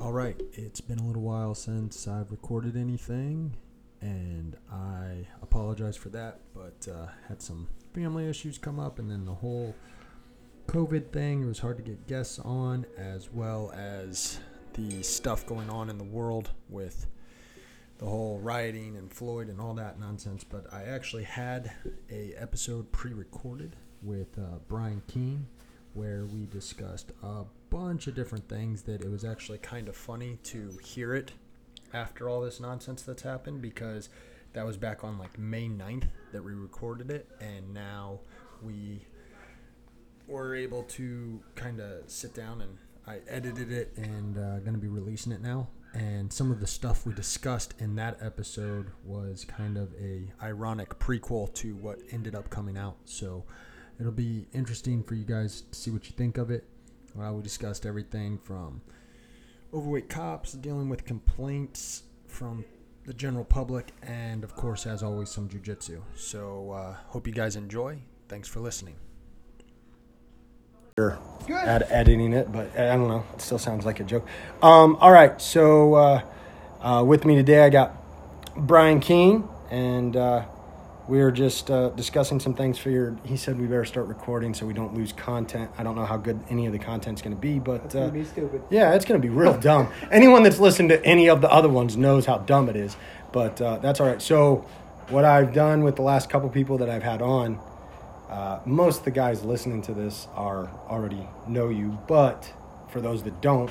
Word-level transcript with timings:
All 0.00 0.12
right, 0.12 0.40
it's 0.54 0.80
been 0.80 0.98
a 0.98 1.06
little 1.06 1.20
while 1.20 1.54
since 1.54 2.08
I've 2.08 2.30
recorded 2.30 2.74
anything, 2.74 3.54
and 4.00 4.56
I 4.72 5.26
apologize 5.42 5.94
for 5.94 6.08
that, 6.08 6.40
but 6.54 6.88
uh, 6.90 7.08
had 7.28 7.42
some 7.42 7.68
family 7.92 8.26
issues 8.26 8.56
come 8.56 8.80
up, 8.80 8.98
and 8.98 9.10
then 9.10 9.26
the 9.26 9.34
whole 9.34 9.74
COVID 10.68 11.12
thing. 11.12 11.42
It 11.42 11.46
was 11.46 11.58
hard 11.58 11.76
to 11.76 11.82
get 11.82 12.06
guests 12.06 12.38
on, 12.38 12.86
as 12.96 13.30
well 13.30 13.72
as 13.76 14.40
the 14.72 15.02
stuff 15.02 15.44
going 15.44 15.68
on 15.68 15.90
in 15.90 15.98
the 15.98 16.04
world 16.04 16.50
with 16.70 17.06
the 17.98 18.06
whole 18.06 18.38
rioting 18.38 18.96
and 18.96 19.12
Floyd 19.12 19.48
and 19.48 19.60
all 19.60 19.74
that 19.74 20.00
nonsense. 20.00 20.44
But 20.44 20.72
I 20.72 20.84
actually 20.84 21.24
had 21.24 21.72
a 22.10 22.32
episode 22.38 22.90
pre-recorded 22.90 23.76
with 24.02 24.38
uh, 24.38 24.60
Brian 24.66 25.02
Keene 25.08 25.46
where 25.94 26.24
we 26.26 26.46
discussed 26.46 27.12
a 27.22 27.44
bunch 27.70 28.06
of 28.06 28.14
different 28.14 28.48
things 28.48 28.82
that 28.82 29.02
it 29.02 29.10
was 29.10 29.24
actually 29.24 29.58
kind 29.58 29.88
of 29.88 29.96
funny 29.96 30.38
to 30.42 30.78
hear 30.82 31.14
it 31.14 31.32
after 31.92 32.28
all 32.28 32.40
this 32.40 32.60
nonsense 32.60 33.02
that's 33.02 33.22
happened 33.22 33.60
because 33.60 34.08
that 34.52 34.64
was 34.64 34.76
back 34.76 35.04
on 35.04 35.18
like 35.18 35.38
May 35.38 35.68
9th 35.68 36.08
that 36.32 36.42
we 36.42 36.52
recorded 36.52 37.10
it 37.10 37.28
and 37.40 37.72
now 37.72 38.20
we 38.62 39.06
were 40.26 40.54
able 40.54 40.84
to 40.84 41.40
kind 41.56 41.80
of 41.80 42.08
sit 42.08 42.34
down 42.34 42.60
and 42.60 42.78
I 43.06 43.18
edited 43.28 43.72
it 43.72 43.92
and 43.96 44.38
uh, 44.38 44.60
going 44.60 44.74
to 44.74 44.78
be 44.78 44.88
releasing 44.88 45.32
it 45.32 45.40
now. 45.40 45.68
And 45.92 46.32
some 46.32 46.52
of 46.52 46.60
the 46.60 46.66
stuff 46.68 47.04
we 47.04 47.12
discussed 47.12 47.74
in 47.80 47.96
that 47.96 48.18
episode 48.20 48.92
was 49.04 49.44
kind 49.44 49.76
of 49.76 49.92
a 50.00 50.30
ironic 50.40 51.00
prequel 51.00 51.52
to 51.54 51.74
what 51.74 51.98
ended 52.12 52.36
up 52.36 52.48
coming 52.48 52.78
out. 52.78 52.96
So 53.04 53.44
it'll 54.00 54.10
be 54.10 54.46
interesting 54.52 55.02
for 55.02 55.14
you 55.14 55.24
guys 55.24 55.60
to 55.60 55.78
see 55.78 55.90
what 55.90 56.06
you 56.06 56.12
think 56.16 56.38
of 56.38 56.50
it. 56.50 56.64
Uh, 57.20 57.32
we 57.32 57.42
discussed 57.42 57.84
everything 57.84 58.38
from 58.38 58.80
overweight 59.74 60.08
cops 60.08 60.52
dealing 60.52 60.88
with 60.88 61.04
complaints 61.04 62.04
from 62.26 62.64
the 63.04 63.12
general 63.12 63.44
public, 63.44 63.92
and 64.02 64.42
of 64.42 64.54
course, 64.54 64.86
as 64.86 65.02
always, 65.02 65.28
some 65.28 65.48
jujitsu. 65.48 66.00
So, 66.14 66.70
uh, 66.70 66.96
hope 67.08 67.26
you 67.26 67.32
guys 67.32 67.56
enjoy. 67.56 67.98
Thanks 68.28 68.48
for 68.48 68.60
listening. 68.60 68.96
Good. 70.96 71.18
At 71.50 71.90
editing 71.90 72.32
it, 72.32 72.52
but 72.52 72.78
I 72.78 72.94
don't 72.94 73.08
know. 73.08 73.24
It 73.34 73.40
still 73.40 73.58
sounds 73.58 73.84
like 73.84 74.00
a 74.00 74.04
joke. 74.04 74.26
Um, 74.62 74.96
all 74.96 75.10
right, 75.10 75.40
so 75.40 75.94
uh, 75.94 76.22
uh, 76.80 77.04
with 77.04 77.24
me 77.24 77.34
today, 77.34 77.64
I 77.64 77.70
got 77.70 77.96
Brian 78.56 79.00
Keene, 79.00 79.48
and 79.70 80.16
uh, 80.16 80.44
we 81.10 81.18
were 81.18 81.32
just 81.32 81.70
uh, 81.72 81.88
discussing 81.90 82.38
some 82.38 82.54
things. 82.54 82.78
Figured 82.78 83.18
he 83.24 83.36
said 83.36 83.60
we 83.60 83.66
better 83.66 83.84
start 83.84 84.06
recording 84.06 84.54
so 84.54 84.64
we 84.64 84.72
don't 84.72 84.94
lose 84.94 85.12
content. 85.12 85.68
I 85.76 85.82
don't 85.82 85.96
know 85.96 86.04
how 86.04 86.16
good 86.16 86.38
any 86.48 86.66
of 86.66 86.72
the 86.72 86.78
content's 86.78 87.20
going 87.20 87.34
to 87.34 87.40
be, 87.40 87.58
but 87.58 87.84
It's 87.84 87.94
gonna 87.94 88.06
uh, 88.06 88.10
be 88.10 88.24
stupid. 88.24 88.62
yeah, 88.70 88.94
it's 88.94 89.04
going 89.04 89.20
to 89.20 89.26
be 89.26 89.32
real 89.34 89.58
dumb. 89.58 89.88
Anyone 90.12 90.44
that's 90.44 90.60
listened 90.60 90.88
to 90.90 91.04
any 91.04 91.28
of 91.28 91.40
the 91.40 91.50
other 91.50 91.68
ones 91.68 91.96
knows 91.96 92.26
how 92.26 92.38
dumb 92.38 92.68
it 92.68 92.76
is, 92.76 92.96
but 93.32 93.60
uh, 93.60 93.78
that's 93.78 94.00
all 94.00 94.06
right. 94.06 94.22
So, 94.22 94.64
what 95.08 95.24
I've 95.24 95.52
done 95.52 95.82
with 95.82 95.96
the 95.96 96.02
last 96.02 96.30
couple 96.30 96.48
people 96.48 96.78
that 96.78 96.88
I've 96.88 97.02
had 97.02 97.20
on, 97.20 97.58
uh, 98.28 98.60
most 98.64 99.00
of 99.00 99.04
the 99.04 99.10
guys 99.10 99.42
listening 99.44 99.82
to 99.82 99.92
this 99.92 100.28
are 100.36 100.70
already 100.88 101.26
know 101.48 101.70
you, 101.70 101.98
but 102.06 102.52
for 102.88 103.00
those 103.00 103.24
that 103.24 103.40
don't, 103.42 103.70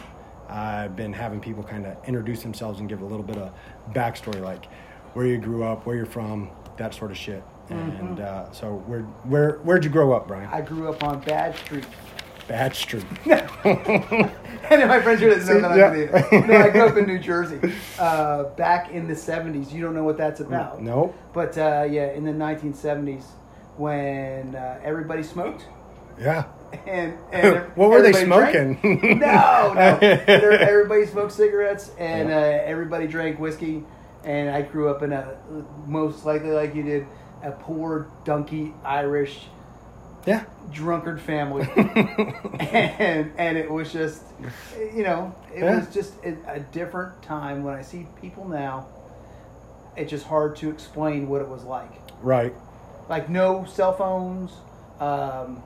I've 0.50 0.98
been 0.98 1.14
having 1.14 1.40
people 1.40 1.64
kind 1.64 1.86
of 1.86 1.96
introduce 2.06 2.42
themselves 2.44 2.82
and 2.82 2.90
give 2.90 3.02
a 3.02 3.06
little 3.06 3.24
bit 3.24 3.38
of 3.38 3.54
backstory, 3.94 4.42
like 4.42 4.66
where 5.14 5.26
you 5.26 5.38
grew 5.38 5.64
up, 5.64 5.86
where 5.86 5.96
you're 5.96 6.06
from, 6.06 6.50
that 6.80 6.96
sort 6.96 7.12
of 7.12 7.18
shit. 7.18 7.44
And 7.70 8.20
uh, 8.20 8.52
so, 8.52 8.78
where 8.88 9.02
where 9.26 9.60
where'd 9.60 9.84
you 9.84 9.92
grow 9.92 10.12
up, 10.14 10.28
Brian? 10.28 10.50
I 10.52 10.62
grew 10.62 10.90
up 10.90 11.04
on 11.04 11.20
Bad 11.22 11.56
Street. 11.56 11.86
Bad 12.48 12.74
Street. 12.76 13.06
and 13.28 14.90
my 14.90 15.00
friends 15.02 15.20
here 15.20 15.30
doesn't 15.30 15.62
know 15.62 15.76
that 15.76 15.96
Yeah. 16.32 16.40
No, 16.48 16.58
I 16.58 16.70
grew 16.72 16.82
up 16.88 16.98
in 16.98 17.06
New 17.14 17.20
Jersey. 17.20 17.60
Uh, 18.00 18.46
back 18.56 18.90
in 18.90 19.08
the 19.08 19.14
70s. 19.14 19.72
You 19.72 19.82
don't 19.84 19.94
know 19.94 20.04
what 20.04 20.18
that's 20.18 20.40
about. 20.40 20.82
No. 20.82 21.14
But 21.32 21.56
uh, 21.60 21.86
yeah, 21.88 22.08
in 22.14 22.24
the 22.24 22.32
1970s 22.32 23.24
when 23.78 24.56
uh, 24.56 24.80
everybody 24.84 25.22
smoked. 25.24 25.66
Yeah. 26.20 26.46
And, 26.86 27.18
and 27.32 27.66
what 27.76 27.90
were 27.90 28.02
they 28.04 28.10
everybody 28.10 28.52
drank. 28.52 28.80
smoking? 28.82 29.20
No, 29.20 29.74
no. 29.74 29.98
Everybody 30.02 31.08
smoked 31.08 31.32
cigarettes 31.32 31.90
and 31.98 32.30
Yeah. 32.30 32.38
uh, 32.38 32.42
everybody 32.64 33.08
drank 33.08 33.40
whiskey. 33.40 33.84
And 34.24 34.50
I 34.50 34.62
grew 34.62 34.90
up 34.90 35.02
in 35.02 35.14
a, 35.14 35.38
most 35.88 36.26
likely 36.26 36.52
like 36.52 36.76
you 36.76 36.84
did, 36.84 37.06
a 37.42 37.52
poor, 37.52 38.12
donkey 38.26 38.74
Irish 38.84 39.48
Yeah. 40.26 40.44
drunkard 40.72 41.22
family. 41.22 41.68
and, 42.60 43.32
and 43.38 43.58
it 43.58 43.72
was 43.72 43.92
just, 43.94 44.24
you 44.94 45.04
know, 45.04 45.34
it 45.54 45.64
Yeah. 45.64 45.78
was 45.80 45.94
just 45.94 46.14
a, 46.24 46.36
a 46.48 46.60
different 46.60 47.22
time. 47.24 47.64
When 47.64 47.74
I 47.76 47.82
see 47.82 48.08
people 48.22 48.48
now, 48.48 48.88
it's 49.96 50.10
just 50.10 50.26
hard 50.26 50.56
to 50.58 50.70
explain 50.70 51.28
what 51.30 51.42
it 51.42 51.48
was 51.48 51.64
like. 51.64 51.92
Right. 52.22 52.54
Like 53.08 53.30
no 53.30 53.66
cell 53.66 53.94
phones. 53.94 54.52
Um, 55.00 55.64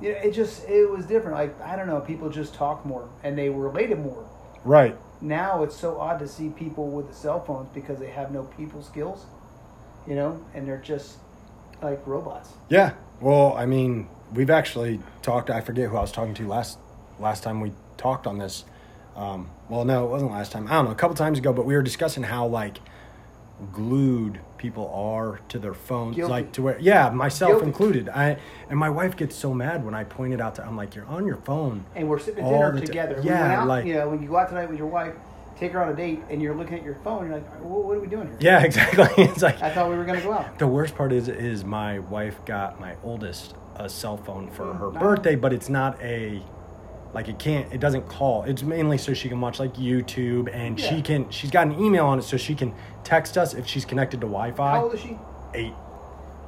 you 0.00 0.12
know, 0.12 0.18
it 0.18 0.32
just 0.32 0.66
it 0.68 0.90
was 0.90 1.04
different. 1.06 1.36
Like 1.36 1.60
I 1.60 1.76
don't 1.76 1.86
know, 1.86 2.00
people 2.00 2.28
just 2.30 2.54
talk 2.54 2.84
more 2.86 3.08
and 3.22 3.36
they 3.38 3.50
related 3.50 3.98
more. 4.00 4.26
Right. 4.64 4.96
Now 5.22 5.62
it's 5.62 5.76
so 5.76 6.00
odd 6.00 6.18
to 6.18 6.26
see 6.28 6.48
people 6.48 6.88
with 6.88 7.08
the 7.08 7.14
cell 7.14 7.42
phones 7.42 7.68
because 7.72 8.00
they 8.00 8.10
have 8.10 8.32
no 8.32 8.42
people 8.42 8.82
skills, 8.82 9.24
you 10.06 10.16
know, 10.16 10.44
and 10.52 10.66
they're 10.66 10.78
just 10.78 11.18
like 11.80 12.04
robots. 12.06 12.50
Yeah. 12.68 12.94
Well, 13.20 13.54
I 13.56 13.66
mean, 13.66 14.08
we've 14.34 14.50
actually 14.50 14.98
talked. 15.22 15.48
I 15.48 15.60
forget 15.60 15.88
who 15.88 15.96
I 15.96 16.00
was 16.00 16.10
talking 16.10 16.34
to 16.34 16.48
last 16.48 16.78
last 17.20 17.44
time 17.44 17.60
we 17.60 17.72
talked 17.96 18.26
on 18.26 18.38
this. 18.38 18.64
Um, 19.14 19.48
well, 19.68 19.84
no, 19.84 20.06
it 20.06 20.10
wasn't 20.10 20.32
last 20.32 20.50
time. 20.50 20.66
I 20.66 20.72
don't 20.72 20.86
know, 20.86 20.90
a 20.90 20.96
couple 20.96 21.14
times 21.14 21.38
ago. 21.38 21.52
But 21.52 21.66
we 21.66 21.74
were 21.76 21.82
discussing 21.82 22.24
how 22.24 22.46
like 22.46 22.78
glued 23.72 24.40
people 24.62 24.88
are 24.94 25.40
to 25.48 25.58
their 25.58 25.74
phones, 25.74 26.14
Guilty. 26.16 26.30
like 26.30 26.52
to 26.52 26.62
where, 26.62 26.78
yeah, 26.78 27.10
myself 27.10 27.50
Guilty. 27.54 27.66
included. 27.66 28.08
I 28.08 28.38
and 28.70 28.78
my 28.78 28.88
wife 28.88 29.16
gets 29.16 29.34
so 29.36 29.52
mad 29.52 29.84
when 29.84 29.92
I 29.94 30.04
point 30.04 30.32
it 30.32 30.40
out 30.40 30.54
to. 30.54 30.64
I'm 30.64 30.76
like, 30.76 30.94
you're 30.94 31.04
on 31.06 31.26
your 31.26 31.36
phone. 31.38 31.84
and 31.96 32.08
we're 32.08 32.20
sitting 32.20 32.44
at 32.44 32.48
dinner 32.48 32.80
together. 32.80 33.20
we 33.20 33.28
yeah, 33.28 33.60
out, 33.62 33.68
like- 33.68 33.84
you 33.84 33.94
know, 33.94 34.08
when 34.08 34.22
you 34.22 34.28
go 34.28 34.36
out 34.38 34.48
tonight 34.48 34.68
with 34.70 34.78
your 34.78 34.86
wife, 34.86 35.14
take 35.58 35.72
her 35.72 35.82
on 35.82 35.92
a 35.92 35.96
date, 35.96 36.20
and 36.30 36.40
you're 36.40 36.54
looking 36.54 36.78
at 36.78 36.84
your 36.84 36.94
phone. 37.04 37.26
You're 37.26 37.34
like, 37.36 37.48
what 37.60 37.96
are 37.96 38.00
we 38.00 38.06
doing 38.06 38.28
here? 38.28 38.36
Yeah, 38.40 38.62
exactly. 38.68 39.24
it's 39.24 39.42
like 39.42 39.60
I 39.60 39.70
thought 39.74 39.90
we 39.90 39.96
were 39.96 40.04
going 40.04 40.18
to 40.20 40.24
go 40.24 40.32
out. 40.32 40.58
The 40.60 40.66
worst 40.68 40.94
part 40.94 41.12
is 41.12 41.28
is 41.28 41.64
my 41.64 41.98
wife 41.98 42.42
got 42.46 42.80
my 42.80 42.94
oldest 43.02 43.54
a 43.76 43.88
cell 43.88 44.16
phone 44.16 44.48
for 44.50 44.72
her 44.74 44.90
Wow. 44.90 45.00
birthday, 45.00 45.34
but 45.34 45.52
it's 45.52 45.68
not 45.68 46.00
a 46.02 46.42
like 47.14 47.28
it 47.28 47.38
can't 47.38 47.72
it 47.72 47.80
doesn't 47.80 48.08
call. 48.08 48.44
It's 48.44 48.62
mainly 48.62 48.98
so 48.98 49.14
she 49.14 49.28
can 49.28 49.40
watch 49.40 49.58
like 49.60 49.74
YouTube 49.74 50.52
and 50.52 50.78
she 50.78 51.02
can 51.02 51.28
she's 51.30 51.50
got 51.50 51.66
an 51.66 51.78
email 51.78 52.06
on 52.06 52.18
it 52.18 52.22
so 52.22 52.36
she 52.36 52.54
can 52.54 52.74
text 53.04 53.36
us 53.36 53.54
if 53.54 53.66
she's 53.66 53.84
connected 53.84 54.20
to 54.20 54.26
Wi-Fi. 54.26 54.70
How 54.70 54.84
old 54.84 54.94
is 54.94 55.00
she? 55.00 55.18
Eight. 55.54 55.74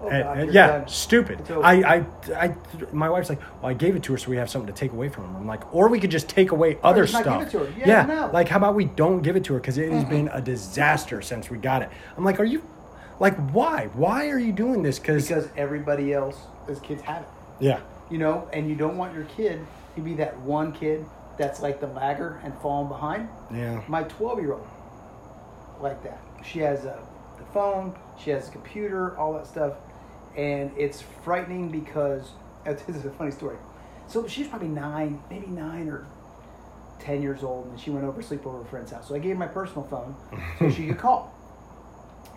Oh, 0.02 0.08
And- 0.08 0.22
God, 0.25 0.38
and 0.38 0.54
yeah, 0.54 0.84
stupid. 0.86 1.50
I, 1.50 1.82
I, 1.82 2.06
I, 2.36 2.54
my 2.92 3.08
wife's 3.08 3.30
like, 3.30 3.41
well, 3.62 3.70
I 3.70 3.75
gave 3.75 3.97
it 3.97 4.02
to 4.04 4.12
her 4.12 4.19
so 4.19 4.28
we 4.30 4.36
have 4.36 4.50
something 4.50 4.66
to 4.72 4.78
take 4.78 4.92
away 4.92 5.08
from 5.08 5.32
her. 5.32 5.38
I'm 5.38 5.47
like, 5.47 5.75
or 5.75 5.88
we 5.88 5.98
could 5.98 6.10
just 6.10 6.28
take 6.28 6.50
away 6.50 6.78
other 6.82 7.06
stuff. 7.06 7.25
give 7.25 7.48
it 7.48 7.50
to 7.52 7.58
her. 7.60 7.86
Yeah, 7.86 8.04
no. 8.04 8.31
like 8.32 8.48
how 8.48 8.58
about 8.58 8.75
we 8.75 8.84
don't 8.84 9.22
give 9.22 9.36
it 9.36 9.44
to 9.44 9.54
her 9.54 9.60
because 9.60 9.78
it 9.78 9.91
has 9.91 10.02
mm-hmm. 10.02 10.10
been 10.10 10.28
a 10.28 10.42
disaster 10.42 11.22
since 11.22 11.48
we 11.48 11.58
got 11.58 11.82
it. 11.82 11.91
I'm 12.16 12.25
like, 12.25 12.38
are 12.38 12.44
you, 12.44 12.62
like, 13.19 13.36
why? 13.50 13.88
Why 13.94 14.28
are 14.28 14.38
you 14.38 14.52
doing 14.52 14.82
this? 14.82 14.98
Because 14.98 15.28
Because 15.28 15.48
everybody 15.56 16.12
else, 16.12 16.36
as 16.69 16.81
kids, 16.81 17.00
have 17.02 17.22
it. 17.22 17.28
yeah, 17.60 17.81
You 18.10 18.19
know, 18.19 18.48
and 18.52 18.69
you 18.69 18.75
don't 18.75 18.98
want 18.98 19.14
your 19.14 19.25
kid 19.25 19.64
to 19.94 20.00
be 20.00 20.15
that 20.15 20.38
one 20.41 20.72
kid 20.72 21.05
that's 21.38 21.60
like 21.60 21.81
the 21.81 21.87
lagger 21.88 22.41
and 22.44 22.55
falling 22.59 22.88
behind. 22.88 23.28
yeah, 23.53 23.82
My 23.88 24.05
12 24.05 24.41
year 24.41 24.53
old, 24.53 24.66
like 25.81 26.03
that. 26.05 26.21
She 26.44 26.60
has 26.60 26.84
a 26.84 27.03
the 27.38 27.44
phone, 27.53 27.97
she 28.22 28.31
has 28.31 28.49
a 28.49 28.53
computer, 28.53 29.16
all 29.19 29.32
that 29.32 29.47
stuff, 29.47 29.75
and 30.37 30.71
it's 30.77 31.03
frightening 31.25 31.71
because 31.71 32.31
this 32.65 32.88
is 32.88 33.05
a 33.05 33.10
funny 33.10 33.31
story. 33.31 33.56
So 34.06 34.27
she's 34.28 34.47
probably 34.47 34.69
nine, 34.69 35.22
maybe 35.31 35.47
nine 35.47 35.88
or 35.88 36.06
ten 37.00 37.23
years 37.23 37.43
old, 37.43 37.67
and 37.67 37.81
she 37.81 37.90
went 37.90 38.05
over 38.05 38.20
to 38.20 38.26
sleep 38.26 38.47
over 38.47 38.61
a 38.62 38.64
friend's 38.64 38.93
house. 38.93 39.08
So 39.08 39.14
I 39.14 39.19
gave 39.19 39.32
her 39.32 39.38
my 39.40 39.47
personal 39.47 39.85
phone 39.85 40.14
so 40.58 40.70
she 40.70 40.87
could 40.87 40.99
call 40.99 41.32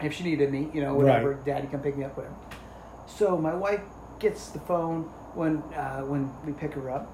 if 0.01 0.13
she 0.13 0.23
needed 0.23 0.51
me, 0.51 0.69
you 0.73 0.81
know, 0.81 0.93
whatever. 0.95 1.31
Right. 1.31 1.45
Daddy 1.45 1.67
come 1.67 1.81
pick 1.81 1.97
me 1.97 2.03
up, 2.05 2.15
whatever. 2.17 2.35
So 3.07 3.37
my 3.37 3.53
wife 3.53 3.81
gets 4.19 4.49
the 4.49 4.59
phone 4.59 5.03
when 5.35 5.57
uh, 5.75 6.01
when 6.01 6.31
we 6.45 6.53
pick 6.53 6.73
her 6.73 6.89
up, 6.89 7.11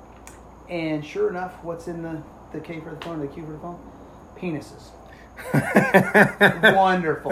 and 0.70 1.06
sure 1.06 1.30
enough, 1.30 1.54
what's 1.64 1.88
in 1.88 2.02
the 2.02 2.22
the 2.52 2.60
K 2.60 2.80
for 2.80 2.92
the 2.92 2.98
phone, 2.98 3.20
the 3.20 3.28
Q 3.28 3.46
for 3.46 3.52
the 3.54 3.58
phone? 3.60 3.80
Penises. 4.38 4.90
Wonderful. 6.76 7.32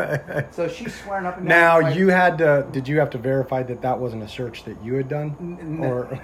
So 0.52 0.68
she's 0.68 0.94
swearing 1.02 1.26
up 1.26 1.38
and 1.38 1.48
down. 1.48 1.60
Now 1.60 1.82
like- 1.88 1.96
you 1.96 2.08
had 2.10 2.38
to. 2.40 2.66
Did 2.72 2.88
you 2.88 3.00
have 3.00 3.10
to 3.12 3.18
verify 3.18 3.64
that 3.64 3.82
that 3.84 4.00
wasn't 4.00 4.24
a 4.24 4.28
search 4.28 4.64
that 4.64 4.84
you 4.84 4.96
had 4.96 5.08
done? 5.08 5.36
N-. 5.40 5.84
Or 5.84 6.08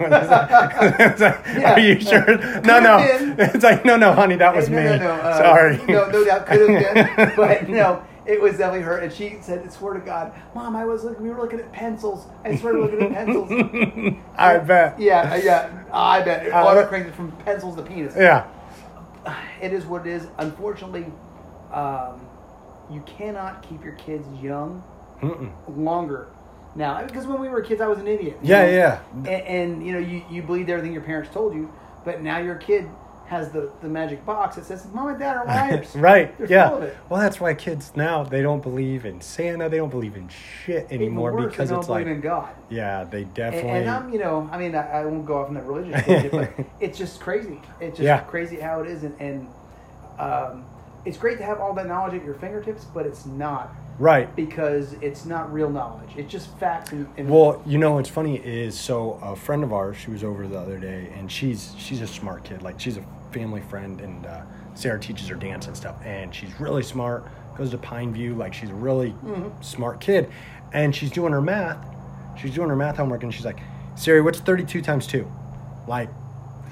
Yeah. 1.20 1.74
are 1.74 1.80
you 1.80 2.00
sure? 2.00 2.36
No, 2.62 2.80
no. 2.80 2.98
It's 3.38 3.64
like 3.64 3.84
no, 3.84 3.96
no, 3.96 4.12
honey, 4.12 4.36
that 4.36 4.54
was 4.54 4.68
no, 4.68 4.76
me. 4.76 4.84
No, 4.84 4.98
no, 4.98 5.10
uh, 5.12 5.38
Sorry. 5.38 5.76
No, 5.86 6.10
no 6.10 6.24
doubt 6.24 6.46
could 6.46 6.68
have 6.68 7.16
been, 7.16 7.32
but 7.36 7.68
no, 7.68 8.02
it 8.26 8.40
was 8.40 8.58
definitely 8.58 8.82
her. 8.82 8.98
And 8.98 9.12
she 9.12 9.38
said, 9.40 9.64
"I 9.64 9.68
swear 9.70 9.94
to 9.94 10.00
God, 10.00 10.32
Mom, 10.54 10.74
I 10.76 10.84
was 10.84 11.04
looking. 11.04 11.22
We 11.22 11.30
were 11.30 11.40
looking 11.40 11.60
at 11.60 11.72
pencils. 11.72 12.26
I 12.44 12.56
started 12.56 12.80
looking 12.80 13.02
at 13.02 13.12
pencils." 13.12 14.16
I 14.36 14.58
bet. 14.58 15.00
Yeah, 15.00 15.36
yeah. 15.36 15.77
I 15.92 16.22
bet. 16.22 16.50
Uh, 16.50 16.62
Water 16.64 16.86
cranked 16.86 17.14
from 17.14 17.32
pencils 17.32 17.76
to 17.76 17.82
penis. 17.82 18.14
Yeah. 18.16 18.46
it 19.60 19.72
is 19.72 19.84
what 19.86 20.06
it 20.06 20.10
is. 20.10 20.26
Unfortunately, 20.38 21.06
um, 21.72 22.20
you 22.90 23.02
cannot 23.06 23.62
keep 23.68 23.82
your 23.84 23.94
kids 23.94 24.26
young 24.42 24.82
Mm-mm. 25.20 25.50
longer. 25.76 26.28
Now, 26.74 27.02
because 27.04 27.26
when 27.26 27.40
we 27.40 27.48
were 27.48 27.60
kids, 27.60 27.80
I 27.80 27.86
was 27.86 27.98
an 27.98 28.06
idiot. 28.06 28.38
Yeah, 28.42 28.62
know? 28.64 28.70
yeah. 28.70 29.00
And, 29.14 29.28
and 29.28 29.86
you 29.86 29.92
know, 29.92 29.98
you, 29.98 30.22
you 30.30 30.42
believed 30.42 30.70
everything 30.70 30.92
your 30.92 31.02
parents 31.02 31.30
told 31.32 31.54
you, 31.54 31.72
but 32.04 32.22
now 32.22 32.38
your 32.38 32.54
kid 32.56 32.88
has 33.28 33.50
the, 33.50 33.70
the 33.82 33.88
magic 33.88 34.24
box 34.24 34.56
that 34.56 34.64
says, 34.64 34.86
Mom 34.92 35.08
and 35.08 35.18
Dad 35.18 35.36
are 35.36 35.44
liars. 35.46 35.94
right. 35.94 36.36
They're 36.38 36.50
yeah. 36.50 36.68
full 36.70 36.78
of 36.78 36.82
it. 36.84 36.96
Well, 37.08 37.20
that's 37.20 37.38
why 37.38 37.52
kids 37.54 37.92
now 37.94 38.24
they 38.24 38.40
don't 38.42 38.62
believe 38.62 39.04
in 39.04 39.20
Santa. 39.20 39.68
They 39.68 39.76
don't 39.76 39.90
believe 39.90 40.16
in 40.16 40.28
shit 40.28 40.86
anymore 40.90 41.32
worse, 41.34 41.50
because 41.52 41.68
they 41.68 41.74
don't 41.74 41.80
it's 41.80 41.88
like, 41.90 42.04
believe 42.04 42.16
in 42.16 42.22
God. 42.22 42.48
yeah, 42.70 43.04
they 43.04 43.24
definitely. 43.24 43.70
and 43.70 43.90
I'm, 43.90 44.10
you 44.12 44.18
know, 44.18 44.48
I 44.50 44.56
mean, 44.58 44.74
I, 44.74 45.00
I 45.00 45.04
won't 45.04 45.26
go 45.26 45.38
off 45.42 45.48
on 45.48 45.54
that 45.54 45.66
religious 45.66 46.02
tangent, 46.04 46.32
but 46.32 46.66
it's 46.80 46.96
just 46.96 47.20
crazy. 47.20 47.60
It's 47.80 47.98
just 47.98 48.04
Yeah. 48.06 48.20
crazy 48.20 48.56
how 48.56 48.80
it 48.80 48.86
is, 48.88 49.04
and, 49.04 49.14
and 49.20 49.48
um, 50.18 50.64
it's 51.04 51.18
great 51.18 51.38
to 51.38 51.44
have 51.44 51.60
all 51.60 51.74
that 51.74 51.86
knowledge 51.86 52.14
at 52.14 52.24
your 52.24 52.34
fingertips, 52.34 52.84
but 52.86 53.06
it's 53.06 53.24
not 53.26 53.74
right. 53.98 54.34
because 54.36 54.94
it's 54.94 55.24
not 55.24 55.52
real 55.52 55.70
knowledge. 55.70 56.10
It's 56.16 56.30
just 56.32 56.56
facts. 56.58 56.92
And, 56.92 57.06
and 57.16 57.28
Well, 57.30 57.62
you 57.66 57.78
know 57.78 57.92
what's 57.92 58.08
funny 58.08 58.36
is 58.36 58.78
so 58.78 59.18
a 59.22 59.36
friend 59.36 59.62
of 59.62 59.72
ours, 59.72 59.96
she 59.96 60.10
was 60.10 60.24
over 60.24 60.46
the 60.48 60.58
other 60.58 60.78
day, 60.78 61.12
and 61.16 61.30
she's 61.30 61.74
she's 61.78 62.00
a 62.00 62.06
smart 62.06 62.44
kid. 62.44 62.62
Like 62.62 62.80
she's 62.80 62.96
a 62.96 63.04
family 63.32 63.60
friend, 63.60 64.00
and 64.00 64.26
uh, 64.26 64.42
Sarah 64.74 65.00
teaches 65.00 65.28
her 65.28 65.34
dance 65.34 65.66
and 65.66 65.76
stuff, 65.76 65.96
and 66.04 66.34
she's 66.34 66.58
really 66.60 66.82
smart. 66.82 67.26
Goes 67.56 67.70
to 67.70 67.78
Pine 67.78 68.12
View, 68.12 68.34
like 68.34 68.54
she's 68.54 68.70
a 68.70 68.74
really 68.74 69.14
smart 69.60 70.00
kid, 70.00 70.30
and 70.72 70.94
she's 70.94 71.10
doing 71.10 71.32
her 71.32 71.40
math. 71.40 71.84
She's 72.40 72.54
doing 72.54 72.68
her 72.68 72.76
math 72.76 72.96
homework, 72.96 73.22
and 73.24 73.34
she's 73.34 73.44
like, 73.44 73.58
"Siri, 73.96 74.20
what's 74.20 74.38
thirty-two 74.38 74.80
times 74.82 75.06
two? 75.08 75.30
Like, 75.88 76.08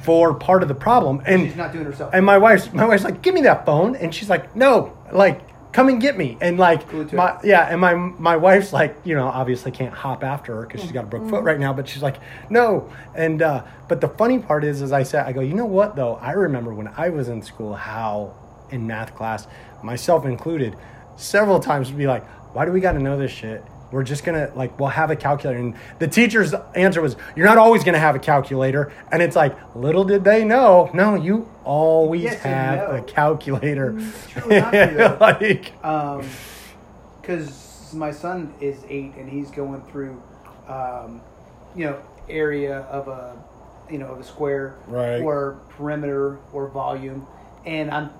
for 0.03 0.33
part 0.35 0.63
of 0.63 0.69
the 0.69 0.75
problem." 0.77 1.23
And 1.27 1.43
she's 1.47 1.57
not 1.57 1.73
doing 1.73 1.85
herself. 1.87 2.13
and 2.15 2.25
my 2.25 2.39
wife's 2.39 2.73
my 2.73 2.85
wife's 2.87 3.03
like, 3.03 3.21
"Give 3.23 3.35
me 3.35 3.41
that 3.43 3.67
phone," 3.67 3.97
and 3.97 4.15
she's 4.15 4.31
like, 4.31 4.55
"No, 4.55 4.97
like." 5.13 5.41
Come 5.77 5.91
and 5.91 6.01
get 6.01 6.17
me, 6.17 6.39
and 6.41 6.59
like 6.59 6.89
Glued 6.89 7.13
my 7.13 7.39
yeah, 7.45 7.69
and 7.71 7.79
my 7.79 7.93
my 7.93 8.35
wife's 8.35 8.73
like, 8.73 8.97
you 9.05 9.15
know, 9.15 9.27
obviously 9.27 9.71
can't 9.71 9.93
hop 9.93 10.25
after 10.25 10.55
her 10.55 10.63
because 10.63 10.81
she's 10.81 10.91
got 10.91 11.05
a 11.05 11.07
broke 11.07 11.29
foot 11.29 11.45
right 11.45 11.61
now. 11.61 11.75
But 11.75 11.87
she's 11.87 12.03
like, 12.03 12.17
no. 12.49 12.91
And 13.15 13.43
uh, 13.43 13.63
but 13.87 14.01
the 14.01 14.09
funny 14.09 14.39
part 14.39 14.65
is, 14.65 14.81
as 14.81 14.91
I 14.91 15.03
said, 15.03 15.27
I 15.27 15.33
go, 15.33 15.43
you 15.43 15.53
know 15.53 15.67
what 15.67 15.95
though? 15.95 16.15
I 16.15 16.33
remember 16.33 16.73
when 16.73 16.89
I 16.97 17.11
was 17.11 17.29
in 17.29 17.43
school, 17.43 17.75
how 17.75 18.33
in 18.71 18.87
math 18.87 19.15
class, 19.15 19.49
myself 19.83 20.25
included, 20.25 20.75
several 21.17 21.61
times 21.61 21.91
would 21.91 21.99
be 21.99 22.07
like, 22.07 22.27
why 22.55 22.65
do 22.65 22.73
we 22.73 22.81
got 22.81 22.93
to 22.93 22.99
know 22.99 23.19
this 23.19 23.31
shit? 23.31 23.63
We're 23.93 24.03
just 24.03 24.25
gonna 24.25 24.51
like 24.57 24.79
we'll 24.81 24.89
have 24.89 25.11
a 25.11 25.17
calculator, 25.17 25.61
and 25.61 25.75
the 26.01 26.09
teacher's 26.09 26.55
answer 26.75 27.01
was, 27.01 27.17
"You're 27.37 27.47
not 27.47 27.57
always 27.59 27.85
gonna 27.85 27.99
have 28.01 28.17
a 28.17 28.19
calculator." 28.19 28.93
And 29.13 29.23
it's 29.23 29.37
like, 29.37 29.57
little 29.77 30.05
did 30.05 30.25
they 30.25 30.45
know, 30.45 30.91
no, 30.93 31.15
you 31.15 31.49
always 31.65 32.25
Yes 32.25 32.43
have 32.43 32.91
a 32.95 33.03
calculator. 33.03 33.93
Not 34.47 35.21
like, 35.21 35.73
because 37.23 37.93
my 37.95 38.11
son 38.11 38.53
is 38.61 38.85
eight 38.89 39.15
and 39.17 39.29
he's 39.29 39.51
going 39.51 39.83
through, 39.83 40.21
um, 40.69 41.21
you 41.75 41.85
know, 41.87 41.99
area 42.29 42.81
of 42.91 43.09
a, 43.09 43.37
you 43.91 43.99
know, 43.99 44.07
of 44.09 44.19
a 44.21 44.25
square 44.25 44.75
Right. 44.89 45.21
or 45.23 45.59
perimeter 45.71 46.39
or 46.53 46.69
volume, 46.69 47.27
and 47.65 47.91
I'm 47.91 48.11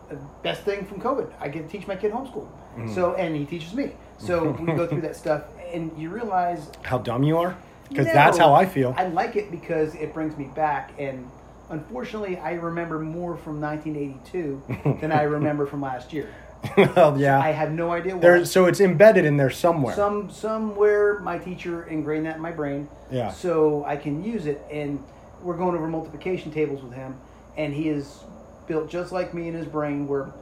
best 0.43 0.63
thing 0.63 0.85
from 0.87 1.01
COVID. 1.01 1.29
I 1.41 1.49
get 1.49 1.69
to 1.69 1.69
teach 1.79 1.87
my 1.87 1.97
kid 1.97 2.13
homeschool, 2.13 2.47
Mm-hmm. 2.77 2.95
so 2.95 3.15
and 3.15 3.35
he 3.35 3.45
teaches 3.47 3.75
me. 3.75 3.93
So 4.19 4.51
we 4.51 4.67
go 4.75 4.87
through 4.87 5.01
that 5.03 5.17
stuff, 5.17 5.43
and 5.77 5.97
you 5.99 6.09
realize 6.09 6.71
how 6.83 6.99
dumb 6.99 7.23
you 7.23 7.37
are 7.39 7.57
because 7.89 8.07
no, 8.07 8.13
that's 8.13 8.39
how 8.39 8.53
I 8.53 8.67
feel. 8.67 8.95
I 8.97 9.07
like 9.09 9.37
it 9.37 9.51
because 9.51 9.95
it 9.95 10.13
brings 10.13 10.37
me 10.37 10.47
back, 10.55 10.93
and 10.99 11.31
unfortunately, 11.71 12.39
I 12.39 12.55
remember 12.55 12.99
more 12.99 13.37
from 13.37 13.61
1982 13.61 14.99
than 15.01 15.13
I 15.13 15.23
remember 15.23 15.67
from 15.67 15.83
last 15.83 16.13
year. 16.13 16.35
well, 16.77 17.17
yeah. 17.21 17.39
I 17.39 17.51
have 17.51 17.71
no 17.71 17.93
idea 17.93 18.17
why. 18.17 18.43
so 18.43 18.65
it's 18.65 18.81
embedded 18.81 19.25
in 19.25 19.37
there 19.37 19.51
somewhere. 19.51 19.95
Some 19.95 20.31
somewhere 20.31 21.21
my 21.21 21.39
teacher 21.39 21.85
ingrained 21.85 22.27
that 22.27 22.37
in 22.37 22.43
my 22.43 22.51
brain. 22.51 22.89
Yeah. 23.11 23.31
So 23.31 23.85
I 23.85 23.97
can 23.97 24.25
use 24.25 24.47
it, 24.47 24.61
and 24.71 25.03
we're 25.43 25.57
going 25.57 25.77
over 25.77 25.87
multiplication 25.87 26.51
tables 26.51 26.83
with 26.83 26.95
him, 26.95 27.17
and 27.57 27.73
he 27.73 27.89
is 27.89 28.25
built 28.67 28.91
just 28.91 29.13
like 29.13 29.33
me 29.33 29.47
in 29.47 29.55
his 29.55 29.67
brain, 29.67 30.09
where 30.09 30.33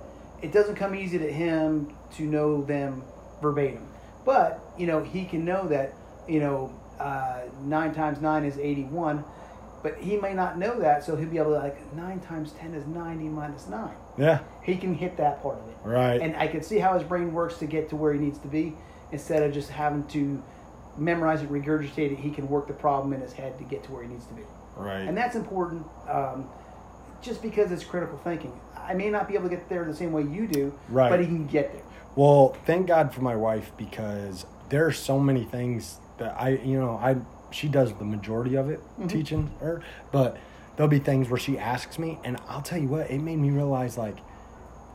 it 0.40 0.52
doesn't 0.52 0.76
come 0.76 0.94
easy 0.94 1.18
to 1.18 1.30
him 1.30 1.94
to 2.14 2.22
know 2.22 2.62
them 2.64 3.02
verbatim, 3.42 3.86
but 4.24 4.63
you 4.78 4.86
know 4.86 5.02
he 5.02 5.24
can 5.24 5.44
know 5.44 5.66
that 5.68 5.92
you 6.28 6.40
know 6.40 6.72
uh, 6.98 7.40
nine 7.62 7.94
times 7.94 8.20
nine 8.20 8.44
is 8.44 8.58
eighty-one. 8.58 9.24
But 9.82 9.98
he 9.98 10.16
may 10.16 10.32
not 10.32 10.56
know 10.56 10.78
that, 10.80 11.04
so 11.04 11.14
he'll 11.14 11.28
be 11.28 11.36
able 11.36 11.50
to 11.52 11.58
like 11.58 11.94
nine 11.94 12.18
times 12.20 12.52
ten 12.52 12.72
is 12.72 12.86
ninety 12.86 13.28
minus 13.28 13.68
nine. 13.68 13.94
yeah. 14.16 14.38
He 14.62 14.76
can 14.78 14.94
hit 14.94 15.18
that 15.18 15.42
part 15.42 15.58
of 15.58 15.68
it. 15.68 15.76
Right. 15.84 16.22
And 16.22 16.34
I 16.36 16.46
can 16.48 16.62
see 16.62 16.78
how 16.78 16.94
his 16.98 17.02
brain 17.06 17.34
works 17.34 17.58
to 17.58 17.66
get 17.66 17.90
to 17.90 17.96
where 17.96 18.14
he 18.14 18.18
needs 18.18 18.38
to 18.38 18.48
be 18.48 18.74
instead 19.12 19.42
of 19.42 19.52
just 19.52 19.68
having 19.68 20.04
to 20.06 20.42
memorize 20.96 21.42
it, 21.42 21.50
regurgitate 21.52 22.12
it. 22.12 22.18
He 22.18 22.30
can 22.30 22.48
work 22.48 22.66
the 22.66 22.72
problem 22.72 23.12
in 23.12 23.20
his 23.20 23.34
head 23.34 23.58
to 23.58 23.64
get 23.64 23.84
to 23.84 23.92
where 23.92 24.02
he 24.02 24.08
needs 24.08 24.24
to 24.24 24.32
be. 24.32 24.42
Right. 24.74 25.00
And 25.02 25.14
that's 25.14 25.36
important 25.36 25.84
um, 26.08 26.48
just 27.20 27.42
because 27.42 27.70
it's 27.70 27.84
critical 27.84 28.16
thinking. 28.24 28.58
I 28.74 28.94
may 28.94 29.10
not 29.10 29.28
be 29.28 29.34
able 29.34 29.50
to 29.50 29.54
get 29.54 29.68
there 29.68 29.84
the 29.84 29.94
same 29.94 30.12
way 30.12 30.22
you 30.22 30.46
do, 30.46 30.72
Right. 30.88 31.10
but 31.10 31.20
he 31.20 31.26
can 31.26 31.46
get 31.46 31.74
there. 31.74 31.82
Well, 32.16 32.56
thank 32.64 32.86
God 32.86 33.12
for 33.12 33.20
my 33.20 33.36
wife 33.36 33.70
because 33.76 34.46
there 34.68 34.86
are 34.86 34.92
so 34.92 35.18
many 35.18 35.44
things 35.44 35.98
that 36.18 36.34
I, 36.40 36.50
you 36.64 36.78
know, 36.78 36.96
I 37.02 37.16
she 37.50 37.68
does 37.68 37.92
the 37.94 38.04
majority 38.04 38.56
of 38.56 38.68
it 38.70 38.80
Mm-hmm. 38.80 39.06
teaching 39.08 39.50
her, 39.60 39.82
but 40.12 40.36
there'll 40.76 40.90
be 40.90 40.98
things 40.98 41.28
where 41.28 41.38
she 41.38 41.58
asks 41.58 41.98
me, 41.98 42.18
and 42.24 42.36
I'll 42.48 42.62
tell 42.62 42.78
you 42.78 42.88
what, 42.88 43.10
it 43.10 43.18
made 43.20 43.36
me 43.38 43.50
realize 43.50 43.96
like 43.98 44.16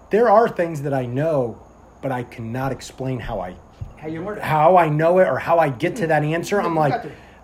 there 0.10 0.30
are 0.30 0.50
things 0.50 0.82
that 0.84 0.94
I 0.94 1.06
know, 1.06 1.62
but 2.02 2.12
I 2.12 2.24
cannot 2.24 2.72
explain 2.72 3.20
how 3.20 3.40
I 3.40 3.56
How 3.98 4.08
you 4.08 4.24
learn 4.24 4.40
how 4.40 4.78
I 4.78 4.90
know 4.90 5.20
it 5.20 5.28
or 5.28 5.38
how 5.40 5.60
I 5.60 5.70
get 5.70 5.96
to 5.98 6.08
that 6.08 6.24
answer. 6.24 6.60
I'm 6.62 6.76
like. 6.76 6.94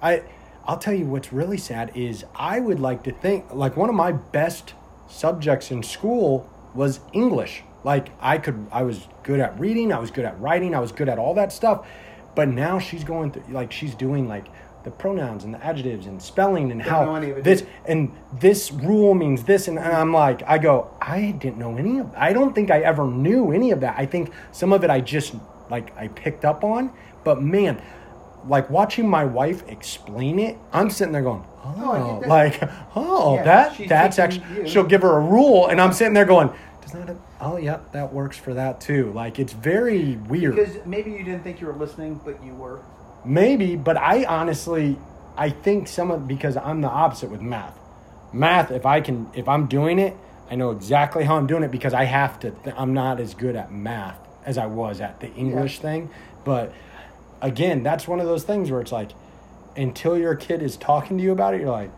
I, 0.01 0.23
I'll 0.67 0.77
tell 0.79 0.93
you 0.95 1.05
what's 1.05 1.31
really 1.31 1.57
sad 1.57 1.91
is 1.95 2.25
I 2.35 2.59
would 2.59 2.79
like 2.79 3.03
to 3.03 3.11
think 3.11 3.53
like 3.53 3.77
one 3.77 3.87
of 3.89 3.95
my 3.95 4.11
best 4.11 4.73
subjects 5.07 5.69
in 5.71 5.83
school 5.83 6.49
was 6.73 6.99
English. 7.13 7.63
Like 7.83 8.07
I 8.19 8.39
could, 8.39 8.65
I 8.71 8.81
was 8.83 9.07
good 9.23 9.39
at 9.39 9.59
reading, 9.59 9.93
I 9.93 9.99
was 9.99 10.09
good 10.11 10.25
at 10.25 10.39
writing, 10.39 10.73
I 10.73 10.79
was 10.79 10.91
good 10.91 11.07
at 11.07 11.19
all 11.19 11.35
that 11.35 11.53
stuff. 11.53 11.87
But 12.35 12.49
now 12.49 12.79
she's 12.79 13.03
going 13.03 13.31
through, 13.31 13.43
like 13.49 13.71
she's 13.71 13.95
doing 13.95 14.27
like 14.27 14.45
the 14.83 14.91
pronouns 14.91 15.43
and 15.45 15.53
the 15.53 15.65
adjectives 15.65 16.05
and 16.05 16.21
spelling 16.21 16.71
and 16.71 16.79
how 16.81 17.05
know 17.05 17.15
any 17.15 17.31
of 17.31 17.37
it, 17.39 17.43
this 17.43 17.61
do 17.61 17.67
and 17.87 18.11
this 18.39 18.71
rule 18.71 19.15
means 19.15 19.43
this 19.43 19.67
and, 19.67 19.79
and 19.79 19.91
i'm 19.91 20.13
like 20.13 20.43
i 20.45 20.59
go 20.59 20.91
i 21.01 21.31
didn't 21.31 21.57
know 21.57 21.75
any 21.75 21.97
of 21.97 22.13
i 22.15 22.31
don't 22.31 22.53
think 22.53 22.69
i 22.69 22.81
ever 22.81 23.07
knew 23.07 23.51
any 23.51 23.71
of 23.71 23.79
that. 23.79 23.95
I 23.97 24.05
think 24.05 24.31
some 24.51 24.71
of 24.71 24.83
it 24.83 24.91
i 24.91 25.01
just 25.01 25.33
like 25.71 25.97
i 25.97 26.07
picked 26.09 26.45
up 26.45 26.63
on. 26.63 26.91
But 27.23 27.41
man 27.41 27.81
like 28.47 28.69
watching 28.69 29.09
my 29.09 29.25
wife 29.25 29.67
explain 29.69 30.37
it 30.37 30.55
i'm 30.71 30.91
sitting 30.91 31.13
there 31.13 31.23
going 31.23 31.43
Oh, 31.67 32.21
oh 32.23 32.27
like 32.29 32.59
oh 32.95 33.35
Yeah, 33.37 33.43
that 33.43 33.81
that's 33.89 34.19
actually 34.19 34.45
you. 34.61 34.67
she'll 34.67 34.83
give 34.83 35.01
her 35.01 35.17
a 35.17 35.19
rule 35.19 35.65
and 35.65 35.81
i'm 35.81 35.93
sitting 35.93 36.13
there 36.13 36.25
going 36.25 36.51
does 36.85 36.93
that 36.93 37.15
oh 37.41 37.57
yeah 37.57 37.79
that 37.91 38.13
works 38.13 38.37
for 38.37 38.53
that 38.53 38.79
too 38.79 39.11
like 39.13 39.39
it's 39.39 39.53
very 39.53 40.15
weird 40.15 40.55
Because 40.55 40.85
maybe 40.85 41.11
you 41.11 41.23
didn't 41.23 41.43
think 41.43 41.59
you 41.59 41.67
were 41.67 41.73
listening, 41.73 42.19
but 42.23 42.43
you 42.43 42.53
were. 42.53 42.81
Maybe, 43.25 43.75
but 43.75 43.97
I 43.97 44.23
honestly, 44.25 44.97
I 45.35 45.49
think 45.49 45.87
some 45.87 46.11
of 46.11 46.27
because 46.27 46.55
I'm 46.57 46.81
the 46.81 46.89
opposite 46.89 47.31
with 47.31 47.41
math. 47.41 47.77
Math, 48.31 48.69
if 48.71 48.85
I 48.85 49.01
can, 49.01 49.29
if 49.33 49.47
I'm 49.47 49.65
doing 49.67 49.97
it, 49.97 50.15
I 50.49 50.55
know 50.55 50.71
exactly 50.71 51.23
how 51.23 51.37
I'm 51.37 51.47
doing 51.47 51.63
it 51.63 51.71
because 51.71 51.93
I 51.93 52.03
have 52.03 52.39
to. 52.41 52.51
Th- 52.51 52.75
I'm 52.77 52.93
not 52.93 53.19
as 53.19 53.33
good 53.33 53.55
at 53.55 53.71
math 53.71 54.19
as 54.45 54.57
I 54.57 54.67
was 54.67 55.01
at 55.01 55.19
the 55.21 55.33
English 55.33 55.79
thing. 55.79 56.11
But 56.43 56.71
again, 57.41 57.81
that's 57.81 58.07
one 58.07 58.19
of 58.19 58.27
those 58.27 58.43
things 58.43 58.69
where 58.69 58.81
it's 58.81 58.91
like, 58.91 59.11
until 59.75 60.17
your 60.17 60.35
kid 60.35 60.61
is 60.61 60.77
talking 60.77 61.17
to 61.17 61.23
you 61.23 61.31
about 61.31 61.55
it, 61.55 61.61
you're 61.61 61.71
like, 61.71 61.91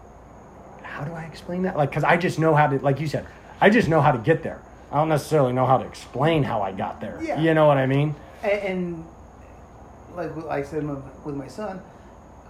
how 0.82 1.04
do 1.04 1.12
I 1.12 1.24
explain 1.24 1.64
that? 1.64 1.76
Like, 1.76 1.90
because 1.90 2.06
I 2.06 2.16
just 2.16 2.40
know 2.40 2.56
how 2.56 2.68
to, 2.68 2.80
like 2.80 3.02
you 3.02 3.08
said, 3.08 3.28
I 3.60 3.70
just 3.70 3.90
know 3.90 4.00
how 4.00 4.12
to 4.14 4.18
get 4.20 4.44
there. 4.44 4.62
I 4.92 4.96
don't 4.96 5.10
necessarily 5.10 5.54
know 5.54 5.66
how 5.66 5.78
to 5.78 5.86
explain 5.86 6.44
how 6.44 6.62
I 6.62 6.72
got 6.72 7.02
there. 7.02 7.20
Yeah. 7.22 7.40
You 7.40 7.54
know 7.54 7.68
what 7.68 7.78
I 7.78 7.86
mean? 7.86 8.16
And, 8.44 8.52
and 8.62 9.06
like 10.16 10.36
like 10.36 10.66
I 10.66 10.68
said 10.68 10.88
with- 10.88 11.36
my 11.36 11.48
son, 11.48 11.82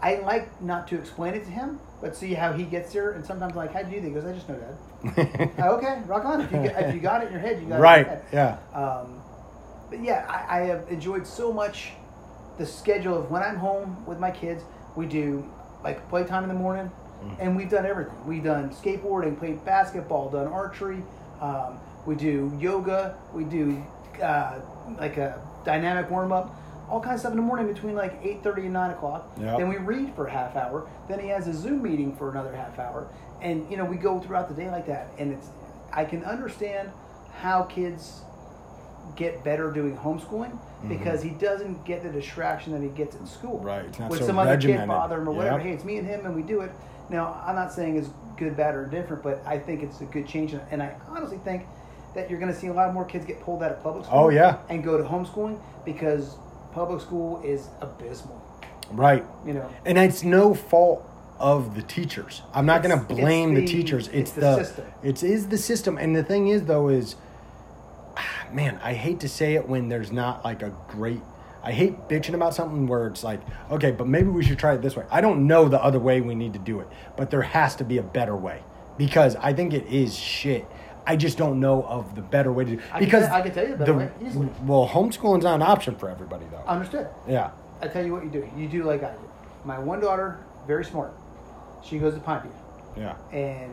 I 0.02 0.16
like 0.18 0.62
not 0.62 0.88
to 0.90 1.00
explain 1.00 1.34
it 1.34 1.46
to 1.46 1.52
him, 1.52 1.80
but 2.02 2.16
see 2.16 2.34
how 2.34 2.54
he 2.54 2.64
gets 2.64 2.94
there. 2.94 3.12
And 3.12 3.26
sometimes 3.26 3.52
I'm 3.52 3.58
like, 3.58 3.74
how 3.74 3.82
do 3.82 3.90
you 3.90 4.02
do 4.02 4.02
that? 4.02 4.08
He 4.08 4.14
goes, 4.14 4.26
I 4.26 4.34
just 4.34 4.50
know 4.50 4.60
that. 4.60 5.52
Oh, 5.60 5.70
okay, 5.78 6.02
rock 6.06 6.26
on. 6.26 6.42
If 6.42 6.52
you, 6.52 6.62
get, 6.62 6.90
if 6.90 6.96
you 6.96 7.02
got 7.02 7.24
it 7.24 7.28
in 7.28 7.34
your 7.34 7.42
head, 7.42 7.60
you 7.62 7.68
got 7.68 7.80
it 7.80 7.82
right. 7.82 8.06
your 8.06 8.16
head. 8.16 8.26
Yeah. 8.32 8.80
Um, 8.80 9.22
but 9.90 10.04
yeah, 10.04 10.26
I, 10.30 10.60
I 10.60 10.66
have 10.66 10.88
enjoyed 10.90 11.26
so 11.26 11.52
much 11.52 11.92
the 12.58 12.66
schedule 12.66 13.18
of 13.18 13.32
when 13.32 13.42
I'm 13.42 13.58
home 13.58 14.06
with 14.06 14.20
my 14.20 14.32
kids. 14.32 14.64
We 14.96 15.06
do 15.06 15.48
like 15.84 16.08
playtime 16.10 16.44
in 16.44 16.50
the 16.50 16.56
morning, 16.56 16.92
and 17.40 17.56
we've 17.56 17.70
done 17.70 17.86
everything. 17.86 18.14
We've 18.26 18.44
done 18.44 18.70
skateboarding, 18.72 19.38
played 19.38 19.64
basketball, 19.64 20.30
done 20.30 20.48
archery. 20.48 21.02
Um, 21.42 21.80
we 22.08 22.16
do 22.16 22.52
yoga. 22.58 23.18
We 23.34 23.44
do 23.44 23.84
uh, 24.24 24.60
like 24.98 25.18
a 25.18 25.40
dynamic 25.66 26.10
warm 26.10 26.32
up. 26.32 26.56
All 26.90 27.02
kinds 27.02 27.16
of 27.16 27.20
stuff 27.20 27.32
in 27.34 27.38
the 27.38 27.44
morning 27.44 27.68
between 27.72 27.96
like 27.96 28.18
eight 28.24 28.42
thirty 28.42 28.64
and 28.64 28.74
nine 28.74 28.92
o'clock. 28.92 29.30
Yep. 29.40 29.58
Then 29.60 29.68
we 29.68 29.76
read 29.76 30.16
for 30.16 30.26
a 30.28 30.32
half 30.32 30.56
hour. 30.56 30.90
Then 31.10 31.20
he 31.20 31.28
has 31.28 31.48
a 31.48 31.54
Zoom 31.54 31.84
meeting 31.84 32.16
for 32.16 32.32
another 32.32 32.56
half 32.56 32.80
hour, 32.80 33.08
and 33.42 33.70
you 33.70 33.76
know 33.76 33.84
we 33.84 33.98
go 33.98 34.20
throughout 34.22 34.48
the 34.48 34.56
day 34.56 34.72
like 34.72 34.88
that. 34.88 35.10
And 35.20 35.34
it's 35.34 35.50
I 35.92 36.06
can 36.06 36.24
understand 36.24 36.90
how 37.34 37.64
kids 37.64 38.22
get 39.18 39.44
better 39.44 39.72
doing 39.72 39.98
homeschooling 39.98 40.58
because 40.88 41.22
he 41.24 41.30
doesn't 41.32 41.84
get 41.86 42.04
the 42.04 42.10
distraction 42.10 42.72
that 42.74 42.82
he 42.82 42.90
gets 42.90 43.16
in 43.16 43.26
school. 43.26 43.58
Mm-hmm. 43.58 43.66
Right, 43.66 43.86
it's 43.86 44.00
not 44.00 44.10
With 44.10 44.20
so 44.20 44.28
some 44.28 44.40
other 44.40 44.52
kid 44.52 44.68
regimented. 44.68 44.88
bother 44.88 45.18
him 45.18 45.28
or 45.28 45.32
whatever. 45.34 45.58
Yep. 45.58 45.66
Hey, 45.66 45.74
it's 45.74 45.84
me 45.84 45.98
and 45.98 46.08
him, 46.08 46.26
and 46.26 46.36
we 46.36 46.42
do 46.42 46.62
it. 46.62 46.72
Now, 47.10 47.42
I'm 47.46 47.56
not 47.56 47.72
saying 47.72 47.98
it's 47.98 48.10
good, 48.38 48.56
bad, 48.58 48.76
or 48.76 48.86
different, 48.86 49.24
but 49.24 49.42
I 49.46 49.60
think 49.60 49.82
it's 49.82 50.02
a 50.02 50.06
good 50.06 50.28
change, 50.28 50.54
and 50.72 50.84
I 50.84 50.96
honestly 51.10 51.40
think 51.44 51.66
that 52.18 52.32
you're 52.32 52.40
going 52.40 52.52
to 52.52 52.60
see 52.60 52.68
a 52.68 52.74
lot 52.74 52.92
more 52.94 53.06
kids 53.06 53.26
get 53.26 53.40
pulled 53.40 53.62
out 53.62 53.72
of 53.72 53.82
public 53.82 54.04
school. 54.06 54.20
Oh, 54.20 54.30
yeah. 54.30 54.58
and 54.70 54.84
go 54.84 54.98
to 54.98 55.04
homeschooling 55.04 55.62
because 55.86 56.36
public 56.74 57.00
school 57.00 57.42
is 57.44 57.68
abysmal. 57.80 58.44
Right. 58.92 59.24
You 59.46 59.54
know, 59.54 59.70
And 59.86 59.98
it's 60.00 60.24
no 60.24 60.56
fault 60.56 61.08
of 61.40 61.76
the 61.76 61.84
teachers. 61.84 62.42
I'm 62.54 62.66
not 62.66 62.82
going 62.82 62.98
to 62.98 63.06
blame 63.06 63.54
the, 63.54 63.62
the- 63.62 63.68
teachers. 63.68 64.08
it's 64.08 64.16
It's, 64.18 64.32
the 64.32 64.42
the, 64.42 64.64
system. 64.64 64.86
It 65.04 65.24
is 65.24 65.48
the 65.50 65.58
system. 65.60 65.98
And 66.00 66.16
the 66.16 66.24
thing 66.24 66.48
is, 66.48 66.66
though, 66.66 66.90
is 66.90 67.16
ah, 68.18 68.48
man, 68.52 68.80
I 68.84 68.94
hate 68.94 69.20
to 69.20 69.30
say 69.30 69.54
it 69.54 69.68
when 69.68 69.88
there's 69.88 70.12
not 70.12 70.44
like 70.44 70.64
a 70.64 70.76
great. 70.88 71.22
I 71.62 71.72
hate 71.72 72.08
bitching 72.08 72.34
about 72.34 72.56
something 72.56 72.88
where 72.88 73.08
it's 73.08 73.24
like, 73.24 73.42
okay, 73.70 73.92
but 73.92 74.08
maybe 74.08 74.30
we 74.30 74.44
should 74.44 74.58
try 74.58 74.74
it 74.74 74.82
this 74.82 74.96
way. 74.96 75.06
I 75.12 75.22
don't 75.22 75.46
know 75.46 75.68
the 75.70 75.84
other 75.84 76.00
way 76.00 76.22
we 76.22 76.34
need 76.34 76.54
to 76.54 76.60
do 76.60 76.80
it, 76.80 76.88
but 77.16 77.30
there 77.30 77.42
has 77.44 77.76
to 77.76 77.84
be 77.84 77.98
a 78.00 78.04
better 78.04 78.36
way 78.36 78.64
because 78.98 79.36
I 79.36 79.54
think 79.54 79.74
it 79.74 79.86
is 79.86 80.18
shit. 80.18 80.66
I 81.08 81.16
just 81.16 81.38
don't 81.38 81.60
know 81.62 81.84
of 81.84 82.16
the 82.16 82.22
better 82.22 82.52
way 82.52 82.66
to 82.66 82.76
do. 82.76 82.82
I 82.92 82.98
can 83.00 83.06
Because 83.06 83.26
tell- 83.28 83.36
I 83.36 83.42
can 83.42 83.54
tell 83.54 83.64
you 83.66 83.72
the 83.72 83.78
better 83.78 83.94
way, 83.94 84.10
easily. 84.24 84.50
well, 84.66 84.88
homeschooling's 84.88 85.46
not 85.46 85.56
an 85.56 85.62
option 85.62 85.96
for 85.96 86.10
everybody 86.10 86.46
though. 86.52 86.62
understood. 86.68 87.08
yeah. 87.28 87.52
I 87.82 87.88
tell 87.88 88.06
you 88.06 88.12
what 88.12 88.24
you 88.24 88.30
do. 88.30 88.48
You 88.58 88.68
do 88.68 88.84
like 88.84 89.04
I 89.04 89.12
do. 89.12 89.20
My 89.64 89.80
one 89.80 90.00
daughter, 90.02 90.40
very 90.68 90.84
smart. 90.84 91.14
She 91.84 91.98
goes 92.00 92.14
to 92.16 92.20
Pineview, 92.20 92.52
Yeah. 92.98 93.16
and 93.32 93.72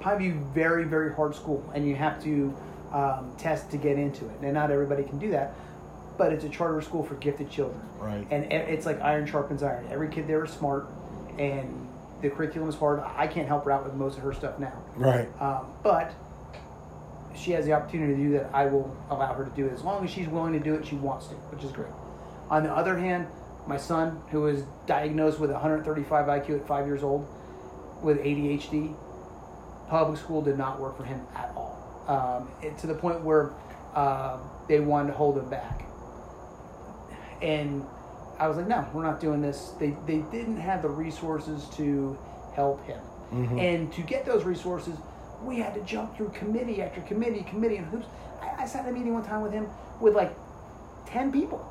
Pineview, 0.00 0.40
very 0.54 0.84
very 0.84 1.12
hard 1.14 1.34
school, 1.34 1.62
and 1.74 1.86
you 1.86 1.94
have 1.96 2.22
to 2.24 2.54
um, 2.92 3.30
test 3.36 3.70
to 3.72 3.76
get 3.76 3.98
into 3.98 4.24
it. 4.24 4.32
And 4.42 4.54
not 4.54 4.70
everybody 4.70 5.02
can 5.02 5.18
do 5.18 5.30
that, 5.32 5.54
but 6.16 6.32
it's 6.32 6.44
a 6.44 6.48
charter 6.48 6.80
school 6.80 7.02
for 7.02 7.14
gifted 7.16 7.50
children. 7.50 7.80
Right. 7.98 8.26
And 8.30 8.50
it's 8.50 8.86
like 8.86 9.00
iron 9.02 9.26
sharpens 9.26 9.62
iron. 9.62 9.86
Every 9.90 10.08
kid 10.08 10.26
there 10.26 10.42
is 10.44 10.50
smart, 10.52 10.86
and 11.38 11.88
the 12.20 12.30
curriculum 12.30 12.68
is 12.68 12.74
hard. 12.74 13.00
I 13.00 13.26
can't 13.26 13.48
help 13.48 13.64
her 13.64 13.70
out 13.70 13.84
with 13.84 13.94
most 13.94 14.18
of 14.18 14.24
her 14.24 14.32
stuff 14.32 14.58
now. 14.58 14.72
Right. 14.96 15.28
Um, 15.40 15.66
but 15.82 16.12
she 17.34 17.52
has 17.52 17.64
the 17.64 17.72
opportunity 17.72 18.14
to 18.14 18.18
do 18.18 18.30
that. 18.32 18.50
I 18.52 18.66
will 18.66 18.94
allow 19.08 19.32
her 19.34 19.44
to 19.44 19.50
do 19.50 19.66
it 19.66 19.72
as 19.72 19.82
long 19.82 20.04
as 20.04 20.10
she's 20.10 20.28
willing 20.28 20.52
to 20.52 20.60
do 20.60 20.74
it. 20.74 20.86
She 20.86 20.96
wants 20.96 21.28
to, 21.28 21.34
which 21.34 21.64
is 21.64 21.72
great. 21.72 21.92
On 22.50 22.62
the 22.62 22.72
other 22.72 22.98
hand, 22.98 23.26
my 23.66 23.76
son, 23.76 24.20
who 24.30 24.42
was 24.42 24.62
diagnosed 24.86 25.38
with 25.38 25.50
135 25.50 26.26
IQ 26.26 26.60
at 26.60 26.66
five 26.66 26.86
years 26.86 27.02
old 27.02 27.28
with 28.02 28.18
ADHD, 28.18 28.94
public 29.88 30.18
school 30.18 30.42
did 30.42 30.58
not 30.58 30.80
work 30.80 30.96
for 30.96 31.04
him 31.04 31.20
at 31.34 31.52
all. 31.56 31.76
Um, 32.08 32.48
it, 32.62 32.76
to 32.78 32.86
the 32.86 32.94
point 32.94 33.22
where 33.22 33.52
uh, 33.94 34.38
they 34.68 34.80
wanted 34.80 35.08
to 35.08 35.14
hold 35.14 35.38
him 35.38 35.48
back. 35.48 35.84
And 37.40 37.84
I 38.40 38.48
was 38.48 38.56
like, 38.56 38.66
no, 38.66 38.86
we're 38.94 39.02
not 39.02 39.20
doing 39.20 39.42
this. 39.42 39.74
They, 39.78 39.94
they 40.06 40.18
didn't 40.32 40.56
have 40.56 40.80
the 40.80 40.88
resources 40.88 41.66
to 41.76 42.18
help 42.54 42.84
him. 42.86 42.98
Mm-hmm. 43.32 43.58
And 43.58 43.92
to 43.92 44.00
get 44.00 44.24
those 44.24 44.44
resources, 44.44 44.96
we 45.44 45.58
had 45.58 45.74
to 45.74 45.80
jump 45.82 46.16
through 46.16 46.30
committee 46.30 46.80
after 46.80 47.02
committee, 47.02 47.42
committee, 47.42 47.76
and 47.76 47.86
hoops. 47.88 48.06
I, 48.40 48.62
I 48.62 48.66
sat 48.66 48.86
in 48.86 48.94
a 48.94 48.96
meeting 48.98 49.12
one 49.12 49.24
time 49.24 49.42
with 49.42 49.52
him 49.52 49.68
with 50.00 50.14
like 50.14 50.34
10 51.06 51.30
people. 51.30 51.66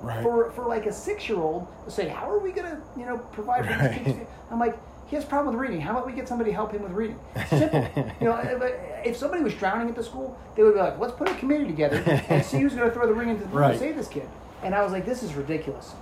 Right. 0.00 0.22
For, 0.22 0.50
for 0.52 0.66
like 0.66 0.86
a 0.86 0.92
six 0.92 1.28
year 1.28 1.38
old 1.38 1.66
to 1.84 1.90
say, 1.90 2.08
how 2.08 2.28
are 2.30 2.38
we 2.38 2.52
going 2.52 2.70
to, 2.70 2.82
you 2.98 3.04
know, 3.06 3.18
provide 3.18 3.64
for 3.66 3.70
Right. 3.72 4.04
these 4.04 4.14
kids? 4.16 4.30
I'm 4.50 4.58
like, 4.58 4.76
he 5.06 5.16
has 5.16 5.24
a 5.24 5.28
problem 5.28 5.54
with 5.54 5.60
reading. 5.62 5.80
How 5.80 5.92
about 5.92 6.06
we 6.06 6.12
get 6.14 6.26
somebody 6.26 6.50
to 6.50 6.54
help 6.54 6.72
him 6.72 6.82
with 6.82 6.92
reading? 6.92 7.18
Simple. 7.50 7.80
you 8.20 8.26
know, 8.26 8.36
if, 8.36 9.06
if 9.06 9.16
somebody 9.16 9.42
was 9.42 9.54
drowning 9.54 9.88
at 9.90 9.94
the 9.94 10.02
school, 10.02 10.38
they 10.56 10.62
would 10.62 10.72
be 10.74 10.80
like, 10.80 10.98
let's 10.98 11.12
put 11.14 11.28
a 11.28 11.34
committee 11.34 11.66
together 11.66 12.02
and 12.30 12.42
see 12.44 12.60
who's 12.60 12.74
going 12.74 12.88
to 12.88 12.94
throw 12.94 13.06
the 13.06 13.12
ring 13.14 13.28
into 13.28 13.42
the 13.42 13.48
pool 13.48 13.60
Right. 13.60 13.72
to 13.72 13.78
save 13.78 13.96
this 13.96 14.08
kid. 14.08 14.26
And 14.62 14.74
I 14.74 14.82
was 14.82 14.92
like, 14.92 15.04
this 15.04 15.22
is 15.22 15.34
ridiculous. 15.34 15.92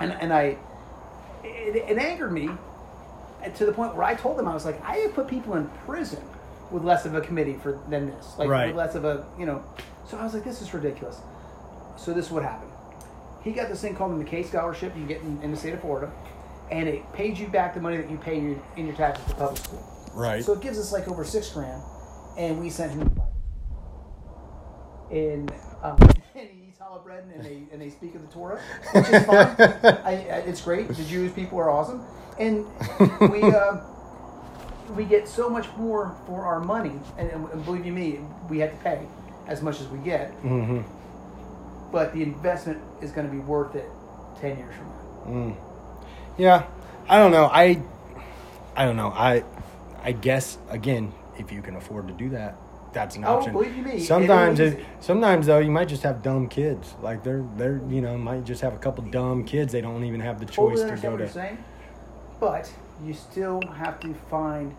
And, 0.00 0.12
and 0.12 0.32
I, 0.32 0.56
it, 1.44 1.76
it 1.76 1.98
angered 1.98 2.32
me 2.32 2.50
to 3.56 3.66
the 3.66 3.72
point 3.72 3.94
where 3.94 4.04
I 4.04 4.14
told 4.14 4.38
them, 4.38 4.48
I 4.48 4.54
was 4.54 4.64
like, 4.64 4.82
I 4.82 4.96
have 4.98 5.14
put 5.14 5.28
people 5.28 5.54
in 5.54 5.68
prison 5.86 6.22
with 6.70 6.82
less 6.82 7.04
of 7.04 7.14
a 7.14 7.20
committee 7.20 7.54
for 7.62 7.78
than 7.88 8.06
this. 8.06 8.34
Like, 8.38 8.48
Right. 8.48 8.66
with 8.68 8.76
less 8.76 8.94
of 8.94 9.04
a, 9.04 9.26
you 9.38 9.46
know. 9.46 9.62
So 10.08 10.16
I 10.18 10.24
was 10.24 10.34
like, 10.34 10.44
this 10.44 10.62
is 10.62 10.72
ridiculous. 10.74 11.20
So 11.96 12.12
this 12.12 12.26
is 12.26 12.32
what 12.32 12.42
happened. 12.42 12.70
He 13.42 13.52
got 13.52 13.68
this 13.68 13.82
thing 13.82 13.94
called 13.94 14.18
the 14.18 14.24
McKay 14.24 14.44
Scholarship 14.46 14.96
you 14.96 15.04
get 15.04 15.20
in, 15.20 15.40
in 15.42 15.50
the 15.50 15.56
state 15.56 15.74
of 15.74 15.80
Florida, 15.80 16.10
and 16.70 16.88
it 16.88 17.10
pays 17.12 17.38
you 17.38 17.46
back 17.48 17.74
the 17.74 17.80
money 17.80 17.98
that 17.98 18.10
you 18.10 18.16
pay 18.16 18.40
your, 18.40 18.56
in 18.76 18.86
your 18.86 18.96
taxes 18.96 19.24
to 19.26 19.34
public 19.34 19.58
school. 19.58 20.10
Right. 20.14 20.42
So 20.42 20.54
it 20.54 20.62
gives 20.62 20.78
us 20.78 20.92
like 20.92 21.08
over 21.08 21.24
six 21.24 21.50
grand, 21.50 21.82
and 22.38 22.58
we 22.60 22.70
sent 22.70 22.92
him. 22.92 23.20
And, 25.10 25.52
um, 25.82 25.98
and 26.50 26.60
he 26.60 26.68
eats 26.68 26.78
challah 26.78 27.02
bread 27.02 27.24
and 27.34 27.44
they 27.44 27.62
and 27.72 27.80
they 27.80 27.90
speak 27.90 28.14
of 28.14 28.22
the 28.22 28.32
Torah, 28.32 28.60
which 28.92 29.08
is 29.08 29.24
fine. 29.24 29.56
I, 30.04 30.42
it's 30.46 30.60
great. 30.60 30.88
The 30.88 31.04
Jewish 31.04 31.34
people 31.34 31.58
are 31.58 31.70
awesome, 31.70 32.04
and 32.38 32.66
we 33.32 33.42
uh, 33.42 33.80
we 34.90 35.04
get 35.04 35.28
so 35.28 35.48
much 35.48 35.66
more 35.76 36.16
for 36.26 36.44
our 36.44 36.60
money. 36.60 36.98
And, 37.18 37.30
and 37.30 37.64
believe 37.64 37.86
you 37.86 37.92
me, 37.92 38.20
we 38.48 38.58
have 38.58 38.70
to 38.70 38.84
pay 38.84 39.06
as 39.46 39.62
much 39.62 39.80
as 39.80 39.88
we 39.88 39.98
get. 39.98 40.30
Mm-hmm. 40.42 40.82
But 41.90 42.12
the 42.12 42.22
investment 42.22 42.82
is 43.00 43.12
going 43.12 43.26
to 43.26 43.32
be 43.32 43.38
worth 43.40 43.74
it 43.74 43.88
ten 44.40 44.58
years 44.58 44.74
from 44.74 45.48
now. 45.48 45.56
Yeah, 46.36 46.66
I 47.08 47.18
don't 47.18 47.30
know. 47.30 47.44
I, 47.46 47.80
I 48.76 48.84
don't 48.84 48.96
know. 48.96 49.08
I, 49.08 49.44
I 50.02 50.12
guess 50.12 50.58
again, 50.68 51.12
if 51.38 51.52
you 51.52 51.62
can 51.62 51.76
afford 51.76 52.08
to 52.08 52.14
do 52.14 52.30
that, 52.30 52.56
that's 52.94 53.16
an 53.16 53.24
Oh, 53.24 53.36
option. 53.36 53.52
believe 53.52 53.76
you 53.76 53.82
me, 53.82 53.98
Sometimes, 54.00 54.60
it, 54.60 54.80
sometimes 55.00 55.46
though, 55.46 55.58
you 55.58 55.70
might 55.70 55.88
just 55.88 56.02
have 56.04 56.22
dumb 56.22 56.48
kids. 56.48 56.94
Like 57.02 57.22
they're 57.22 57.44
they're 57.56 57.80
you 57.88 58.00
know 58.00 58.16
might 58.16 58.44
just 58.44 58.62
have 58.62 58.72
a 58.72 58.78
couple 58.78 59.04
dumb 59.04 59.44
kids. 59.44 59.72
They 59.72 59.80
don't 59.82 60.04
even 60.04 60.20
have 60.20 60.38
the 60.40 60.46
choice 60.46 60.80
Totally 60.80 60.96
to 60.96 61.02
go 61.02 61.16
to. 61.16 61.28
saying, 61.28 61.58
but 62.40 62.72
you 63.04 63.12
still 63.12 63.60
have 63.76 64.00
to 64.00 64.14
find 64.30 64.74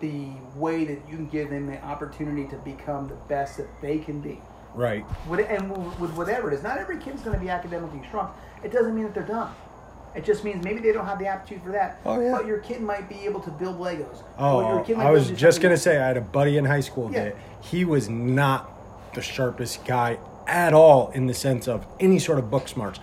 the 0.00 0.26
way 0.56 0.84
that 0.84 0.98
you 1.08 1.16
can 1.16 1.26
give 1.28 1.50
them 1.50 1.66
the 1.66 1.82
opportunity 1.84 2.46
to 2.48 2.56
become 2.58 3.08
the 3.08 3.14
best 3.28 3.56
that 3.56 3.68
they 3.80 3.98
can 3.98 4.20
be. 4.20 4.40
Right. 4.74 5.04
With, 5.28 5.40
and 5.48 5.70
with 5.98 6.12
whatever 6.12 6.50
it 6.52 6.54
is, 6.54 6.62
not 6.62 6.78
every 6.78 6.98
kid's 6.98 7.22
going 7.22 7.34
to 7.36 7.42
be 7.42 7.48
academically 7.50 8.00
strong. 8.06 8.32
It 8.62 8.70
doesn't 8.70 8.94
mean 8.94 9.04
that 9.04 9.14
they're 9.14 9.24
dumb. 9.24 9.52
It 10.18 10.24
just 10.24 10.42
means 10.42 10.64
maybe 10.64 10.80
they 10.80 10.90
don't 10.92 11.06
have 11.06 11.20
the 11.20 11.26
aptitude 11.28 11.62
for 11.62 11.70
that. 11.70 12.00
Oh, 12.04 12.20
yeah. 12.20 12.32
But 12.32 12.44
your 12.44 12.58
kid 12.58 12.80
might 12.82 13.08
be 13.08 13.24
able 13.24 13.38
to 13.40 13.50
build 13.50 13.78
Legos. 13.78 14.22
Oh, 14.36 14.56
Or 14.64 14.74
your 14.74 14.84
kid 14.84 14.96
might 14.96 15.06
I 15.06 15.10
was 15.12 15.28
to 15.28 15.36
just 15.36 15.60
gonna 15.60 15.76
say 15.76 15.96
I 15.98 16.08
had 16.08 16.16
a 16.16 16.20
buddy 16.20 16.56
in 16.56 16.64
high 16.64 16.80
school 16.80 17.08
Yeah. 17.12 17.24
that 17.26 17.36
he 17.60 17.84
was 17.84 18.08
not 18.08 18.68
the 19.14 19.22
sharpest 19.22 19.84
guy 19.84 20.18
at 20.48 20.74
all 20.74 21.10
in 21.14 21.26
the 21.26 21.34
sense 21.34 21.68
of 21.68 21.86
any 22.00 22.18
sort 22.18 22.40
of 22.40 22.50
book 22.50 22.66
smarts. 22.66 22.98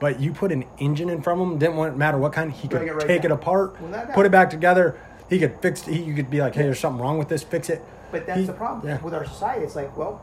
But 0.00 0.20
you 0.20 0.32
put 0.32 0.52
an 0.52 0.64
engine 0.78 1.08
in 1.08 1.22
front 1.22 1.40
of 1.40 1.48
him, 1.48 1.58
didn't 1.58 1.76
want 1.76 1.96
matter 1.96 2.18
what 2.18 2.34
kind, 2.34 2.52
he 2.52 2.68
could 2.68 2.82
it 2.82 2.92
right 2.92 3.06
take 3.06 3.24
it 3.24 3.30
apart, 3.30 3.80
doubt. 3.90 4.12
put 4.12 4.26
it 4.26 4.32
back 4.32 4.50
together. 4.50 4.98
He 5.30 5.38
could 5.38 5.60
fix. 5.62 5.82
He 5.86 6.02
you 6.02 6.14
could 6.14 6.28
be 6.28 6.40
like, 6.40 6.54
hey, 6.54 6.64
there's 6.64 6.78
something 6.78 7.00
wrong 7.00 7.16
with 7.16 7.28
this. 7.28 7.42
Fix 7.42 7.70
it. 7.70 7.80
But 8.12 8.26
that's 8.26 8.40
He- 8.40 8.44
the 8.46 8.52
problem 8.52 8.86
yeah. 8.86 9.00
with 9.00 9.14
our 9.14 9.24
society. 9.24 9.64
It's 9.64 9.76
like, 9.76 9.96
well, 9.96 10.20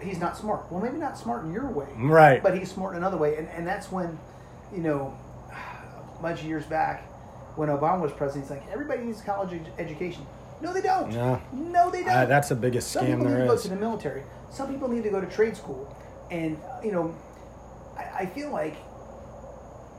he's 0.00 0.18
not 0.20 0.36
smart. 0.36 0.70
Well, 0.70 0.80
maybe 0.80 0.98
not 0.98 1.18
smart 1.18 1.44
in 1.44 1.52
your 1.52 1.66
way, 1.68 1.86
Right. 1.96 2.40
But 2.42 2.56
he's 2.56 2.70
smart 2.70 2.92
in 2.92 2.98
another 2.98 3.16
way, 3.16 3.36
and 3.36 3.48
and 3.48 3.66
that's 3.66 3.90
when, 3.90 4.18
you 4.72 4.82
know, 4.82 5.14
bunch 6.24 6.40
of 6.40 6.46
years 6.46 6.64
back, 6.64 7.02
when 7.56 7.68
Obama 7.68 8.00
was 8.00 8.12
president, 8.12 8.44
he's 8.46 8.50
like, 8.50 8.66
everybody 8.72 9.02
needs 9.04 9.20
a 9.20 9.24
college 9.24 9.52
ed- 9.52 9.70
education. 9.78 10.26
No, 10.62 10.72
they 10.72 10.80
don't. 10.80 11.12
No. 11.12 11.40
no, 11.52 11.90
they 11.90 12.02
don't. 12.02 12.14
Ah, 12.14 12.24
that's 12.24 12.48
the 12.48 12.54
biggest 12.54 12.90
Some 12.90 13.04
scam 13.04 13.10
people 13.18 13.24
need 13.26 13.30
there 13.32 13.40
to 13.42 13.46
go 13.48 13.58
to 13.58 13.68
the 13.68 13.76
military. 13.76 14.22
Some 14.50 14.72
people 14.72 14.88
need 14.88 15.02
to 15.02 15.10
go 15.10 15.20
to 15.20 15.26
trade 15.26 15.54
school, 15.56 15.94
and 16.30 16.56
you 16.82 16.92
know, 16.92 17.14
I, 17.98 18.22
I 18.22 18.26
feel 18.26 18.50
like 18.50 18.76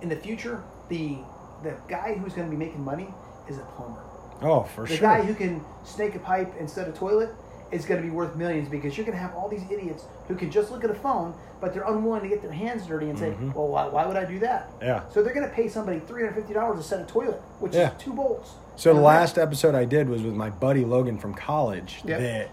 in 0.01 0.09
the 0.09 0.15
future, 0.15 0.63
the 0.89 1.17
the 1.61 1.75
guy 1.87 2.15
who's 2.15 2.33
going 2.33 2.47
to 2.49 2.51
be 2.51 2.57
making 2.57 2.83
money 2.83 3.13
is 3.47 3.57
a 3.57 3.61
plumber. 3.75 4.01
Oh, 4.41 4.63
for 4.63 4.81
The 4.81 4.87
sure. 4.87 4.97
The 4.97 5.01
guy 5.01 5.21
who 5.21 5.35
can 5.35 5.63
snake 5.83 6.15
a 6.15 6.19
pipe 6.19 6.53
instead 6.59 6.87
of 6.87 6.97
toilet 6.97 7.29
is 7.71 7.85
going 7.85 8.01
to 8.01 8.07
be 8.07 8.13
worth 8.13 8.35
millions 8.35 8.69
because 8.69 8.95
you're 8.97 9.05
going 9.05 9.17
to 9.17 9.21
have 9.21 9.33
all 9.35 9.49
these 9.49 9.63
idiots 9.71 10.05
who 10.27 10.35
can 10.35 10.51
just 10.51 10.71
look 10.71 10.83
at 10.83 10.89
a 10.89 10.95
phone, 10.95 11.33
but 11.59 11.73
they're 11.73 11.83
unwilling 11.83 12.21
to 12.21 12.27
get 12.27 12.41
their 12.41 12.51
hands 12.51 12.85
dirty 12.87 13.09
and 13.09 13.17
say, 13.17 13.31
"Well, 13.55 13.67
why, 13.67 13.87
why 13.87 14.05
would 14.05 14.15
I 14.15 14.25
do 14.25 14.39
that?" 14.39 14.69
Mm-hmm. 14.75 14.85
Yeah. 14.85 15.03
So 15.09 15.23
they're 15.23 15.33
going 15.33 15.47
to 15.47 15.53
pay 15.53 15.67
somebody 15.67 15.99
three 15.99 16.21
hundred 16.23 16.35
fifty 16.35 16.53
dollars 16.53 16.77
to 16.79 16.83
set 16.83 17.01
a 17.01 17.05
toilet, 17.05 17.41
which 17.59 17.73
Yeah. 17.73 17.95
is 17.95 18.01
two 18.01 18.13
bolts. 18.13 18.51
So 18.75 18.93
the 18.93 18.99
last 18.99 19.37
episode 19.37 19.73
I 19.73 19.85
did 19.85 20.09
was 20.09 20.21
with 20.21 20.33
my 20.35 20.49
buddy 20.49 20.83
Logan 20.85 21.17
from 21.17 21.33
college. 21.33 22.01
Yep. 22.05 22.19
That 22.19 22.49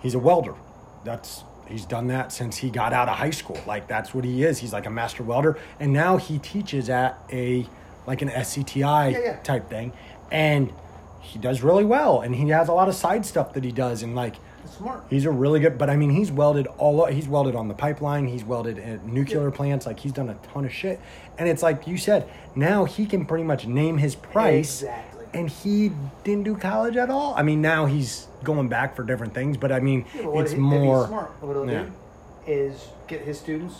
he's 0.00 0.14
a 0.14 0.18
welder. 0.18 0.54
That's 1.04 1.44
he's 1.68 1.84
done 1.84 2.08
that 2.08 2.32
since 2.32 2.56
he 2.56 2.70
got 2.70 2.92
out 2.92 3.08
of 3.08 3.16
high 3.16 3.30
school. 3.30 3.60
Like 3.66 3.86
that's 3.86 4.12
what 4.14 4.24
he 4.24 4.42
is. 4.42 4.58
He's 4.58 4.72
like 4.72 4.86
a 4.86 4.90
master 4.90 5.22
welder, 5.22 5.58
and 5.78 5.92
now 5.92 6.16
he 6.16 6.38
teaches 6.38 6.90
at 6.90 7.18
a 7.32 7.66
like 8.06 8.22
an 8.22 8.28
SCTI 8.30 9.12
Yeah, 9.12 9.18
yeah. 9.18 9.36
type 9.42 9.68
thing, 9.70 9.92
and 10.32 10.72
he 11.20 11.38
does 11.38 11.62
really 11.62 11.84
well. 11.84 12.20
And 12.20 12.34
he 12.34 12.48
has 12.50 12.68
a 12.68 12.72
lot 12.72 12.88
of 12.88 12.94
side 12.94 13.24
stuff 13.26 13.52
that 13.54 13.64
he 13.64 13.72
does, 13.72 14.02
and 14.02 14.14
like 14.14 14.36
smart. 14.76 15.04
He's 15.10 15.24
a 15.24 15.30
really 15.30 15.60
good, 15.60 15.78
but 15.78 15.88
I 15.90 15.96
mean, 15.96 16.10
he's 16.10 16.30
welded 16.32 16.66
all. 16.78 17.04
He's 17.06 17.28
welded 17.28 17.54
on 17.54 17.68
the 17.68 17.74
pipeline. 17.74 18.26
He's 18.26 18.44
welded 18.44 18.78
at 18.78 19.04
nuclear 19.06 19.50
plants. 19.50 19.86
Like 19.86 20.00
he's 20.00 20.12
done 20.12 20.28
a 20.28 20.34
ton 20.52 20.64
of 20.64 20.72
shit. 20.72 21.00
And 21.38 21.48
it's 21.48 21.62
like 21.62 21.86
you 21.86 21.96
said, 21.96 22.28
now 22.54 22.84
he 22.84 23.06
can 23.06 23.24
pretty 23.26 23.44
much 23.44 23.66
name 23.66 23.96
his 23.98 24.14
price 24.14 24.82
Exactly. 24.82 25.26
and 25.32 25.48
he 25.48 25.90
didn't 26.24 26.44
do 26.44 26.54
college 26.56 26.96
at 26.96 27.08
all. 27.10 27.34
I 27.34 27.42
mean, 27.42 27.62
now 27.62 27.86
he's 27.86 28.26
going 28.44 28.68
back 28.68 28.94
for 28.96 29.02
different 29.02 29.32
things, 29.34 29.56
but 29.56 29.72
I 29.72 29.80
mean, 29.80 30.04
Yeah, 30.14 30.22
but 30.26 30.38
it's 30.40 30.52
he- 30.52 30.58
more. 30.58 31.06
smart. 31.06 31.30
What 31.42 31.54
he'll 31.54 31.70
yeah. 31.70 31.84
do 31.84 31.92
is 32.46 32.88
get 33.08 33.22
his 33.22 33.38
students, 33.38 33.76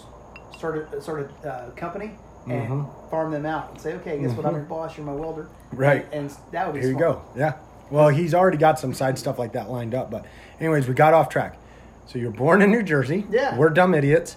started 0.57 1.03
started 1.03 1.31
a 1.45 1.49
uh, 1.49 1.71
company, 1.73 2.13
and 2.47 2.69
Mhm. 2.69 3.11
farm 3.11 3.31
them 3.33 3.47
out, 3.47 3.71
and 3.71 3.81
say, 3.81 3.95
okay, 3.95 4.19
guess 4.21 4.33
what? 4.33 4.47
I'm 4.47 4.55
your 4.55 4.63
boss. 4.65 4.97
You're 4.97 5.07
my 5.07 5.13
welder. 5.13 5.49
Right. 5.73 6.07
And, 6.13 6.27
and 6.31 6.37
that 6.53 6.67
would 6.67 6.75
be 6.75 6.81
Here 6.81 6.91
you 6.91 6.99
go. 6.99 7.23
Yeah. 7.37 7.55
Well, 7.91 8.09
he's 8.09 8.35
already 8.35 8.57
got 8.57 8.79
some 8.79 8.95
side 8.95 9.19
stuff 9.19 9.39
like 9.39 9.53
that 9.53 9.69
lined 9.71 9.95
up. 9.95 10.11
But, 10.11 10.25
anyways, 10.61 10.87
we 10.89 10.95
got 10.95 11.13
off 11.13 11.29
track. 11.29 11.59
So 12.07 12.19
you're 12.19 12.31
born 12.31 12.63
in 12.63 12.71
New 12.71 12.83
Jersey. 12.83 13.27
Yeah. 13.31 13.57
We're 13.57 13.71
dumb 13.71 13.95
idiots. 13.95 14.37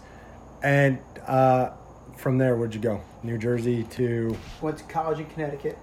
And 0.63 0.99
uh, 1.27 1.71
from 2.17 2.37
there, 2.37 2.55
where'd 2.55 2.73
you 2.73 2.79
go? 2.81 3.01
New 3.23 3.37
Jersey 3.37 3.83
to. 3.83 4.35
Went 4.61 4.77
to 4.79 4.83
college 4.85 5.19
in 5.19 5.25
Connecticut, 5.27 5.77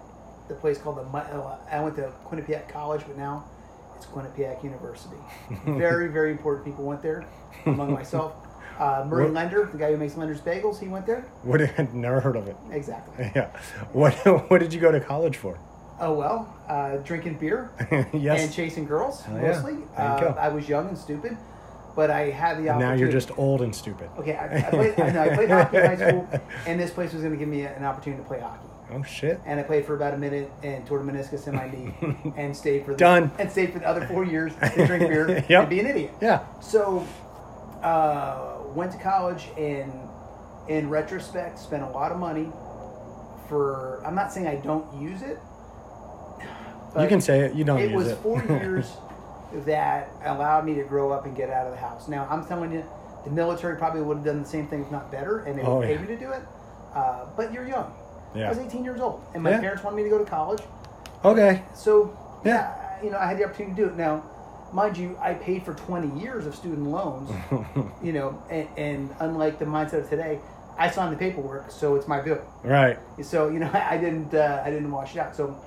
the 0.48 0.54
place 0.54 0.78
called 0.78 0.98
the. 0.98 1.02
Uh, 1.16 1.58
I 1.70 1.80
went 1.80 1.96
to 1.96 2.12
Quinnipiac 2.26 2.68
College, 2.68 3.02
but 3.06 3.16
now 3.16 3.44
it's 3.96 4.06
Quinnipiac 4.06 4.62
University. 4.64 5.16
very, 5.66 6.08
very 6.08 6.30
important 6.32 6.64
people 6.66 6.84
went 6.84 7.02
there, 7.02 7.24
among 7.66 7.92
myself. 7.92 8.32
Uh, 8.80 9.04
Murray 9.06 9.24
What- 9.24 9.34
Lender, 9.34 9.68
the 9.70 9.76
guy 9.78 9.90
who 9.92 9.98
makes 9.98 10.16
Lender's 10.16 10.40
Bagels, 10.40 10.80
he 10.80 10.88
went 10.88 11.06
there. 11.06 11.20
What? 11.42 11.60
Never 11.94 12.18
heard 12.20 12.36
of 12.36 12.48
it. 12.48 12.56
Exactly. 12.72 13.30
Yeah. 13.36 13.48
What? 13.92 14.14
What 14.50 14.58
did 14.60 14.72
you 14.72 14.80
go 14.80 14.90
to 14.90 15.00
college 15.00 15.36
for? 15.36 15.58
Oh 16.00 16.14
well, 16.14 16.48
uh, 16.66 16.96
drinking 17.08 17.34
beer 17.38 17.70
yes. 18.14 18.40
and 18.42 18.52
chasing 18.52 18.86
girls 18.86 19.22
Oh, 19.28 19.36
yeah. 19.36 19.42
mostly. 19.52 19.72
You 19.74 19.88
Uh. 19.98 20.34
I 20.38 20.48
was 20.48 20.66
young 20.66 20.88
and 20.88 20.96
stupid, 20.96 21.36
but 21.94 22.08
I 22.10 22.30
had 22.30 22.56
the 22.56 22.68
And 22.70 22.80
now 22.80 22.94
you're 22.94 23.12
just 23.12 23.30
old 23.38 23.60
and 23.60 23.74
stupid. 23.76 24.08
okay. 24.18 24.34
I, 24.34 24.46
I 24.66 24.70
played. 24.70 24.98
I, 24.98 25.10
know, 25.10 25.20
I 25.22 25.34
played 25.36 25.50
hockey 25.50 25.76
in 25.76 25.84
high 25.84 25.96
school, 26.08 26.26
and 26.66 26.80
this 26.80 26.90
place 26.90 27.12
was 27.12 27.20
going 27.20 27.34
to 27.34 27.38
give 27.38 27.48
me 27.48 27.62
an 27.66 27.84
opportunity 27.84 28.22
to 28.22 28.26
play 28.28 28.40
hockey. 28.40 28.66
Oh 28.94 29.02
shit. 29.02 29.38
And 29.44 29.60
I 29.60 29.62
played 29.62 29.84
for 29.84 29.94
about 29.94 30.14
a 30.14 30.16
minute 30.16 30.50
and 30.62 30.86
tore 30.86 31.00
a 31.00 31.04
meniscus 31.04 31.46
in 31.46 31.54
my 31.54 31.68
knee, 31.70 31.92
and 32.34 32.56
stayed 32.56 32.86
for 32.86 32.92
the, 32.92 32.96
Done. 32.96 33.30
and 33.38 33.50
stayed 33.52 33.72
for 33.74 33.78
the 33.80 33.86
other 33.86 34.06
four 34.06 34.24
years 34.24 34.52
to 34.74 34.86
drink 34.86 35.06
beer 35.06 35.44
Yep. 35.50 35.60
and 35.60 35.68
be 35.68 35.80
an 35.80 35.86
idiot. 35.86 36.12
Yeah. 36.22 36.40
So, 36.60 37.06
uh, 37.82 38.56
went 38.74 38.92
to 38.92 38.98
college 38.98 39.48
and, 39.56 39.92
in 40.68 40.88
retrospect, 40.88 41.58
spent 41.58 41.82
a 41.82 41.88
lot 41.88 42.12
of 42.12 42.18
money 42.18 42.50
for. 43.48 44.02
I'm 44.04 44.14
not 44.14 44.32
saying 44.32 44.46
I 44.46 44.56
don't 44.56 44.86
use 45.00 45.22
it. 45.22 45.38
you 46.98 47.08
can 47.08 47.20
say 47.20 47.40
it. 47.40 47.54
You 47.54 47.64
don't 47.64 47.80
use 47.80 47.90
it 47.92 47.94
was 47.96 48.08
it. 48.08 48.18
four 48.18 48.42
years 48.48 48.92
that 49.66 50.10
allowed 50.24 50.64
me 50.64 50.74
to 50.74 50.84
grow 50.84 51.10
up 51.10 51.24
and 51.26 51.36
get 51.36 51.50
out 51.50 51.66
of 51.66 51.72
the 51.72 51.78
house. 51.78 52.08
Now 52.08 52.26
I'm 52.30 52.44
telling 52.46 52.72
you, 52.72 52.84
the 53.24 53.30
military 53.30 53.76
probably 53.76 54.02
would 54.02 54.18
have 54.18 54.24
done 54.26 54.42
the 54.42 54.48
same 54.48 54.66
thing, 54.68 54.82
if 54.82 54.90
not 54.92 55.10
better, 55.10 55.40
and 55.40 55.58
they 55.58 55.62
would 55.62 55.68
Oh, 55.70 55.80
pay 55.82 55.94
yeah. 55.94 56.00
me 56.00 56.06
to 56.08 56.16
do 56.16 56.30
it. 56.30 56.42
Uh, 56.94 57.26
but 57.36 57.52
you're 57.52 57.66
young. 57.66 57.92
Yeah. 58.34 58.46
I 58.46 58.48
was 58.50 58.58
18 58.58 58.84
years 58.84 59.00
old, 59.00 59.20
and 59.34 59.42
my 59.42 59.50
Yeah. 59.50 59.60
parents 59.60 59.82
wanted 59.82 59.96
me 59.96 60.04
to 60.04 60.08
go 60.10 60.18
to 60.18 60.24
college. 60.24 60.62
okay. 61.24 61.62
So 61.74 62.16
Yeah. 62.44 62.72
yeah, 63.00 63.02
you 63.04 63.10
know, 63.10 63.18
I 63.18 63.26
had 63.26 63.38
the 63.38 63.44
opportunity 63.44 63.74
to 63.76 63.82
do 63.82 63.92
it. 63.92 63.96
Now, 63.96 64.22
mind 64.72 64.96
you, 64.96 65.16
I 65.20 65.34
paid 65.34 65.64
for 65.64 65.74
20 65.74 66.20
years 66.20 66.46
of 66.46 66.54
student 66.54 66.86
loans. 66.88 67.30
you 68.02 68.12
know, 68.12 68.42
and, 68.50 68.68
and 68.76 69.16
unlike 69.20 69.58
the 69.58 69.64
mindset 69.64 70.04
of 70.04 70.10
today, 70.10 70.40
I 70.78 70.90
signed 70.90 71.12
the 71.12 71.18
paperwork, 71.18 71.70
so 71.70 71.96
it's 71.96 72.08
my 72.08 72.20
bill. 72.20 72.42
Right. 72.62 72.98
So 73.22 73.48
you 73.48 73.58
know, 73.58 73.70
I 73.74 73.98
didn't 73.98 74.32
uh, 74.32 74.62
I 74.64 74.70
didn't 74.70 74.90
wash 74.90 75.14
it 75.14 75.18
out. 75.18 75.36
So 75.36 75.60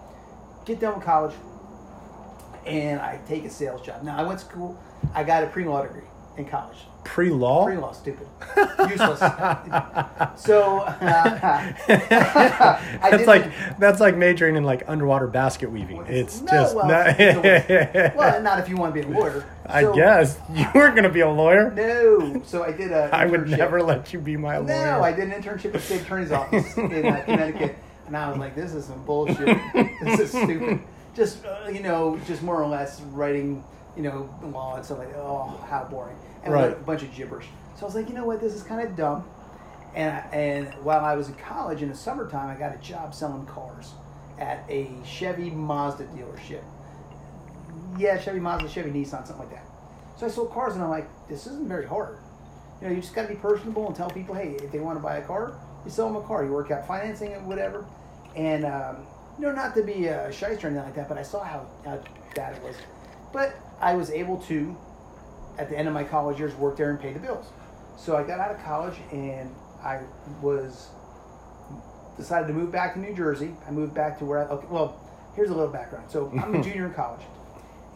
get 0.66 0.80
done 0.80 0.96
with 0.96 1.04
college, 1.04 1.36
and 2.66 3.00
I 3.00 3.20
take 3.28 3.46
a 3.46 3.50
sales 3.50 3.82
job. 3.86 4.04
Now 4.04 4.18
I 4.18 4.24
went 4.24 4.40
to 4.40 4.46
school. 4.46 4.80
I 5.14 5.24
got 5.24 5.44
a 5.44 5.48
pre 5.48 5.66
law 5.66 5.84
degree 5.84 6.04
in 6.38 6.46
college. 6.46 6.78
Pre-law. 7.04 7.66
Pre 7.66 7.75
law, 7.78 7.92
stupid, 7.92 8.28
useless. 8.90 9.20
so 10.42 10.80
uh, 10.80 11.74
that's 11.88 13.28
like 13.28 13.52
that's 13.78 14.00
like 14.00 14.16
majoring 14.16 14.56
in 14.56 14.63
like 14.63 14.84
underwater 14.88 15.28
basket 15.28 15.70
weaving. 15.70 16.06
It's 16.08 16.42
No, 16.42 16.52
just 16.52 16.75
well, 16.75 16.88
not, 16.88 17.18
well, 18.16 18.42
not 18.42 18.60
if 18.60 18.70
you 18.70 18.78
want 18.78 18.96
to 18.96 19.02
be 19.02 19.06
a 19.06 19.10
lawyer. 19.20 19.46
I 19.66 19.92
guess 19.94 20.40
you 20.54 20.66
weren't 20.74 20.96
going 20.96 21.04
to 21.04 21.10
be 21.10 21.20
a 21.20 21.30
lawyer. 21.30 21.72
No. 21.72 22.41
So 22.46 22.63
I 22.63 22.72
did 22.72 22.91
a. 22.91 23.10
I 23.13 23.26
would 23.26 23.50
never 23.50 23.84
let 23.84 24.13
you 24.13 24.19
be 24.19 24.38
my 24.38 24.58
lawyer. 24.58 24.67
No, 24.67 25.04
I 25.04 25.12
did 25.12 25.30
an 25.30 25.41
internship 25.41 25.65
at 25.65 25.74
the 25.74 25.80
state 25.80 26.02
attorney's 26.04 26.32
office 26.32 26.78
in 26.78 27.06
uh, 27.06 27.22
Connecticut, 27.26 27.76
and 28.08 28.15
I 28.15 28.30
was 28.30 28.38
like, 28.38 28.56
"This 28.56 28.74
is 28.74 28.86
some 28.86 29.04
bullshit. 29.04 29.58
this 30.02 30.19
is 30.22 30.30
stupid." 30.32 30.80
Just 31.15 31.46
uh, 31.46 31.69
you 31.69 31.82
know, 31.82 32.17
just 32.26 32.41
more 32.41 32.62
or 32.62 32.67
less 32.67 33.02
writing, 33.12 33.63
you 33.95 34.03
know, 34.03 34.29
law 34.43 34.75
and 34.75 34.86
stuff 34.86 34.99
like 34.99 35.10
that. 35.12 35.19
Oh, 35.19 35.60
how 35.69 35.84
boring! 35.86 36.15
And 36.43 36.53
Right. 36.53 36.71
a 36.71 36.75
bunch 36.75 37.03
of 37.03 37.13
gibberish. 37.13 37.47
So 37.75 37.84
I 37.84 37.86
was 37.86 37.95
like, 37.95 38.10
you 38.10 38.15
know 38.15 38.25
what, 38.25 38.39
this 38.41 38.53
is 38.53 38.63
kind 38.63 38.86
of 38.86 38.95
dumb. 38.95 39.23
And 39.95 40.12
I, 40.12 40.19
and 40.36 40.73
while 40.84 41.06
I 41.06 41.15
was 41.15 41.27
in 41.29 41.36
college 41.36 41.82
in 41.82 41.89
the 41.89 41.95
summertime, 41.95 42.49
I 42.49 42.60
got 42.60 42.73
a 42.73 42.79
job 42.79 43.13
selling 43.13 43.45
cars 43.45 43.91
at 44.39 44.63
a 44.69 44.89
Chevy 45.06 45.51
Mazda 45.51 46.06
dealership. 46.06 46.62
Yeah, 47.97 48.19
Chevy 48.19 48.39
Mazda, 48.39 48.69
Chevy 48.69 48.89
Nissan, 48.91 49.25
something 49.27 49.38
like 49.39 49.51
that. 49.51 49.65
So 50.17 50.25
I 50.25 50.29
sold 50.29 50.51
cars, 50.51 50.73
and 50.75 50.84
I'm 50.84 50.89
like, 50.89 51.08
this 51.27 51.45
isn't 51.47 51.67
very 51.67 51.86
hard. 51.86 52.17
You 52.82 52.88
know, 52.88 52.95
you 52.95 53.01
just 53.01 53.13
got 53.13 53.23
to 53.23 53.27
be 53.29 53.36
personable 53.36 53.88
and 53.88 53.95
tell 53.95 54.10
people, 54.10 54.36
hey, 54.36 54.56
if 54.62 54.71
they 54.71 54.79
want 54.79 54.97
to 54.97 55.03
buy 55.03 55.17
a 55.17 55.21
car, 55.21 55.53
you 55.86 55.91
sell 55.91 56.08
them 56.08 56.15
a 56.15 56.25
car. 56.25 56.43
You 56.43 56.51
work 56.51 56.71
out 56.71 56.88
financing 56.88 57.34
and 57.34 57.47
whatever. 57.47 57.86
And, 58.36 58.65
um, 58.65 58.97
you 59.38 59.45
know, 59.45 59.51
not 59.51 59.75
to 59.75 59.84
be 59.84 60.08
a 60.08 60.32
shyster 60.32 60.67
or 60.67 60.69
anything 60.71 60.86
like 60.86 60.95
that, 60.95 61.08
but 61.10 61.17
I 61.17 61.23
saw 61.23 61.43
how, 61.43 61.67
how 61.86 61.99
bad 62.36 62.56
it 62.56 62.63
was. 62.63 62.75
But 63.32 63.56
I 63.84 63.96
was 63.96 64.10
able 64.10 64.38
to, 64.43 64.76
at 65.58 65.69
the 65.69 65.78
end 65.78 65.88
of 65.88 65.93
my 65.93 66.04
college 66.04 66.39
years, 66.39 66.56
work 66.56 66.78
there 66.78 66.89
and 66.89 67.00
pay 67.00 67.12
the 67.12 67.19
bills. 67.19 67.48
So 67.98 68.15
I 68.15 68.24
got 68.24 68.39
out 68.39 68.52
of 68.52 68.63
college 68.63 68.96
and 69.12 69.54
I 69.84 70.00
was 70.41 70.88
decided 72.17 72.48
to 72.48 72.54
move 72.54 72.72
back 72.72 72.93
to 72.93 73.00
New 73.00 73.13
Jersey. 73.13 73.54
I 73.67 73.72
moved 73.72 73.93
back 73.93 74.17
to 74.19 74.26
where 74.26 74.39
I, 74.39 74.54
okay, 74.54 74.67
well, 74.69 75.00
here's 75.36 75.50
a 75.50 75.54
little 75.54 75.72
background. 75.72 76.10
So 76.10 76.32
I'm 76.41 76.56
a 76.60 76.63
junior 76.63 76.88
in 76.88 76.93
college, 76.93 77.22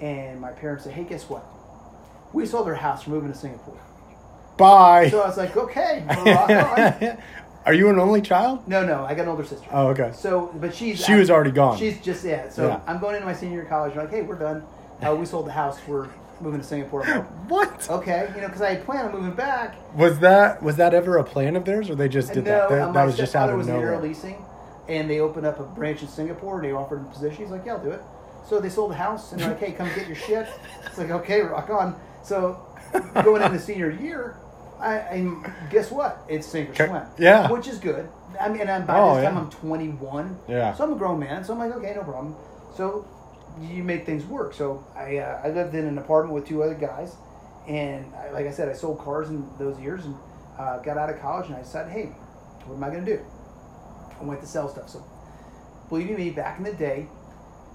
and 0.02 0.42
my 0.42 0.52
parents 0.52 0.84
said, 0.84 0.94
hey, 0.94 1.04
guess 1.04 1.30
what? 1.30 1.46
We 2.34 2.46
sold 2.46 2.68
our 2.68 2.76
house. 2.76 3.08
We're 3.08 3.16
moving 3.16 3.32
to 3.32 3.38
Singapore. 3.38 3.80
Bye. 4.58 5.10
So 5.10 5.22
I 5.22 5.28
was 5.28 5.38
like, 5.38 5.56
okay, 5.56 6.04
on. 6.10 7.18
Are 7.66 7.74
you 7.74 7.90
an 7.90 8.00
only 8.00 8.22
child? 8.22 8.68
No, 8.68 8.86
no, 8.86 9.04
I 9.04 9.14
got 9.14 9.24
an 9.24 9.30
older 9.30 9.44
sister. 9.44 9.68
Oh, 9.72 9.88
okay. 9.90 10.12
So, 10.16 10.54
but 10.60 10.74
she's 10.74 11.04
She 11.04 11.14
was 11.14 11.30
already 11.30 11.52
gone. 11.52 11.78
She's 11.78 12.00
just 12.02 12.24
yeah. 12.26 12.50
So 12.50 12.68
Yeah. 12.68 12.82
I'm 12.88 13.00
going 13.00 13.16
into 13.16 13.26
my 13.26 13.34
senior 13.34 13.56
year 13.56 13.64
of 13.64 13.70
college. 13.70 13.96
Like, 13.96 14.10
hey, 14.10 14.22
we're 14.22 14.40
done. 14.40 14.64
Uh, 15.06 15.16
we 15.16 15.26
sold 15.26 15.48
the 15.48 15.52
house. 15.52 15.80
We're 15.88 16.08
moving 16.42 16.60
to 16.60 16.66
Singapore. 16.66 17.04
What 17.48 17.90
okay, 17.90 18.30
you 18.36 18.42
know, 18.42 18.48
because 18.48 18.62
I 18.62 18.74
had 18.74 18.86
planned 18.86 19.08
on 19.08 19.14
moving 19.14 19.36
back. 19.36 19.76
was 19.96 20.20
that? 20.20 20.62
Was 20.62 20.76
that 20.78 20.94
ever 20.94 21.18
a 21.18 21.24
plan 21.24 21.56
of 21.56 21.64
theirs, 21.64 21.90
or 21.90 21.96
they 21.96 22.10
just 22.10 22.34
did 22.34 22.44
no, 22.44 22.52
that? 22.52 22.70
That, 22.70 22.82
uh, 22.90 22.92
that 22.92 23.06
was 23.06 23.16
just 23.16 23.36
out 23.38 23.50
of 23.50 23.58
was 23.58 23.68
in 23.70 23.76
air 23.76 23.98
leasing, 24.02 24.44
and 24.90 25.10
they 25.10 25.20
opened 25.22 25.46
up 25.46 25.60
a 25.60 25.64
branch 25.64 26.02
in 26.02 26.10
Singapore. 26.10 26.56
and 26.60 26.66
They 26.66 26.74
offered 26.74 27.00
him 27.00 27.06
a 27.06 27.10
position. 27.10 27.44
He's 27.44 27.52
like, 27.52 27.66
yeah, 27.66 27.74
I'll 27.76 27.84
do 27.84 27.92
it. 27.92 28.02
So 28.50 28.60
they 28.60 28.70
sold 28.70 28.92
the 28.92 28.96
house, 28.96 29.32
and 29.32 29.40
they're 29.42 29.50
like, 29.50 29.60
hey, 29.60 29.72
come 29.72 29.88
get 29.96 30.08
your 30.08 30.16
shit. 30.18 30.48
It's 30.86 30.98
like, 30.98 31.10
okay, 31.10 31.42
rock 31.42 31.70
on. 31.70 31.96
So 32.24 32.60
going 33.24 33.42
into 33.42 33.60
senior 33.60 33.92
year, 33.92 34.38
I, 34.80 34.98
I 35.00 35.34
guess 35.70 35.90
what? 35.90 36.24
It's 36.28 36.46
sink 36.46 36.72
or 36.72 36.88
swim. 36.88 37.04
yeah. 37.18 37.50
Which 37.50 37.68
is 37.68 37.78
good. 37.80 38.10
I 38.40 38.50
mean, 38.50 38.62
and 38.68 38.86
by 38.86 39.00
Oh, 39.00 39.16
this 39.16 39.24
time 39.26 39.36
yeah. 39.36 39.42
I'm 39.42 39.50
21. 39.50 40.40
Yeah. 40.50 40.74
So 40.74 40.84
I'm 40.84 40.92
a 40.94 40.96
grown 40.98 41.20
man. 41.20 41.44
So 41.46 41.54
I'm 41.54 41.60
like, 41.60 41.72
okay, 41.78 41.94
no 41.96 42.04
problem. 42.04 42.36
So 42.76 43.08
you 43.62 43.84
make 43.84 44.06
things 44.06 44.26
work. 44.26 44.54
So 44.54 44.86
I, 44.96 45.18
uh, 45.18 45.42
I 45.44 45.50
lived 45.50 45.76
in 45.76 45.86
an 45.86 45.98
apartment 45.98 46.34
with 46.34 46.48
two 46.48 46.64
other 46.64 46.76
guys, 46.76 47.16
and 47.68 48.06
I, 48.16 48.32
like 48.32 48.46
I 48.46 48.52
said, 48.52 48.70
I 48.70 48.74
sold 48.74 49.00
cars 49.00 49.30
in 49.30 49.48
those 49.58 49.80
years, 49.80 50.06
and 50.06 50.16
uh, 50.58 50.80
got 50.80 50.98
out 50.98 51.10
of 51.10 51.20
college, 51.20 51.48
and 51.48 51.56
I 51.56 51.62
decided, 51.62 51.92
hey, 51.92 52.06
what 52.66 52.76
am 52.76 52.84
I 52.84 52.90
going 52.90 53.06
to 53.06 53.18
do? 53.18 53.26
I 54.20 54.24
went 54.24 54.42
to 54.42 54.48
sell 54.48 54.70
stuff. 54.70 54.90
So 54.90 55.04
believe 55.90 56.10
me, 56.18 56.30
back 56.32 56.58
in 56.58 56.64
the 56.64 56.74
day, 56.74 57.08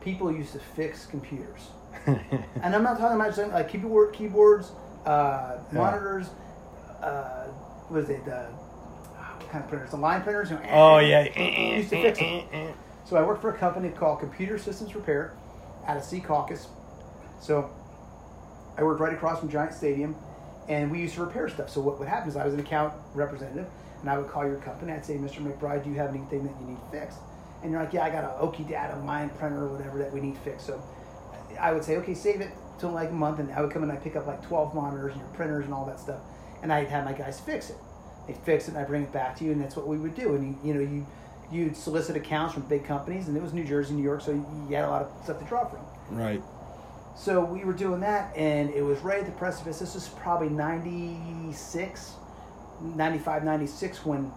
people 0.01 0.33
used 0.33 0.53
to 0.53 0.59
fix 0.59 1.07
computers, 1.07 1.68
and 2.07 2.75
I'm 2.75 2.83
not 2.83 2.99
talking 2.99 3.16
about 3.16 3.35
just 3.35 3.53
like 3.53 3.68
keyboard, 3.68 4.12
keyboards, 4.12 4.73
uh, 5.07 5.59
monitors, 5.73 6.31
uh, 7.01 7.47
what 7.88 8.05
is 8.05 8.11
it? 8.11 8.27
Uh, 8.27 8.47
what 8.47 9.51
kind 9.51 9.64
of 9.64 9.71
printers? 9.71 9.90
The 9.90 9.97
line 9.97 10.23
printers. 10.23 10.51
You 10.51 10.57
know, 10.57 10.62
oh 10.71 10.99
yeah. 10.99 11.23
used 11.77 11.90
to 11.90 12.03
fix 12.03 12.18
them. 12.18 12.75
So 13.05 13.16
I 13.16 13.23
worked 13.23 13.42
for 13.42 13.51
a 13.51 13.59
company 13.59 13.90
called 13.90 14.21
Computer 14.21 14.57
Systems 14.57 14.95
Repair 14.95 15.35
out 15.87 15.97
of 15.97 16.03
Secaucus. 16.03 16.66
So 17.40 17.71
I 18.77 18.83
worked 18.83 19.01
right 19.01 19.12
across 19.12 19.40
from 19.40 19.51
Giant 19.51 19.75
Stadium, 19.75 20.16
and 20.68 20.90
we 20.90 21.01
used 21.01 21.14
to 21.14 21.25
repair 21.25 21.49
stuff. 21.49 21.71
So 21.71 21.81
what 21.81 21.99
would 21.99 22.09
happen 22.09 22.29
is 22.29 22.37
I 22.37 22.45
was 22.45 22.55
an 22.55 22.61
account 22.61 22.95
representative, 23.14 23.66
and 24.01 24.11
I 24.11 24.18
would 24.18 24.29
call 24.29 24.47
your 24.47 24.57
company. 24.57 24.92
I'd 24.92 25.05
say, 25.05 25.16
Mr. 25.16 25.38
McBride, 25.38 25.85
do 25.85 25.90
you 25.90 25.97
have 25.97 26.11
anything 26.11 26.45
that 26.45 26.55
you 26.61 26.66
need 26.66 26.79
fixed? 26.90 27.18
And 27.62 27.71
you're 27.71 27.81
like, 27.81 27.92
yeah, 27.92 28.05
I 28.05 28.11
got 28.11 28.25
an 28.25 28.31
Okidata 28.47 29.05
line 29.05 29.31
printer 29.31 29.64
or 29.64 29.68
whatever 29.68 29.99
that 29.99 30.12
we 30.12 30.21
need 30.21 30.37
fixed. 30.38 30.66
So 30.66 30.83
I 31.61 31.73
would 31.73 31.85
say, 31.85 31.97
okay, 31.99 32.14
save 32.14 32.40
it 32.40 32.51
till 32.79 32.90
like 32.90 33.11
a 33.11 33.14
month, 33.14 33.38
and 33.38 33.53
I 33.53 33.61
would 33.61 33.71
come 33.71 33.83
and 33.83 33.92
I 33.92 33.97
pick 33.97 34.16
up 34.16 34.27
like 34.27 34.42
12 34.47 34.75
monitors 34.75 35.12
and 35.12 35.21
your 35.21 35.31
printers 35.31 35.64
and 35.64 35.75
all 35.75 35.87
that 35.87 36.01
stuff, 36.01 36.21
and 36.62 36.73
I'd 36.73 36.88
have 36.88 37.05
my 37.05 37.12
guys 37.12 37.40
fix 37.40 37.71
it. 37.71 37.77
They 38.27 38.35
fix 38.35 38.68
it, 38.68 38.75
and 38.75 38.79
I 38.79 38.85
bring 38.85 39.03
it 39.03 39.12
back 39.12 39.37
to 39.38 39.45
you, 39.45 39.53
and 39.53 39.61
that's 39.61 39.77
what 39.77 39.87
we 39.87 39.99
would 39.99 40.14
do. 40.14 40.35
And 40.35 40.57
you, 40.64 40.68
you 40.68 40.75
know, 40.75 40.81
you 40.81 41.07
you'd 41.53 41.77
solicit 41.77 42.17
accounts 42.17 42.55
from 42.55 42.62
big 42.62 42.85
companies, 42.85 43.29
and 43.29 43.37
it 43.37 43.43
was 43.43 43.53
New 43.53 43.65
Jersey, 43.65 43.95
New 43.95 44.03
York, 44.03 44.23
so 44.23 44.33
you 44.33 44.75
had 44.75 44.85
a 44.85 44.91
lot 44.91 45.03
of 45.03 45.25
stuff 45.25 45.38
to 45.38 45.45
draw 45.45 45.67
from. 45.67 45.81
Right. 46.11 46.43
So 47.15 47.45
we 47.45 47.65
were 47.65 47.75
doing 47.75 48.01
that, 48.01 48.35
and 48.37 48.71
it 48.71 48.83
was 48.83 48.99
right 49.01 49.21
at 49.21 49.27
the 49.27 49.33
precipice. 49.33 49.79
This 49.79 49.95
was 49.95 50.09
probably 50.09 50.49
96, 50.49 52.15
95, 52.81 53.45
96 53.45 54.07
when 54.07 54.33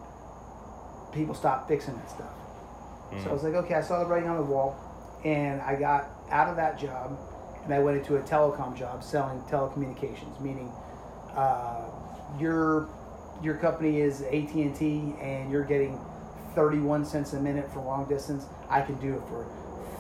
people 1.14 1.34
stopped 1.34 1.68
fixing 1.68 1.96
that 1.96 2.10
stuff. 2.10 2.34
So 3.24 3.30
I 3.30 3.34
was 3.34 3.44
like, 3.44 3.54
okay, 3.54 3.76
I 3.76 3.82
saw 3.82 4.00
the 4.00 4.06
writing 4.06 4.28
on 4.28 4.36
the 4.36 4.44
wall, 4.44 4.76
and 5.24 5.62
I 5.62 5.76
got 5.76 6.10
out 6.32 6.50
of 6.50 6.58
that 6.58 6.78
job, 6.78 7.18
and 7.64 7.74
I 7.74 7.80
went 7.80 7.98
into 7.98 8.18
a 8.18 8.22
telecom 8.22 8.78
job 8.78 9.04
selling 9.04 9.40
telecommunications, 9.44 10.40
meaning 10.42 10.70
uh, 11.34 11.86
your 12.40 12.90
your 13.42 13.56
company 13.56 14.02
is 14.02 14.22
AT 14.22 14.54
and 14.54 14.76
T, 14.76 15.14
and 15.22 15.52
you're 15.52 15.64
getting 15.64 16.00
31 16.56 17.06
cents 17.06 17.34
a 17.34 17.40
minute 17.40 17.72
for 17.72 17.82
long 17.82 18.06
distance. 18.06 18.46
I 18.70 18.82
can 18.82 18.96
do 18.96 19.14
it 19.16 19.22
for 19.30 19.46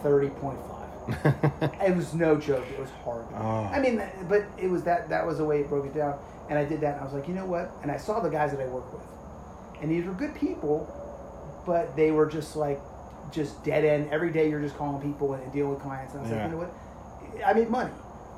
30.5. 0.04 0.62
it 1.88 1.96
was 1.96 2.14
no 2.14 2.36
joke. 2.36 2.66
It 2.72 2.80
was 2.80 2.90
hard. 3.04 3.26
Oh. 3.36 3.70
I 3.72 3.80
mean, 3.80 4.02
but 4.28 4.44
it 4.58 4.70
was 4.70 4.84
that 4.84 5.10
that 5.10 5.26
was 5.26 5.38
the 5.38 5.46
way 5.46 5.60
it 5.62 5.70
broke 5.70 5.86
it 5.86 5.94
down. 5.94 6.18
And 6.50 6.58
I 6.60 6.66
did 6.66 6.82
that, 6.82 6.94
and 6.94 7.02
I 7.02 7.04
was 7.04 7.14
like, 7.14 7.28
you 7.28 7.34
know 7.34 7.46
what? 7.46 7.72
And 7.82 7.92
I 7.92 7.98
saw 7.98 8.20
the 8.20 8.30
guys 8.30 8.52
that 8.52 8.62
I 8.62 8.68
work 8.68 8.92
with, 8.94 9.02
and 9.82 9.90
these 9.92 10.06
were 10.06 10.14
good 10.14 10.36
people, 10.36 10.88
but 11.66 11.96
they 11.96 12.12
were 12.12 12.28
just 12.28 12.56
like, 12.56 12.80
just 13.32 13.64
dead 13.64 13.84
end. 13.84 14.10
Every 14.12 14.32
day 14.32 14.50
you're 14.50 14.62
just 14.62 14.78
calling 14.78 15.02
people 15.02 15.34
and 15.34 15.52
dealing 15.52 15.72
with 15.74 15.82
clients. 15.82 16.14
And 16.14 16.22
I 16.22 16.24
was 16.24 16.32
Yeah. 16.32 16.38
like, 16.38 16.46
you 16.46 16.52
know 16.52 16.64
what? 16.64 17.46
I 17.48 17.54
made 17.54 17.70
money, 17.70 17.92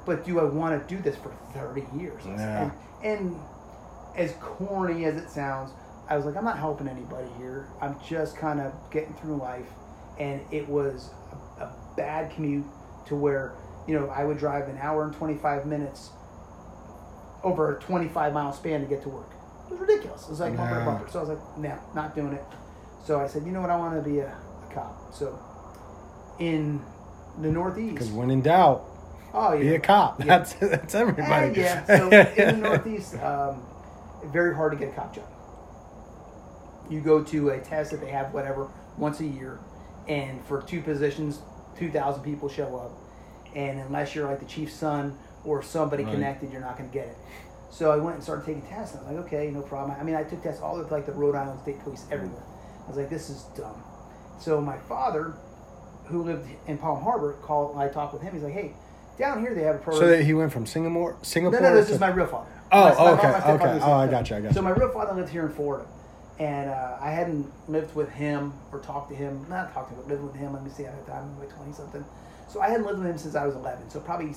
but 0.06 0.26
do 0.26 0.40
I 0.40 0.44
want 0.46 0.88
to 0.88 0.96
do 0.96 1.02
this 1.02 1.18
for 1.18 1.32
30 1.54 1.86
years? 1.98 2.22
Yeah. 2.26 2.72
And, 3.04 3.20
and 3.30 3.40
as 4.16 4.32
corny 4.40 5.04
as 5.06 5.18
it 5.18 5.30
sounds, 5.30 5.72
I 6.10 6.16
was 6.16 6.26
like, 6.26 6.36
I'm 6.38 6.46
not 6.46 6.58
helping 6.58 6.88
anybody 6.88 7.28
here. 7.38 7.68
I'm 7.82 7.96
just 8.08 8.38
kind 8.38 8.60
of 8.62 8.74
getting 8.92 9.14
through 9.16 9.38
life. 9.38 9.68
And 10.20 10.42
it 10.52 10.68
was 10.68 11.10
a, 11.60 11.64
a 11.66 11.76
bad 11.96 12.32
commute 12.32 12.66
to 13.08 13.16
where, 13.16 13.54
you 13.88 14.00
know, 14.00 14.08
I 14.10 14.24
would 14.24 14.38
drive 14.38 14.68
an 14.70 14.78
hour 14.78 15.04
and 15.04 15.14
25 15.14 15.66
minutes 15.66 16.10
over 17.44 17.76
a 17.78 17.80
25 17.82 18.34
mile 18.34 18.54
span 18.54 18.82
to 18.82 18.88
get 18.88 19.02
to 19.04 19.10
work. 19.10 19.30
It 19.68 19.72
was 19.72 19.80
ridiculous. 19.80 20.24
It 20.24 20.30
was 20.30 20.40
like 20.40 20.56
bumper 20.58 20.80
to 20.80 20.86
bumper. 20.86 21.10
So 21.10 21.20
I 21.20 21.22
was 21.24 21.30
like, 21.30 21.58
no, 21.58 21.78
not 21.94 22.16
doing 22.16 22.34
it. 22.34 22.44
So 23.06 23.20
I 23.20 23.28
said, 23.28 23.46
you 23.46 23.52
know 23.52 23.62
what? 23.62 23.70
I 23.70 23.78
want 23.78 24.02
to 24.02 24.10
be 24.10 24.20
a, 24.20 24.28
a 24.30 24.74
cop. 24.74 25.14
So 25.14 25.38
in 26.40 26.82
the 27.42 27.52
Northeast. 27.52 27.94
Because 27.96 28.12
when 28.12 28.32
in 28.32 28.42
doubt, 28.42 28.86
Oh, 29.34 29.54
yeah. 29.54 29.60
be 29.62 29.76
a 29.76 29.80
cop. 29.80 30.20
Yeah. 30.20 30.26
That's 30.40 30.54
that's 30.54 30.96
everybody. 30.96 31.62
Eh, 31.62 31.64
yeah. 31.64 31.86
So 31.86 32.10
in 32.10 32.62
the 32.62 32.70
Northeast, 32.70 33.16
um, 33.18 33.62
very 34.26 34.56
hard 34.56 34.72
to 34.72 34.78
get 34.78 34.90
a 34.90 34.92
cop 34.94 35.14
job. 35.14 35.26
You 36.90 37.02
go 37.02 37.24
to 37.24 37.50
a 37.50 37.60
test 37.60 37.92
that 37.92 38.02
they 38.02 38.12
have, 38.12 38.34
whatever, 38.34 38.70
once 38.98 39.20
a 39.20 39.26
year, 39.26 39.60
and 40.08 40.44
for 40.46 40.62
two 40.62 40.82
positions, 40.82 41.40
two 41.78 41.92
thousand 41.92 42.24
people 42.24 42.50
show 42.50 42.76
up, 42.78 42.92
and 43.56 43.80
unless 43.80 44.16
you're 44.16 44.28
like 44.28 44.40
the 44.40 44.46
chief's 44.46 44.74
son 44.74 45.18
or 45.44 45.62
somebody 45.62 46.04
Right. 46.04 46.14
connected, 46.14 46.52
you're 46.52 46.62
not 46.62 46.78
going 46.78 46.90
to 46.90 46.94
get 46.94 47.08
it. 47.08 47.18
So 47.70 47.92
I 47.92 47.98
went 47.98 48.16
and 48.16 48.24
started 48.24 48.46
taking 48.46 48.62
tests. 48.64 48.96
And 48.96 49.06
I 49.06 49.12
was 49.12 49.18
like, 49.18 49.26
okay, 49.28 49.52
no 49.52 49.62
problem. 49.62 49.96
I 50.00 50.04
mean, 50.04 50.16
I 50.16 50.24
took 50.24 50.42
tests 50.42 50.62
all 50.62 50.76
over 50.78 50.90
like 50.90 51.06
the 51.06 51.12
Rhode 51.12 51.36
Island 51.36 51.60
State 51.62 51.80
Police 51.84 52.04
mm. 52.04 52.14
everywhere. 52.14 52.44
I 52.86 52.88
was 52.88 52.98
like, 52.98 53.10
this 53.10 53.30
is 53.30 53.44
dumb. 53.56 53.82
So 54.40 54.60
my 54.62 54.78
father, 54.78 55.34
who 56.06 56.24
lived 56.24 56.48
in 56.68 56.78
Palm 56.78 57.04
Harbor, 57.04 57.34
called. 57.42 57.78
I 57.78 57.88
talked 57.90 58.14
with 58.14 58.22
him. 58.24 58.34
He's 58.34 58.44
like, 58.44 58.54
hey, 58.54 58.74
down 59.20 59.42
here 59.42 59.54
they 59.54 59.64
have 59.64 59.76
a 59.76 59.80
program. 59.80 60.02
So 60.02 60.08
that 60.10 60.24
he 60.24 60.34
went 60.34 60.52
from 60.54 60.66
Singapore, 60.66 61.12
No, 61.14 61.18
Singapore. 61.24 61.60
no, 61.62 61.76
this 61.76 61.88
to- 61.88 61.94
is 61.94 62.00
my 62.00 62.10
real 62.10 62.28
father. 62.28 62.50
Oh, 62.72 62.84
My- 62.84 62.90
my 62.96 63.12
okay, 63.12 63.32
my 63.32 63.52
okay. 63.54 63.74
was 63.76 63.84
Oh, 63.84 63.92
I 63.94 64.08
got 64.08 64.30
you, 64.30 64.36
I 64.38 64.42
got 64.42 64.54
So 64.54 64.60
you. 64.60 64.64
my 64.64 64.72
real 64.72 64.90
father 64.92 65.14
lived 65.14 65.30
here 65.30 65.46
in 65.46 65.52
Florida, 65.54 65.86
and 66.40 66.70
uh, 66.70 66.98
I 67.02 67.12
hadn't 67.12 67.52
lived 67.68 67.96
with 67.96 68.10
him 68.10 68.54
or 68.72 68.80
talked 68.80 69.10
to 69.10 69.16
him. 69.16 69.46
Not 69.50 69.74
talked 69.74 69.90
to 69.90 69.96
him, 69.96 70.02
but 70.02 70.12
lived 70.12 70.24
with 70.24 70.36
him. 70.36 70.54
Let 70.54 70.64
me 70.64 70.70
see, 70.70 70.86
at 70.86 71.06
the 71.06 71.12
time, 71.12 71.24
I'm 71.24 71.40
like 71.40 71.56
twenty 71.56 71.74
something. 71.74 72.04
So 72.48 72.62
I 72.62 72.70
hadn't 72.70 72.86
lived 72.86 73.00
with 73.00 73.08
him 73.08 73.18
since 73.18 73.36
I 73.36 73.46
was 73.46 73.56
eleven. 73.56 73.90
So 73.90 74.00
probably 74.00 74.34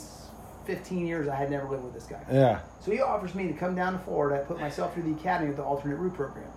fifteen 0.67 1.07
years 1.07 1.29
I 1.29 1.37
had 1.37 1.51
never 1.51 1.69
lived 1.69 1.85
with 1.85 1.95
this 1.95 2.05
guy. 2.05 2.23
Yeah. 2.33 2.61
So 2.81 2.91
he 2.91 3.01
offers 3.01 3.35
me 3.35 3.49
to 3.49 3.55
come 3.55 3.75
down 3.75 3.93
to 3.93 3.99
Florida, 4.01 4.45
put 4.47 4.61
myself 4.61 4.95
through 4.95 5.05
the 5.05 5.13
academy 5.13 5.49
with 5.49 5.57
the 5.57 5.65
alternate 5.65 5.97
route 5.97 6.15
program. 6.15 6.51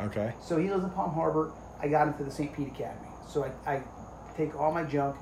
Okay. 0.00 0.32
So 0.40 0.58
he 0.58 0.70
lives 0.70 0.84
in 0.84 0.90
Palm 0.90 1.12
Harbor. 1.12 1.52
I 1.80 1.88
got 1.88 2.06
into 2.06 2.24
the 2.24 2.30
St. 2.30 2.54
Pete 2.54 2.68
Academy. 2.68 3.08
So 3.28 3.44
I, 3.66 3.74
I 3.74 3.82
take 4.36 4.58
all 4.58 4.72
my 4.72 4.84
junk, 4.84 5.16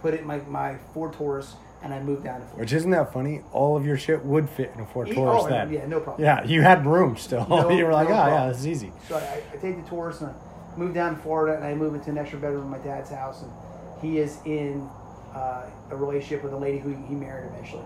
put 0.00 0.14
it 0.14 0.20
in 0.20 0.26
my, 0.26 0.38
my 0.40 0.76
Ford 0.94 1.12
Taurus, 1.12 1.54
and 1.86 1.94
I 1.94 2.02
moved 2.02 2.24
down 2.24 2.40
to 2.40 2.46
Florida. 2.46 2.60
Which 2.60 2.72
isn't 2.72 2.90
that 2.90 3.12
funny? 3.12 3.42
All 3.52 3.76
of 3.76 3.86
your 3.86 3.96
shit 3.96 4.24
would 4.24 4.50
fit 4.50 4.72
in 4.74 4.80
a 4.80 4.86
Ford 4.86 5.10
Taurus 5.10 5.44
oh, 5.44 5.48
then. 5.48 5.72
yeah, 5.72 5.86
no 5.86 6.00
problem. 6.00 6.24
Yeah, 6.24 6.44
you 6.44 6.62
had 6.62 6.84
room 6.84 7.16
still. 7.16 7.46
No- 7.48 7.70
you 7.70 7.84
were 7.86 7.92
like, 7.92 8.08
no 8.08 8.14
oh 8.14 8.26
yeah, 8.26 8.48
this 8.48 8.58
is 8.58 8.66
easy. 8.66 8.92
So 9.08 9.16
I, 9.16 9.42
I 9.52 9.56
take 9.56 9.82
the 9.82 9.88
Taurus 9.88 10.20
and 10.20 10.30
I 10.30 10.34
move 10.76 10.92
down 10.92 11.16
to 11.16 11.22
Florida, 11.22 11.56
and 11.56 11.64
I 11.64 11.74
move 11.74 11.94
into 11.94 12.10
an 12.10 12.18
extra 12.18 12.38
bedroom 12.38 12.64
in 12.64 12.70
my 12.70 12.78
dad's 12.78 13.10
house, 13.10 13.42
and 13.42 13.52
he 14.02 14.18
is 14.18 14.38
in 14.44 14.86
uh, 15.34 15.62
a 15.90 15.96
relationship 15.96 16.42
with 16.42 16.52
a 16.52 16.56
lady 16.56 16.78
who 16.78 16.90
he 17.08 17.14
married 17.14 17.50
eventually. 17.52 17.84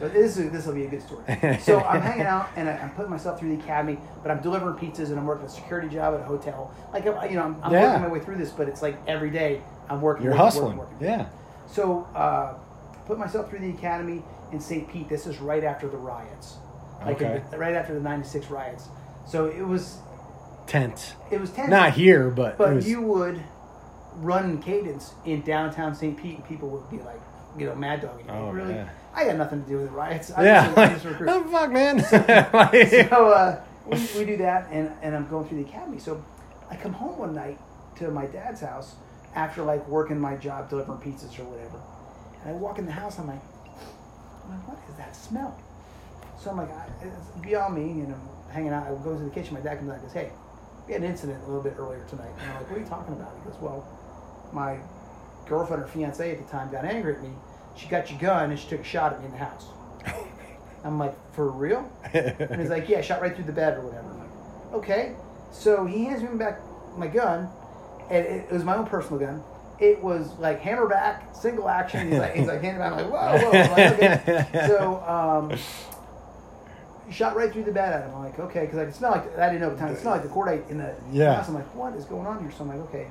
So 0.00 0.08
this 0.08 0.36
is, 0.36 0.50
this 0.50 0.66
will 0.66 0.74
be 0.74 0.84
a 0.84 0.88
good 0.88 1.02
story. 1.02 1.22
So 1.60 1.78
I'm 1.84 2.00
hanging 2.00 2.26
out 2.26 2.48
and 2.56 2.68
I, 2.68 2.72
I'm 2.72 2.90
putting 2.90 3.12
myself 3.12 3.38
through 3.38 3.56
the 3.56 3.62
academy, 3.62 3.96
but 4.22 4.32
I'm 4.32 4.42
delivering 4.42 4.74
pizzas 4.76 5.10
and 5.10 5.18
I'm 5.20 5.24
working 5.24 5.46
a 5.46 5.48
security 5.48 5.88
job 5.88 6.14
at 6.14 6.20
a 6.20 6.24
hotel. 6.24 6.74
Like 6.92 7.06
I'm- 7.06 7.30
you 7.30 7.36
know, 7.36 7.44
I'm, 7.44 7.56
I'm 7.62 7.72
Yeah. 7.72 7.86
working 7.86 8.02
my 8.02 8.08
way 8.08 8.18
through 8.20 8.36
this, 8.36 8.50
but 8.50 8.68
it's 8.68 8.82
like 8.82 8.96
every 9.06 9.30
day 9.30 9.62
I'm 9.88 10.00
working. 10.00 10.24
You're 10.24 10.32
working, 10.32 10.44
hustling. 10.44 10.76
Working, 10.76 10.94
working. 10.98 11.08
Yeah. 11.08 11.26
So 11.68 12.08
uh, 12.14 12.54
put 13.06 13.18
myself 13.18 13.50
through 13.50 13.60
the 13.60 13.70
academy 13.70 14.22
in 14.52 14.60
St. 14.60 14.88
Pete. 14.90 15.08
This 15.08 15.26
is 15.26 15.38
right 15.40 15.64
after 15.64 15.88
the 15.88 15.96
riots, 15.96 16.56
like 17.04 17.16
Okay. 17.16 17.42
the- 17.50 17.58
right 17.58 17.74
after 17.74 17.94
the 17.94 18.00
'96 18.00 18.50
riots. 18.50 18.88
So 19.26 19.46
it 19.46 19.62
was 19.66 19.98
Tense. 20.66 21.14
it 21.30 21.40
was 21.40 21.50
tense. 21.50 21.70
Not 21.70 21.92
here, 21.92 22.30
but, 22.30 22.56
But 22.58 22.74
was, 22.76 22.88
you 22.88 23.02
would 23.02 23.40
run 24.16 24.62
cadence 24.62 25.14
in 25.24 25.42
downtown 25.42 25.94
St. 25.94 26.16
Pete, 26.16 26.36
and 26.36 26.44
people 26.46 26.68
would 26.70 26.88
be 26.90 26.98
like, 26.98 27.20
you 27.58 27.66
know, 27.66 27.74
mad 27.74 28.00
dogging 28.00 28.26
you. 28.26 28.32
Oh, 28.32 28.50
really? 28.50 28.74
yeah. 28.74 28.88
I 29.14 29.26
got 29.26 29.36
nothing 29.36 29.62
to 29.62 29.68
do 29.68 29.76
with 29.76 29.86
the 29.86 29.92
riots. 29.92 30.30
I 30.32 30.44
yeah. 30.44 30.66
just, 30.66 30.78
I 30.78 30.88
just 30.94 31.04
recruit. 31.04 31.28
oh 31.32 31.44
fuck, 31.44 31.70
man. 31.70 31.98
Like- 32.52 32.88
so 33.08 33.28
uh, 33.28 33.60
we, 33.86 33.98
we 34.16 34.24
do 34.24 34.36
that, 34.38 34.68
and, 34.70 34.90
and 35.02 35.14
I'm 35.14 35.28
going 35.28 35.46
through 35.48 35.62
the 35.62 35.68
academy. 35.68 35.98
So 35.98 36.24
I 36.70 36.76
come 36.76 36.92
home 36.92 37.18
one 37.18 37.34
night 37.34 37.58
to 37.96 38.10
my 38.10 38.26
dad's 38.26 38.60
house 38.60 38.94
after 39.36 39.62
like 39.62 39.86
working 39.88 40.18
my 40.18 40.36
job 40.36 40.68
delivering 40.70 40.98
pizzas 40.98 41.38
or 41.38 41.44
whatever, 41.44 41.78
and 42.44 42.54
I 42.54 42.58
walk 42.58 42.78
in 42.78 42.86
the 42.86 42.92
house. 42.92 43.18
I'm 43.18 43.26
like, 43.26 43.40
I'm 44.44 44.50
like, 44.50 44.68
what 44.68 44.78
is 44.88 44.96
that 44.96 45.16
smell? 45.16 45.58
So 46.38 46.50
I'm 46.50 46.58
like, 46.58 46.70
I, 46.70 46.86
it's 47.02 47.40
beyond 47.42 47.74
me, 47.74 48.02
and 48.02 48.14
I'm 48.14 48.52
hanging 48.52 48.72
out. 48.72 48.86
I 48.86 48.90
go 49.02 49.16
to 49.16 49.24
the 49.24 49.30
kitchen. 49.30 49.54
My 49.54 49.60
dad 49.60 49.78
comes 49.78 49.90
out 49.90 49.96
and 49.96 50.04
goes, 50.04 50.12
hey, 50.12 50.30
we 50.86 50.92
had 50.92 51.02
an 51.02 51.08
incident 51.08 51.42
a 51.44 51.46
little 51.46 51.62
bit 51.62 51.74
earlier 51.78 52.04
tonight. 52.08 52.30
And 52.40 52.50
I'm 52.50 52.56
like, 52.56 52.70
what 52.70 52.76
are 52.76 52.82
you 52.82 52.88
talking 52.88 53.14
about? 53.14 53.32
He 53.42 53.50
goes, 53.50 53.60
well, 53.60 53.86
my 54.52 54.78
girlfriend 55.46 55.82
or 55.82 55.86
fiance 55.86 56.30
at 56.30 56.38
the 56.38 56.50
time 56.50 56.70
got 56.70 56.84
angry 56.84 57.14
at 57.14 57.22
me. 57.22 57.30
She 57.76 57.86
got 57.88 58.10
your 58.10 58.20
gun 58.20 58.50
and 58.50 58.58
she 58.58 58.68
took 58.68 58.80
a 58.80 58.84
shot 58.84 59.12
at 59.12 59.20
me 59.20 59.26
in 59.26 59.32
the 59.32 59.38
house. 59.38 59.66
I'm 60.84 60.98
like, 60.98 61.14
for 61.32 61.50
real? 61.50 61.90
And 62.12 62.60
he's 62.60 62.70
like, 62.70 62.88
yeah, 62.88 63.00
shot 63.00 63.20
right 63.22 63.34
through 63.34 63.44
the 63.44 63.52
bed 63.52 63.78
or 63.78 63.80
whatever. 63.80 64.08
I'm 64.08 64.18
like, 64.18 64.74
okay. 64.74 65.16
So 65.50 65.86
he 65.86 66.04
hands 66.04 66.22
me 66.22 66.36
back 66.36 66.60
my 66.96 67.06
gun, 67.06 67.48
and 68.10 68.24
it 68.26 68.52
was 68.52 68.64
my 68.64 68.76
own 68.76 68.86
personal 68.86 69.18
gun. 69.18 69.42
It 69.80 70.02
was 70.02 70.32
like 70.38 70.60
hammer 70.60 70.86
back, 70.88 71.34
single 71.34 71.68
action. 71.68 72.10
He's 72.10 72.18
like, 72.18 72.34
he's 72.34 72.46
like 72.46 72.62
handing 72.62 72.78
back. 72.78 72.92
I'm 72.92 73.10
like, 73.10 73.12
whoa, 73.12 73.50
whoa. 73.50 73.72
Like, 73.72 73.92
okay. 74.52 74.66
So 74.66 75.00
um, 75.06 75.56
he 77.06 77.12
shot 77.12 77.36
right 77.36 77.52
through 77.52 77.64
the 77.64 77.72
bed 77.72 77.92
at 77.92 78.08
him. 78.08 78.14
I'm 78.14 78.24
like, 78.24 78.38
okay, 78.38 78.60
because 78.62 78.78
I 78.78 78.84
could 78.86 78.94
smell 78.94 79.10
like 79.12 79.38
I 79.38 79.46
didn't 79.48 79.60
know 79.62 79.70
at 79.70 79.76
the 79.76 79.80
time. 79.80 79.92
It 79.92 80.00
smelled 80.00 80.16
like 80.18 80.28
the 80.28 80.34
cordite 80.34 80.70
in 80.70 80.78
the 80.78 80.94
Yeah. 81.12 81.34
house. 81.34 81.48
I'm 81.48 81.54
like, 81.54 81.74
what 81.74 81.94
is 81.94 82.04
going 82.04 82.26
on 82.26 82.40
here? 82.40 82.50
So 82.50 82.62
I'm 82.62 82.68
like, 82.68 82.78
okay. 82.88 83.06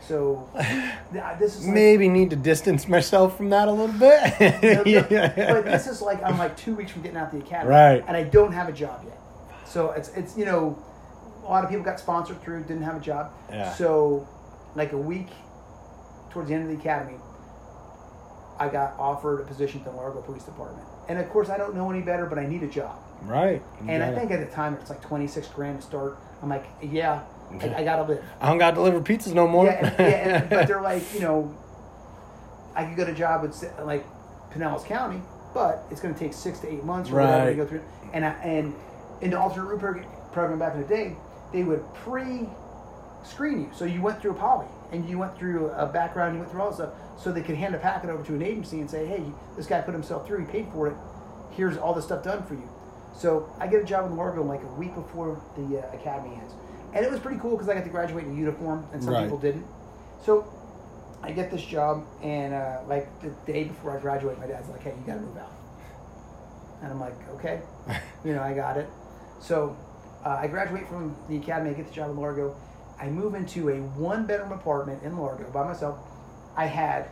So 0.00 0.48
this 1.38 1.56
is 1.56 1.64
like, 1.66 1.74
Maybe 1.74 2.08
need 2.08 2.30
to 2.30 2.36
distance 2.36 2.88
myself 2.88 3.36
from 3.36 3.50
that 3.50 3.68
a 3.68 3.72
little 3.72 3.88
bit. 3.98 4.40
no, 4.62 4.82
no, 5.10 5.32
But 5.36 5.64
this 5.64 5.86
is 5.86 6.02
like 6.02 6.22
I'm 6.22 6.38
like 6.38 6.56
two 6.56 6.74
weeks 6.74 6.90
from 6.92 7.02
getting 7.02 7.18
out 7.18 7.30
the 7.32 7.38
academy, 7.38 7.70
Right. 7.70 8.04
And 8.06 8.16
I 8.16 8.24
don't 8.24 8.52
have 8.52 8.68
a 8.68 8.72
job 8.72 9.02
yet, 9.04 9.18
so 9.66 9.90
it's 9.92 10.08
it's 10.10 10.36
you 10.36 10.44
know, 10.44 10.78
a 11.44 11.48
lot 11.50 11.64
of 11.64 11.70
people 11.70 11.84
got 11.84 11.98
sponsored 12.00 12.40
through, 12.42 12.62
didn't 12.62 12.82
have 12.82 12.96
a 12.96 13.00
job. 13.00 13.32
Yeah. 13.50 13.72
So, 13.74 14.26
like 14.74 14.92
a 14.92 14.98
week 14.98 15.28
towards 16.38 16.50
the 16.50 16.54
end 16.54 16.70
of 16.70 16.76
the 16.76 16.80
academy, 16.80 17.18
I 18.60 18.68
got 18.68 18.94
offered 18.96 19.40
a 19.40 19.44
position 19.44 19.80
at 19.80 19.86
the 19.86 19.90
Largo 19.90 20.20
Police 20.20 20.44
Department, 20.44 20.86
and 21.08 21.18
of 21.18 21.28
course 21.30 21.48
I 21.48 21.56
don't 21.58 21.74
know 21.74 21.90
any 21.90 22.00
better, 22.00 22.26
but 22.26 22.38
I 22.38 22.46
need 22.46 22.62
a 22.62 22.68
job. 22.68 22.96
right. 23.24 23.60
You 23.82 23.90
And 23.90 24.02
I 24.04 24.10
gotta- 24.10 24.20
think 24.20 24.30
at 24.30 24.48
the 24.48 24.54
time 24.54 24.74
it's 24.74 24.88
like 24.90 25.02
twenty 25.02 25.26
six 25.26 25.48
grand 25.48 25.80
to 25.80 25.86
start. 25.86 26.16
I'm 26.40 26.48
like, 26.48 26.64
yeah, 26.80 27.22
I, 27.60 27.74
I 27.78 27.84
gotta 27.84 28.02
live. 28.04 28.24
I 28.40 28.48
don't 28.48 28.58
got 28.58 28.70
to 28.70 28.74
deliver 28.76 29.00
pizzas 29.00 29.34
no 29.34 29.48
more. 29.48 29.64
Yeah, 29.66 29.86
and, 29.86 29.98
yeah 29.98 30.06
and, 30.42 30.50
but 30.50 30.68
they're 30.68 30.80
like, 30.92 31.02
you 31.12 31.20
know, 31.20 31.52
I 32.76 32.84
could 32.84 32.94
get 32.96 33.08
a 33.08 33.12
job 33.14 33.42
with 33.42 33.60
like 33.82 34.06
Pinellas 34.52 34.84
County, 34.86 35.20
but 35.54 35.82
it's 35.90 36.00
going 36.00 36.14
to 36.14 36.20
take 36.20 36.32
six 36.32 36.60
to 36.60 36.72
eight 36.72 36.84
months 36.84 37.10
or 37.10 37.14
whatever 37.16 37.50
to 37.50 37.56
go 37.56 37.66
through. 37.66 37.82
And 38.12 38.24
I, 38.24 38.30
and 38.44 38.74
in 39.20 39.30
the 39.30 39.38
alternate 39.40 39.74
route 39.74 40.04
program 40.32 40.60
back 40.60 40.74
in 40.74 40.82
the 40.82 40.86
day, 40.86 41.16
they 41.52 41.64
would 41.64 41.82
pre-screen 43.22 43.60
you. 43.62 43.70
So 43.74 43.84
you 43.84 44.02
went 44.02 44.20
through 44.20 44.32
a 44.32 44.34
poly 44.34 44.66
and 44.92 45.08
you 45.08 45.18
went 45.18 45.36
through 45.38 45.70
a 45.70 45.86
background, 45.86 46.34
you 46.34 46.40
went 46.40 46.50
through 46.50 46.62
all 46.62 46.68
this 46.68 46.76
stuff, 46.78 46.90
so 47.18 47.32
they 47.32 47.42
could 47.42 47.56
hand 47.56 47.74
a 47.74 47.78
packet 47.78 48.10
over 48.10 48.22
to 48.24 48.34
an 48.34 48.42
agency 48.42 48.80
and 48.80 48.90
say, 48.90 49.06
hey, 49.06 49.24
this 49.56 49.66
guy 49.66 49.80
put 49.80 49.94
himself 49.94 50.26
through, 50.26 50.40
he 50.40 50.46
paid 50.46 50.68
for 50.72 50.86
it. 50.88 50.94
Here's 51.50 51.76
all 51.76 51.92
this 51.94 52.04
stuff 52.04 52.22
done 52.22 52.42
for 52.44 52.54
you. 52.54 52.68
So 53.14 53.50
I 53.58 53.66
get 53.66 53.82
a 53.82 53.84
job 53.84 54.06
in 54.10 54.16
Largo 54.16 54.42
like 54.44 54.62
a 54.62 54.66
week 54.78 54.94
before 54.94 55.40
the 55.56 55.78
uh, 55.80 55.92
academy 55.96 56.36
ends, 56.36 56.54
and 56.94 57.04
it 57.04 57.10
was 57.10 57.20
pretty 57.20 57.40
cool 57.40 57.52
because 57.52 57.68
I 57.68 57.74
got 57.74 57.84
to 57.84 57.90
graduate 57.90 58.24
in 58.24 58.36
uniform, 58.36 58.86
and 58.92 59.02
some 59.02 59.12
Right. 59.14 59.24
people 59.24 59.38
didn't. 59.38 59.66
So 60.24 60.46
I 61.22 61.32
get 61.32 61.50
this 61.50 61.62
job, 61.62 62.04
and 62.22 62.54
uh, 62.54 62.78
like 62.86 63.08
the 63.20 63.30
day 63.50 63.64
before 63.64 63.96
I 63.96 64.00
graduate, 64.00 64.38
my 64.38 64.46
dad's 64.46 64.68
like, 64.68 64.82
"Hey, 64.82 64.90
you 64.96 65.04
got 65.04 65.14
to 65.14 65.20
move 65.20 65.36
out," 65.36 65.50
and 66.82 66.92
I'm 66.92 67.00
like, 67.00 67.14
"Okay," 67.30 67.60
you 68.24 68.34
know, 68.34 68.42
I 68.42 68.54
got 68.54 68.76
it. 68.76 68.88
So 69.40 69.76
uh, 70.24 70.38
I 70.40 70.46
graduate 70.46 70.86
from 70.88 71.16
the 71.28 71.38
academy, 71.38 71.70
I 71.70 71.72
get 71.74 71.88
the 71.88 71.94
job 71.94 72.10
in 72.10 72.16
Largo. 72.16 72.54
I 73.00 73.08
move 73.08 73.34
into 73.34 73.68
a 73.68 73.76
one-bedroom 73.76 74.52
apartment 74.52 75.02
in 75.02 75.16
Largo 75.16 75.50
by 75.50 75.64
myself. 75.64 75.98
I 76.56 76.66
had 76.66 77.08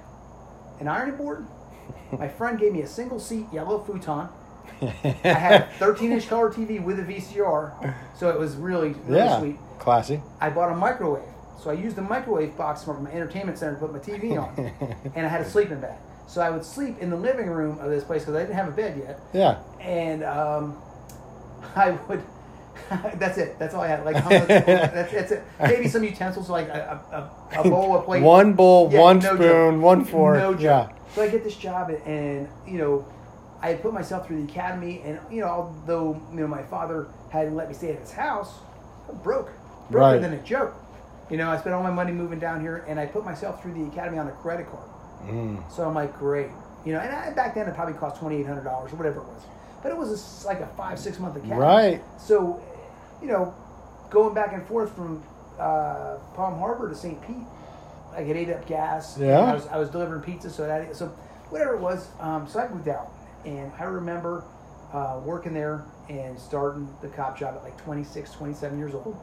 an 0.81 0.89
ironing 0.89 1.17
board. 1.17 1.47
My 2.19 2.29
friend 2.29 2.59
gave 2.59 2.73
me 2.73 2.83
a 2.83 2.87
single 2.87 3.21
seat 3.21 3.47
yellow 3.53 3.79
futon. 3.85 4.29
I 4.83 5.29
had 5.29 5.63
a 5.63 5.69
13 5.79 6.13
inch 6.13 6.29
color 6.29 6.51
TV 6.51 6.83
with 6.83 6.99
a 6.99 7.03
VCR, 7.03 7.95
so 8.19 8.29
it 8.31 8.39
was 8.39 8.57
really 8.57 8.95
really 9.07 9.19
yeah. 9.21 9.39
sweet. 9.39 9.57
Classy. 9.79 10.21
I 10.41 10.51
bought 10.51 10.73
a 10.73 10.75
microwave, 10.75 11.23
so 11.63 11.71
I 11.71 11.75
used 11.75 11.97
the 11.97 12.03
microwave 12.03 12.57
box 12.57 12.83
from 12.83 13.05
my 13.05 13.13
entertainment 13.13 13.59
center 13.59 13.75
to 13.75 13.81
put 13.81 13.93
my 13.93 14.01
TV 14.01 14.37
on, 14.37 14.73
and 15.15 15.25
I 15.25 15.29
had 15.29 15.41
a 15.41 15.49
sleeping 15.49 15.81
bag. 15.81 15.97
So 16.27 16.41
I 16.41 16.51
would 16.51 16.65
sleep 16.65 16.99
in 16.99 17.11
the 17.11 17.17
living 17.17 17.47
room 17.47 17.79
of 17.79 17.89
this 17.91 18.03
place 18.03 18.23
because 18.23 18.35
I 18.35 18.41
didn't 18.41 18.57
have 18.57 18.69
a 18.69 18.73
bed 18.73 18.99
yet, 18.99 19.21
Yeah. 19.33 19.59
and 19.81 20.25
um, 20.25 20.77
I 21.77 21.93
would. 22.09 22.23
that's 23.17 23.39
it. 23.39 23.59
That's 23.59 23.75
all 23.75 23.83
I 23.83 23.89
had. 23.89 24.05
Like 24.05 24.17
that's, 24.29 25.13
that's 25.13 25.33
it. 25.33 25.43
Maybe 25.61 25.89
some 25.89 26.05
utensils 26.05 26.49
like 26.51 26.69
a, 26.69 27.01
a, 27.53 27.61
a, 27.61 27.63
bowl, 27.71 27.97
a 27.99 28.03
plate. 28.03 28.23
One 28.23 28.53
bowl, 28.55 28.91
Yeah, 28.93 29.01
one 29.01 29.19
no 29.19 29.35
spoon, 29.35 29.75
joke. 29.75 29.83
one 29.83 30.05
fork. 30.05 30.39
No 30.39 30.53
joke. 30.55 30.61
yeah. 30.63 30.89
So 31.15 31.23
I 31.23 31.29
get 31.29 31.45
this 31.45 31.57
job, 31.57 31.91
and 32.05 32.49
you 32.67 32.79
know, 32.79 33.07
I 33.63 33.69
had 33.71 33.83
put 33.83 33.93
myself 33.95 34.27
through 34.27 34.45
the 34.45 34.53
academy, 34.53 35.01
and 35.05 35.19
you 35.31 35.41
know, 35.41 35.49
although 35.49 36.21
you 36.33 36.41
know 36.41 36.47
my 36.47 36.63
father 36.65 37.07
hadn't 37.31 37.55
let 37.55 37.69
me 37.69 37.75
stay 37.75 37.91
at 37.93 37.99
his 38.01 38.13
house, 38.13 38.53
I'm 39.09 39.17
broke, 39.19 39.51
broker 39.91 40.13
Right. 40.15 40.21
than 40.21 40.33
a 40.35 40.43
joke. 40.43 40.75
You 41.31 41.39
know, 41.39 41.51
I 41.51 41.59
spent 41.59 41.75
all 41.75 41.83
my 41.83 41.91
money 41.91 42.13
moving 42.13 42.39
down 42.39 42.61
here, 42.61 42.85
and 42.87 43.01
I 43.01 43.07
put 43.07 43.25
myself 43.25 43.63
through 43.63 43.75
the 43.75 43.85
academy 43.87 44.19
on 44.19 44.29
a 44.29 44.33
credit 44.33 44.67
card. 44.71 44.89
Mm. 45.25 45.71
So 45.73 45.83
I'm 45.89 45.95
like, 45.95 46.17
great. 46.19 46.51
You 46.85 46.93
know, 46.93 47.01
and 47.01 47.13
I, 47.13 47.33
back 47.33 47.55
then 47.55 47.67
it 47.67 47.75
probably 47.75 47.95
cost 47.95 48.21
twenty 48.21 48.37
eight 48.37 48.47
hundred 48.47 48.63
dollars 48.65 48.93
or 48.93 48.97
whatever 48.97 49.21
it 49.21 49.25
was, 49.27 49.43
but 49.87 49.93
it 49.93 49.99
was 49.99 50.45
a 50.45 50.47
like 50.49 50.59
a 50.59 50.67
five 50.77 50.99
six 50.99 51.21
month 51.21 51.37
academy. 51.37 51.61
Right. 51.61 52.03
So, 52.19 52.61
you 53.23 53.29
know, 53.29 53.55
going 54.11 54.35
back 54.35 54.53
and 54.53 54.67
forth 54.67 54.93
from 54.97 55.23
uh, 55.61 56.17
Palm 56.35 56.59
Harbor 56.59 56.89
to 56.89 56.95
St. 56.97 57.25
Pete, 57.25 57.37
I 58.13 58.25
get 58.25 58.35
ate 58.35 58.51
up 58.51 58.67
gas. 58.67 59.17
Yeah. 59.17 59.39
I 59.39 59.55
was, 59.55 59.67
I 59.69 59.79
was 59.79 59.89
delivering 59.91 60.23
pizza, 60.23 60.51
so 60.51 60.67
that 60.67 60.97
so 60.97 61.07
whatever 61.51 61.77
it 61.77 61.81
was. 61.81 62.09
Um, 62.19 62.49
so 62.49 62.59
I 62.59 62.69
moved 62.69 62.89
out, 62.89 63.13
and 63.45 63.71
I 63.79 63.85
remember 63.85 64.43
uh, 64.93 65.21
working 65.23 65.55
there 65.55 65.85
and 66.09 66.37
starting 66.37 66.93
the 67.01 67.09
cop 67.09 67.39
job 67.39 67.55
at 67.55 67.63
like 67.63 67.81
26, 67.85 68.33
27 68.33 68.79
years 68.79 68.93
old, 68.93 69.17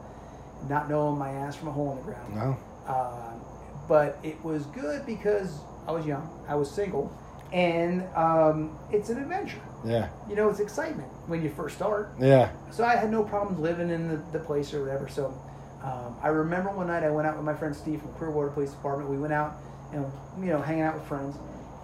not 0.66 0.88
knowing 0.88 1.18
my 1.18 1.30
ass 1.30 1.56
from 1.56 1.68
a 1.68 1.72
hole 1.72 1.90
in 1.92 1.98
the 1.98 2.04
ground. 2.04 2.34
No. 2.34 2.56
Um, 2.90 3.40
but 3.86 4.18
it 4.22 4.42
was 4.42 4.64
good 4.66 5.04
because 5.04 5.58
I 5.86 5.92
was 5.92 6.06
young, 6.06 6.26
I 6.48 6.54
was 6.54 6.70
single, 6.70 7.12
and 7.52 8.02
um, 8.16 8.78
it's 8.90 9.10
an 9.10 9.18
adventure. 9.18 9.60
Yeah. 9.84 10.08
You 10.28 10.36
know, 10.36 10.48
it's 10.48 10.60
excitement 10.60 11.08
when 11.26 11.42
you 11.42 11.50
first 11.50 11.76
start. 11.76 12.12
Yeah. 12.20 12.50
So 12.70 12.84
I 12.84 12.96
had 12.96 13.10
no 13.10 13.22
problems 13.22 13.60
living 13.60 13.90
in 13.90 14.08
the, 14.08 14.16
the 14.32 14.38
place 14.38 14.72
or 14.72 14.82
whatever. 14.82 15.08
So 15.08 15.38
um, 15.82 16.16
I 16.22 16.28
remember 16.28 16.70
one 16.70 16.86
night 16.86 17.02
I 17.02 17.10
went 17.10 17.26
out 17.26 17.36
with 17.36 17.44
my 17.44 17.54
friend 17.54 17.76
Steve 17.76 18.00
from 18.00 18.12
Clearwater 18.14 18.48
Police 18.48 18.70
Department. 18.70 19.10
We 19.10 19.18
went 19.18 19.32
out 19.32 19.56
and 19.92 20.10
you 20.40 20.46
know 20.46 20.60
hanging 20.60 20.82
out 20.82 20.94
with 20.94 21.06
friends, 21.06 21.36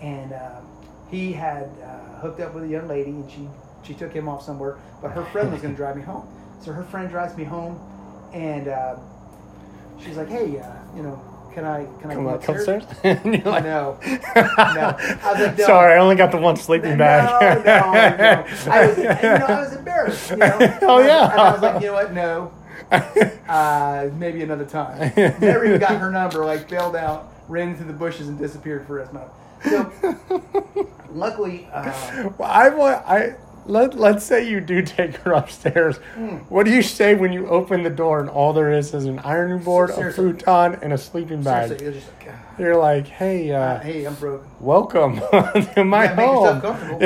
and 0.02 0.32
um, 0.32 0.66
he 1.10 1.32
had 1.32 1.64
uh, 1.82 2.20
hooked 2.20 2.40
up 2.40 2.54
with 2.54 2.64
a 2.64 2.68
young 2.68 2.88
lady, 2.88 3.10
and 3.10 3.30
she 3.30 3.48
she 3.82 3.94
took 3.94 4.12
him 4.12 4.28
off 4.28 4.42
somewhere. 4.42 4.78
But 5.02 5.12
her 5.12 5.24
friend 5.26 5.52
was 5.52 5.60
going 5.60 5.74
to 5.74 5.76
drive 5.76 5.96
me 5.96 6.02
home. 6.02 6.26
So 6.60 6.72
her 6.72 6.84
friend 6.84 7.08
drives 7.10 7.36
me 7.36 7.44
home, 7.44 7.78
and 8.32 8.68
uh, 8.68 8.96
she's 10.02 10.16
like, 10.16 10.28
"Hey, 10.28 10.58
uh, 10.58 10.72
you 10.96 11.02
know, 11.02 11.22
can 11.52 11.64
I 11.64 11.86
can 12.00 12.10
I 12.10 12.14
Come 12.14 12.26
upstairs?" 12.26 12.84
upstairs. 13.04 13.44
Like, 13.44 13.64
No. 13.64 13.98
I 14.02 14.96
was 15.32 15.40
like, 15.40 15.58
no. 15.58 15.64
Sorry, 15.66 15.94
I 15.94 15.98
only 15.98 16.16
got 16.16 16.30
the 16.30 16.38
one 16.38 16.56
sleeping 16.56 16.96
bag. 16.96 17.24
no, 17.42 17.62
no. 17.62 18.72
I 18.72 18.86
was, 18.86 18.96
you 18.98 19.04
know, 19.04 19.46
I 19.48 19.60
was 19.60 19.72
embarrassed. 19.74 20.30
You 20.30 20.36
know? 20.36 20.58
Oh, 20.82 20.98
And 21.00 21.04
I 21.04 21.06
yeah. 21.06 21.30
And 21.32 21.40
I 21.40 21.52
was 21.52 21.62
like, 21.62 21.80
you 21.82 21.88
know 21.88 21.94
what? 21.94 22.12
No. 22.12 22.52
Uh, 23.48 24.10
maybe 24.14 24.42
another 24.42 24.64
time. 24.64 25.12
Never 25.16 25.64
even 25.64 25.80
got 25.80 26.00
her 26.00 26.10
number. 26.10 26.44
Like 26.44 26.68
bailed 26.68 26.96
out, 26.96 27.32
ran 27.48 27.68
into 27.70 27.84
the 27.84 27.92
bushes, 27.92 28.28
and 28.28 28.38
disappeared 28.38 28.86
for 28.86 28.94
the 28.94 28.98
rest 29.00 29.12
of 29.12 29.14
my 29.14 29.22
life. 29.22 29.30
So, 30.32 30.90
luckily, 31.12 31.68
uh, 31.72 32.30
Well, 32.38 32.50
I 32.50 32.68
want 32.70 33.04
I 33.06 33.34
let 33.70 33.94
let's 33.98 34.24
say 34.24 34.48
you 34.48 34.60
do 34.60 34.82
take 34.82 35.16
her 35.18 35.32
upstairs. 35.32 35.96
Hmm. 36.14 36.36
What 36.48 36.66
do 36.66 36.72
you 36.72 36.82
say 36.82 37.14
when 37.14 37.32
you 37.32 37.48
open 37.48 37.82
the 37.82 37.90
door 37.90 38.20
and 38.20 38.28
all 38.28 38.52
there 38.52 38.70
is 38.72 38.92
is 38.92 39.04
an 39.06 39.18
ironing 39.20 39.62
board, 39.64 39.90
a 39.90 39.94
Seriously. 39.94 40.32
futon, 40.32 40.78
and 40.82 40.92
a 40.92 40.98
sleeping 40.98 41.42
bag? 41.42 41.70
was 41.70 41.80
just 41.80 42.08
uh, 42.26 42.32
You're 42.58 42.76
like, 42.76 43.06
hey, 43.06 43.52
uh, 43.52 43.78
hey, 43.80 44.04
I'm 44.04 44.14
broke. 44.16 44.44
welcome 44.60 45.16
to 45.74 45.84
my 45.84 46.04
yeah, 46.04 46.14
home. 46.16 46.60
comfortable. 46.60 47.00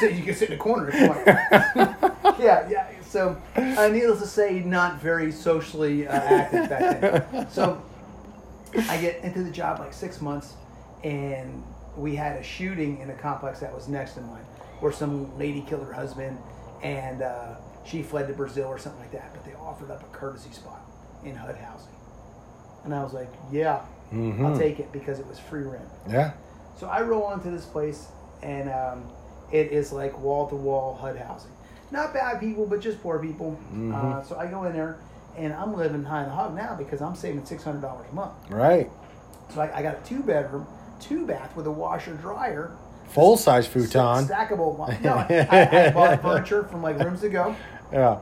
so 0.00 0.06
you 0.06 0.22
can 0.24 0.34
sit 0.34 0.50
in 0.50 0.58
the 0.58 0.62
corner 0.62 0.90
if 0.92 1.00
you 1.00 1.08
want. 1.08 1.26
yeah, 2.40 2.68
yeah. 2.68 2.86
So, 3.04 3.36
uh, 3.56 3.88
needless 3.88 4.20
to 4.20 4.26
say, 4.26 4.60
not 4.60 5.00
very 5.00 5.30
socially 5.30 6.08
uh, 6.08 6.12
active 6.12 6.68
back 6.68 7.00
then. 7.32 7.46
So, 7.50 7.82
I 8.88 8.98
get 9.00 9.22
into 9.22 9.42
the 9.42 9.50
job 9.50 9.80
like 9.80 9.92
six 9.92 10.20
months, 10.22 10.54
and 11.04 11.62
we 11.96 12.16
had 12.16 12.36
a 12.38 12.42
shooting 12.42 12.98
in 13.00 13.10
a 13.10 13.14
complex 13.14 13.60
that 13.60 13.74
was 13.74 13.86
next 13.86 14.14
to 14.14 14.22
mine, 14.22 14.42
where 14.82 14.92
some 14.92 15.36
lady 15.38 15.62
killed 15.62 15.86
her 15.86 15.92
husband, 15.92 16.36
and 16.82 17.22
uh, 17.22 17.54
she 17.84 18.02
fled 18.02 18.26
to 18.28 18.34
Brazil 18.34 18.66
or 18.66 18.78
something 18.78 19.00
like 19.00 19.12
that. 19.12 19.32
But 19.32 19.44
they 19.44 19.54
offered 19.54 19.90
up 19.90 20.02
a 20.02 20.16
courtesy 20.16 20.50
spot 20.50 20.80
in 21.24 21.36
HUD 21.36 21.56
housing, 21.56 21.94
and 22.84 22.92
I 22.94 23.02
was 23.02 23.12
like, 23.14 23.32
"Yeah, 23.52 23.76
I'll 24.12 24.18
Mhm. 24.18 24.58
take 24.58 24.80
it 24.80 24.90
because 24.92 25.18
it 25.20 25.26
was 25.26 25.38
free 25.38 25.62
rent." 25.62 25.88
Yeah. 26.08 26.32
So 26.76 26.88
I 26.88 27.02
roll 27.02 27.32
into 27.32 27.50
this 27.50 27.64
place, 27.64 28.08
and 28.42 28.68
um, 28.68 29.04
it 29.52 29.70
is 29.72 29.92
like 29.92 30.18
wall 30.20 30.48
to 30.48 30.56
wall 30.56 30.96
HUD 31.00 31.16
housing. 31.16 31.52
Not 31.92 32.12
bad 32.12 32.40
people, 32.40 32.66
but 32.66 32.80
just 32.80 33.00
poor 33.02 33.18
people. 33.20 33.52
Mm-hmm. 33.72 33.94
Uh, 33.94 34.22
so 34.24 34.36
I 34.36 34.46
go 34.46 34.64
in 34.64 34.72
there, 34.72 34.96
and 35.36 35.52
I'm 35.52 35.74
living 35.76 36.02
high 36.02 36.22
in 36.24 36.28
the 36.28 36.34
hog 36.34 36.54
now 36.56 36.74
because 36.76 37.00
I'm 37.00 37.14
saving 37.14 37.44
six 37.44 37.62
hundred 37.62 37.82
dollars 37.82 38.06
a 38.10 38.14
month. 38.14 38.32
Right. 38.50 38.90
So 39.54 39.60
I, 39.60 39.78
I 39.78 39.82
got 39.82 39.94
a 39.96 40.00
two 40.04 40.22
bedroom, 40.24 40.66
two 40.98 41.24
bath 41.26 41.54
with 41.54 41.66
a 41.66 41.70
washer 41.70 42.14
dryer, 42.14 42.72
Full 43.12 43.36
size 43.36 43.66
futon. 43.66 44.24
stackable. 44.26 44.78
No, 45.02 45.14
I, 45.50 45.86
I 45.88 45.90
bought 45.90 46.22
furniture 46.22 46.64
from 46.64 46.82
like 46.82 46.98
rooms 46.98 47.20
to 47.20 47.28
go, 47.28 47.54
Yeah. 47.92 48.18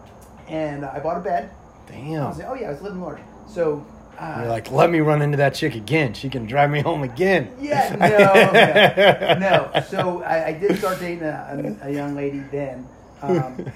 and 0.49 0.85
I 0.85 0.99
bought 1.01 1.17
a 1.17 1.21
bed. 1.21 1.51
Damn. 1.87 2.23
I 2.25 2.29
was 2.29 2.39
like, 2.39 2.49
oh 2.49 2.55
yeah, 2.55 2.69
I 2.69 2.71
was 2.71 2.83
living 2.83 3.01
large. 3.01 3.21
So 3.49 3.85
uh, 4.19 4.37
You're 4.41 4.49
like, 4.51 4.71
let 4.71 4.91
me 4.91 5.01
run 5.01 5.23
into 5.23 5.37
that 5.39 5.55
chick 5.55 5.75
again. 5.75 6.13
She 6.15 6.29
can 6.29 6.47
drive 6.47 6.71
me 6.71 6.81
home 6.81 7.03
again. 7.05 7.53
Yeah, 7.61 7.97
no, 9.39 9.39
no, 9.39 9.71
no. 9.75 9.81
So 9.89 10.23
I, 10.23 10.49
I 10.49 10.53
did 10.53 10.77
start 10.79 10.99
dating 11.01 11.23
a, 11.25 11.77
a, 11.83 11.89
a 11.89 11.91
young 11.93 12.15
lady 12.15 12.41
then, 12.51 12.87
um, 13.23 13.73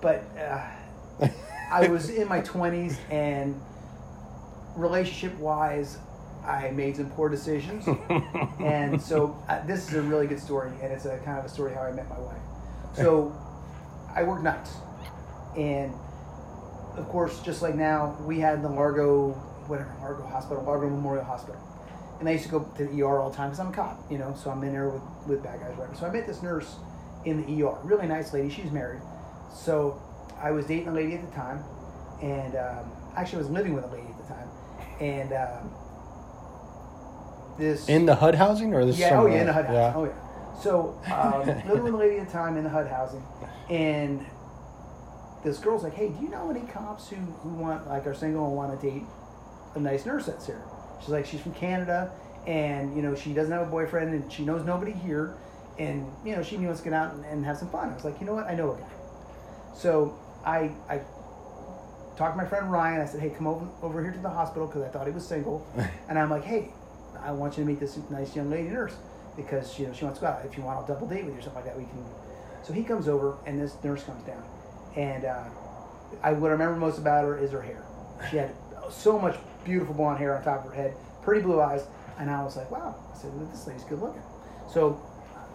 but 0.00 0.24
uh, 0.38 1.28
I 1.70 1.88
was 1.88 2.10
in 2.10 2.28
my 2.28 2.40
twenties, 2.40 2.98
and 3.10 3.60
relationship 4.76 5.36
wise, 5.38 5.98
I 6.46 6.70
made 6.70 6.96
some 6.96 7.10
poor 7.10 7.28
decisions, 7.28 7.86
and 8.60 9.00
so 9.00 9.36
uh, 9.48 9.64
this 9.66 9.88
is 9.88 9.94
a 9.94 10.02
really 10.02 10.26
good 10.26 10.40
story, 10.40 10.70
and 10.82 10.92
it's 10.92 11.06
a 11.06 11.18
kind 11.18 11.38
of 11.38 11.44
a 11.44 11.48
story 11.48 11.72
how 11.72 11.82
I 11.82 11.92
met 11.92 12.08
my 12.08 12.18
wife. 12.18 12.42
So 12.94 13.34
I 14.14 14.22
work 14.22 14.42
nights, 14.42 14.72
and 15.56 15.92
of 16.96 17.08
course, 17.08 17.40
just 17.40 17.62
like 17.62 17.74
now, 17.74 18.16
we 18.24 18.38
had 18.38 18.62
the 18.62 18.68
Largo, 18.68 19.32
whatever, 19.66 19.94
Largo 20.00 20.26
Hospital, 20.26 20.62
Largo 20.62 20.88
Memorial 20.88 21.24
Hospital. 21.24 21.60
And 22.20 22.28
I 22.28 22.32
used 22.32 22.44
to 22.44 22.50
go 22.50 22.60
to 22.60 22.86
the 22.86 23.02
ER 23.02 23.18
all 23.18 23.30
the 23.30 23.36
time 23.36 23.50
because 23.50 23.58
I'm 23.60 23.68
a 23.68 23.72
cop, 23.72 24.00
you 24.10 24.18
know, 24.18 24.34
so 24.40 24.50
I'm 24.50 24.62
in 24.62 24.72
there 24.72 24.88
with, 24.88 25.02
with 25.26 25.42
bad 25.42 25.60
guys, 25.60 25.76
whatever. 25.76 25.96
So 25.96 26.06
I 26.06 26.10
met 26.10 26.26
this 26.26 26.42
nurse 26.42 26.76
in 27.24 27.44
the 27.44 27.64
ER, 27.64 27.76
really 27.82 28.06
nice 28.06 28.32
lady. 28.32 28.48
She's 28.50 28.70
married. 28.70 29.02
So 29.52 30.00
I 30.40 30.52
was 30.52 30.66
dating 30.66 30.88
a 30.88 30.92
lady 30.92 31.14
at 31.14 31.28
the 31.28 31.34
time, 31.34 31.64
and 32.22 32.54
um, 32.54 32.92
actually 33.16 33.38
I 33.38 33.42
was 33.42 33.50
living 33.50 33.74
with 33.74 33.84
a 33.84 33.88
lady 33.88 34.06
at 34.06 34.16
the 34.18 34.34
time. 34.34 34.48
And 35.00 35.32
um, 35.32 35.70
this. 37.58 37.88
In 37.88 38.06
the 38.06 38.14
HUD 38.14 38.34
housing 38.34 38.74
or 38.74 38.84
this? 38.84 38.98
Yeah, 38.98 39.20
oh 39.20 39.26
yeah, 39.26 39.40
in 39.40 39.46
the 39.46 39.52
somewhere? 39.52 39.72
HUD 39.72 39.94
housing. 39.94 40.00
Oh 40.00 40.04
yeah. 40.04 40.60
So 40.62 41.00
um, 41.12 41.46
living 41.68 41.84
with 41.84 41.94
a 41.94 41.96
lady 41.96 42.18
at 42.18 42.26
the 42.26 42.32
time 42.32 42.56
in 42.56 42.64
the 42.64 42.70
HUD 42.70 42.86
housing, 42.88 43.22
and 43.68 44.24
this 45.44 45.58
girl's 45.58 45.82
like, 45.82 45.94
"Hey, 45.94 46.08
do 46.08 46.22
you 46.22 46.28
know 46.30 46.50
any 46.50 46.62
cops 46.62 47.08
who, 47.08 47.16
who 47.16 47.50
want 47.50 47.86
like 47.86 48.06
are 48.06 48.14
single 48.14 48.46
and 48.46 48.56
want 48.56 48.80
to 48.80 48.90
date 48.90 49.02
a 49.74 49.80
nice 49.80 50.06
nurse 50.06 50.26
that's 50.26 50.46
here?" 50.46 50.62
She's 51.00 51.10
like, 51.10 51.26
"She's 51.26 51.40
from 51.40 51.52
Canada, 51.54 52.12
and 52.46 52.96
you 52.96 53.02
know 53.02 53.14
she 53.14 53.32
doesn't 53.34 53.52
have 53.52 53.66
a 53.66 53.70
boyfriend, 53.70 54.14
and 54.14 54.32
she 54.32 54.44
knows 54.44 54.64
nobody 54.64 54.92
here, 54.92 55.34
and 55.78 56.10
you 56.24 56.34
know 56.34 56.42
she 56.42 56.56
wants 56.56 56.80
to 56.80 56.84
get 56.84 56.94
out 56.94 57.14
and, 57.14 57.24
and 57.26 57.44
have 57.44 57.58
some 57.58 57.68
fun." 57.68 57.90
I 57.90 57.94
was 57.94 58.04
like, 58.04 58.20
"You 58.20 58.26
know 58.26 58.34
what? 58.34 58.46
I 58.46 58.54
know 58.54 58.72
a 58.72 58.76
guy." 58.76 58.88
So 59.74 60.18
I 60.44 60.70
I 60.88 61.00
talked 62.16 62.36
to 62.36 62.42
my 62.42 62.48
friend 62.48 62.70
Ryan. 62.70 63.00
I 63.00 63.06
said, 63.06 63.20
"Hey, 63.20 63.30
come 63.30 63.46
over 63.46 63.66
over 63.82 64.02
here 64.02 64.12
to 64.12 64.20
the 64.20 64.30
hospital 64.30 64.66
because 64.66 64.82
I 64.82 64.88
thought 64.88 65.06
he 65.06 65.12
was 65.12 65.26
single," 65.26 65.66
and 66.08 66.18
I'm 66.18 66.30
like, 66.30 66.44
"Hey, 66.44 66.70
I 67.24 67.32
want 67.32 67.56
you 67.56 67.64
to 67.64 67.68
meet 67.68 67.80
this 67.80 67.98
nice 68.10 68.36
young 68.36 68.50
lady 68.50 68.68
nurse 68.68 68.94
because 69.36 69.78
you 69.78 69.86
know 69.86 69.92
she 69.92 70.04
wants 70.04 70.18
to 70.20 70.26
go 70.26 70.30
out. 70.30 70.44
If 70.44 70.56
you 70.56 70.62
want, 70.62 70.78
I'll 70.78 70.86
double 70.86 71.06
date 71.06 71.24
with 71.24 71.34
you 71.34 71.40
or 71.40 71.42
something 71.42 71.64
like 71.64 71.64
that. 71.64 71.76
We 71.78 71.84
can." 71.84 72.04
So 72.62 72.72
he 72.72 72.82
comes 72.84 73.08
over, 73.08 73.36
and 73.46 73.60
this 73.60 73.74
nurse 73.82 74.02
comes 74.04 74.22
down, 74.24 74.42
and 74.96 75.24
uh, 75.24 75.44
I 76.22 76.32
what 76.32 76.48
I 76.48 76.52
remember 76.52 76.76
most 76.76 76.98
about 76.98 77.24
her 77.24 77.38
is 77.38 77.50
her 77.52 77.62
hair. 77.62 77.82
She 78.30 78.36
had 78.36 78.50
so 78.90 79.18
much 79.18 79.36
beautiful 79.64 79.94
blonde 79.94 80.18
hair 80.18 80.36
on 80.36 80.44
top 80.44 80.64
of 80.64 80.70
her 80.70 80.76
head, 80.76 80.94
pretty 81.22 81.40
blue 81.42 81.60
eyes, 81.60 81.86
and 82.18 82.30
I 82.30 82.42
was 82.44 82.56
like, 82.56 82.70
"Wow!" 82.70 82.94
I 83.12 83.16
said, 83.18 83.34
"Look, 83.34 83.50
"This 83.50 83.66
lady's 83.66 83.84
good 83.84 84.00
looking." 84.00 84.22
So 84.70 85.00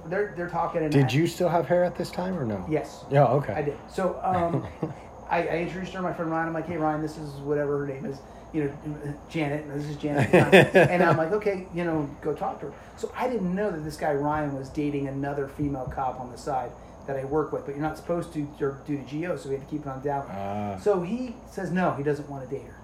they're 0.07 0.33
they're 0.35 0.49
talking. 0.49 0.83
And 0.83 0.91
Did 0.91 1.05
I- 1.05 1.09
you 1.09 1.27
still 1.27 1.49
have 1.49 1.67
hair 1.67 1.83
at 1.83 1.95
this 1.95 2.09
time 2.11 2.37
or 2.37 2.45
no? 2.45 2.65
Yes. 2.69 3.03
Yeah. 3.11 3.25
Okay. 3.25 3.53
I 3.53 3.61
did. 3.61 3.77
So 3.91 4.19
um, 4.23 4.65
I, 5.29 5.43
I 5.47 5.57
introduced 5.59 5.93
her 5.93 5.99
to 5.99 6.03
my 6.03 6.13
friend 6.13 6.31
Ryan. 6.31 6.47
I'm 6.47 6.53
like, 6.53 6.67
hey 6.67 6.77
Ryan, 6.77 7.01
this 7.01 7.17
is 7.17 7.31
whatever 7.41 7.79
her 7.79 7.87
name 7.87 8.05
is, 8.05 8.19
you 8.53 8.63
know, 8.63 9.13
Janet, 9.29 9.67
this 9.73 9.85
is 9.85 9.95
Janet. 9.97 10.33
at 10.33 10.51
the 10.51 10.79
time. 10.79 10.89
and 10.89 11.03
I'm 11.03 11.17
like, 11.17 11.31
okay, 11.33 11.67
you 11.73 11.83
know, 11.83 12.09
go 12.21 12.33
talk 12.33 12.59
to 12.61 12.67
her. 12.67 12.73
So 12.97 13.11
I 13.15 13.29
didn't 13.29 13.53
know 13.53 13.69
that 13.71 13.83
this 13.83 13.97
guy 13.97 14.13
Ryan 14.13 14.57
was 14.57 14.69
dating 14.69 15.07
another 15.07 15.47
female 15.47 15.91
cop 15.93 16.19
on 16.19 16.31
the 16.31 16.37
side 16.37 16.71
that 17.07 17.17
I 17.17 17.25
work 17.25 17.51
with, 17.51 17.65
but 17.65 17.75
you're 17.75 17.83
not 17.83 17.97
supposed 17.97 18.33
to 18.33 18.47
or 18.61 18.81
due 18.85 19.03
to 19.03 19.21
GO, 19.21 19.35
so 19.35 19.49
we 19.49 19.55
had 19.55 19.63
to 19.63 19.69
keep 19.69 19.81
it 19.81 19.87
on 19.87 20.01
down. 20.01 20.25
Ah. 20.29 20.77
so 20.79 21.01
he 21.01 21.35
says 21.49 21.71
no, 21.71 21.93
he 21.93 22.03
doesn't 22.03 22.29
want 22.29 22.47
to 22.47 22.55
date 22.55 22.65
her. 22.65 22.75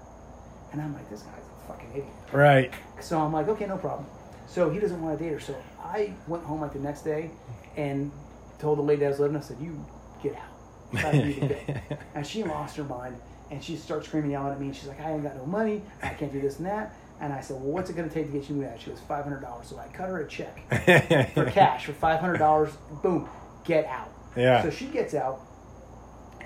And 0.71 0.82
I'm 0.82 0.93
like, 0.93 1.10
this 1.10 1.21
guy's 1.21 1.43
a 1.43 1.67
fucking 1.67 1.89
idiot. 1.91 2.08
Right. 2.32 2.73
So 2.99 3.19
I'm 3.19 3.32
like, 3.32 3.47
okay, 3.49 3.65
no 3.65 3.78
problem. 3.78 4.08
So 4.47 4.69
he 4.69 4.80
doesn't 4.80 5.01
want 5.01 5.17
to 5.17 5.23
date 5.23 5.32
her. 5.32 5.39
So 5.39 5.56
I 5.80 6.13
went 6.28 6.43
home 6.43 6.62
like 6.62 6.73
the 6.73 6.80
next 6.80 7.01
day 7.04 7.30
and 7.78 8.12
told 8.60 8.78
the 8.78 8.84
lady 8.84 9.06
I 9.06 9.10
was 9.10 9.19
living. 9.19 9.38
I 9.38 9.41
said, 9.41 9.58
"You 9.60 9.86
get 10.23 10.36
out." 10.36 11.06
I 11.06 11.12
need 11.12 11.41
to 11.41 11.47
go. 11.47 11.97
and 12.15 12.25
she 12.25 12.43
lost 12.43 12.78
her 12.78 12.84
mind 12.84 13.17
and 13.51 13.63
she 13.63 13.75
starts 13.75 14.08
screaming, 14.08 14.31
yelling 14.31 14.53
at 14.53 14.60
me. 14.60 14.67
And 14.67 14.75
She's 14.75 14.88
like, 14.88 14.99
"I 15.01 15.12
ain't 15.12 15.23
got 15.23 15.36
no 15.36 15.45
money. 15.45 15.81
I 16.01 16.10
can't 16.10 16.31
do 16.31 16.41
this 16.41 16.58
and 16.58 16.65
that." 16.67 16.93
And 17.21 17.31
I 17.31 17.41
said, 17.41 17.58
"Well, 17.58 17.71
what's 17.71 17.89
it 17.89 17.95
going 17.95 18.08
to 18.10 18.13
take 18.13 18.31
to 18.31 18.38
get 18.39 18.49
you 18.49 18.65
out?" 18.65 18.79
She 18.79 18.89
goes, 18.89 18.99
500 19.01 19.41
dollars." 19.41 19.67
So 19.67 19.77
I 19.77 19.88
cut 19.88 20.10
her 20.10 20.19
a 20.19 20.27
check 20.27 20.67
for 21.34 21.45
cash 21.49 21.86
for 21.86 21.93
500 21.93 22.38
dollars. 22.38 22.73
Boom, 23.03 23.29
get 23.63 23.86
out. 23.86 24.12
Yeah. 24.36 24.62
So 24.63 24.69
she 24.69 24.86
gets 24.88 25.13
out, 25.13 25.41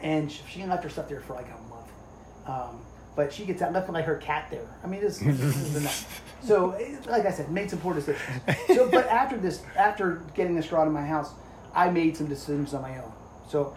and 0.01 0.31
she, 0.31 0.41
she 0.49 0.65
left 0.65 0.83
her 0.83 0.89
stuff 0.89 1.09
there 1.09 1.21
for 1.21 1.33
like 1.33 1.47
a 1.47 1.69
month. 1.69 1.91
Um, 2.45 2.81
but 3.15 3.33
she 3.33 3.45
gets 3.45 3.61
out, 3.61 3.73
left 3.73 3.89
like 3.89 4.05
her 4.05 4.17
cat 4.17 4.47
there. 4.49 4.67
I 4.83 4.87
mean, 4.87 5.01
this, 5.01 5.17
this 5.19 5.39
is 5.39 5.75
enough. 5.77 6.23
So, 6.41 6.79
like 7.05 7.25
I 7.25 7.31
said, 7.31 7.51
made 7.51 7.69
some 7.69 7.79
poor 7.79 7.93
decisions. 7.93 8.25
So, 8.67 8.89
but 8.89 9.05
after 9.07 9.35
this, 9.35 9.61
after 9.75 10.21
getting 10.35 10.55
this 10.55 10.67
girl 10.67 10.79
out 10.79 10.87
of 10.87 10.93
my 10.93 11.05
house, 11.05 11.33
I 11.75 11.89
made 11.89 12.15
some 12.15 12.27
decisions 12.27 12.73
on 12.73 12.81
my 12.81 12.97
own. 12.97 13.11
So, 13.49 13.75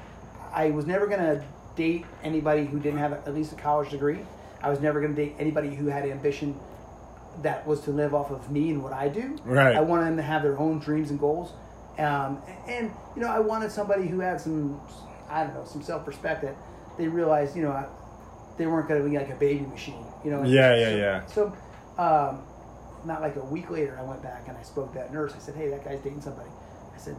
I 0.54 0.70
was 0.70 0.86
never 0.86 1.08
gonna 1.08 1.42
date 1.76 2.04
anybody 2.22 2.64
who 2.64 2.78
didn't 2.78 2.98
have 2.98 3.12
at 3.12 3.34
least 3.34 3.52
a 3.52 3.56
college 3.56 3.90
degree. 3.90 4.20
I 4.62 4.70
was 4.70 4.80
never 4.80 5.00
gonna 5.00 5.14
date 5.14 5.34
anybody 5.38 5.74
who 5.74 5.86
had 5.86 6.04
ambition 6.06 6.58
that 7.40 7.66
was 7.66 7.80
to 7.82 7.90
live 7.90 8.14
off 8.14 8.30
of 8.30 8.50
me 8.50 8.70
and 8.70 8.82
what 8.82 8.92
I 8.92 9.08
do. 9.08 9.38
Right. 9.44 9.74
I 9.74 9.80
wanted 9.80 10.06
them 10.06 10.16
to 10.16 10.22
have 10.22 10.42
their 10.42 10.58
own 10.58 10.78
dreams 10.78 11.10
and 11.10 11.18
goals. 11.18 11.52
Um, 11.98 12.42
and, 12.68 12.90
you 13.14 13.22
know, 13.22 13.28
I 13.28 13.40
wanted 13.40 13.70
somebody 13.70 14.06
who 14.06 14.20
had 14.20 14.40
some, 14.40 14.80
I 15.28 15.44
don't 15.44 15.54
know, 15.54 15.64
some 15.64 15.82
self 15.82 16.06
respect 16.06 16.42
that 16.42 16.56
they 16.98 17.08
realized, 17.08 17.56
you 17.56 17.62
know, 17.62 17.70
I, 17.72 17.86
they 18.58 18.66
weren't 18.66 18.88
going 18.88 19.02
to 19.02 19.08
be 19.08 19.16
like 19.16 19.30
a 19.30 19.34
baby 19.34 19.64
machine, 19.64 20.04
you 20.24 20.30
know. 20.30 20.42
Yeah, 20.42 20.76
yeah, 20.76 20.84
so, 20.84 20.96
yeah. 20.96 21.26
So, 21.26 21.56
um, 22.02 22.42
not 23.04 23.20
like 23.20 23.36
a 23.36 23.44
week 23.44 23.70
later, 23.70 23.98
I 23.98 24.04
went 24.04 24.22
back 24.22 24.44
and 24.48 24.56
I 24.56 24.62
spoke 24.62 24.92
to 24.92 24.98
that 24.98 25.12
nurse. 25.12 25.32
I 25.34 25.38
said, 25.38 25.54
hey, 25.54 25.68
that 25.70 25.84
guy's 25.84 26.00
dating 26.00 26.20
somebody. 26.20 26.50
I 26.94 26.98
said, 26.98 27.16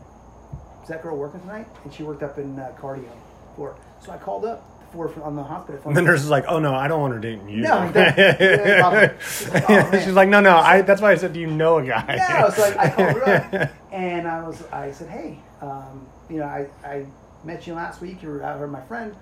is 0.81 0.89
that 0.89 1.01
girl 1.01 1.17
working 1.17 1.41
tonight? 1.41 1.67
And 1.83 1.93
she 1.93 2.03
worked 2.03 2.23
up 2.23 2.37
in 2.37 2.57
uh, 2.59 2.71
cardio 2.79 3.11
for. 3.55 3.75
So 4.03 4.11
I 4.11 4.17
called 4.17 4.45
up 4.45 4.69
for 4.91 5.11
on 5.23 5.35
the 5.35 5.43
hospital 5.43 5.81
phone. 5.81 5.91
And 5.91 5.97
the 5.97 6.01
nurse 6.01 6.21
is 6.21 6.29
like, 6.29 6.45
"Oh 6.47 6.59
no, 6.59 6.73
I 6.75 6.87
don't 6.87 7.01
want 7.01 7.13
her 7.13 7.19
dating 7.19 7.49
you." 7.49 7.61
No, 7.61 7.91
that- 7.91 8.17
yeah, 8.17 8.79
probably. 8.81 9.09
She's 9.21 9.49
like, 9.49 9.65
"Oh. 9.69 9.91
She's 10.03 10.13
like, 10.13 10.29
"No, 10.29 10.39
no, 10.39 10.55
I." 10.57 10.81
That's 10.81 11.01
why 11.01 11.11
I 11.11 11.15
said, 11.15 11.33
"Do 11.33 11.39
you 11.39 11.47
know 11.47 11.77
a 11.79 11.85
guy?" 11.85 12.15
No, 12.41 12.49
so 12.49 12.63
I, 12.77 12.83
I 12.83 12.89
called 12.89 13.09
her 13.17 13.29
up 13.63 13.71
and 13.91 14.27
I 14.27 14.41
was, 14.47 14.63
I 14.71 14.91
said, 14.91 15.09
hey, 15.09 15.39
um, 15.61 16.05
you 16.29 16.37
know, 16.37 16.45
I, 16.45 16.67
I 16.85 17.05
met 17.43 17.65
you 17.67 17.73
last 17.75 18.01
week. 18.01 18.21
You 18.23 18.29
were 18.29 18.43
out 18.43 18.59
with 18.59 18.69
my 18.69 18.81
friend. 18.81 19.15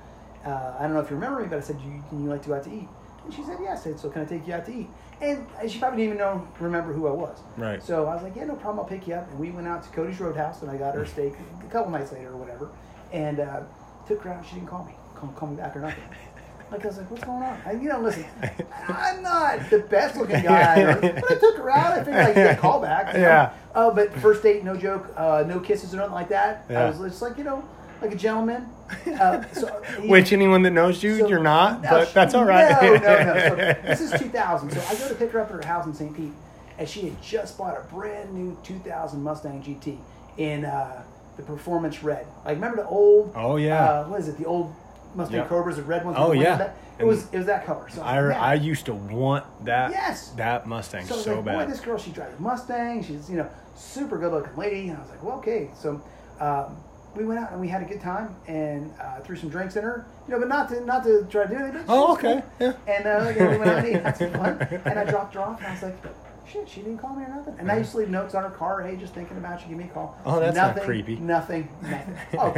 Uh, 0.46 0.74
I 0.80 0.84
don't 0.84 0.94
know 0.94 1.00
if 1.02 1.10
you 1.10 1.15
remember 1.15 1.41
me, 1.41 1.48
but 1.48 1.58
I 1.58 1.62
said, 1.62 1.80
you, 1.82 2.04
can 2.10 2.24
you 2.24 2.30
like 2.30 2.41
to 2.44 2.50
go 2.50 2.56
out 2.56 2.63
to 2.63 2.74
eat? 2.74 2.88
And 3.26 3.34
she 3.34 3.44
said, 3.44 3.58
yes. 3.62 3.82
I 3.82 3.84
said, 3.84 4.00
so 4.00 4.10
can 4.10 4.24
I 4.24 4.26
take 4.26 4.48
you 4.48 4.54
out 4.54 4.65
to 4.65 4.74
eat? 4.74 4.88
And 5.22 5.46
she 5.70 5.78
probably 5.78 5.98
didn't 5.98 6.15
even 6.15 6.17
know, 6.17 6.48
remember 6.60 6.94
who 6.94 7.08
I 7.08 7.12
was. 7.12 7.38
Right. 7.58 7.84
So 7.84 8.08
I 8.08 8.15
was 8.15 8.24
like, 8.24 8.36
yeah, 8.36 8.46
no 8.46 8.56
problem. 8.56 8.80
I'll 8.80 8.86
pick 8.89 9.08
you 9.08 9.13
up. 9.13 9.30
And 9.30 9.39
we 9.39 9.52
went 9.52 9.67
out 9.67 9.84
to 9.84 9.89
Cody's 9.89 10.20
Roadhouse 10.20 10.63
and 10.63 10.72
I 10.72 10.78
got 10.78 10.96
her 10.96 11.04
a 11.04 11.08
steak 11.08 11.34
a 11.63 11.72
couple 11.72 11.91
nights 11.91 12.12
later 12.12 12.30
or 12.30 12.38
whatever. 12.38 12.70
And 13.12 13.39
uh, 13.41 13.60
took 14.12 14.24
her 14.24 14.32
out. 14.34 14.45
She 14.45 14.56
didn't 14.56 14.67
call 14.67 14.86
me, 14.86 14.93
call, 15.15 15.30
call 15.30 15.50
me 15.50 15.56
back 15.58 15.76
or 15.76 15.82
nothing. 15.82 16.04
Like 16.71 16.86
I 16.86 16.88
was 16.88 17.00
like, 17.00 17.12
what's 17.12 17.24
going 17.26 17.43
on? 17.43 17.62
I, 17.65 17.74
you 17.74 17.89
know, 17.89 18.00
listen, 18.00 18.24
I'm 18.88 19.21
not 19.21 19.69
the 19.69 19.80
best 19.80 20.15
looking 20.15 20.41
guy, 20.41 20.93
but 21.02 21.30
I 21.30 21.36
took 21.36 21.58
her 21.58 21.69
out. 21.69 21.91
I 21.91 21.97
figured 22.02 22.15
I 22.15 22.26
could 22.28 22.36
get 22.36 22.58
a 22.58 22.62
call 22.62 22.80
back. 22.80 23.08
you 23.13 23.19
know? 23.19 23.28
Yeah. 23.28 23.54
Oh, 23.76 23.91
but 23.93 24.13
first 24.21 24.41
date, 24.41 24.63
no 24.63 24.78
joke, 24.78 25.12
uh, 25.17 25.43
no 25.45 25.60
kisses 25.60 25.93
or 25.93 25.97
nothing 25.97 26.13
like 26.13 26.30
that. 26.30 26.65
Yeah. 26.69 26.86
I 26.86 26.89
was 26.89 27.00
just 27.00 27.21
like, 27.21 27.38
you 27.38 27.43
know, 27.43 27.62
like 28.02 28.13
a 28.13 28.15
gentleman. 28.15 28.69
Uh, 29.19 29.43
so 29.52 29.67
Which 30.06 30.32
anyone 30.32 30.62
that 30.62 30.71
knows 30.71 31.04
you, 31.04 31.19
so- 31.19 31.28
you're 31.28 31.43
not, 31.43 31.82
no, 31.82 31.89
but 31.89 32.13
that's 32.13 32.34
all 32.34 32.45
right. 32.45 32.71
No, 32.82 32.93
no, 32.95 33.34
no. 33.34 33.50
So 33.50 33.56
this 33.84 34.00
is 34.00 34.12
2000. 34.17 34.71
So 34.71 34.82
I 34.88 34.95
go 34.95 35.10
to 35.10 35.15
pick 35.15 35.32
her 35.32 35.41
up 35.41 35.50
at 35.50 35.56
her 35.62 35.67
house 35.67 35.86
in 35.86 35.93
St. 35.93 36.15
Pete, 36.15 36.32
and 36.78 36.88
she 36.88 37.02
had 37.02 37.21
just 37.21 37.58
bought 37.58 37.78
a 37.78 37.82
brand 37.93 38.34
new 38.34 38.58
2000 38.63 39.21
Mustang 39.21 39.62
GT 39.62 39.97
in 40.38 40.63
uh, 40.63 41.04
the 41.41 41.47
Performance 41.47 42.04
Red. 42.04 42.25
Like, 42.45 42.56
remember 42.56 42.77
the 42.77 42.88
old? 42.88 43.34
Oh, 43.36 43.56
yeah. 43.58 43.84
Uh, 43.84 44.08
what 44.08 44.19
is 44.19 44.27
it? 44.27 44.38
The 44.38 44.45
old 44.45 44.73
Mustang 45.15 45.38
Yep. 45.39 45.49
Cobras, 45.49 45.75
the 45.77 45.84
red 45.84 46.06
ones. 46.06 46.17
Oh, 46.19 46.32
yeah. 46.32 46.71
It 46.99 47.06
was 47.06 47.27
it 47.34 47.38
was 47.38 47.47
that 47.47 47.65
color. 47.65 47.89
So 47.89 48.01
I, 48.04 48.30
yeah. 48.30 48.39
I 48.41 48.54
used 48.54 48.86
to 48.86 48.93
want 48.93 49.43
that 49.65 49.89
Yes. 49.91 50.30
that 50.38 50.67
Mustang 50.67 51.06
So, 51.06 51.15
so, 51.15 51.36
like, 51.38 51.45
bad. 51.45 51.65
boy, 51.65 51.71
this 51.71 51.80
girl, 51.82 51.97
she 51.97 52.12
drives 52.12 52.39
Mustang. 52.39 53.04
She's, 53.04 53.30
you 53.30 53.38
know, 53.38 53.49
super 53.75 54.17
good 54.19 54.32
looking 54.32 54.56
lady. 54.56 54.89
And 54.89 54.97
I 54.97 55.01
was 55.01 55.10
like, 55.10 55.23
well, 55.23 55.38
okay. 55.38 55.71
So 55.75 55.99
um, 56.39 56.77
we 57.15 57.25
went 57.25 57.39
out 57.39 57.51
and 57.51 57.60
we 57.60 57.67
had 57.67 57.82
a 57.82 57.86
good 57.86 58.01
time 58.01 58.36
and 58.47 58.93
uh, 59.01 59.19
threw 59.21 59.36
some 59.36 59.49
drinks 59.49 59.75
in 59.77 59.84
her, 59.84 60.06
you 60.27 60.34
know, 60.34 60.39
but 60.39 60.47
not 60.47 60.69
to 60.69 60.86
not 60.86 61.04
to 61.06 61.25
try 61.30 61.45
to 61.45 61.49
do 61.49 61.56
anything. 61.62 61.84
Oh, 61.89 62.13
okay. 62.13 62.43
cool. 62.60 62.67
Yeah. 62.67 62.93
And 62.95 63.06
uh, 63.08 63.34
we 63.36 63.58
went 63.58 63.69
out 63.71 63.84
and 63.86 63.95
had 64.06 64.17
some 64.17 64.32
fun. 64.34 64.67
And 64.86 64.99
I 64.99 65.04
dropped 65.06 65.34
her 65.34 65.41
off 65.41 65.58
and 65.58 65.67
I 65.67 65.71
was 65.71 65.82
like, 65.84 66.21
shit, 66.49 66.67
she 66.69 66.82
didn't 66.82 66.97
call 66.97 67.15
me 67.15 67.23
or 67.23 67.30
nothing. 67.30 67.56
And 67.60 67.71
I 67.71 67.77
used 67.77 67.91
to 67.91 67.97
leave 67.97 68.10
notes 68.10 68.36
on 68.36 68.43
her 68.43 68.49
car. 68.49 68.82
Hey, 68.82 68.95
just 68.95 69.13
thinking 69.13 69.38
about 69.38 69.62
you. 69.62 69.69
Give 69.69 69.77
me 69.77 69.86
a 69.86 69.88
call. 69.88 70.17
Oh, 70.25 70.39
that's 70.39 70.56
not 70.56 70.75
nothing, 70.75 70.84
creepy. 70.84 71.15
Nothing. 71.17 71.69
Nothing. 71.82 72.17
Oh, 72.39 72.54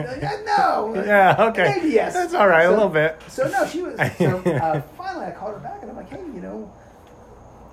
no. 0.45 1.03
Yeah, 1.05 1.35
okay. 1.49 1.75
Maybe 1.77 1.89
yes. 1.93 2.13
That's 2.13 2.33
all 2.33 2.47
right, 2.47 2.63
a 2.63 2.69
little 2.71 2.89
bit. 2.89 3.21
So 3.27 3.47
no, 3.47 3.65
she 3.67 3.81
was. 3.81 3.99
So 4.17 4.37
uh, 4.39 4.81
finally, 4.97 5.25
I 5.25 5.31
called 5.31 5.53
her 5.53 5.59
back 5.59 5.81
and 5.81 5.89
I'm 5.91 5.97
like, 5.97 6.09
hey, 6.09 6.19
you 6.19 6.41
know, 6.41 6.71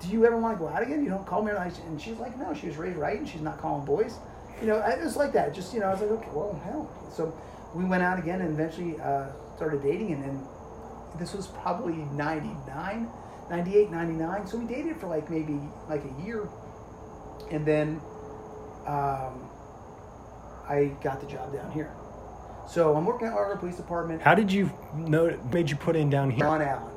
do 0.01 0.09
you 0.09 0.25
ever 0.25 0.37
want 0.37 0.57
to 0.57 0.59
go 0.59 0.67
out 0.67 0.81
again? 0.81 1.03
You 1.03 1.09
don't 1.09 1.25
call 1.25 1.43
me. 1.43 1.51
And 1.51 2.01
she's 2.01 2.17
like, 2.17 2.37
no, 2.37 2.53
she 2.53 2.67
was 2.67 2.77
raised 2.77 2.97
right 2.97 3.17
and 3.19 3.27
she's 3.27 3.41
not 3.41 3.59
calling 3.59 3.85
boys. 3.85 4.15
You 4.61 4.67
know, 4.67 4.77
it 4.79 5.01
was 5.03 5.15
like 5.15 5.33
that. 5.33 5.53
Just 5.53 5.73
you 5.73 5.79
know, 5.79 5.87
I 5.87 5.91
was 5.91 6.01
like, 6.01 6.11
okay, 6.11 6.29
well, 6.33 6.59
hell. 6.65 6.89
So 7.13 7.33
we 7.73 7.83
went 7.83 8.03
out 8.03 8.19
again 8.19 8.41
and 8.41 8.51
eventually 8.51 8.99
uh, 8.99 9.27
started 9.55 9.81
dating, 9.81 10.13
and 10.13 10.23
then 10.23 10.47
this 11.17 11.33
was 11.33 11.47
probably 11.47 11.95
99, 12.13 13.09
98, 13.55 13.91
99. 13.91 14.47
So 14.47 14.57
we 14.57 14.65
dated 14.65 14.95
for 14.97 15.07
like 15.07 15.29
maybe 15.29 15.59
like 15.89 16.01
a 16.05 16.23
year, 16.25 16.47
and 17.51 17.65
then 17.65 17.99
um, 18.87 19.49
I 20.69 20.91
got 21.03 21.19
the 21.19 21.27
job 21.27 21.53
down 21.53 21.69
here. 21.71 21.91
So 22.67 22.95
I'm 22.95 23.05
working 23.05 23.27
at 23.27 23.33
Largo 23.33 23.59
Police 23.59 23.75
Department. 23.75 24.21
How 24.21 24.35
did 24.35 24.51
you 24.51 24.71
know? 24.95 25.37
Made 25.51 25.69
you 25.69 25.75
put 25.75 25.97
in 25.97 26.09
down 26.09 26.29
here? 26.31 26.39
John 26.45 26.61
Allen. 26.61 26.93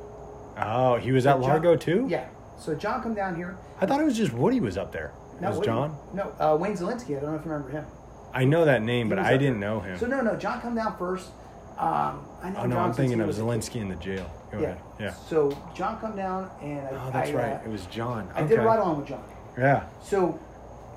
Oh, 0.57 0.95
he 0.95 1.11
was 1.11 1.25
at 1.27 1.33
John- 1.33 1.41
Largo 1.41 1.75
too. 1.75 2.05
Yeah. 2.09 2.25
So 2.57 2.73
John 2.73 3.03
come 3.03 3.13
down 3.13 3.35
here. 3.35 3.57
I 3.81 3.85
thought 3.85 3.99
it 3.99 4.05
was 4.05 4.15
just 4.15 4.31
Woody 4.31 4.61
was 4.61 4.77
up 4.77 4.93
there. 4.93 5.11
No, 5.41 5.49
was 5.49 5.57
wait, 5.59 5.65
John? 5.65 5.97
No, 6.13 6.31
uh, 6.39 6.55
Wayne 6.57 6.77
Zelinsky. 6.77 7.17
I 7.17 7.19
don't 7.19 7.31
know 7.31 7.35
if 7.37 7.43
you 7.45 7.51
remember 7.51 7.69
him. 7.69 7.85
I 8.33 8.45
know 8.45 8.63
that 8.63 8.81
name, 8.81 9.07
He 9.07 9.09
but 9.09 9.19
I 9.19 9.35
didn't 9.35 9.59
there. 9.59 9.69
know 9.69 9.79
him. 9.81 9.97
So 9.99 10.07
no, 10.07 10.21
no, 10.21 10.37
John 10.37 10.61
come 10.61 10.73
down 10.75 10.97
first. 10.97 11.31
Um, 11.77 12.25
I 12.41 12.49
know 12.51 12.59
oh 12.59 12.65
no, 12.67 12.75
John 12.75 12.89
I'm 12.89 12.93
thinking 12.93 13.19
of 13.19 13.27
was. 13.27 13.39
Zelensky 13.39 13.81
in 13.81 13.89
the 13.89 13.95
jail. 13.95 14.29
Go 14.51 14.59
Yeah. 14.59 14.65
ahead. 14.69 14.81
Yeah. 14.99 15.13
So 15.13 15.51
John 15.75 15.99
come 15.99 16.15
down 16.15 16.49
and 16.61 16.87
I. 16.87 16.89
Oh, 17.07 17.11
that's 17.11 17.29
I, 17.31 17.33
right. 17.33 17.53
uh, 17.53 17.65
It 17.65 17.69
was 17.69 17.85
John. 17.87 18.29
I 18.33 18.43
did 18.43 18.53
Okay. 18.59 18.65
right 18.65 18.79
on 18.79 18.97
with 18.97 19.07
John. 19.07 19.23
Yeah. 19.57 19.83
So, 20.01 20.39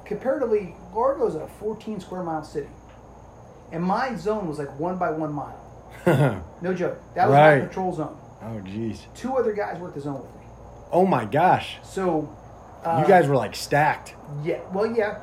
comparatively, 0.04 0.74
Largo's 0.94 1.34
a 1.34 1.46
14 1.60 2.00
square 2.00 2.22
mile 2.22 2.42
city, 2.44 2.68
and 3.72 3.82
my 3.82 4.14
zone 4.16 4.46
was 4.48 4.58
like 4.58 4.78
one 4.78 4.98
by 4.98 5.10
one 5.10 5.32
mile. 5.32 5.60
No 6.62 6.72
joke. 6.74 6.98
That 7.14 7.28
was 7.28 7.34
Right. 7.34 7.60
my 7.60 7.66
patrol 7.66 7.92
zone. 7.92 8.16
Oh 8.42 8.60
jeez. 8.64 9.00
Two 9.14 9.36
other 9.36 9.52
guys 9.52 9.78
worked 9.78 9.94
the 9.94 10.00
zone 10.00 10.14
with 10.22 10.34
me. 10.36 10.46
Oh 10.92 11.04
my 11.06 11.24
gosh. 11.24 11.78
So, 11.82 12.28
uh, 12.84 13.00
You 13.02 13.08
guys 13.08 13.26
were 13.28 13.36
like 13.36 13.54
stacked. 13.56 14.14
yeah, 14.42 14.58
well, 14.72 14.86
yeah, 14.86 15.18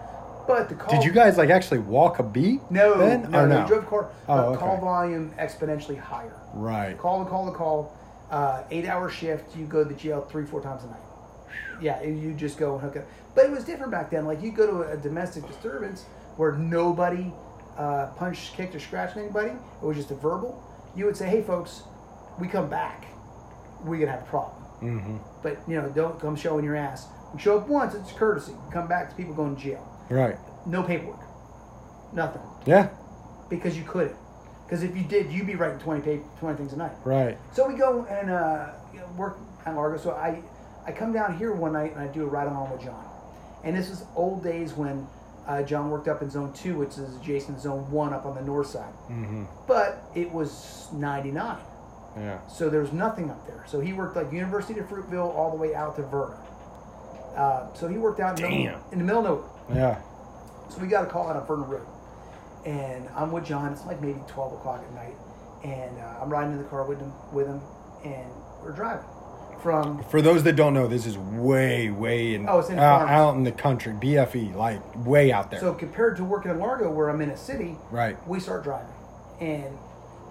but 0.48 0.70
the 0.70 0.76
call. 0.76 0.94
Did 0.96 1.06
you 1.06 1.12
guys 1.12 1.38
like 1.38 1.50
actually 1.50 1.80
walk 1.80 2.20
a 2.20 2.24
beat? 2.24 2.60
No, 2.70 2.98
then, 2.98 3.30
no, 3.32 3.40
or 3.40 3.48
no. 3.48 3.62
no? 3.62 3.68
Drove 3.68 3.88
car, 3.88 4.10
Oh, 4.28 4.40
okay. 4.50 4.60
call 4.60 4.78
volume 4.78 5.34
exponentially 5.38 6.00
higher. 6.00 6.36
Right. 6.54 6.98
Call 6.98 7.24
to 7.24 7.30
call 7.30 7.52
to 7.52 7.58
call, 7.58 7.98
uh, 8.32 8.64
eight 8.72 8.86
hour 8.86 9.10
shift. 9.10 9.56
You 9.56 9.66
go 9.66 9.84
to 9.84 9.90
the 9.90 9.96
jail 9.96 10.22
three, 10.30 10.46
four 10.46 10.62
times 10.62 10.84
a 10.84 10.88
night. 10.88 11.00
Yeah, 11.82 12.02
you 12.04 12.34
just 12.34 12.58
go 12.58 12.74
and 12.74 12.82
hook 12.82 12.98
up. 12.98 13.06
But 13.34 13.46
it 13.46 13.52
was 13.52 13.64
different 13.66 13.92
back 13.92 14.10
then. 14.10 14.26
Like 14.26 14.42
you 14.42 14.52
go 14.52 14.66
to 14.66 14.92
a 14.92 14.98
domestic 14.98 15.46
disturbance 15.48 16.04
where 16.38 16.54
nobody 16.54 17.32
uh, 17.78 18.08
punched, 18.18 18.54
kicked, 18.56 18.76
or 18.76 18.80
scratched 18.80 19.18
anybody. 19.18 19.52
It 19.52 19.86
was 19.86 19.98
just 19.98 20.12
a 20.12 20.16
verbal. 20.16 20.62
You 20.96 21.06
would 21.06 21.18
say, 21.18 21.28
"Hey, 21.28 21.42
folks, 21.42 21.84
we 22.40 22.48
come 22.48 22.70
back. 22.70 23.06
We 23.84 24.00
gonna 24.00 24.12
have 24.12 24.22
a 24.22 24.26
problem." 24.26 24.64
Mm-hmm. 24.82 25.18
But 25.44 25.58
you 25.68 25.82
know, 25.82 25.90
don't 25.90 26.20
come 26.20 26.36
showing 26.36 26.64
your 26.64 26.76
ass. 26.76 27.08
You 27.34 27.40
show 27.40 27.58
up 27.58 27.68
once, 27.68 27.94
it's 27.94 28.12
courtesy. 28.14 28.54
Come 28.72 28.88
back 28.88 29.10
to 29.10 29.16
people 29.16 29.34
going 29.34 29.56
to 29.58 29.62
jail. 29.62 29.86
Right. 30.10 30.38
No 30.66 30.84
paperwork. 30.84 31.20
Nothing. 32.14 32.42
Yeah. 32.66 32.90
Because 33.50 33.78
you 33.78 33.84
couldn't. 33.84 34.16
Because 34.66 34.82
if 34.84 34.96
you 34.96 35.04
did, 35.04 35.32
you'd 35.32 35.46
be 35.48 35.56
writing 35.56 35.80
20, 35.80 36.02
page, 36.02 36.22
20 36.40 36.58
things 36.58 36.74
a 36.74 36.78
night. 36.78 36.92
Right. 37.04 37.38
So 37.54 37.68
we 37.68 37.76
go 37.76 38.06
and 38.10 38.30
uh, 38.32 38.70
you 38.94 39.00
know, 39.00 39.08
work 39.18 39.38
at 39.66 39.76
Largo. 39.76 39.98
So 39.98 40.12
I, 40.12 40.42
I 40.86 40.92
come 40.92 41.14
down 41.14 41.38
here 41.38 41.54
one 41.54 41.74
night 41.74 41.92
and 41.92 42.02
I 42.02 42.08
do 42.08 42.24
a 42.24 42.28
ride 42.28 42.48
along 42.48 42.72
with 42.72 42.82
John. 42.82 43.06
And 43.64 43.76
this 43.76 43.90
is 43.90 44.04
old 44.16 44.44
days 44.44 44.74
when 44.74 45.08
uh, 45.48 45.62
John 45.64 45.90
worked 45.92 46.08
up 46.08 46.22
in 46.24 46.30
Zone 46.30 46.52
2, 46.54 46.76
which 46.78 46.98
is 46.98 47.16
adjacent 47.18 47.58
to 47.58 47.64
Zone 47.64 47.90
1 47.92 48.14
up 48.14 48.26
on 48.26 48.36
the 48.36 48.42
north 48.42 48.68
side. 48.68 48.94
Mm-hmm. 49.10 49.46
But 49.68 50.04
it 50.16 50.32
was 50.32 50.88
99. 50.94 51.58
Yeah. 52.18 52.40
So 52.48 52.70
there's 52.70 52.92
nothing 52.94 53.30
up 53.30 53.46
there. 53.46 53.64
So 53.68 53.80
he 53.80 53.94
worked 53.94 54.16
like 54.16 54.32
University 54.32 54.80
of 54.80 54.88
Fruitville 54.88 55.36
all 55.36 55.52
the 55.52 55.58
way 55.58 55.76
out 55.76 55.96
to 55.98 56.04
Verna. 56.04 56.38
Uh, 57.36 57.74
so 57.74 57.88
he 57.88 57.98
worked 57.98 58.20
out 58.20 58.40
in, 58.40 58.44
the 58.46 58.50
middle- 58.50 58.66
Damn. 58.80 58.92
in 58.94 58.98
the 59.00 59.04
middle 59.06 59.20
of 59.20 59.26
nowhere. 59.26 59.50
Yeah. 59.74 60.00
So 60.70 60.80
we 60.80 60.88
got 60.88 61.04
a 61.06 61.08
call 61.08 61.30
out 61.30 61.36
on 61.36 61.46
Vernon 61.48 61.68
Road. 61.68 61.88
And 62.66 63.08
I'm 63.16 63.32
with 63.32 63.46
John. 63.46 63.72
It's 63.74 63.86
like 63.86 64.02
maybe 64.02 64.20
12 64.28 64.54
o'clock 64.54 64.84
at 64.84 64.94
night. 64.94 65.16
And 65.64 65.98
uh, 66.00 66.20
I'm 66.22 66.30
riding 66.30 66.52
in 66.54 66.58
the 66.58 66.64
car 66.66 66.84
with 66.86 67.00
him, 67.00 67.12
with 67.32 67.48
him, 67.48 67.62
and 68.04 68.30
we're 68.64 68.72
driving 68.72 69.06
from. 69.64 70.04
For 70.06 70.22
those 70.22 70.44
that 70.44 70.56
don't 70.56 70.74
know, 70.76 70.88
this 70.88 71.06
is 71.08 71.18
way, 71.18 71.90
way 71.90 72.36
in, 72.36 72.48
Oh, 72.48 72.60
it's 72.60 72.70
in 72.70 72.78
out, 72.78 73.08
out 73.10 73.36
in 73.36 73.44
the 73.44 73.52
country. 73.52 73.94
BFE, 73.94 74.54
like 74.56 74.80
way 75.06 75.32
out 75.32 75.50
there. 75.50 75.60
So 75.60 75.74
compared 75.74 76.18
to 76.18 76.24
working 76.24 76.52
in 76.52 76.60
Largo, 76.60 76.92
where 76.92 77.10
I'm 77.10 77.22
in 77.22 77.30
a 77.32 77.38
city, 77.38 77.78
right. 77.90 78.16
we 78.28 78.40
start 78.40 78.64
driving, 78.64 78.94
and 79.40 79.76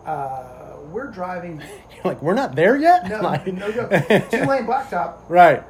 uh, 0.06 0.76
we're 0.90 1.10
driving. 1.10 1.60
You're 1.94 2.04
like, 2.04 2.22
we're 2.22 2.34
not 2.34 2.54
there 2.54 2.76
yet. 2.76 3.08
No, 3.08 3.20
Like- 3.22 3.46
no 3.46 3.72
joke. 3.72 3.90
Two 4.30 4.44
lane 4.44 4.66
blacktop, 4.66 5.16
right. 5.28 5.64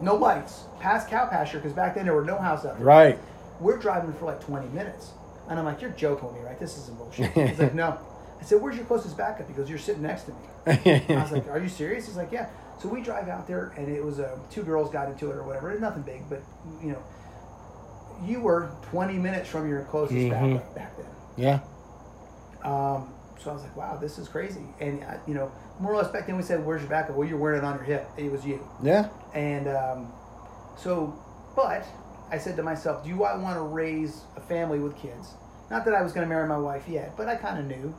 no 0.00 0.14
lights, 0.14 0.64
past 0.82 1.08
cow 1.08 1.26
pasture 1.26 1.58
because 1.58 1.72
back 1.72 1.94
then 1.94 2.04
there 2.04 2.14
were 2.14 2.24
no 2.24 2.36
houses 2.38 2.66
up 2.66 2.76
there. 2.76 2.84
Right. 2.86 3.18
We're 3.60 3.78
driving 3.78 4.12
for 4.14 4.24
like 4.26 4.40
20 4.44 4.68
minutes. 4.68 5.12
And 5.48 5.58
I'm 5.58 5.64
like, 5.64 5.80
you're 5.80 5.90
joking 5.90 6.26
with 6.28 6.36
me, 6.36 6.42
right? 6.42 6.58
This 6.58 6.76
isn't 6.78 6.98
bullshit. 6.98 7.30
He's 7.48 7.58
like, 7.58 7.74
no. 7.74 7.98
I 8.40 8.44
said, 8.44 8.60
where's 8.60 8.76
your 8.76 8.84
closest 8.86 9.16
backup? 9.16 9.46
He 9.48 9.54
goes, 9.54 9.68
you're 9.70 9.78
sitting 9.78 10.02
next 10.02 10.24
to 10.24 10.30
me. 10.32 10.36
I 11.08 11.22
was 11.22 11.30
like, 11.32 11.48
are 11.48 11.58
you 11.58 11.68
serious? 11.68 12.06
He's 12.06 12.16
like, 12.16 12.32
yeah. 12.32 12.48
So 12.80 12.88
we 12.88 13.00
drive 13.00 13.28
out 13.28 13.46
there, 13.46 13.72
and 13.76 13.88
it 13.88 14.04
was 14.04 14.18
uh, 14.18 14.36
two 14.50 14.62
girls 14.64 14.90
got 14.90 15.08
into 15.08 15.30
it 15.30 15.36
or 15.36 15.44
whatever. 15.44 15.70
It's 15.70 15.80
nothing 15.80 16.02
big, 16.02 16.22
but, 16.28 16.42
you 16.82 16.90
know, 16.92 17.02
you 18.24 18.40
were 18.40 18.70
20 18.90 19.14
minutes 19.18 19.48
from 19.48 19.68
your 19.68 19.82
closest 19.84 20.16
Mhm. 20.18 20.30
backup 20.30 20.74
back 20.74 20.96
then. 20.96 21.06
yeah. 21.36 21.60
Um, 22.64 23.12
so 23.38 23.50
I 23.50 23.54
was 23.54 23.62
like, 23.62 23.76
wow, 23.76 23.96
this 23.96 24.18
is 24.18 24.28
crazy. 24.28 24.64
And, 24.80 25.02
uh, 25.04 25.14
you 25.26 25.34
know, 25.34 25.50
more 25.80 25.92
or 25.92 25.96
less 25.96 26.10
back 26.10 26.26
then 26.26 26.36
we 26.36 26.42
said, 26.42 26.64
where's 26.64 26.80
your 26.82 26.90
backup? 26.90 27.16
Well, 27.16 27.28
you're 27.28 27.38
wearing 27.38 27.58
it 27.58 27.64
on 27.64 27.74
your 27.74 27.84
hip. 27.84 28.08
It 28.16 28.30
was 28.30 28.44
you. 28.46 28.66
Yeah. 28.82 29.08
And 29.34 29.68
um, 29.68 30.12
so, 30.76 31.18
but 31.54 31.86
I 32.30 32.38
said 32.38 32.56
to 32.56 32.62
myself, 32.62 33.04
do 33.04 33.24
I 33.24 33.36
want 33.36 33.56
to 33.56 33.62
raise 33.62 34.22
a 34.36 34.40
family 34.40 34.78
with 34.78 34.96
kids? 34.96 35.34
Not 35.70 35.84
that 35.84 35.94
I 35.94 36.02
was 36.02 36.12
going 36.12 36.26
to 36.26 36.28
marry 36.28 36.48
my 36.48 36.58
wife 36.58 36.84
yet, 36.88 37.16
but 37.16 37.28
I 37.28 37.36
kind 37.36 37.58
of 37.58 37.64
knew. 37.66 37.94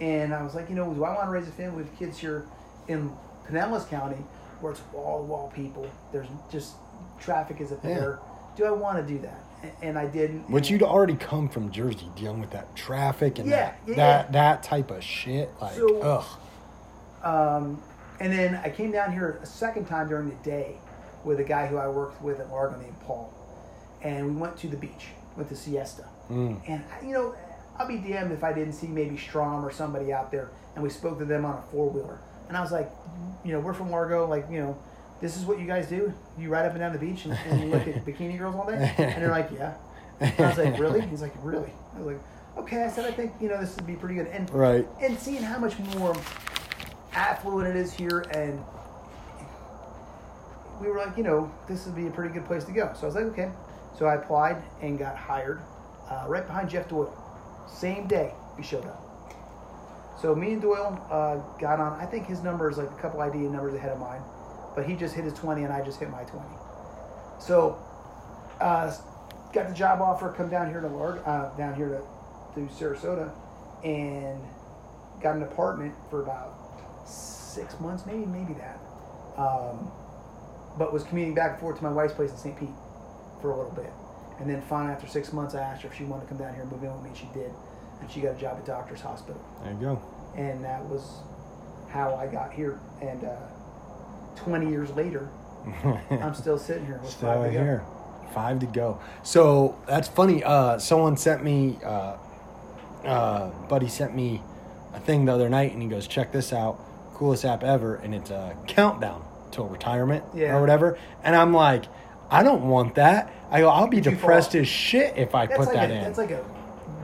And 0.00 0.34
I 0.34 0.42
was 0.42 0.54
like, 0.54 0.68
you 0.68 0.74
know, 0.74 0.92
do 0.92 1.04
I 1.04 1.14
want 1.14 1.24
to 1.26 1.30
raise 1.30 1.48
a 1.48 1.52
family 1.52 1.82
with 1.82 1.98
kids 1.98 2.18
here 2.18 2.46
in 2.88 3.10
Pinellas 3.48 3.88
County 3.88 4.22
where 4.60 4.72
it's 4.72 4.82
wall 4.92 5.18
to 5.18 5.24
wall 5.24 5.52
people? 5.54 5.88
There's 6.12 6.26
just 6.50 6.74
traffic 7.20 7.60
is 7.60 7.72
a 7.72 7.74
Yeah. 7.82 7.94
there. 7.94 8.18
Do 8.56 8.64
I 8.66 8.70
want 8.70 8.98
to 9.06 9.14
do 9.14 9.18
that? 9.20 9.40
And 9.82 9.98
I 9.98 10.06
didn't. 10.06 10.50
Which 10.50 10.70
you'd 10.70 10.82
already 10.82 11.16
come 11.16 11.48
from 11.48 11.70
Jersey 11.70 12.08
dealing 12.14 12.40
with 12.40 12.50
that 12.50 12.74
traffic 12.76 13.38
and 13.38 13.48
Yeah, 13.48 13.56
that, 13.56 13.78
yeah, 13.88 13.94
that 13.96 14.32
that 14.32 14.62
type 14.62 14.90
of 14.90 15.02
shit. 15.02 15.50
Like, 15.60 15.74
So- 15.74 16.00
ugh. 16.00 16.24
Um, 17.22 17.82
and 18.20 18.32
then 18.32 18.60
I 18.62 18.70
came 18.70 18.92
down 18.92 19.12
here 19.12 19.38
a 19.42 19.46
second 19.46 19.86
time 19.86 20.08
during 20.08 20.28
the 20.28 20.34
day 20.36 20.76
with 21.26 21.40
a 21.40 21.44
guy 21.44 21.66
who 21.66 21.76
I 21.76 21.88
worked 21.88 22.22
with 22.22 22.40
at 22.40 22.50
Largo 22.50 22.80
named 22.80 22.98
Paul. 23.00 23.34
And 24.00 24.34
we 24.34 24.40
went 24.40 24.56
to 24.58 24.68
the 24.68 24.76
beach, 24.76 25.08
went 25.36 25.48
to 25.50 25.56
Siesta. 25.56 26.04
Mm. 26.30 26.60
And, 26.68 26.84
you 27.04 27.12
know, 27.12 27.34
I'll 27.78 27.88
be 27.88 27.98
damned 27.98 28.32
if 28.32 28.44
I 28.44 28.52
didn't 28.52 28.72
see 28.74 28.86
maybe 28.86 29.18
Strom 29.18 29.64
or 29.64 29.70
somebody 29.72 30.12
out 30.12 30.30
there 30.30 30.50
and 30.74 30.82
we 30.82 30.88
spoke 30.88 31.18
to 31.18 31.24
them 31.24 31.44
on 31.44 31.58
a 31.58 31.62
four 31.72 31.90
wheeler. 31.90 32.20
And 32.48 32.56
I 32.56 32.60
was 32.62 32.70
like, 32.70 32.90
you 33.44 33.52
know, 33.52 33.58
we're 33.60 33.74
from 33.74 33.90
Largo, 33.90 34.26
like, 34.26 34.46
you 34.50 34.60
know, 34.60 34.78
this 35.20 35.36
is 35.36 35.44
what 35.44 35.58
you 35.58 35.66
guys 35.66 35.88
do? 35.88 36.12
You 36.38 36.48
ride 36.48 36.66
up 36.66 36.72
and 36.72 36.80
down 36.80 36.92
the 36.92 36.98
beach 36.98 37.24
and, 37.24 37.34
and 37.34 37.60
you 37.60 37.68
look 37.68 37.88
at 37.88 38.04
bikini 38.06 38.38
girls 38.38 38.54
all 38.54 38.66
day? 38.66 38.94
And 38.96 39.22
they're 39.22 39.30
like, 39.30 39.50
yeah. 39.52 39.74
And 40.20 40.32
I 40.40 40.48
was 40.48 40.58
like, 40.58 40.78
really? 40.78 41.00
He's 41.02 41.22
like, 41.22 41.34
really? 41.42 41.72
I 41.94 41.98
was 41.98 42.06
like, 42.06 42.22
okay. 42.58 42.84
I 42.84 42.88
said, 42.88 43.04
I 43.04 43.10
think, 43.10 43.32
you 43.40 43.48
know, 43.48 43.60
this 43.60 43.74
would 43.76 43.86
be 43.86 43.96
pretty 43.96 44.14
good. 44.14 44.28
And 44.28 44.48
Right. 44.50 44.86
and 45.00 45.18
seeing 45.18 45.42
how 45.42 45.58
much 45.58 45.78
more 45.98 46.14
affluent 47.12 47.68
it 47.68 47.76
is 47.76 47.92
here 47.92 48.20
and 48.30 48.62
we 50.80 50.88
were 50.88 50.98
like 50.98 51.16
you 51.16 51.22
know 51.22 51.50
this 51.68 51.86
would 51.86 51.96
be 51.96 52.06
a 52.06 52.10
pretty 52.10 52.32
good 52.32 52.46
place 52.46 52.64
to 52.64 52.72
go. 52.72 52.92
So 52.94 53.02
i 53.02 53.06
was 53.06 53.14
like 53.14 53.24
okay. 53.26 53.50
So 53.98 54.06
i 54.06 54.14
applied 54.14 54.62
and 54.82 54.98
got 54.98 55.16
hired 55.16 55.62
uh, 56.10 56.24
right 56.28 56.46
behind 56.46 56.70
jeff 56.70 56.88
doyle. 56.88 57.14
Same 57.68 58.06
day 58.06 58.32
we 58.56 58.62
showed 58.62 58.84
up. 58.84 59.02
So 60.20 60.34
me 60.34 60.52
and 60.52 60.62
doyle 60.62 60.98
uh, 61.10 61.36
got 61.58 61.80
on 61.80 62.00
i 62.00 62.06
think 62.06 62.26
his 62.26 62.42
number 62.42 62.70
is 62.70 62.78
like 62.78 62.90
a 62.90 63.02
couple 63.02 63.20
ID 63.20 63.38
numbers 63.38 63.74
ahead 63.74 63.92
of 63.92 64.00
mine 64.00 64.22
but 64.74 64.86
he 64.86 64.94
just 64.94 65.14
hit 65.14 65.24
his 65.24 65.34
20 65.34 65.64
and 65.64 65.72
i 65.72 65.82
just 65.82 65.98
hit 66.00 66.10
my 66.10 66.22
20 66.24 66.46
so 67.38 67.78
uh, 68.60 68.94
got 69.52 69.68
the 69.68 69.74
job 69.74 70.00
offer 70.00 70.32
come 70.32 70.48
down 70.48 70.70
here 70.70 70.80
to 70.80 70.88
Larg, 70.88 71.26
uh, 71.26 71.54
down 71.56 71.74
here 71.74 72.02
to, 72.54 72.60
to 72.60 72.66
sarasota 72.72 73.30
and 73.84 74.40
got 75.20 75.36
an 75.36 75.42
apartment 75.42 75.94
for 76.10 76.22
about 76.22 76.54
six 77.06 77.78
months, 77.80 78.04
maybe 78.06 78.26
maybe 78.26 78.54
that. 78.54 78.78
Um, 79.36 79.90
but 80.78 80.92
was 80.92 81.02
commuting 81.04 81.34
back 81.34 81.52
and 81.52 81.60
forth 81.60 81.78
to 81.78 81.82
my 81.84 81.90
wife's 81.90 82.14
place 82.14 82.30
in 82.30 82.36
St. 82.36 82.58
Pete 82.58 82.68
for 83.40 83.50
a 83.52 83.56
little 83.56 83.72
bit, 83.72 83.92
and 84.40 84.48
then 84.50 84.62
finally 84.62 84.92
after 84.92 85.06
six 85.06 85.32
months, 85.32 85.54
I 85.54 85.60
asked 85.60 85.82
her 85.82 85.88
if 85.88 85.94
she 85.96 86.04
wanted 86.04 86.22
to 86.22 86.28
come 86.28 86.38
down 86.38 86.52
here 86.54 86.62
and 86.62 86.70
move 86.72 86.82
in 86.82 86.92
with 86.92 87.02
me. 87.02 87.08
and 87.10 87.16
She 87.18 87.28
did, 87.34 87.50
and 88.00 88.10
she 88.10 88.20
got 88.20 88.36
a 88.36 88.38
job 88.40 88.56
at 88.58 88.64
Doctor's 88.66 89.00
Hospital, 89.00 89.40
There 89.62 89.72
you 89.72 89.78
go. 89.80 90.02
and 90.36 90.64
that 90.64 90.84
was 90.86 91.20
how 91.88 92.14
I 92.14 92.26
got 92.26 92.52
here. 92.52 92.78
And 93.00 93.24
uh, 93.24 93.36
twenty 94.36 94.68
years 94.68 94.90
later, 94.90 95.28
I'm 96.10 96.34
still 96.34 96.58
sitting 96.58 96.86
here 96.86 96.98
with 97.02 97.10
Still 97.10 97.32
five 97.32 97.44
to 97.50 97.56
go. 97.56 97.62
here. 97.64 97.84
Five 98.34 98.58
to 98.60 98.66
go. 98.66 98.98
So 99.22 99.78
that's 99.86 100.08
funny. 100.08 100.42
Uh, 100.44 100.78
someone 100.78 101.16
sent 101.16 101.42
me, 101.44 101.78
uh, 101.84 102.16
uh, 103.04 103.50
buddy 103.68 103.88
sent 103.88 104.14
me 104.14 104.42
a 104.94 105.00
thing 105.00 105.24
the 105.26 105.32
other 105.32 105.48
night, 105.48 105.72
and 105.72 105.80
he 105.80 105.88
goes, 105.88 106.06
"Check 106.06 106.32
this 106.32 106.52
out, 106.52 106.78
coolest 107.14 107.44
app 107.44 107.62
ever," 107.62 107.94
and 107.96 108.14
it's 108.14 108.30
a 108.30 108.56
countdown 108.66 109.24
till 109.52 109.66
retirement 109.66 110.24
Yeah. 110.34 110.56
or 110.56 110.60
whatever. 110.60 110.98
And 111.22 111.34
I'm 111.36 111.52
like, 111.52 111.84
I 112.30 112.42
don't 112.42 112.68
want 112.68 112.94
that. 112.96 113.30
I 113.50 113.60
go, 113.60 113.68
I'll 113.68 113.86
be 113.86 114.00
depressed 114.00 114.54
as 114.54 114.66
shit 114.66 115.16
if 115.16 115.34
I 115.34 115.46
That's 115.46 115.58
put 115.58 115.66
like 115.68 115.74
that 115.76 115.90
a, 115.90 115.94
in. 115.94 116.02
That's 116.02 116.18
like 116.18 116.30
a 116.32 116.42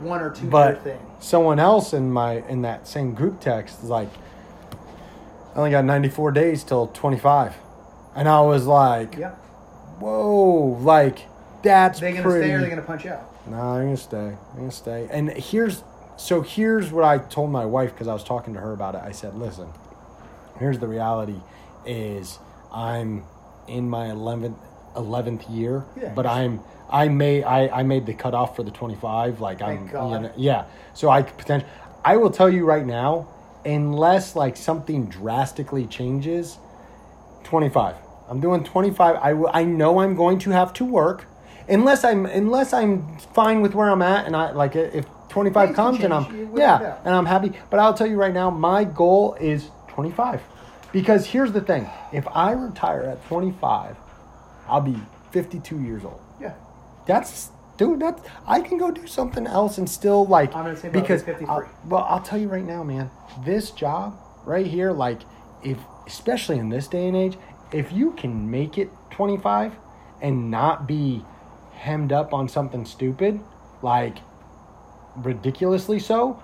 one 0.01 0.19
or 0.21 0.31
two 0.31 0.47
but 0.47 0.83
thing. 0.83 0.99
someone 1.19 1.59
else 1.59 1.93
in 1.93 2.11
my 2.11 2.43
in 2.49 2.63
that 2.63 2.87
same 2.87 3.13
group 3.13 3.39
text 3.39 3.81
is 3.83 3.89
like, 3.89 4.09
I 5.55 5.57
only 5.59 5.71
got 5.71 5.85
94 5.85 6.31
days 6.31 6.63
till 6.63 6.87
25, 6.87 7.55
and 8.15 8.27
I 8.27 8.41
was 8.41 8.65
like, 8.65 9.15
Yeah. 9.15 9.31
whoa, 9.99 10.77
like 10.81 11.19
that's 11.61 11.99
They 12.01 12.11
gonna 12.11 12.23
pretty. 12.23 12.47
stay 12.47 12.53
or 12.53 12.61
they 12.61 12.69
gonna 12.69 12.81
punch 12.81 13.05
out? 13.05 13.29
No, 13.47 13.57
I'm 13.57 13.83
gonna 13.85 13.97
stay. 13.97 14.17
I'm 14.51 14.57
gonna 14.57 14.71
stay. 14.71 15.07
And 15.11 15.29
here's 15.31 15.83
so 16.17 16.41
here's 16.41 16.91
what 16.91 17.03
I 17.05 17.17
told 17.19 17.51
my 17.51 17.65
wife 17.65 17.91
because 17.93 18.07
I 18.07 18.13
was 18.13 18.23
talking 18.23 18.53
to 18.55 18.59
her 18.59 18.73
about 18.73 18.95
it. 18.95 19.01
I 19.03 19.11
said, 19.11 19.35
listen, 19.35 19.69
here's 20.59 20.79
the 20.79 20.87
reality: 20.87 21.39
is 21.85 22.39
I'm 22.73 23.23
in 23.67 23.89
my 23.89 24.07
11th 24.07 24.55
11th 24.95 25.43
year, 25.55 25.83
Yeah. 25.99 26.13
but 26.15 26.25
I'm 26.25 26.59
I 26.91 27.07
made 27.07 27.43
I, 27.43 27.67
I 27.69 27.83
made 27.83 28.05
the 28.05 28.13
cutoff 28.13 28.55
for 28.55 28.63
the 28.63 28.71
25. 28.71 29.39
Like 29.41 29.61
I'm 29.61 29.87
God. 29.87 30.11
you 30.13 30.19
know, 30.27 30.33
yeah. 30.37 30.65
So 30.93 31.09
I 31.09 31.21
potentially 31.23 31.71
I 32.05 32.17
will 32.17 32.29
tell 32.31 32.49
you 32.49 32.65
right 32.65 32.85
now, 32.85 33.27
unless 33.65 34.35
like 34.35 34.57
something 34.57 35.05
drastically 35.07 35.87
changes, 35.87 36.57
25. 37.45 37.95
I'm 38.29 38.39
doing 38.39 38.63
25. 38.63 39.15
I 39.15 39.31
I 39.59 39.63
know 39.63 39.99
I'm 39.99 40.15
going 40.15 40.39
to 40.39 40.51
have 40.51 40.73
to 40.73 40.85
work 40.85 41.25
unless 41.67 42.03
I'm 42.03 42.25
unless 42.25 42.73
I'm 42.73 43.17
fine 43.33 43.61
with 43.61 43.73
where 43.73 43.89
I'm 43.89 44.01
at 44.01 44.25
and 44.25 44.35
I 44.35 44.51
like 44.51 44.75
if 44.75 45.05
25 45.29 45.67
Things 45.69 45.75
comes 45.75 46.03
and. 46.03 46.13
I'm 46.13 46.57
yeah, 46.57 46.97
and 47.05 47.15
I'm 47.15 47.25
happy, 47.25 47.53
but 47.69 47.79
I'll 47.79 47.93
tell 47.93 48.07
you 48.07 48.17
right 48.17 48.33
now 48.33 48.49
my 48.49 48.83
goal 48.83 49.35
is 49.39 49.69
25. 49.89 50.41
Because 50.93 51.25
here's 51.25 51.51
the 51.51 51.59
thing, 51.61 51.89
if 52.13 52.25
I 52.29 52.51
retire 52.53 53.01
at 53.01 53.25
25, 53.27 53.97
I'll 54.67 54.79
be 54.79 54.95
52 55.31 55.81
years 55.81 56.05
old. 56.05 56.21
Yeah. 56.39 56.53
That's 57.07 57.49
dude. 57.77 57.99
That's 57.99 58.21
I 58.47 58.61
can 58.61 58.77
go 58.77 58.91
do 58.91 59.07
something 59.07 59.45
else 59.47 59.77
and 59.79 59.89
still 59.89 60.25
like 60.25 60.55
I'm 60.55 60.73
same 60.77 60.91
boat, 60.91 61.01
because 61.01 61.21
I'm 61.21 61.25
53. 61.25 61.47
I'll- 61.53 61.69
well, 61.89 62.05
I'll 62.07 62.21
tell 62.21 62.39
you 62.39 62.47
right 62.47 62.63
now, 62.63 62.83
man. 62.83 63.09
This 63.43 63.71
job 63.71 64.15
right 64.45 64.65
here, 64.67 64.91
like 64.93 65.21
if 65.63 65.77
especially 66.07 66.59
in 66.59 66.69
this 66.69 66.87
day 66.87 67.07
and 67.07 67.17
age, 67.17 67.37
if 67.71 67.91
you 67.91 68.11
can 68.11 68.49
make 68.51 68.77
it 68.77 68.89
25 69.09 69.73
and 70.21 70.51
not 70.51 70.87
be 70.87 71.25
hemmed 71.73 72.13
up 72.13 72.33
on 72.33 72.47
something 72.47 72.85
stupid, 72.85 73.39
like 73.81 74.17
ridiculously 75.17 75.99
so, 75.99 76.41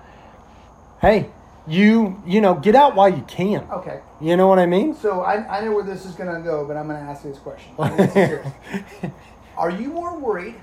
hey, 1.02 1.30
you 1.68 2.22
you 2.26 2.42
know 2.42 2.56
get 2.56 2.76
out 2.76 2.96
while 2.96 3.10
you 3.10 3.22
can. 3.28 3.68
Okay. 3.72 4.00
You 4.22 4.36
know 4.36 4.48
what 4.48 4.60
I 4.60 4.66
mean? 4.66 4.94
So 4.96 5.22
I, 5.22 5.60
I 5.60 5.64
know 5.64 5.72
where 5.72 5.84
this 5.84 6.06
is 6.06 6.14
going 6.16 6.34
to 6.34 6.42
go, 6.42 6.66
but 6.66 6.76
I'm 6.76 6.88
going 6.88 7.00
to 7.00 7.10
ask 7.10 7.24
you 7.24 7.32
this 7.32 7.40
question. 7.40 7.72
Are 9.58 9.70
you 9.70 9.90
more 9.90 10.18
worried 10.18 10.56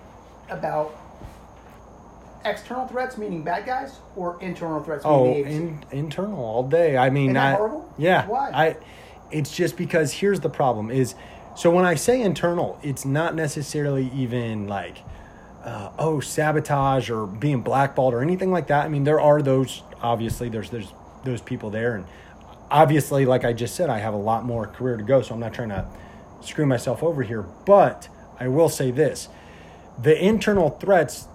about 0.50 0.94
external 2.44 2.86
threats, 2.86 3.18
meaning 3.18 3.42
bad 3.42 3.66
guys, 3.66 3.98
or 4.14 4.38
internal 4.40 4.82
threats, 4.82 5.04
meaning 5.04 5.46
Oh, 5.46 5.50
in, 5.50 5.84
internal 5.90 6.38
all 6.44 6.68
day. 6.68 6.96
I 6.96 7.10
mean, 7.10 7.36
I, 7.36 7.52
horrible? 7.54 7.92
Yeah. 7.98 8.26
Why? 8.26 8.50
I. 8.50 8.76
It's 9.30 9.54
just 9.54 9.76
because 9.76 10.12
here's 10.12 10.40
the 10.40 10.48
problem: 10.48 10.90
is 10.90 11.14
so 11.56 11.70
when 11.70 11.84
I 11.84 11.94
say 11.96 12.22
internal, 12.22 12.78
it's 12.82 13.04
not 13.04 13.34
necessarily 13.34 14.10
even 14.14 14.68
like, 14.68 14.98
uh, 15.64 15.90
oh, 15.98 16.20
sabotage 16.20 17.10
or 17.10 17.26
being 17.26 17.62
blackballed 17.62 18.14
or 18.14 18.22
anything 18.22 18.52
like 18.52 18.68
that. 18.68 18.84
I 18.84 18.88
mean, 18.88 19.04
there 19.04 19.20
are 19.20 19.42
those. 19.42 19.82
Obviously, 20.00 20.48
there's 20.48 20.70
there's 20.70 20.92
those 21.24 21.40
people 21.40 21.70
there, 21.70 21.96
and 21.96 22.04
obviously, 22.70 23.26
like 23.26 23.44
I 23.44 23.52
just 23.52 23.74
said, 23.74 23.90
I 23.90 23.98
have 23.98 24.14
a 24.14 24.18
lot 24.18 24.44
more 24.44 24.66
career 24.66 24.96
to 24.96 25.04
go, 25.04 25.22
so 25.22 25.34
I'm 25.34 25.40
not 25.40 25.54
trying 25.54 25.70
to 25.70 25.86
screw 26.40 26.66
myself 26.66 27.02
over 27.02 27.22
here. 27.22 27.42
But 27.42 28.08
I 28.38 28.48
will 28.48 28.68
say 28.68 28.90
this 28.90 29.28
the 30.00 30.22
internal 30.22 30.70
threats 30.70 31.26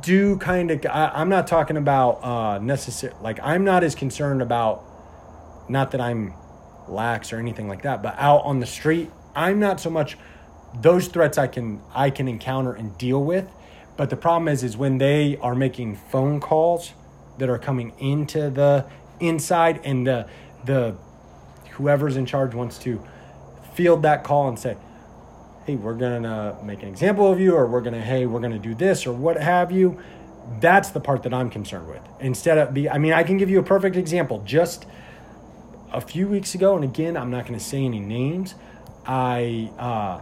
do 0.00 0.36
kind 0.38 0.70
of, 0.70 0.84
I'm 0.90 1.28
not 1.28 1.46
talking 1.46 1.76
about 1.76 2.24
uh, 2.24 2.58
necessary, 2.58 3.14
like, 3.20 3.38
I'm 3.42 3.64
not 3.64 3.84
as 3.84 3.94
concerned 3.94 4.42
about, 4.42 4.84
not 5.68 5.90
that 5.92 6.00
I'm 6.00 6.34
lax 6.88 7.32
or 7.32 7.38
anything 7.38 7.68
like 7.68 7.82
that, 7.82 8.02
but 8.02 8.14
out 8.18 8.42
on 8.44 8.60
the 8.60 8.66
street, 8.66 9.10
I'm 9.34 9.60
not 9.60 9.80
so 9.80 9.90
much 9.90 10.16
those 10.74 11.08
threats 11.08 11.38
I 11.38 11.46
can 11.46 11.80
I 11.94 12.10
can 12.10 12.28
encounter 12.28 12.72
and 12.72 12.96
deal 12.98 13.22
with. 13.22 13.48
But 13.96 14.10
the 14.10 14.16
problem 14.16 14.48
is 14.48 14.62
is 14.62 14.76
when 14.76 14.98
they 14.98 15.36
are 15.38 15.54
making 15.54 15.96
phone 15.96 16.40
calls 16.40 16.92
that 17.38 17.48
are 17.48 17.58
coming 17.58 17.92
into 17.98 18.50
the 18.50 18.86
inside 19.20 19.80
and 19.84 20.06
the 20.06 20.28
the 20.66 20.94
whoever's 21.72 22.16
in 22.16 22.26
charge 22.26 22.54
wants 22.54 22.78
to 22.78 23.02
field 23.74 24.02
that 24.02 24.24
call 24.24 24.48
and 24.48 24.58
say, 24.58 24.76
hey, 25.66 25.76
we're 25.76 25.94
gonna 25.94 26.56
make 26.62 26.82
an 26.82 26.88
example 26.88 27.30
of 27.30 27.40
you, 27.40 27.54
or 27.54 27.66
we're 27.66 27.80
gonna, 27.80 28.00
hey, 28.00 28.26
we're 28.26 28.40
gonna 28.40 28.58
do 28.58 28.74
this, 28.74 29.06
or 29.06 29.12
what 29.12 29.36
have 29.40 29.72
you. 29.72 29.98
That's 30.60 30.90
the 30.90 31.00
part 31.00 31.24
that 31.24 31.34
I'm 31.34 31.50
concerned 31.50 31.88
with. 31.88 32.02
Instead 32.20 32.58
of 32.58 32.72
the, 32.74 32.88
I 32.90 32.98
mean, 32.98 33.12
I 33.12 33.24
can 33.24 33.36
give 33.36 33.50
you 33.50 33.58
a 33.58 33.64
perfect 33.64 33.96
example. 33.96 34.42
Just 34.44 34.86
a 35.92 36.00
few 36.00 36.28
weeks 36.28 36.54
ago, 36.54 36.76
and 36.76 36.84
again, 36.84 37.16
I'm 37.16 37.30
not 37.30 37.46
gonna 37.46 37.58
say 37.60 37.84
any 37.84 37.98
names. 38.00 38.54
I 39.04 39.70
uh, 39.78 40.20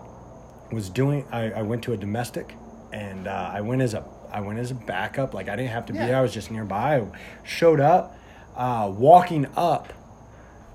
was 0.72 0.88
doing, 0.90 1.26
I, 1.30 1.50
I 1.52 1.62
went 1.62 1.82
to 1.84 1.92
a 1.92 1.96
domestic, 1.96 2.54
and 2.92 3.26
uh, 3.28 3.50
I 3.52 3.60
went 3.60 3.82
as 3.82 3.92
a, 3.94 4.04
I 4.32 4.40
went 4.40 4.58
as 4.58 4.70
a 4.70 4.74
backup. 4.74 5.34
Like 5.34 5.48
I 5.48 5.56
didn't 5.56 5.70
have 5.72 5.86
to 5.86 5.92
be 5.92 5.98
Yeah. 5.98 6.06
there. 6.06 6.16
I 6.16 6.22
was 6.22 6.32
just 6.32 6.50
nearby. 6.50 6.96
I 7.00 7.06
showed 7.44 7.80
up, 7.80 8.16
uh, 8.56 8.90
walking 8.94 9.46
up 9.56 9.92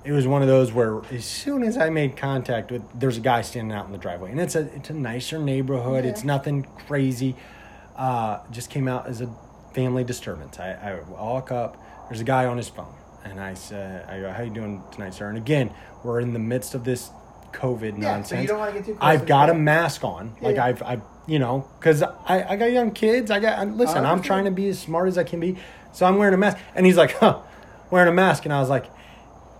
it 0.09 0.13
was 0.13 0.25
one 0.25 0.41
of 0.41 0.47
those 0.47 0.71
where 0.71 1.01
as 1.11 1.23
soon 1.23 1.61
as 1.61 1.77
I 1.77 1.91
made 1.91 2.17
contact 2.17 2.71
with, 2.71 2.81
there's 2.99 3.17
a 3.17 3.21
guy 3.21 3.43
standing 3.43 3.77
out 3.77 3.85
in 3.85 3.91
the 3.91 3.99
driveway, 3.99 4.31
and 4.31 4.39
it's 4.41 4.55
a 4.55 4.61
it's 4.75 4.89
a 4.89 4.93
nicer 4.93 5.37
neighborhood. 5.37 6.03
Yeah. 6.03 6.09
It's 6.09 6.23
nothing 6.23 6.63
crazy. 6.87 7.35
Uh, 7.95 8.39
just 8.49 8.71
came 8.71 8.87
out 8.87 9.05
as 9.05 9.21
a 9.21 9.29
family 9.75 10.03
disturbance. 10.03 10.57
I, 10.57 10.71
I 10.71 10.99
walk 11.07 11.51
up. 11.51 11.77
There's 12.09 12.21
a 12.21 12.23
guy 12.23 12.45
on 12.47 12.57
his 12.57 12.67
phone, 12.67 12.91
and 13.23 13.39
I 13.39 13.53
said, 13.53 14.09
"I 14.09 14.19
go, 14.19 14.31
how 14.31 14.41
you 14.41 14.49
doing 14.49 14.81
tonight, 14.91 15.13
sir?" 15.13 15.29
And 15.29 15.37
again, 15.37 15.69
we're 16.03 16.19
in 16.21 16.33
the 16.33 16.39
midst 16.39 16.73
of 16.73 16.85
this 16.85 17.11
COVID 17.53 17.99
Yeah, 17.99 18.05
so 18.05 18.11
nonsense. 18.15 18.41
you 18.41 18.47
don't 18.47 18.57
wanna 18.57 18.71
get 18.71 18.85
too 18.85 18.95
close 18.95 19.03
I've 19.03 19.19
to 19.21 19.25
got 19.27 19.51
a 19.51 19.53
mask 19.53 20.03
on. 20.03 20.33
Like 20.41 20.55
Yeah. 20.55 20.65
I've, 20.65 20.81
I've, 20.81 21.01
you 21.27 21.37
know, 21.37 21.67
because 21.79 22.01
I, 22.01 22.45
I 22.49 22.55
got 22.55 22.71
young 22.71 22.89
kids. 22.91 23.29
I 23.29 23.39
got 23.39 23.67
listen. 23.77 24.03
I'm 24.05 24.23
trying 24.23 24.45
to 24.45 24.51
be 24.51 24.69
as 24.69 24.79
smart 24.79 25.07
as 25.07 25.19
I 25.19 25.23
can 25.23 25.39
be, 25.39 25.57
so 25.93 26.07
I'm 26.07 26.17
wearing 26.17 26.33
a 26.33 26.37
mask. 26.37 26.57
And 26.73 26.87
he's 26.87 26.97
like, 26.97 27.11
"Huh, 27.11 27.41
wearing 27.91 28.09
a 28.09 28.15
mask," 28.15 28.45
and 28.45 28.53
I 28.53 28.59
was 28.59 28.69
like, 28.69 28.85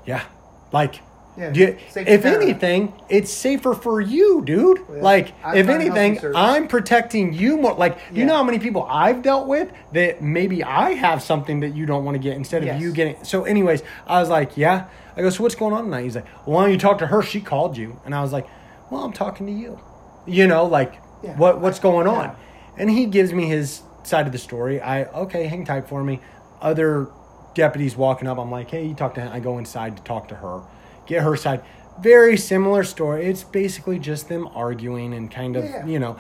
"Yeah, 0.07 0.23
like." 0.71 1.01
Yeah, 1.37 1.53
you- 1.53 1.77
if 1.95 2.25
anything, 2.25 2.91
it's 3.07 3.31
safer 3.31 3.73
for 3.73 4.01
you, 4.01 4.41
dude. 4.43 4.89
Well, 4.89 5.01
like, 5.01 5.31
I'm 5.41 5.55
if 5.55 5.69
anything. 5.69 6.19
I'm 6.35 6.67
protecting 6.67 7.31
you 7.31 7.55
more. 7.55 7.75
Like, 7.75 7.97
you 8.11 8.25
know 8.25 8.35
how 8.35 8.43
many 8.43 8.59
people 8.59 8.85
I've 8.89 9.21
dealt 9.21 9.47
with 9.47 9.71
that 9.93 10.21
maybe 10.21 10.65
I 10.65 10.95
have 10.95 11.21
something 11.23 11.61
that 11.61 11.69
you 11.77 11.85
don't 11.85 12.03
want 12.03 12.15
to 12.15 12.19
get 12.19 12.35
instead 12.35 12.63
of 12.63 12.67
Yes. 12.67 12.81
you 12.81 12.91
getting. 12.91 13.23
So, 13.23 13.45
anyways, 13.45 13.83
I 14.05 14.19
was 14.19 14.27
like, 14.27 14.57
yeah. 14.57 14.85
I 15.15 15.21
go, 15.21 15.29
so 15.29 15.43
what's 15.43 15.55
going 15.55 15.73
on 15.73 15.85
tonight? 15.85 16.03
He's 16.03 16.15
like, 16.15 16.25
well, 16.45 16.57
why 16.57 16.63
don't 16.63 16.71
you 16.73 16.77
talk 16.77 16.97
to 16.97 17.07
her? 17.07 17.21
She 17.21 17.39
called 17.39 17.77
you, 17.77 18.01
and 18.03 18.13
I 18.13 18.21
was 18.21 18.33
like, 18.33 18.45
well, 18.89 19.05
I'm 19.05 19.13
talking 19.13 19.45
to 19.45 19.53
you. 19.53 19.79
You 20.25 20.45
know, 20.45 20.65
like, 20.65 20.95
Yeah. 21.23 21.37
what 21.37 21.61
what's 21.61 21.79
going 21.79 22.05
on? 22.07 22.25
Yeah. 22.25 22.35
And 22.77 22.89
he 22.89 23.05
gives 23.05 23.31
me 23.31 23.45
his 23.45 23.81
side 24.03 24.25
of 24.25 24.33
the 24.33 24.37
story. 24.39 24.81
I 24.81 25.05
okay, 25.05 25.45
hang 25.47 25.63
tight 25.63 25.87
for 25.87 26.03
me. 26.03 26.19
Other 26.61 27.07
deputies 27.53 27.95
walking 27.95 28.27
up. 28.27 28.37
I'm 28.37 28.51
like, 28.51 28.71
hey, 28.71 28.85
you 28.85 28.93
talk 28.93 29.15
to 29.15 29.21
him. 29.21 29.31
I 29.31 29.39
go 29.39 29.57
inside 29.57 29.97
to 29.97 30.03
talk 30.03 30.27
to 30.29 30.35
her, 30.35 30.61
get 31.07 31.23
her 31.23 31.35
side. 31.35 31.61
Very 32.01 32.37
similar 32.37 32.83
story. 32.83 33.25
It's 33.25 33.43
basically 33.43 33.99
just 33.99 34.29
them 34.29 34.47
arguing 34.55 35.13
and 35.13 35.29
kind 35.29 35.55
of, 35.57 35.65
Yeah. 35.65 35.85
you 35.85 35.99
know, 35.99 36.17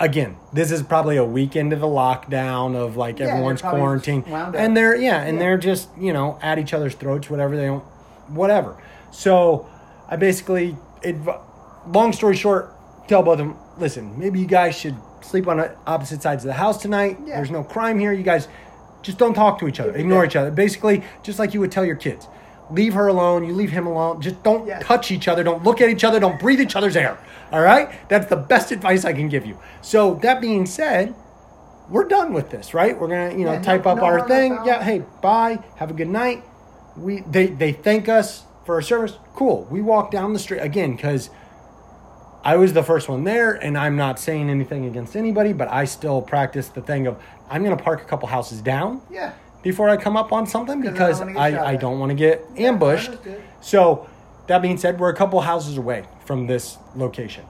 again, 0.00 0.36
this 0.52 0.70
is 0.72 0.82
probably 0.82 1.16
a 1.16 1.24
week 1.24 1.54
into 1.54 1.76
the 1.76 1.86
lockdown 1.86 2.74
of 2.74 2.96
like 2.96 3.20
Yeah, 3.20 3.26
everyone's 3.28 3.62
quarantined, 3.62 4.26
and 4.26 4.76
they're 4.76 4.96
yeah, 4.96 5.20
and 5.22 5.36
Yeah. 5.36 5.42
they're 5.42 5.58
just 5.58 5.88
you 5.98 6.12
know 6.12 6.38
at 6.42 6.58
each 6.58 6.74
other's 6.74 6.94
throats, 6.94 7.30
whatever 7.30 7.56
they 7.56 7.66
don't, 7.66 7.84
whatever. 8.28 8.76
So 9.12 9.66
I 10.08 10.16
basically, 10.16 10.76
adv- 11.04 11.38
long 11.86 12.12
story 12.12 12.34
short, 12.36 12.74
tell 13.06 13.22
both 13.22 13.34
of 13.34 13.38
them, 13.46 13.56
listen, 13.78 14.18
maybe 14.18 14.40
you 14.40 14.46
guys 14.46 14.74
should 14.74 14.96
sleep 15.20 15.46
on 15.46 15.60
opposite 15.86 16.22
sides 16.22 16.44
of 16.44 16.48
the 16.48 16.54
house 16.54 16.82
tonight. 16.82 17.18
Yeah. 17.24 17.36
There's 17.36 17.50
no 17.52 17.62
crime 17.62 17.98
here. 18.00 18.12
You 18.12 18.24
guys 18.24 18.48
just 19.04 19.18
don't 19.18 19.34
talk 19.34 19.58
to 19.60 19.68
each 19.68 19.78
other, 19.78 19.92
Yeah. 19.92 19.98
ignore 19.98 20.24
each 20.24 20.34
other. 20.34 20.50
Basically, 20.50 21.02
just 21.22 21.38
like 21.38 21.54
you 21.54 21.60
would 21.60 21.70
tell 21.70 21.84
your 21.84 21.96
kids. 21.96 22.26
Leave 22.70 22.94
her 22.94 23.06
alone. 23.06 23.44
You 23.44 23.52
leave 23.54 23.70
him 23.70 23.86
alone. 23.86 24.20
Just 24.20 24.42
don't 24.42 24.66
Yes. 24.66 24.82
touch 24.82 25.10
each 25.12 25.28
other. 25.28 25.44
Don't 25.44 25.62
look 25.62 25.80
at 25.80 25.90
each 25.90 26.02
other. 26.02 26.18
Don't 26.18 26.40
breathe 26.40 26.60
each 26.60 26.74
other's 26.74 26.96
air. 26.96 27.18
All 27.52 27.60
right? 27.60 27.90
That's 28.08 28.26
the 28.26 28.36
best 28.36 28.72
advice 28.72 29.04
I 29.04 29.12
can 29.12 29.28
give 29.28 29.44
you. 29.46 29.58
So, 29.82 30.14
that 30.22 30.40
being 30.40 30.64
said, 30.66 31.14
we're 31.90 32.04
done 32.08 32.32
with 32.32 32.48
this, 32.50 32.72
right? 32.72 32.98
We're 32.98 33.08
gonna, 33.08 33.32
you 33.32 33.44
know, 33.44 33.52
Yeah, 33.52 33.58
no- 33.58 33.62
type 33.64 33.86
up 33.86 33.98
no 33.98 34.04
our 34.04 34.18
no 34.20 34.24
thing. 34.24 34.58
Yeah, 34.64 34.82
hey, 34.82 35.02
bye. 35.20 35.58
Have 35.76 35.90
a 35.90 35.94
good 35.94 36.08
night. 36.08 36.42
We 36.96 37.22
they 37.30 37.46
they 37.46 37.72
thank 37.72 38.08
us 38.08 38.44
for 38.64 38.76
our 38.76 38.82
service. 38.82 39.18
Cool. 39.34 39.66
We 39.70 39.82
walk 39.82 40.10
down 40.10 40.32
the 40.32 40.38
street 40.38 40.60
again 40.60 40.96
because 40.96 41.28
I 42.42 42.56
was 42.56 42.72
the 42.74 42.82
first 42.82 43.08
one 43.08 43.24
there, 43.24 43.52
and 43.52 43.76
I'm 43.76 43.96
not 43.96 44.18
saying 44.18 44.50
anything 44.50 44.84
against 44.86 45.16
anybody, 45.16 45.52
but 45.52 45.70
I 45.70 45.84
still 45.86 46.20
practice 46.22 46.68
the 46.68 46.82
thing 46.82 47.06
of 47.06 47.16
I'm 47.50 47.62
gonna 47.62 47.76
park 47.76 48.00
a 48.02 48.04
couple 48.04 48.28
houses 48.28 48.60
down 48.62 49.00
Yeah. 49.10 49.32
before 49.62 49.88
I 49.88 49.96
come 49.96 50.16
up 50.16 50.32
on 50.32 50.46
something 50.46 50.82
'Cause 50.82 50.92
because 50.92 51.18
don't 51.20 51.34
wanna 51.34 51.50
get 51.50 51.56
shot 51.58 51.66
I, 51.66 51.70
I 51.72 51.76
don't 51.76 51.98
want 52.00 52.10
to 52.10 52.14
get 52.14 52.44
ambushed. 52.56 53.08
understood. 53.10 53.42
So 53.60 54.06
that 54.46 54.60
being 54.62 54.76
said, 54.76 54.98
we're 55.00 55.10
a 55.10 55.14
couple 55.16 55.40
houses 55.40 55.76
away 55.78 56.04
from 56.26 56.46
this 56.46 56.78
location. 56.96 57.44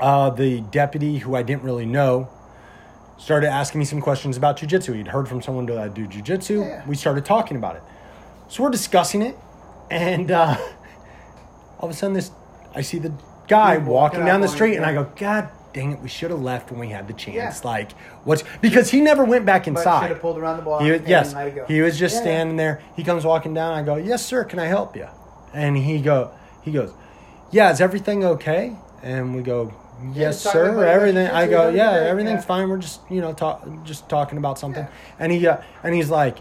Uh, 0.00 0.30
the 0.30 0.60
deputy, 0.60 1.18
who 1.18 1.34
I 1.36 1.42
didn't 1.42 1.62
really 1.62 1.86
know, 1.86 2.28
started 3.18 3.48
asking 3.48 3.78
me 3.78 3.84
some 3.84 4.00
questions 4.00 4.36
about 4.36 4.56
jujitsu. 4.56 4.94
He'd 4.96 5.08
heard 5.08 5.28
from 5.28 5.42
someone 5.42 5.66
that 5.66 5.78
I 5.78 5.88
do 5.88 6.06
jujitsu. 6.06 6.66
Yeah. 6.66 6.82
We 6.86 6.96
started 6.96 7.24
talking 7.24 7.56
about 7.56 7.76
it. 7.76 7.82
So 8.48 8.62
we're 8.64 8.70
discussing 8.70 9.22
it, 9.22 9.38
and 9.90 10.30
uh, 10.30 10.56
all 11.78 11.88
of 11.88 11.90
a 11.90 11.94
sudden, 11.94 12.14
this 12.14 12.30
I 12.74 12.80
see 12.80 12.98
the 12.98 13.12
guy 13.48 13.76
walking 13.78 13.86
walking 13.92 14.24
down 14.24 14.40
the 14.40 14.48
street, 14.48 14.76
and 14.76 14.84
I 14.84 14.92
go, 14.92 15.06
God 15.16 15.48
dang 15.72 15.92
it, 15.92 16.00
we 16.00 16.08
should 16.08 16.30
have 16.30 16.40
left 16.40 16.70
when 16.70 16.80
we 16.80 16.88
had 16.88 17.06
the 17.08 17.12
chance. 17.14 17.60
Yeah. 17.64 17.70
Like, 17.70 17.92
what's 18.24 18.44
because 18.60 18.90
he 18.90 19.00
never 19.00 19.24
went 19.24 19.44
back 19.46 19.66
inside. 19.66 20.02
should 20.02 20.10
have 20.10 20.20
pulled 20.20 20.38
around 20.38 20.56
the 20.58 20.62
block. 20.62 20.82
He 20.82 20.90
was, 20.90 21.00
and 21.00 21.08
yes, 21.08 21.34
let 21.34 21.48
it 21.48 21.54
go. 21.54 21.64
he 21.66 21.80
was 21.80 21.98
just 21.98 22.16
Yeah. 22.16 22.20
standing 22.22 22.56
there. 22.56 22.80
He 22.96 23.04
comes 23.04 23.24
walking 23.24 23.54
down. 23.54 23.74
I 23.74 23.82
go, 23.82 23.96
"Yes, 23.96 24.24
sir. 24.24 24.44
Can 24.44 24.58
I 24.58 24.66
help 24.66 24.96
you?" 24.96 25.06
And 25.54 25.76
he 25.76 26.00
go, 26.00 26.30
he 26.62 26.72
goes, 26.72 26.92
"Yeah, 27.50 27.70
is 27.70 27.80
everything 27.80 28.24
okay?" 28.24 28.76
And 29.02 29.34
we 29.34 29.42
go, 29.42 29.72
"Yes, 30.12 30.40
sir. 30.40 30.84
Everything." 30.84 31.28
I 31.28 31.46
go, 31.46 31.68
"Yeah, 31.68 31.92
everything's 31.92 32.40
yeah." 32.42 32.46
fine. 32.46 32.68
We're 32.68 32.78
just 32.78 33.00
you 33.10 33.20
know 33.20 33.32
talk, 33.32 33.66
just 33.84 34.08
talking 34.08 34.38
about 34.38 34.58
something." 34.58 34.84
Yeah. 34.84 34.90
And 35.18 35.32
he 35.32 35.46
uh, 35.46 35.56
and 35.82 35.94
he's 35.94 36.10
like, 36.10 36.38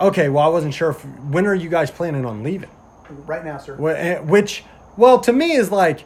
"Okay, 0.00 0.28
well, 0.28 0.44
I 0.44 0.48
wasn't 0.48 0.74
sure 0.74 0.90
if 0.90 1.04
when 1.04 1.46
are 1.46 1.54
you 1.54 1.68
guys 1.68 1.90
planning 1.90 2.24
on 2.24 2.42
leaving?" 2.42 2.70
Right 3.26 3.44
now, 3.44 3.58
sir. 3.58 3.76
Eh, 3.96 4.18
Which, 4.20 4.64
well, 4.96 5.18
to 5.20 5.32
me 5.32 5.52
is 5.52 5.70
like, 5.70 6.04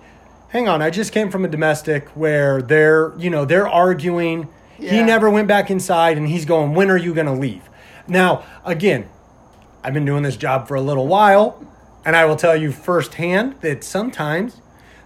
hang 0.49 0.69
on, 0.69 0.83
I 0.83 0.91
just 0.91 1.13
came 1.13 1.31
from 1.31 1.45
a 1.45 1.49
domestic 1.49 2.09
where 2.09 2.63
they're, 2.63 3.13
you 3.19 3.31
know, 3.31 3.45
they're 3.45 3.69
arguing. 3.69 4.49
He 4.77 5.03
never 5.03 5.29
went 5.29 5.49
back 5.49 5.71
inside 5.71 6.17
and 6.19 6.29
he's 6.29 6.45
going, 6.45 6.73
when 6.75 6.89
are 6.91 6.97
you 6.97 7.13
going 7.13 7.27
to 7.27 7.33
leave? 7.33 7.69
Now, 8.07 8.45
again, 8.65 9.09
I've 9.83 9.93
been 9.93 10.05
doing 10.05 10.23
this 10.23 10.37
job 10.37 10.69
for 10.69 10.77
a 10.77 10.81
little 10.81 11.07
while 11.07 11.65
and 12.05 12.15
I 12.15 12.25
will 12.27 12.37
tell 12.37 12.57
you 12.57 12.71
firsthand 12.71 13.61
that 13.61 13.83
sometimes 13.83 14.61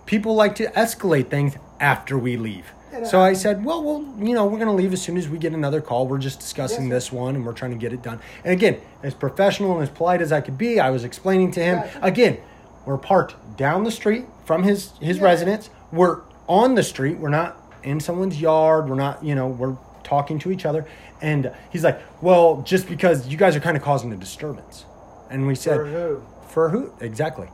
people 0.05 0.34
like 0.34 0.55
to 0.57 0.66
escalate 0.72 1.30
things 1.30 1.57
after 1.80 2.18
we 2.18 2.36
leave. 2.36 2.72
Yeah. 2.93 3.05
So 3.05 3.20
I 3.20 3.32
said, 3.32 3.64
well, 3.64 3.82
well, 3.82 4.14
you 4.18 4.34
know, 4.34 4.45
we're 4.45 4.59
going 4.59 4.68
to 4.68 4.74
leave 4.74 4.93
as 4.93 5.01
soon 5.01 5.16
as 5.16 5.26
we 5.26 5.38
get 5.38 5.55
another 5.55 5.80
call. 5.80 6.07
We're 6.07 6.18
just 6.18 6.38
discussing 6.38 6.84
Yes, 6.84 6.90
this 6.90 7.12
one 7.12 7.34
and 7.34 7.47
we're 7.47 7.55
trying 7.55 7.70
to 7.70 7.78
get 7.78 7.95
it 7.95 8.03
done. 8.03 8.20
And 8.45 8.53
again, 8.53 8.78
as 9.03 9.14
professional 9.14 9.72
and 9.72 9.82
as 9.82 9.88
polite 9.88 10.20
as 10.20 10.32
I 10.32 10.43
could 10.43 10.59
be, 10.59 10.78
I 10.78 10.90
was 10.90 11.03
explaining 11.03 11.51
to 11.53 11.61
him, 11.61 11.78
Gotcha. 11.78 12.05
again, 12.05 12.38
we're 12.84 12.99
parked 12.99 13.57
down 13.57 13.84
the 13.84 13.90
street 13.90 14.26
from 14.45 14.62
his 14.62 14.93
his 15.01 15.18
Yeah. 15.18 15.24
residence. 15.24 15.70
We're 15.93 16.20
on 16.49 16.74
the 16.74 16.82
street. 16.82 17.18
We're 17.18 17.28
not 17.28 17.57
in 17.82 18.01
someone's 18.01 18.40
yard. 18.40 18.88
We're 18.88 18.97
not, 18.97 19.24
you 19.24 19.34
know, 19.34 19.47
we're 19.49 19.76
talking 20.05 20.38
to 20.40 20.51
each 20.51 20.64
other. 20.66 20.84
And 21.20 21.53
he's 21.70 21.84
like, 21.84 22.01
"Well, 22.20 22.62
just 22.64 22.88
because 22.88 23.28
you 23.28 23.36
guys 23.36 23.55
are 23.57 23.61
kind 23.61 23.76
of 23.76 23.82
causing 23.82 24.12
a 24.12 24.16
disturbance." 24.16 24.84
And 25.30 25.47
we 25.47 25.55
said, 25.55 25.76
For 25.76 25.86
who? 25.86 26.22
For 26.49 26.68
who? 26.70 26.93
Exactly. 27.01 27.49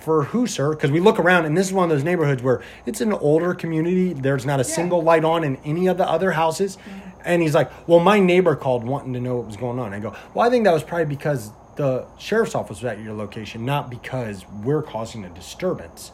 For 0.00 0.24
who, 0.24 0.46
sir? 0.46 0.70
Because 0.70 0.90
we 0.90 1.00
look 1.00 1.18
around, 1.18 1.44
and 1.44 1.56
this 1.56 1.66
is 1.66 1.72
one 1.74 1.84
of 1.84 1.90
those 1.90 2.04
neighborhoods 2.04 2.42
where 2.42 2.62
it's 2.86 3.00
an 3.02 3.12
older 3.12 3.52
community. 3.52 4.14
There's 4.14 4.46
not 4.46 4.60
a 4.60 4.64
single 4.64 5.02
light 5.02 5.24
on 5.24 5.44
in 5.44 5.56
any 5.64 5.88
of 5.88 5.98
the 5.98 6.08
other 6.08 6.30
houses. 6.32 6.76
Mm-hmm. 6.76 7.08
And 7.26 7.42
he's 7.42 7.54
like, 7.54 7.70
Well, 7.88 7.98
my 8.00 8.18
neighbor 8.20 8.56
called 8.56 8.84
wanting 8.84 9.12
to 9.14 9.20
know 9.20 9.36
what 9.36 9.46
was 9.46 9.56
going 9.56 9.78
on. 9.78 9.92
I 9.92 9.98
go, 9.98 10.14
Well, 10.32 10.46
I 10.46 10.50
think 10.50 10.64
that 10.64 10.72
was 10.72 10.82
probably 10.84 11.04
because 11.06 11.50
the 11.76 12.06
sheriff's 12.16 12.54
office 12.54 12.80
was 12.82 12.84
at 12.84 13.00
your 13.00 13.12
location, 13.14 13.64
not 13.66 13.90
because 13.90 14.46
we're 14.64 14.82
causing 14.82 15.24
a 15.24 15.28
disturbance. 15.28 16.12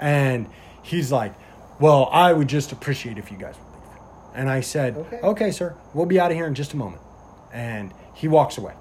And 0.00 0.48
he's 0.82 1.10
like, 1.12 1.34
Well, 1.80 2.08
I 2.12 2.32
would 2.32 2.48
just 2.48 2.72
appreciate 2.72 3.18
if 3.18 3.30
you 3.30 3.38
guys 3.38 3.54
would 3.56 3.72
leave. 3.80 3.98
And 4.34 4.48
I 4.50 4.60
said, 4.60 4.96
Okay. 4.96 5.20
okay 5.22 5.50
sir, 5.50 5.76
we'll 5.94 6.06
be 6.06 6.18
out 6.20 6.30
of 6.30 6.36
here 6.36 6.46
in 6.46 6.54
just 6.54 6.72
a 6.72 6.76
moment. 6.76 7.02
And 7.52 7.92
he 8.14 8.28
walks 8.28 8.58
away. 8.58 8.74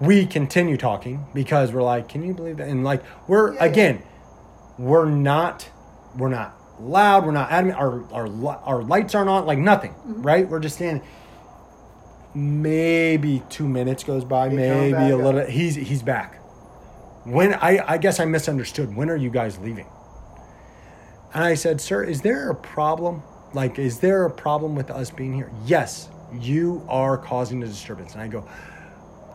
we 0.00 0.26
continue 0.26 0.76
talking 0.76 1.24
because 1.32 1.72
we're 1.72 1.82
like, 1.82 2.08
can 2.08 2.22
you 2.24 2.34
believe 2.34 2.56
that? 2.58 2.68
And 2.68 2.82
like, 2.84 3.02
we're 3.28 3.54
Yeah, 3.54 3.64
yeah. 3.64 3.70
again, 3.70 4.02
we're 4.78 5.06
not, 5.08 5.68
we're 6.16 6.28
not 6.28 6.56
loud. 6.80 7.24
We're 7.24 7.32
not 7.32 7.50
adamant. 7.52 7.78
Our 7.78 8.02
our 8.12 8.26
our 8.64 8.82
lights 8.82 9.14
aren't 9.14 9.28
on. 9.30 9.46
Like 9.46 9.58
nothing, 9.58 9.92
Mm-hmm. 9.92 10.22
right? 10.22 10.48
We're 10.48 10.58
just 10.60 10.76
standing. 10.76 11.02
Maybe 12.34 13.42
two 13.50 13.68
minutes 13.68 14.02
goes 14.04 14.24
by. 14.24 14.48
He 14.48 14.56
maybe 14.56 14.92
a 14.94 15.16
up. 15.16 15.22
little. 15.22 15.44
He's 15.46 15.74
he's 15.76 16.02
back. 16.02 16.40
When 17.24 17.54
I 17.54 17.84
I 17.86 17.98
guess 17.98 18.18
I 18.20 18.24
misunderstood. 18.24 18.94
When 18.96 19.08
are 19.10 19.16
you 19.16 19.30
guys 19.30 19.58
leaving? 19.58 19.86
And 21.34 21.42
I 21.44 21.54
said, 21.54 21.80
Sir, 21.80 22.02
is 22.04 22.20
there 22.22 22.50
a 22.50 22.54
problem? 22.54 23.22
Like, 23.54 23.78
is 23.78 24.00
there 24.00 24.24
a 24.24 24.30
problem 24.30 24.74
with 24.74 24.90
us 24.90 25.10
being 25.10 25.32
here? 25.34 25.50
Yes, 25.66 26.08
you 26.38 26.84
are 26.88 27.16
causing 27.18 27.62
a 27.62 27.66
disturbance. 27.66 28.12
And 28.14 28.22
I 28.22 28.28
go, 28.28 28.46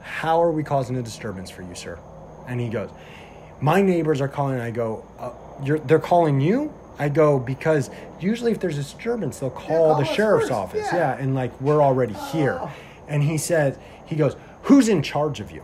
How 0.01 0.41
are 0.41 0.51
we 0.51 0.63
causing 0.63 0.97
a 0.97 1.01
disturbance 1.03 1.49
for 1.49 1.61
you, 1.63 1.75
sir? 1.75 1.97
And 2.47 2.59
he 2.59 2.69
goes, 2.69 2.89
My 3.61 3.81
neighbors 3.81 4.21
are 4.21 4.27
calling. 4.27 4.59
I 4.59 4.71
go, 4.71 5.05
uh, 5.19 5.31
you're, 5.63 5.79
They're 5.79 5.99
calling 5.99 6.41
you? 6.41 6.73
I 6.99 7.09
go, 7.09 7.39
Because 7.39 7.89
usually 8.19 8.51
if 8.51 8.59
there's 8.59 8.77
a 8.77 8.81
disturbance, 8.81 9.39
they'll 9.39 9.49
call 9.49 9.93
call 9.93 9.99
the 9.99 10.05
sheriff's 10.05 10.45
first, 10.49 10.51
office. 10.53 10.87
yeah. 10.91 11.15
Yeah. 11.15 11.17
And 11.23 11.35
like, 11.35 11.59
we're 11.61 11.81
already 11.81 12.13
here. 12.31 12.59
Oh. 12.61 12.71
And 13.07 13.23
he 13.23 13.37
said, 13.37 13.79
He 14.05 14.15
goes, 14.15 14.35
Who's 14.63 14.87
in 14.89 15.01
charge 15.01 15.39
of 15.39 15.51
you? 15.51 15.63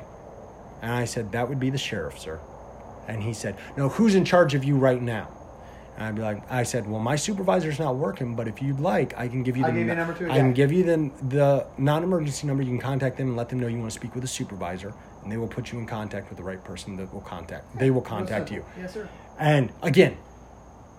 And 0.84 0.91
I 0.91 1.05
said, 1.05 1.31
That 1.31 1.47
would 1.49 1.59
be 1.59 1.69
the 1.71 1.77
sheriff, 1.77 2.19
sir. 2.19 2.39
And 3.07 3.23
he 3.23 3.34
said, 3.34 3.57
No, 3.77 3.88
who's 3.89 4.13
in 4.15 4.25
charge 4.25 4.53
of 4.53 4.63
you 4.65 4.75
right 4.77 5.01
now? 5.01 5.29
And 5.95 6.05
I'd 6.05 6.15
be 6.15 6.21
like, 6.21 6.51
I 6.51 6.63
said, 6.63 6.88
Well, 6.88 6.99
my 6.99 7.15
supervisor's 7.15 7.79
not 7.79 7.95
working, 7.95 8.36
but 8.36 8.49
if 8.49 8.61
you'd 8.61 8.81
like, 8.81 9.17
I 9.17 9.29
can 9.29 9.43
give 9.43 9.55
you 9.55 9.63
the 9.63 9.71
give 9.71 9.88
you 9.88 9.95
number 9.95 10.11
a 10.27 10.31
I 10.31 10.38
can 10.38 10.49
guy." 10.49 10.53
give 10.55 10.71
you 10.73 10.84
the 10.84 11.11
the 11.29 11.67
non-emergency 11.77 12.45
number. 12.47 12.63
You 12.63 12.69
can 12.71 12.79
contact 12.79 13.17
them 13.17 13.29
and 13.29 13.38
let 13.38 13.47
them 13.47 13.61
know 13.61 13.67
you 13.67 13.79
want 13.79 13.91
to 13.91 13.97
speak 13.97 14.13
with 14.13 14.25
a 14.25 14.27
supervisor, 14.27 14.93
and 15.23 15.31
they 15.31 15.38
will 15.38 15.47
put 15.47 15.71
you 15.71 15.79
in 15.79 15.86
contact 15.88 16.27
with 16.29 16.38
the 16.38 16.43
right 16.43 16.61
person 16.63 16.97
that 16.97 17.13
will 17.13 17.21
contact. 17.21 17.79
They 17.79 17.89
will 17.89 18.01
contact 18.01 18.51
you. 18.51 18.65
Yes, 18.77 18.93
sir. 18.93 19.07
And 19.39 19.71
again, 19.81 20.17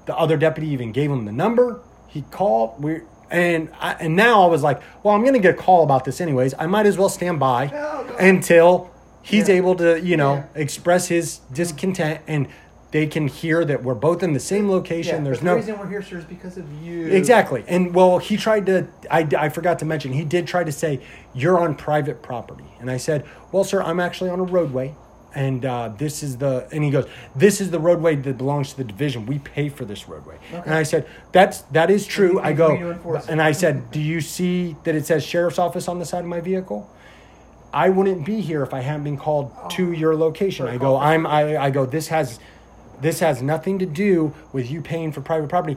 the 0.07 0.17
other 0.17 0.39
deputy 0.39 0.69
even 0.71 0.93
gave 0.93 1.11
him 1.11 1.27
the 1.27 1.33
number. 1.33 1.83
He 2.09 2.23
called. 2.23 2.83
We 2.83 3.03
and 3.31 3.69
I, 3.81 3.95
and 3.95 4.17
now 4.17 4.45
I 4.45 4.47
was 4.47 4.63
like, 4.63 4.81
well, 5.03 5.15
I'm 5.15 5.23
going 5.23 5.35
to 5.35 5.41
get 5.41 5.55
a 5.59 5.63
call 5.63 5.83
about 5.83 6.05
this 6.07 6.21
anyways. 6.23 6.55
I 6.59 6.67
might 6.67 6.87
as 6.87 6.97
well 6.97 7.09
stand 7.11 7.39
by 7.41 7.67
oh, 7.67 8.05
No, 8.07 8.09
go- 8.09 8.17
until 8.19 8.91
he's 9.25 9.49
Yeah. 9.49 9.57
able 9.57 9.75
to, 9.77 10.01
you 10.01 10.17
know, 10.17 10.35
Yeah. 10.35 10.45
express 10.63 11.09
his 11.09 11.39
discontent 11.53 12.21
and 12.29 12.47
they 12.93 13.07
can 13.09 13.27
hear 13.27 13.65
that 13.65 13.83
we're 13.83 13.95
both 13.95 14.23
in 14.23 14.35
the 14.35 14.39
same 14.41 14.71
location. 14.71 15.17
Yeah, 15.19 15.25
There's 15.25 15.39
but 15.39 15.45
no 15.47 15.55
reason 15.57 15.79
we're 15.81 15.89
here, 15.89 16.03
sir, 16.03 16.19
is 16.19 16.25
because 16.25 16.57
of 16.57 16.65
you. 16.81 17.09
Exactly. 17.09 17.65
And 17.67 17.93
well, 17.93 18.19
he 18.19 18.37
tried 18.37 18.67
to, 18.67 18.87
I, 19.11 19.27
I 19.37 19.49
forgot 19.49 19.81
to 19.81 19.85
mention, 19.85 20.13
he 20.13 20.23
did 20.25 20.47
try 20.47 20.63
to 20.63 20.71
say, 20.71 21.01
you're 21.35 21.59
on 21.59 21.75
private 21.75 22.23
property. 22.23 22.67
And 22.79 22.89
I 22.89 22.99
said, 22.99 23.25
well, 23.51 23.65
sir, 23.65 23.83
I'm 23.83 23.99
actually 23.99 24.31
on 24.31 24.39
a 24.39 24.45
roadway. 24.45 24.95
And 25.35 25.65
uh, 25.65 25.91
this 25.99 26.23
is 26.23 26.37
the, 26.37 26.69
and 26.71 26.85
he 26.85 26.91
goes, 26.93 27.07
this 27.35 27.61
is 27.61 27.73
the 27.73 27.81
roadway 27.81 28.15
that 28.15 28.39
belongs 28.39 28.71
to 28.71 28.77
the 28.77 28.85
division. 28.85 29.27
We 29.27 29.41
pay 29.41 29.69
for 29.71 29.85
this 29.85 30.09
roadway. 30.09 30.37
And 30.53 30.73
I 30.73 30.85
said, 30.85 31.07
that's, 31.33 31.63
that 31.73 31.91
is 31.91 32.07
true. 32.07 32.39
I 32.39 32.53
go, 32.53 32.75
me 32.75 32.79
to 32.79 32.91
enforce 32.93 33.25
it. 33.25 33.31
and 33.33 33.43
I 33.43 33.51
said, 33.51 33.91
do 33.91 34.01
you 34.01 34.21
see 34.21 34.77
that 34.85 34.95
it 34.95 35.05
says 35.07 35.25
sheriff's 35.25 35.59
office 35.59 35.89
on 35.89 35.99
the 35.99 36.05
side 36.05 36.21
of 36.21 36.27
my 36.31 36.41
vehicle? 36.41 36.89
I 37.75 37.89
wouldn't 37.89 38.25
be 38.25 38.41
here 38.41 38.63
if 38.63 38.73
I 38.73 38.81
hadn't 38.81 39.03
been 39.03 39.17
called 39.17 39.53
to 39.73 39.91
your 39.91 40.15
location. 40.15 40.69
I 40.69 40.79
go, 40.79 40.97
I'm, 40.97 41.27
I, 41.27 41.57
I 41.57 41.71
go, 41.71 41.85
this 41.85 42.07
has, 42.09 42.39
this 43.01 43.19
has 43.19 43.43
nothing 43.43 43.81
to 43.81 43.87
do 43.87 44.33
with 44.53 44.71
you 44.71 44.81
paying 44.81 45.11
for 45.11 45.21
private 45.21 45.49
property. 45.49 45.77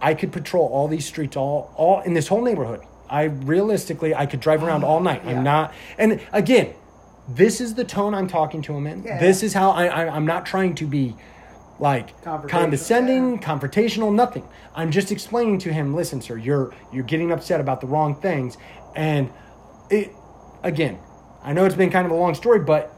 I 0.00 0.14
could 0.14 0.32
patrol 0.32 0.66
all 0.66 0.88
these 0.88 1.06
streets, 1.06 1.36
all, 1.36 1.72
all 1.76 2.00
in 2.00 2.14
this 2.14 2.26
whole 2.26 2.42
neighborhood. 2.42 2.80
I 3.08 3.24
realistically, 3.24 4.12
I 4.12 4.26
could 4.26 4.40
drive 4.40 4.64
around 4.64 4.82
oh, 4.82 4.88
all 4.88 5.00
night. 5.00 5.22
Yeah. 5.24 5.38
I'm 5.38 5.44
not, 5.44 5.72
and 5.96 6.20
again, 6.32 6.74
this 7.28 7.60
is 7.60 7.74
the 7.74 7.84
tone 7.84 8.12
I'm 8.12 8.26
talking 8.26 8.60
to 8.62 8.74
him 8.74 8.88
in. 8.88 9.04
Yeah. 9.04 9.20
This 9.20 9.44
is 9.44 9.52
how 9.52 9.70
I, 9.70 9.86
I, 9.86 10.08
I'm 10.08 10.26
not 10.26 10.46
trying 10.46 10.74
to 10.76 10.86
be 10.86 11.14
like 11.78 12.20
condescending, 12.48 13.38
confrontational, 13.38 14.12
nothing. 14.12 14.48
I'm 14.74 14.90
just 14.90 15.12
explaining 15.12 15.58
to 15.60 15.72
him, 15.72 15.94
listen, 15.94 16.20
sir, 16.20 16.36
you're 16.36 16.74
you're 16.92 17.04
getting 17.04 17.30
upset 17.30 17.60
about 17.60 17.80
the 17.80 17.86
wrong 17.86 18.14
things, 18.20 18.56
and 18.94 19.30
it 19.90 20.10
again, 20.62 20.98
I 21.46 21.52
know 21.52 21.64
it's 21.64 21.76
been 21.76 21.90
kind 21.90 22.04
of 22.04 22.10
a 22.12 22.16
long 22.16 22.34
story, 22.34 22.58
but 22.58 22.88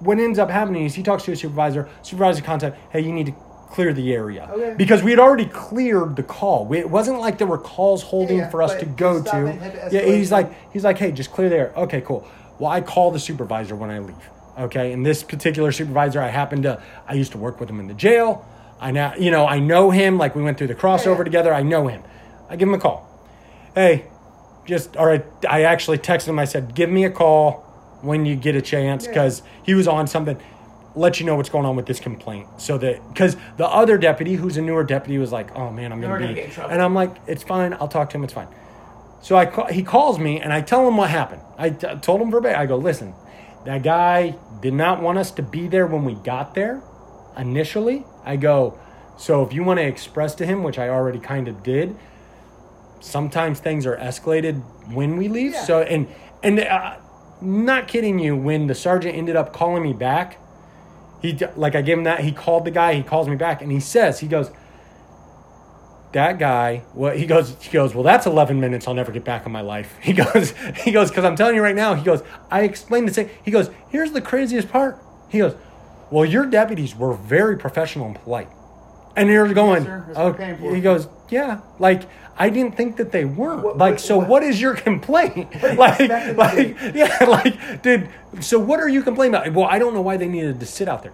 what 0.00 0.18
ends 0.18 0.38
up 0.38 0.50
happening 0.50 0.84
is 0.84 0.94
he 0.94 1.04
talks 1.04 1.22
to 1.24 1.30
his 1.30 1.40
supervisor, 1.40 1.88
supervisor 2.02 2.42
contact, 2.42 2.76
hey, 2.90 3.00
you 3.00 3.12
need 3.12 3.26
to 3.26 3.32
clear 3.70 3.92
the 3.94 4.12
area 4.12 4.50
Okay. 4.52 4.74
because 4.76 5.02
we 5.02 5.10
had 5.12 5.20
already 5.20 5.46
cleared 5.46 6.16
the 6.16 6.22
call. 6.24 6.66
We, 6.66 6.78
it 6.80 6.90
wasn't 6.90 7.20
like 7.20 7.38
there 7.38 7.46
were 7.46 7.58
calls 7.58 8.02
holding 8.02 8.38
Yeah, 8.38 8.50
for 8.50 8.60
us 8.60 8.74
to 8.74 8.84
go 8.84 9.22
to. 9.22 9.88
Yeah, 9.92 10.02
he's 10.02 10.30
like 10.32 10.52
he's 10.72 10.84
like, 10.84 10.98
hey, 10.98 11.12
just 11.12 11.30
clear 11.30 11.48
the 11.48 11.56
area. 11.56 11.72
Okay, 11.76 12.00
cool. 12.02 12.26
Well, 12.58 12.70
I 12.70 12.80
call 12.80 13.12
the 13.12 13.20
supervisor 13.20 13.74
when 13.76 13.88
I 13.90 14.00
leave. 14.00 14.16
Okay, 14.58 14.92
and 14.92 15.06
this 15.06 15.22
particular 15.22 15.72
supervisor, 15.72 16.20
I 16.20 16.28
happen 16.28 16.62
to, 16.64 16.82
I 17.08 17.14
used 17.14 17.32
to 17.32 17.38
work 17.38 17.60
with 17.60 17.70
him 17.70 17.80
in 17.80 17.86
the 17.86 17.94
jail. 17.94 18.44
I 18.80 18.90
now, 18.90 19.14
you 19.14 19.30
know, 19.30 19.46
I 19.46 19.58
know 19.60 19.90
him. 19.90 20.18
Like 20.18 20.34
we 20.34 20.42
went 20.42 20.58
through 20.58 20.66
the 20.66 20.74
crossover 20.74 21.18
Yeah. 21.18 21.24
together. 21.24 21.54
I 21.54 21.62
know 21.62 21.86
him. 21.86 22.02
I 22.50 22.56
give 22.56 22.68
him 22.68 22.74
a 22.74 22.78
call. 22.78 23.08
Hey, 23.74 24.06
just 24.66 24.96
all 24.98 25.06
right. 25.06 25.24
I 25.48 25.62
actually 25.62 25.98
texted 25.98 26.28
him. 26.28 26.38
I 26.38 26.44
said, 26.44 26.74
give 26.74 26.90
me 26.90 27.04
a 27.04 27.10
call 27.10 27.64
when 28.02 28.26
you 28.26 28.36
get 28.36 28.54
a 28.56 28.62
chance 28.62 29.04
Yeah. 29.04 29.10
because 29.10 29.42
he 29.62 29.74
was 29.74 29.88
on 29.88 30.06
something. 30.06 30.36
Let 30.94 31.18
you 31.20 31.24
know 31.24 31.36
what's 31.36 31.48
going 31.48 31.64
on 31.64 31.74
with 31.74 31.86
this 31.86 32.00
complaint, 32.00 32.46
so 32.58 32.76
that 32.78 33.00
because 33.08 33.36
the 33.56 33.66
other 33.66 33.96
deputy, 33.96 34.34
who's 34.34 34.58
a 34.58 34.62
newer 34.62 34.84
deputy, 34.84 35.16
was 35.16 35.32
like, 35.32 35.56
"Oh 35.56 35.70
man, 35.70 35.90
I'm 35.90 36.02
gonna 36.02 36.18
gonna 36.18 36.28
be," 36.28 36.34
get 36.34 36.44
in 36.46 36.50
trouble. 36.50 36.70
and 36.70 36.82
I'm 36.82 36.94
like, 36.94 37.12
"It's 37.26 37.42
fine. 37.42 37.72
I'll 37.80 37.88
talk 37.88 38.10
to 38.10 38.18
him. 38.18 38.24
It's 38.24 38.32
fine." 38.34 38.48
So 39.22 39.34
I 39.36 39.46
call, 39.46 39.66
he 39.68 39.82
calls 39.82 40.18
me 40.18 40.40
and 40.40 40.52
I 40.52 40.60
tell 40.60 40.86
him 40.86 40.96
what 40.98 41.08
happened. 41.08 41.40
I 41.56 41.70
t- 41.70 41.86
told 42.02 42.20
him 42.20 42.30
verbatim. 42.30 42.60
I 42.60 42.66
go, 42.66 42.76
listen, 42.76 43.14
that 43.64 43.82
guy 43.84 44.34
did 44.60 44.74
not 44.74 45.00
want 45.00 45.16
us 45.16 45.30
to 45.30 45.42
be 45.42 45.68
there 45.68 45.86
when 45.86 46.04
we 46.04 46.14
got 46.14 46.54
there 46.56 46.82
initially. 47.38 48.04
I 48.24 48.34
go, 48.34 48.76
so 49.16 49.42
if 49.44 49.52
you 49.52 49.62
want 49.62 49.78
to 49.78 49.86
express 49.86 50.34
to 50.36 50.44
him, 50.44 50.64
which 50.64 50.76
I 50.78 50.88
already 50.88 51.20
kind 51.20 51.46
of 51.46 51.62
did, 51.62 51.94
sometimes 53.00 53.60
things 53.60 53.86
are 53.86 53.96
escalated 53.96 54.60
when 54.92 55.16
we 55.16 55.28
leave. 55.28 55.52
Yeah. 55.52 55.64
So 55.64 55.82
and 55.82 56.08
and 56.42 56.60
uh, 56.60 56.96
not 57.42 57.88
kidding 57.88 58.18
you, 58.18 58.36
when 58.36 58.66
the 58.66 58.74
sergeant 58.74 59.16
ended 59.16 59.36
up 59.36 59.52
calling 59.52 59.82
me 59.82 59.92
back, 59.92 60.38
he 61.20 61.38
like 61.56 61.74
I 61.74 61.82
gave 61.82 61.98
him 61.98 62.04
that. 62.04 62.20
He 62.20 62.32
called 62.32 62.64
the 62.64 62.70
guy. 62.70 62.94
He 62.94 63.02
calls 63.02 63.28
me 63.28 63.36
back 63.36 63.62
and 63.62 63.70
he 63.70 63.80
says, 63.80 64.20
he 64.20 64.26
goes 64.26 64.50
that 66.12 66.38
guy 66.38 66.84
what 66.92 67.18
he 67.18 67.24
goes 67.24 67.56
he 67.62 67.70
goes 67.70 67.94
well 67.94 68.04
that's 68.04 68.26
11 68.26 68.60
minutes 68.60 68.86
i'll 68.86 68.92
never 68.92 69.10
get 69.10 69.24
back 69.24 69.46
in 69.46 69.52
my 69.52 69.62
life 69.62 69.96
he 70.02 70.12
goes 70.12 70.52
he 70.76 70.92
goes 70.92 71.08
because 71.08 71.24
i'm 71.24 71.34
telling 71.34 71.54
you 71.54 71.62
right 71.62 71.74
now 71.74 71.94
he 71.94 72.04
goes 72.04 72.22
i 72.50 72.64
explained 72.64 73.08
the 73.08 73.14
same 73.14 73.30
he 73.42 73.50
goes 73.50 73.70
here's 73.88 74.12
the 74.12 74.20
craziest 74.20 74.68
part 74.68 74.98
he 75.30 75.38
goes 75.38 75.56
well 76.10 76.26
your 76.26 76.44
deputies 76.44 76.94
were 76.94 77.14
very 77.14 77.56
professional 77.56 78.04
and 78.04 78.16
polite 78.16 78.48
and 79.16 79.28
you're 79.28 79.52
going. 79.52 79.84
That's 79.84 80.08
what 80.08 80.16
oh, 80.16 80.30
we're 80.38 80.56
for." 80.56 80.74
he 80.74 80.80
goes 80.80 81.08
yeah 81.30 81.60
like 81.78 82.02
i 82.36 82.48
didn't 82.48 82.76
think 82.76 82.96
that 82.96 83.12
they 83.12 83.24
weren't 83.24 83.62
What- 83.62 83.78
like 83.78 83.92
what- 83.94 84.00
so 84.00 84.18
what- 84.18 84.28
what 84.28 84.42
is 84.42 84.60
your 84.60 84.74
complaint 84.74 85.48
like 85.76 86.00
like 86.36 86.76
yeah 86.94 87.24
like 87.28 87.82
dude 87.82 88.08
so 88.40 88.58
what 88.58 88.80
are 88.80 88.88
you 88.88 89.02
complaining 89.02 89.34
about 89.34 89.52
well 89.52 89.66
i 89.66 89.78
don't 89.78 89.94
know 89.94 90.00
why 90.02 90.16
they 90.16 90.28
needed 90.28 90.58
to 90.60 90.66
sit 90.66 90.88
out 90.88 91.02
there 91.02 91.12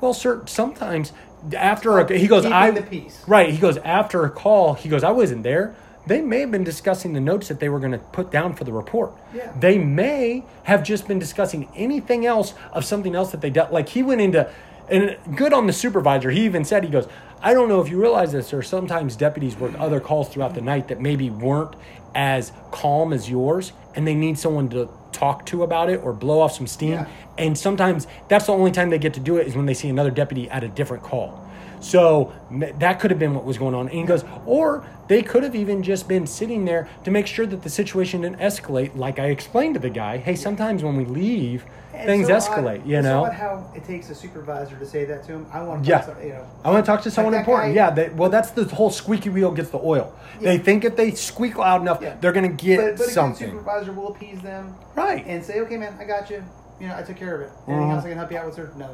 well 0.00 0.14
sir 0.14 0.42
sometimes 0.46 1.12
after 1.56 1.98
a, 1.98 2.18
he 2.18 2.26
goes 2.26 2.42
Keeping 2.42 2.52
i 2.54 2.70
the 2.72 2.82
peace. 2.82 3.22
Right. 3.28 3.50
He 3.50 3.58
goes, 3.58 3.76
after 3.78 4.24
a 4.24 4.30
call, 4.30 4.74
he 4.74 4.88
goes, 4.88 5.04
I 5.04 5.12
wasn't 5.12 5.44
there. 5.44 5.76
They 6.06 6.20
may 6.20 6.40
have 6.40 6.50
been 6.50 6.64
discussing 6.64 7.12
the 7.12 7.20
notes 7.20 7.46
that 7.48 7.60
they 7.60 7.68
were 7.68 7.78
going 7.78 7.92
to 7.92 7.98
put 7.98 8.32
down 8.32 8.54
for 8.54 8.64
the 8.64 8.72
report. 8.72 9.12
Yeah. 9.32 9.52
They 9.60 9.78
may 9.78 10.44
have 10.64 10.82
just 10.82 11.06
been 11.06 11.20
discussing 11.20 11.68
anything 11.76 12.26
else 12.26 12.54
of 12.72 12.84
something 12.84 13.14
else 13.14 13.30
that 13.30 13.42
they 13.42 13.50
dealt. 13.50 13.70
Like 13.70 13.90
he 13.90 14.02
went 14.02 14.22
into, 14.22 14.50
and 14.88 15.16
good 15.36 15.52
on 15.52 15.68
the 15.68 15.72
supervisor. 15.72 16.30
He 16.30 16.44
even 16.46 16.64
said, 16.64 16.82
he 16.82 16.90
goes, 16.90 17.06
I 17.42 17.54
don't 17.54 17.68
know 17.68 17.80
if 17.80 17.88
you 17.88 18.00
realize 18.00 18.32
this, 18.32 18.52
or 18.52 18.62
sometimes 18.62 19.14
deputies 19.16 19.56
work 19.56 19.72
other 19.78 20.00
calls 20.00 20.28
throughout 20.28 20.54
the 20.54 20.60
night 20.60 20.88
that 20.88 21.00
maybe 21.00 21.30
weren't 21.30 21.76
as 22.14 22.52
calm 22.70 23.12
as 23.12 23.28
yours, 23.28 23.72
and 23.94 24.06
they 24.06 24.14
need 24.14 24.38
someone 24.38 24.68
to 24.70 24.88
talk 25.12 25.46
to 25.46 25.62
about 25.62 25.90
it 25.90 26.02
or 26.02 26.12
blow 26.12 26.40
off 26.40 26.52
some 26.52 26.66
steam. 26.66 26.92
Yeah. 26.92 27.08
And 27.38 27.56
sometimes 27.56 28.06
that's 28.28 28.46
the 28.46 28.52
only 28.52 28.70
time 28.70 28.90
they 28.90 28.98
get 28.98 29.14
to 29.14 29.20
do 29.20 29.36
it 29.36 29.46
is 29.46 29.54
when 29.54 29.66
they 29.66 29.74
see 29.74 29.88
another 29.88 30.10
deputy 30.10 30.48
at 30.50 30.64
a 30.64 30.68
different 30.68 31.02
call. 31.02 31.42
So 31.80 32.32
that 32.50 33.00
could 33.00 33.10
have 33.10 33.20
been 33.20 33.34
what 33.34 33.44
was 33.44 33.58
going 33.58 33.74
on. 33.74 33.88
And 33.88 33.98
he 33.98 34.02
goes, 34.04 34.24
or 34.46 34.86
they 35.08 35.22
could 35.22 35.42
have 35.42 35.54
even 35.54 35.82
just 35.82 36.08
been 36.08 36.26
sitting 36.26 36.64
there 36.64 36.88
to 37.04 37.10
make 37.10 37.26
sure 37.26 37.46
that 37.46 37.62
the 37.62 37.70
situation 37.70 38.22
didn't 38.22 38.38
escalate. 38.38 38.96
Like 38.96 39.18
I 39.18 39.26
explained 39.26 39.74
to 39.74 39.80
the 39.80 39.90
guy, 39.90 40.16
hey, 40.16 40.34
sometimes 40.34 40.82
when 40.82 40.96
we 40.96 41.04
leave, 41.04 41.64
And 41.96 42.06
things 42.06 42.26
so 42.28 42.34
escalate. 42.36 42.80
odd- 42.82 42.86
you 42.86 42.96
it's 42.98 43.06
so 43.06 43.24
know. 43.24 43.30
how 43.30 43.70
it 43.74 43.84
takes 43.84 44.10
a 44.10 44.14
supervisor 44.14 44.76
to 44.76 44.86
say 44.86 45.04
that 45.06 45.24
to 45.24 45.32
him. 45.32 45.46
I 45.52 45.62
want 45.62 45.84
to 45.84 45.88
Yeah. 45.88 46.00
talk 46.00 46.18
to, 46.20 46.26
you 46.26 46.32
know. 46.34 46.44
I 46.64 46.70
want 46.70 46.84
to 46.84 46.90
talk 46.90 47.02
to 47.02 47.10
someone 47.10 47.32
that 47.32 47.40
important. 47.40 47.74
guy- 47.74 47.80
yeah, 47.80 47.90
they, 47.90 48.08
well, 48.10 48.30
that's 48.30 48.50
the 48.50 48.64
whole 48.64 48.90
squeaky 48.90 49.30
wheel 49.30 49.50
gets 49.52 49.70
the 49.70 49.80
oil. 49.82 50.12
They 50.40 50.58
think 50.58 50.84
if 50.84 50.96
they 50.96 51.10
squeak 51.12 51.56
loud 51.58 51.80
enough, 51.82 51.98
Yeah. 52.02 52.14
they're 52.20 52.32
going 52.32 52.48
to 52.54 52.64
get 52.64 52.78
but, 52.78 52.98
but 52.98 53.06
something. 53.08 53.50
supervisor 53.50 53.92
will 53.92 54.08
appease 54.08 54.40
them, 54.40 54.74
Right. 54.94 55.24
And 55.26 55.44
say, 55.44 55.60
okay, 55.60 55.76
man, 55.76 55.94
I 56.00 56.04
got 56.04 56.30
you. 56.30 56.42
You 56.80 56.88
know, 56.88 56.96
I 56.96 57.02
took 57.02 57.16
care 57.16 57.34
of 57.34 57.40
it. 57.42 57.50
Anything 57.66 57.88
Mhm. 57.88 57.94
else 57.94 58.04
I 58.04 58.08
can 58.10 58.18
help 58.18 58.30
you 58.32 58.38
out 58.38 58.46
with, 58.46 58.54
sir? 58.56 58.70
No. 58.76 58.88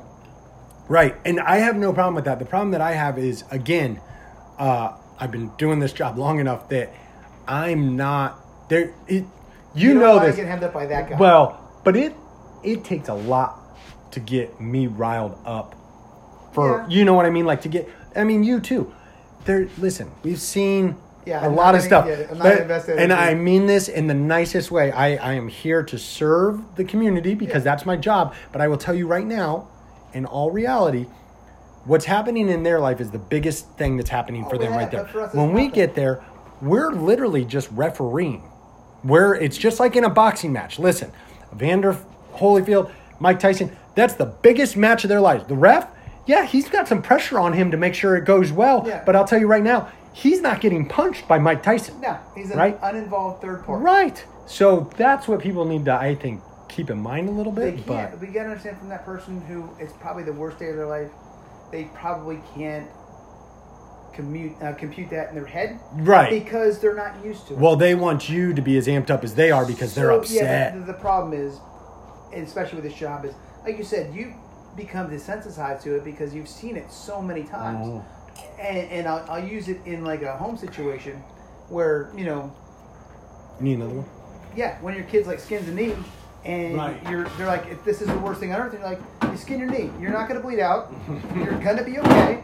Right. 0.88 1.16
And 1.24 1.40
I 1.40 1.58
have 1.58 1.76
no 1.76 1.92
problem 1.92 2.14
with 2.14 2.24
that. 2.26 2.38
The 2.38 2.44
problem 2.44 2.70
that 2.72 2.80
I 2.80 2.92
have 2.92 3.18
is, 3.18 3.44
again, 3.50 4.00
uh, 4.58 4.90
I've 5.18 5.30
been 5.30 5.50
doing 5.58 5.78
this 5.80 5.92
job 5.92 6.18
long 6.18 6.38
enough 6.40 6.68
that 6.68 6.92
I'm 7.48 7.96
not 7.96 8.38
there. 8.68 8.90
It, 9.08 9.24
you, 9.74 9.94
don't 9.94 10.02
know 10.02 10.14
wanna 10.16 10.26
this. 10.28 10.36
Get 10.36 10.46
hemmed 10.46 10.62
up 10.64 10.72
by 10.72 10.86
that 10.86 11.10
guy. 11.10 11.16
Well, 11.16 11.58
but 11.84 11.96
it 11.96 12.14
it 12.62 12.84
takes 12.84 13.08
a 13.08 13.14
lot 13.14 13.58
to 14.12 14.20
get 14.20 14.60
me 14.60 14.86
riled 14.86 15.38
up 15.44 15.74
for 16.52 16.78
Yeah. 16.78 16.86
you 16.88 17.04
know 17.04 17.14
what 17.14 17.26
I 17.26 17.30
mean? 17.30 17.44
Like 17.46 17.62
to 17.62 17.68
get 17.68 17.88
I 18.14 18.24
mean 18.24 18.44
you 18.44 18.60
too. 18.60 18.92
There 19.44 19.68
listen, 19.78 20.10
we've 20.22 20.40
seen 20.40 20.96
Yeah, 21.24 21.42
a 21.42 21.46
I'm 21.48 21.56
lot 21.56 21.74
of 21.74 21.82
stuff. 21.82 22.06
yeah, 22.08 22.26
I'm 22.30 22.38
not 22.38 22.68
but- 22.68 22.88
and 22.88 23.12
I 23.12 23.34
mean 23.34 23.66
this 23.66 23.88
in 23.88 24.06
the 24.08 24.14
nicest 24.14 24.70
way. 24.70 24.90
I, 24.92 25.14
I 25.16 25.32
am 25.34 25.48
here 25.48 25.82
to 25.84 25.98
serve 25.98 26.60
the 26.76 26.84
community 26.84 27.34
because 27.34 27.64
Yeah. 27.64 27.72
that's 27.72 27.86
my 27.86 27.96
job. 27.96 28.34
But 28.52 28.60
I 28.60 28.68
will 28.68 28.76
tell 28.76 28.94
you 28.94 29.06
right 29.06 29.26
now, 29.26 29.68
in 30.12 30.26
all 30.26 30.50
reality, 30.50 31.06
what's 31.84 32.04
happening 32.04 32.48
in 32.48 32.62
their 32.64 32.80
life 32.80 33.00
is 33.00 33.10
the 33.10 33.18
biggest 33.18 33.68
thing 33.78 33.96
that's 33.96 34.10
happening 34.10 34.44
for 34.44 34.56
Oh, 34.56 34.58
them 34.58 34.72
yeah, 34.72 34.78
right 34.78 34.90
there. 34.90 35.02
but 35.02 35.10
for 35.10 35.20
us, 35.22 35.26
it's 35.28 35.34
when 35.36 35.52
we 35.52 35.62
nothing. 35.62 35.70
get 35.74 35.94
there, 35.94 36.22
we're 36.60 36.90
literally 36.92 37.44
just 37.44 37.68
refereeing. 37.72 38.42
Where 39.02 39.34
it's 39.34 39.56
just 39.56 39.80
like 39.80 39.96
in 39.96 40.04
a 40.04 40.10
boxing 40.10 40.52
match. 40.52 40.78
Listen, 40.78 41.10
Evander 41.52 41.96
Holyfield, 42.34 42.90
Mike 43.18 43.38
Tyson, 43.40 43.76
that's 43.94 44.14
the 44.14 44.26
biggest 44.26 44.76
match 44.76 45.04
of 45.04 45.08
their 45.08 45.20
lives. 45.20 45.44
The 45.46 45.54
ref, 45.54 45.86
yeah, 46.26 46.44
he's 46.44 46.68
got 46.68 46.88
some 46.88 47.02
pressure 47.02 47.38
on 47.38 47.52
him 47.52 47.70
to 47.70 47.76
make 47.76 47.94
sure 47.94 48.16
it 48.16 48.24
goes 48.24 48.50
well. 48.52 48.84
Yeah. 48.86 49.02
But 49.04 49.16
I'll 49.16 49.26
tell 49.26 49.38
you 49.40 49.46
right 49.46 49.62
now, 49.62 49.88
he's 50.12 50.40
not 50.40 50.60
getting 50.60 50.88
punched 50.88 51.26
by 51.28 51.38
Mike 51.38 51.62
Tyson. 51.62 52.00
No, 52.00 52.16
he's 52.36 52.50
an 52.50 52.58
Right. 52.58 52.78
uninvolved 52.82 53.42
third 53.42 53.64
party. 53.64 53.84
Right. 53.84 54.24
So 54.46 54.90
that's 54.96 55.28
what 55.28 55.40
people 55.40 55.64
need 55.64 55.84
to, 55.86 55.94
I 55.94 56.14
think, 56.14 56.40
keep 56.68 56.90
in 56.90 56.98
mind 56.98 57.28
a 57.28 57.32
little 57.32 57.52
bit. 57.52 57.86
But 57.86 58.18
We 58.20 58.28
gotta 58.28 58.48
understand 58.50 58.78
from 58.78 58.88
that 58.88 59.04
person 59.04 59.40
who 59.42 59.68
it's 59.78 59.92
probably 59.94 60.22
the 60.24 60.32
worst 60.32 60.58
day 60.58 60.70
of 60.70 60.76
their 60.76 60.86
life. 60.86 61.10
They 61.70 61.84
probably 61.94 62.40
can't 62.56 62.86
commute 64.14 64.52
uh, 64.62 64.72
compute 64.74 65.08
that 65.10 65.30
in 65.30 65.34
their 65.34 65.46
head, 65.46 65.78
Right. 65.94 66.28
Because 66.30 66.78
they're 66.80 66.94
not 66.94 67.24
used 67.24 67.46
to 67.48 67.54
it. 67.54 67.58
well, 67.58 67.76
they 67.76 67.94
want 67.94 68.28
you 68.28 68.52
to 68.52 68.60
be 68.60 68.76
as 68.76 68.86
amped 68.86 69.10
up 69.10 69.24
as 69.24 69.34
they 69.34 69.50
are 69.50 69.64
because 69.64 69.94
they're 69.94 70.08
So, 70.10 70.18
upset. 70.18 70.74
Yeah, 70.74 70.78
the, 70.80 70.86
the 70.86 70.92
problem 70.98 71.32
is, 71.32 71.58
especially 72.34 72.76
with 72.80 72.84
this 72.84 72.98
job, 72.98 73.24
is 73.24 73.34
like 73.64 73.78
you 73.78 73.84
said, 73.84 74.14
you 74.14 74.34
become 74.76 75.10
desensitized 75.10 75.82
to 75.82 75.96
it 75.96 76.04
because 76.04 76.34
you've 76.34 76.48
seen 76.48 76.76
it 76.76 76.90
so 76.90 77.20
many 77.20 77.44
times. 77.44 78.02
And, 78.58 78.78
and 78.90 79.06
I'll, 79.06 79.24
I'll 79.30 79.44
use 79.44 79.68
it 79.68 79.78
in 79.84 80.04
like 80.04 80.22
a 80.22 80.36
home 80.36 80.56
situation 80.56 81.16
where 81.68 82.10
you 82.16 82.24
know, 82.24 82.54
You 83.58 83.64
need 83.64 83.74
another 83.74 83.94
one? 83.94 84.06
yeah, 84.56 84.78
when 84.80 84.94
your 84.94 85.04
kid's 85.04 85.26
like 85.26 85.40
skins 85.40 85.68
a 85.68 85.72
knee, 85.74 85.94
and 86.44 86.76
Right. 86.76 87.10
you're 87.10 87.24
they're 87.36 87.46
like, 87.46 87.66
if 87.70 87.84
this 87.84 88.00
is 88.02 88.08
the 88.08 88.18
worst 88.18 88.40
thing 88.40 88.52
on 88.52 88.60
earth, 88.60 88.72
you're 88.72 88.82
like, 88.82 89.00
you 89.30 89.36
skin 89.36 89.58
your 89.60 89.68
knee, 89.70 89.90
you're 90.00 90.10
not 90.10 90.26
gonna 90.28 90.40
bleed 90.40 90.58
out, 90.60 90.92
you're 91.36 91.58
gonna 91.60 91.84
be 91.84 91.98
okay. 91.98 92.42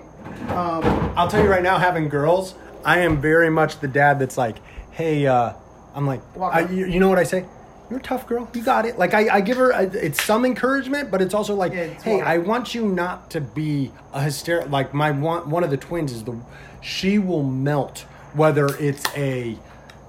Um, 0.50 0.84
I'll 1.16 1.28
tell 1.28 1.42
you 1.42 1.48
right 1.50 1.62
now, 1.62 1.78
having 1.78 2.08
girls, 2.08 2.54
I 2.84 3.00
am 3.00 3.20
very 3.20 3.50
much 3.50 3.80
the 3.80 3.88
dad 3.88 4.18
that's 4.18 4.38
like, 4.38 4.56
hey, 4.92 5.26
uh, 5.26 5.52
I'm 5.94 6.06
like, 6.06 6.20
I, 6.40 6.60
you, 6.68 6.86
you 6.86 7.00
know 7.00 7.08
what 7.08 7.18
I 7.18 7.24
say? 7.24 7.44
You're 7.90 8.00
a 8.00 8.02
tough 8.02 8.26
girl. 8.26 8.48
You 8.54 8.62
got 8.62 8.84
it. 8.86 8.98
Like 8.98 9.14
I, 9.14 9.36
I 9.36 9.40
give 9.40 9.56
her, 9.56 9.70
a, 9.70 9.82
it's 9.84 10.22
some 10.22 10.44
encouragement, 10.44 11.10
but 11.10 11.22
it's 11.22 11.32
also 11.34 11.54
like, 11.54 11.72
Yeah, 11.72 11.80
it's 11.80 12.02
hey, 12.02 12.16
more- 12.16 12.24
I 12.24 12.38
want 12.38 12.74
you 12.74 12.86
not 12.86 13.30
to 13.30 13.40
be 13.40 13.92
a 14.12 14.22
hysterical. 14.22 14.70
Like 14.70 14.92
my 14.92 15.10
one, 15.10 15.48
one 15.50 15.64
of 15.64 15.70
the 15.70 15.76
twins 15.78 16.12
is 16.12 16.24
the, 16.24 16.36
she 16.82 17.18
will 17.18 17.42
melt 17.42 18.00
whether 18.34 18.66
it's 18.78 19.04
a 19.16 19.56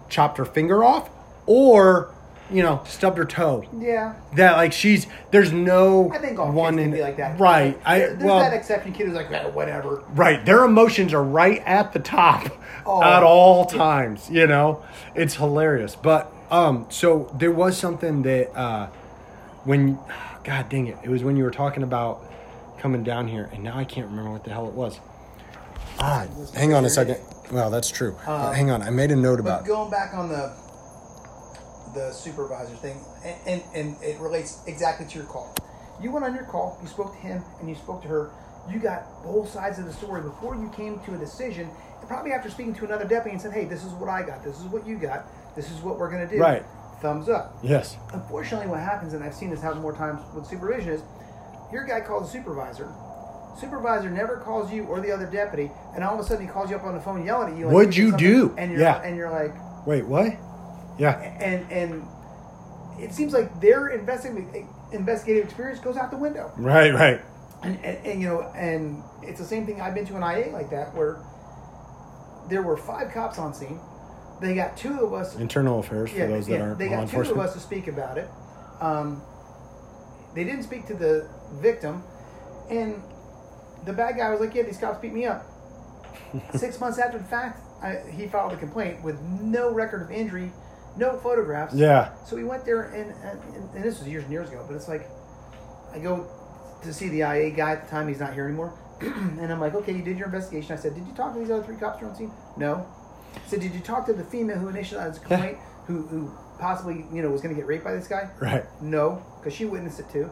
chopped 0.09 0.37
her 0.39 0.45
finger 0.45 0.83
off 0.83 1.09
or, 1.45 2.13
you 2.51 2.61
know, 2.63 2.81
stubbed 2.85 3.17
her 3.17 3.25
toe. 3.25 3.63
yeah, 3.79 4.15
That 4.35 4.57
like 4.57 4.73
she's 4.73 5.07
there's 5.31 5.51
no 5.53 6.11
I 6.11 6.17
think 6.17 6.37
all 6.39 6.51
one 6.51 6.73
kids 6.75 6.85
in 6.85 6.91
can 6.91 6.97
be 6.99 7.01
like 7.03 7.17
that. 7.17 7.39
right. 7.39 7.79
I 7.85 7.99
There- 7.99 8.07
there's 8.09 8.23
well 8.23 8.39
that 8.39 8.53
exception 8.53 8.91
kid 8.91 9.05
who's 9.07 9.15
like, 9.15 9.31
"Eh, 9.31 9.45
whatever. 9.51 10.03
Right. 10.09 10.43
Their 10.45 10.63
emotions 10.65 11.13
are 11.13 11.23
right 11.23 11.61
at 11.65 11.93
the 11.93 11.99
top 11.99 12.47
Oh. 12.85 13.03
at 13.03 13.21
all 13.23 13.65
times, 13.65 14.29
you 14.31 14.47
know? 14.47 14.83
It's 15.15 15.35
hilarious. 15.35 15.95
But 15.95 16.33
um 16.51 16.85
so 16.89 17.29
there 17.37 17.51
was 17.51 17.77
something 17.77 18.21
that 18.23 18.55
uh 18.57 18.87
when 19.65 19.97
god 20.43 20.69
dang 20.69 20.87
it. 20.87 20.97
It 21.03 21.09
was 21.09 21.23
when 21.23 21.35
you 21.37 21.43
were 21.43 21.51
talking 21.51 21.83
about 21.83 22.21
coming 22.79 23.03
down 23.03 23.27
here 23.27 23.49
and 23.53 23.63
now 23.63 23.77
I 23.77 23.83
can't 23.85 24.07
remember 24.07 24.31
what 24.31 24.43
the 24.43 24.51
hell 24.51 24.67
it 24.67 24.73
was. 24.73 24.99
Ah, 25.99 26.25
hang 26.55 26.73
on 26.73 26.85
a 26.85 26.89
second. 26.89 27.17
Well, 27.51 27.69
that's 27.69 27.89
true. 27.91 28.15
But 28.25 28.53
hang 28.53 28.69
on. 28.71 28.81
I 28.81 28.89
made 28.89 29.11
a 29.11 29.15
note 29.15 29.39
about 29.39 29.65
going 29.65 29.91
back 29.91 30.13
on 30.13 30.29
the 30.29 30.53
the 31.93 32.11
supervisor 32.11 32.75
thing, 32.75 33.03
and, 33.25 33.35
and, 33.47 33.63
and 33.73 34.03
it 34.03 34.19
relates 34.19 34.61
exactly 34.67 35.07
to 35.07 35.17
your 35.17 35.25
call. 35.27 35.55
You 36.01 36.11
went 36.11 36.23
on 36.23 36.35
your 36.35 36.43
call, 36.43 36.77
you 36.83 36.87
spoke 36.87 37.11
to 37.13 37.17
him, 37.19 37.43
and 37.59 37.67
you 37.67 37.73
spoke 37.75 38.03
to 38.03 38.07
her. 38.07 38.31
You 38.71 38.77
got 38.79 39.23
both 39.23 39.49
sides 39.49 39.79
of 39.79 39.85
the 39.85 39.93
story 39.93 40.21
before 40.21 40.55
you 40.55 40.69
came 40.69 40.99
to 40.99 41.15
a 41.15 41.17
decision. 41.17 41.67
And 41.99 42.07
probably 42.07 42.31
after 42.31 42.49
speaking 42.49 42.75
to 42.75 42.85
another 42.85 43.05
deputy 43.05 43.31
and 43.31 43.41
said, 43.41 43.53
"Hey, 43.53 43.65
this 43.65 43.83
is 43.83 43.91
what 43.93 44.07
I 44.09 44.21
got. 44.21 44.43
This 44.43 44.57
is 44.59 44.65
what 44.65 44.85
you 44.85 44.97
got. 44.97 45.25
This 45.55 45.69
is 45.71 45.79
what 45.81 45.97
we're 45.99 46.09
going 46.11 46.27
to 46.27 46.33
do." 46.35 46.41
Right. 46.41 46.63
Thumbs 47.01 47.29
up. 47.29 47.57
Yes. 47.63 47.95
Unfortunately, 48.13 48.67
what 48.67 48.79
happens, 48.81 49.13
and 49.13 49.23
I've 49.23 49.33
seen 49.33 49.49
this 49.49 49.61
happen 49.61 49.81
more 49.81 49.93
times 49.95 50.21
with 50.35 50.45
supervision, 50.45 50.89
is 50.93 51.01
your 51.71 51.85
guy 51.85 52.01
calls 52.01 52.25
the 52.25 52.37
supervisor. 52.37 52.91
Supervisor 53.57 54.09
never 54.09 54.37
calls 54.37 54.71
you 54.71 54.83
or 54.85 54.99
the 54.99 55.11
other 55.11 55.25
deputy, 55.25 55.71
and 55.95 56.03
all 56.03 56.13
of 56.13 56.19
a 56.19 56.23
sudden 56.23 56.45
he 56.45 56.51
calls 56.51 56.69
you 56.69 56.75
up 56.75 56.83
on 56.83 56.93
the 56.95 57.01
phone 57.01 57.25
yelling 57.25 57.53
at 57.53 57.57
you. 57.59 57.65
Like 57.65 57.73
What'd 57.73 57.95
you 57.95 58.15
do? 58.17 58.53
And 58.57 58.71
you're, 58.71 58.81
Yeah. 58.81 59.01
and 59.01 59.15
you're 59.15 59.29
like, 59.31 59.53
Wait, 59.87 60.05
what? 60.05 60.33
Yeah. 60.97 61.17
and 61.19 61.71
and 61.71 62.05
it 62.99 63.13
seems 63.13 63.31
like 63.33 63.61
their 63.61 63.87
investigative 63.87 64.65
investigative 64.91 65.45
experience 65.45 65.79
goes 65.79 65.95
out 65.95 66.11
the 66.11 66.17
window. 66.17 66.51
Right, 66.57 66.93
right. 66.93 67.21
And, 67.63 67.77
and, 67.83 68.05
and 68.05 68.21
you 68.21 68.27
know, 68.27 68.41
and 68.55 69.03
it's 69.21 69.39
the 69.39 69.45
same 69.45 69.65
thing. 69.65 69.79
I've 69.81 69.93
been 69.95 70.05
to 70.07 70.15
an 70.17 70.23
IA 70.23 70.51
like 70.51 70.69
that 70.71 70.93
where 70.95 71.21
there 72.49 72.61
were 72.61 72.75
five 72.77 73.13
cops 73.13 73.37
on 73.39 73.53
scene. 73.53 73.79
They 74.41 74.55
got 74.55 74.77
two 74.77 75.01
of 75.01 75.13
us. 75.13 75.35
Internal 75.35 75.79
affairs 75.79 76.11
for 76.11 76.17
yeah, 76.17 76.27
those 76.27 76.47
that 76.47 76.61
aren't 76.61 76.77
they 76.77 76.89
got 76.89 77.09
two 77.09 77.19
of 77.19 77.37
us 77.37 77.53
to 77.53 77.59
speak 77.59 77.87
about 77.87 78.17
it. 78.17 78.29
Um, 78.79 79.21
they 80.33 80.43
didn't 80.43 80.63
speak 80.63 80.87
to 80.87 80.93
the 80.93 81.29
victim, 81.53 82.03
and 82.69 83.01
the 83.85 83.93
bad 83.93 84.17
guy 84.17 84.29
was 84.31 84.39
like, 84.39 84.55
"Yeah, 84.55 84.63
these 84.63 84.77
cops 84.77 84.99
beat 84.99 85.13
me 85.13 85.25
up." 85.25 85.45
Six 86.55 86.79
months 86.79 86.99
after 86.99 87.17
the 87.17 87.23
fact, 87.25 87.61
I, 87.81 87.97
he 88.11 88.27
filed 88.27 88.53
a 88.53 88.57
complaint 88.57 89.03
with 89.03 89.19
no 89.21 89.71
record 89.71 90.01
of 90.01 90.11
injury, 90.11 90.51
no 90.95 91.17
photographs. 91.17 91.73
Yeah. 91.73 92.13
So 92.25 92.35
we 92.35 92.43
went 92.43 92.65
there, 92.65 92.83
and, 92.83 93.11
and, 93.23 93.75
and 93.75 93.83
this 93.83 93.99
was 93.99 94.07
years 94.07 94.23
and 94.23 94.31
years 94.31 94.49
ago, 94.49 94.63
but 94.67 94.75
it's 94.75 94.87
like, 94.87 95.09
I 95.93 95.99
go 95.99 96.27
to 96.83 96.93
see 96.93 97.09
the 97.09 97.19
IA 97.19 97.51
guy 97.51 97.71
at 97.71 97.85
the 97.85 97.89
time, 97.89 98.07
he's 98.07 98.19
not 98.19 98.33
here 98.33 98.45
anymore. 98.45 98.77
and 99.01 99.51
I'm 99.51 99.59
like, 99.59 99.75
okay, 99.75 99.93
you 99.93 100.01
did 100.01 100.17
your 100.17 100.27
investigation. 100.27 100.73
I 100.73 100.75
said, 100.75 100.93
did 100.95 101.07
you 101.07 101.13
talk 101.13 101.33
to 101.33 101.39
these 101.39 101.49
other 101.49 101.63
three 101.63 101.77
cops 101.77 102.01
were 102.01 102.09
on 102.09 102.15
scene? 102.15 102.31
No. 102.57 102.85
Said, 103.47 103.61
did 103.61 103.73
you 103.73 103.79
talk 103.79 104.05
to 104.07 104.13
the 104.13 104.23
female 104.23 104.57
who 104.57 104.67
initiated 104.69 105.13
this 105.13 105.19
complaint, 105.19 105.57
who, 105.87 106.03
who 106.07 106.31
possibly, 106.59 107.05
you 107.11 107.21
know, 107.21 107.29
was 107.29 107.41
going 107.41 107.53
to 107.53 107.59
get 107.59 107.67
raped 107.67 107.83
by 107.83 107.93
this 107.93 108.07
guy? 108.07 108.29
Right. 108.39 108.63
No, 108.81 109.23
because 109.39 109.53
she 109.53 109.65
witnessed 109.65 109.99
it 109.99 110.09
too. 110.09 110.29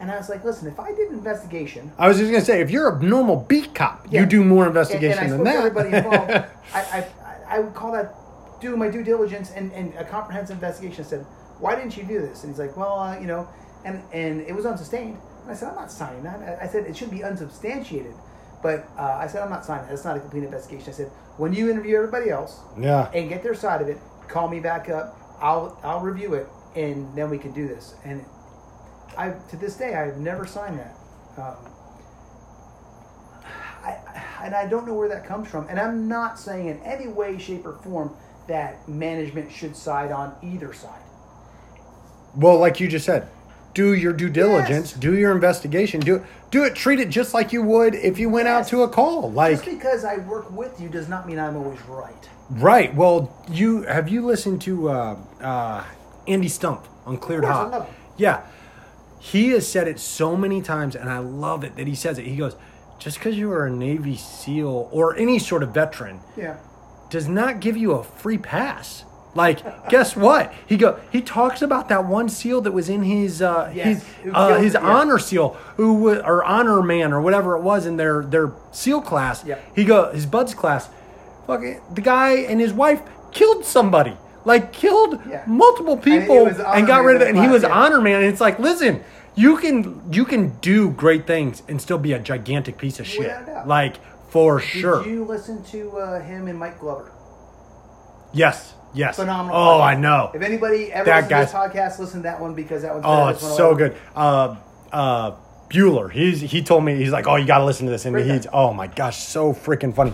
And 0.00 0.10
I 0.10 0.16
was 0.18 0.28
like, 0.28 0.44
listen, 0.44 0.68
if 0.68 0.78
I 0.78 0.92
did 0.92 1.08
an 1.08 1.14
investigation, 1.18 1.90
I 1.98 2.06
was 2.08 2.18
just 2.18 2.30
gonna 2.30 2.44
say, 2.44 2.60
if 2.60 2.70
you're 2.70 2.90
a 2.98 3.02
normal 3.02 3.36
beat 3.36 3.74
cop, 3.74 4.06
Yeah. 4.10 4.20
you 4.20 4.26
do 4.26 4.44
more 4.44 4.64
and, 4.64 4.68
investigation 4.76 5.24
and 5.24 5.32
I 5.32 5.36
than 5.36 5.44
that. 5.44 5.52
to 5.52 5.58
everybody 5.58 5.88
involved, 5.96 6.30
I, 6.30 6.46
I, 6.74 7.08
I 7.48 7.60
would 7.60 7.72
call 7.74 7.92
that 7.92 8.14
do 8.60 8.76
my 8.76 8.88
due 8.90 9.02
diligence 9.02 9.52
and, 9.52 9.72
and 9.72 9.94
a 9.94 10.04
comprehensive 10.04 10.56
investigation. 10.56 11.02
I 11.02 11.08
said, 11.08 11.20
why 11.60 11.76
didn't 11.76 11.96
you 11.96 12.04
do 12.04 12.20
this? 12.20 12.42
And 12.44 12.52
he's 12.52 12.58
like, 12.58 12.76
well, 12.76 12.98
uh, 12.98 13.18
you 13.18 13.26
know, 13.26 13.48
and, 13.86 14.02
and 14.12 14.42
it 14.42 14.54
was 14.54 14.66
unsustained. 14.66 15.16
And 15.44 15.50
I 15.50 15.54
said, 15.54 15.70
I'm 15.70 15.76
not 15.76 15.90
signing 15.90 16.22
that. 16.24 16.40
I- 16.60 16.64
I 16.64 16.68
said, 16.68 16.84
it 16.84 16.94
should 16.94 17.10
be 17.10 17.24
unsubstantiated. 17.24 18.12
But 18.62 18.86
uh, 18.98 19.02
I 19.18 19.26
said, 19.26 19.42
I'm 19.42 19.50
not 19.50 19.64
signing 19.64 19.86
that. 19.86 19.94
It's 19.94 20.04
not 20.04 20.18
a 20.18 20.20
complete 20.20 20.44
investigation. 20.44 20.90
I 20.90 20.92
said, 20.92 21.10
when 21.36 21.52
you 21.52 21.70
interview 21.70 21.96
everybody 21.96 22.30
else 22.30 22.60
yeah. 22.78 23.10
and 23.12 23.28
get 23.28 23.42
their 23.42 23.54
side 23.54 23.82
of 23.82 23.88
it, 23.88 23.98
call 24.28 24.48
me 24.48 24.60
back 24.60 24.88
up. 24.88 25.18
I'll, 25.40 25.78
I'll 25.82 26.00
review 26.00 26.34
it, 26.34 26.48
and 26.74 27.14
then 27.16 27.30
we 27.30 27.38
can 27.38 27.52
do 27.52 27.68
this. 27.68 27.94
And 28.04 28.24
I, 29.16 29.30
to 29.50 29.56
this 29.56 29.76
day, 29.76 29.94
I've 29.94 30.18
never 30.18 30.46
signed 30.46 30.78
that. 30.78 30.96
Um, 31.36 31.56
I, 33.84 33.98
and 34.42 34.54
I 34.54 34.66
don't 34.66 34.86
know 34.86 34.94
where 34.94 35.08
that 35.08 35.26
comes 35.26 35.48
from. 35.48 35.68
And 35.68 35.78
I'm 35.78 36.08
not 36.08 36.38
saying 36.38 36.68
in 36.68 36.78
any 36.82 37.08
way, 37.08 37.38
shape, 37.38 37.66
or 37.66 37.74
form 37.74 38.16
that 38.48 38.88
management 38.88 39.52
should 39.52 39.76
side 39.76 40.12
on 40.12 40.34
either 40.42 40.72
side. 40.72 41.02
Well, 42.34 42.58
like 42.58 42.80
you 42.80 42.88
just 42.88 43.04
said, 43.04 43.28
do 43.76 43.92
your 43.92 44.14
due 44.14 44.30
diligence, 44.30 44.92
Yes. 44.92 45.00
do 45.00 45.14
your 45.18 45.32
investigation, 45.32 46.00
do 46.00 46.24
do 46.50 46.64
it, 46.64 46.74
treat 46.74 46.98
it 46.98 47.10
just 47.10 47.34
like 47.34 47.52
you 47.52 47.62
would 47.62 47.94
if 47.94 48.18
you 48.18 48.30
went 48.30 48.48
out 48.48 48.66
to 48.68 48.82
a 48.82 48.88
call. 48.88 49.30
Like 49.30 49.56
Just 49.56 49.66
because 49.66 50.02
I 50.04 50.16
work 50.16 50.50
with 50.50 50.80
you 50.80 50.88
does 50.88 51.08
not 51.08 51.26
mean 51.28 51.38
I'm 51.38 51.56
always 51.56 51.80
right. 51.82 52.28
right. 52.50 52.94
Well, 52.94 53.30
you 53.50 53.82
have 53.82 54.08
you 54.08 54.24
listened 54.24 54.62
to 54.62 54.88
uh, 54.88 55.16
uh, 55.42 55.84
Andy 56.26 56.48
Stump 56.48 56.86
on 57.04 57.18
Cleared 57.18 57.44
Hot? 57.44 57.88
Yeah, 58.16 58.46
he 59.20 59.50
has 59.50 59.68
said 59.68 59.86
it 59.88 60.00
so 60.00 60.36
many 60.36 60.62
times, 60.62 60.96
and 60.96 61.10
I 61.10 61.18
love 61.18 61.62
it 61.62 61.76
that 61.76 61.86
he 61.86 61.94
says 61.94 62.18
it. 62.18 62.24
He 62.26 62.36
goes, 62.36 62.56
just 62.98 63.18
because 63.18 63.36
you 63.36 63.52
are 63.52 63.66
a 63.66 63.70
Navy 63.70 64.16
SEAL 64.16 64.88
or 64.90 65.14
any 65.18 65.38
sort 65.38 65.62
of 65.62 65.74
veteran 65.74 66.20
Yeah. 66.34 66.56
does 67.10 67.28
not 67.28 67.60
give 67.60 67.76
you 67.76 67.92
a 67.92 68.02
free 68.02 68.38
pass. 68.38 69.04
Like, 69.36 69.88
guess 69.90 70.16
what? 70.16 70.52
He 70.66 70.76
go. 70.76 70.98
He 71.12 71.20
talks 71.20 71.62
about 71.62 71.88
that 71.90 72.06
one 72.06 72.28
seal 72.28 72.60
that 72.62 72.72
was 72.72 72.88
in 72.88 73.02
his 73.02 73.42
uh, 73.42 73.70
Yes, 73.74 74.02
his 74.22 74.32
uh, 74.34 74.58
his 74.58 74.74
yeah. 74.74 74.80
honor 74.80 75.18
seal, 75.18 75.50
who 75.76 76.08
or 76.20 76.42
honor 76.44 76.82
man 76.82 77.12
or 77.12 77.20
whatever 77.20 77.56
it 77.56 77.62
was 77.62 77.86
in 77.86 77.96
their 77.96 78.24
their 78.24 78.52
seal 78.72 79.00
class. 79.00 79.44
Yep. 79.44 79.76
He 79.76 79.84
go 79.84 80.10
his 80.12 80.26
BUD/S 80.26 80.54
class. 80.54 80.88
Fucking 81.46 81.80
the 81.94 82.00
guy 82.00 82.32
and 82.38 82.60
his 82.60 82.72
wife 82.72 83.02
killed 83.30 83.64
somebody. 83.64 84.16
Like 84.44 84.72
killed 84.72 85.20
Yeah. 85.28 85.42
multiple 85.46 85.96
people 85.96 86.44
was 86.46 86.58
and, 86.58 86.86
got 86.86 87.04
rid 87.04 87.16
of 87.16 87.22
it. 87.22 87.28
And 87.28 87.38
he 87.38 87.48
was 87.48 87.62
yeah. 87.62 87.68
honor 87.70 88.00
man. 88.00 88.22
And 88.22 88.26
it's 88.32 88.40
like, 88.40 88.58
listen, 88.58 89.02
you 89.34 89.56
can 89.58 90.02
you 90.12 90.24
can 90.24 90.56
do 90.60 90.90
great 90.90 91.26
things 91.26 91.62
and 91.68 91.80
still 91.82 91.98
be 91.98 92.12
a 92.14 92.18
gigantic 92.18 92.78
piece 92.78 92.98
of 93.00 93.06
shit. 93.06 93.20
Without 93.22 93.42
a 93.42 93.46
doubt. 93.46 93.68
Like 93.68 93.96
for 94.30 94.60
Did 94.60 94.66
sure. 94.68 95.02
Did 95.04 95.10
you 95.10 95.24
listen 95.24 95.62
to 95.64 95.90
uh, 95.98 96.20
him 96.22 96.48
and 96.48 96.58
Mike 96.58 96.78
Glover? 96.80 97.12
yes. 98.32 98.72
Yes. 98.96 99.16
Phenomenal. 99.16 99.56
Oh, 99.56 99.60
podcast. 99.60 99.82
I 99.82 99.94
know. 99.96 100.30
If 100.34 100.42
anybody 100.42 100.92
ever 100.92 101.04
That 101.04 101.30
listens 101.30 101.50
to 101.52 101.58
this 101.58 101.74
podcast, 101.74 101.98
listen 101.98 102.20
to 102.20 102.22
that 102.24 102.40
one 102.40 102.54
because 102.54 102.82
that 102.82 102.94
one's 102.94 103.04
Oh, 103.06 103.28
it's 103.28 103.42
one 103.42 103.56
so 103.56 103.74
good. 103.74 103.96
Uh, 104.14 104.56
uh, 104.90 105.36
Bueller. 105.68 106.10
He's 106.10 106.40
he 106.40 106.62
told 106.62 106.84
me 106.84 106.96
he's 106.96 107.10
like, 107.10 107.26
oh, 107.26 107.36
you 107.36 107.46
got 107.46 107.58
to 107.58 107.64
listen 107.64 107.86
to 107.86 107.92
this, 107.92 108.04
and 108.04 108.16
he's 108.18 108.46
oh 108.52 108.72
my 108.72 108.86
gosh, 108.86 109.18
so 109.18 109.52
freaking 109.52 109.94
funny. 109.94 110.12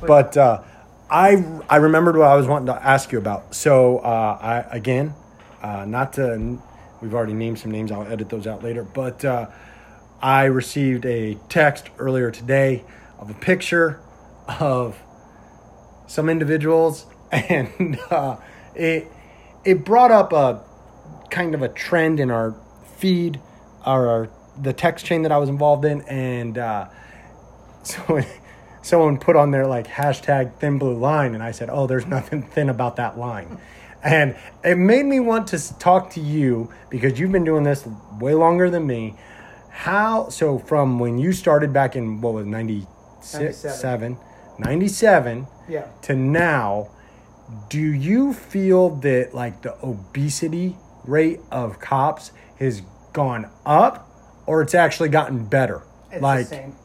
But 0.00 0.36
uh, 0.36 0.62
I 1.10 1.44
I 1.68 1.76
remembered 1.76 2.16
what 2.16 2.28
I 2.28 2.34
was 2.34 2.46
wanting 2.46 2.66
to 2.66 2.74
ask 2.74 3.12
you 3.12 3.18
about. 3.18 3.54
So 3.54 3.98
uh, 3.98 4.38
I 4.40 4.76
again, 4.76 5.14
uh, 5.62 5.84
not 5.84 6.14
to 6.14 6.58
we've 7.00 7.14
already 7.14 7.34
named 7.34 7.58
some 7.58 7.70
names. 7.70 7.92
I'll 7.92 8.06
edit 8.06 8.30
those 8.30 8.46
out 8.46 8.62
later. 8.64 8.82
But 8.82 9.24
uh, 9.24 9.50
I 10.22 10.44
received 10.44 11.04
a 11.04 11.34
text 11.48 11.90
earlier 11.98 12.30
today 12.30 12.84
of 13.18 13.30
a 13.30 13.34
picture 13.34 14.00
of 14.48 14.98
some 16.06 16.28
individuals, 16.28 17.06
and 17.34 17.98
uh, 18.10 18.36
it 18.74 19.10
it 19.64 19.84
brought 19.84 20.10
up 20.10 20.32
a 20.32 20.62
kind 21.30 21.54
of 21.54 21.62
a 21.62 21.68
trend 21.68 22.20
in 22.20 22.30
our 22.30 22.54
feed, 22.96 23.40
or 23.84 24.08
our, 24.08 24.30
the 24.60 24.72
text 24.72 25.04
chain 25.04 25.22
that 25.22 25.32
I 25.32 25.38
was 25.38 25.48
involved 25.48 25.84
in, 25.84 26.02
and 26.02 26.56
uh, 26.58 26.86
so 27.82 28.20
someone 28.82 29.18
put 29.18 29.36
on 29.36 29.50
there 29.50 29.66
like 29.66 29.86
hashtag 29.86 30.54
thin 30.58 30.78
blue 30.78 30.94
line, 30.96 31.34
and 31.34 31.42
I 31.42 31.50
said, 31.50 31.68
"Oh, 31.70 31.86
there's 31.86 32.06
nothing 32.18 32.42
thin 32.42 32.68
about 32.68 32.96
that 32.96 33.18
line." 33.18 33.58
And 34.02 34.36
it 34.62 34.76
made 34.76 35.06
me 35.06 35.18
want 35.18 35.46
to 35.48 35.78
talk 35.78 36.10
to 36.10 36.20
you 36.20 36.70
because 36.90 37.18
you've 37.18 37.32
been 37.32 37.44
doing 37.44 37.64
this 37.64 37.86
way 38.20 38.34
longer 38.34 38.68
than 38.68 38.86
me. 38.86 39.16
How 39.70 40.28
so 40.28 40.58
from 40.58 40.98
when 40.98 41.18
you 41.18 41.32
started 41.32 41.72
back 41.72 41.96
in 41.96 42.20
what 42.20 42.34
was 42.34 42.46
96 42.46 43.34
97. 43.34 43.78
7 43.80 44.18
97 44.58 45.46
Yeah. 45.68 45.86
to 46.02 46.14
now, 46.14 46.90
do 47.68 47.80
you 47.80 48.32
feel 48.32 48.90
that 48.96 49.34
like 49.34 49.62
the 49.62 49.76
obesity 49.84 50.76
rate 51.04 51.40
of 51.50 51.78
cops 51.80 52.32
has 52.58 52.82
gone 53.12 53.50
up 53.66 54.08
or 54.46 54.62
it's 54.62 54.74
actually 54.74 55.08
gotten 55.08 55.44
better? 55.44 55.82
It's 56.10 56.22
like 56.22 56.48
the 56.48 56.56
same. 56.56 56.76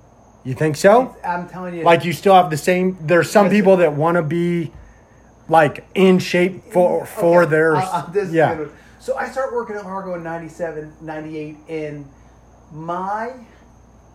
you 0.43 0.53
think 0.53 0.75
so? 0.75 1.15
I'm 1.23 1.47
telling 1.47 1.75
you. 1.75 1.83
Like 1.83 2.05
you 2.05 2.13
still 2.13 2.33
have 2.33 2.49
the 2.49 2.57
same 2.57 2.97
there's 3.01 3.29
some 3.29 3.49
people 3.49 3.77
that 3.77 3.93
want 3.93 4.15
to 4.15 4.23
be 4.23 4.71
like 5.47 5.85
in 5.95 6.19
shape 6.19 6.63
for 6.71 7.05
for 7.05 7.43
Okay, 7.43 7.51
their 7.51 7.75
this 8.11 8.27
is 8.27 8.33
a 8.33 8.35
yeah. 8.35 8.65
So 8.99 9.15
I 9.15 9.29
start 9.29 9.53
working 9.53 9.77
at 9.77 9.85
Largo 9.85 10.13
in 10.15 10.23
97, 10.23 10.93
98, 11.01 11.55
and 11.69 12.05
my 12.71 13.31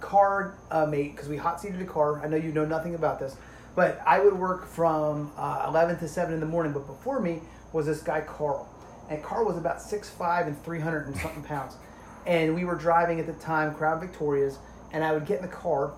car 0.01 0.59
uh, 0.71 0.85
mate, 0.85 1.13
because 1.13 1.29
we 1.29 1.39
hot 1.39 1.61
seated 1.61 1.81
a 1.81 1.87
car. 1.87 2.23
I 2.23 2.29
know 2.29 2.37
you 2.37 2.53
know 2.53 2.67
nothing 2.67 2.95
about 2.95 3.19
this, 3.19 3.37
but 3.75 4.01
I 4.07 4.21
would 4.21 4.35
work 4.35 4.67
from 4.67 5.33
uh, 5.37 5.67
11 5.69 5.99
to 5.99 6.09
7 6.09 6.33
in 6.33 6.41
the 6.41 6.47
morning. 6.47 6.73
But 6.73 6.87
before 6.87 7.21
me 7.21 7.41
was 7.73 7.87
this 7.87 8.03
guy, 8.03 8.21
Carl. 8.21 8.69
And 9.11 9.23
Carl 9.23 9.45
was 9.45 9.57
about 9.57 9.79
6'5 9.79 10.47
and 10.47 10.65
300 10.65 11.07
and 11.09 11.17
something 11.17 11.43
pounds. 11.43 11.77
And 12.27 12.55
we 12.55 12.65
were 12.65 12.77
driving 12.77 13.21
at 13.21 13.27
the 13.27 13.35
time, 13.35 13.75
Crown 13.75 14.01
Victorias, 14.01 14.59
and 14.93 15.05
I 15.05 15.13
would 15.13 15.27
get 15.27 15.41
in 15.41 15.43
the 15.43 15.53
car, 15.53 15.93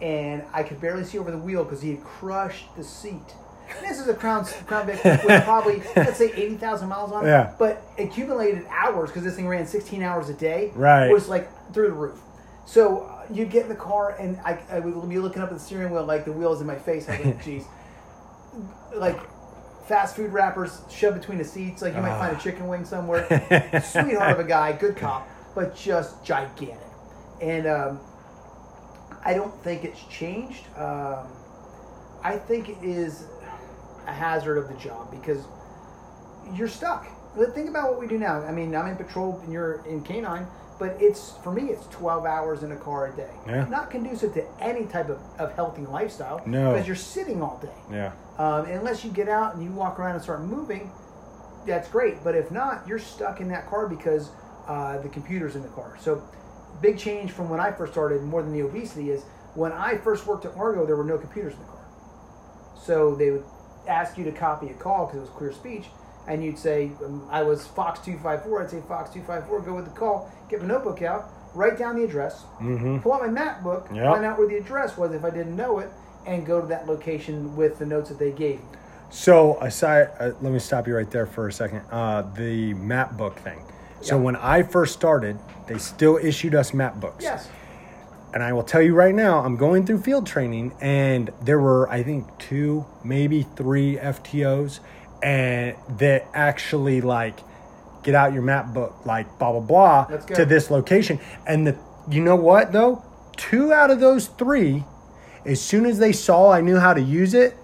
and 0.00 0.42
I 0.52 0.62
could 0.62 0.80
barely 0.80 1.04
see 1.04 1.18
over 1.18 1.30
the 1.30 1.38
wheel 1.38 1.62
because 1.62 1.82
he 1.82 1.90
had 1.90 2.02
crushed 2.02 2.74
the 2.76 2.82
seat. 2.82 3.34
This 3.80 4.00
is 4.00 4.08
a 4.08 4.14
Crown 4.14 4.46
Crown 4.66 4.86
Vic 4.86 5.04
with 5.04 5.44
probably 5.44 5.82
let's 5.94 6.16
say 6.16 6.32
eighty 6.32 6.56
thousand 6.56 6.88
miles 6.88 7.12
on 7.12 7.26
it. 7.26 7.28
Yeah. 7.28 7.52
But 7.58 7.84
accumulated 7.98 8.66
hours 8.70 9.10
because 9.10 9.24
this 9.24 9.36
thing 9.36 9.46
ran 9.46 9.66
sixteen 9.66 10.02
hours 10.02 10.30
a 10.30 10.34
day. 10.34 10.72
Right. 10.74 11.08
It 11.08 11.12
was 11.12 11.28
like 11.28 11.50
through 11.74 11.88
the 11.88 11.92
roof. 11.92 12.18
So 12.64 13.17
you'd 13.32 13.50
get 13.50 13.64
in 13.64 13.68
the 13.68 13.74
car 13.74 14.16
and 14.18 14.38
I, 14.44 14.58
I 14.70 14.78
would 14.80 15.08
be 15.08 15.18
looking 15.18 15.42
up 15.42 15.48
at 15.48 15.54
the 15.54 15.60
steering 15.60 15.92
wheel 15.92 16.04
like 16.04 16.24
the 16.24 16.32
wheels 16.32 16.60
in 16.60 16.66
my 16.66 16.78
face. 16.78 17.08
I 17.08 17.18
was 17.18 17.26
like, 17.26 17.44
geez. 17.44 17.64
Like 18.94 19.18
fast 19.86 20.16
food 20.16 20.32
wrappers 20.32 20.82
shoved 20.90 21.18
between 21.18 21.38
the 21.38 21.44
seats. 21.44 21.82
Like 21.82 21.94
you 21.94 22.00
might 22.00 22.18
find 22.18 22.36
a 22.36 22.40
chicken 22.40 22.68
wing 22.68 22.84
somewhere. 22.84 23.26
Sweetheart 23.84 24.32
of 24.32 24.38
a 24.38 24.44
guy, 24.44 24.72
good 24.72 24.96
cop, 24.96 25.28
but 25.54 25.74
just 25.74 26.24
gigantic. 26.24 26.78
And 27.40 27.66
um, 27.66 28.00
I 29.24 29.34
don't 29.34 29.54
think 29.62 29.84
it's 29.84 30.02
changed. 30.04 30.64
Um, 30.76 31.26
I 32.22 32.36
think 32.36 32.68
it 32.68 32.78
is 32.82 33.24
a 34.06 34.12
hazard 34.12 34.58
of 34.58 34.68
the 34.68 34.74
job 34.74 35.10
because 35.10 35.44
you're 36.54 36.68
stuck. 36.68 37.06
Think 37.54 37.68
about 37.68 37.90
what 37.90 38.00
we 38.00 38.06
do 38.06 38.18
now. 38.18 38.42
I 38.42 38.52
mean, 38.52 38.74
I'm 38.74 38.86
in 38.86 38.96
patrol 38.96 39.38
and 39.44 39.52
you're 39.52 39.84
in 39.86 40.02
canine, 40.02 40.46
but 40.78 40.96
it's 41.00 41.32
for 41.42 41.52
me, 41.52 41.70
it's 41.70 41.86
12 41.88 42.24
hours 42.24 42.62
in 42.62 42.72
a 42.72 42.76
car 42.76 43.12
a 43.12 43.16
day. 43.16 43.30
Yeah. 43.46 43.66
Not 43.68 43.90
conducive 43.90 44.34
to 44.34 44.46
any 44.60 44.86
type 44.86 45.08
of, 45.08 45.18
of 45.38 45.52
healthy 45.54 45.82
lifestyle. 45.86 46.40
No. 46.46 46.72
Because 46.72 46.86
you're 46.86 46.96
sitting 46.96 47.42
all 47.42 47.58
day. 47.58 47.94
Yeah. 47.94 48.12
Um, 48.38 48.66
unless 48.66 49.04
you 49.04 49.10
get 49.10 49.28
out 49.28 49.54
and 49.54 49.64
you 49.64 49.70
walk 49.72 49.98
around 49.98 50.14
and 50.14 50.22
start 50.22 50.42
moving, 50.42 50.90
that's 51.66 51.88
great. 51.88 52.22
But 52.22 52.34
if 52.34 52.50
not, 52.50 52.86
you're 52.86 52.98
stuck 52.98 53.40
in 53.40 53.48
that 53.48 53.68
car 53.68 53.88
because 53.88 54.30
uh, 54.68 54.98
the 54.98 55.08
computer's 55.08 55.56
in 55.56 55.62
the 55.62 55.68
car. 55.68 55.96
So, 56.00 56.22
big 56.80 56.98
change 56.98 57.32
from 57.32 57.48
when 57.48 57.58
I 57.58 57.72
first 57.72 57.92
started, 57.92 58.22
more 58.22 58.42
than 58.42 58.52
the 58.52 58.62
obesity, 58.62 59.10
is 59.10 59.24
when 59.54 59.72
I 59.72 59.96
first 59.96 60.26
worked 60.26 60.44
at 60.44 60.56
Largo, 60.56 60.86
there 60.86 60.96
were 60.96 61.04
no 61.04 61.18
computers 61.18 61.54
in 61.54 61.58
the 61.60 61.64
car. 61.66 61.86
So 62.80 63.14
they 63.14 63.30
would 63.30 63.44
ask 63.88 64.16
you 64.16 64.24
to 64.24 64.32
copy 64.32 64.68
a 64.68 64.74
call 64.74 65.06
because 65.06 65.18
it 65.18 65.22
was 65.22 65.30
clear 65.30 65.52
speech, 65.52 65.86
and 66.28 66.44
you'd 66.44 66.58
say, 66.58 66.92
um, 67.04 67.26
I 67.30 67.42
was 67.42 67.66
Fox 67.66 68.00
254. 68.00 68.62
I'd 68.62 68.70
say 68.70 68.80
Fox 68.86 69.10
254, 69.12 69.60
go 69.62 69.74
with 69.74 69.86
the 69.86 69.98
call, 69.98 70.30
get 70.48 70.60
my 70.60 70.66
notebook 70.68 71.02
out, 71.02 71.30
write 71.54 71.78
down 71.78 71.96
the 71.96 72.04
address, 72.04 72.44
pull 72.58 73.12
out 73.12 73.20
my 73.22 73.28
map 73.28 73.62
book, 73.62 73.88
Yep. 73.92 74.04
find 74.12 74.24
out 74.24 74.38
where 74.38 74.48
the 74.48 74.56
address 74.56 74.96
was 74.96 75.12
if 75.12 75.24
I 75.24 75.30
didn't 75.30 75.56
know 75.56 75.78
it, 75.78 75.90
and 76.26 76.44
go 76.46 76.60
to 76.60 76.66
that 76.66 76.86
location 76.86 77.56
with 77.56 77.78
the 77.78 77.86
notes 77.86 78.08
that 78.10 78.18
they 78.18 78.32
gave. 78.32 78.60
So 79.10 79.58
aside, 79.62 80.10
uh, 80.20 80.30
let 80.42 80.52
me 80.52 80.58
stop 80.58 80.86
you 80.86 80.94
right 80.94 81.10
there 81.10 81.24
for 81.26 81.48
a 81.48 81.52
second. 81.52 81.82
Uh, 81.90 82.22
the 82.34 82.74
map 82.74 83.16
book 83.16 83.36
thing. 83.36 83.60
So 84.02 84.16
Yeah. 84.16 84.22
when 84.22 84.36
I 84.36 84.62
first 84.62 84.92
started, 84.92 85.38
they 85.66 85.78
still 85.78 86.18
issued 86.22 86.54
us 86.54 86.74
map 86.74 87.00
books. 87.00 87.24
Yes. 87.24 87.48
And 88.34 88.42
I 88.42 88.52
will 88.52 88.62
tell 88.62 88.82
you 88.82 88.94
right 88.94 89.14
now, 89.14 89.38
I'm 89.40 89.56
going 89.56 89.86
through 89.86 90.00
field 90.02 90.26
training, 90.26 90.72
and 90.82 91.30
there 91.42 91.58
were 91.58 91.88
I 91.88 92.02
think 92.02 92.26
two, 92.38 92.84
maybe 93.02 93.46
three 93.56 93.96
FTOs, 93.98 94.80
and 95.22 95.74
that 95.96 96.26
actually 96.34 97.00
like 97.00 97.40
get 98.08 98.14
out 98.14 98.32
your 98.32 98.42
map 98.42 98.72
book, 98.72 99.04
like 99.04 99.26
blah 99.38 99.52
blah 99.52 99.60
blah, 99.60 100.04
to 100.34 100.46
this 100.46 100.70
location. 100.70 101.20
And 101.46 101.66
the 101.66 101.76
you 102.10 102.22
know 102.22 102.36
what 102.36 102.72
though, 102.72 103.04
two 103.36 103.70
out 103.72 103.90
of 103.90 104.00
those 104.00 104.28
three, 104.28 104.84
as 105.44 105.60
soon 105.60 105.84
as 105.84 105.98
they 105.98 106.12
saw 106.12 106.50
I 106.50 106.62
knew 106.62 106.78
how 106.78 106.94
to 106.94 107.02
use 107.02 107.34
it, 107.34 107.54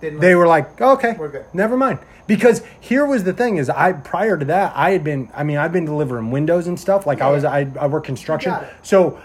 Didn't 0.00 0.18
they 0.18 0.34
were 0.34 0.48
like, 0.48 0.80
okay, 0.80 1.14
We're 1.16 1.28
good. 1.28 1.46
never 1.52 1.76
mind. 1.76 2.00
Because 2.26 2.62
here 2.80 3.06
was 3.06 3.22
the 3.22 3.32
thing: 3.32 3.58
is 3.58 3.68
I 3.70 3.92
prior 3.92 4.36
to 4.36 4.44
that, 4.46 4.72
I 4.74 4.90
had 4.90 5.04
been. 5.04 5.28
I 5.34 5.44
mean, 5.44 5.58
I've 5.58 5.72
been 5.72 5.84
delivering 5.84 6.30
windows 6.30 6.66
and 6.66 6.80
stuff. 6.80 7.06
Like 7.06 7.20
I 7.20 7.30
was, 7.30 7.44
I, 7.44 7.70
I 7.78 7.86
work 7.86 8.04
construction, 8.04 8.54
so 8.82 9.20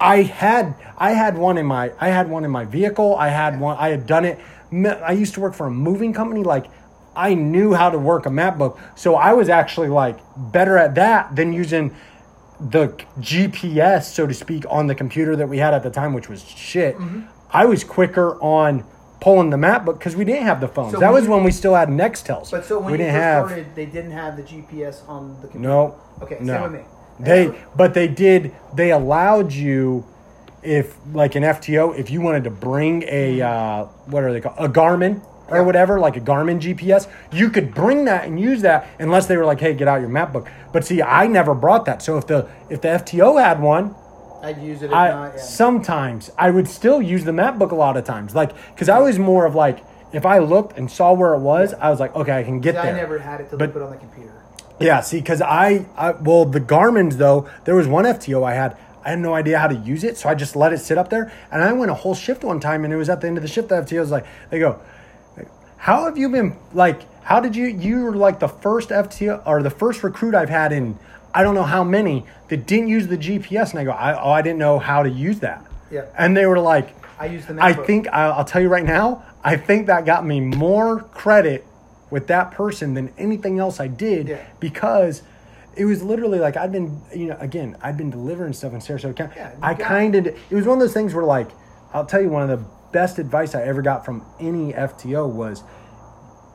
I 0.00 0.22
had 0.22 0.74
I 0.98 1.12
had 1.12 1.38
one 1.38 1.56
in 1.56 1.64
my 1.66 1.92
I 2.00 2.08
had 2.08 2.28
one 2.28 2.44
in 2.44 2.50
my 2.50 2.64
vehicle. 2.64 3.16
I 3.16 3.28
had 3.28 3.58
one. 3.60 3.76
I 3.78 3.88
had 3.90 4.06
done 4.06 4.24
it. 4.24 4.38
I 5.10 5.12
used 5.12 5.34
to 5.34 5.40
work 5.40 5.54
for 5.54 5.66
a 5.68 5.70
moving 5.70 6.12
company. 6.12 6.42
Like 6.42 6.66
I 7.14 7.34
knew 7.34 7.74
how 7.74 7.90
to 7.90 7.98
work 7.98 8.26
a 8.26 8.30
map 8.30 8.58
book, 8.58 8.78
so 8.96 9.14
I 9.16 9.32
was 9.34 9.48
actually 9.48 9.88
like 9.88 10.18
better 10.36 10.78
at 10.78 10.94
that 10.94 11.36
than 11.36 11.52
using 11.52 11.94
the 12.60 12.88
GPS, 13.20 14.04
so 14.04 14.26
to 14.26 14.34
speak, 14.34 14.64
on 14.70 14.86
the 14.86 14.94
computer 14.94 15.34
that 15.36 15.48
we 15.48 15.58
had 15.58 15.74
at 15.74 15.82
the 15.82 15.90
time, 15.90 16.12
which 16.14 16.28
was 16.28 16.44
shit. 16.44 16.96
Mm-hmm. 16.96 17.22
I 17.50 17.64
was 17.66 17.84
quicker 17.84 18.40
on 18.40 18.84
pulling 19.20 19.50
the 19.50 19.56
map 19.56 19.84
book 19.84 19.98
because 19.98 20.16
we 20.16 20.24
didn't 20.24 20.44
have 20.44 20.60
the 20.60 20.68
phones. 20.68 20.92
So 20.92 21.00
that 21.00 21.12
was 21.12 21.24
you- 21.24 21.30
when 21.30 21.44
we 21.44 21.50
still 21.50 21.74
had 21.74 21.88
Nextels. 21.88 22.50
But 22.50 22.64
so 22.64 22.78
when 22.78 22.86
we 22.86 22.92
you 22.92 22.98
didn't 22.98 23.14
first 23.14 23.22
have 23.22 23.46
started, 23.46 23.74
they 23.74 23.86
didn't 23.86 24.10
have 24.12 24.36
the 24.36 24.42
GPS 24.42 25.08
on 25.08 25.36
the 25.40 25.48
computer. 25.48 25.68
no. 25.68 25.94
Okay, 26.22 26.38
no. 26.40 26.54
same 26.54 26.62
with 26.62 26.72
me. 26.72 26.86
They 27.20 27.52
but 27.76 27.94
they 27.94 28.08
did 28.08 28.54
they 28.74 28.90
allowed 28.90 29.52
you 29.52 30.06
if 30.62 30.96
like 31.12 31.34
an 31.34 31.42
FTO 31.42 31.96
if 31.96 32.10
you 32.10 32.20
wanted 32.20 32.44
to 32.44 32.50
bring 32.50 33.04
a 33.06 33.40
uh, 33.42 33.84
what 34.06 34.24
are 34.24 34.32
they 34.32 34.40
called 34.40 34.56
a 34.58 34.68
Garmin 34.68 35.24
or 35.52 35.56
Yeah. 35.58 35.62
whatever 35.62 36.00
like 36.00 36.16
a 36.16 36.20
Garmin 36.20 36.60
GPS 36.60 37.06
you 37.32 37.50
could 37.50 37.74
bring 37.74 38.04
that 38.06 38.24
and 38.24 38.40
use 38.40 38.62
that 38.62 38.88
unless 38.98 39.26
they 39.26 39.36
were 39.36 39.44
like 39.44 39.60
hey 39.60 39.74
get 39.74 39.86
out 39.88 40.00
your 40.00 40.08
map 40.08 40.32
book 40.32 40.48
but 40.72 40.84
see 40.84 41.00
I 41.02 41.26
never 41.26 41.54
brought 41.54 41.84
that 41.86 42.02
so 42.02 42.16
if 42.18 42.26
the 42.26 42.48
if 42.70 42.80
the 42.80 42.88
FTO 42.88 43.40
had 43.42 43.60
one 43.60 43.94
I'd 44.42 44.60
use 44.60 44.82
it. 44.82 44.86
If 44.86 44.92
I 44.92 45.08
not, 45.10 45.32
yeah. 45.36 45.40
sometimes 45.40 46.30
I 46.36 46.50
would 46.50 46.66
still 46.68 47.00
use 47.00 47.24
the 47.24 47.32
map 47.32 47.58
book 47.58 47.70
a 47.70 47.76
lot 47.76 47.96
of 47.96 48.04
times 48.04 48.34
like 48.34 48.50
because 48.74 48.88
I 48.88 48.98
was 48.98 49.18
more 49.18 49.46
of 49.46 49.54
like 49.54 49.84
if 50.12 50.26
I 50.26 50.38
looked 50.38 50.76
and 50.76 50.90
saw 50.90 51.12
where 51.12 51.34
it 51.34 51.40
was 51.40 51.74
I 51.74 51.90
was 51.90 52.00
like 52.00 52.14
okay 52.16 52.38
I 52.40 52.42
can 52.42 52.58
get 52.60 52.74
there 52.74 52.82
I 52.82 52.92
never 52.92 53.18
had 53.18 53.40
it 53.40 53.48
till 53.50 53.58
But- 53.58 53.72
put 53.72 53.82
it 53.82 53.84
on 53.84 53.90
the 53.92 53.98
computer. 53.98 54.32
yeah, 54.80 55.00
see, 55.00 55.18
because 55.20 55.40
I, 55.40 55.86
I, 55.96 56.10
well, 56.12 56.44
the 56.44 56.58
Garmin's 56.58 57.16
though, 57.18 57.48
there 57.64 57.76
was 57.76 57.86
one 57.86 58.04
FTO 58.04 58.42
I 58.44 58.54
had. 58.54 58.76
I 59.04 59.10
had 59.10 59.20
no 59.20 59.32
idea 59.34 59.58
how 59.60 59.68
to 59.68 59.74
use 59.76 60.02
it, 60.02 60.16
so 60.16 60.28
I 60.28 60.34
just 60.34 60.56
let 60.56 60.72
it 60.72 60.78
sit 60.78 60.98
up 60.98 61.08
there. 61.08 61.30
And 61.52 61.62
I 61.62 61.72
went 61.72 61.90
a 61.92 61.94
whole 61.94 62.14
shift 62.16 62.42
one 62.42 62.58
time, 62.58 62.84
and 62.84 62.92
it 62.92 62.96
was 62.96 63.08
at 63.08 63.20
the 63.20 63.28
end 63.28 63.36
of 63.36 63.42
the 63.42 63.48
shift. 63.48 63.68
The 63.68 63.76
FTO 63.76 64.00
was 64.00 64.10
like, 64.10 64.26
they 64.50 64.58
go, 64.58 64.80
"How 65.82 66.04
have 66.06 66.16
you 66.16 66.28
been? 66.28 66.56
Like, 66.72 67.00
how 67.24 67.40
did 67.40 67.54
you? 67.54 67.66
You 67.66 68.02
were 68.04 68.16
like 68.16 68.38
the 68.38 68.48
first 68.48 68.90
FTO 68.90 69.42
or 69.46 69.62
the 69.62 69.70
first 69.70 70.02
recruit 70.02 70.34
I've 70.34 70.48
had 70.50 70.72
in 70.72 70.98
I 71.34 71.42
don't 71.42 71.54
know 71.54 71.62
how 71.62 71.82
many 71.84 72.26
that 72.48 72.66
didn't 72.66 72.88
use 72.88 73.06
the 73.08 73.16
GPS, 73.16 73.70
and 73.70 73.80
I 73.80 73.84
go, 73.84 73.92
I, 73.92 74.20
oh, 74.20 74.30
I 74.30 74.42
didn't 74.42 74.58
know 74.58 74.78
how 74.78 75.02
to 75.02 75.10
use 75.10 75.40
that. 75.40 75.64
Yeah. 75.90 76.04
And 76.18 76.36
they 76.36 76.46
were 76.46 76.58
like, 76.58 76.94
I 77.18 77.26
use 77.26 77.46
the 77.46 77.56
I 77.60 77.72
think 77.72 78.08
I'll, 78.08 78.32
I'll 78.32 78.44
tell 78.44 78.60
you 78.60 78.68
right 78.68 78.84
now. 78.84 79.24
I 79.44 79.56
think 79.56 79.86
that 79.86 80.04
got 80.04 80.24
me 80.24 80.40
more 80.40 81.00
credit 81.00 81.66
with 82.10 82.26
that 82.26 82.50
person 82.52 82.94
than 82.94 83.12
anything 83.16 83.58
else 83.58 83.80
I 83.80 83.88
did 83.88 84.28
Yeah. 84.28 84.44
because 84.60 85.22
it 85.74 85.86
was 85.86 86.02
literally 86.02 86.38
like 86.38 86.56
I'd 86.56 86.72
been, 86.72 87.00
you 87.14 87.26
know, 87.26 87.36
again, 87.40 87.76
I'd 87.80 87.96
been 87.96 88.10
delivering 88.10 88.52
stuff 88.52 88.72
in 88.74 88.80
Sarasota 88.80 89.16
County. 89.16 89.34
Yeah, 89.36 89.54
I 89.62 89.74
kind 89.74 90.14
of, 90.14 90.26
it 90.26 90.36
was 90.50 90.66
one 90.66 90.76
of 90.76 90.80
those 90.80 90.92
things 90.92 91.14
where 91.14 91.24
like, 91.24 91.48
I'll 91.94 92.06
tell 92.06 92.20
you, 92.20 92.28
one 92.28 92.48
of 92.48 92.58
the 92.58 92.64
best 92.92 93.18
advice 93.18 93.54
I 93.54 93.62
ever 93.62 93.82
got 93.82 94.04
from 94.04 94.24
any 94.38 94.72
FTO 94.72 95.28
was 95.28 95.62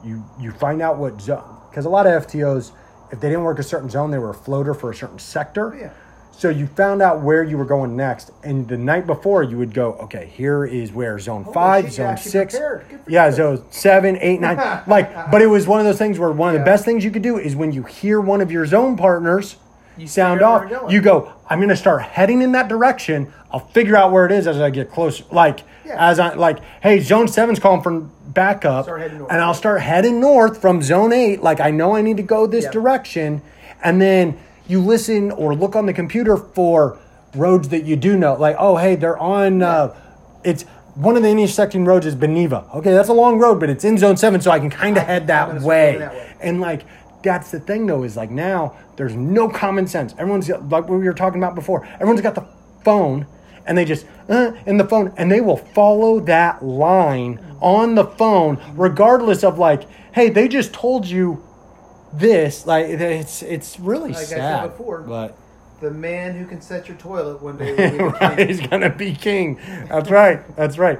you 0.03 0.23
you 0.39 0.51
find 0.51 0.81
out 0.81 0.97
what 0.97 1.19
zone 1.21 1.57
because 1.69 1.85
a 1.85 1.89
lot 1.89 2.07
of 2.07 2.27
FTOs, 2.27 2.71
if 3.11 3.19
they 3.19 3.29
didn't 3.29 3.43
work 3.43 3.59
a 3.59 3.63
certain 3.63 3.89
zone, 3.89 4.11
they 4.11 4.17
were 4.17 4.31
a 4.31 4.33
floater 4.33 4.73
for 4.73 4.89
a 4.91 4.95
certain 4.95 5.19
sector. 5.19 5.77
Yeah. 5.79 5.93
So 6.31 6.49
you 6.49 6.67
found 6.67 7.01
out 7.01 7.21
where 7.23 7.43
you 7.43 7.57
were 7.57 7.65
going 7.65 7.95
next, 7.95 8.29
and 8.43 8.67
the 8.67 8.77
night 8.77 9.07
before 9.07 9.41
you 9.41 9.57
would 9.57 9.73
go, 9.73 9.93
okay, 9.93 10.27
here 10.31 10.65
is 10.65 10.91
where 10.91 11.17
zone 11.17 11.43
Holy 11.43 11.53
five, 11.53 11.85
shit, 11.85 11.93
zone 11.93 12.17
six, 12.17 12.53
prepared. 12.53 12.89
Good 12.89 13.05
for 13.05 13.11
yeah, 13.11 13.31
zone 13.31 13.65
seven, 13.71 14.17
eight, 14.21 14.39
nine, 14.39 14.83
like. 14.87 15.31
But 15.31 15.41
it 15.41 15.47
was 15.47 15.65
one 15.65 15.79
of 15.79 15.87
those 15.87 15.97
things 15.97 16.19
where 16.19 16.31
one 16.31 16.53
of 16.53 16.59
the 16.59 16.65
best 16.65 16.85
things 16.85 17.03
you 17.03 17.09
could 17.09 17.23
do 17.23 17.39
is 17.39 17.55
when 17.55 17.71
you 17.71 17.83
hear 17.83 18.21
one 18.21 18.41
of 18.41 18.51
your 18.51 18.67
zone 18.67 18.97
partners 18.97 19.57
You 19.97 20.07
sound 20.07 20.41
off, 20.41 20.61
where 20.61 20.69
they're 20.69 20.79
going. 20.79 20.91
you 20.93 21.01
go, 21.01 21.33
I'm 21.49 21.59
going 21.59 21.69
to 21.69 21.75
start 21.75 22.01
heading 22.03 22.41
in 22.41 22.51
that 22.53 22.67
direction. 22.67 23.31
I'll 23.51 23.59
figure 23.67 23.95
out 23.95 24.11
where 24.11 24.25
it 24.25 24.31
is 24.31 24.47
as 24.47 24.59
I 24.59 24.69
get 24.69 24.91
closer. 24.91 25.23
Like 25.31 25.61
Yeah. 25.85 25.95
as 26.09 26.19
I 26.19 26.33
like, 26.35 26.59
hey, 26.81 26.99
zone 26.99 27.27
seven's 27.27 27.59
calling 27.59 27.81
for 27.81 27.99
backup, 28.27 28.85
Start 28.85 29.01
heading 29.01 29.17
north. 29.19 29.31
and 29.31 29.41
I'll 29.41 29.53
start 29.53 29.81
heading 29.81 30.19
north 30.19 30.61
from 30.61 30.81
zone 30.81 31.13
eight. 31.13 31.41
Like 31.41 31.59
I 31.59 31.71
know 31.71 31.95
I 31.95 32.01
need 32.01 32.17
to 32.17 32.23
go 32.23 32.45
this 32.47 32.65
Yep. 32.65 32.73
direction, 32.73 33.41
and 33.83 34.01
then 34.01 34.37
you 34.67 34.81
listen 34.81 35.31
or 35.31 35.55
look 35.55 35.75
on 35.75 35.85
the 35.85 35.93
computer 35.93 36.35
for 36.37 36.97
roads 37.35 37.69
that 37.69 37.83
you 37.85 37.95
do 37.95 38.17
know. 38.17 38.35
Like 38.35 38.55
oh 38.59 38.75
hey, 38.77 38.95
they're 38.95 39.17
on. 39.17 39.61
Uh, 39.63 39.95
it's 40.43 40.63
one 40.95 41.15
of 41.15 41.23
the 41.23 41.29
intersecting 41.29 41.85
roads 41.85 42.05
is 42.05 42.15
Beneva. 42.15 42.73
Okay, 42.75 42.91
that's 42.91 43.09
a 43.09 43.13
long 43.13 43.37
road, 43.39 43.59
but 43.59 43.69
it's 43.69 43.83
in 43.85 43.97
zone 43.97 44.17
seven, 44.17 44.41
so 44.41 44.51
I 44.51 44.59
can 44.59 44.69
kind 44.69 44.97
of 44.97 45.03
head 45.03 45.27
that 45.27 45.61
way. 45.61 45.97
that 45.97 46.11
way. 46.13 46.35
And 46.41 46.59
like 46.59 46.83
that's 47.23 47.51
the 47.51 47.59
thing 47.59 47.85
though 47.87 48.03
is 48.03 48.15
like 48.15 48.31
now 48.31 48.75
there's 48.95 49.15
no 49.15 49.49
common 49.49 49.87
sense. 49.87 50.13
Everyone's 50.17 50.47
got, 50.47 50.67
like 50.69 50.87
what 50.89 50.99
we 50.99 51.05
were 51.05 51.13
talking 51.13 51.41
about 51.41 51.55
before. 51.55 51.85
Everyone's 51.95 52.21
got 52.21 52.35
the 52.35 52.47
phone 52.83 53.27
and 53.65 53.77
they 53.77 53.85
just 53.85 54.05
uh, 54.29 54.53
in 54.65 54.77
the 54.77 54.85
phone 54.85 55.13
and 55.17 55.31
they 55.31 55.41
will 55.41 55.57
follow 55.57 56.19
that 56.21 56.63
line 56.63 57.39
on 57.61 57.95
the 57.95 58.05
phone 58.05 58.61
regardless 58.75 59.43
of 59.43 59.57
like 59.59 59.83
hey 60.13 60.29
they 60.29 60.47
just 60.47 60.73
told 60.73 61.05
you 61.05 61.43
this 62.13 62.65
like 62.65 62.85
it's 62.85 63.41
it's 63.43 63.79
really 63.79 64.09
Like 64.09 64.17
I 64.17 64.23
said 64.23 64.37
sad 64.37 64.69
before, 64.77 65.01
but 65.01 65.37
the 65.81 65.91
man 65.91 66.35
who 66.35 66.45
can 66.45 66.61
set 66.61 66.87
your 66.87 66.97
toilet 66.97 67.41
one 67.41 67.57
day 67.57 67.71
will 67.97 68.11
be 68.11 68.17
the 68.19 68.33
king. 68.35 68.47
he's 68.47 68.61
gonna 68.65 68.89
be 68.89 69.13
king 69.13 69.59
that's 69.89 70.09
right 70.09 70.55
that's 70.55 70.77
right 70.77 70.99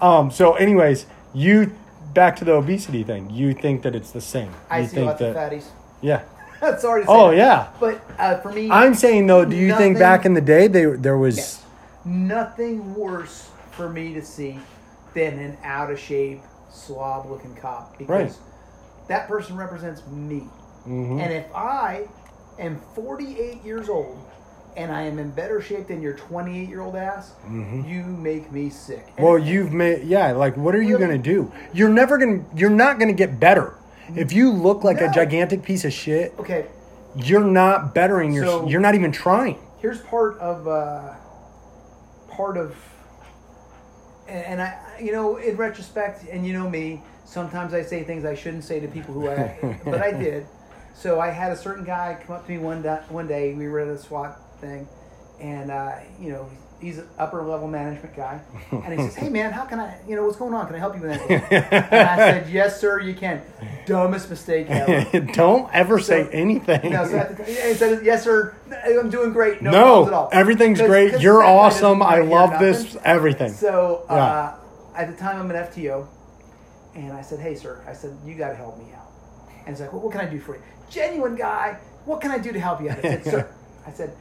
um 0.00 0.30
so 0.30 0.54
anyways 0.54 1.06
you 1.34 1.76
back 2.14 2.36
to 2.36 2.44
the 2.44 2.52
obesity 2.52 3.02
thing 3.02 3.28
you 3.30 3.52
think 3.52 3.82
that 3.82 3.94
it's 3.94 4.10
the 4.12 4.20
same 4.20 4.52
I 4.70 4.80
you 4.80 4.86
see 4.86 4.94
think 4.96 5.06
lots 5.08 5.20
of 5.20 5.34
that 5.34 5.52
fatties. 5.52 5.64
yeah 6.00 6.22
Sorry 6.78 7.02
to 7.02 7.06
say 7.06 7.12
oh 7.12 7.30
that. 7.30 7.36
yeah 7.36 7.68
But 7.80 8.00
uh, 8.18 8.38
for 8.38 8.50
me, 8.52 8.70
I'm 8.70 8.94
saying 8.94 9.26
though, 9.26 9.44
do 9.44 9.56
you 9.56 9.76
think 9.76 9.98
back 9.98 10.24
in 10.24 10.32
the 10.34 10.40
day 10.40 10.66
they 10.68 10.84
there 10.86 11.18
was 11.18 11.36
Yes. 11.36 11.64
nothing 12.04 12.94
worse 12.94 13.50
for 13.72 13.88
me 13.90 14.14
to 14.14 14.22
see 14.24 14.58
than 15.14 15.38
an 15.38 15.56
out 15.62 15.90
of 15.90 15.98
shape, 15.98 16.40
slob 16.70 17.28
looking 17.30 17.54
cop 17.56 17.98
because 17.98 18.08
Right. 18.08 18.32
that 19.08 19.28
person 19.28 19.56
represents 19.56 20.02
me. 20.10 20.44
Mhm. 20.86 21.20
And 21.20 21.32
if 21.32 21.54
I 21.54 22.08
am 22.58 22.80
48 22.94 23.62
years 23.64 23.88
old 23.88 24.16
and 24.76 24.90
I 24.92 25.02
am 25.02 25.18
in 25.18 25.30
better 25.30 25.60
shape 25.62 25.86
than 25.88 26.02
your 26.02 26.14
28 26.14 26.68
year 26.68 26.80
old 26.80 26.96
ass, 26.96 27.32
you 27.48 28.02
make 28.04 28.50
me 28.52 28.70
sick. 28.70 28.98
And 28.98 29.14
Mm-hmm. 29.16 29.22
well 29.24 29.38
you've 29.38 29.72
made 29.72 30.04
yeah 30.04 30.32
like 30.32 30.56
what 30.56 30.74
are 30.74 30.82
you 30.82 30.98
gonna 30.98 31.18
do 31.18 31.50
you're 31.72 31.88
never 31.88 32.18
gonna 32.18 32.44
you're 32.54 32.70
not 32.70 32.98
gonna 32.98 33.12
get 33.12 33.38
better 33.38 33.74
if 34.16 34.32
you 34.32 34.50
look 34.50 34.84
like 34.84 35.00
a 35.00 35.10
gigantic 35.12 35.62
piece 35.62 35.84
of 35.84 35.92
shit 35.92 36.34
okay. 36.38 36.66
you're 37.16 37.44
not 37.44 37.94
bettering 37.94 38.32
your 38.32 38.44
So- 38.46 38.68
you're 38.68 38.80
not 38.80 38.94
even 38.94 39.12
trying 39.12 39.58
here's 39.78 40.00
part 40.00 40.38
of 40.38 40.66
uh, 40.68 41.14
part 42.28 42.56
of 42.56 42.74
and, 44.28 44.44
and 44.44 44.62
I 44.62 44.98
you 45.00 45.12
know 45.12 45.36
in 45.36 45.56
retrospect 45.56 46.24
and 46.30 46.46
you 46.46 46.52
know 46.52 46.68
me 46.68 47.02
sometimes 47.24 47.72
I 47.74 47.82
say 47.82 48.02
things 48.02 48.24
I 48.24 48.34
shouldn't 48.34 48.64
say 48.64 48.80
to 48.80 48.88
people 48.88 49.14
who 49.14 49.28
I 49.30 49.78
but 49.84 50.00
I 50.02 50.10
did 50.12 50.46
so 50.94 51.20
I 51.20 51.30
had 51.30 51.50
a 51.52 51.56
certain 51.56 51.84
guy 51.84 52.18
come 52.26 52.36
up 52.36 52.46
to 52.46 52.52
me 52.52 52.58
one 52.58 52.82
day, 52.82 53.00
one 53.08 53.26
day 53.26 53.54
we 53.54 53.68
were 53.68 53.80
at 53.80 53.88
a 53.88 53.98
SWAT 53.98 54.40
thing 54.60 54.88
and 55.40 55.70
uh, 55.70 55.92
you 56.20 56.30
know 56.30 56.48
he's 56.80 56.98
an 56.98 57.08
upper 57.18 57.42
level 57.42 57.66
management 57.66 58.14
guy 58.14 58.40
and 58.70 58.92
he 58.92 58.98
says 59.06 59.14
hey 59.16 59.28
man 59.28 59.52
how 59.52 59.64
can 59.64 59.80
I 59.80 59.96
you 60.06 60.16
know 60.16 60.24
what's 60.24 60.36
going 60.36 60.52
on 60.54 60.66
can 60.66 60.76
I 60.76 60.78
help 60.78 60.94
you 60.96 61.00
with 61.02 61.10
anything 61.12 61.42
and 61.60 61.94
I 61.94 62.16
said 62.16 62.50
yes 62.50 62.80
sir 62.80 63.00
you 63.00 63.14
can 63.14 63.40
dumbest 63.86 64.28
mistake 64.30 64.66
ever 64.68 65.20
don't 65.32 65.72
ever 65.74 65.98
say 65.98 66.28
anything 66.30 66.90
no, 66.92 67.04
so 67.06 67.34
the, 67.36 67.44
he 67.44 67.74
said, 67.74 68.04
"Yes, 68.04 68.22
sir. 68.24 68.54
I'm 68.84 69.10
doing 69.10 69.32
great. 69.32 69.60
No, 69.62 69.70
No, 69.70 69.80
problems 69.84 70.08
at 70.08 70.14
all. 70.14 70.28
everything's 70.32 70.78
'Cause- 70.80 70.88
great. 70.88 71.12
'cause 71.12 71.22
You're 71.22 71.38
that 71.42 71.46
guy 71.48 71.68
doesn't 71.68 71.84
awesome. 71.84 72.02
I 72.02 72.18
love 72.20 72.58
this. 72.60 72.96
Everything. 73.04 73.52
So 73.52 74.04
uh, 74.08 74.54
at 74.96 75.10
the 75.10 75.16
time, 75.16 75.38
I'm 75.40 75.50
an 75.50 75.56
FTO, 75.56 76.06
and 76.94 77.12
I 77.12 77.20
said, 77.22 77.40
"Hey, 77.40 77.54
sir," 77.54 77.82
I 77.88 77.92
said, 77.92 78.16
"You 78.24 78.34
got 78.36 78.48
to 78.50 78.54
help 78.54 78.78
me 78.78 78.86
out." 78.96 79.10
And 79.66 79.68
he's 79.68 79.80
like, 79.80 79.92
well, 79.92 80.02
"What 80.02 80.12
can 80.12 80.20
I 80.22 80.26
do 80.26 80.38
for 80.40 80.54
you?" 80.56 80.62
Genuine 80.90 81.34
guy. 81.36 81.76
What 82.06 82.20
can 82.20 82.30
I 82.30 82.38
do 82.38 82.52
to 82.52 82.60
help 82.60 82.80
you 82.82 82.90
out? 82.90 82.98
I 82.98 83.02
said, 83.02 83.24
"Sir," 83.24 83.48
I 83.86 83.90
said, 83.90 84.14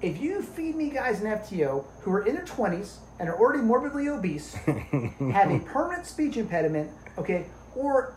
"If 0.00 0.20
you 0.20 0.42
feed 0.42 0.76
me 0.76 0.90
guys 0.90 1.20
in 1.20 1.26
FTO 1.26 1.84
who 2.02 2.12
are 2.12 2.26
in 2.26 2.34
their 2.34 2.44
20s 2.44 2.96
and 3.18 3.28
are 3.28 3.38
already 3.38 3.62
morbidly 3.62 4.08
obese, 4.08 4.54
have 4.54 5.50
a 5.50 5.60
permanent 5.64 6.06
speech 6.06 6.36
impediment, 6.36 6.90
okay, 7.16 7.46
or 7.74 8.14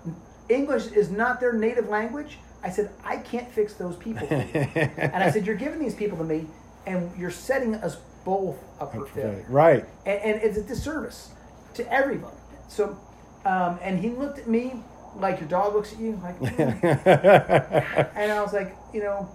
English 0.49 0.87
is 0.87 1.09
not 1.09 1.39
their 1.39 1.53
native 1.53 1.89
language." 1.89 2.37
I 2.63 2.69
said, 2.69 2.91
"I 3.03 3.17
can't 3.17 3.51
fix 3.51 3.73
those 3.73 3.95
people." 3.95 4.27
and 4.29 5.23
I 5.23 5.31
said, 5.31 5.45
"You're 5.45 5.55
giving 5.55 5.79
these 5.79 5.95
people 5.95 6.17
to 6.19 6.23
me, 6.23 6.47
and 6.85 7.11
you're 7.17 7.31
setting 7.31 7.75
us 7.75 7.97
both 8.23 8.57
up 8.79 8.93
for 8.93 9.05
failure." 9.07 9.45
right 9.49 9.83
and, 10.05 10.21
and 10.21 10.41
it's 10.43 10.57
a 10.57 10.63
disservice 10.63 11.31
to 11.73 11.91
everyone. 11.91 12.33
So, 12.67 12.97
um, 13.45 13.79
and 13.81 13.99
he 13.99 14.09
looked 14.09 14.39
at 14.39 14.47
me 14.47 14.75
like 15.15 15.39
your 15.39 15.49
dog 15.49 15.73
looks 15.73 15.91
at 15.93 15.99
you, 15.99 16.19
like, 16.23 16.37
"Hmm." 16.37 16.61
and 18.17 18.31
I 18.31 18.41
was 18.41 18.53
like, 18.53 18.75
you 18.93 19.01
know, 19.01 19.27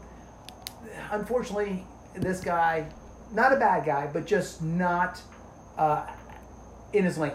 unfortunately, 1.10 1.84
this 2.16 2.40
guy, 2.40 2.86
not 3.32 3.52
a 3.52 3.56
bad 3.56 3.84
guy, 3.84 4.08
but 4.12 4.26
just 4.26 4.62
not 4.62 5.20
uh, 5.76 6.06
in 6.92 7.04
his 7.04 7.18
lane, 7.18 7.32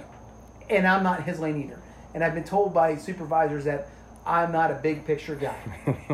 and 0.69 0.87
I'm 0.87 1.03
not 1.03 1.19
in 1.19 1.25
his 1.25 1.39
lane 1.39 1.61
either. 1.61 1.79
And 2.13 2.23
I've 2.23 2.33
been 2.33 2.43
told 2.43 2.73
by 2.73 2.97
supervisors 2.97 3.63
that 3.65 3.89
I'm 4.25 4.51
not 4.51 4.69
a 4.71 4.75
big 4.75 5.05
picture 5.05 5.35
guy, 5.35 5.57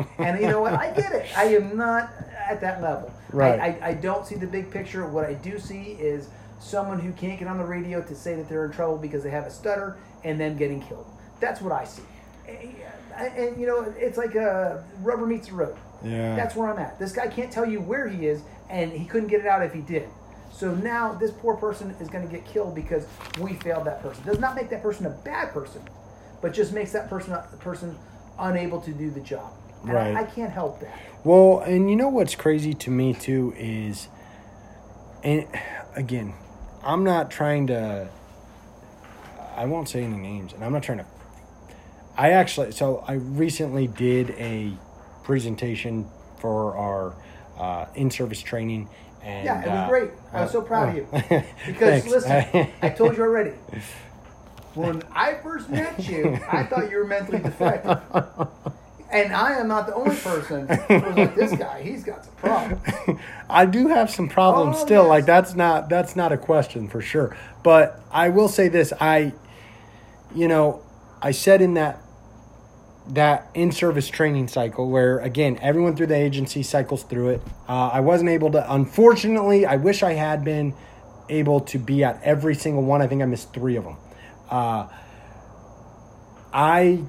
and 0.18 0.40
you 0.40 0.46
know 0.48 0.60
what? 0.60 0.74
I 0.74 0.92
get 0.92 1.12
it. 1.12 1.26
I 1.36 1.44
am 1.44 1.76
not 1.76 2.10
at 2.48 2.60
that 2.60 2.80
level. 2.80 3.12
Right. 3.32 3.60
I, 3.60 3.66
I, 3.66 3.88
I 3.88 3.94
don't 3.94 4.26
see 4.26 4.36
the 4.36 4.46
big 4.46 4.70
picture. 4.70 5.06
What 5.06 5.24
I 5.24 5.34
do 5.34 5.58
see 5.58 5.96
is 5.98 6.28
someone 6.60 6.98
who 6.98 7.12
can't 7.12 7.38
get 7.38 7.48
on 7.48 7.58
the 7.58 7.64
radio 7.64 8.02
to 8.02 8.14
say 8.14 8.34
that 8.36 8.48
they're 8.48 8.64
in 8.64 8.72
trouble 8.72 8.96
because 8.96 9.22
they 9.22 9.30
have 9.30 9.46
a 9.46 9.50
stutter 9.50 9.96
and 10.24 10.40
them 10.40 10.56
getting 10.56 10.80
killed. 10.80 11.06
That's 11.40 11.60
what 11.60 11.72
I 11.72 11.84
see. 11.84 12.02
And, 12.48 13.36
and, 13.36 13.60
you 13.60 13.66
know, 13.66 13.92
it's 13.96 14.16
like 14.18 14.34
a 14.34 14.84
rubber 15.02 15.26
meets 15.26 15.48
the 15.48 15.54
road. 15.54 15.76
Yeah. 16.04 16.36
That's 16.36 16.54
where 16.54 16.68
I'm 16.70 16.78
at. 16.78 16.98
This 16.98 17.12
guy 17.12 17.26
can't 17.28 17.50
tell 17.50 17.66
you 17.66 17.80
where 17.80 18.08
he 18.08 18.26
is, 18.26 18.42
and 18.70 18.92
he 18.92 19.04
couldn't 19.04 19.28
get 19.28 19.40
it 19.40 19.46
out 19.46 19.62
if 19.62 19.72
he 19.72 19.80
did. 19.80 20.08
So 20.52 20.74
now 20.74 21.12
this 21.12 21.30
poor 21.30 21.56
person 21.56 21.90
is 22.00 22.08
going 22.08 22.26
to 22.26 22.32
get 22.32 22.44
killed 22.44 22.74
because 22.74 23.06
we 23.40 23.54
failed 23.54 23.84
that 23.86 24.02
person. 24.02 24.24
Does 24.24 24.38
not 24.38 24.54
make 24.56 24.70
that 24.70 24.82
person 24.82 25.06
a 25.06 25.10
bad 25.10 25.52
person, 25.52 25.82
but 26.40 26.52
just 26.52 26.72
makes 26.72 26.92
that 26.92 27.08
person 27.08 27.32
a 27.32 27.42
person 27.60 27.96
unable 28.38 28.80
to 28.80 28.92
do 28.92 29.10
the 29.10 29.20
job. 29.20 29.52
And 29.82 29.92
Right. 29.92 30.16
I, 30.16 30.22
I 30.22 30.24
can't 30.24 30.50
help 30.50 30.80
that. 30.80 30.98
Well, 31.24 31.60
and 31.60 31.88
you 31.88 31.96
know 31.96 32.08
what's 32.08 32.34
crazy 32.34 32.74
to 32.74 32.90
me 32.90 33.14
too 33.14 33.54
is, 33.56 34.08
and 35.22 35.46
again, 35.94 36.34
I'm 36.82 37.04
not 37.04 37.30
trying 37.30 37.68
to. 37.68 38.08
I 39.56 39.64
won't 39.66 39.88
say 39.88 40.02
any 40.04 40.16
names, 40.16 40.52
and 40.52 40.64
I'm 40.64 40.72
not 40.72 40.82
trying 40.82 40.98
to. 40.98 41.06
I 42.16 42.30
actually, 42.30 42.72
so 42.72 43.04
I 43.06 43.14
recently 43.14 43.86
did 43.86 44.30
a 44.30 44.72
presentation 45.32 46.08
for 46.40 46.74
our 46.74 47.14
uh, 47.58 47.84
in-service 47.94 48.40
training, 48.40 48.88
and 49.22 49.44
Yeah, 49.44 49.60
it 49.62 49.68
was 49.68 49.78
uh, 49.78 49.88
great. 49.88 50.10
I 50.32 50.40
was 50.40 50.48
uh, 50.48 50.52
so 50.52 50.62
proud 50.62 50.88
of 50.88 50.94
you. 50.96 51.06
Because 51.66 52.06
listen, 52.08 52.32
I 52.82 52.88
told 52.88 53.14
you 53.18 53.22
already. 53.24 53.50
When 54.74 55.02
I 55.12 55.34
first 55.34 55.68
met 55.68 56.08
you, 56.08 56.38
I 56.50 56.64
thought 56.64 56.90
you 56.90 56.96
were 56.96 57.04
mentally 57.04 57.40
defective. 57.40 58.00
And 59.10 59.32
I 59.34 59.58
am 59.58 59.68
not 59.68 59.86
the 59.86 59.94
only 59.94 60.16
person 60.16 60.66
who 60.68 60.94
was 60.94 61.16
like, 61.16 61.34
this 61.34 61.52
guy, 61.58 61.82
he's 61.82 62.04
got 62.04 62.24
some 62.24 62.34
problems. 62.36 63.20
I 63.50 63.66
do 63.66 63.88
have 63.88 64.10
some 64.10 64.28
problems 64.30 64.76
Oh, 64.78 64.84
still. 64.86 65.02
yes. 65.04 65.08
Like 65.10 65.26
that's 65.26 65.54
not 65.54 65.88
that's 65.90 66.14
not 66.16 66.32
a 66.32 66.38
question 66.38 66.88
for 66.88 67.00
sure. 67.02 67.36
But 67.62 68.00
I 68.10 68.28
will 68.30 68.48
say 68.48 68.68
this: 68.68 68.92
I, 69.00 69.32
you 70.34 70.46
know, 70.48 70.82
I 71.22 71.32
said 71.32 71.60
in 71.62 71.74
that 71.74 72.00
that 73.08 73.48
in-service 73.54 74.08
training 74.08 74.48
cycle 74.48 74.90
where 74.90 75.18
again 75.20 75.58
everyone 75.62 75.96
through 75.96 76.08
the 76.08 76.16
agency 76.16 76.62
cycles 76.62 77.02
through 77.04 77.30
it. 77.30 77.42
Uh, 77.68 77.88
I 77.92 78.00
wasn't 78.00 78.30
able 78.30 78.50
to. 78.52 78.72
Unfortunately, 78.72 79.64
I 79.66 79.76
wish 79.76 80.02
I 80.02 80.12
had 80.12 80.44
been 80.44 80.74
able 81.28 81.60
to 81.60 81.78
be 81.78 82.04
at 82.04 82.20
every 82.22 82.54
single 82.54 82.82
one. 82.82 83.00
I 83.02 83.06
think 83.06 83.22
I 83.22 83.26
missed 83.26 83.52
three 83.54 83.76
of 83.76 83.84
them. 83.84 83.96
Uh, 84.50 84.88
I 86.52 87.02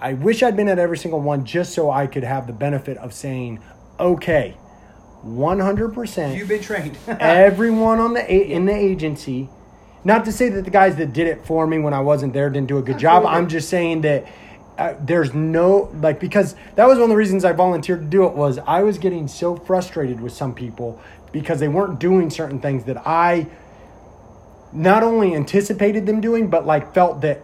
I 0.00 0.14
wish 0.14 0.42
I'd 0.42 0.56
been 0.56 0.68
at 0.68 0.78
every 0.78 0.98
single 0.98 1.20
one 1.20 1.44
just 1.44 1.72
so 1.74 1.90
I 1.90 2.06
could 2.06 2.24
have 2.24 2.46
the 2.46 2.52
benefit 2.52 2.98
of 2.98 3.12
saying, 3.14 3.60
okay, 3.98 4.50
one 5.22 5.60
hundred 5.60 5.94
percent. 5.94 6.36
You've 6.36 6.48
been 6.48 6.62
trained. 6.62 6.96
everyone 7.08 7.98
on 8.00 8.12
the 8.14 8.20
a- 8.32 8.50
in 8.50 8.66
the 8.66 8.74
agency. 8.74 9.48
Not 10.06 10.26
to 10.26 10.32
say 10.32 10.50
that 10.50 10.66
the 10.66 10.70
guys 10.70 10.96
that 10.96 11.14
did 11.14 11.26
it 11.26 11.46
for 11.46 11.66
me 11.66 11.78
when 11.78 11.94
I 11.94 12.00
wasn't 12.00 12.34
there 12.34 12.50
didn't 12.50 12.68
do 12.68 12.76
a 12.76 12.82
good 12.82 12.98
job. 12.98 13.24
I'm 13.24 13.48
just 13.48 13.70
saying 13.70 14.02
that 14.02 14.26
uh, 14.78 14.94
there's 15.00 15.32
no 15.34 15.90
like 16.00 16.18
because 16.18 16.54
that 16.74 16.86
was 16.86 16.96
one 16.96 17.04
of 17.04 17.08
the 17.10 17.16
reasons 17.16 17.44
I 17.44 17.52
volunteered 17.52 18.00
to 18.00 18.06
do 18.06 18.24
it 18.26 18.34
was 18.34 18.58
I 18.58 18.82
was 18.82 18.98
getting 18.98 19.28
so 19.28 19.56
frustrated 19.56 20.20
with 20.20 20.32
some 20.32 20.54
people 20.54 21.00
because 21.32 21.60
they 21.60 21.68
weren't 21.68 22.00
doing 22.00 22.30
certain 22.30 22.60
things 22.60 22.84
that 22.84 23.06
I 23.06 23.46
not 24.72 25.02
only 25.02 25.34
anticipated 25.34 26.06
them 26.06 26.20
doing 26.20 26.50
but 26.50 26.66
like 26.66 26.92
felt 26.92 27.20
that 27.20 27.38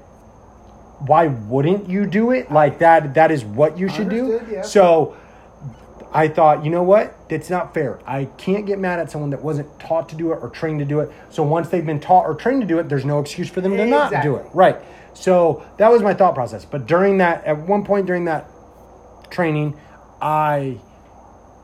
why 0.98 1.28
wouldn't 1.28 1.88
you 1.88 2.04
do 2.04 2.32
it 2.32 2.50
like 2.50 2.80
that 2.80 3.14
that 3.14 3.30
is 3.30 3.44
what 3.44 3.78
you 3.78 3.88
should 3.88 4.08
do 4.08 4.44
yeah. 4.50 4.62
so 4.62 5.16
I 6.12 6.26
thought, 6.28 6.64
you 6.64 6.70
know 6.70 6.82
what? 6.82 7.28
That's 7.28 7.50
not 7.50 7.72
fair. 7.72 8.00
I 8.04 8.24
can't 8.24 8.66
get 8.66 8.78
mad 8.78 8.98
at 8.98 9.10
someone 9.10 9.30
that 9.30 9.42
wasn't 9.42 9.78
taught 9.78 10.08
to 10.08 10.16
do 10.16 10.32
it 10.32 10.40
or 10.42 10.50
trained 10.50 10.80
to 10.80 10.84
do 10.84 11.00
it. 11.00 11.12
So 11.30 11.42
once 11.44 11.68
they've 11.68 11.86
been 11.86 12.00
taught 12.00 12.24
or 12.24 12.34
trained 12.34 12.62
to 12.62 12.66
do 12.66 12.80
it, 12.80 12.88
there's 12.88 13.04
no 13.04 13.20
excuse 13.20 13.48
for 13.48 13.60
them 13.60 13.76
to 13.76 13.86
not 13.86 14.22
do 14.22 14.34
it. 14.36 14.46
Right. 14.52 14.76
So 15.14 15.64
that 15.78 15.90
was 15.90 16.02
my 16.02 16.14
thought 16.14 16.34
process. 16.34 16.64
But 16.64 16.86
during 16.86 17.18
that, 17.18 17.44
at 17.44 17.58
one 17.58 17.84
point 17.84 18.06
during 18.06 18.24
that 18.26 18.48
training, 19.30 19.78
I, 20.20 20.78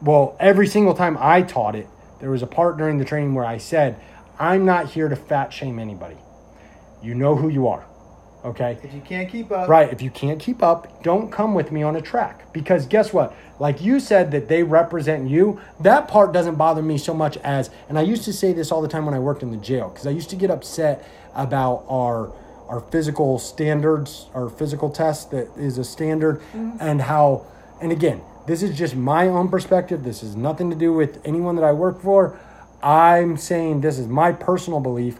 well, 0.00 0.36
every 0.40 0.66
single 0.66 0.94
time 0.94 1.16
I 1.20 1.42
taught 1.42 1.74
it, 1.74 1.88
there 2.20 2.30
was 2.30 2.42
a 2.42 2.46
part 2.46 2.76
during 2.76 2.98
the 2.98 3.04
training 3.04 3.34
where 3.34 3.44
I 3.44 3.58
said, 3.58 4.00
I'm 4.38 4.64
not 4.64 4.90
here 4.90 5.08
to 5.08 5.16
fat 5.16 5.52
shame 5.52 5.78
anybody. 5.78 6.16
You 7.02 7.14
know 7.14 7.36
who 7.36 7.48
you 7.48 7.68
are. 7.68 7.86
Okay. 8.44 8.78
if 8.84 8.94
you 8.94 9.00
can't 9.00 9.28
keep 9.28 9.50
up, 9.50 9.68
Right. 9.68 9.92
If 9.92 10.00
you 10.00 10.10
can't 10.10 10.38
keep 10.38 10.62
up, 10.62 11.02
don't 11.02 11.32
come 11.32 11.54
with 11.54 11.72
me 11.72 11.82
on 11.82 11.96
a 11.96 12.00
track. 12.00 12.52
Because 12.52 12.86
guess 12.86 13.12
what? 13.12 13.34
Like 13.58 13.80
you 13.80 13.98
said 13.98 14.30
that 14.30 14.48
they 14.48 14.62
represent 14.62 15.28
you, 15.28 15.60
that 15.80 16.06
part 16.06 16.32
doesn't 16.32 16.54
bother 16.54 16.82
me 16.82 16.96
so 16.96 17.12
much 17.12 17.38
as, 17.38 17.70
and 17.88 17.98
I 17.98 18.02
used 18.02 18.22
to 18.24 18.32
say 18.32 18.52
this 18.52 18.70
all 18.70 18.82
the 18.82 18.88
time 18.88 19.04
when 19.04 19.14
I 19.14 19.18
worked 19.18 19.42
in 19.42 19.50
the 19.50 19.56
jail, 19.56 19.88
because 19.88 20.06
I 20.06 20.10
used 20.10 20.30
to 20.30 20.36
get 20.36 20.50
upset 20.50 21.08
about 21.34 21.84
our 21.88 22.32
our 22.68 22.80
physical 22.80 23.38
standards, 23.38 24.26
our 24.34 24.48
physical 24.48 24.90
test 24.90 25.30
that 25.30 25.48
is 25.56 25.78
a 25.78 25.84
standard, 25.84 26.40
mm-hmm. 26.40 26.76
and 26.80 27.02
how, 27.02 27.46
and 27.80 27.92
again, 27.92 28.20
this 28.46 28.62
is 28.62 28.76
just 28.76 28.94
my 28.94 29.28
own 29.28 29.48
perspective. 29.48 30.04
This 30.04 30.22
is 30.22 30.36
nothing 30.36 30.70
to 30.70 30.76
do 30.76 30.92
with 30.92 31.20
anyone 31.24 31.56
that 31.56 31.64
I 31.64 31.72
work 31.72 32.00
for. 32.00 32.38
I'm 32.82 33.36
saying 33.36 33.80
this 33.80 33.98
is 33.98 34.06
my 34.06 34.32
personal 34.32 34.80
belief. 34.80 35.18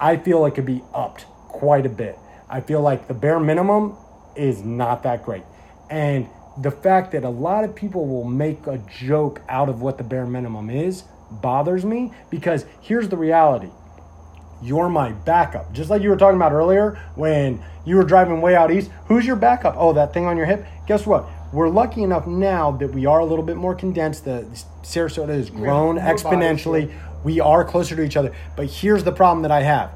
I 0.00 0.16
feel 0.16 0.44
it 0.46 0.54
could 0.54 0.66
be 0.66 0.82
upped 0.94 1.24
quite 1.48 1.86
a 1.86 1.88
bit. 1.88 2.16
I 2.48 2.60
feel 2.60 2.80
like 2.80 3.08
the 3.08 3.14
bare 3.14 3.40
minimum 3.40 3.96
is 4.36 4.62
not 4.62 5.02
that 5.02 5.24
great. 5.24 5.42
And 5.90 6.28
the 6.56 6.70
fact 6.70 7.12
that 7.12 7.24
a 7.24 7.28
lot 7.28 7.64
of 7.64 7.74
people 7.74 8.06
will 8.06 8.24
make 8.24 8.66
a 8.66 8.78
joke 8.78 9.42
out 9.48 9.68
of 9.68 9.80
what 9.80 9.98
the 9.98 10.04
bare 10.04 10.26
minimum 10.26 10.70
is 10.70 11.04
bothers 11.30 11.84
me 11.84 12.12
because 12.30 12.64
here's 12.80 13.08
the 13.08 13.16
reality. 13.16 13.70
You're 14.62 14.88
my 14.88 15.12
backup. 15.12 15.72
Just 15.72 15.90
like 15.90 16.02
you 16.02 16.10
were 16.10 16.16
talking 16.16 16.36
about 16.36 16.52
earlier 16.52 17.00
when 17.14 17.62
you 17.84 17.96
were 17.96 18.04
driving 18.04 18.40
way 18.40 18.56
out 18.56 18.70
east. 18.70 18.90
Who's 19.06 19.24
your 19.24 19.36
backup? 19.36 19.74
Oh, 19.76 19.92
that 19.92 20.12
thing 20.12 20.26
on 20.26 20.36
your 20.36 20.46
hip? 20.46 20.66
Guess 20.86 21.06
what? 21.06 21.26
We're 21.52 21.68
lucky 21.68 22.02
enough 22.02 22.26
now 22.26 22.72
that 22.72 22.92
we 22.92 23.06
are 23.06 23.20
a 23.20 23.24
little 23.24 23.44
bit 23.44 23.56
more 23.56 23.74
condensed. 23.74 24.24
The 24.24 24.46
Sarasota 24.82 25.28
has 25.28 25.48
grown 25.48 25.96
exponentially. 25.98 26.92
We 27.24 27.40
are 27.40 27.64
closer 27.64 27.96
to 27.96 28.02
each 28.02 28.16
other. 28.16 28.34
But 28.56 28.66
here's 28.66 29.04
the 29.04 29.12
problem 29.12 29.42
that 29.42 29.52
I 29.52 29.62
have 29.62 29.92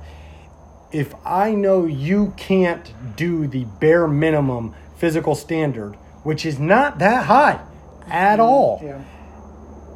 if 0.93 1.15
I 1.25 1.55
know 1.55 1.87
you 1.87 2.35
can't 2.37 2.93
do 3.17 3.47
the 3.47 3.65
bare 3.65 4.07
minimum 4.07 4.75
physical 4.97 5.35
standard, 5.35 5.95
which 6.23 6.45
is 6.45 6.59
not 6.59 6.99
that 6.99 7.27
high 7.27 7.61
at 8.07 8.39
mm-hmm. 8.39 8.43
all, 8.43 8.81
Yeah. 8.83 9.03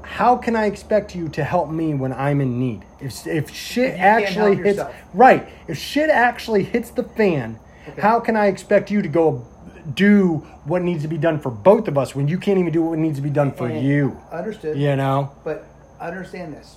How 0.07 0.37
can 0.37 0.55
I 0.57 0.67
expect 0.67 1.15
you 1.15 1.29
to 1.31 1.43
help 1.45 1.69
me 1.69 1.95
when 1.95 2.13
I'm 2.13 2.41
in 2.41 2.59
need? 2.61 2.85
If, 3.01 3.27
if 3.27 3.51
shit 3.51 3.99
actually 3.99 4.57
hits 4.57 4.79
yourself. 4.79 4.95
right, 5.13 5.49
if 5.69 5.77
shit 5.77 6.11
actually 6.11 6.63
hits 6.63 6.91
the 6.91 7.03
fan, 7.03 7.59
how 7.99 8.21
can 8.21 8.37
I 8.37 8.47
expect 8.47 8.91
you 8.91 9.03
to 9.03 9.09
go 9.09 9.47
do 9.95 10.39
what 10.65 10.83
needs 10.83 11.03
to 11.03 11.09
be 11.09 11.19
done 11.19 11.39
for 11.41 11.51
both 11.51 11.87
of 11.89 11.99
us 11.99 12.15
when 12.15 12.29
you 12.29 12.39
can't 12.39 12.59
even 12.59 12.73
do 12.73 12.83
what 12.83 12.99
needs 12.99 13.17
to 13.19 13.23
be 13.23 13.31
done 13.31 13.53
for 13.53 13.67
And- 13.69 13.85
you? 13.85 14.17
Understood. 14.33 14.79
You 14.79 14.97
know? 14.97 15.33
But 15.45 15.65
understand 16.01 16.55
this. 16.55 16.77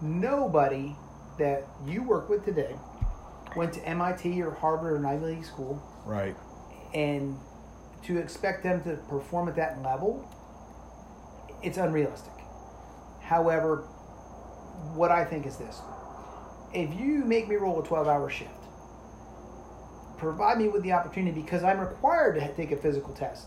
Nobody 0.00 0.96
that 1.38 1.66
you 1.86 2.02
work 2.02 2.28
with 2.28 2.44
today 2.44 2.74
went 3.56 3.72
to 3.74 3.86
MIT 3.88 4.40
or 4.42 4.50
Harvard 4.52 4.92
or 4.92 4.96
an 4.96 5.06
Ivy 5.06 5.26
League 5.26 5.44
school, 5.44 5.80
Right. 6.06 6.34
and 6.94 7.36
to 8.04 8.18
expect 8.18 8.62
them 8.64 8.82
to 8.82 8.96
perform 9.08 9.48
at 9.48 9.56
that 9.56 9.82
level, 9.82 10.24
it's 11.62 11.78
unrealistic. 11.78 12.32
However, 13.22 13.78
what 14.94 15.10
I 15.10 15.24
think 15.24 15.46
is 15.46 15.56
this: 15.56 15.80
if 16.74 16.92
you 16.98 17.24
make 17.24 17.48
me 17.48 17.56
roll 17.56 17.80
a 17.80 17.86
twelve-hour 17.86 18.28
shift, 18.30 18.50
provide 20.18 20.58
me 20.58 20.68
with 20.68 20.82
the 20.82 20.92
opportunity 20.92 21.40
because 21.42 21.62
I'm 21.64 21.80
required 21.80 22.34
to 22.34 22.54
take 22.54 22.72
a 22.72 22.76
physical 22.76 23.14
test. 23.14 23.46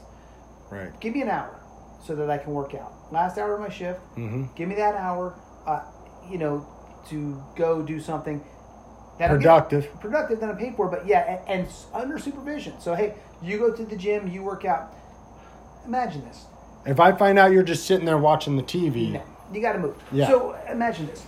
Right. 0.72 0.97
Give 0.99 1.13
me 1.13 1.22
an 1.22 1.30
hour 1.30 1.59
so 2.03 2.16
that 2.16 2.30
I 2.30 2.38
can 2.38 2.53
work 2.53 2.74
out. 2.74 2.91
Last 3.11 3.38
hour 3.38 3.55
of 3.55 3.61
my 3.61 3.70
shift, 3.70 3.99
Mm-hmm. 4.16 4.45
give 4.55 4.68
me 4.68 4.76
that 4.76 4.95
hour, 4.95 5.39
uh, 5.66 5.82
you 6.30 6.38
know, 6.38 6.68
to 7.09 7.43
go 7.55 7.82
do 7.82 7.99
something 7.99 8.43
that 9.20 9.30
Productive. 9.30 9.88
productive 10.01 10.39
that 10.41 10.49
I'm 10.49 10.57
paid 10.57 10.76
for. 10.76 10.88
But 10.89 11.07
yeah, 11.07 11.39
and, 11.47 11.61
and 11.66 11.74
under 11.93 12.18
supervision. 12.20 12.80
So 12.80 12.95
hey, 12.95 13.13
you 13.41 13.57
go 13.57 13.72
to 13.74 13.86
the 13.86 13.95
gym, 13.95 14.28
you 14.28 14.43
work 14.43 14.66
out. 14.66 14.91
Imagine 15.86 16.26
this. 16.26 16.45
If 16.86 16.99
I 16.99 17.11
find 17.13 17.39
out 17.39 17.51
you're 17.51 17.63
just 17.63 17.86
sitting 17.88 18.05
there 18.05 18.17
watching 18.17 18.57
the 18.57 18.63
TV, 18.63 19.13
No, 19.13 19.23
you 19.53 19.61
got 19.61 19.73
to 19.73 19.79
move. 19.79 19.95
Yeah. 20.11 20.27
So 20.27 20.55
imagine 20.69 21.07
this. 21.07 21.25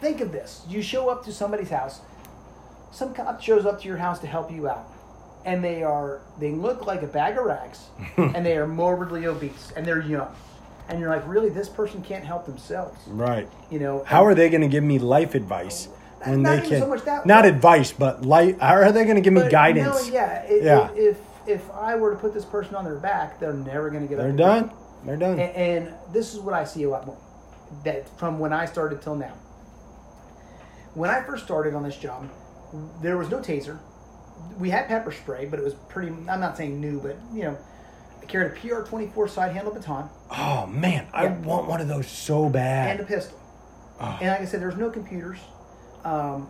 Think 0.00 0.20
of 0.20 0.32
this: 0.32 0.62
you 0.68 0.82
show 0.82 1.08
up 1.08 1.24
to 1.24 1.32
somebody's 1.32 1.70
house. 1.70 2.00
Some 2.92 3.12
cop 3.14 3.42
shows 3.42 3.66
up 3.66 3.80
to 3.82 3.88
your 3.88 3.96
house 3.96 4.18
to 4.20 4.26
help 4.26 4.50
you 4.52 4.68
out, 4.68 4.86
and 5.44 5.62
they 5.64 5.82
are 5.82 6.20
they 6.38 6.52
look 6.52 6.86
like 6.86 7.02
a 7.02 7.06
bag 7.06 7.36
of 7.38 7.44
rags, 7.44 7.86
and 8.16 8.44
they 8.46 8.56
are 8.56 8.66
morbidly 8.66 9.26
obese, 9.26 9.72
and 9.76 9.84
they're 9.86 10.00
young, 10.02 10.34
and 10.88 11.00
you're 11.00 11.10
like, 11.10 11.26
really, 11.26 11.48
this 11.48 11.68
person 11.68 12.02
can't 12.02 12.24
help 12.24 12.46
themselves. 12.46 12.98
right. 13.08 13.48
You 13.70 13.80
know 13.80 14.04
How 14.06 14.24
are 14.24 14.34
they 14.34 14.48
going 14.50 14.60
to 14.60 14.68
give 14.68 14.84
me 14.84 14.98
life 14.98 15.34
advice 15.34 15.88
oh, 15.90 16.30
when 16.30 16.42
Not 16.42 16.62
they 16.62 16.68
can? 16.68 16.80
so 16.80 16.86
much 16.88 17.04
that- 17.04 17.26
not 17.26 17.44
advice, 17.46 17.92
but 17.92 18.24
life. 18.24 18.58
How 18.60 18.74
are 18.74 18.92
they 18.92 19.04
going 19.04 19.16
to 19.16 19.22
give 19.22 19.32
me 19.32 19.48
guidance? 19.50 20.00
knowing, 20.02 20.12
yeah, 20.14 20.44
i- 20.48 20.52
Yeah. 20.62 20.90
If 20.94 21.16
if 21.46 21.70
I 21.70 21.94
were 21.96 22.12
to 22.12 22.16
put 22.18 22.32
this 22.34 22.44
person 22.44 22.74
on 22.74 22.84
their 22.84 22.96
back, 22.98 23.38
they're 23.40 23.52
never 23.52 23.90
going 23.90 24.02
to 24.02 24.08
get 24.08 24.18
up. 24.18 24.24
They're 24.36 24.48
up. 24.48 24.68
done. 24.68 24.76
They're 25.04 25.16
done. 25.16 25.38
And, 25.38 25.56
and 25.88 25.94
this 26.12 26.34
is 26.34 26.40
what 26.40 26.54
I 26.54 26.64
see 26.64 26.82
a 26.84 26.88
lot 26.90 27.06
more. 27.06 27.18
That 27.84 28.08
from 28.18 28.38
when 28.38 28.52
I 28.52 28.66
started 28.66 29.02
till 29.02 29.16
now. 29.16 29.32
When 30.94 31.10
I 31.10 31.22
first 31.22 31.44
started 31.44 31.74
on 31.74 31.82
this 31.82 31.96
job, 31.96 32.28
there 33.02 33.16
was 33.16 33.28
no 33.30 33.38
taser. 33.38 33.78
We 34.58 34.70
had 34.70 34.86
pepper 34.86 35.10
spray, 35.12 35.46
but 35.46 35.58
it 35.58 35.64
was 35.64 35.74
pretty. 35.88 36.08
I'm 36.28 36.40
not 36.40 36.56
saying 36.56 36.80
new, 36.80 37.00
but 37.00 37.16
you 37.32 37.42
know, 37.44 37.58
I 38.22 38.26
carried 38.26 38.52
a 38.52 38.54
PR24 38.54 39.28
side 39.30 39.52
handle 39.52 39.72
baton 39.74 40.08
oh 40.36 40.66
man, 40.66 41.06
I 41.12 41.24
Yeah. 41.24 41.38
want 41.38 41.68
one 41.68 41.80
of 41.80 41.88
those 41.88 42.06
so 42.06 42.48
bad. 42.48 42.90
and 42.92 43.00
a 43.00 43.04
pistol. 43.04 43.38
Oh. 44.00 44.18
And 44.20 44.28
like 44.30 44.40
I 44.40 44.44
said, 44.44 44.60
there's 44.60 44.76
no 44.76 44.90
computers, 44.90 45.38
um, 46.04 46.48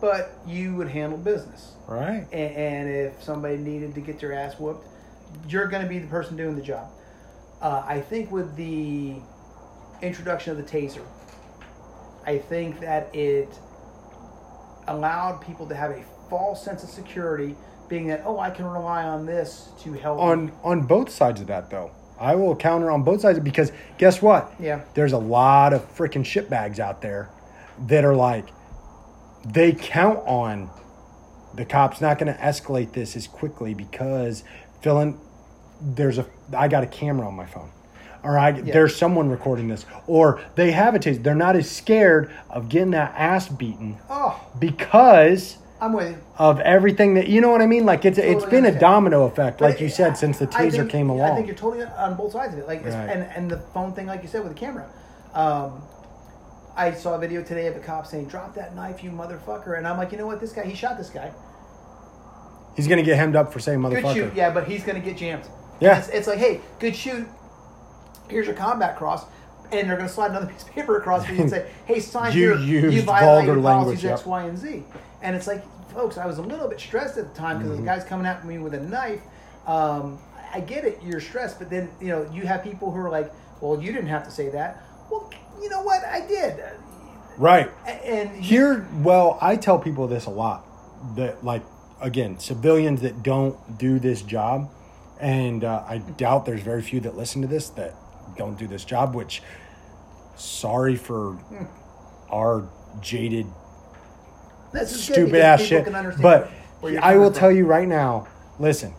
but 0.00 0.32
you 0.46 0.74
would 0.76 0.88
handle 0.88 1.18
business. 1.18 1.72
right. 1.86 2.26
A- 2.32 2.34
and 2.36 2.88
if 2.88 3.22
somebody 3.22 3.56
needed 3.56 3.94
to 3.94 4.00
get 4.00 4.20
their 4.20 4.32
ass 4.32 4.58
whooped, 4.58 4.86
you're 5.48 5.66
going 5.66 5.82
to 5.82 5.88
be 5.88 5.98
the 5.98 6.06
person 6.06 6.36
doing 6.36 6.54
the 6.56 6.62
job. 6.62 6.90
Uh, 7.60 7.82
I 7.86 8.00
think 8.00 8.30
with 8.30 8.54
the 8.56 9.16
introduction 10.02 10.52
of 10.52 10.58
the 10.58 10.62
taser, 10.62 11.02
I 12.26 12.38
think 12.38 12.80
that 12.80 13.14
it 13.14 13.48
allowed 14.86 15.40
people 15.46 15.66
to 15.66 15.74
have 15.74 15.90
a 15.90 16.02
false 16.30 16.62
sense 16.64 16.82
of 16.82 16.88
security, 16.90 17.56
being 17.88 18.06
that 18.08 18.22
oh, 18.24 18.38
I 18.38 18.50
can 18.50 18.66
rely 18.66 19.04
on 19.04 19.26
this 19.26 19.70
to 19.80 19.92
help. 19.94 20.18
me." 20.18 20.24
On 20.24 20.52
on 20.62 20.82
both 20.82 21.10
sides 21.10 21.40
of 21.40 21.46
that 21.48 21.70
though, 21.70 21.90
I 22.20 22.34
will 22.34 22.54
counter 22.54 22.90
on 22.90 23.02
both 23.02 23.22
sides 23.22 23.38
because 23.40 23.72
guess 23.96 24.20
what? 24.22 24.52
Yeah. 24.60 24.82
There's 24.94 25.12
a 25.12 25.18
lot 25.18 25.72
of 25.72 25.82
freaking 25.96 26.22
shitbags 26.24 26.78
out 26.78 27.00
there 27.02 27.30
that 27.86 28.04
are 28.04 28.14
like 28.14 28.46
they 29.44 29.72
count 29.72 30.18
on 30.26 30.70
the 31.54 31.64
cops 31.64 32.00
not 32.00 32.18
going 32.18 32.32
to 32.32 32.38
escalate 32.40 32.92
this 32.92 33.16
as 33.16 33.26
quickly 33.26 33.74
because 33.74 34.44
filling 34.82 35.18
there's 35.80 36.18
a 36.18 36.26
I 36.56 36.68
got 36.68 36.82
a 36.82 36.86
camera 36.86 37.26
on 37.26 37.34
my 37.34 37.46
phone. 37.46 37.70
Or 38.24 38.36
I, 38.36 38.50
there's 38.50 38.96
someone 38.96 39.28
recording 39.30 39.68
this, 39.68 39.86
or 40.08 40.42
they 40.56 40.72
have 40.72 40.96
a 40.96 40.98
taser. 40.98 41.22
They're 41.22 41.36
not 41.36 41.54
as 41.54 41.70
scared 41.70 42.32
of 42.50 42.68
getting 42.68 42.90
that 42.90 43.14
ass 43.16 43.48
beaten 43.48 43.96
oh, 44.10 44.44
because 44.58 45.56
I'm 45.80 45.92
with 45.92 46.10
you. 46.10 46.18
of 46.36 46.58
everything 46.60 47.14
that 47.14 47.28
you 47.28 47.40
know 47.40 47.50
what 47.50 47.62
I 47.62 47.66
mean. 47.66 47.86
Like 47.86 48.04
it's 48.04 48.18
it's 48.18 48.44
been 48.44 48.66
a 48.66 48.76
domino 48.76 49.24
effect, 49.26 49.60
like 49.60 49.74
But 49.74 49.80
you 49.82 49.86
I- 49.86 49.90
said, 49.90 50.16
since 50.16 50.40
the 50.40 50.48
I 50.52 50.66
taser 50.66 50.72
think- 50.78 50.90
came 50.90 51.10
along. 51.10 51.30
I 51.30 51.34
think 51.36 51.46
you're 51.46 51.54
totally 51.56 51.84
on 51.84 52.16
both 52.16 52.32
sides 52.32 52.54
of 52.54 52.58
it. 52.58 52.66
Like, 52.66 52.84
Right. 52.84 52.92
and 52.92 53.22
and 53.36 53.48
the 53.48 53.58
phone 53.58 53.92
thing, 53.92 54.06
like 54.06 54.22
you 54.22 54.28
said, 54.28 54.42
with 54.42 54.52
the 54.52 54.58
camera. 54.58 54.88
Um, 55.32 55.80
I 56.78 56.92
saw 56.92 57.14
a 57.14 57.18
video 57.18 57.42
today 57.42 57.66
of 57.66 57.76
a 57.76 57.80
cop 57.80 58.06
saying, 58.06 58.26
"Drop 58.28 58.54
that 58.54 58.74
knife, 58.76 59.02
you 59.04 59.10
motherfucker!" 59.10 59.76
And 59.76 59.86
I'm 59.86 59.98
like, 59.98 60.12
you 60.12 60.18
know 60.18 60.26
what? 60.26 60.40
This 60.40 60.52
guy, 60.52 60.64
he 60.64 60.74
shot 60.74 60.96
this 60.96 61.10
guy. 61.10 61.32
He's 62.76 62.86
gonna 62.86 63.02
get 63.02 63.16
hemmed 63.16 63.34
up 63.36 63.52
for 63.52 63.58
saying 63.58 63.82
Good 63.82 64.04
motherfucker. 64.04 64.14
shoot, 64.14 64.34
yeah, 64.34 64.50
but 64.50 64.68
he's 64.68 64.84
gonna 64.84 65.00
get 65.00 65.16
jammed. 65.16 65.44
Yeah. 65.80 65.98
It's, 65.98 66.08
it's 66.08 66.26
like, 66.28 66.38
hey, 66.38 66.60
good 66.78 66.94
shoot. 66.94 67.26
Here's 68.30 68.46
your 68.46 68.56
combat 68.56 68.96
cross. 68.96 69.24
And 69.70 69.88
they're 69.88 69.96
going 69.96 70.08
to 70.08 70.12
slide 70.14 70.30
another 70.30 70.46
piece 70.52 70.62
of 70.62 70.70
paper 70.70 70.96
across 70.96 71.24
for 71.26 71.32
you 71.34 71.42
and 71.42 71.50
say, 71.50 71.70
hey, 71.86 72.00
sign 72.00 72.32
You 72.36 72.56
here. 72.56 72.88
you 72.90 73.02
violated 73.02 73.54
vulgar 73.54 73.62
policies 73.62 74.02
language, 74.02 74.04
X, 74.04 74.20
yep. 74.22 74.26
Y, 74.26 74.42
and 74.44 74.58
Z. 74.58 74.82
And 75.22 75.36
it's 75.36 75.46
like, 75.46 75.62
folks, 75.92 76.16
I 76.18 76.26
was 76.26 76.38
a 76.38 76.42
little 76.42 76.66
bit 76.68 76.80
stressed 76.80 77.16
at 77.18 77.32
the 77.32 77.38
time 77.38 77.58
because 77.58 77.72
Mm-hmm. 77.76 77.84
the 77.84 77.90
guy's 77.92 78.04
coming 78.04 78.26
at 78.26 78.44
me 78.46 78.58
with 78.58 78.74
a 78.74 78.80
knife. 78.80 79.20
Um, 79.66 80.18
I 80.52 80.60
get 80.60 80.84
it, 80.84 80.98
you're 81.04 81.20
stressed, 81.20 81.58
but 81.60 81.68
then, 81.70 81.90
you 82.00 82.08
know, 82.08 82.28
you 82.32 82.42
have 82.46 82.64
people 82.64 82.90
who 82.90 82.98
are 82.98 83.10
like, 83.10 83.30
well, 83.60 83.80
you 83.80 83.92
didn't 83.92 84.08
have 84.08 84.24
to 84.24 84.30
say 84.30 84.48
that. 84.48 84.82
Well, 85.10 85.30
you 85.62 85.68
know 85.68 85.82
what? 85.82 86.04
I 86.04 86.26
did. 86.26 86.62
Right. 87.36 87.70
And 87.86 88.30
Here, 88.30 88.86
well, 88.94 89.38
I 89.40 89.56
tell 89.56 89.78
people 89.78 90.06
this 90.08 90.26
a 90.26 90.30
lot 90.30 90.64
that, 91.16 91.44
like, 91.44 91.62
again, 92.00 92.38
civilians 92.38 93.00
that 93.02 93.22
don't 93.22 93.78
do 93.78 93.98
this 93.98 94.22
job, 94.22 94.70
and 95.20 95.64
uh, 95.64 95.84
I 95.86 95.98
doubt 95.98 96.46
there's 96.46 96.62
very 96.62 96.82
few 96.82 97.00
that 97.00 97.16
listen 97.16 97.42
to 97.42 97.48
this 97.48 97.70
that 97.70 97.94
don't 98.36 98.58
do 98.58 98.66
this 98.66 98.84
job, 98.84 99.14
which, 99.14 99.42
sorry 100.36 100.96
for 100.96 101.38
our 102.30 102.68
jaded, 103.00 103.46
stupid 104.84 105.36
ass 105.36 105.62
shit. 105.62 105.86
But 106.20 106.50
I 107.00 107.16
will 107.16 107.30
from. 107.30 107.38
tell 107.38 107.52
you 107.52 107.66
right 107.66 107.88
now 107.88 108.28
listen, 108.58 108.94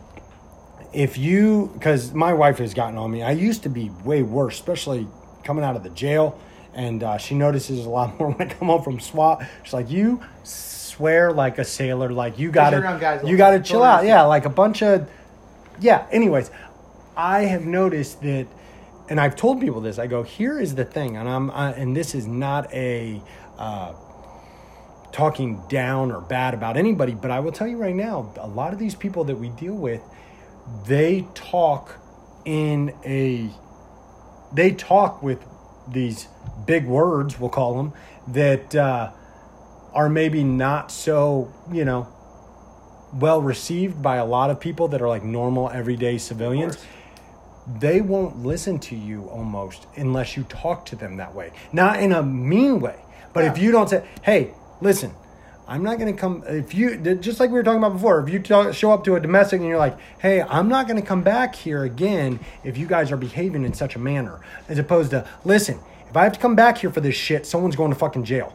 if 0.92 1.18
you, 1.18 1.70
because 1.74 2.12
my 2.12 2.32
wife 2.32 2.58
has 2.58 2.74
gotten 2.74 2.98
on 2.98 3.10
me, 3.10 3.22
I 3.22 3.32
used 3.32 3.62
to 3.64 3.68
be 3.68 3.90
way 4.04 4.22
worse, 4.22 4.54
especially 4.54 5.06
coming 5.44 5.64
out 5.64 5.76
of 5.76 5.82
the 5.82 5.90
jail. 5.90 6.38
And 6.74 7.02
uh, 7.02 7.18
she 7.18 7.34
notices 7.34 7.84
a 7.84 7.88
lot 7.88 8.16
more 8.18 8.30
when 8.30 8.48
I 8.48 8.52
come 8.52 8.68
home 8.68 8.82
from 8.82 9.00
SWAT. 9.00 9.44
She's 9.62 9.72
like, 9.72 9.90
"You 9.90 10.22
swear 11.00 11.32
like 11.32 11.58
a 11.58 11.64
sailor. 11.64 12.10
Like 12.10 12.38
you 12.38 12.50
got 12.50 12.72
you're 12.72 12.82
around 12.82 13.00
guys 13.00 13.22
to, 13.22 13.28
you 13.28 13.36
got 13.36 13.50
to 13.50 13.60
chill 13.60 13.82
out. 13.82 14.04
Yeah, 14.04 14.22
like 14.22 14.44
a 14.44 14.50
bunch 14.50 14.82
of, 14.82 15.08
yeah. 15.80 16.06
Anyways, 16.12 16.50
I 17.16 17.42
have 17.42 17.64
noticed 17.64 18.20
that, 18.22 18.46
and 19.08 19.18
I've 19.18 19.34
told 19.34 19.60
people 19.60 19.80
this. 19.80 19.98
I 19.98 20.06
go, 20.06 20.22
here 20.22 20.60
is 20.60 20.74
the 20.74 20.84
thing, 20.84 21.16
and 21.16 21.28
I'm, 21.28 21.50
I, 21.50 21.72
and 21.72 21.96
this 21.96 22.14
is 22.14 22.26
not 22.26 22.72
a. 22.72 23.22
Uh, 23.58 23.94
talking 25.12 25.60
down 25.68 26.12
or 26.12 26.20
bad 26.20 26.54
about 26.54 26.76
anybody, 26.76 27.14
but 27.14 27.32
I 27.32 27.40
will 27.40 27.50
tell 27.50 27.66
you 27.66 27.76
right 27.76 27.94
now, 27.94 28.32
a 28.38 28.46
lot 28.46 28.72
of 28.72 28.78
these 28.78 28.94
people 28.94 29.24
that 29.24 29.34
we 29.34 29.48
deal 29.48 29.74
with, 29.74 30.00
they 30.86 31.26
talk 31.34 31.98
in 32.44 32.94
a 33.04 33.50
they 34.52 34.70
talk 34.70 35.20
with 35.20 35.44
these 35.88 36.28
big 36.66 36.86
words, 36.86 37.38
we'll 37.38 37.50
call 37.50 37.76
them, 37.76 37.92
that 38.28 38.74
uh, 38.74 39.10
are 39.92 40.08
maybe 40.08 40.44
not 40.44 40.90
so, 40.90 41.52
you 41.72 41.84
know, 41.84 42.08
well 43.12 43.42
received 43.42 44.00
by 44.02 44.16
a 44.16 44.24
lot 44.24 44.50
of 44.50 44.60
people 44.60 44.88
that 44.88 45.02
are 45.02 45.08
like 45.08 45.24
normal 45.24 45.68
everyday 45.70 46.16
civilians 46.16 46.78
they 47.78 48.00
won't 48.00 48.38
listen 48.38 48.78
to 48.78 48.96
you 48.96 49.24
almost 49.28 49.86
unless 49.96 50.36
you 50.36 50.42
talk 50.44 50.86
to 50.86 50.96
them 50.96 51.16
that 51.18 51.34
way. 51.34 51.52
Not 51.72 52.00
in 52.00 52.12
a 52.12 52.22
mean 52.22 52.80
way, 52.80 52.96
but 53.32 53.44
if 53.44 53.58
you 53.58 53.70
don't 53.70 53.88
say, 53.88 54.04
"Hey, 54.22 54.54
listen, 54.80 55.14
I'm 55.68 55.82
not 55.82 55.98
going 55.98 56.12
to 56.12 56.18
come." 56.18 56.42
If 56.46 56.74
you 56.74 56.96
just 57.16 57.38
like 57.38 57.50
we 57.50 57.54
were 57.54 57.62
talking 57.62 57.78
about 57.78 57.92
before, 57.92 58.20
if 58.20 58.30
you 58.30 58.40
talk, 58.40 58.74
show 58.74 58.92
up 58.92 59.04
to 59.04 59.14
a 59.14 59.20
domestic 59.20 59.60
and 59.60 59.68
you're 59.68 59.78
like, 59.78 59.98
"Hey, 60.18 60.42
I'm 60.42 60.68
not 60.68 60.88
going 60.88 61.00
to 61.00 61.06
come 61.06 61.22
back 61.22 61.54
here 61.54 61.84
again 61.84 62.40
if 62.64 62.76
you 62.76 62.86
guys 62.86 63.12
are 63.12 63.16
behaving 63.16 63.64
in 63.64 63.74
such 63.74 63.94
a 63.94 63.98
manner," 63.98 64.40
as 64.68 64.78
opposed 64.78 65.10
to, 65.10 65.28
"Listen, 65.44 65.78
if 66.10 66.16
I 66.16 66.24
have 66.24 66.32
to 66.34 66.40
come 66.40 66.54
back 66.56 66.78
here 66.78 66.90
for 66.90 67.00
this 67.00 67.14
shit, 67.14 67.46
someone's 67.46 67.76
going 67.76 67.90
to 67.92 67.98
fucking 67.98 68.24
jail." 68.24 68.52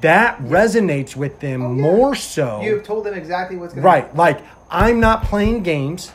That 0.00 0.38
resonates 0.38 1.14
with 1.14 1.40
them 1.40 1.62
Oh, 1.62 1.74
yeah. 1.74 1.82
more 1.82 2.14
so. 2.14 2.62
You 2.62 2.76
have 2.76 2.84
told 2.84 3.04
them 3.04 3.12
exactly 3.14 3.56
what's 3.58 3.74
going 3.74 3.82
to 3.82 3.86
Right. 3.86 4.16
Like, 4.16 4.40
I'm 4.70 4.98
not 4.98 5.24
playing 5.24 5.62
games. 5.62 6.10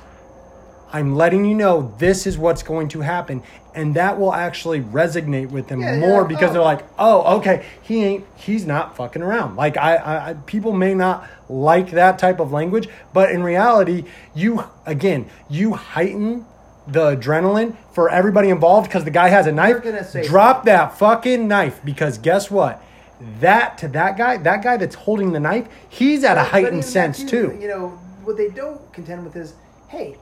I'm 0.91 1.15
letting 1.15 1.45
you 1.45 1.53
know 1.53 1.93
this 1.99 2.25
is 2.25 2.35
what's 2.35 2.63
going 2.63 2.87
to 2.89 3.01
happen. 3.01 3.43
And 3.75 3.93
that 3.93 4.19
will 4.19 4.33
actually 4.33 4.81
resonate 4.81 5.51
with 5.51 5.67
them 5.67 5.81
Yeah, 5.81 5.99
more 5.99 6.21
yeah. 6.23 6.27
because 6.27 6.49
Oh. 6.49 6.53
they're 6.53 6.61
like, 6.63 6.83
oh, 6.97 7.37
okay, 7.37 7.63
he 7.83 8.03
ain't, 8.03 8.25
he's 8.35 8.65
not 8.65 8.95
fucking 8.97 9.21
around. 9.21 9.55
Like, 9.55 9.77
I, 9.77 10.29
I, 10.29 10.33
people 10.47 10.73
may 10.73 10.95
not 10.95 11.27
like 11.47 11.91
that 11.91 12.17
type 12.17 12.39
of 12.39 12.51
language, 12.51 12.89
but 13.13 13.29
in 13.31 13.43
reality, 13.43 14.05
you, 14.33 14.63
again, 14.87 15.27
you 15.47 15.73
heighten 15.73 16.47
the 16.91 17.15
adrenaline 17.15 17.75
for 17.93 18.09
everybody 18.09 18.49
involved 18.49 18.87
because 18.89 19.03
the 19.03 19.11
guy 19.11 19.29
has 19.29 19.47
a 19.47 19.51
knife. 19.51 19.83
gonna 19.83 20.05
Drop 20.27 20.65
that 20.65 20.97
fucking 20.97 21.47
knife 21.47 21.79
because 21.83 22.17
guess 22.17 22.49
what? 22.49 22.81
That 23.41 23.77
to 23.79 23.87
that 23.89 24.17
guy, 24.17 24.37
that 24.37 24.63
guy 24.63 24.77
that's 24.77 24.95
holding 24.95 25.33
the 25.33 25.39
knife, 25.39 25.67
he's 25.89 26.23
at 26.23 26.33
a 26.33 26.35
But- 26.35 26.43
but 26.45 26.51
heightened 26.51 26.85
sense 26.85 27.23
too. 27.23 27.57
You 27.59 27.67
know 27.67 27.87
what 28.23 28.37
they 28.37 28.49
don't 28.49 28.91
contend 28.93 29.23
with 29.25 29.35
is, 29.35 29.53
hey, 29.87 30.17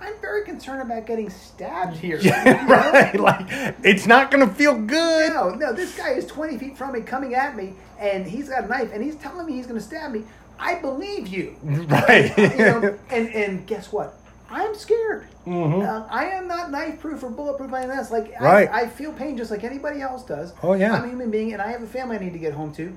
I'm 0.00 0.14
very 0.20 0.44
concerned 0.44 0.80
about 0.82 1.06
getting 1.06 1.28
stabbed 1.30 1.96
here. 1.96 2.16
You 2.22 2.30
know? 2.30 2.36
Yeah, 2.44 2.66
right. 2.66 3.20
Like 3.20 3.46
it's 3.84 4.06
not 4.06 4.30
gonna 4.30 4.48
feel 4.48 4.74
good. 4.74 5.32
No, 5.32 5.50
no, 5.50 5.72
this 5.72 5.96
guy 5.96 6.10
is 6.10 6.26
20 6.26 6.58
feet 6.58 6.76
from 6.78 6.92
me, 6.92 7.02
coming 7.02 7.34
at 7.34 7.54
me, 7.56 7.74
and 7.98 8.26
he's 8.26 8.48
got 8.48 8.64
a 8.64 8.66
knife, 8.68 8.90
and 8.92 9.02
he's 9.04 9.16
telling 9.16 9.46
me 9.46 9.52
he's 9.52 9.66
going 9.66 9.78
to 9.78 9.84
stab 9.86 10.10
me. 10.10 10.24
I 10.58 10.74
believe 10.80 11.28
you. 11.28 11.56
Right. 11.88 12.36
you 12.36 12.56
know, 12.58 12.98
and 13.10 13.28
and 13.28 13.66
guess 13.66 13.92
what? 13.92 14.14
I'm 14.50 14.74
scared. 14.74 15.26
Mhm. 15.46 15.86
Uh, 15.86 16.06
I 16.10 16.24
am 16.26 16.48
not 16.48 16.70
knife 16.72 16.98
proof 17.00 17.22
or 17.22 17.30
bulletproof 17.30 17.70
by 17.70 17.82
any 17.82 17.92
this. 17.94 18.10
Like 18.10 18.34
Right. 18.40 18.68
I, 18.70 18.80
I 18.82 18.86
feel 18.88 19.12
pain 19.12 19.36
just 19.36 19.50
like 19.50 19.62
anybody 19.64 20.00
else 20.02 20.24
does. 20.24 20.52
Oh, 20.62 20.72
yeah. 20.74 20.94
I'm 20.94 21.04
a 21.04 21.08
human 21.08 21.30
being, 21.30 21.52
and 21.52 21.62
I 21.62 21.70
have 21.70 21.82
a 21.82 21.86
family 21.86 22.16
I 22.16 22.18
need 22.20 22.32
to 22.32 22.38
get 22.38 22.52
home 22.54 22.72
to. 22.74 22.92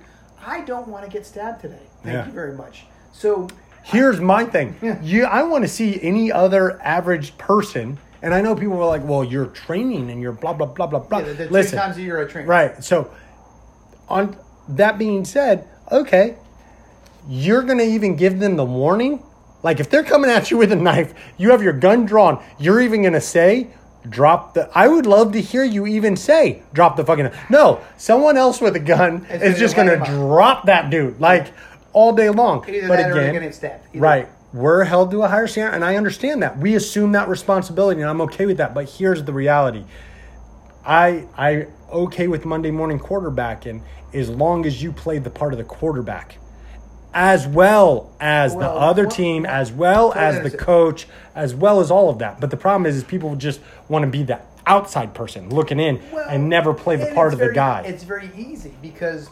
I 0.45 0.61
don't 0.61 0.87
want 0.87 1.05
to 1.05 1.11
get 1.11 1.25
stabbed 1.25 1.61
today. 1.61 1.77
Thank 2.03 2.15
Yeah. 2.15 2.25
you 2.25 2.31
very 2.31 2.53
much. 2.53 2.85
So 3.13 3.47
Here's 3.85 4.19
my 4.21 4.45
thing. 4.45 4.75
Yeah. 4.81 4.97
You, 5.01 5.25
I 5.25 5.43
want 5.43 5.63
to 5.65 5.67
see 5.67 6.01
any 6.01 6.31
other 6.31 6.81
average 6.81 7.37
person, 7.37 7.97
and 8.21 8.33
I 8.33 8.39
know 8.39 8.55
people 8.55 8.77
were 8.77 8.85
like, 8.85 9.05
"Well, 9.05 9.25
you're 9.25 9.47
training 9.47 10.09
and 10.09 10.21
you're 10.21 10.31
blah 10.31 10.53
blah 10.53 10.67
blah 10.67 10.87
blah 10.87 10.99
blah." 10.99 11.19
yeah, 11.19 11.25
the, 11.25 11.33
the 11.33 11.49
Listen, 11.49 11.79
times 11.79 11.97
a 11.97 12.01
year 12.01 12.21
I 12.21 12.25
train. 12.31 12.47
right? 12.47 12.81
So, 12.81 13.11
on 14.07 14.37
that 14.69 14.97
being 14.97 15.25
said, 15.25 15.67
okay, 15.91 16.37
you're 17.27 17.61
gonna 17.63 17.83
even 17.83 18.15
give 18.15 18.39
them 18.39 18.55
the 18.55 18.63
warning. 18.65 19.21
Like 19.63 19.79
if 19.79 19.89
they're 19.89 20.03
coming 20.03 20.29
at 20.29 20.51
you 20.51 20.57
with 20.57 20.71
a 20.71 20.75
knife, 20.75 21.13
you 21.37 21.51
have 21.51 21.63
your 21.63 21.73
gun 21.73 22.05
drawn. 22.05 22.43
You're 22.59 22.81
even 22.81 23.01
gonna 23.01 23.21
say, 23.21 23.67
"Drop 24.07 24.53
the." 24.53 24.69
I 24.75 24.87
would 24.89 25.05
love 25.05 25.31
to 25.31 25.41
hear 25.41 25.63
you 25.63 25.87
even 25.87 26.15
say, 26.17 26.61
"Drop 26.73 26.97
the 26.97 27.05
fucking." 27.05 27.31
No, 27.49 27.79
someone 27.97 28.37
else 28.37 28.59
with 28.61 28.75
a 28.75 28.79
gun 28.79 29.25
It's 29.29 29.43
is 29.43 29.59
just 29.59 29.75
gonna 29.75 30.05
drop 30.05 30.65
that 30.65 30.89
dude 30.89 31.19
like 31.19 31.47
all 31.93 32.11
day 32.11 32.29
long. 32.29 32.65
Either 32.67 32.87
but 32.87 32.99
again, 32.99 33.53
right? 33.95 34.27
We're 34.53 34.83
held 34.83 35.09
to 35.11 35.23
a 35.23 35.27
higher 35.27 35.47
standard, 35.47 35.73
and 35.75 35.83
I 35.83 35.95
understand 35.95 36.43
that. 36.43 36.59
We 36.59 36.75
assume 36.75 37.13
that 37.13 37.27
responsibility, 37.27 38.01
and 38.01 38.09
I'm 38.09 38.21
okay 38.21 38.45
with 38.45 38.57
that. 38.57 38.75
But 38.75 38.87
here's 38.89 39.23
the 39.23 39.33
reality: 39.33 39.85
I 40.85 41.23
I 41.37 41.67
okay 41.91 42.27
with 42.27 42.45
Monday 42.45 42.71
morning 42.71 42.99
quarterbacking 42.99 43.81
as 44.13 44.29
long 44.29 44.65
as 44.65 44.83
you 44.83 44.91
play 44.91 45.17
the 45.17 45.29
part 45.29 45.53
of 45.53 45.57
the 45.57 45.63
quarterback, 45.63 46.37
as 47.13 47.47
well 47.47 48.15
as 48.19 48.53
the 48.55 48.69
other 48.69 49.03
well, 49.03 49.11
team, 49.11 49.45
as 49.45 49.71
well 49.71 50.13
as 50.13 50.41
the 50.49 50.57
coach, 50.57 51.07
as 51.35 51.53
well 51.53 51.79
as 51.79 51.91
all 51.91 52.09
of 52.09 52.19
that. 52.19 52.39
But 52.39 52.49
the 52.51 52.57
problem 52.57 52.85
is, 52.85 52.95
is 52.95 53.03
people 53.03 53.35
just 53.35 53.61
want 53.87 54.03
to 54.03 54.09
be 54.09 54.23
the 54.23 54.41
outside 54.65 55.13
person 55.13 55.49
looking 55.49 55.79
in 55.79 56.01
Well, 56.11 56.27
and 56.29 56.49
never 56.49 56.73
play 56.73 56.95
the 56.95 57.13
part 57.13 57.33
of 57.33 57.39
the 57.39 57.51
guy. 57.51 57.81
It's 57.81 58.03
very 58.03 58.31
easy 58.35 58.73
because, 58.81 59.29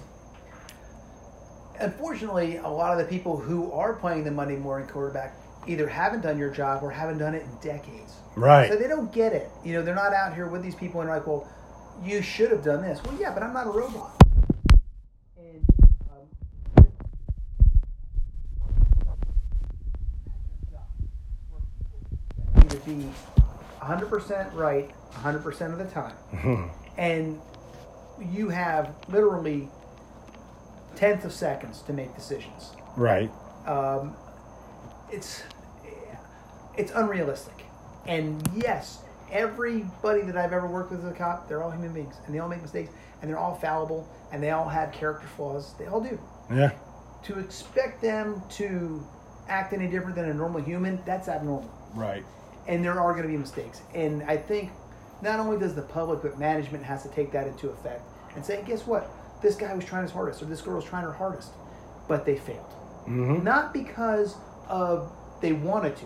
unfortunately, 1.80 2.58
a 2.58 2.68
lot 2.68 2.92
of 2.92 3.00
the 3.00 3.06
people 3.06 3.38
who 3.38 3.72
are 3.72 3.94
playing 3.94 4.24
the 4.24 4.32
Monday 4.32 4.58
morning 4.58 4.88
quarterback 4.88 5.36
either 5.68 5.88
haven't 5.88 6.22
done 6.22 6.38
your 6.38 6.50
job 6.50 6.84
or 6.84 6.92
haven't 6.92 7.20
done 7.20 7.36
it 7.36 7.44
in 7.44 7.56
decades. 7.62 8.14
Right. 8.36 8.70
So 8.70 8.76
they 8.78 8.88
don't 8.88 9.12
get 9.14 9.34
it. 9.34 9.50
You 9.64 9.74
know, 9.74 9.84
they're 9.84 9.96
not 9.96 10.14
out 10.14 10.34
here 10.34 10.48
with 10.48 10.64
these 10.64 10.76
people 10.76 11.02
and 11.02 11.10
they're 11.10 11.18
like, 11.18 11.28
well, 11.28 11.48
you 12.04 12.22
should 12.22 12.52
have 12.52 12.64
done 12.64 12.82
this. 12.82 13.02
Well, 13.04 13.16
yeah, 13.20 13.34
but 13.34 13.44
I'm 13.44 13.54
not 13.54 13.68
a 13.68 13.70
robot. 13.70 14.12
And, 15.38 15.66
um, 16.10 16.28
be 22.86 23.08
100% 23.82 24.54
right 24.54 24.90
100% 25.14 25.72
of 25.74 25.78
the 25.78 25.86
time. 25.86 26.72
and 26.98 27.40
you 28.20 28.50
have 28.50 28.94
literally 29.10 29.68
tenths 30.96 31.26
of 31.26 31.34
seconds 31.34 31.82
to 31.84 31.94
make 31.94 32.14
decisions. 32.16 32.72
right. 32.96 33.32
Um, 33.66 34.16
it's 35.12 35.44
it's 36.78 36.92
unrealistic. 36.94 37.66
And 38.08 38.42
yes, 38.56 39.00
everybody 39.32 40.22
that 40.22 40.38
I've 40.38 40.54
ever 40.54 40.68
worked 40.68 40.92
with 40.92 41.04
as 41.06 41.12
a 41.12 41.14
cop, 41.14 41.48
they're 41.50 41.62
all 41.62 41.70
human 41.72 41.94
beings, 41.94 42.16
and 42.26 42.34
they 42.34 42.40
all 42.40 42.48
make 42.48 42.62
mistakes, 42.62 42.92
and 43.22 43.30
they're 43.30 43.38
all 43.38 43.56
fallible, 43.56 44.08
and 44.32 44.42
they 44.42 44.52
all 44.52 44.68
have 44.70 44.92
character 44.94 45.28
flaws. 45.36 45.74
They 45.78 45.86
all 45.88 46.02
do. 46.02 46.18
Yeah. 46.54 46.72
to 47.26 47.40
expect 47.40 48.02
them 48.02 48.42
to 48.52 49.06
act 49.48 49.74
any 49.74 49.88
different 49.88 50.16
than 50.16 50.26
a 50.30 50.34
normal 50.34 50.62
human, 50.62 51.00
that's 51.06 51.28
abnormal. 51.28 51.70
Right. 51.94 52.26
And 52.68 52.84
there 52.86 53.00
are 53.00 53.12
going 53.14 53.24
to 53.24 53.30
be 53.30 53.38
mistakes. 53.38 53.82
And 53.96 54.24
I 54.24 54.38
think 54.38 54.72
not 55.22 55.40
only 55.40 55.58
does 55.60 55.76
the 55.76 55.82
public, 55.82 56.22
but 56.22 56.38
management 56.40 56.84
has 56.84 57.04
to 57.04 57.10
take 57.10 57.32
that 57.32 57.48
into 57.48 57.70
effect 57.70 58.02
and 58.36 58.46
say, 58.46 58.64
guess 58.66 58.86
what? 58.88 59.10
This 59.42 59.56
guy 59.56 59.74
was 59.74 59.84
trying 59.86 60.04
his 60.04 60.12
hardest, 60.12 60.42
or 60.42 60.46
this 60.46 60.62
girl 60.62 60.76
was 60.76 60.86
trying 60.86 61.04
her 61.04 61.12
hardest, 61.14 61.52
but 62.08 62.26
they 62.26 62.36
failed. 62.38 62.66
Mm-hmm. 63.08 63.44
Not 63.44 63.74
because 63.74 64.36
of 64.70 65.12
they 65.42 65.54
wanted 65.54 65.96
to, 65.98 66.06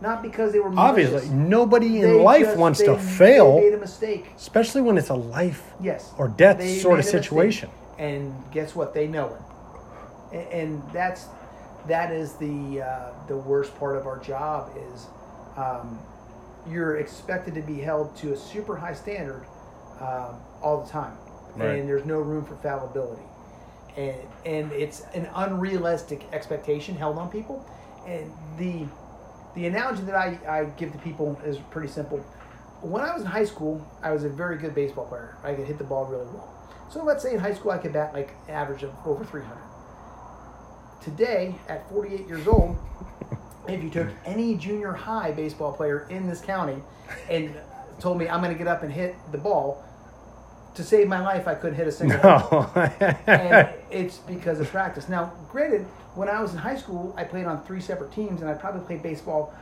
not 0.00 0.22
because 0.22 0.52
they 0.52 0.58
were 0.60 0.72
Obviously, 0.76 1.28
nobody 1.28 1.96
in 2.00 2.02
They 2.02 2.20
life 2.22 2.42
just- 2.46 2.58
wants 2.58 2.78
they- 2.78 2.86
to 2.86 2.92
They 2.94 2.98
fail, 3.02 3.60
made 3.60 3.74
a 3.74 3.78
mistake. 3.78 4.32
especially 4.36 4.80
when 4.80 4.96
it's 4.96 5.10
a 5.10 5.14
life 5.14 5.74
Yes. 5.80 6.12
or 6.16 6.28
death 6.28 6.56
They 6.58 6.78
sort 6.78 6.94
of 6.98 7.04
a 7.04 7.08
mistake. 7.08 7.22
situation. 7.24 7.70
And 7.98 8.32
guess 8.50 8.74
what? 8.74 8.94
They 8.94 9.06
know 9.06 9.26
it. 10.32 10.36
A- 10.36 10.56
And 10.62 10.82
that's 10.94 11.26
that 11.86 12.10
is 12.12 12.34
the 12.34 12.82
uh, 12.82 13.10
the 13.26 13.36
worst 13.36 13.78
part 13.78 13.96
of 13.96 14.06
our 14.06 14.18
job 14.18 14.70
is 14.92 15.06
um, 15.60 15.98
you're 16.68 16.96
expected 16.98 17.54
to 17.54 17.62
be 17.62 17.80
held 17.80 18.16
to 18.16 18.32
a 18.32 18.36
super 18.36 18.76
high 18.76 18.94
standard 18.94 19.44
um, 20.00 20.36
all 20.62 20.82
the 20.84 20.90
time, 20.90 21.16
Right. 21.56 21.78
and 21.78 21.88
there's 21.88 22.04
no 22.04 22.18
room 22.18 22.44
for 22.44 22.56
fallibility. 22.56 23.22
And 23.96 24.16
and 24.46 24.72
it's 24.72 25.00
an 25.14 25.28
unrealistic 25.34 26.20
expectation 26.32 26.94
held 26.96 27.18
on 27.18 27.28
people. 27.30 27.64
And 28.06 28.32
the 28.58 28.86
the 29.54 29.66
analogy 29.66 30.02
that 30.02 30.14
I, 30.14 30.38
I 30.48 30.64
give 30.78 30.92
to 30.92 30.98
people 30.98 31.38
is 31.44 31.56
pretty 31.70 31.88
simple. 31.88 32.18
When 32.82 33.02
I 33.02 33.12
was 33.12 33.22
in 33.22 33.28
high 33.28 33.44
school, 33.44 33.84
I 34.02 34.12
was 34.12 34.24
a 34.24 34.28
very 34.28 34.56
good 34.58 34.74
baseball 34.74 35.06
player. 35.06 35.36
I 35.42 35.54
could 35.54 35.66
hit 35.66 35.76
the 35.78 35.84
ball 35.84 36.06
really 36.06 36.24
well. 36.26 36.48
So 36.88 37.02
let's 37.04 37.22
say 37.22 37.34
in 37.34 37.40
high 37.40 37.52
school 37.54 37.72
I 37.72 37.78
could 37.78 37.92
bat 37.92 38.14
like 38.14 38.30
an 38.48 38.54
average 38.54 38.82
of 38.84 38.92
over 39.04 39.24
300. 39.24 39.58
Today, 41.02 41.54
at 41.68 41.88
48 41.90 42.26
years 42.28 42.46
old, 42.46 42.76
if 43.74 43.82
you 43.82 43.90
took 43.90 44.08
any 44.24 44.54
junior 44.56 44.92
high 44.92 45.32
baseball 45.32 45.72
player 45.72 46.06
in 46.10 46.26
this 46.28 46.40
county 46.40 46.76
and 47.28 47.54
told 47.98 48.18
me 48.18 48.28
I'm 48.28 48.40
going 48.42 48.52
to 48.52 48.58
get 48.58 48.66
up 48.68 48.82
and 48.82 48.92
hit 48.92 49.14
the 49.32 49.38
ball, 49.38 49.84
to 50.74 50.84
save 50.84 51.08
my 51.08 51.20
life, 51.20 51.48
I 51.48 51.54
couldn't 51.54 51.76
hit 51.76 51.88
a 51.88 51.92
single 51.92 52.18
ball 52.20 52.70
No. 52.76 52.82
and 53.26 53.68
it's 53.90 54.18
because 54.18 54.60
of 54.60 54.68
practice. 54.70 55.08
Now, 55.08 55.32
granted, 55.50 55.82
when 56.14 56.28
I 56.28 56.40
was 56.40 56.52
in 56.52 56.58
high 56.58 56.76
school, 56.76 57.12
I 57.16 57.24
played 57.24 57.46
on 57.46 57.64
three 57.64 57.80
separate 57.80 58.12
teams, 58.12 58.40
and 58.40 58.48
I 58.50 58.54
probably 58.54 58.82
played 58.86 59.02
baseball 59.02 59.52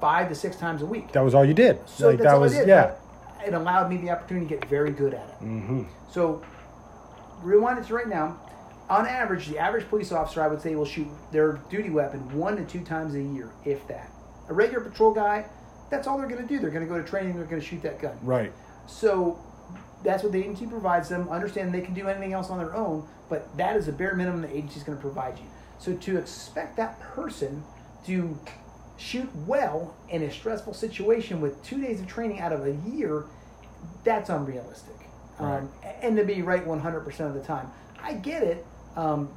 five 0.00 0.28
to 0.28 0.34
six 0.34 0.56
times 0.56 0.82
a 0.82 0.86
week. 0.86 1.12
that 1.12 1.20
was 1.24 1.34
all 1.34 1.44
you 1.44 1.54
did. 1.54 1.78
So 1.88 2.08
like 2.08 2.18
that's 2.18 2.26
that 2.28 2.34
all 2.34 2.40
was 2.40 2.54
I 2.54 2.60
did. 2.60 2.68
yeah. 2.68 2.94
It 3.44 3.54
allowed 3.54 3.90
me 3.90 3.96
the 3.96 4.10
opportunity 4.10 4.46
to 4.46 4.54
get 4.56 4.68
very 4.68 4.90
good 4.90 5.14
at 5.14 5.28
it. 5.28 5.44
Mm-hmm. 5.44 5.82
So, 6.10 6.42
rewind 7.42 7.78
it 7.78 7.86
to 7.86 7.94
right 7.94 8.08
now. 8.08 8.38
On 8.88 9.06
average, 9.06 9.48
the 9.48 9.58
average 9.58 9.88
police 9.88 10.12
officer, 10.12 10.42
I 10.42 10.48
would 10.48 10.60
say, 10.60 10.74
will 10.76 10.84
shoot 10.84 11.08
their 11.32 11.60
duty 11.70 11.90
weapon 11.90 12.38
one 12.38 12.56
to 12.56 12.64
two 12.64 12.84
times 12.84 13.14
a 13.14 13.22
year, 13.22 13.50
if 13.64 13.86
that. 13.88 14.10
A 14.48 14.54
regular 14.54 14.84
patrol 14.84 15.12
guy, 15.12 15.46
that's 15.90 16.06
all 16.06 16.18
they're 16.18 16.28
going 16.28 16.42
to 16.42 16.48
do. 16.48 16.60
They're 16.60 16.70
going 16.70 16.86
to 16.86 16.88
go 16.88 17.00
to 17.00 17.08
training. 17.08 17.34
They're 17.34 17.46
going 17.46 17.60
to 17.60 17.66
shoot 17.66 17.82
that 17.82 18.00
gun. 18.00 18.16
Right. 18.22 18.52
So 18.86 19.40
that's 20.04 20.22
what 20.22 20.32
the 20.32 20.38
agency 20.38 20.66
provides 20.66 21.08
them. 21.08 21.28
Understand 21.28 21.74
they 21.74 21.80
can 21.80 21.94
do 21.94 22.08
anything 22.08 22.32
else 22.32 22.50
on 22.50 22.58
their 22.58 22.74
own, 22.74 23.06
but 23.28 23.56
that 23.56 23.76
is 23.76 23.86
the 23.86 23.92
bare 23.92 24.14
minimum 24.14 24.42
the 24.42 24.56
agency 24.56 24.78
is 24.78 24.84
going 24.84 24.96
to 24.96 25.02
provide 25.02 25.38
you. 25.38 25.46
So 25.78 25.94
to 25.94 26.18
expect 26.18 26.76
that 26.76 27.00
person 27.00 27.64
to 28.06 28.38
shoot 28.96 29.28
well 29.46 29.94
in 30.08 30.22
a 30.22 30.30
stressful 30.30 30.74
situation 30.74 31.40
with 31.40 31.62
two 31.64 31.80
days 31.80 32.00
of 32.00 32.06
training 32.06 32.40
out 32.40 32.52
of 32.52 32.64
a 32.64 32.72
year, 32.88 33.24
that's 34.04 34.30
unrealistic. 34.30 34.94
Um, 35.38 35.70
and 36.00 36.16
to 36.16 36.24
be 36.24 36.40
right 36.40 36.64
100% 36.64 37.20
of 37.20 37.34
the 37.34 37.42
time. 37.42 37.70
I 38.00 38.14
get 38.14 38.42
it. 38.42 38.64
Um, 38.96 39.28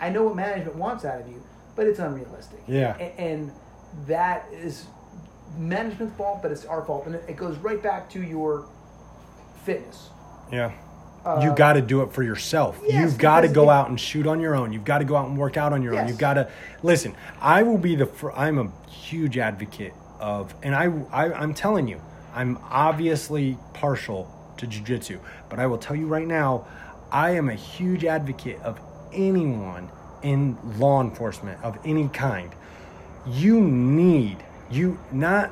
I 0.00 0.10
know 0.10 0.22
what 0.24 0.36
management 0.36 0.76
wants 0.76 1.04
out 1.04 1.20
of 1.20 1.28
you, 1.28 1.42
but 1.74 1.86
it's 1.86 1.98
unrealistic. 1.98 2.60
Yeah. 2.68 2.96
A- 2.98 3.20
And 3.20 3.52
that 4.06 4.46
is 4.52 4.86
management's 5.58 6.16
fault, 6.16 6.40
but 6.42 6.52
it's 6.52 6.64
our 6.64 6.84
fault. 6.84 7.06
And 7.06 7.14
it 7.16 7.24
it 7.28 7.36
goes 7.36 7.56
right 7.58 7.82
back 7.82 8.08
to 8.10 8.22
your 8.22 8.66
fitness. 9.64 10.10
Yeah. 10.52 10.70
Uh, 11.26 11.40
you 11.42 11.52
got 11.54 11.72
to 11.72 11.82
do 11.82 12.02
it 12.02 12.12
for 12.12 12.22
yourself. 12.22 12.78
yes, 12.86 12.94
You've 13.02 13.18
got 13.18 13.40
to 13.40 13.48
go 13.48 13.64
it- 13.70 13.74
out 13.74 13.88
and 13.88 13.98
shoot 14.00 14.26
on 14.26 14.38
your 14.40 14.54
own. 14.54 14.72
You've 14.72 14.84
got 14.84 14.98
to 14.98 15.04
go 15.04 15.16
out 15.16 15.26
and 15.28 15.36
work 15.36 15.56
out 15.56 15.72
on 15.72 15.82
your 15.82 15.98
own. 15.98 16.06
You've 16.06 16.16
got 16.18 16.34
to 16.34 16.48
listen. 16.82 17.14
I 17.40 17.64
will 17.64 17.76
be 17.78 17.96
the. 17.96 18.06
Fir- 18.06 18.30
I'm 18.32 18.58
a 18.58 18.70
huge 18.88 19.36
advocate 19.36 19.94
of, 20.20 20.54
and 20.62 20.74
I, 20.76 20.84
I 21.10 21.32
I'm 21.32 21.54
telling 21.54 21.88
you, 21.88 22.00
I'm 22.34 22.56
obviously 22.70 23.58
partial 23.74 24.32
to 24.58 24.66
jujitsu, 24.66 25.18
but 25.48 25.58
I 25.58 25.66
will 25.66 25.78
tell 25.78 25.96
you 25.96 26.06
right 26.06 26.26
now, 26.26 26.66
I 27.10 27.30
am 27.30 27.48
a 27.48 27.54
huge 27.54 28.04
advocate 28.04 28.60
of 28.62 28.78
anyone 29.12 29.90
in 30.22 30.58
law 30.78 31.00
enforcement 31.00 31.62
of 31.62 31.78
any 31.84 32.08
kind. 32.08 32.52
You 33.26 33.60
need 33.60 34.38
you 34.70 34.98
not 35.10 35.50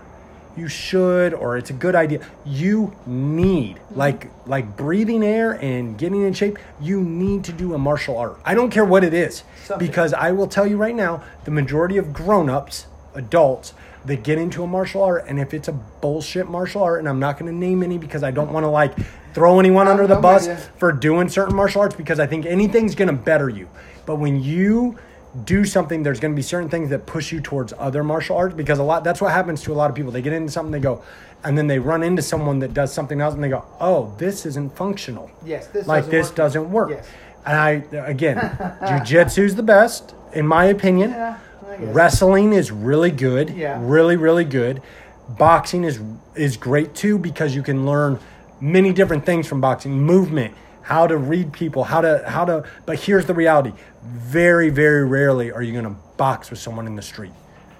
you 0.57 0.69
should 0.69 1.35
or 1.35 1.57
it's 1.57 1.71
a 1.71 1.75
good 1.75 1.95
idea 1.95 2.27
you 2.45 2.95
need 3.07 3.77
mm-hmm. 3.77 3.99
like 3.99 4.31
like 4.47 4.77
breathing 4.77 5.23
air 5.23 5.53
and 5.53 5.99
getting 5.99 6.23
in 6.23 6.33
shape 6.33 6.59
you 6.81 7.01
need 7.03 7.45
to 7.45 7.53
do 7.53 7.75
a 7.75 7.79
martial 7.79 8.17
art 8.17 8.39
i 8.45 8.55
don't 8.55 8.71
care 8.71 8.85
what 8.85 9.05
it 9.05 9.13
is 9.13 9.43
Something. 9.65 9.87
because 9.87 10.15
i 10.15 10.33
will 10.33 10.47
tell 10.47 10.67
you 10.67 10.77
right 10.77 10.95
now 10.95 11.23
the 11.45 11.51
majority 11.51 11.99
of 11.99 12.13
grown-ups 12.13 12.87
adults 13.15 13.75
that 14.07 14.23
get 14.23 14.39
into 14.39 14.63
a 14.63 14.67
martial 14.67 15.03
art 15.03 15.25
and 15.29 15.39
if 15.41 15.53
it's 15.53 15.69
a 15.69 15.73
bullshit 15.73 16.49
martial 16.49 16.83
art 16.83 16.99
and 17.01 17.09
i'm 17.09 17.19
not 17.19 17.39
going 17.39 17.51
to 17.51 17.57
name 17.57 17.83
any 17.83 17.99
because 17.99 18.23
i 18.23 18.31
don't 18.31 18.53
want 18.53 18.65
to 18.65 18.69
like 18.69 18.95
throw 19.35 19.59
anyone 19.61 19.87
under 19.89 20.07
the 20.07 20.17
bus 20.17 20.49
for 20.79 20.93
doing 20.93 21.29
certain 21.29 21.55
martial 21.55 21.81
arts 21.81 21.95
because 21.97 22.19
i 22.21 22.27
think 22.27 22.47
anything's 22.47 22.95
going 22.95 23.09
to 23.09 23.15
better 23.15 23.49
you 23.49 23.69
but 24.07 24.17
when 24.17 24.43
you 24.43 24.97
do 25.45 25.65
something 25.65 26.03
there's 26.03 26.21
going 26.21 26.33
to 26.33 26.37
be 26.37 26.43
certain 26.43 26.69
things 26.71 26.89
that 26.89 27.05
push 27.05 27.31
you 27.33 27.41
towards 27.41 27.73
other 27.79 28.03
martial 28.03 28.37
arts 28.37 28.55
because 28.55 28.79
a 28.79 28.83
lot 28.83 29.05
that's 29.05 29.21
what 29.21 29.33
happens 29.33 29.61
to 29.63 29.73
a 29.73 29.75
lot 29.75 29.91
of 29.91 29.97
people 29.97 30.11
they 30.13 30.23
get 30.23 30.33
into 30.33 30.51
something 30.51 30.73
they 30.73 30.81
go 30.81 31.03
and 31.45 31.59
then 31.59 31.67
they 31.67 31.79
run 31.79 32.03
into 32.03 32.23
someone 32.23 32.59
that 32.61 32.73
does 32.73 32.93
something 32.93 33.21
else 33.21 33.35
and 33.35 33.43
they 33.45 33.49
go 33.49 33.65
oh 33.81 34.15
this 34.19 34.47
isn't 34.47 34.75
functional 34.77 35.31
Yes, 35.45 35.67
this 35.69 35.87
like 35.87 36.05
doesn't 36.05 36.11
this 36.13 36.29
work. 36.29 36.37
doesn't 36.37 36.71
work 36.71 36.91
Yes. 36.91 37.07
and 37.45 37.57
i 37.59 37.71
again 38.07 38.37
jiu-jitsu's 38.89 39.55
the 39.57 39.63
best 39.63 40.15
in 40.33 40.47
my 40.47 40.65
opinion 40.67 41.11
Yeah. 41.11 41.39
Oh, 41.69 41.77
wrestling 41.87 42.53
is 42.53 42.71
really 42.71 43.11
good 43.11 43.51
Yeah. 43.51 43.79
really 43.81 44.17
really 44.17 44.45
good. 44.45 44.83
Boxing 45.29 45.85
is 45.85 46.01
is 46.35 46.57
great 46.57 46.95
too 46.95 47.19
because 47.19 47.55
you 47.55 47.63
can 47.63 47.85
learn 47.87 48.19
many 48.61 48.93
different 48.93 49.27
things 49.27 49.47
from 49.47 49.61
boxing. 49.61 49.93
Movement 50.01 50.55
how 50.83 51.07
to 51.07 51.17
read 51.17 51.53
people 51.53 51.83
how 51.83 52.01
to 52.01 52.23
how 52.29 52.45
to 52.45 52.63
but 52.85 53.01
here's 53.01 53.27
the 53.27 53.35
reality. 53.35 53.73
Very 54.05 54.71
very 54.71 55.05
rarely 55.05 55.51
are 55.51 55.63
you 55.63 55.73
going 55.73 55.85
to 55.85 55.97
box 56.17 56.51
with 56.51 56.61
someone 56.61 56.87
in 56.87 56.95
the 56.97 57.03
street. 57.03 57.33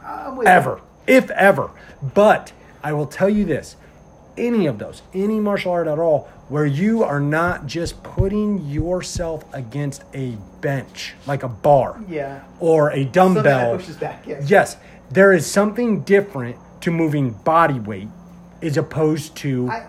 You. 0.05 0.43
ever. 0.45 0.81
If 1.07 1.31
ever. 1.31 1.71
But 2.15 2.53
i 2.83 2.93
will 2.93 3.07
tell 3.07 3.29
you 3.29 3.45
this 3.45 3.77
any 4.39 4.67
of 4.67 4.79
those 4.79 5.03
any 5.15 5.41
martial 5.41 5.73
art 5.73 5.87
at 5.89 5.99
all 5.99 6.29
where 6.49 6.67
you 6.67 7.03
are 7.03 7.21
not 7.21 7.67
just 7.67 8.03
putting 8.03 8.65
yourself 8.67 9.45
against 9.53 10.05
a 10.15 10.37
bench 10.61 11.15
like 11.27 11.43
a 11.43 11.49
bar 11.49 11.99
Yeah. 12.09 12.41
or 12.61 12.91
a 12.93 13.05
dumbbell 13.05 13.73
that 13.73 13.77
pushes 13.81 13.97
back. 13.97 14.25
Yes. 14.27 14.49
Yes, 14.51 14.77
there 15.11 15.33
is 15.33 15.47
something 15.47 16.03
different 16.03 16.57
to 16.83 16.91
moving 16.91 17.31
body 17.31 17.81
weight 17.81 18.09
as 18.63 18.77
opposed 18.77 19.35
to, 19.37 19.69
I, 19.69 19.87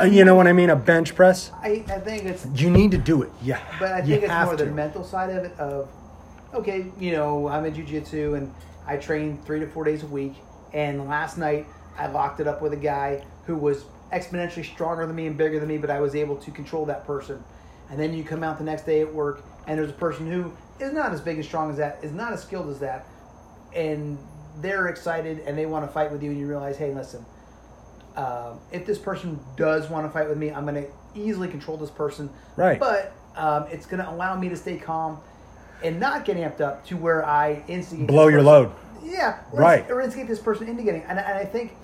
uh, 0.00 0.04
you 0.04 0.24
know 0.24 0.34
what 0.34 0.46
I 0.46 0.52
mean, 0.52 0.68
a 0.70 0.76
bench 0.76 1.14
press. 1.14 1.50
I, 1.62 1.84
I 1.88 1.98
think 2.00 2.24
it's 2.24 2.46
You 2.54 2.68
need 2.70 2.90
to 2.90 2.98
do 2.98 3.22
it. 3.22 3.30
Yeah, 3.42 3.60
But 3.78 3.92
I 3.92 4.02
think 4.02 4.22
it's 4.22 4.32
more 4.32 4.56
to. 4.56 4.64
the 4.64 4.70
mental 4.70 5.02
side 5.04 5.30
of 5.30 5.44
it 5.44 5.58
of, 5.58 5.88
okay, 6.54 6.86
you 6.98 7.12
know, 7.12 7.48
I'm 7.48 7.64
in 7.64 7.74
jujitsu 7.74 8.36
and 8.36 8.52
I 8.86 8.96
train 8.96 9.38
three 9.46 9.60
to 9.60 9.66
four 9.66 9.84
days 9.84 10.02
a 10.02 10.06
week. 10.06 10.34
And 10.74 11.08
last 11.08 11.38
night 11.38 11.66
I 11.98 12.06
locked 12.08 12.40
it 12.40 12.46
up 12.46 12.60
with 12.60 12.72
a 12.74 12.76
guy 12.76 13.24
who 13.50 13.56
was 13.56 13.84
exponentially 14.12 14.64
stronger 14.64 15.06
than 15.06 15.16
me 15.16 15.26
and 15.26 15.36
bigger 15.36 15.58
than 15.58 15.68
me, 15.68 15.76
but 15.76 15.90
I 15.90 16.00
was 16.00 16.14
able 16.14 16.36
to 16.36 16.50
control 16.52 16.86
that 16.86 17.04
person. 17.04 17.42
And 17.90 17.98
then 17.98 18.14
you 18.14 18.22
come 18.22 18.44
out 18.44 18.58
the 18.58 18.64
next 18.64 18.86
day 18.86 19.00
at 19.00 19.12
work 19.12 19.42
and 19.66 19.78
there's 19.78 19.90
a 19.90 19.94
person 19.94 20.30
who 20.30 20.52
is 20.78 20.92
not 20.92 21.12
as 21.12 21.20
big 21.20 21.36
and 21.36 21.44
strong 21.44 21.70
as 21.70 21.76
that, 21.78 21.98
is 22.02 22.12
not 22.12 22.32
as 22.32 22.42
skilled 22.42 22.70
as 22.70 22.78
that, 22.78 23.06
and 23.74 24.18
they're 24.60 24.86
excited 24.86 25.40
and 25.40 25.58
they 25.58 25.66
want 25.66 25.84
to 25.84 25.92
fight 25.92 26.10
with 26.10 26.22
you, 26.22 26.30
and 26.30 26.38
you 26.38 26.46
realize, 26.46 26.76
hey, 26.76 26.94
listen, 26.94 27.24
um, 28.16 28.60
if 28.72 28.86
this 28.86 28.98
person 28.98 29.38
does 29.56 29.88
want 29.90 30.06
to 30.06 30.10
fight 30.10 30.28
with 30.28 30.38
me, 30.38 30.50
I'm 30.50 30.64
going 30.64 30.82
to 30.82 30.90
easily 31.14 31.48
control 31.48 31.76
this 31.76 31.90
person. 31.90 32.30
Right. 32.56 32.78
But 32.78 33.12
um, 33.36 33.66
it's 33.70 33.86
going 33.86 34.02
to 34.02 34.10
allow 34.10 34.38
me 34.38 34.48
to 34.48 34.56
stay 34.56 34.76
calm 34.78 35.20
and 35.82 35.98
not 35.98 36.24
get 36.24 36.36
amped 36.36 36.60
up 36.60 36.84
to 36.86 36.96
where 36.96 37.24
I 37.24 37.64
instigate. 37.68 38.06
Blow 38.06 38.28
your 38.28 38.42
load. 38.42 38.70
Yeah. 39.02 39.40
Or 39.52 39.60
Right. 39.60 39.90
Or 39.90 40.00
instigate 40.00 40.28
this 40.28 40.40
person 40.40 40.68
into 40.68 40.82
getting. 40.82 41.02
And, 41.02 41.18
and 41.18 41.38
I 41.38 41.44
think 41.44 41.76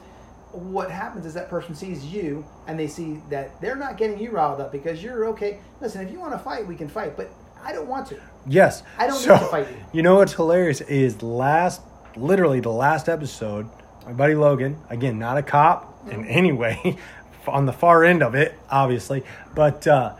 what 0.53 0.91
happens 0.91 1.27
is 1.27 1.35
that 1.35 1.49
person 1.51 1.75
sees 1.75 2.05
you 2.05 2.45
and 2.67 2.79
they 2.79 2.87
see 2.87 3.21
that 3.31 3.61
they're 3.61 3.77
not 3.77 3.97
getting 3.97 4.19
you 4.19 4.31
riled 4.31 4.61
up 4.61 4.73
because 4.73 5.03
you're 5.03 5.27
okay. 5.27 5.59
Listen, 5.81 6.07
if 6.07 6.11
you 6.13 6.19
want 6.19 6.33
to 6.33 6.39
fight, 6.39 6.67
we 6.67 6.77
can 6.77 6.89
fight, 6.89 7.17
but 7.17 7.31
I 7.63 7.73
don't 7.73 7.89
want 7.89 8.07
to. 8.09 8.21
Yes. 8.47 8.83
I 8.99 9.07
don't 9.07 9.19
so, 9.19 9.35
need 9.35 9.41
to 9.41 9.47
fight 9.47 9.69
you. 9.71 9.77
You 9.93 10.03
know 10.03 10.17
what's 10.17 10.33
hilarious 10.35 10.81
is 10.83 11.23
last, 11.23 11.83
literally 12.17 12.61
the 12.61 12.71
last 12.71 13.09
episode, 13.09 13.69
my 14.05 14.13
buddy 14.13 14.35
Logan, 14.35 14.79
again, 14.89 15.19
not 15.19 15.37
a 15.37 15.43
cop 15.43 15.93
in 16.07 16.21
Mm-hmm. 16.21 16.25
any 16.29 16.53
way, 16.53 16.97
on 17.49 17.67
the 17.67 17.73
far 17.73 18.05
end 18.05 18.23
of 18.23 18.35
it, 18.37 18.57
obviously, 18.71 19.25
but 19.55 19.87
uh, 19.87 20.15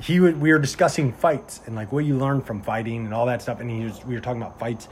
he 0.00 0.20
would 0.20 0.40
we 0.40 0.52
were 0.52 0.58
discussing 0.58 1.12
fights 1.12 1.60
and 1.66 1.74
like 1.74 1.92
what 1.92 2.04
you 2.04 2.16
learn 2.16 2.40
from 2.40 2.62
fighting 2.62 3.04
and 3.04 3.14
all 3.14 3.26
that 3.26 3.40
stuff 3.42 3.60
and 3.60 3.70
he 3.70 3.84
was 3.84 4.04
we 4.04 4.14
were 4.14 4.20
talking 4.20 4.42
about 4.42 4.58
fights 4.58 4.88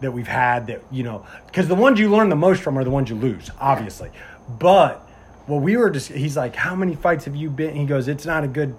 that 0.00 0.12
we've 0.12 0.28
had 0.28 0.66
that 0.66 0.82
you 0.90 1.02
know 1.02 1.26
because 1.46 1.68
the 1.68 1.74
ones 1.74 1.98
you 1.98 2.10
learn 2.10 2.28
the 2.28 2.36
most 2.36 2.62
from 2.62 2.78
are 2.78 2.84
the 2.84 2.90
ones 2.90 3.10
you 3.10 3.16
lose 3.16 3.50
obviously. 3.60 4.10
But 4.48 5.06
well 5.46 5.60
we 5.60 5.76
were 5.76 5.90
just 5.90 6.10
he's 6.12 6.36
like 6.36 6.54
how 6.54 6.74
many 6.74 6.94
fights 6.94 7.24
have 7.24 7.36
you 7.36 7.50
been 7.50 7.74
he 7.74 7.86
goes 7.86 8.08
it's 8.08 8.26
not 8.26 8.44
a 8.44 8.48
good 8.48 8.76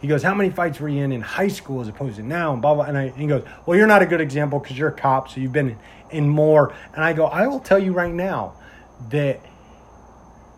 he 0.00 0.08
goes 0.08 0.22
how 0.22 0.34
many 0.34 0.50
fights 0.50 0.80
were 0.80 0.88
you 0.88 1.02
in 1.02 1.12
in 1.12 1.20
high 1.20 1.48
school 1.48 1.80
as 1.80 1.88
opposed 1.88 2.16
to 2.16 2.22
now? 2.22 2.52
and 2.52 2.62
blah 2.62 2.74
blah 2.74 2.84
and, 2.84 2.96
I, 2.96 3.04
and 3.04 3.16
he 3.16 3.26
goes 3.26 3.44
well 3.66 3.76
you're 3.76 3.86
not 3.86 4.02
a 4.02 4.06
good 4.06 4.20
example 4.20 4.58
because 4.58 4.78
you're 4.78 4.88
a 4.88 4.92
cop 4.92 5.28
so 5.28 5.40
you've 5.40 5.52
been 5.52 5.70
in, 5.70 5.78
in 6.10 6.28
more. 6.28 6.74
And 6.94 7.04
i 7.04 7.12
go 7.12 7.26
i 7.26 7.46
will 7.46 7.60
tell 7.60 7.78
you 7.78 7.92
right 7.92 8.12
now 8.12 8.54
that 9.10 9.40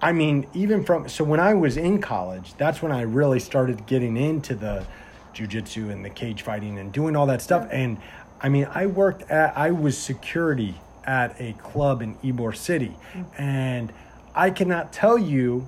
I 0.05 0.13
mean, 0.13 0.47
even 0.53 0.85
from 0.85 1.09
so 1.09 1.25
when 1.25 1.41
I 1.41 1.55
was 1.55 1.79
in 1.79 2.03
college, 2.03 2.53
that's 2.59 2.83
when 2.83 2.93
I 2.93 3.01
really 3.01 3.41
started 3.41 3.87
getting 3.87 4.19
into 4.19 4.55
the 4.55 4.85
jujitsu 5.33 5.91
and 5.91 6.05
the 6.05 6.11
cage 6.11 6.43
fighting 6.43 6.79
and 6.79 6.93
doing 6.93 7.17
all 7.17 7.25
that 7.27 7.41
stuff. 7.41 7.67
And 7.71 7.97
I 8.45 8.51
mean, 8.51 8.69
I 8.75 8.85
worked 8.85 9.31
at 9.31 9.57
I 9.57 9.71
was 9.71 9.97
security 9.97 10.75
at 11.07 11.35
a 11.41 11.55
club 11.55 12.03
in 12.03 12.15
Ybor 12.17 12.55
City, 12.55 12.95
and 13.39 13.91
I 14.35 14.51
cannot 14.51 14.93
tell 14.93 15.17
you 15.17 15.67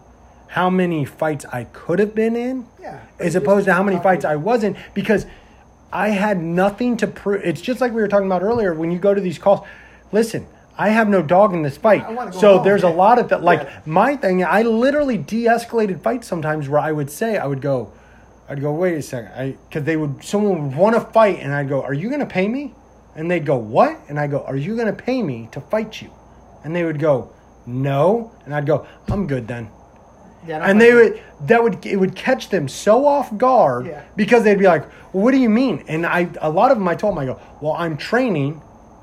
how 0.49 0.69
many 0.69 1.07
fights 1.07 1.47
I 1.51 1.65
could 1.65 1.99
have 1.99 2.15
been 2.15 2.37
in, 2.37 2.67
Yeah. 2.79 2.99
as 3.19 3.35
opposed 3.35 3.65
to 3.65 3.73
how 3.73 3.83
many 3.83 3.99
fights 3.99 4.27
I 4.27 4.37
wasn't 4.37 4.77
because 4.93 5.25
I 5.91 6.11
had 6.11 6.43
nothing 6.43 6.99
to 6.99 7.07
prove. 7.07 7.41
It's 7.45 7.63
just 7.63 7.81
like 7.81 7.93
we 7.95 8.03
were 8.03 8.09
talking 8.09 8.27
about 8.27 8.43
earlier 8.43 8.75
when 8.75 8.91
you 8.91 8.99
go 8.99 9.15
to 9.15 9.21
these 9.23 9.39
calls. 9.39 9.61
Listen, 10.13 10.47
I 10.77 10.91
have 10.91 11.09
no 11.09 11.23
dog 11.23 11.55
in 11.55 11.63
this 11.63 11.79
fight. 11.79 12.05
I 12.07 12.13
wanna 12.13 12.31
go 12.31 12.39
So 12.39 12.55
home, 12.57 12.65
there's 12.65 12.83
a 12.83 12.91
lot 12.91 13.19
of 13.19 13.31
that. 13.31 13.43
Like 13.43 13.63
Yeah. 13.63 13.71
my 13.87 14.17
thing, 14.17 14.45
I 14.45 14.61
literally 14.63 15.17
de-escalated 15.17 16.03
fights 16.03 16.27
sometimes 16.27 16.69
where 16.69 16.81
I 16.81 16.93
would 16.93 17.11
say, 17.11 17.39
I 17.39 17.47
would 17.47 17.63
go, 17.63 17.93
I'd 18.49 18.61
go, 18.61 18.73
wait 18.73 18.95
a 18.95 19.03
second, 19.03 19.33
I 19.33 19.57
because 19.69 19.85
they 19.85 19.97
would 19.97 20.23
someone 20.25 20.69
would 20.69 20.77
want 20.79 20.95
to 20.95 21.01
fight, 21.01 21.41
and 21.41 21.53
I'd 21.53 21.69
go, 21.69 21.83
are 21.83 21.95
you 21.95 22.09
gonna 22.11 22.27
pay 22.27 22.49
me? 22.49 22.75
And 23.17 23.31
they'd 23.31 23.47
go, 23.47 23.57
what? 23.57 23.99
And 24.09 24.21
I 24.21 24.27
go, 24.27 24.43
are 24.45 24.57
you 24.57 24.77
gonna 24.77 24.93
pay 24.93 25.23
me 25.23 25.49
to 25.53 25.61
fight 25.61 26.01
you? 26.03 26.11
And 26.65 26.75
they 26.77 26.85
would 26.85 26.99
go, 26.99 27.33
no. 27.67 28.33
And 28.45 28.55
I'd 28.55 28.67
go, 28.67 28.87
I'm 29.09 29.27
good 29.27 29.49
then 29.49 29.69
Yeah, 30.47 30.61
and 30.69 30.81
they 30.81 30.95
would 30.95 31.21
that 31.47 31.63
would 31.63 31.85
it 31.85 31.97
would 31.97 32.15
catch 32.15 32.51
them 32.51 32.69
so 32.69 33.05
off 33.07 33.37
guard 33.37 33.87
Yeah. 33.87 34.05
because 34.17 34.45
they'd 34.45 34.59
be 34.59 34.67
like, 34.67 34.85
well, 35.13 35.25
"What 35.25 35.33
do 35.33 35.39
you 35.39 35.51
mean?" 35.51 35.83
And 35.89 36.07
I 36.07 36.29
a 36.41 36.51
lot 36.51 36.71
of 36.71 36.79
them 36.79 36.87
I 36.87 36.95
told 36.95 37.15
them 37.15 37.19
I 37.19 37.27
go, 37.27 37.41
"Well, 37.61 37.73
I'm 37.73 37.97
training 37.97 38.63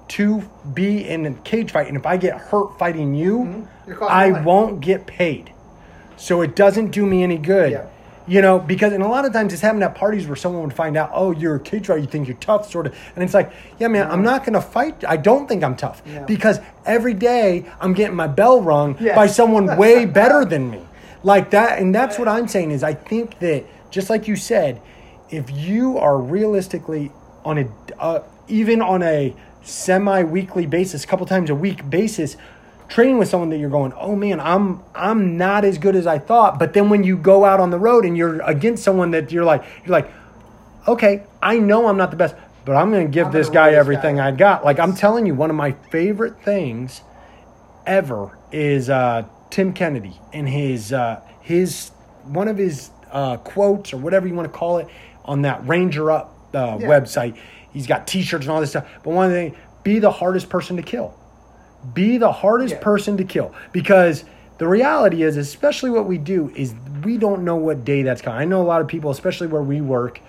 to 0.09 0.41
be 0.73 1.07
in 1.07 1.25
a 1.25 1.33
cage 1.43 1.71
fight, 1.71 1.87
and 1.87 1.97
if 1.97 2.05
I 2.05 2.15
get 2.17 2.37
hurt 2.37 2.77
fighting 2.79 3.13
you, 3.13 3.65
Mm-hmm. 3.87 4.03
I 4.07 4.31
won't 4.43 4.79
get 4.79 5.05
paid. 5.05 5.51
So 6.15 6.41
it 6.41 6.55
doesn't 6.55 6.91
do 6.91 7.05
me 7.05 7.23
any 7.23 7.37
good." 7.37 7.71
Yeah. 7.71 7.85
You 8.25 8.41
know, 8.41 8.57
because 8.57 8.93
and 8.93 9.03
a 9.03 9.07
lot 9.07 9.25
of 9.25 9.33
times 9.33 9.51
it's 9.51 9.61
happened 9.61 9.83
at 9.83 9.95
parties 9.95 10.27
where 10.27 10.35
someone 10.37 10.63
would 10.63 10.73
find 10.73 10.95
out, 10.95 11.11
oh, 11.13 11.31
you're 11.31 11.55
a 11.55 11.59
kid, 11.59 11.85
fighter, 11.85 11.99
you 11.99 12.07
think 12.07 12.27
you're 12.27 12.37
tough, 12.37 12.71
sort 12.71 12.87
of, 12.87 12.95
and 13.15 13.23
it's 13.23 13.33
like, 13.33 13.51
yeah, 13.79 13.89
man, 13.89 14.09
I'm 14.09 14.21
not 14.23 14.45
gonna 14.45 14.61
fight. 14.61 15.03
I 15.05 15.17
don't 15.17 15.47
think 15.47 15.61
I'm 15.63 15.75
tough 15.75 16.01
Yeah. 16.05 16.23
because 16.25 16.59
every 16.85 17.13
day 17.13 17.65
I'm 17.81 17.93
getting 17.93 18.15
my 18.15 18.27
bell 18.27 18.61
rung 18.61 18.95
Yeah. 18.99 19.15
by 19.15 19.27
someone 19.27 19.77
way 19.83 20.05
better 20.05 20.45
than 20.45 20.71
me 20.71 20.81
like 21.25 21.51
that 21.51 21.79
and 21.79 21.95
that's 21.95 22.19
what 22.19 22.27
i'm 22.27 22.49
saying 22.49 22.69
is 22.71 22.83
i 22.83 22.93
think 22.93 23.39
that 23.39 23.63
just 23.89 24.09
like 24.09 24.27
you 24.27 24.35
said 24.35 24.81
if 25.29 25.49
you 25.49 25.97
are 25.97 26.17
realistically 26.17 27.09
on 27.45 27.57
a 27.59 27.65
uh, 27.97 28.19
even 28.49 28.81
on 28.81 29.01
a 29.01 29.33
semi-weekly 29.63 30.65
basis 30.65 31.03
a 31.05 31.07
couple 31.07 31.25
times 31.25 31.49
a 31.49 31.55
week 31.55 31.89
basis 31.89 32.35
training 32.93 33.17
with 33.17 33.27
someone 33.27 33.49
that 33.49 33.57
you're 33.57 33.69
going 33.71 33.91
oh 33.97 34.15
man 34.15 34.39
i'm 34.39 34.81
i'm 34.93 35.35
not 35.35 35.65
as 35.65 35.77
good 35.79 35.95
as 35.95 36.05
i 36.05 36.19
thought 36.19 36.59
but 36.59 36.73
then 36.73 36.89
when 36.89 37.03
you 37.03 37.17
go 37.17 37.43
out 37.43 37.59
on 37.59 37.71
the 37.71 37.79
road 37.79 38.05
and 38.05 38.15
you're 38.15 38.39
against 38.43 38.83
someone 38.83 39.09
that 39.11 39.31
you're 39.31 39.43
like 39.43 39.63
you're 39.83 39.91
like 39.91 40.11
okay 40.87 41.23
i 41.41 41.57
know 41.57 41.87
i'm 41.87 41.97
not 41.97 42.11
the 42.11 42.17
best 42.17 42.35
but 42.65 42.75
i'm 42.75 42.91
going 42.91 43.05
to 43.07 43.11
give 43.11 43.27
I'm 43.27 43.33
this 43.33 43.49
guy 43.49 43.73
everything 43.73 44.17
guy. 44.17 44.27
i 44.27 44.31
got 44.31 44.63
like 44.63 44.77
i'm 44.79 44.93
telling 44.93 45.25
you 45.25 45.33
one 45.33 45.49
of 45.49 45.55
my 45.55 45.71
favorite 45.91 46.39
things 46.43 47.01
ever 47.85 48.37
is 48.51 48.89
uh, 48.89 49.25
Tim 49.49 49.73
Kennedy 49.73 50.19
and 50.31 50.47
his 50.47 50.93
uh, 50.93 51.21
his 51.41 51.89
one 52.25 52.47
of 52.47 52.57
his 52.57 52.91
uh, 53.11 53.37
quotes 53.37 53.93
or 53.93 53.97
whatever 53.97 54.27
you 54.27 54.33
want 54.33 54.51
to 54.51 54.57
call 54.57 54.77
it 54.77 54.87
on 55.25 55.41
that 55.43 55.67
Ranger 55.67 56.09
Up 56.11 56.33
uh, 56.53 56.77
Yeah. 56.79 56.87
website. 56.87 57.37
He's 57.71 57.87
got 57.87 58.07
T-shirts 58.07 58.45
and 58.45 58.51
all 58.51 58.61
this 58.61 58.69
stuff. 58.69 58.87
But 59.03 59.11
one 59.13 59.25
of 59.25 59.31
the 59.33 59.53
be 59.83 59.99
the 59.99 60.11
hardest 60.11 60.49
person 60.49 60.77
to 60.77 60.81
kill. 60.83 61.13
Be 61.93 62.17
the 62.17 62.31
hardest 62.31 62.75
Yeah. 62.75 62.81
person 62.81 63.17
to 63.17 63.23
kill 63.23 63.53
because 63.71 64.23
the 64.57 64.67
reality 64.67 65.23
is, 65.23 65.35
especially 65.37 65.89
what 65.89 66.05
we 66.05 66.17
do, 66.17 66.51
is 66.55 66.73
we 67.03 67.17
don't 67.17 67.43
know 67.43 67.55
what 67.55 67.83
day 67.83 68.03
that's 68.03 68.21
coming. 68.21 68.39
I 68.39 68.45
know 68.45 68.61
a 68.61 68.63
lot 68.63 68.81
of 68.81 68.87
people, 68.87 69.11
especially 69.11 69.47
where 69.47 69.61
we 69.63 69.81
work, 69.81 70.19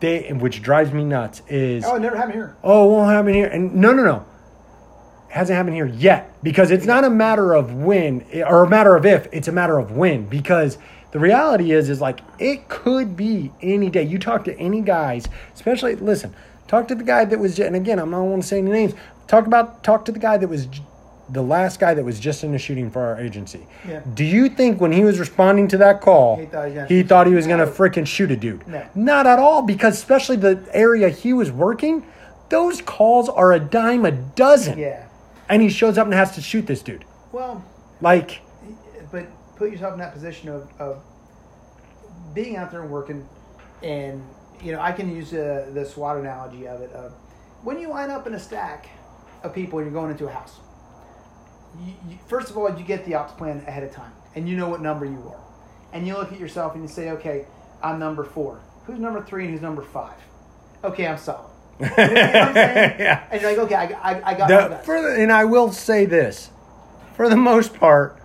they 0.00 0.28
which 0.32 0.60
drives 0.60 0.92
me 0.92 1.04
nuts 1.04 1.40
is 1.48 1.84
Oh, 1.86 1.96
it 1.96 2.00
never 2.00 2.16
happened 2.16 2.34
here. 2.34 2.56
oh, 2.62 2.88
it 2.88 2.92
won't 2.92 3.10
happen 3.10 3.32
here. 3.32 3.46
And 3.46 3.74
no, 3.76 3.92
no, 3.92 4.02
no. 4.04 4.24
It 5.30 5.34
hasn't 5.34 5.56
happened 5.56 5.76
here 5.76 5.86
yet 5.86 6.32
because 6.42 6.70
it's 6.70 6.84
not 6.86 7.04
a 7.04 7.10
matter 7.10 7.54
of 7.54 7.72
when 7.74 8.24
or 8.46 8.64
a 8.64 8.68
matter 8.68 8.94
of 8.96 9.06
if, 9.06 9.28
it's 9.32 9.48
a 9.48 9.52
matter 9.52 9.78
of 9.78 9.92
when. 9.92 10.26
Because 10.26 10.76
the 11.12 11.18
reality 11.18 11.70
is, 11.72 11.88
is 11.88 12.00
like 12.00 12.20
it 12.38 12.68
could 12.68 13.16
be 13.16 13.52
any 13.62 13.88
day. 13.88 14.02
You 14.02 14.18
talk 14.18 14.44
to 14.44 14.58
any 14.58 14.80
guys, 14.80 15.26
especially, 15.54 15.94
listen, 15.94 16.34
talk 16.68 16.88
to 16.88 16.94
the 16.94 17.04
guy 17.04 17.24
that 17.24 17.38
was, 17.38 17.58
and 17.58 17.74
again, 17.76 17.98
I'm 17.98 18.10
not 18.10 18.22
want 18.24 18.42
to 18.42 18.48
say 18.48 18.58
any 18.58 18.70
names. 18.70 18.94
Talk 19.26 19.46
about, 19.46 19.82
talk 19.82 20.04
to 20.06 20.12
the 20.12 20.18
guy 20.18 20.36
that 20.36 20.48
was 20.48 20.68
the 21.30 21.42
last 21.42 21.80
guy 21.80 21.94
that 21.94 22.04
was 22.04 22.20
just 22.20 22.44
in 22.44 22.54
a 22.54 22.58
shooting 22.58 22.90
for 22.90 23.00
our 23.02 23.18
agency. 23.18 23.66
Yeah. 23.88 24.02
Do 24.12 24.24
you 24.24 24.48
think 24.50 24.80
when 24.80 24.92
he 24.92 25.02
was 25.04 25.18
responding 25.18 25.68
to 25.68 25.78
that 25.78 26.00
call, 26.02 26.36
He 26.36 26.44
thought 26.46 26.68
he 26.88 26.96
he 26.96 27.02
thought 27.02 27.26
he 27.26 27.34
was 27.34 27.46
going 27.46 27.60
to 27.60 27.66
freaking 27.66 28.06
shoot 28.06 28.30
a 28.30 28.36
dude? 28.36 28.66
No. 28.68 28.86
Not 28.94 29.26
at 29.26 29.38
all, 29.38 29.62
because 29.62 29.94
especially 29.94 30.36
the 30.36 30.62
area 30.72 31.08
he 31.08 31.32
was 31.32 31.50
working, 31.50 32.04
those 32.50 32.82
calls 32.82 33.28
are 33.30 33.52
a 33.52 33.58
dime 33.60 34.04
a 34.04 34.10
dozen. 34.12 34.78
Yeah. 34.78 35.06
And 35.48 35.62
he 35.62 35.70
shows 35.70 35.96
up 35.96 36.04
and 36.06 36.14
has 36.14 36.34
to 36.34 36.42
shoot 36.42 36.66
this 36.66 36.82
dude. 36.82 37.04
Well, 37.32 37.64
Like, 38.00 38.40
but 39.10 39.26
put 39.56 39.70
yourself 39.70 39.94
in 39.94 40.00
that 40.00 40.12
position 40.12 40.50
of, 40.50 40.68
of 40.78 41.02
being 42.34 42.56
out 42.56 42.70
there 42.70 42.82
and 42.82 42.90
working, 42.90 43.26
and 43.82 44.22
you 44.62 44.72
know 44.72 44.80
I 44.80 44.92
can 44.92 45.14
use 45.14 45.32
uh, 45.32 45.70
the 45.72 45.84
SWAT 45.86 46.18
analogy 46.18 46.66
of 46.68 46.80
it. 46.82 46.92
Of 46.92 47.12
when 47.62 47.78
you 47.80 47.88
line 47.88 48.10
up 48.10 48.26
in 48.26 48.34
a 48.34 48.38
stack 48.38 48.88
of 49.44 49.54
people 49.54 49.80
you're 49.80 49.90
going 49.90 50.10
into 50.10 50.26
a 50.26 50.30
house. 50.30 50.58
You, 51.84 51.94
you, 52.08 52.18
first 52.26 52.50
of 52.50 52.56
all, 52.56 52.68
you 52.76 52.84
get 52.84 53.04
the 53.04 53.14
ops 53.14 53.32
plan 53.32 53.62
ahead 53.66 53.82
of 53.82 53.92
time, 53.92 54.12
and 54.34 54.48
you 54.48 54.56
know 54.56 54.68
what 54.68 54.80
number 54.80 55.04
you 55.04 55.22
are, 55.28 55.40
and 55.92 56.06
you 56.06 56.14
look 56.14 56.32
at 56.32 56.40
yourself 56.40 56.74
and 56.74 56.82
you 56.82 56.88
say, 56.88 57.10
okay, 57.10 57.46
I'm 57.82 57.98
number 57.98 58.24
four. 58.24 58.60
Who's 58.86 58.98
number 58.98 59.22
three 59.22 59.44
and 59.44 59.52
who's 59.52 59.62
number 59.62 59.82
five? 59.82 60.16
Okay, 60.82 61.06
I'm 61.06 61.18
solid. 61.18 61.50
You 61.80 61.86
know 61.86 61.94
what 61.96 61.98
I'm 61.98 62.54
saying? 62.54 62.96
Yeah. 63.00 63.28
And 63.30 63.40
you're 63.40 63.50
like, 63.50 63.58
okay, 63.60 63.74
I, 63.74 64.12
I, 64.12 64.30
I 64.30 64.34
got 64.34 64.70
the, 64.70 64.76
for 64.78 65.02
the, 65.02 65.20
and 65.20 65.32
I 65.32 65.44
will 65.44 65.72
say 65.72 66.04
this 66.04 66.50
for 67.16 67.28
the 67.28 67.36
most 67.36 67.74
part, 67.74 68.20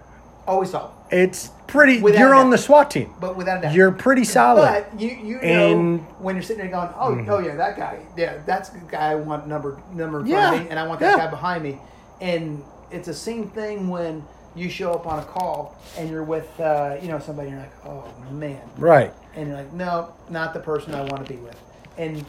Always 0.46 0.72
solid, 0.72 0.92
it's 1.12 1.50
pretty, 1.70 2.02
Without 2.02 2.20
you're 2.20 2.36
on 2.36 2.50
the 2.50 2.58
SWAT 2.58 2.92
team. 2.92 3.14
but 3.20 3.36
without 3.38 3.60
a 3.60 3.62
doubt. 3.62 3.74
You're 3.74 3.92
pretty 3.92 4.24
solid. 4.26 4.62
But 4.92 5.00
you 5.00 5.10
you 5.10 5.36
know 5.42 5.72
And- 5.72 6.00
when 6.20 6.36
you're 6.36 6.44
sitting 6.44 6.62
there 6.62 6.72
going, 6.72 6.90
oh 7.00 7.26
oh 7.30 7.40
yeah, 7.40 7.56
that 7.56 7.78
guy, 7.78 8.00
yeah, 8.18 8.40
that's 8.46 8.70
the 8.70 8.80
guy 8.80 9.12
I 9.12 9.16
want 9.16 9.48
number 9.48 9.78
number 9.94 10.24
Yeah, 10.26 10.52
me, 10.60 10.68
and 10.70 10.78
I 10.80 10.86
want 10.88 11.00
that 11.00 11.18
yeah. 11.18 11.26
guy 11.26 11.30
behind 11.32 11.64
me, 11.64 11.80
and 12.22 12.64
it's 12.92 13.08
the 13.08 13.14
same 13.14 13.50
thing 13.50 13.88
when 13.88 14.24
you 14.56 14.68
show 14.70 14.92
up 14.94 15.06
on 15.06 15.20
a 15.20 15.24
call 15.24 15.78
and 15.98 16.10
you're 16.10 16.24
with 16.24 16.50
uh, 16.60 16.98
you 17.02 17.08
know 17.08 17.20
somebody, 17.20 17.50
and 17.50 17.58
you're 17.58 17.66
like, 17.68 17.86
oh 17.86 18.04
man, 18.32 18.60
right. 18.78 19.14
and 19.36 19.48
you're 19.48 19.58
like, 19.58 19.72
no, 19.74 20.12
not 20.30 20.54
the 20.54 20.60
person 20.60 20.94
I 20.96 21.02
want 21.02 21.26
to 21.26 21.32
be 21.34 21.40
with, 21.40 21.58
and 21.98 22.26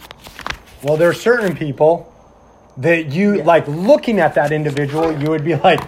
Well, 0.83 0.97
there 0.97 1.09
are 1.09 1.15
certain 1.15 1.57
people 1.57 2.13
that 2.77 3.07
you 3.13 3.37
Yeah. 3.39 3.45
like 3.45 3.67
looking 3.69 4.21
at 4.21 4.35
that 4.35 4.53
individual, 4.53 5.11
you 5.21 5.31
would 5.31 5.45
be 5.45 5.55
like, 5.57 5.81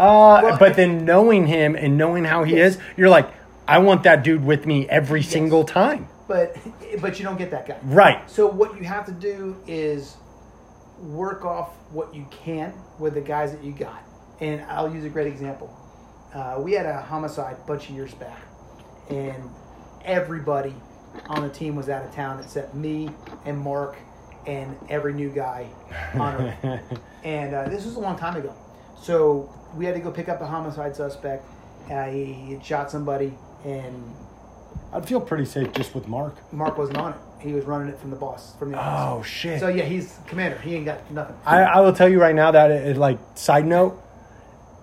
uh, 0.00 0.40
Well, 0.42 0.58
but 0.58 0.74
then 0.76 1.04
knowing 1.04 1.46
him 1.46 1.76
and 1.76 1.96
knowing 1.98 2.24
how 2.24 2.44
he 2.44 2.56
Yes. 2.56 2.74
is, 2.76 2.80
you're 2.96 3.08
like, 3.08 3.28
I 3.68 3.78
want 3.78 4.02
that 4.04 4.22
dude 4.24 4.44
with 4.44 4.66
me 4.66 4.88
every 4.88 5.22
single 5.22 5.64
time. 5.64 6.08
but 6.26 6.56
but 7.00 7.18
you 7.18 7.24
don't 7.24 7.38
get 7.38 7.50
that 7.52 7.66
guy. 7.66 7.78
Right. 7.82 8.28
So 8.30 8.46
what 8.46 8.76
you 8.76 8.84
have 8.84 9.04
to 9.06 9.12
do 9.12 9.56
is 9.66 10.16
work 11.00 11.44
off 11.44 11.70
what 11.92 12.14
you 12.14 12.26
can 12.30 12.72
with 12.98 13.14
the 13.14 13.20
guys 13.20 13.52
that 13.52 13.62
you 13.64 13.72
got. 13.72 14.02
And 14.40 14.62
I'll 14.70 14.92
use 14.92 15.04
a 15.04 15.08
great 15.08 15.26
example. 15.26 15.68
Uh, 16.34 16.56
we 16.60 16.72
had 16.72 16.86
a 16.86 17.00
homicide 17.00 17.56
a 17.62 17.66
bunch 17.66 17.88
of 17.90 17.94
years 17.94 18.14
back, 18.14 18.40
and 19.08 19.50
everybody 20.04 20.74
on 21.28 21.42
the 21.42 21.48
team 21.48 21.74
was 21.76 21.88
out 21.88 22.04
of 22.04 22.14
town 22.14 22.38
except 22.40 22.74
me 22.74 23.10
and 23.44 23.58
Mark 23.58 23.96
and 24.46 24.76
every 24.88 25.12
new 25.12 25.28
guy 25.30 25.66
on 26.14 26.34
Earth. 26.64 26.98
and 27.24 27.54
uh, 27.54 27.68
this 27.68 27.84
was 27.84 27.96
a 27.96 28.00
long 28.00 28.16
time 28.16 28.36
ago. 28.36 28.54
So 29.00 29.52
we 29.76 29.84
had 29.84 29.94
to 29.94 30.00
go 30.00 30.10
pick 30.10 30.28
up 30.28 30.40
a 30.40 30.46
homicide 30.46 30.94
suspect. 30.96 31.44
Uh, 31.90 32.04
he, 32.10 32.52
had 32.52 32.64
shot 32.64 32.90
somebody, 32.90 33.32
and 33.64 34.14
I'd 34.92 35.06
feel 35.08 35.20
pretty 35.20 35.44
safe 35.44 35.72
just 35.72 35.94
with 35.94 36.06
Mark. 36.06 36.34
Mark 36.52 36.78
wasn't 36.78 36.98
on 36.98 37.12
it. 37.12 37.18
He 37.40 37.52
was 37.52 37.64
running 37.64 37.88
it 37.88 37.98
from 37.98 38.10
the 38.10 38.16
boss, 38.16 38.54
from 38.56 38.72
the 38.72 38.78
office. 38.78 39.18
Oh 39.18 39.22
shit. 39.22 39.60
So 39.60 39.68
yeah, 39.68 39.84
he's 39.84 40.18
commander. 40.26 40.58
He 40.58 40.74
ain't 40.74 40.84
got 40.84 41.10
nothing. 41.10 41.34
I, 41.46 41.62
I 41.62 41.80
will 41.80 41.94
tell 41.94 42.08
you 42.08 42.20
right 42.20 42.34
now 42.34 42.50
that 42.50 42.70
it, 42.70 42.96
like 42.98 43.18
side 43.34 43.66
note, 43.66 44.00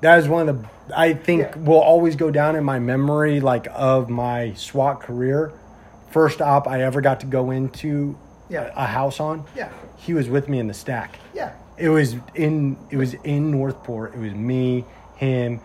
that 0.01 0.17
is 0.19 0.27
one 0.27 0.49
of 0.49 0.61
the 0.61 0.69
I 0.95 1.13
think 1.13 1.41
Yeah. 1.41 1.57
will 1.57 1.79
always 1.79 2.15
go 2.15 2.31
down 2.31 2.55
in 2.55 2.63
my 2.63 2.79
memory 2.79 3.39
like 3.41 3.67
of 3.73 4.09
my 4.09 4.53
SWAT 4.53 5.01
career 5.01 5.51
first 6.09 6.41
op 6.41 6.67
I 6.67 6.81
ever 6.81 6.99
got 7.01 7.19
to 7.19 7.25
go 7.27 7.51
into 7.51 8.17
Yeah. 8.49 8.71
a 8.75 8.85
house 8.87 9.19
on. 9.19 9.45
Yeah. 9.55 9.69
He 9.97 10.13
was 10.15 10.29
with 10.29 10.49
me 10.49 10.59
in 10.59 10.67
the 10.67 10.73
stack. 10.73 11.19
Yeah. 11.35 11.51
It 11.77 11.89
was 11.89 12.15
in 12.35 12.77
it 12.89 12.97
was 12.97 13.13
in 13.23 13.51
Northport. 13.51 14.15
It 14.15 14.19
was 14.19 14.33
me, 14.33 14.85
him, 15.15 15.59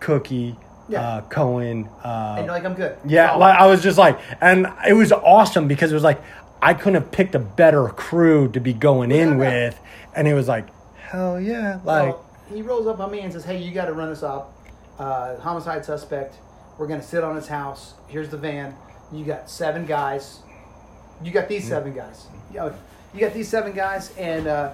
Cookie, 0.00 0.56
Yeah. 0.88 1.00
uh, 1.00 1.20
Cohen. 1.22 1.88
Uh, 2.04 2.34
And 2.38 2.46
you're 2.46 2.54
like, 2.54 2.64
I'm 2.64 2.74
good. 2.74 2.96
yeah, 3.06 3.34
like 3.34 3.58
I 3.58 3.66
was 3.66 3.82
just 3.82 3.98
like, 3.98 4.18
and 4.40 4.66
it 4.86 4.92
was 4.94 5.12
awesome 5.12 5.68
because 5.68 5.90
it 5.90 5.94
was 5.94 6.04
like 6.04 6.20
I 6.60 6.74
couldn't 6.74 6.94
have 6.94 7.10
picked 7.10 7.34
a 7.34 7.38
better 7.40 7.88
crew 7.88 8.48
to 8.52 8.60
be 8.60 8.72
going 8.72 9.10
in 9.10 9.36
with, 9.38 9.78
and 10.14 10.28
it 10.28 10.34
was 10.34 10.48
like, 10.48 10.66
hell 10.96 11.40
yeah, 11.40 11.80
like 11.84 12.12
Well, 12.14 12.24
he 12.52 12.62
rolls 12.62 12.86
up 12.86 13.00
on 13.00 13.10
me 13.10 13.20
and 13.20 13.32
says, 13.32 13.44
"Hey, 13.44 13.58
you 13.58 13.72
got 13.72 13.86
to 13.86 13.92
run 13.94 14.10
us 14.10 14.22
up. 14.22 14.52
Uh, 14.98 15.36
homicide 15.40 15.84
suspect. 15.84 16.36
We're 16.78 16.86
gonna 16.86 17.02
sit 17.02 17.24
on 17.24 17.34
his 17.36 17.48
house. 17.48 17.94
Here's 18.08 18.28
the 18.28 18.36
van. 18.36 18.74
You 19.12 19.24
got 19.24 19.48
seven 19.50 19.86
guys. 19.86 20.40
You 21.22 21.32
got 21.32 21.48
these 21.48 21.66
seven 21.68 21.92
guys. 21.94 22.26
You, 22.52 22.72
you 23.14 23.20
got 23.20 23.32
these 23.34 23.48
seven 23.48 23.72
guys, 23.72 24.12
and 24.18 24.46
uh, 24.46 24.70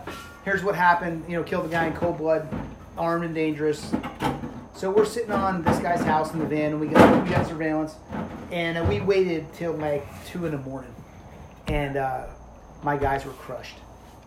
here's 0.49 0.65
what 0.65 0.75
happened. 0.75 1.23
You 1.29 1.37
know, 1.37 1.43
killed 1.43 1.67
the 1.67 1.69
guy 1.69 1.87
in 1.89 1.93
cold 1.93 2.17
blood, 2.17 2.49
armed 2.97 3.25
and 3.25 3.35
dangerous. 3.35 3.93
So 4.75 4.91
we're 4.91 5.05
sitting 5.05 5.31
on 5.31 5.63
this 5.63 5.79
guy's 5.79 6.01
house 6.01 6.33
in 6.33 6.39
the 6.39 6.47
van, 6.47 6.73
and 6.73 6.81
we 6.81 6.87
got 6.87 7.23
we 7.23 7.31
got 7.31 7.47
surveillance, 7.47 7.97
and 8.51 8.79
uh, 8.79 8.87
we 8.89 9.01
waited 9.01 9.53
till 9.53 9.75
like 9.75 10.07
two 10.27 10.47
in 10.47 10.53
the 10.53 10.59
morning, 10.59 10.95
and 11.67 11.99
uh, 11.99 12.25
my 12.83 12.97
guys 12.97 13.27
were 13.27 13.33
crushed. 13.33 13.77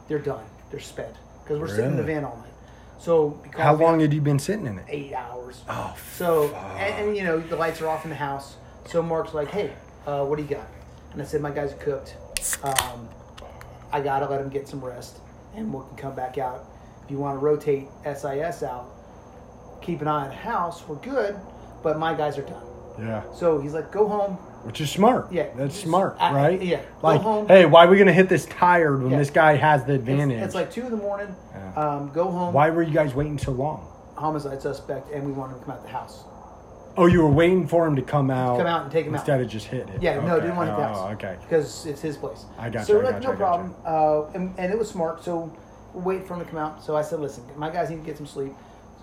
They're 0.07 0.19
done. 0.19 0.45
They're 0.69 0.79
spent 0.79 1.15
because 1.43 1.59
we're 1.59 1.67
sitting 1.67 1.91
in 1.91 1.97
the 1.97 2.03
van 2.03 2.23
all 2.23 2.37
night. 2.37 2.53
So 2.99 3.29
because 3.29 3.61
how 3.61 3.73
long 3.73 3.99
had 3.99 4.13
you 4.13 4.21
been 4.21 4.37
sitting 4.37 4.67
in 4.67 4.77
it? 4.77 4.85
eight 4.89 5.13
hours. 5.13 5.63
Oh, 5.67 5.95
So, 6.13 6.53
and, 6.77 7.07
and 7.07 7.17
you 7.17 7.23
know, 7.23 7.39
the 7.39 7.55
lights 7.55 7.81
are 7.81 7.87
off 7.87 8.03
in 8.03 8.11
the 8.11 8.15
house. 8.15 8.57
So 8.85 9.01
Mark's 9.01 9.33
like, 9.33 9.49
hey, 9.49 9.73
uh, 10.05 10.23
what 10.23 10.35
do 10.35 10.43
you 10.43 10.49
got? 10.49 10.67
And 11.13 11.21
I 11.21 11.25
said, 11.25 11.41
my 11.41 11.49
guys 11.49 11.73
are 11.73 11.77
cooked. 11.77 12.15
Um, 12.63 13.09
I 13.91 14.01
got 14.01 14.19
to 14.19 14.27
let 14.27 14.39
them 14.39 14.49
get 14.49 14.67
some 14.67 14.85
rest 14.85 15.19
and 15.55 15.73
we 15.73 15.81
can 15.87 15.97
come 15.97 16.15
back 16.15 16.37
out. 16.37 16.65
If 17.05 17.11
you 17.11 17.17
want 17.17 17.35
to 17.39 17.39
rotate 17.45 17.87
SIS 18.05 18.63
out, 18.63 18.85
keep 19.81 20.01
an 20.01 20.07
eye 20.07 20.23
on 20.23 20.29
the 20.29 20.35
house. 20.35 20.87
We're 20.87 20.95
good, 20.97 21.35
but 21.83 21.97
my 21.99 22.13
guys 22.13 22.37
are 22.37 22.43
done. 22.43 22.63
Yeah, 22.99 23.23
So 23.33 23.59
he's 23.59 23.73
like, 23.73 23.91
go 23.91 24.07
home. 24.07 24.33
which 24.63 24.79
is 24.81 24.91
smart. 24.91 25.31
Yeah. 25.31 25.47
that's 25.55 25.75
smart, 25.79 26.17
I- 26.19 26.33
right? 26.33 26.61
yeah. 26.61 26.81
Go 27.01 27.07
Like, 27.07 27.21
home. 27.21 27.47
hey, 27.47 27.65
why 27.65 27.85
are 27.85 27.89
we 27.89 27.97
gonna 27.97 28.13
hit 28.13 28.29
this 28.29 28.45
tired 28.45 29.01
when 29.01 29.11
Yeah. 29.13 29.17
this 29.17 29.29
guy 29.31 29.55
has 29.55 29.85
the 29.85 29.93
It's, 29.93 29.99
advantage? 30.01 30.41
it's 30.43 30.53
like 30.55 30.69
two 30.71 30.81
in 30.85 30.91
the 30.91 30.97
morning. 30.97 31.33
Yeah. 31.53 31.73
Um, 31.81 32.11
go 32.13 32.25
home. 32.29 32.53
why 32.53 32.69
were 32.69 32.83
you 32.83 32.93
guys 32.93 33.15
waiting 33.15 33.37
so 33.39 33.51
long? 33.53 33.87
Homicide 34.15 34.61
suspect, 34.61 35.09
and 35.11 35.25
we 35.25 35.31
want 35.31 35.51
him 35.53 35.59
to 35.59 35.65
come 35.65 35.73
out 35.73 35.81
the 35.83 35.89
house. 35.89 36.25
Oh, 36.97 37.05
you 37.05 37.21
were 37.21 37.29
waiting 37.29 37.67
for 37.67 37.87
him 37.87 37.95
to 37.95 38.01
come 38.01 38.29
out, 38.29 38.57
Come 38.57 38.67
out 38.67 38.83
and 38.83 38.91
take 38.91 39.05
him 39.05 39.13
out. 39.15 39.19
instead 39.19 39.39
of 39.41 39.47
just 39.47 39.67
hitting 39.67 39.89
it. 39.89 40.01
Yeah, 40.01 40.15
no, 40.19 40.35
Okay. 40.35 40.41
didn't 40.41 40.57
want 40.57 40.69
to 40.69 40.75
Oh, 40.77 40.81
house. 40.81 41.11
okay. 41.13 41.37
Because 41.41 41.85
it's 41.85 42.01
his 42.01 42.17
place. 42.17 42.45
I 42.57 42.69
got 42.69 42.85
So 42.85 42.93
you, 42.93 42.99
we're 42.99 43.05
like, 43.05 43.21
no 43.23 43.31
you, 43.31 43.37
problem. 43.37 43.75
Uh, 43.85 44.23
and, 44.33 44.53
and 44.57 44.71
it 44.73 44.77
was 44.77 44.89
smart. 44.89 45.23
So 45.23 45.51
we're 45.93 46.01
waiting 46.01 46.25
for 46.25 46.33
him 46.35 46.41
to 46.41 46.45
come 46.45 46.59
out. 46.59 46.83
So 46.83 46.95
I 46.95 47.01
said, 47.01 47.19
listen, 47.19 47.43
my 47.55 47.69
guys 47.69 47.89
need 47.89 47.97
to 47.99 48.05
get 48.05 48.17
some 48.17 48.27
sleep. 48.27 48.53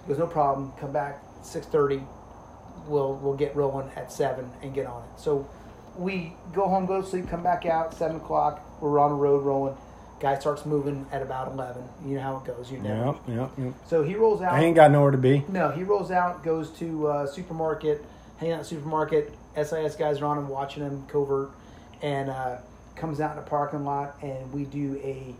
He 0.05 0.09
goes, 0.09 0.19
no 0.19 0.27
problem. 0.27 0.73
Come 0.78 0.93
back 0.93 1.23
six 1.43 1.66
thirty. 1.66 2.02
We'll 2.86 3.15
we'll 3.16 3.35
get 3.36 3.55
rolling 3.56 3.90
at 3.97 4.10
seven 4.12 4.51
and 4.62 4.73
get 4.74 4.86
on 4.86 5.02
it. 5.02 5.20
So 5.20 5.47
we 5.97 6.35
go 6.55 6.69
home, 6.69 6.86
go 6.86 7.01
to 7.02 7.06
sleep, 7.06 7.28
come 7.28 7.43
back 7.43 7.66
out 7.66 7.93
seven 7.94 8.16
o'clock. 8.16 8.62
We're 8.81 8.98
on 8.98 9.10
the 9.10 9.16
road 9.16 9.44
rolling. 9.44 9.77
Guy 10.20 10.38
starts 10.38 10.66
moving 10.66 11.06
at 11.12 11.22
about 11.22 11.52
eleven. 11.52 11.82
You 12.04 12.16
know 12.16 12.22
how 12.22 12.36
it 12.38 12.44
goes. 12.44 12.70
You 12.70 12.78
know. 12.78 13.20
Yep, 13.28 13.50
yep. 13.58 13.74
So 13.86 14.02
he 14.02 14.14
rolls 14.14 14.42
out. 14.42 14.52
I 14.52 14.64
ain't 14.64 14.74
got 14.74 14.90
nowhere 14.90 15.12
to 15.12 15.18
be. 15.18 15.44
No, 15.48 15.70
he 15.70 15.84
rolls 15.84 16.10
out, 16.10 16.42
goes 16.42 16.70
to 16.78 17.06
uh, 17.06 17.26
supermarket, 17.26 18.04
hang 18.38 18.52
out 18.52 18.60
at 18.60 18.66
supermarket. 18.66 19.32
SIS 19.56 19.96
guys 19.96 20.20
are 20.20 20.26
on 20.26 20.38
him, 20.38 20.48
watching 20.48 20.82
him 20.82 21.04
covert, 21.06 21.50
and 22.02 22.30
uh, 22.30 22.58
comes 22.96 23.20
out 23.20 23.36
in 23.36 23.36
the 23.36 23.48
parking 23.48 23.84
lot, 23.84 24.16
and 24.22 24.52
we 24.52 24.64
do 24.64 25.00
a 25.02 25.34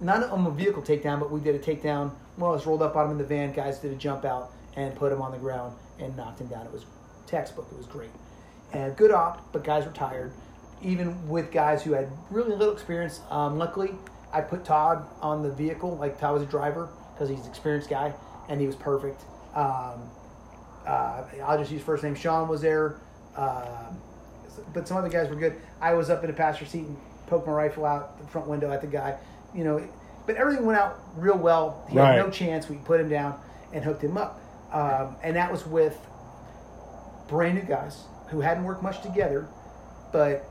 not 0.00 0.22
on 0.30 0.46
a 0.46 0.50
vehicle 0.50 0.82
takedown, 0.82 1.20
but 1.20 1.30
we 1.30 1.40
did 1.40 1.54
a 1.54 1.58
takedown. 1.58 2.12
More 2.36 2.50
or 2.50 2.56
less 2.56 2.66
rolled 2.66 2.82
up 2.82 2.96
on 2.96 3.06
him 3.06 3.12
in 3.12 3.18
the 3.18 3.24
van. 3.24 3.52
Guys 3.52 3.78
did 3.78 3.92
a 3.92 3.96
jump 3.96 4.24
out 4.24 4.50
and 4.76 4.94
put 4.94 5.12
him 5.12 5.20
on 5.20 5.32
the 5.32 5.38
ground 5.38 5.76
and 5.98 6.16
knocked 6.16 6.40
him 6.40 6.46
down. 6.46 6.64
It 6.64 6.72
was 6.72 6.86
textbook. 7.26 7.68
It 7.70 7.76
was 7.76 7.86
great. 7.86 8.10
And 8.72 8.96
good 8.96 9.10
op, 9.10 9.52
but 9.52 9.64
guys 9.64 9.84
were 9.84 9.92
tired. 9.92 10.32
Even 10.82 11.28
with 11.28 11.50
guys 11.52 11.82
who 11.82 11.92
had 11.92 12.08
really 12.30 12.54
little 12.56 12.72
experience. 12.72 13.20
Um, 13.30 13.58
luckily, 13.58 13.94
I 14.32 14.40
put 14.40 14.64
Todd 14.64 15.04
on 15.20 15.42
the 15.42 15.50
vehicle. 15.50 15.96
Like 15.96 16.18
Todd 16.18 16.34
was 16.34 16.42
a 16.42 16.46
driver 16.46 16.88
because 17.14 17.28
he's 17.28 17.40
an 17.40 17.48
experienced 17.50 17.90
guy, 17.90 18.14
and 18.48 18.60
he 18.60 18.66
was 18.66 18.76
perfect. 18.76 19.22
Um, 19.54 20.08
uh, 20.86 21.22
I'll 21.44 21.58
just 21.58 21.70
use 21.70 21.82
first 21.82 22.02
name. 22.02 22.14
Sean 22.14 22.48
was 22.48 22.62
there, 22.62 22.96
uh, 23.36 23.90
but 24.72 24.88
some 24.88 24.96
other 24.96 25.10
guys 25.10 25.28
were 25.28 25.36
good. 25.36 25.54
I 25.80 25.92
was 25.92 26.08
up 26.08 26.22
in 26.24 26.30
the 26.30 26.36
passenger 26.36 26.70
seat 26.70 26.86
and 26.86 26.96
poked 27.26 27.46
my 27.46 27.52
rifle 27.52 27.84
out 27.84 28.18
the 28.18 28.26
front 28.28 28.48
window 28.48 28.70
at 28.72 28.80
the 28.80 28.86
guy. 28.86 29.18
You 29.54 29.64
know, 29.64 29.86
but 30.26 30.36
everything 30.36 30.64
went 30.64 30.78
out 30.78 30.98
real 31.16 31.36
well. 31.36 31.84
He 31.90 31.98
Right. 31.98 32.14
had 32.16 32.24
no 32.24 32.30
chance. 32.30 32.68
We 32.70 32.76
put 32.76 33.00
him 33.00 33.08
down 33.10 33.38
and 33.72 33.84
hooked 33.84 34.02
him 34.02 34.16
up, 34.16 34.40
um, 34.72 35.16
and 35.22 35.36
that 35.36 35.52
was 35.52 35.66
with 35.66 35.98
brand 37.28 37.56
new 37.56 37.62
guys 37.64 38.04
who 38.28 38.40
hadn't 38.40 38.64
worked 38.64 38.82
much 38.82 39.02
together, 39.02 39.46
but 40.12 40.48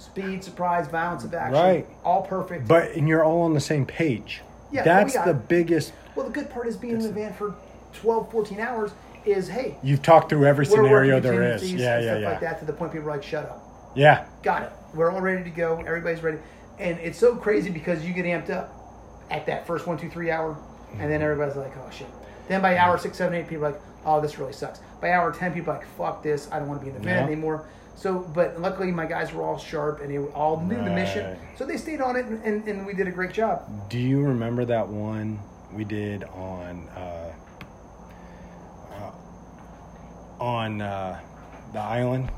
speed, 0.00 0.42
surprise, 0.42 0.88
violence 0.88 1.24
of 1.24 1.34
action, 1.34 1.54
Right. 1.62 1.86
all 2.04 2.22
perfect. 2.22 2.66
But 2.66 2.92
and 2.92 3.06
you're 3.08 3.22
all 3.24 3.42
on 3.42 3.54
the 3.54 3.60
same 3.60 3.84
page. 3.86 4.42
Yeah, 4.72 4.82
That's 4.82 5.14
the 5.14 5.34
biggest. 5.34 5.92
well, 6.14 6.26
the 6.26 6.32
good 6.32 6.48
part 6.50 6.66
is 6.66 6.76
being 6.76 6.94
in 6.94 7.00
the 7.02 7.12
van 7.12 7.32
for 7.32 7.54
12, 7.94 8.30
14 8.30 8.60
hours 8.60 8.92
is 9.24 9.48
hey, 9.48 9.76
You've 9.82 10.02
talked 10.02 10.30
through 10.30 10.46
every 10.46 10.64
scenario 10.64 11.20
there 11.20 11.42
is. 11.42 11.72
Yeah, 11.72 11.98
yeah, 11.98 12.02
stuff 12.12 12.20
yeah. 12.22 12.28
like 12.30 12.40
that 12.40 12.58
to 12.60 12.64
the 12.64 12.72
point 12.72 12.92
people 12.92 13.08
are 13.08 13.12
like, 13.12 13.22
shut 13.22 13.44
up. 13.44 13.66
Yeah. 13.94 14.26
Got 14.42 14.62
it. 14.62 14.72
We're 14.94 15.10
all 15.10 15.20
ready 15.20 15.44
to 15.44 15.50
go. 15.50 15.78
Everybody's 15.86 16.22
ready. 16.22 16.38
And 16.78 16.98
it's 17.00 17.18
so 17.18 17.36
crazy 17.36 17.70
because 17.70 18.04
you 18.04 18.14
get 18.14 18.24
amped 18.24 18.48
up 18.50 18.72
at 19.30 19.46
that 19.46 19.66
first 19.66 19.86
one, 19.86 19.98
two, 19.98 20.08
three 20.08 20.30
hour, 20.30 20.52
and 20.92 21.00
Mm-hmm. 21.00 21.08
then 21.10 21.22
everybody's 21.22 21.56
like, 21.56 21.76
oh 21.76 21.90
shit. 21.90 22.06
Then 22.48 22.62
by 22.62 22.76
hour 22.78 22.96
six, 22.98 23.16
seven, 23.18 23.34
eight, 23.34 23.48
people 23.48 23.66
are 23.66 23.72
like, 23.72 23.80
oh, 24.04 24.20
this 24.20 24.38
really 24.38 24.52
sucks. 24.52 24.80
By 25.00 25.12
hour 25.12 25.32
10, 25.32 25.52
people 25.52 25.72
are 25.72 25.78
like, 25.78 25.86
fuck 25.96 26.22
this. 26.22 26.48
I 26.50 26.58
don't 26.58 26.68
want 26.68 26.80
to 26.80 26.84
be 26.84 26.90
in 26.90 26.96
the 26.96 27.02
van 27.02 27.18
Yeah. 27.18 27.26
anymore. 27.26 27.64
So, 27.96 28.20
but 28.34 28.58
luckily 28.60 28.90
my 28.90 29.04
guys 29.06 29.32
were 29.32 29.42
all 29.42 29.58
sharp 29.58 30.00
and 30.00 30.10
they 30.10 30.18
all 30.32 30.58
knew 30.60 30.76
the 30.76 30.90
mission. 30.90 31.36
So 31.56 31.66
they 31.66 31.76
stayed 31.76 32.00
on 32.00 32.16
it 32.16 32.24
and, 32.26 32.42
and, 32.44 32.66
and 32.66 32.86
we 32.86 32.94
did 32.94 33.06
a 33.08 33.10
great 33.10 33.32
job. 33.32 33.90
Do 33.90 33.98
you 33.98 34.20
remember 34.22 34.64
that 34.64 34.88
one 34.88 35.38
we 35.72 35.84
did 35.84 36.24
on 36.24 36.88
uh, 36.96 37.32
uh, 38.92 40.42
on 40.42 40.80
uh, 40.80 41.20
the 41.72 41.78
island? 41.78 42.30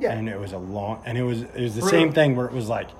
Yeah. 0.00 0.12
And 0.12 0.28
it 0.28 0.38
was 0.40 0.52
a 0.52 0.58
long, 0.58 1.00
and 1.06 1.16
it 1.16 1.22
was 1.22 1.42
it 1.42 1.60
was 1.60 1.74
the 1.76 1.80
Brutal. 1.82 2.00
same 2.00 2.12
thing 2.12 2.34
where 2.34 2.46
it 2.46 2.52
was 2.52 2.68
like, 2.68 2.90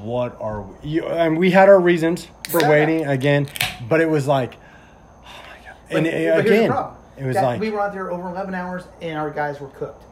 what 0.00 0.36
are 0.40 0.62
we? 0.62 0.88
You, 0.88 1.06
and 1.06 1.38
we 1.38 1.52
had 1.52 1.68
our 1.68 1.78
reasons 1.78 2.26
for 2.50 2.60
Yeah. 2.60 2.70
waiting 2.70 3.06
again, 3.06 3.46
but 3.88 4.00
it 4.00 4.10
was 4.10 4.26
like, 4.26 4.54
oh 4.54 5.28
my 5.48 5.64
god! 5.64 5.76
But- 5.88 5.96
And 5.98 6.06
it- 6.08 6.38
again, 6.46 6.72
it 7.16 7.24
was 7.24 7.36
That- 7.36 7.44
like, 7.44 7.60
we 7.60 7.70
were 7.70 7.80
out 7.80 7.92
there 7.92 8.10
over 8.10 8.28
11 8.30 8.52
hours 8.54 8.82
and 9.00 9.16
our 9.16 9.30
guys 9.30 9.60
were 9.60 9.68
cooked. 9.68 10.02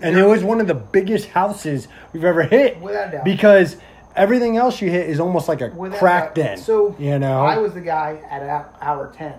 And 0.00 0.16
it 0.16 0.24
was 0.26 0.42
one 0.42 0.60
of 0.60 0.66
the 0.66 0.74
biggest 0.74 1.28
houses 1.28 1.88
we've 2.12 2.24
ever 2.24 2.42
hit. 2.42 2.80
Without 2.80 3.08
a 3.08 3.12
doubt. 3.12 3.24
Because 3.24 3.76
everything 4.16 4.56
else 4.56 4.80
you 4.80 4.90
hit 4.90 5.08
is 5.08 5.20
almost 5.20 5.48
like 5.48 5.60
a 5.60 5.68
Without 5.68 5.98
crack 5.98 6.34
doubt. 6.34 6.44
den. 6.46 6.58
So 6.58 6.94
you 6.98 7.18
know, 7.18 7.44
I 7.44 7.58
was 7.58 7.74
the 7.74 7.80
guy 7.80 8.18
at 8.30 8.42
hour 8.80 9.12
ten. 9.16 9.34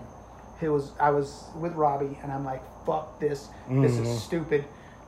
Who 0.60 0.72
was 0.74 0.92
I 1.00 1.10
was 1.10 1.44
with 1.56 1.74
Robbie, 1.74 2.18
and 2.24 2.32
I'm 2.32 2.46
like, 2.46 2.62
"Fuck 2.86 3.20
this! 3.20 3.50
This 3.70 3.94
Mm-hmm. 3.94 4.04
is 4.06 4.24
stupid. 4.24 4.66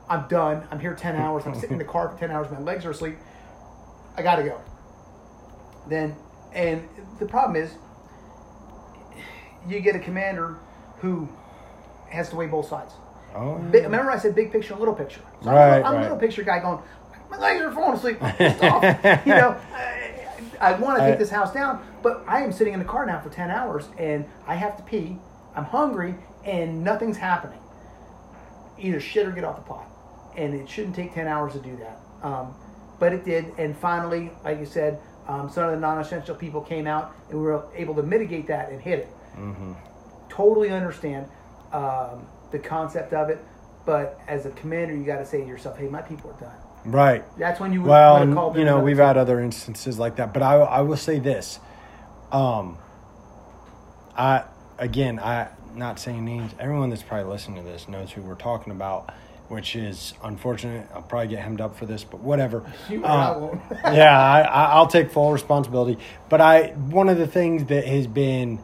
I'm 0.08 0.28
done. 0.28 0.66
I'm 0.70 0.78
here 0.80 0.94
ten 0.94 1.16
hours. 1.16 1.44
I'm 1.46 1.54
sitting 1.54 1.72
in 1.72 1.78
the 1.78 1.84
car 1.84 2.08
for 2.10 2.18
ten 2.18 2.30
hours. 2.30 2.50
My 2.50 2.60
legs 2.60 2.84
are 2.84 2.90
asleep. 2.90 3.16
I 4.16 4.22
gotta 4.22 4.42
go." 4.42 4.60
Then, 5.88 6.14
and 6.52 6.86
the 7.18 7.26
problem 7.26 7.56
is, 7.62 7.70
you 9.68 9.80
get 9.80 9.96
a 9.96 9.98
commander 9.98 10.56
who 10.98 11.28
has 12.10 12.28
to 12.30 12.36
weigh 12.36 12.46
both 12.46 12.68
sides. 12.68 12.92
Oh, 13.36 13.58
Big, 13.70 13.84
remember 13.84 14.10
I 14.10 14.18
said 14.18 14.34
big 14.34 14.50
picture, 14.50 14.74
little 14.74 14.94
picture. 14.94 15.20
So 15.42 15.50
Right, 15.50 15.78
I'm, 15.80 15.92
a- 15.92 15.96
right. 15.96 16.02
little 16.02 16.16
picture 16.16 16.42
guy 16.42 16.58
going, 16.60 16.78
my 17.30 17.38
legs 17.38 17.60
are 17.60 17.72
falling 17.72 17.96
asleep. 17.98 18.18
I'm 18.22 18.34
pissed 18.36 18.62
off. 18.62 18.82
You 19.26 19.34
know, 19.34 19.56
I, 19.74 20.22
I 20.60 20.72
want 20.78 20.98
to 20.98 21.06
take 21.06 21.18
this 21.18 21.30
house 21.30 21.52
down, 21.52 21.84
but 22.02 22.24
I 22.26 22.42
am 22.42 22.52
sitting 22.52 22.72
in 22.72 22.78
the 22.78 22.84
car 22.84 23.04
now 23.04 23.20
for 23.20 23.28
10 23.30 23.50
hours 23.50 23.88
and 23.98 24.24
I 24.46 24.54
have 24.54 24.76
to 24.78 24.82
pee. 24.84 25.18
I'm 25.54 25.64
hungry 25.64 26.14
and 26.44 26.82
nothing's 26.84 27.16
happening. 27.16 27.58
Either 28.78 29.00
shit 29.00 29.26
or 29.26 29.32
get 29.32 29.44
off 29.44 29.56
the 29.56 29.62
pot. 29.62 29.86
And 30.36 30.54
it 30.54 30.68
shouldn't 30.68 30.94
take 30.94 31.14
10 31.14 31.26
hours 31.26 31.52
to 31.54 31.58
do 31.58 31.76
that. 31.78 31.98
Um, 32.22 32.54
but 32.98 33.12
it 33.12 33.24
did. 33.24 33.46
And 33.58 33.76
finally, 33.76 34.30
like 34.44 34.58
you 34.58 34.66
said, 34.66 34.98
um, 35.28 35.50
some 35.50 35.64
of 35.64 35.72
the 35.72 35.80
non 35.80 35.98
essential 35.98 36.34
people 36.36 36.60
came 36.60 36.86
out 36.86 37.14
and 37.30 37.38
we 37.38 37.44
were 37.44 37.64
able 37.74 37.94
to 37.96 38.02
mitigate 38.02 38.46
that 38.46 38.70
and 38.70 38.80
hit 38.80 39.00
it 39.00 39.08
totally 40.28 40.70
understand 40.70 41.26
um, 41.72 42.26
the 42.50 42.58
concept 42.58 43.12
of 43.12 43.28
it, 43.30 43.38
but 43.84 44.20
as 44.28 44.46
a 44.46 44.50
commander, 44.50 44.94
you 44.94 45.04
got 45.04 45.18
to 45.18 45.26
say 45.26 45.40
to 45.40 45.46
yourself, 45.46 45.78
"Hey, 45.78 45.88
my 45.88 46.02
people 46.02 46.30
are 46.30 46.40
done." 46.40 46.56
right. 46.84 47.24
That's 47.38 47.58
when 47.58 47.72
you 47.72 47.82
would 47.82 47.88
Well, 47.90 48.26
want 48.26 48.54
to 48.54 48.60
you 48.60 48.64
know, 48.64 48.80
we've 48.80 48.98
had 48.98 49.16
other 49.16 49.40
instances 49.40 49.98
like 49.98 50.16
that, 50.16 50.32
but 50.32 50.42
I, 50.42 50.54
I 50.56 50.80
will 50.82 50.96
say 50.96 51.18
this. 51.18 51.58
Um, 52.30 52.78
I 54.16 54.44
again, 54.78 55.18
I 55.18 55.48
not 55.74 55.98
saying 55.98 56.24
names. 56.24 56.52
Everyone 56.58 56.90
that's 56.90 57.02
probably 57.02 57.30
listening 57.30 57.62
to 57.64 57.68
this 57.70 57.88
knows 57.88 58.12
who 58.12 58.22
we're 58.22 58.34
talking 58.34 58.72
about. 58.72 59.12
which 59.48 59.76
is 59.76 60.12
unfortunate. 60.24 60.88
I'll 60.92 61.02
probably 61.02 61.28
get 61.28 61.38
hemmed 61.38 61.60
up 61.60 61.76
for 61.78 61.86
this, 61.86 62.02
but 62.02 62.18
whatever. 62.20 62.64
You 62.90 63.04
Uh, 63.04 63.56
I 63.84 63.94
yeah, 63.94 64.18
I, 64.18 64.40
I, 64.40 64.64
I'll 64.72 64.88
take 64.88 65.12
full 65.12 65.32
responsibility. 65.32 65.98
But 66.28 66.40
I, 66.40 66.68
one 66.70 67.08
of 67.08 67.16
the 67.16 67.28
things 67.28 67.66
that 67.66 67.84
has 67.86 68.08
been, 68.08 68.58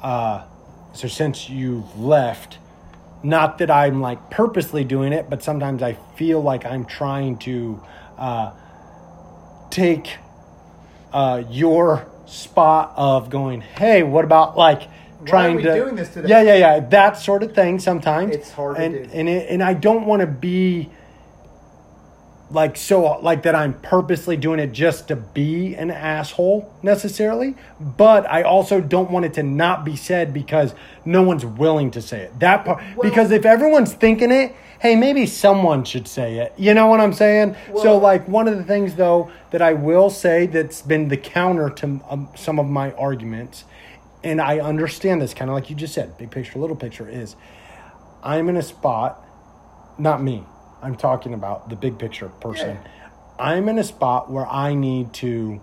uh, 0.00 0.44
so 0.94 1.08
since 1.08 1.50
you've 1.50 1.98
left, 2.00 2.56
not 3.22 3.58
that 3.58 3.70
I'm 3.70 4.00
like 4.00 4.30
purposely 4.30 4.84
doing 4.84 5.12
it, 5.12 5.30
but 5.30 5.42
sometimes 5.42 5.82
I 5.82 5.94
feel 6.16 6.40
like 6.40 6.64
I'm 6.64 6.84
trying 6.84 7.38
to 7.38 7.80
uh, 8.18 8.52
take 9.70 10.16
uh, 11.12 11.44
your 11.50 12.08
spot 12.26 12.92
of 12.96 13.30
going, 13.30 13.60
hey, 13.60 14.02
what 14.02 14.24
about 14.24 14.56
like 14.56 14.88
trying 15.24 15.58
to 15.58 15.74
doing 15.74 15.94
this 15.94 16.12
today? 16.12 16.28
Yeah, 16.28 16.42
yeah, 16.42 16.56
yeah, 16.56 16.80
that 16.80 17.18
sort 17.18 17.42
of 17.42 17.54
thing. 17.54 17.78
Sometimes 17.78 18.34
It's 18.34 18.50
hard 18.50 18.78
and, 18.78 19.10
and 19.12 19.28
it, 19.28 19.48
and 19.50 19.62
I 19.62 19.74
don't 19.74 20.06
want 20.06 20.20
to 20.20 20.26
be 20.26 20.90
like 22.52 22.76
so 22.76 23.18
like 23.20 23.42
that 23.44 23.54
I'm 23.54 23.74
purposely 23.80 24.36
doing 24.36 24.60
it 24.60 24.72
just 24.72 25.08
to 25.08 25.16
be 25.16 25.74
an 25.74 25.90
asshole 25.90 26.72
necessarily, 26.82 27.54
but 27.80 28.28
I 28.30 28.42
also 28.42 28.80
don't 28.80 29.10
want 29.10 29.24
it 29.24 29.34
to 29.34 29.42
not 29.42 29.84
be 29.84 29.96
said 29.96 30.32
because 30.32 30.74
no 31.04 31.22
one's 31.22 31.44
willing 31.44 31.90
to 31.92 32.02
say 32.02 32.20
it. 32.22 32.38
That 32.40 32.64
part 32.64 32.82
Well- 32.96 33.08
because 33.08 33.30
if 33.30 33.44
everyone's 33.44 33.92
thinking 33.92 34.30
it, 34.30 34.54
hey, 34.80 34.96
maybe 34.96 35.26
someone 35.26 35.84
should 35.84 36.08
say 36.08 36.38
it. 36.38 36.52
You 36.56 36.74
know 36.74 36.86
what 36.88 37.00
I'm 37.00 37.12
saying? 37.12 37.56
so 37.80 37.96
like 37.98 38.26
one 38.28 38.48
of 38.48 38.56
the 38.56 38.64
things 38.64 38.96
though 38.96 39.30
that 39.50 39.62
I 39.62 39.72
will 39.72 40.10
say 40.10 40.46
that's 40.46 40.82
been 40.82 41.08
the 41.08 41.16
counter 41.16 41.70
to 41.70 42.00
um, 42.10 42.28
some 42.36 42.58
of 42.58 42.66
my 42.66 42.92
arguments 42.92 43.64
and 44.24 44.40
I 44.40 44.60
understand 44.60 45.20
this 45.20 45.34
kind 45.34 45.50
of 45.50 45.54
like 45.54 45.68
you 45.70 45.74
just 45.76 45.94
said, 45.94 46.16
big 46.18 46.30
picture, 46.30 46.58
little 46.58 46.76
picture 46.76 47.08
is 47.08 47.34
I'm 48.22 48.48
in 48.48 48.56
a 48.56 48.62
spot 48.62 49.24
not 49.98 50.22
me. 50.22 50.44
I'm 50.82 50.96
talking 50.96 51.32
about 51.34 51.68
the 51.68 51.76
big 51.76 51.98
picture 51.98 52.28
person. 52.28 52.70
Yeah. 52.82 53.08
I'm 53.38 53.68
in 53.68 53.78
a 53.78 53.84
spot 53.84 54.30
where 54.30 54.46
I 54.46 54.74
need 54.74 55.12
to 55.14 55.60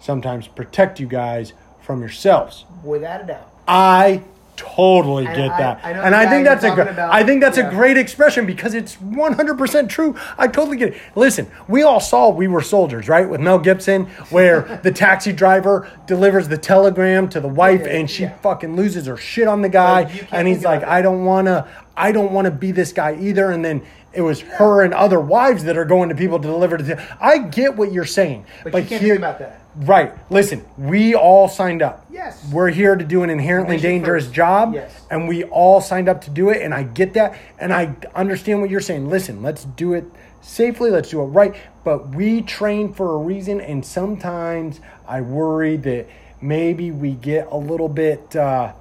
sometimes 0.00 0.48
protect 0.48 0.98
you 0.98 1.06
guys 1.06 1.52
from 1.82 2.00
yourselves. 2.00 2.64
Without 2.82 3.22
a 3.22 3.26
doubt. 3.26 3.50
I 3.68 4.22
totally 4.56 5.24
get 5.24 5.50
I- 5.50 5.58
that. 5.58 5.80
I 5.84 5.92
know 5.92 6.00
and 6.02 6.14
I 6.14 6.26
think 6.28 6.46
that's 6.46 6.64
a. 6.64 7.08
I 7.12 7.22
think 7.24 7.42
that's 7.42 7.58
Yeah. 7.58 7.68
a 7.68 7.70
great 7.70 7.98
expression 7.98 8.46
because 8.46 8.72
it's 8.74 8.96
100% 8.96 9.88
true. 9.90 10.14
I 10.38 10.46
totally 10.48 10.78
get 10.78 10.88
it. 10.94 10.96
Listen, 11.14 11.46
we 11.68 11.82
all 11.82 12.00
saw 12.00 12.30
We 12.30 12.48
Were 12.48 12.62
Soldiers, 12.62 13.08
right? 13.08 13.28
With 13.28 13.40
Mel 13.40 13.58
Gibson 13.58 14.06
where 14.30 14.80
the 14.82 14.90
taxi 14.90 15.32
driver 15.32 15.86
delivers 16.06 16.48
the 16.48 16.56
telegram 16.58 17.28
to 17.28 17.40
the 17.40 17.48
wife 17.48 17.82
Yeah, 17.84 17.96
and 17.98 18.10
she 18.10 18.22
yeah. 18.24 18.36
fucking 18.38 18.74
loses 18.76 19.06
her 19.06 19.16
shit 19.18 19.46
on 19.46 19.60
the 19.60 19.68
guy 19.68 20.04
Like, 20.04 20.32
and 20.32 20.48
he's 20.48 20.64
like. 20.64 20.82
I 20.84 21.02
don't 21.02 21.24
want 21.26 21.46
to 21.48 21.66
I 21.98 22.12
don't 22.12 22.32
want 22.32 22.44
to 22.46 22.50
be 22.50 22.72
this 22.72 22.92
guy 22.92 23.16
either 23.18 23.50
and 23.50 23.64
then 23.64 23.82
it 24.16 24.22
was 24.22 24.40
her 24.40 24.82
and 24.82 24.94
other 24.94 25.20
wives 25.20 25.64
that 25.64 25.76
are 25.76 25.84
going 25.84 26.08
to 26.08 26.14
people 26.14 26.38
to 26.38 26.48
deliver 26.48 26.78
to 26.78 26.82
the, 26.82 27.16
I 27.20 27.38
get 27.38 27.76
what 27.76 27.92
you're 27.92 28.04
saying. 28.04 28.46
But, 28.64 28.82
you 28.82 28.88
can't 28.88 29.02
here- 29.02 29.14
think 29.14 29.18
about 29.18 29.38
that. 29.40 29.60
Right. 29.78 30.14
Listen, 30.30 30.64
we 30.78 31.14
all 31.14 31.48
signed 31.48 31.82
up. 31.82 32.06
Yes. 32.10 32.42
We're 32.50 32.70
here 32.70 32.96
to 32.96 33.04
do 33.04 33.22
an 33.22 33.28
inherently 33.28 33.76
dangerous 33.76 34.24
first. 34.24 34.34
job. 34.34 34.72
Yes. 34.72 34.90
And 35.10 35.28
we 35.28 35.44
all 35.44 35.82
signed 35.82 36.08
up 36.08 36.22
to 36.22 36.30
do 36.30 36.48
it. 36.48 36.62
And 36.62 36.72
I 36.72 36.82
get 36.82 37.12
that. 37.12 37.38
And 37.58 37.74
I 37.74 37.94
understand 38.14 38.62
what 38.62 38.70
you're 38.70 38.80
saying. 38.80 39.10
Listen, 39.10 39.42
let's 39.42 39.64
do 39.64 39.92
it 39.92 40.04
safely. 40.40 40.90
Let's 40.90 41.10
do 41.10 41.20
it 41.20 41.26
right. 41.26 41.54
But 41.84 42.14
we 42.14 42.40
train 42.40 42.94
for 42.94 43.16
a 43.16 43.18
reason. 43.18 43.60
And 43.60 43.84
sometimes 43.84 44.80
I 45.06 45.20
worry 45.20 45.76
that 45.76 46.06
maybe 46.40 46.90
we 46.90 47.12
get 47.12 47.48
a 47.50 47.58
little 47.58 47.90
bit. 47.90 48.34
Uh, 48.34 48.72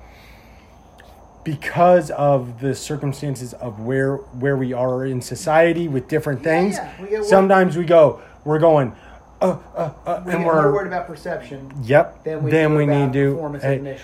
because 1.45 2.11
of 2.11 2.59
the 2.59 2.75
circumstances 2.75 3.53
of 3.53 3.79
where 3.79 4.17
where 4.17 4.57
we 4.57 4.73
are 4.73 5.05
in 5.05 5.21
society 5.21 5.87
with 5.87 6.09
different 6.09 6.43
things, 6.43 6.75
yeah. 6.75 7.19
We 7.19 7.23
sometimes 7.23 7.77
we 7.77 7.85
go, 7.85 8.21
we're 8.43 8.59
going, 8.59 8.93
uh, 9.39 9.57
uh, 9.75 9.93
uh, 10.05 10.23
We 10.25 10.33
and 10.33 10.45
we're 10.45 10.61
more 10.61 10.73
worried 10.73 10.87
about 10.87 11.07
perception 11.07 11.71
Yep. 11.83 12.23
than 12.25 12.43
we, 12.43 12.51
then 12.51 12.75
we 12.75 12.85
need 12.85 13.13
to. 13.13 13.33
performance 13.33 13.63
hey, 13.63 13.99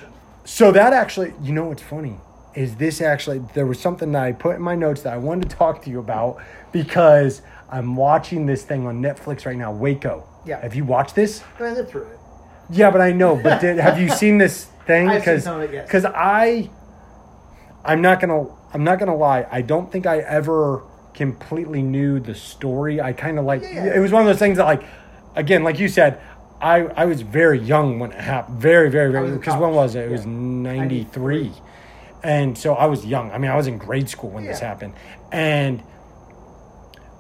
so 0.46 0.72
that 0.72 0.94
actually, 0.94 1.34
you 1.42 1.52
know 1.52 1.66
what's 1.66 1.82
funny 1.84 2.16
is 2.54 2.76
this 2.76 3.02
actually 3.02 3.42
there 3.54 3.66
was 3.66 3.80
something 3.80 4.12
that 4.12 4.24
I 4.24 4.32
put 4.34 4.56
in 4.56 4.62
my 4.62 4.76
notes 4.76 5.02
that 5.02 5.14
I 5.14 5.18
wanted 5.18 5.50
to 5.50 5.56
talk 5.56 5.82
to 5.84 5.90
you 5.90 6.00
about 6.00 6.38
because 6.72 7.42
I'm 7.70 7.96
watching 7.96 8.46
this 8.46 8.64
thing 8.64 8.86
on 8.86 9.02
Netflix 9.02 9.46
right 9.46 9.58
now, 9.58 9.72
Waco. 9.72 10.28
Yeah. 10.46 10.62
Have 10.62 10.76
you 10.76 10.86
watched 10.86 11.16
this? 11.16 11.44
I 11.60 11.72
lived 11.72 11.90
through 11.90 12.04
it. 12.04 12.20
Yeah, 12.70 12.92
but 12.92 13.02
I 13.02 13.12
know. 13.12 13.36
But 13.36 13.62
did, 13.62 13.78
have 13.78 14.00
you 14.00 14.10
seen 14.22 14.38
this 14.38 14.66
thing? 14.86 15.08
Because 15.08 15.44
some 15.44 15.62
of 15.62 15.70
it, 15.70 15.74
yes. 15.74 15.86
because 15.88 16.06
I, 16.06 16.70
I'm 17.84 18.02
not 18.02 18.20
gonna 18.20 18.48
I'm 18.74 18.84
not 18.84 19.00
gonna 19.00 19.16
lie. 19.16 19.46
I 19.52 19.62
don't 19.62 19.92
think 19.92 20.06
I 20.06 20.20
ever 20.20 20.84
completely 21.14 21.82
knew 21.82 22.20
the 22.20 22.36
story. 22.36 23.02
I 23.02 23.14
kind 23.14 23.38
of 23.40 23.46
like 23.46 23.62
Yeah, 23.64 23.86
yeah. 23.86 23.96
it 23.98 24.00
was 24.00 24.12
one 24.12 24.22
of 24.22 24.28
those 24.28 24.40
things 24.40 24.58
that 24.58 24.66
like, 24.66 24.84
again, 25.36 25.64
like 25.64 25.80
you 25.80 25.88
said. 25.88 26.22
I, 26.64 26.82
I 26.96 27.06
was 27.06 27.24
very 27.24 27.58
young 27.58 27.98
when 27.98 28.12
it 28.12 28.22
happened. 28.22 28.60
Very, 28.62 28.92
very, 28.92 29.12
very. 29.12 29.32
Because 29.32 29.60
when 29.60 29.74
was 29.74 29.96
it? 29.96 30.06
It 30.06 30.12
was 30.12 30.28
93. 30.28 31.52
And 32.24 32.56
so 32.56 32.76
I 32.76 32.86
was 32.86 33.04
young. 33.04 33.32
I 33.32 33.40
mean, 33.40 33.50
I 33.50 33.56
was 33.56 33.66
in 33.66 33.80
grade 33.80 34.08
school 34.08 34.30
when 34.30 34.46
this 34.46 34.60
happened. 34.60 34.94
And 35.32 35.82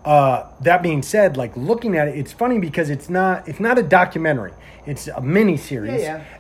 uh, 0.06 0.48
that 0.62 0.82
being 0.82 1.02
said, 1.02 1.38
like 1.38 1.56
looking 1.56 1.98
at 1.98 2.08
it, 2.08 2.18
it's 2.18 2.32
funny 2.32 2.60
because 2.60 2.90
it's 2.90 3.10
not 3.10 3.48
it's 3.48 3.60
not 3.60 3.78
a 3.78 3.84
documentary. 3.84 4.54
It's 4.86 5.08
a 5.08 5.22
mini 5.22 5.58
series. 5.58 6.02
Yeah, 6.02 6.18
yeah. 6.18 6.40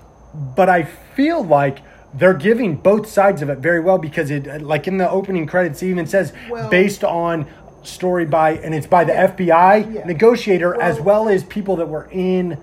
But 0.55 0.69
I 0.69 0.83
feel 0.83 1.43
like 1.43 1.79
they're 2.13 2.33
giving 2.33 2.75
both 2.75 3.07
sides 3.07 3.41
of 3.41 3.49
it 3.49 3.59
very 3.59 3.79
well 3.79 3.97
because 3.97 4.29
it 4.31 4.61
like 4.61 4.87
in 4.87 4.97
the 4.97 5.09
opening 5.09 5.45
credits 5.45 5.81
it 5.81 5.87
even 5.87 6.05
says 6.05 6.33
Well- 6.49 6.69
based 6.69 7.03
on 7.03 7.45
story 7.83 8.25
by 8.25 8.51
and 8.51 8.75
it's 8.75 8.85
by 8.87 9.03
the 9.05 9.13
FBI 9.13 9.77
Yeah. 9.93 10.05
negotiator 10.05 10.79
as 10.79 10.97
Well- 10.99 11.23
well 11.25 11.29
as 11.33 11.43
people 11.43 11.77
that 11.77 11.87
were 11.89 12.07
in 12.11 12.57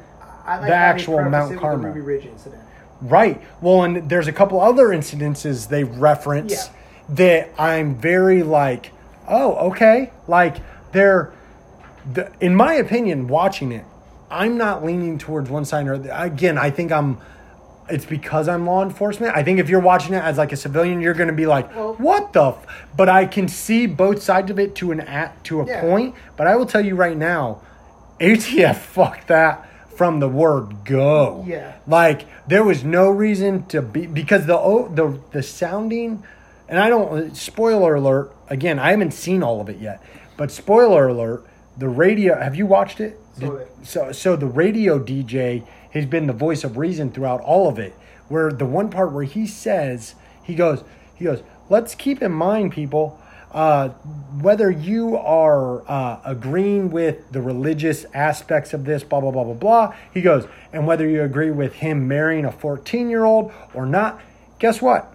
like 0.47 0.63
the 0.63 0.75
actual 0.75 1.23
Mount 1.23 1.59
Carmel. 1.59 1.81
The 1.83 1.89
Ruby 1.89 2.01
Ridge 2.01 2.27
incident. 2.27 2.63
Right. 3.03 3.41
Well, 3.61 3.83
and 3.85 4.09
there's 4.09 4.29
a 4.29 4.33
couple 4.33 4.61
other 4.61 4.89
incidences 4.89 5.69
they 5.69 5.85
reference 5.85 6.53
Yeah. 6.53 7.15
that 7.15 7.49
I'm 7.59 7.95
very 7.97 8.43
like, 8.43 8.93
oh, 9.29 9.55
okay. 9.71 10.11
Like 10.27 10.57
they're, 10.93 11.31
the, 12.13 12.31
in 12.41 12.55
my 12.55 12.75
opinion, 12.75 13.29
watching 13.29 13.73
it, 13.73 13.85
I'm 14.31 14.57
not 14.57 14.85
leaning 14.85 15.19
towards 15.19 15.49
one 15.51 15.65
side 15.65 15.87
or 15.87 15.99
the, 15.99 16.19
again. 16.23 16.57
I 16.59 16.71
think 16.71 16.91
I'm. 16.93 17.19
It's 17.91 18.05
because 18.05 18.49
I'm 18.49 18.67
law 18.67 18.83
enforcement. 18.83 19.35
I 19.37 19.43
think 19.43 19.59
if 19.59 19.69
you're 19.69 19.81
watching 19.81 20.15
it 20.15 20.23
as 20.23 20.37
like 20.39 20.53
a 20.53 20.57
civilian, 20.57 21.01
you're 21.01 21.15
going 21.15 21.29
to 21.29 21.35
be 21.35 21.47
like, 21.47 21.75
Well- 21.75 21.95
"What 21.95 22.33
the?" 22.33 22.49
F-? 22.49 22.67
But 22.97 23.09
I 23.09 23.25
can 23.27 23.49
see 23.49 23.87
both 23.87 24.23
sides 24.23 24.51
of 24.51 24.59
it 24.59 24.75
to 24.77 24.93
an 24.93 25.01
at 25.01 25.43
to 25.45 25.61
a 25.63 25.67
Yeah. 25.67 25.81
point. 25.81 26.15
But 26.37 26.47
I 26.47 26.57
will 26.57 26.67
tell 26.67 26.85
you 26.85 26.95
right 26.97 27.17
now, 27.17 27.63
ATF 28.21 28.77
fucked 28.95 29.29
that 29.29 29.65
from 29.97 30.21
the 30.21 30.29
word 30.29 30.85
go. 30.85 31.45
Yeah. 31.47 31.75
Like 31.87 32.27
there 32.47 32.63
was 32.65 32.85
no 32.85 33.11
reason 33.11 33.65
to 33.67 33.83
be 33.83 34.07
because 34.07 34.47
the 34.47 34.59
oh, 34.59 34.89
the 34.95 35.19
the 35.33 35.43
sounding, 35.43 36.23
and 36.69 36.79
I 36.79 36.89
don't 36.89 37.37
spoiler 37.37 37.95
alert 37.95 38.33
again. 38.49 38.79
I 38.79 38.91
haven't 38.91 39.13
seen 39.15 39.43
all 39.43 39.61
of 39.61 39.69
it 39.69 39.79
yet, 39.79 40.03
but 40.37 40.51
spoiler 40.51 41.09
alert. 41.09 41.45
The 41.77 41.89
radio. 41.89 42.39
Have 42.41 42.57
you 42.57 42.67
watched 42.67 43.01
it? 43.01 43.19
It. 43.41 43.69
So 43.85 44.11
so 44.13 44.35
the 44.35 44.47
radio 44.47 44.99
DJ 44.99 45.63
has 45.93 46.07
been 46.07 46.27
the 46.27 46.33
voice 46.33 46.65
of 46.65 46.77
reason 46.77 47.11
throughout 47.11 47.41
all 47.41 47.69
of 47.69 47.79
it. 47.79 47.95
Where 48.29 48.53
the 48.53 48.67
one 48.67 48.91
part 48.91 49.13
where 49.13 49.25
he 49.25 49.47
says 49.47 50.15
he 50.43 50.55
goes 50.55 50.85
he 51.19 51.25
goes. 51.25 51.43
Let's 51.69 51.95
keep 51.95 52.23
in 52.23 52.33
mind, 52.33 52.73
people. 52.73 53.21
Uh, 53.51 53.89
whether 54.41 54.71
you 54.71 55.17
are 55.17 55.83
uh, 55.91 56.21
agreeing 56.25 56.91
with 56.91 57.33
the 57.33 57.41
religious 57.41 58.07
aspects 58.15 58.73
of 58.73 58.85
this, 58.85 59.03
blah, 59.03 59.21
blah, 59.21 59.31
blah, 59.31 59.45
blah, 59.45 59.55
blah. 59.55 59.95
He 60.13 60.21
goes, 60.21 60.47
and 60.73 60.87
whether 60.87 61.09
you 61.09 61.23
agree 61.23 61.51
with 61.51 61.75
him 61.75 62.07
marrying 62.07 62.45
a 62.45 62.53
14 62.53 63.11
year 63.11 63.25
old 63.25 63.53
or 63.75 63.85
not, 63.85 64.21
guess 64.59 64.81
what? 64.81 65.13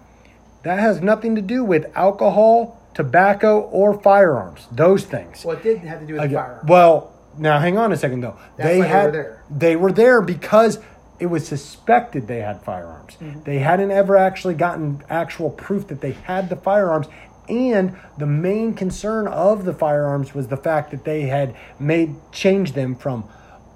That 0.62 0.78
has 0.78 1.00
nothing 1.00 1.34
to 1.36 1.42
do 1.42 1.64
with 1.64 1.90
alcohol, 1.96 2.80
tobacco, 2.92 3.60
or 3.60 3.98
firearms. 4.00 4.66
Those 4.70 5.04
things. 5.04 5.44
Well, 5.44 5.56
it 5.56 5.62
did 5.62 5.78
have 5.78 6.00
to 6.00 6.06
do 6.06 6.14
with 6.14 6.22
the 6.22 6.26
Again, 6.26 6.36
fire. 6.36 6.60
Well, 6.66 7.13
now 7.38 7.58
hang 7.58 7.78
on 7.78 7.92
a 7.92 7.96
second 7.96 8.20
though. 8.20 8.36
That's 8.56 8.68
they 8.68 8.78
why 8.78 8.84
they 8.84 8.88
had 8.90 9.06
were 9.06 9.12
there. 9.12 9.44
they 9.50 9.76
were 9.76 9.92
there 9.92 10.22
because 10.22 10.78
it 11.20 11.26
was 11.26 11.46
suspected 11.46 12.26
they 12.26 12.40
had 12.40 12.62
firearms. 12.62 13.14
Mm-hmm. 13.14 13.42
They 13.44 13.58
hadn't 13.60 13.90
ever 13.90 14.16
actually 14.16 14.54
gotten 14.54 15.02
actual 15.08 15.50
proof 15.50 15.86
that 15.88 16.00
they 16.00 16.12
had 16.12 16.48
the 16.48 16.56
firearms. 16.56 17.06
And 17.48 17.96
the 18.18 18.26
main 18.26 18.74
concern 18.74 19.28
of 19.28 19.64
the 19.64 19.74
firearms 19.74 20.34
was 20.34 20.48
the 20.48 20.56
fact 20.56 20.90
that 20.90 21.04
they 21.04 21.22
had 21.22 21.54
made 21.78 22.16
changed 22.32 22.74
them 22.74 22.96
from 22.96 23.24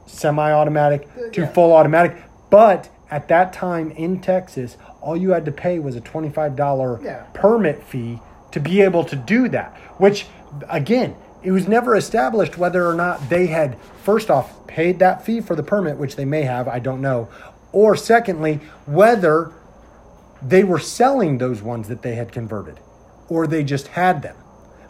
semi-automatic 0.07 1.33
to 1.33 1.43
yeah. 1.43 1.47
full 1.53 1.73
automatic. 1.73 2.17
But 2.51 2.89
at 3.11 3.29
that 3.29 3.53
time 3.53 3.91
in 3.93 4.21
Texas, 4.21 4.77
all 5.01 5.17
you 5.17 5.31
had 5.31 5.45
to 5.45 5.53
pay 5.53 5.79
was 5.79 5.97
a 5.97 6.01
twenty-five 6.01 6.57
dollar 6.57 7.01
Yeah. 7.03 7.25
permit 7.35 7.83
fee 7.85 8.21
to 8.53 8.61
be 8.61 8.81
able 8.81 9.05
to 9.05 9.17
do 9.17 9.49
that. 9.51 9.77
Which, 9.99 10.27
again, 10.69 11.15
it 11.43 11.53
was 11.53 11.69
never 11.69 11.95
established 11.97 12.59
whether 12.59 12.87
or 12.89 12.95
not 12.95 13.29
they 13.31 13.47
had 13.47 13.79
first 14.03 14.31
off 14.31 14.67
paid 14.67 14.99
that 14.99 15.25
fee 15.25 15.41
for 15.41 15.55
the 15.57 15.63
permit, 15.63 15.97
which 15.97 16.17
they 16.17 16.25
may 16.25 16.43
have, 16.43 16.69
I 16.69 16.79
don't 16.79 17.01
know, 17.01 17.29
or 17.73 17.97
secondly 17.97 18.61
whether 18.87 19.53
they 20.43 20.65
were 20.65 20.79
selling 20.79 21.39
those 21.39 21.63
ones 21.63 21.89
that 21.89 22.03
they 22.03 22.15
had 22.15 22.33
converted, 22.33 22.79
or 23.29 23.47
they 23.47 23.65
just 23.65 23.89
had 23.89 24.23
them. 24.23 24.37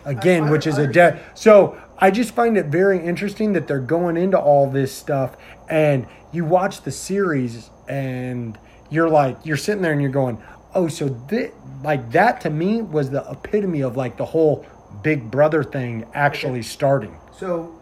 again, 0.04 0.44
I- 0.44 0.50
which 0.50 0.66
is 0.66 0.78
I 0.78 0.82
a 0.82 0.86
debt. 0.86 1.18
So 1.34 1.76
I 1.98 2.10
just 2.10 2.34
find 2.34 2.56
it 2.56 2.66
very 2.66 2.98
interesting 2.98 3.52
that 3.52 3.66
they're 3.66 3.78
going 3.78 4.16
into 4.16 4.38
all 4.38 4.70
this 4.70 4.90
stuff, 4.94 5.36
and 5.68 6.06
you 6.32 6.46
watch 6.46 6.80
the 6.82 6.90
series, 6.92 7.68
and 7.88 8.56
you're 8.88 9.10
like, 9.10 9.36
you're 9.44 9.56
sitting 9.58 9.82
there 9.82 9.92
and 9.92 10.00
you're 10.00 10.10
going, 10.10 10.38
oh, 10.74 10.88
so 10.88 11.08
thi- 11.28 11.50
like 11.84 12.12
that 12.12 12.40
to 12.42 12.50
me 12.50 12.80
was 12.80 13.10
the 13.10 13.22
epitome 13.30 13.82
of 13.82 13.96
like 13.98 14.16
the 14.16 14.24
whole 14.24 14.64
Big 15.02 15.30
Brother 15.30 15.62
thing 15.62 16.04
actually 16.14 16.62
starting. 16.62 17.16
So, 17.36 17.78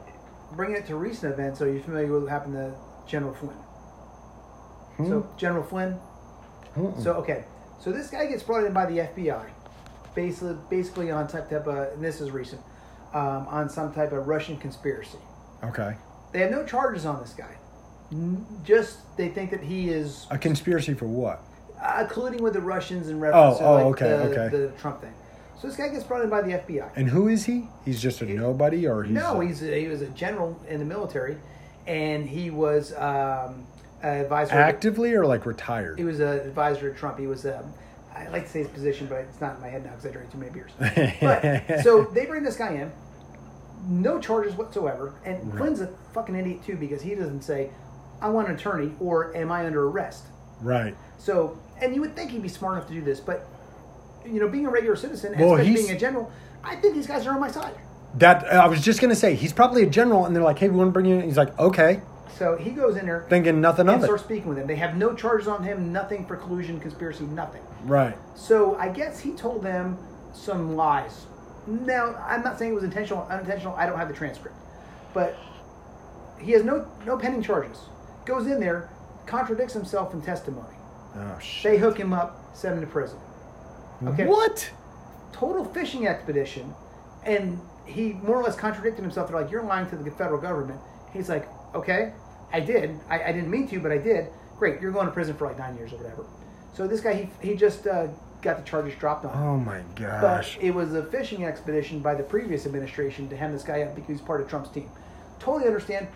bringing 0.52 0.76
it 0.76 0.86
to 0.86 0.96
recent 0.96 1.32
events, 1.32 1.60
are 1.62 1.72
you 1.72 1.80
familiar 1.82 2.12
with 2.12 2.22
what 2.24 2.30
happened 2.30 2.54
to 2.54 2.74
General 3.06 3.34
Flynn? 3.34 3.56
So, 5.08 5.28
General 5.36 5.64
Flynn. 5.64 5.98
So, 7.02 7.12
okay. 7.14 7.44
So, 7.80 7.92
this 7.92 8.08
guy 8.10 8.26
gets 8.26 8.42
brought 8.42 8.64
in 8.64 8.72
by 8.72 8.86
the 8.86 8.98
FBI, 8.98 9.46
basically, 10.14 10.56
basically 10.70 11.10
on 11.10 11.28
type 11.28 11.50
of, 11.52 11.66
and 11.94 12.02
this 12.04 12.20
is 12.20 12.30
recent, 12.30 12.60
um, 13.14 13.46
on 13.48 13.68
some 13.68 13.92
type 13.94 14.12
of 14.12 14.26
Russian 14.26 14.56
conspiracy. 14.56 15.18
Okay, 15.64 15.94
They 16.32 16.40
have 16.40 16.50
no 16.50 16.64
charges 16.64 17.06
on 17.06 17.20
this 17.20 17.32
guy. 17.32 17.56
Just 18.62 18.98
they 19.16 19.28
think 19.30 19.50
that 19.50 19.62
he 19.62 19.88
is 19.88 20.26
a 20.30 20.38
conspiracy 20.38 20.94
for 20.94 21.06
what? 21.06 21.42
uh, 21.82 22.06
colluding 22.08 22.40
with 22.40 22.52
the 22.54 22.60
Russians 22.60 23.08
in 23.08 23.18
reference 23.20 23.56
Oh, 23.56 23.58
to 23.58 23.64
oh, 23.66 23.74
like 23.74 23.84
okay, 24.02 24.08
the, 24.08 24.40
okay. 24.42 24.56
the 24.56 24.68
Trump 24.78 25.00
thing. 25.00 25.12
So 25.60 25.68
this 25.68 25.76
guy 25.76 25.88
gets 25.88 26.04
brought 26.04 26.22
in 26.22 26.28
by 26.30 26.42
the 26.42 26.52
FBI. 26.52 26.90
And 26.96 27.08
who 27.08 27.28
is 27.28 27.44
he? 27.46 27.66
He's 27.84 28.00
just 28.00 28.20
a 28.20 28.26
nobody, 28.26 28.86
or 28.86 29.02
he's 29.04 29.14
no, 29.14 29.40
a- 29.40 29.46
he's 29.46 29.62
a, 29.62 29.80
he 29.80 29.88
was 29.88 30.02
a 30.02 30.08
general 30.08 30.60
in 30.68 30.78
the 30.78 30.84
military, 30.84 31.38
and 31.86 32.28
he 32.28 32.50
was 32.50 32.92
um, 32.94 33.66
an 34.02 34.20
advisor. 34.20 34.54
actively 34.54 35.14
or 35.14 35.24
like 35.24 35.46
retired. 35.46 35.98
He 35.98 36.04
was 36.04 36.20
an 36.20 36.28
advisor 36.40 36.92
to 36.92 36.98
Trump. 36.98 37.18
He 37.18 37.26
was. 37.26 37.46
Um, 37.46 37.72
I 38.14 38.28
like 38.28 38.44
to 38.44 38.48
say 38.50 38.58
his 38.60 38.68
position, 38.68 39.06
but 39.08 39.18
it's 39.20 39.40
not 39.42 39.56
in 39.56 39.60
my 39.60 39.68
head 39.68 39.84
now 39.84 39.90
because 39.90 40.06
I 40.06 40.10
drank 40.10 40.32
too 40.32 40.38
many 40.38 40.50
beers. 40.50 40.70
But 41.20 41.82
so 41.82 42.04
they 42.04 42.24
bring 42.24 42.42
this 42.44 42.56
guy 42.56 42.72
in, 42.72 42.90
no 43.86 44.18
charges 44.18 44.54
whatsoever, 44.54 45.14
and 45.24 45.46
Right. 45.52 45.58
Flynn's 45.58 45.80
a 45.82 45.88
fucking 46.14 46.34
idiot 46.34 46.64
too 46.64 46.76
because 46.76 47.00
he 47.02 47.14
doesn't 47.14 47.42
say, 47.42 47.70
"I 48.20 48.28
want 48.30 48.48
an 48.48 48.54
attorney" 48.56 48.92
or 49.00 49.34
"Am 49.36 49.50
I 49.52 49.64
under 49.66 49.86
arrest?" 49.88 50.24
right. 50.60 50.94
So, 51.18 51.58
and 51.80 51.94
you 51.94 52.00
would 52.02 52.14
think 52.14 52.30
he'd 52.30 52.42
be 52.42 52.48
smart 52.48 52.76
enough 52.76 52.88
to 52.88 52.94
do 52.94 53.00
this, 53.02 53.20
but 53.20 53.46
you 54.26 54.40
know, 54.40 54.48
being 54.48 54.66
a 54.66 54.70
regular 54.70 54.96
citizen, 54.96 55.34
and 55.34 55.44
Well, 55.44 55.56
being 55.56 55.90
a 55.90 55.98
general, 55.98 56.30
I 56.62 56.76
think 56.76 56.94
these 56.94 57.06
guys 57.06 57.26
are 57.26 57.32
on 57.32 57.40
my 57.40 57.50
side. 57.50 57.74
That 58.14 58.44
uh, 58.44 58.62
I 58.62 58.66
was 58.66 58.80
just 58.80 59.00
gonna 59.00 59.14
say 59.14 59.34
he's 59.34 59.52
probably 59.52 59.82
a 59.82 59.90
general, 59.90 60.26
and 60.26 60.34
they're 60.34 60.42
like, 60.42 60.58
"Hey, 60.58 60.68
we 60.68 60.76
want 60.76 60.88
to 60.88 60.92
bring 60.92 61.06
you." 61.06 61.16
in. 61.16 61.22
He's 61.22 61.36
like, 61.36 61.58
"Okay," 61.58 62.00
So 62.36 62.54
he 62.56 62.70
goes 62.70 62.96
in 62.96 63.06
there 63.06 63.24
thinking 63.30 63.60
nothing 63.62 63.88
and 63.88 63.90
of 63.90 63.94
it. 63.94 63.98
And 63.98 64.04
starts 64.04 64.24
speaking 64.24 64.48
with 64.48 64.58
him. 64.58 64.66
They 64.66 64.76
have 64.76 64.96
no 64.96 65.14
charges 65.14 65.48
on 65.48 65.62
him, 65.62 65.92
nothing 65.92 66.26
for 66.26 66.36
collusion, 66.36 66.78
conspiracy, 66.80 67.24
nothing. 67.24 67.62
Right. 67.84 68.16
So 68.34 68.76
I 68.76 68.88
guess 68.88 69.18
he 69.20 69.32
told 69.32 69.62
them 69.62 69.98
some 70.34 70.76
lies. 70.76 71.26
Now 71.66 72.14
I'm 72.28 72.42
not 72.42 72.58
saying 72.58 72.72
it 72.72 72.74
was 72.74 72.84
intentional, 72.84 73.26
unintentional. 73.30 73.74
I 73.74 73.86
don't 73.86 73.98
have 73.98 74.08
the 74.08 74.14
transcript, 74.14 74.56
but 75.14 75.36
he 76.38 76.52
has 76.52 76.62
no 76.62 76.86
no 77.06 77.16
pending 77.16 77.42
charges. 77.42 77.78
Goes 78.26 78.46
in 78.46 78.60
there, 78.60 78.90
contradicts 79.24 79.72
himself 79.72 80.12
in 80.12 80.20
testimony. 80.20 80.76
Oh 81.16 81.38
shit. 81.38 81.72
They 81.72 81.78
hook 81.78 81.98
him 81.98 82.12
up, 82.12 82.54
send 82.54 82.74
him 82.74 82.82
to 82.82 82.86
prison. 82.86 83.18
Okay. 84.04 84.26
What? 84.26 84.70
Total 85.32 85.64
fishing 85.64 86.06
expedition, 86.06 86.74
and 87.24 87.60
he 87.84 88.12
more 88.14 88.36
or 88.36 88.42
less 88.42 88.56
contradicted 88.56 89.02
himself. 89.02 89.28
They're 89.28 89.40
like, 89.40 89.50
"You're 89.50 89.62
lying 89.64 89.88
to 89.90 89.96
the 89.96 90.10
federal 90.10 90.40
government." 90.40 90.80
He's 91.12 91.28
like, 91.28 91.48
"Okay, 91.74 92.12
I 92.52 92.60
did. 92.60 92.98
I, 93.08 93.22
I 93.24 93.32
didn't 93.32 93.50
mean 93.50 93.68
to, 93.68 93.80
but 93.80 93.92
I 93.92 93.98
did. 93.98 94.28
Great, 94.58 94.80
you're 94.80 94.92
going 94.92 95.06
to 95.06 95.12
prison 95.12 95.36
for 95.36 95.46
like 95.46 95.58
nine 95.58 95.76
years 95.76 95.92
or 95.92 95.96
whatever." 95.98 96.24
So 96.74 96.86
this 96.86 97.00
guy, 97.00 97.28
he 97.42 97.48
he 97.50 97.56
just 97.56 97.86
uh, 97.86 98.08
got 98.42 98.56
the 98.58 98.62
charges 98.64 98.94
dropped 98.98 99.24
on 99.24 99.32
him. 99.32 99.42
Oh 99.42 99.56
my 99.58 99.80
But 99.94 100.20
gosh. 100.20 100.58
it 100.60 100.70
was 100.74 100.94
a 100.94 101.04
fishing 101.04 101.44
expedition 101.44 102.00
by 102.00 102.14
the 102.14 102.22
previous 102.22 102.64
administration 102.66 103.28
to 103.28 103.36
hem 103.36 103.52
this 103.52 103.62
guy 103.62 103.82
up 103.82 103.94
because 103.94 104.08
he's 104.08 104.20
part 104.20 104.40
of 104.40 104.48
Trump's 104.48 104.70
team. 104.70 104.90
Totally 105.38 105.66
understand. 105.66 106.08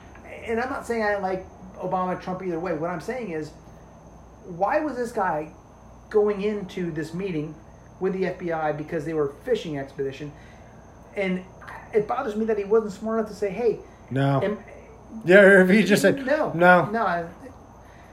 And 0.44 0.60
I'm 0.60 0.70
not 0.70 0.86
saying 0.86 1.02
I 1.02 1.16
like 1.16 1.46
Obama, 1.76 2.20
Trump 2.20 2.42
either 2.42 2.58
way. 2.60 2.72
What 2.74 2.90
I'm 2.90 3.00
saying 3.00 3.30
is, 3.32 3.50
why 4.46 4.80
was 4.80 4.96
this 4.96 5.12
guy 5.12 5.52
going 6.08 6.42
into 6.42 6.90
this 6.90 7.12
meeting 7.14 7.54
with 8.00 8.14
the 8.14 8.24
FBI 8.24 8.76
because 8.76 9.04
they 9.04 9.14
were 9.14 9.28
fishing 9.44 9.78
expedition? 9.78 10.32
And 11.16 11.44
it 11.92 12.06
bothers 12.08 12.36
me 12.36 12.44
that 12.46 12.58
he 12.58 12.64
wasn't 12.64 12.92
smart 12.92 13.18
enough 13.18 13.30
to 13.30 13.36
say, 13.36 13.50
"Hey, 13.50 13.80
no. 14.10 14.40
am, 14.42 14.58
yeah, 15.24 15.62
if 15.62 15.68
he 15.68 15.82
just 15.84 16.02
said 16.02 16.24
no, 16.24 16.52
no, 16.54 16.86
no." 16.90 17.28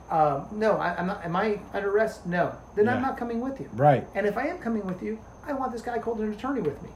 Uh, 0.09 0.45
no, 0.53 0.77
I, 0.77 0.95
I'm 0.95 1.07
not. 1.07 1.23
Am 1.26 1.35
I 1.35 1.59
under 1.73 1.89
arrest? 1.91 2.26
No. 2.26 2.55
Then 2.76 2.85
Yeah. 2.85 2.95
I'm 2.95 3.01
not 3.01 3.18
coming 3.18 3.41
with 3.41 3.59
you. 3.59 3.69
Right. 3.73 4.07
And 4.15 4.26
if 4.26 4.38
I 4.38 4.47
am 4.47 4.57
coming 4.57 4.85
with 4.85 5.03
you, 5.03 5.19
I 5.45 5.51
want 5.53 5.73
this 5.73 5.81
guy 5.81 5.99
called 5.99 6.19
an 6.19 6.31
attorney 6.31 6.61
with 6.61 6.81
me. 6.81 6.89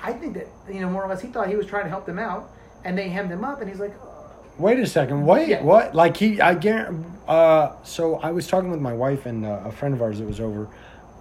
I 0.00 0.12
think 0.12 0.34
that 0.34 0.46
you 0.72 0.80
know 0.80 0.88
more 0.88 1.02
or 1.04 1.08
less 1.08 1.20
he 1.20 1.28
thought 1.28 1.48
he 1.48 1.56
was 1.56 1.66
trying 1.66 1.84
to 1.84 1.90
help 1.90 2.06
them 2.06 2.18
out, 2.18 2.50
and 2.84 2.96
they 2.96 3.08
hemmed 3.08 3.30
him 3.32 3.44
up, 3.44 3.60
and 3.60 3.68
he's 3.68 3.80
like, 3.80 3.92
Wait 4.56 4.78
a 4.78 4.86
second. 4.86 5.24
Wait, 5.26 5.48
Yeah. 5.48 5.62
what? 5.62 5.94
Like 5.94 6.16
he, 6.16 6.40
I 6.40 6.54
guarantee. 6.54 7.06
Uh, 7.28 7.72
so 7.82 8.16
I 8.16 8.30
was 8.30 8.46
talking 8.48 8.70
with 8.70 8.80
my 8.80 8.92
wife 8.92 9.26
and 9.26 9.44
uh, 9.44 9.60
a 9.64 9.70
friend 9.72 9.92
of 9.94 10.00
ours 10.02 10.18
that 10.20 10.26
was 10.26 10.40
over 10.40 10.68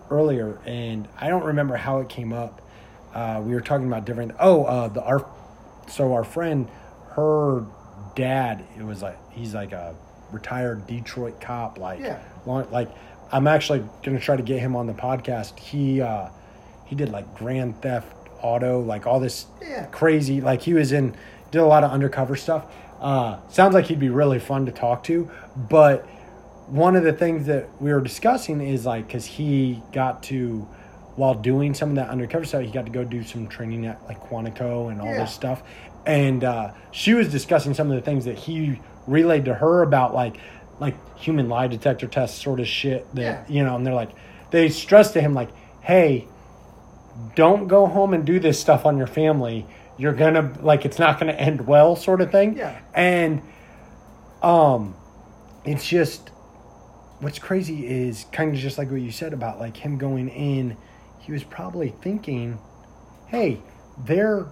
earlier, 0.10 0.60
and 0.66 1.08
I 1.20 1.30
don't 1.30 1.44
remember 1.46 1.76
how 1.76 2.00
it 2.00 2.10
came 2.10 2.34
up. 2.34 2.62
Uh, 3.14 3.42
we 3.44 3.54
were 3.54 3.62
talking 3.62 3.88
about 3.88 4.06
different. 4.06 4.34
Oh, 4.40 4.64
uh, 4.66 4.88
the 4.90 5.04
our, 5.04 5.26
so 5.88 6.14
our 6.14 6.24
friend, 6.24 6.68
her 7.12 7.66
dad, 8.16 8.64
it 8.78 8.84
was 8.84 9.02
like 9.02 9.18
he's 9.32 9.54
like 9.54 9.72
a 9.72 9.96
retired 10.32 10.86
Detroit 10.88 11.40
cop. 11.42 11.78
Like, 11.80 12.00
Yeah. 12.00 12.20
long, 12.46 12.68
like 12.72 12.90
I'm 13.32 13.48
actually 13.48 13.84
gonna 14.04 14.20
try 14.20 14.36
to 14.36 14.44
get 14.44 14.60
him 14.60 14.76
on 14.76 14.88
the 14.88 14.94
podcast. 14.94 15.58
He, 15.60 16.02
uh, 16.02 16.28
he 16.86 16.96
did 16.96 17.10
like 17.10 17.34
Grand 17.36 17.82
Theft 17.82 18.14
Auto, 18.42 18.82
like 18.82 19.08
all 19.08 19.20
this 19.20 19.46
Yeah. 19.62 19.86
crazy. 19.86 20.42
Like 20.42 20.62
he 20.62 20.74
was 20.74 20.92
in, 20.92 21.16
did 21.52 21.60
a 21.60 21.66
lot 21.66 21.84
of 21.84 21.92
undercover 21.92 22.36
stuff. 22.36 22.66
Uh, 23.02 23.38
sounds 23.50 23.74
like 23.74 23.86
he'd 23.86 24.00
be 24.00 24.10
really 24.10 24.40
fun 24.40 24.66
to 24.66 24.72
talk 24.72 25.04
to. 25.04 25.30
But 25.56 26.08
one 26.68 26.96
of 26.96 27.04
the 27.04 27.14
things 27.14 27.46
that 27.48 27.70
we 27.82 27.92
were 27.94 28.02
discussing 28.02 28.62
is 28.62 28.86
like, 28.86 29.08
because 29.08 29.26
he 29.26 29.82
got 29.94 30.24
to, 30.24 30.68
while 31.16 31.34
doing 31.34 31.74
some 31.74 31.90
of 31.90 31.96
that 31.96 32.10
undercover 32.10 32.46
stuff, 32.46 32.62
he 32.62 32.72
got 32.72 32.86
to 32.86 32.92
go 32.92 33.04
do 33.04 33.24
some 33.24 33.48
training 33.48 33.86
at 33.86 34.04
like 34.06 34.20
Quantico 34.22 34.92
and 34.92 35.00
all 35.02 35.08
Yeah. 35.08 35.20
this 35.20 35.34
stuff. 35.34 35.64
And 36.06 36.44
uh, 36.44 36.72
she 36.92 37.14
was 37.14 37.30
discussing 37.32 37.74
some 37.74 37.90
of 37.90 37.96
the 37.96 38.02
things 38.02 38.26
that 38.26 38.36
he 38.38 38.80
relayed 39.08 39.46
to 39.46 39.54
her 39.54 39.82
about 39.82 40.14
like, 40.14 40.38
like 40.80 40.96
human 41.18 41.50
lie 41.50 41.68
detector 41.68 42.08
test 42.08 42.40
sort 42.42 42.60
of 42.60 42.68
shit 42.68 43.08
that 43.16 43.22
Yeah. 43.22 43.44
you 43.48 43.64
know. 43.64 43.76
And 43.76 43.86
they're 43.86 43.94
like, 43.94 44.12
they 44.52 44.70
stressed 44.70 45.14
to 45.14 45.22
him 45.22 45.34
like, 45.34 45.50
hey, 45.82 46.28
don't 47.36 47.68
go 47.68 47.88
home 47.88 48.14
and 48.14 48.26
do 48.26 48.40
this 48.40 48.60
stuff 48.60 48.86
on 48.86 48.98
your 48.98 49.08
family. 49.08 49.66
You're 49.98 50.14
gonna 50.14 50.54
like 50.62 50.86
it's 50.86 51.00
not 51.00 51.20
gonna 51.20 51.32
end 51.32 51.66
well, 51.66 51.96
sort 51.96 52.22
of 52.22 52.32
thing. 52.32 52.56
Yeah. 52.58 52.78
And 52.94 53.42
um, 54.44 54.96
it's 55.66 55.88
just 55.88 56.30
what's 57.20 57.40
crazy 57.40 57.88
is 57.88 58.26
kind 58.32 58.54
of 58.54 58.58
just 58.60 58.78
like 58.78 58.90
what 58.92 59.02
you 59.02 59.12
said 59.12 59.34
about 59.34 59.60
like 59.60 59.78
him 59.78 59.98
going 59.98 60.30
in. 60.30 60.78
He 61.20 61.32
was 61.32 61.44
probably 61.44 61.90
thinking, 62.02 62.60
"Hey, 63.28 63.60
they're 64.06 64.48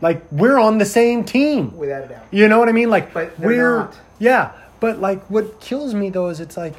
like 0.00 0.22
we're 0.32 0.58
on 0.58 0.78
the 0.78 0.84
same 0.86 1.24
team." 1.24 1.76
without 1.76 2.04
a 2.04 2.08
doubt. 2.08 2.24
You 2.30 2.48
know 2.48 2.58
what 2.58 2.68
I 2.68 2.72
mean? 2.72 2.90
Like 2.90 3.12
But 3.12 3.38
we're 3.38 3.78
not. 3.80 3.96
yeah. 4.18 4.52
But 4.80 5.00
like 5.00 5.28
what 5.30 5.60
kills 5.60 5.94
me 5.94 6.10
though 6.10 6.28
is 6.28 6.40
it's 6.40 6.56
like 6.56 6.74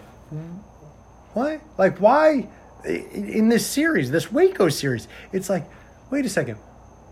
what? 1.34 1.62
Like 1.78 1.98
why 2.00 2.48
in 2.86 3.50
this 3.50 3.66
series, 3.66 4.12
this 4.12 4.32
Waco 4.32 4.70
series, 4.70 5.08
it's 5.32 5.50
like 5.50 5.66
wait 6.12 6.26
a 6.26 6.30
second. 6.30 6.56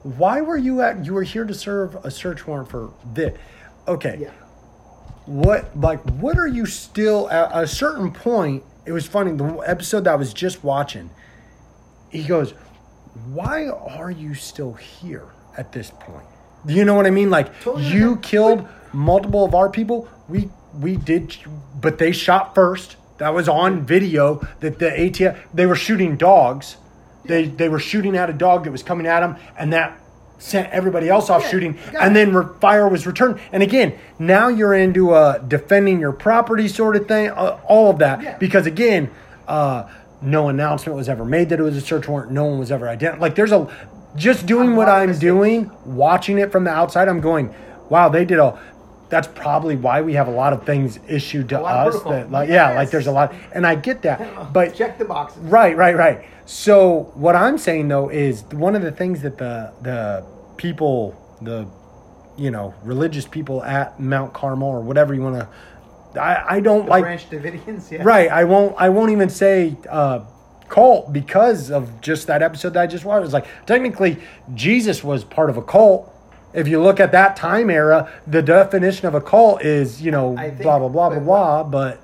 Why 0.03 0.41
were 0.41 0.57
you 0.57 0.81
at 0.81 1.05
you 1.05 1.13
were 1.13 1.23
here 1.23 1.45
to 1.45 1.53
serve 1.53 1.95
a 2.05 2.11
search 2.11 2.45
warrant 2.47 2.69
for 2.69 2.93
this? 3.13 3.37
Okay. 3.87 4.17
Yeah. 4.21 4.31
What 5.25 5.77
like 5.79 6.01
what 6.01 6.37
are 6.37 6.47
you 6.47 6.65
still 6.65 7.29
at 7.29 7.49
a 7.53 7.67
certain 7.67 8.11
point? 8.11 8.63
It 8.85 8.91
was 8.91 9.07
funny 9.07 9.31
the 9.31 9.63
episode 9.65 10.03
that 10.03 10.13
I 10.13 10.15
was 10.15 10.33
just 10.33 10.63
watching. 10.63 11.09
He 12.09 12.23
goes, 12.23 12.53
"Why 13.31 13.67
are 13.67 14.11
you 14.11 14.33
still 14.33 14.73
here 14.73 15.27
at 15.57 15.71
this 15.71 15.91
point?" 15.91 16.25
Do 16.65 16.73
you 16.73 16.83
know 16.83 16.93
what 16.95 17.05
I 17.05 17.09
mean? 17.09 17.29
Like 17.29 17.61
Totally 17.61 17.87
you 17.87 18.17
killed 18.17 18.67
multiple 18.91 19.45
of 19.45 19.55
our 19.55 19.69
people. 19.69 20.09
We 20.27 20.49
we 20.77 20.97
did, 20.97 21.37
but 21.79 21.97
they 21.99 22.11
shot 22.11 22.53
first. 22.53 22.97
That 23.17 23.33
was 23.33 23.47
on 23.47 23.85
video. 23.85 24.45
That 24.59 24.79
the 24.79 24.89
ATF 24.89 25.37
they 25.53 25.65
were 25.65 25.75
shooting 25.75 26.17
dogs. 26.17 26.77
They 27.25 27.45
they 27.45 27.69
were 27.69 27.79
shooting 27.79 28.17
at 28.17 28.29
a 28.29 28.33
dog 28.33 28.65
that 28.65 28.71
was 28.71 28.83
coming 28.83 29.07
at 29.07 29.21
them, 29.21 29.37
and 29.57 29.71
that 29.71 29.97
sent 30.43 30.69
everybody 30.71 31.07
else 31.09 31.29
off 31.29 31.41
Yeah, 31.43 31.49
shooting. 31.49 31.77
And 31.97 32.11
it. 32.11 32.25
then 32.25 32.35
re- 32.35 32.45
fire 32.59 32.87
was 32.89 33.07
returned. 33.07 33.39
And 33.51 33.63
again, 33.63 33.93
now 34.19 34.49
you're 34.49 34.73
into 34.73 35.13
a 35.15 35.41
defending 35.47 35.99
your 35.99 36.11
property 36.11 36.67
sort 36.67 36.95
of 36.97 37.07
thing. 37.07 37.29
Uh, 37.29 37.57
all 37.67 37.89
of 37.89 37.99
that 37.99 38.21
Yeah. 38.21 38.37
because 38.37 38.65
again, 38.65 39.09
uh, 39.47 39.83
no 40.21 40.49
announcement 40.49 40.95
was 40.97 41.07
ever 41.09 41.23
made 41.25 41.49
that 41.49 41.59
it 41.59 41.63
was 41.63 41.77
a 41.77 41.81
search 41.81 42.07
warrant. 42.07 42.31
No 42.31 42.45
one 42.45 42.59
was 42.59 42.71
ever 42.71 42.87
identified. 42.89 43.21
Like 43.21 43.35
there's 43.35 43.51
a 43.51 43.67
just 44.15 44.45
doing 44.45 44.73
A 44.73 44.75
what 44.75 44.87
I'm 44.89 45.17
doing, 45.17 45.71
watching 45.85 46.37
it 46.37 46.51
from 46.51 46.65
the 46.65 46.71
outside. 46.71 47.07
I'm 47.07 47.21
going, 47.21 47.53
wow, 47.89 48.09
they 48.09 48.25
did 48.25 48.39
a 48.39 48.59
that's 49.09 49.27
probably 49.27 49.75
why 49.75 50.01
we 50.01 50.13
have 50.15 50.27
a 50.27 50.31
lot 50.31 50.53
of 50.53 50.65
things 50.65 50.99
issued 51.07 51.49
to 51.49 51.59
A 51.59 51.61
lot 51.61 51.87
of 51.87 51.95
us 51.95 52.03
that 52.03 52.31
like 52.31 52.49
yeah 52.49 52.73
like 52.73 52.89
there's 52.89 53.05
a 53.05 53.11
lot 53.11 53.31
and 53.53 53.63
i 53.67 53.75
get 53.75 54.01
that 54.01 54.19
but 54.53 54.73
check 54.73 54.97
the 54.97 55.05
boxes. 55.05 55.37
Right, 55.43 55.77
right, 55.77 55.95
right. 55.95 56.25
So 56.45 57.11
what 57.13 57.35
I'm 57.35 57.59
saying 57.59 57.89
though 57.89 58.09
is 58.09 58.43
one 58.53 58.75
of 58.75 58.81
the 58.81 58.91
things 58.91 59.21
that 59.21 59.37
the 59.37 59.71
the 59.83 60.25
people, 60.57 61.15
the 61.41 61.67
you 62.37 62.49
know 62.51 62.73
religious 62.83 63.25
people 63.27 63.63
at 63.63 63.99
Mount 63.99 64.33
Carmel 64.33 64.67
or 64.69 64.81
whatever 64.81 65.13
you 65.13 65.21
want 65.21 65.35
to, 66.15 66.21
I 66.21 66.57
I 66.57 66.59
don't 66.59 66.85
The 66.85 66.91
like 66.91 67.03
Branch 67.03 67.29
Davidians, 67.29 67.91
yeah. 67.91 68.03
right. 68.03 68.29
I 68.29 68.43
won't 68.45 68.75
I 68.77 68.89
won't 68.89 69.11
even 69.11 69.29
say 69.29 69.75
uh, 69.89 70.21
cult 70.69 71.13
because 71.13 71.69
of 71.71 72.01
just 72.01 72.27
that 72.27 72.41
episode 72.41 72.73
that 72.73 72.83
I 72.83 72.87
just 72.87 73.05
watched. 73.05 73.25
It's 73.25 73.33
like 73.33 73.47
technically 73.65 74.17
Jesus 74.53 75.03
was 75.03 75.23
part 75.23 75.49
of 75.49 75.57
a 75.57 75.61
cult. 75.61 76.09
If 76.53 76.67
you 76.67 76.79
look 76.81 76.99
at 76.99 77.11
that 77.13 77.35
time 77.35 77.69
era, 77.71 78.11
the 78.27 78.41
definition 78.43 79.07
of 79.07 79.15
a 79.15 79.21
cult 79.21 79.63
is 79.63 80.01
you 80.01 80.11
know 80.11 80.35
think- 80.35 80.61
blah 80.61 80.79
blah 80.79 80.89
blah 80.89 81.09
blah 81.09 81.19
blah. 81.19 81.63
But 81.63 81.99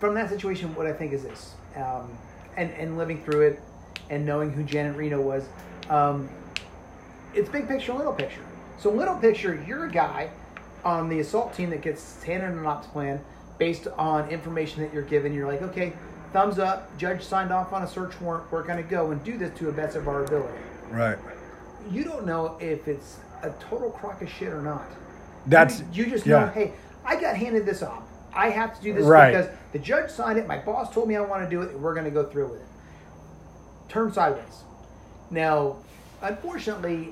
From 0.00 0.14
that 0.14 0.28
situation, 0.28 0.74
what 0.74 0.86
I 0.86 0.92
think 0.92 1.12
is 1.12 1.22
this, 1.22 1.54
um, 1.76 2.10
and 2.56 2.70
and 2.72 2.96
living 2.98 3.22
through 3.24 3.42
it, 3.48 3.60
and 4.10 4.24
knowing 4.26 4.50
who 4.52 4.62
Janet 4.64 4.96
Reno 4.96 5.20
was, 5.20 5.48
um, 5.90 6.28
it's 7.34 7.48
big 7.48 7.68
picture, 7.68 7.92
little 7.92 8.12
picture. 8.12 8.42
So 8.78 8.90
little 8.90 9.16
picture, 9.16 9.62
you're 9.66 9.86
a 9.86 9.90
guy 9.90 10.30
on 10.84 11.08
the 11.08 11.20
assault 11.20 11.54
team 11.54 11.70
that 11.70 11.82
gets 11.82 12.22
handed 12.22 12.50
an 12.52 12.64
ops 12.66 12.86
plan 12.88 13.20
based 13.58 13.88
on 13.98 14.28
information 14.30 14.82
that 14.82 14.92
you're 14.94 15.02
given. 15.02 15.32
You're 15.34 15.48
like, 15.48 15.62
okay, 15.62 15.92
thumbs 16.32 16.58
up. 16.58 16.96
Judge 16.96 17.22
signed 17.24 17.52
off 17.52 17.72
on 17.72 17.82
a 17.82 17.88
search 17.88 18.20
warrant. 18.20 18.50
We're 18.52 18.62
going 18.62 18.82
to 18.82 18.88
go 18.88 19.10
and 19.10 19.22
do 19.24 19.36
this 19.36 19.56
to 19.58 19.64
the 19.64 19.72
best 19.72 19.96
of 19.96 20.06
our 20.08 20.24
ability. 20.24 20.56
right, 20.90 21.18
You 21.90 22.04
don't 22.04 22.24
know 22.26 22.56
if 22.60 22.86
it's 22.86 23.18
a 23.42 23.50
total 23.60 23.90
crock 23.90 24.22
of 24.22 24.30
shit 24.30 24.48
or 24.52 24.62
not. 24.62 24.86
that's 25.46 25.80
you, 25.92 26.04
you 26.04 26.10
just 26.10 26.26
yeah. 26.26 26.40
know, 26.40 26.46
hey, 26.48 26.72
I 27.04 27.20
got 27.20 27.36
handed 27.36 27.66
this 27.66 27.82
off. 27.82 28.02
I 28.32 28.50
have 28.50 28.76
to 28.76 28.82
do 28.82 28.92
this 28.92 29.04
Right. 29.04 29.32
because 29.32 29.48
the 29.72 29.78
judge 29.80 30.10
signed 30.10 30.38
it. 30.38 30.46
My 30.46 30.58
boss 30.58 30.92
told 30.94 31.08
me 31.08 31.16
I 31.16 31.20
want 31.20 31.42
to 31.42 31.50
do 31.50 31.62
it. 31.62 31.70
and 31.70 31.82
We're 31.82 31.94
going 31.94 32.04
to 32.04 32.10
go 32.12 32.24
through 32.24 32.48
with 32.52 32.60
it. 32.60 32.66
Turn 33.88 34.12
sideways. 34.12 34.62
Now, 35.30 35.76
unfortunately, 36.22 37.10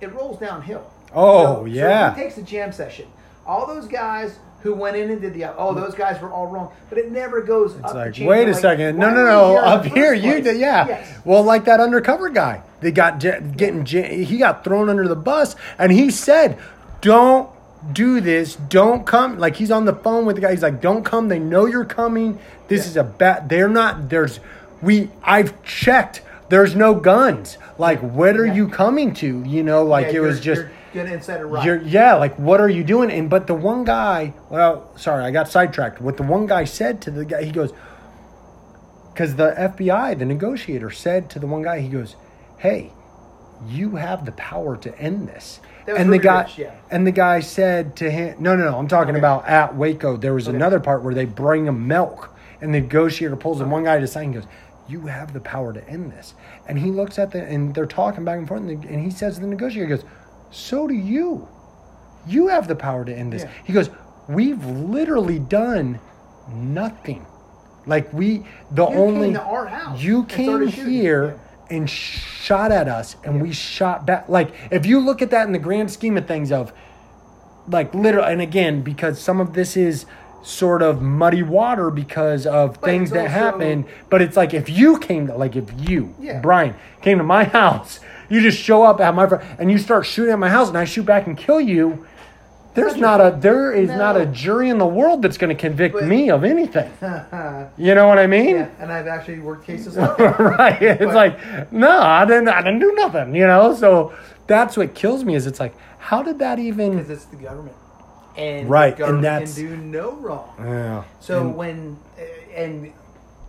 it 0.00 0.12
rolls 0.12 0.38
downhill. 0.38 0.90
Oh, 1.14 1.44
So- 1.60 1.64
yeah. 1.66 2.14
So 2.14 2.20
takes 2.22 2.34
the 2.36 2.42
jam 2.42 2.72
session? 2.72 3.06
All 3.46 3.66
those 3.66 3.86
guys 3.86 4.38
who 4.62 4.74
went 4.74 4.96
in 4.96 5.10
and 5.10 5.20
did 5.20 5.34
the 5.34 5.44
uh, 5.44 5.52
oh, 5.58 5.74
those 5.74 5.94
guys 5.94 6.20
were 6.22 6.30
all 6.30 6.46
wrong. 6.46 6.72
But 6.88 6.96
it 6.96 7.12
never 7.12 7.42
goes 7.42 7.74
It's 7.74 7.92
like, 7.94 8.16
wait 8.18 8.48
a 8.48 8.52
like, 8.52 8.60
second. 8.60 8.96
No, 8.96 9.10
no, 9.10 9.22
no. 9.26 9.56
Up 9.58 9.84
here, 9.84 10.14
you 10.14 10.40
did, 10.40 10.56
yeah. 10.58 10.86
Yes. 10.88 11.18
Well, 11.26 11.42
like 11.42 11.66
that 11.66 11.80
undercover 11.80 12.30
guy. 12.30 12.62
They 12.80 12.90
got 12.90 13.18
getting, 13.18 13.84
he 13.84 14.38
got 14.38 14.64
thrown 14.64 14.88
under 14.88 15.06
the 15.06 15.16
bus, 15.16 15.54
and 15.78 15.92
he 15.92 16.10
said, 16.10 16.58
"Don't 17.02 17.48
do 17.92 18.20
this. 18.22 18.56
Don't 18.56 19.06
come." 19.06 19.38
Like 19.38 19.56
he's 19.56 19.70
on 19.70 19.84
the 19.84 19.94
phone 19.94 20.24
with 20.24 20.36
the 20.36 20.42
guy. 20.42 20.52
He's 20.52 20.62
like, 20.62 20.80
"Don't 20.80 21.04
come. 21.04 21.28
They 21.28 21.38
know 21.38 21.66
you're 21.66 21.84
coming. 21.84 22.38
This 22.68 22.84
Yeah. 22.84 22.90
is 22.90 22.96
a 22.96 23.04
bad. 23.04 23.48
They're 23.50 23.68
not. 23.68 24.08
There's, 24.08 24.40
we. 24.80 25.10
I've 25.22 25.62
checked. 25.62 26.22
There's 26.54 26.76
no 26.76 26.94
guns. 26.94 27.58
Like, 27.78 27.98
what 27.98 28.36
are 28.36 28.46
Yeah. 28.46 28.54
you 28.54 28.68
coming 28.68 29.12
to? 29.14 29.42
You 29.44 29.64
know, 29.64 29.82
like 29.82 30.06
Yeah, 30.12 30.18
it 30.18 30.20
was 30.20 30.38
just." 30.38 30.62
good 30.92 31.10
insider 31.10 31.48
right. 31.48 31.64
You're, 31.64 31.78
yeah, 31.78 32.14
like 32.14 32.36
what 32.38 32.60
are 32.60 32.68
you 32.68 32.84
doing? 32.84 33.10
And 33.10 33.28
but 33.28 33.48
the 33.48 33.54
one 33.54 33.82
guy, 33.82 34.34
well, 34.50 34.84
sorry, 34.94 35.24
I 35.24 35.32
got 35.32 35.48
sidetracked. 35.48 36.00
What 36.00 36.16
the 36.16 36.22
one 36.22 36.46
guy 36.46 36.62
said 36.62 37.00
to 37.00 37.10
the 37.10 37.24
guy, 37.24 37.42
he 37.42 37.50
goes, 37.50 37.72
because 39.12 39.34
the 39.34 39.52
FBI, 39.58 40.14
the 40.16 40.24
negotiator, 40.24 40.92
said 40.92 41.28
to 41.30 41.40
the 41.40 41.48
one 41.48 41.62
guy, 41.62 41.80
he 41.80 41.88
goes, 41.88 42.14
"Hey, 42.58 42.92
you 43.66 43.96
have 43.96 44.24
the 44.24 44.30
power 44.30 44.76
to 44.76 44.96
end 44.96 45.26
this." 45.26 45.58
And 45.88 46.12
the 46.12 46.18
guy, 46.18 46.42
Rich, 46.42 46.58
yeah. 46.58 46.70
and 46.92 47.04
the 47.04 47.10
guy 47.10 47.40
said 47.40 47.96
to 47.96 48.08
him, 48.12 48.36
"No, 48.38 48.54
no, 48.54 48.70
no. 48.70 48.78
I'm 48.78 48.86
talking 48.86 49.10
Okay. 49.16 49.18
about 49.18 49.48
at 49.48 49.74
Waco. 49.74 50.16
There 50.16 50.32
was 50.34 50.46
Okay. 50.46 50.56
another 50.56 50.78
part 50.78 51.02
where 51.02 51.14
they 51.14 51.24
bring 51.24 51.66
him 51.66 51.88
milk, 51.88 52.30
and 52.62 52.72
the 52.72 52.80
negotiator 52.80 53.34
pulls 53.34 53.60
him 53.60 53.72
one 53.72 53.82
guy 53.82 53.98
to 53.98 54.18
and 54.20 54.34
goes." 54.34 54.46
You 54.86 55.06
have 55.06 55.32
the 55.32 55.40
power 55.40 55.72
to 55.72 55.88
end 55.88 56.12
this, 56.12 56.34
and 56.66 56.78
he 56.78 56.90
looks 56.90 57.18
at 57.18 57.30
the 57.30 57.42
and 57.42 57.74
they're 57.74 57.86
talking 57.86 58.24
back 58.24 58.38
and 58.38 58.46
forth, 58.46 58.60
and, 58.60 58.82
the, 58.82 58.88
and 58.88 59.02
he 59.02 59.10
says 59.10 59.36
to 59.36 59.40
the 59.40 59.46
negotiator, 59.46 59.86
he 59.86 59.96
"Goes, 59.96 60.04
so 60.50 60.86
do 60.86 60.94
you. 60.94 61.48
You 62.26 62.48
have 62.48 62.68
the 62.68 62.76
power 62.76 63.04
to 63.04 63.14
end 63.14 63.32
this. 63.32 63.42
Yeah. 63.42 63.50
He 63.64 63.72
goes, 63.72 63.90
We've 64.28 64.64
literally 64.64 65.38
done 65.38 66.00
nothing. 66.52 67.26
Like 67.86 68.10
we 68.12 68.46
the 68.70 68.88
You 68.88 68.94
only 68.96 69.26
came 69.26 69.34
to 69.34 69.42
our 69.42 69.66
house 69.66 70.02
you 70.02 70.24
came 70.24 70.66
here 70.68 71.38
and 71.68 71.88
shot 71.88 72.72
at 72.72 72.88
us 72.88 73.16
and 73.24 73.42
we 73.42 73.52
shot 73.52 74.06
back. 74.06 74.28
Like 74.28 74.54
if 74.70 74.86
you 74.86 75.00
look 75.00 75.20
at 75.20 75.30
that 75.30 75.46
in 75.46 75.52
the 75.52 75.58
grand 75.58 75.90
scheme 75.90 76.16
of 76.16 76.26
things 76.26 76.50
of 76.50 76.72
like 77.68 77.94
literal 77.94 78.24
and 78.24 78.40
again, 78.40 78.82
because 78.82 79.20
some 79.20 79.40
of 79.40 79.52
this 79.52 79.76
is 79.76 80.06
sort 80.44 80.82
of 80.82 81.00
muddy 81.02 81.42
water 81.42 81.90
because 81.90 82.46
of 82.46 82.80
But 82.80 82.86
things 82.86 83.10
that 83.10 83.22
also- 83.22 83.30
happen. 83.32 83.86
But 84.10 84.22
it's 84.22 84.36
like 84.36 84.54
if 84.54 84.68
you 84.68 84.98
came 84.98 85.26
to 85.28 85.34
like 85.36 85.56
if 85.56 85.64
you, 85.88 86.14
Yeah. 86.20 86.40
Brian, 86.40 86.74
came 87.02 87.18
to 87.18 87.24
my 87.24 87.44
house, 87.60 88.00
you 88.28 88.40
just 88.40 88.58
show 88.58 88.82
up 88.82 89.00
at 89.00 89.14
my 89.14 89.26
front 89.26 89.42
and 89.58 89.70
you 89.70 89.78
start 89.78 90.06
shooting 90.06 90.32
at 90.32 90.38
my 90.38 90.48
house 90.50 90.68
and 90.68 90.78
I 90.78 90.84
shoot 90.84 91.04
back 91.06 91.26
and 91.26 91.36
kill 91.36 91.60
you. 91.60 92.06
There's 92.74 92.96
not 92.96 93.20
a 93.20 93.36
there 93.38 93.70
is 93.72 93.88
not 93.88 94.16
a 94.20 94.26
jury 94.26 94.68
in 94.68 94.78
the 94.78 94.86
world 94.86 95.22
that's 95.22 95.38
going 95.38 95.54
to 95.56 95.60
convict 95.60 95.94
But- 95.94 96.04
me 96.06 96.30
of 96.30 96.42
anything. 96.44 96.90
You 97.78 97.94
know 97.94 98.06
what 98.08 98.18
I 98.18 98.26
mean? 98.26 98.56
and 98.78 98.92
I've 98.92 99.06
actually 99.06 99.38
worked 99.40 99.64
cases. 99.66 99.96
like 99.96 100.18
right. 100.18 100.82
It's 100.82 101.04
But- 101.04 101.14
like 101.14 101.72
no, 101.72 102.00
I 102.00 102.24
didn't. 102.24 102.48
I 102.48 102.60
didn't 102.62 102.80
do 102.80 102.92
nothing. 102.94 103.34
You 103.34 103.46
know. 103.46 103.74
So 103.74 104.12
that's 104.46 104.76
what 104.76 104.94
kills 104.94 105.24
me. 105.24 105.34
Is 105.36 105.46
it's 105.46 105.60
like 105.60 105.74
how 105.98 106.22
did 106.22 106.38
that 106.40 106.58
even? 106.58 106.96
because 106.96 107.10
it's 107.10 107.24
the 107.26 107.36
government, 107.36 107.76
and 108.36 108.68
Right, 108.68 108.98
and 108.98 109.22
that's- 109.22 109.54
can 109.56 109.66
do 109.68 109.76
no 109.76 110.12
wrong. 110.12 110.54
Yeah. 110.58 111.04
So 111.20 111.40
And- 111.40 111.56
when 111.56 111.96
uh, 112.18 112.22
and 112.56 112.92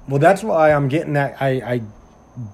Well, 0.07 0.19
that's 0.19 0.43
why 0.43 0.71
I'm 0.71 0.87
getting 0.87 1.13
that. 1.13 1.37
I, 1.41 1.49
I 1.49 1.81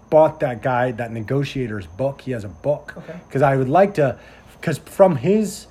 bought 0.09 0.39
that 0.39 0.61
guy, 0.61 0.91
that 0.93 1.11
negotiator's 1.11 1.85
book. 1.87 2.21
He 2.21 2.31
has 2.31 2.43
a 2.43 2.49
book. 2.49 2.93
Okay. 2.97 3.19
Because 3.27 3.41
I 3.41 3.57
would 3.57 3.67
like 3.69 3.95
to, 3.95 4.17
because 4.59 4.77
from 4.77 5.17
his, 5.17 5.67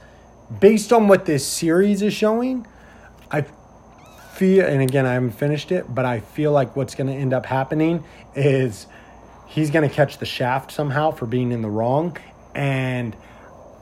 based 0.60 0.92
on 0.92 1.08
what 1.08 1.24
this 1.24 1.46
series 1.46 2.02
is 2.02 2.12
showing, 2.12 2.66
I 3.30 3.44
feel, 4.32 4.66
and 4.66 4.82
again, 4.82 5.06
I 5.06 5.14
haven't 5.14 5.30
finished 5.32 5.70
it, 5.72 5.86
but 5.94 6.04
I 6.04 6.20
feel 6.20 6.52
like 6.52 6.76
what's 6.76 6.94
going 6.94 7.06
to 7.06 7.14
end 7.14 7.32
up 7.32 7.46
happening 7.46 8.04
is 8.34 8.86
he's 9.46 9.70
going 9.70 9.88
to 9.88 9.94
catch 9.94 10.18
the 10.18 10.26
shaft 10.26 10.72
somehow 10.72 11.12
for 11.12 11.24
being 11.26 11.52
in 11.52 11.62
the 11.62 11.70
wrong. 11.70 12.16
And 12.54 13.16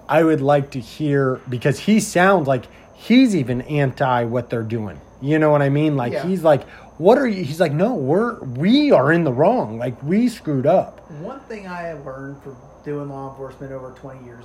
I 0.08 0.24
would 0.24 0.40
like 0.40 0.70
to 0.72 0.80
hear, 0.80 1.40
because 1.48 1.80
he 1.80 2.00
sounds 2.00 2.48
like 2.48 2.64
he's 2.94 3.36
even 3.36 3.60
anti 3.62 4.24
what 4.24 4.50
they're 4.50 4.62
doing. 4.62 5.00
You 5.20 5.38
know 5.38 5.50
what 5.50 5.62
I 5.62 5.68
mean? 5.68 5.96
Like 5.96 6.12
Yeah. 6.12 6.26
he's 6.26 6.42
like, 6.42 6.64
what 6.96 7.18
are 7.18 7.26
you? 7.26 7.44
He's 7.44 7.60
like, 7.60 7.72
no, 7.72 7.94
we're 7.94 8.40
we 8.40 8.90
are 8.92 9.12
in 9.12 9.24
the 9.24 9.32
wrong. 9.32 9.78
Like 9.78 10.02
we 10.02 10.28
screwed 10.28 10.66
up. 10.66 11.00
one 11.20 11.40
thing 11.40 11.66
I 11.66 11.82
have 11.82 12.04
learned 12.04 12.42
from 12.42 12.56
doing 12.84 13.08
law 13.08 13.30
enforcement 13.30 13.72
over 13.72 13.92
twenty 13.98 14.24
years 14.24 14.44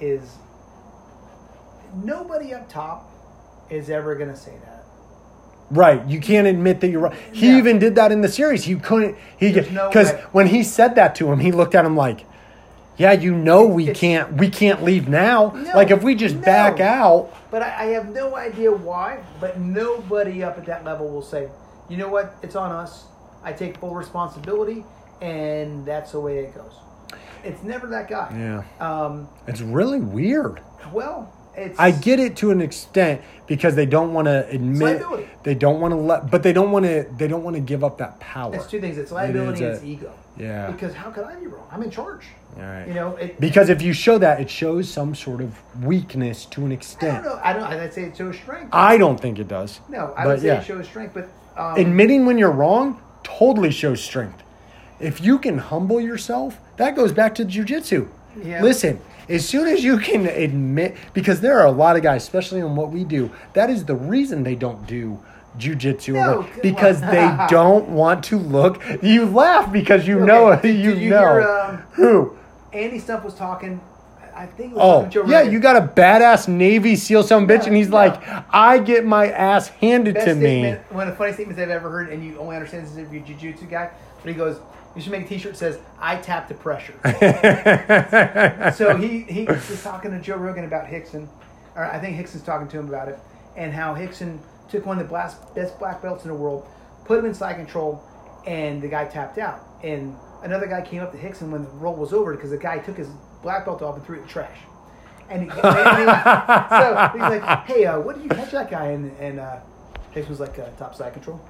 is 0.00 0.36
nobody 2.04 2.54
up 2.54 2.68
top 2.68 3.10
is 3.70 3.90
ever 3.90 4.14
going 4.14 4.30
to 4.30 4.36
say 4.36 4.52
that. 4.64 4.84
Right. 5.70 6.04
You 6.06 6.20
can't 6.20 6.46
admit 6.48 6.80
that 6.80 6.88
you're 6.88 7.00
right. 7.00 7.14
He 7.32 7.48
Yeah. 7.52 7.58
even 7.58 7.78
did 7.78 7.94
that 7.94 8.10
in 8.12 8.20
the 8.22 8.28
series. 8.28 8.64
He 8.64 8.74
couldn't. 8.76 9.16
He 9.38 9.52
There's 9.52 9.70
no 9.70 9.88
because 9.88 10.12
when 10.32 10.48
he 10.48 10.62
said 10.64 10.96
that 10.96 11.14
to 11.16 11.30
him, 11.32 11.38
he 11.38 11.52
looked 11.52 11.74
at 11.76 11.84
him 11.84 11.96
like, 11.96 12.24
"Yeah, 12.96 13.12
you 13.12 13.34
know 13.34 13.66
we 13.66 13.92
can't. 13.92 14.34
We 14.34 14.48
can't 14.50 14.82
leave 14.82 15.08
now. 15.08 15.52
No, 15.54 15.72
like 15.74 15.90
if 15.90 16.02
we 16.02 16.14
just 16.14 16.36
no. 16.36 16.42
back 16.42 16.80
out." 16.80 17.32
But 17.50 17.62
I, 17.62 17.66
I 17.66 17.84
have 17.92 18.08
no 18.10 18.36
idea 18.36 18.70
why. 18.70 19.22
But 19.40 19.58
nobody 19.58 20.42
up 20.42 20.58
at 20.58 20.66
that 20.66 20.84
level 20.84 21.08
will 21.08 21.22
say, 21.22 21.48
"You 21.88 21.96
know 21.96 22.08
what? 22.08 22.34
It's 22.42 22.56
on 22.56 22.72
us. 22.72 23.04
I 23.42 23.52
take 23.52 23.78
full 23.78 23.94
responsibility, 23.94 24.84
and 25.20 25.84
that's 25.86 26.12
the 26.12 26.20
way 26.20 26.38
it 26.38 26.54
goes." 26.54 26.74
It's 27.42 27.62
never 27.62 27.86
that 27.88 28.08
guy. 28.08 28.28
Yeah. 28.36 28.62
Um, 28.86 29.28
It's 29.46 29.62
really 29.62 30.00
weird. 30.00 30.60
well, 30.92 31.32
it's 31.56 31.78
I 31.78 31.90
get 31.90 32.20
it 32.20 32.36
to 32.38 32.50
an 32.50 32.60
extent 32.60 33.20
because 33.46 33.74
they 33.74 33.86
don't 33.86 34.14
want 34.14 34.26
to 34.26 34.48
admit 34.48 35.00
liability. 35.02 35.28
they 35.42 35.54
don't 35.54 35.80
want 35.80 35.92
to 35.92 35.96
let, 35.96 36.30
but 36.30 36.42
they 36.42 36.52
don't 36.52 36.70
want 36.70 36.84
to. 36.86 37.06
They 37.16 37.28
don't 37.28 37.42
want 37.42 37.56
to 37.56 37.60
give 37.60 37.82
up 37.84 37.98
that 37.98 38.18
power. 38.20 38.54
It's 38.54 38.66
two 38.66 38.80
things. 38.80 38.98
It's 38.98 39.12
liability 39.12 39.64
It 39.64 39.66
and 39.66 39.76
it's 39.76 39.84
ego. 39.84 40.14
Yeah. 40.36 40.70
Because 40.70 40.94
how 40.94 41.10
could 41.10 41.24
I 41.24 41.34
be 41.36 41.46
wrong? 41.46 41.66
I'm 41.70 41.82
in 41.82 41.90
charge. 41.90 42.24
All 42.56 42.62
right. 42.62 42.86
You 42.88 42.94
know, 42.94 43.16
it, 43.16 43.38
Because 43.40 43.68
if 43.68 43.82
you 43.82 43.92
show 43.92 44.16
that, 44.18 44.40
it 44.40 44.48
shows 44.50 44.88
some 44.88 45.14
sort 45.14 45.40
of 45.40 45.54
weakness 45.84 46.46
to 46.46 46.64
an 46.64 46.72
extent. 46.72 47.18
I 47.18 47.22
don't 47.22 47.24
know. 47.24 47.40
I 47.42 47.52
don't. 47.52 47.62
I'd 47.64 47.94
say 47.94 48.04
it 48.04 48.16
shows 48.16 48.36
strength. 48.36 48.70
I 48.72 48.96
don't 48.96 49.20
think 49.20 49.38
it 49.38 49.48
does. 49.48 49.80
no, 49.88 50.14
I 50.16 50.24
but 50.24 50.28
would 50.28 50.40
say 50.40 50.46
yeah. 50.46 50.60
it 50.60 50.64
shows 50.64 50.86
strength. 50.86 51.14
But 51.14 51.28
um, 51.56 51.76
Admitting 51.76 52.26
when 52.26 52.38
you're 52.38 52.50
wrong 52.50 53.00
totally 53.22 53.70
shows 53.70 54.02
strength. 54.02 54.42
If 54.98 55.20
you 55.20 55.38
can 55.38 55.58
humble 55.58 56.00
yourself, 56.00 56.58
that 56.76 56.94
goes 56.94 57.12
back 57.12 57.34
to 57.36 57.44
jujitsu. 57.44 58.08
Yeah. 58.42 58.62
Listen, 58.62 59.00
as 59.28 59.46
soon 59.48 59.66
as 59.68 59.82
you 59.84 59.98
can 59.98 60.26
admit, 60.26 60.96
because 61.14 61.40
there 61.40 61.58
are 61.60 61.66
a 61.66 61.70
lot 61.70 61.96
of 61.96 62.02
guys, 62.02 62.22
especially 62.22 62.62
on 62.62 62.76
what 62.76 62.90
we 62.90 63.04
do, 63.04 63.30
that 63.54 63.70
is 63.70 63.84
the 63.84 63.94
reason 63.94 64.42
they 64.42 64.54
don't 64.54 64.86
do 64.86 65.18
jujitsu 65.58 66.14
No, 66.14 66.46
because 66.62 67.00
they 67.00 67.36
don't 67.50 67.88
want 67.88 68.24
to 68.24 68.38
look. 68.38 68.82
You 69.02 69.26
laugh 69.26 69.72
because 69.72 70.06
you 70.06 70.18
Okay, 70.18 70.26
know 70.26 70.60
you 70.62 70.94
you 70.94 71.10
know 71.10 71.18
hear, 71.34 71.42
um, 71.42 71.76
who. 71.92 72.36
Andy 72.72 73.00
Stumpf 73.00 73.24
was 73.24 73.34
talking. 73.34 73.80
I 74.34 74.46
think. 74.46 74.72
It 74.72 74.76
was 74.76 75.14
Oh, 75.16 75.22
yeah, 75.28 75.38
Rogan. 75.40 75.52
you 75.52 75.58
got 75.60 75.76
a 75.76 75.82
badass 75.82 76.46
Navy 76.48 76.94
SEAL 76.96 77.24
some 77.24 77.46
bitch, 77.48 77.62
Yeah, 77.62 77.66
and 77.66 77.76
he's 77.76 77.88
yeah. 77.88 77.94
like, 77.94 78.22
I 78.54 78.78
get 78.78 79.04
my 79.04 79.28
ass 79.30 79.68
handed 79.68 80.14
Best 80.14 80.26
to 80.28 80.34
me. 80.36 80.76
one 80.90 81.08
of 81.08 81.12
the 81.14 81.16
funniest 81.18 81.36
statements 81.38 81.60
I've 81.60 81.68
ever 81.68 81.90
heard, 81.90 82.08
and 82.10 82.24
you 82.24 82.38
only 82.38 82.56
understand 82.56 82.86
this 82.86 82.96
if 82.96 83.12
you're 83.12 83.22
a 83.22 83.26
jiu-jitsu 83.26 83.66
guy. 83.66 83.90
But 84.22 84.28
he 84.32 84.34
goes, 84.34 84.58
"You 84.94 85.02
should 85.02 85.12
make 85.12 85.24
a 85.26 85.28
T-shirt 85.28 85.52
that 85.52 85.58
says 85.58 85.78
I 86.00 86.16
tap 86.16 86.48
the 86.48 86.54
pressure." 86.54 86.94
so 88.74 88.96
he 88.96 89.20
he 89.22 89.44
was 89.44 89.82
talking 89.82 90.10
to 90.10 90.18
Joe 90.20 90.36
Rogan 90.36 90.64
about 90.64 90.86
Rickson, 90.86 91.28
or 91.76 91.84
I 91.84 91.98
think 91.98 92.16
Rickson's 92.16 92.42
talking 92.42 92.68
to 92.68 92.78
him 92.78 92.88
about 92.88 93.08
it, 93.08 93.18
and 93.56 93.72
how 93.72 93.94
Rickson 93.94 94.38
took 94.68 94.86
one 94.86 94.98
of 94.98 95.06
the 95.08 95.12
best, 95.12 95.54
best 95.54 95.78
black 95.78 96.00
belts 96.02 96.24
in 96.24 96.28
the 96.30 96.36
world, 96.36 96.66
put 97.04 97.18
him 97.18 97.24
in 97.26 97.34
side 97.34 97.56
control, 97.56 98.02
and 98.46 98.80
the 98.82 98.88
guy 98.88 99.04
tapped 99.04 99.38
out. 99.38 99.60
And 99.82 100.14
another 100.42 100.66
guy 100.66 100.80
came 100.82 101.02
up 101.02 101.12
to 101.12 101.18
Rickson 101.18 101.50
when 101.50 101.64
the 101.64 101.70
roll 101.70 101.94
was 101.96 102.12
over 102.12 102.34
because 102.34 102.50
the 102.50 102.58
guy 102.58 102.78
took 102.78 102.96
his 102.96 103.08
black 103.42 103.64
belt 103.64 103.82
off 103.82 103.96
and 103.96 104.04
threw 104.04 104.16
it 104.16 104.20
in 104.20 104.26
the 104.26 104.32
trash. 104.32 104.58
And 105.28 105.42
he, 105.44 105.48
and 105.48 105.58
he- 105.58 106.04
so 106.68 107.10
he's 107.12 107.40
like, 107.40 107.66
"Hey, 107.66 107.86
uh, 107.86 108.00
what 108.00 108.16
did 108.16 108.24
you 108.24 108.30
catch 108.30 108.50
that 108.50 108.70
guy?" 108.70 108.86
And 108.86 109.16
and 109.18 109.38
uh, 109.40 109.56
Rickson 110.14 110.28
was 110.28 110.40
like, 110.40 110.58
uh, 110.58 110.66
"Top 110.78 110.94
side 110.94 111.12
control." 111.12 111.40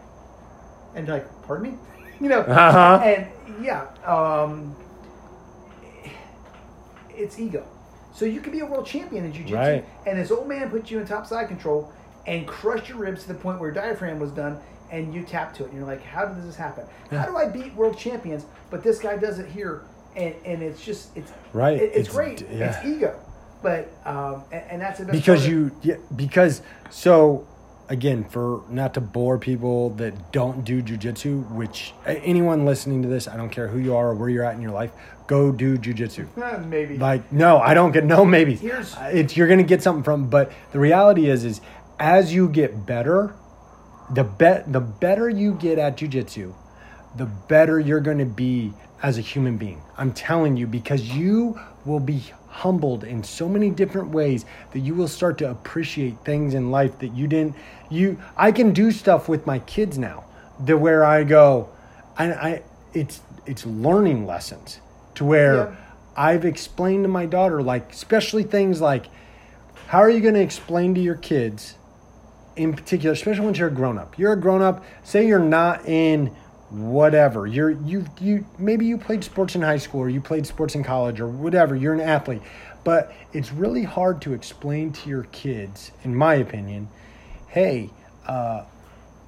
And 0.94 1.08
like, 1.08 1.26
"Pardon 1.46 1.72
me," 1.72 1.78
you 2.20 2.28
know. 2.28 2.40
Uh-huh. 2.40 3.00
And 3.04 3.26
yeah, 3.64 3.86
um, 4.04 4.76
it's 7.10 7.38
ego. 7.38 7.66
So 8.12 8.24
you 8.24 8.40
can 8.40 8.52
be 8.52 8.60
a 8.60 8.66
world 8.66 8.86
champion 8.86 9.24
in 9.24 9.32
jiu-jitsu, 9.32 9.54
Right. 9.56 9.84
and 10.06 10.18
this 10.18 10.30
old 10.30 10.48
man 10.48 10.70
put 10.70 10.90
you 10.90 10.98
in 10.98 11.06
top 11.06 11.26
side 11.26 11.48
control 11.48 11.90
and 12.26 12.46
crushed 12.46 12.88
your 12.88 12.98
ribs 12.98 13.22
to 13.22 13.28
the 13.28 13.34
point 13.34 13.58
where 13.60 13.68
your 13.70 13.74
diaphragm 13.74 14.18
was 14.18 14.30
done, 14.30 14.58
and 14.90 15.14
you 15.14 15.22
tap 15.22 15.54
to 15.54 15.62
it, 15.64 15.68
and 15.70 15.78
you're 15.78 15.86
like, 15.86 16.02
"How 16.02 16.26
did 16.26 16.42
this 16.46 16.56
happen? 16.56 16.84
How 17.10 17.24
do 17.26 17.36
I 17.36 17.46
beat 17.46 17.74
world 17.74 17.96
champions?" 17.96 18.44
But 18.70 18.82
this 18.82 18.98
guy 18.98 19.16
does 19.16 19.38
it 19.38 19.48
here, 19.48 19.82
and 20.16 20.34
and 20.44 20.62
it's 20.62 20.84
just 20.84 21.16
it's 21.16 21.32
Right. 21.52 21.76
it- 21.78 21.82
it's, 21.94 22.08
It's- 22.08 22.14
great. 22.14 22.46
yeah. 22.50 22.76
It's 22.76 22.84
ego, 22.86 23.14
but 23.62 23.88
um, 24.04 24.42
and, 24.52 24.62
and 24.70 24.82
that's 24.82 24.98
the 24.98 25.06
best 25.06 25.16
because 25.16 25.40
part 25.40 25.50
you 25.50 25.70
yeah, 25.82 25.94
because 26.16 26.62
so 26.90 27.46
again 27.90 28.24
for 28.24 28.62
not 28.70 28.94
to 28.94 29.00
bore 29.00 29.36
people 29.36 29.90
that 29.90 30.32
don't 30.32 30.64
do 30.64 30.80
jujitsu 30.82 31.46
which 31.50 31.92
anyone 32.06 32.64
listening 32.64 33.02
to 33.02 33.08
this 33.08 33.26
i 33.28 33.36
don't 33.36 33.50
care 33.50 33.66
who 33.68 33.78
you 33.78 33.94
are 33.94 34.10
or 34.10 34.14
where 34.14 34.28
you're 34.28 34.44
at 34.44 34.54
in 34.54 34.62
your 34.62 34.70
life 34.70 34.92
go 35.26 35.52
do 35.52 35.76
jujitsu. 35.76 36.26
Eh, 36.42 36.56
maybe. 36.58 36.96
Like 36.96 37.30
no 37.32 37.58
i 37.58 37.74
don't 37.74 37.92
get 37.92 38.04
no 38.04 38.24
maybe 38.24 38.54
Here's- 38.54 38.96
it's 39.10 39.36
you're 39.36 39.48
gonna 39.48 39.64
get 39.64 39.82
something 39.82 40.04
from 40.04 40.30
but 40.30 40.52
the 40.72 40.78
reality 40.78 41.28
is 41.28 41.44
is 41.44 41.60
as 41.98 42.32
you 42.32 42.48
get 42.48 42.86
better 42.86 43.34
the 44.14 44.24
bet 44.24 44.72
the 44.72 44.80
better 44.80 45.28
you 45.28 45.54
get 45.54 45.78
at 45.78 45.96
jujitsu 45.96 46.54
the 47.16 47.26
better 47.26 47.78
you're 47.80 48.00
going 48.00 48.18
to 48.18 48.24
be 48.24 48.72
as 49.02 49.18
a 49.18 49.20
human 49.20 49.56
being. 49.56 49.82
I'm 49.98 50.12
telling 50.12 50.56
you 50.56 50.68
because 50.68 51.02
you 51.16 51.58
will 51.84 51.98
be 51.98 52.22
humbled 52.46 53.02
in 53.02 53.24
so 53.24 53.48
many 53.48 53.68
different 53.70 54.10
ways 54.10 54.44
that 54.72 54.78
you 54.80 54.94
will 54.94 55.08
start 55.08 55.36
to 55.38 55.50
appreciate 55.50 56.24
things 56.24 56.54
in 56.54 56.70
life 56.70 56.98
that 57.00 57.08
you 57.14 57.26
didn't 57.26 57.56
you 57.90 58.20
I 58.36 58.52
can 58.52 58.72
do 58.72 58.90
stuff 58.90 59.28
with 59.28 59.46
my 59.46 59.58
kids 59.60 59.98
now 59.98 60.24
that 60.64 60.78
where 60.78 61.04
I 61.04 61.24
go 61.24 61.68
and 62.18 62.32
I 62.34 62.62
it's 62.94 63.20
it's 63.46 63.66
learning 63.66 64.26
lessons 64.26 64.80
to 65.16 65.24
where 65.24 65.54
Yeah. 65.54 65.76
I've 66.16 66.44
explained 66.44 67.04
to 67.04 67.08
my 67.08 67.26
daughter 67.26 67.62
like 67.62 67.92
especially 67.92 68.42
things 68.44 68.80
like 68.80 69.06
how 69.88 69.98
are 69.98 70.10
you 70.10 70.20
going 70.20 70.34
to 70.34 70.40
explain 70.40 70.94
to 70.94 71.00
your 71.00 71.16
kids 71.16 71.74
in 72.56 72.74
particular, 72.74 73.12
especially 73.12 73.44
once 73.44 73.58
you're 73.58 73.68
a 73.68 73.72
grown 73.72 73.96
up. 73.98 74.18
You're 74.18 74.32
a 74.34 74.40
grown 74.40 74.60
up. 74.60 74.84
Say 75.02 75.26
you're 75.26 75.38
not 75.38 75.86
in 75.86 76.26
whatever. 76.70 77.46
You're 77.46 77.70
you 77.70 78.04
you 78.20 78.44
maybe 78.58 78.86
you 78.86 78.98
played 78.98 79.24
sports 79.24 79.54
in 79.54 79.62
high 79.62 79.78
school 79.78 80.00
or 80.02 80.08
you 80.08 80.20
played 80.20 80.46
sports 80.46 80.74
in 80.74 80.84
college 80.84 81.20
or 81.20 81.26
whatever. 81.28 81.74
You're 81.74 81.94
an 81.94 82.00
athlete, 82.00 82.42
but 82.84 83.12
it's 83.32 83.50
really 83.52 83.82
hard 83.84 84.20
to 84.22 84.32
explain 84.34 84.92
to 84.92 85.08
your 85.08 85.24
kids, 85.24 85.90
in 86.04 86.14
my 86.14 86.34
opinion. 86.34 86.88
Hey, 87.50 87.90
uh, 88.26 88.64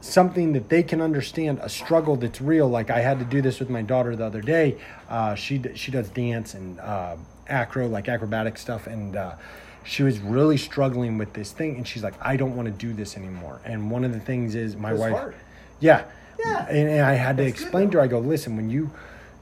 something 0.00 0.52
that 0.52 0.68
they 0.68 0.82
can 0.82 1.00
understand 1.00 1.58
a 1.62 1.68
struggle 1.68 2.16
that's 2.16 2.40
real. 2.40 2.68
Like 2.68 2.90
i 2.90 3.00
had 3.00 3.18
to 3.18 3.24
do 3.24 3.40
this 3.42 3.58
with 3.60 3.68
my 3.70 3.82
daughter 3.82 4.14
the 4.16 4.24
other 4.24 4.40
day. 4.40 4.78
Uh, 5.08 5.34
she 5.34 5.60
she 5.74 5.90
does 5.90 6.08
dance 6.08 6.54
and 6.54 6.78
uh, 6.80 7.16
acro 7.48 7.86
like 7.88 8.08
acrobatic 8.08 8.58
stuff. 8.58 8.86
And 8.86 9.16
uh, 9.16 9.34
she 9.84 10.02
was 10.04 10.18
really 10.20 10.56
struggling 10.56 11.18
with 11.18 11.32
this 11.32 11.52
thing. 11.52 11.76
And 11.76 11.86
she's 11.86 12.02
like 12.04 12.14
i 12.20 12.36
don't 12.36 12.54
want 12.56 12.66
to 12.66 12.72
do 12.72 12.92
this 12.92 13.16
anymore. 13.16 13.60
And 13.64 13.90
one 13.90 14.04
of 14.04 14.12
the 14.12 14.20
things 14.20 14.54
is 14.54 14.76
my 14.76 14.92
It's 14.92 15.00
wife 15.00 15.12
hard. 15.12 15.34
yeah. 15.80 16.04
Yeah. 16.44 16.66
and, 16.68 16.88
and 16.88 17.00
i 17.02 17.12
had 17.14 17.36
to 17.36 17.44
That's 17.44 17.58
good, 17.58 17.62
explain 17.64 17.90
to 17.90 17.98
her 17.98 18.04
i 18.04 18.06
go 18.08 18.18
listen 18.18 18.56
when 18.56 18.68
you 18.70 18.90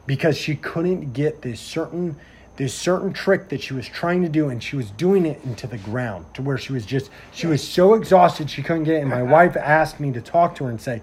because 0.06 0.36
she 0.36 0.56
couldn't 0.56 1.12
get 1.12 1.40
this 1.40 1.60
certain 1.60 2.16
this 2.60 2.74
certain 2.74 3.10
trick 3.10 3.48
that 3.48 3.62
she 3.62 3.72
was 3.72 3.88
trying 3.88 4.20
to 4.20 4.28
do 4.28 4.50
and 4.50 4.62
she 4.62 4.76
was 4.76 4.90
doing 4.90 5.24
it 5.24 5.42
into 5.44 5.66
the 5.66 5.78
ground 5.78 6.26
to 6.34 6.42
where 6.42 6.58
she 6.58 6.74
was 6.74 6.84
just 6.84 7.10
she 7.32 7.46
was 7.46 7.66
so 7.66 7.94
exhausted 7.94 8.50
she 8.50 8.62
couldn't 8.62 8.84
get 8.84 8.96
it. 8.96 9.00
And 9.00 9.08
my 9.08 9.22
wife 9.22 9.56
asked 9.56 9.98
me 9.98 10.12
to 10.12 10.20
talk 10.20 10.56
to 10.56 10.64
her 10.64 10.70
and 10.70 10.78
say 10.78 11.00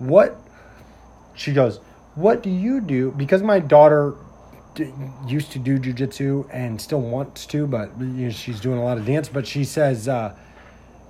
what 0.00 0.36
she 1.36 1.52
goes 1.52 1.78
what 2.16 2.42
do 2.42 2.50
you 2.50 2.80
do? 2.80 3.12
Because 3.12 3.44
my 3.44 3.60
daughter 3.60 4.16
d- 4.74 4.92
used 5.24 5.52
to 5.52 5.60
do 5.60 5.78
jujitsu 5.78 6.48
and 6.52 6.80
still 6.80 7.00
wants 7.00 7.46
to 7.46 7.68
but 7.68 7.96
you 8.00 8.06
know, 8.06 8.30
she's 8.30 8.58
doing 8.58 8.80
a 8.80 8.84
lot 8.84 8.98
of 8.98 9.06
dance 9.06 9.28
but 9.28 9.46
she 9.46 9.62
says 9.62 10.08
uh, 10.08 10.34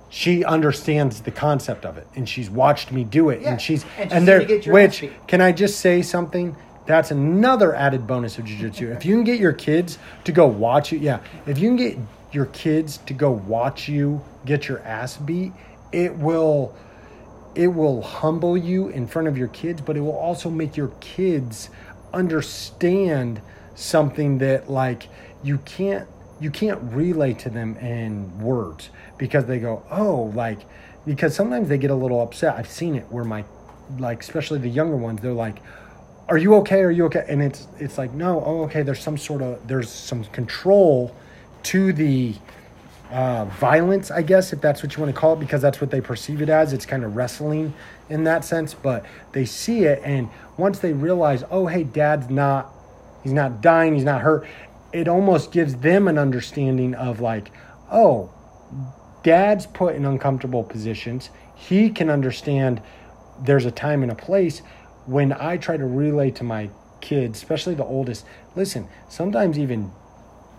she 0.07 0.45
understands 0.45 1.21
the 1.21 1.31
concept 1.31 1.83
of 1.83 1.97
it 1.97 2.05
and 2.15 2.29
she's 2.29 2.47
watched 2.47 2.91
me 2.91 3.03
do 3.03 3.29
it 3.31 3.41
Yeah, 3.41 3.53
and 3.53 3.59
she's 3.59 3.83
and 3.97 4.13
and, 4.13 4.27
there 4.27 4.37
gonna 4.37 4.49
get 4.49 4.67
your 4.67 4.77
ass 4.77 5.01
which 5.01 5.11
can 5.25 5.41
I 5.41 5.51
just 5.51 5.79
say 5.79 6.03
something? 6.03 6.55
That's 6.89 7.11
another 7.11 7.75
added 7.75 8.07
bonus 8.07 8.39
of 8.39 8.45
jujitsu. 8.45 8.95
if 8.95 9.05
you 9.05 9.13
can 9.13 9.23
get 9.23 9.39
your 9.39 9.53
kids 9.53 9.99
to 10.23 10.31
go 10.31 10.47
watch 10.47 10.91
you, 10.91 10.97
yeah. 10.97 11.19
If 11.45 11.59
you 11.59 11.69
can 11.69 11.75
get 11.75 11.97
your 12.31 12.47
kids 12.47 12.97
to 13.05 13.13
go 13.13 13.29
watch 13.29 13.87
you 13.87 14.23
get 14.43 14.67
your 14.67 14.79
ass 14.79 15.15
beat, 15.15 15.51
it 15.91 16.15
will 16.15 16.75
it 17.53 17.67
will 17.67 18.01
humble 18.01 18.57
you 18.57 18.87
in 18.87 19.05
front 19.05 19.27
of 19.27 19.37
your 19.37 19.49
kids, 19.49 19.81
but 19.81 19.97
it 19.97 19.99
will 19.99 20.17
also 20.17 20.49
make 20.49 20.75
your 20.75 20.91
kids 20.99 21.69
understand 22.11 23.39
something 23.75 24.39
that 24.39 24.67
like 24.67 25.09
you 25.43 25.59
can't 25.59 26.07
you 26.41 26.49
can't 26.49 26.81
relay 26.91 27.35
to 27.35 27.51
them 27.51 27.77
in 27.77 28.39
words 28.39 28.89
because 29.19 29.45
they 29.45 29.59
go, 29.59 29.83
"Oh, 29.91 30.31
like 30.33 30.61
because 31.05 31.35
sometimes 31.35 31.69
they 31.69 31.77
get 31.77 31.91
a 31.91 31.95
little 31.95 32.19
upset. 32.19 32.55
I've 32.55 32.67
seen 32.67 32.95
it 32.95 33.11
where 33.11 33.23
my 33.23 33.43
like 33.99 34.21
especially 34.21 34.57
the 34.57 34.69
younger 34.69 34.95
ones, 34.95 35.21
they're 35.21 35.33
like, 35.33 35.57
"Are 36.29 36.37
you 36.37 36.55
okay? 36.55 36.81
Are 36.81 36.91
you 36.91 37.05
okay?" 37.05 37.25
And 37.27 37.41
it's 37.41 37.67
it's 37.79 37.97
like, 37.97 38.13
"No, 38.13 38.43
oh 38.45 38.63
okay, 38.63 38.83
there's 38.83 39.01
some 39.01 39.17
sort 39.17 39.41
of 39.41 39.67
there's 39.67 39.89
some 39.89 40.23
control 40.25 41.15
to 41.63 41.91
the 41.91 42.35
uh, 43.11 43.45
violence, 43.45 44.11
I 44.11 44.21
guess, 44.21 44.53
if 44.53 44.61
that's 44.61 44.83
what 44.83 44.95
you 44.95 45.01
want 45.01 45.13
to 45.13 45.19
call 45.19 45.33
it, 45.33 45.39
because 45.39 45.61
that's 45.61 45.81
what 45.81 45.89
they 45.91 46.01
perceive 46.01 46.41
it 46.41 46.49
as. 46.49 46.73
It's 46.73 46.85
kind 46.85 47.03
of 47.03 47.15
wrestling 47.15 47.73
in 48.09 48.23
that 48.25 48.45
sense, 48.45 48.73
but 48.73 49.05
they 49.31 49.45
see 49.45 49.85
it, 49.85 50.01
and 50.03 50.29
once 50.57 50.79
they 50.79 50.93
realize, 50.93 51.43
oh, 51.49 51.67
hey, 51.67 51.83
dad's 51.83 52.29
not, 52.29 52.71
he's 53.23 53.33
not 53.33 53.61
dying, 53.61 53.95
he's 53.95 54.03
not 54.03 54.21
hurt, 54.21 54.45
it 54.93 55.07
almost 55.07 55.51
gives 55.51 55.75
them 55.77 56.07
an 56.07 56.17
understanding 56.17 56.93
of 56.95 57.19
like, 57.19 57.51
oh, 57.91 58.31
dad's 59.23 59.65
put 59.65 59.95
in 59.95 60.05
uncomfortable 60.05 60.63
positions. 60.63 61.29
He 61.55 61.89
can 61.89 62.09
understand 62.09 62.81
there's 63.41 63.65
a 63.65 63.71
time 63.71 64.03
and 64.03 64.11
a 64.11 64.15
place 64.15 64.61
when 65.09 65.33
I 65.33 65.57
try 65.57 65.75
to 65.75 65.85
relay 65.85 66.29
to 66.31 66.43
my 66.43 66.69
kids, 67.01 67.39
especially 67.39 67.73
the 67.73 67.83
oldest, 67.83 68.25
listen, 68.55 68.87
sometimes 69.09 69.57
even 69.57 69.91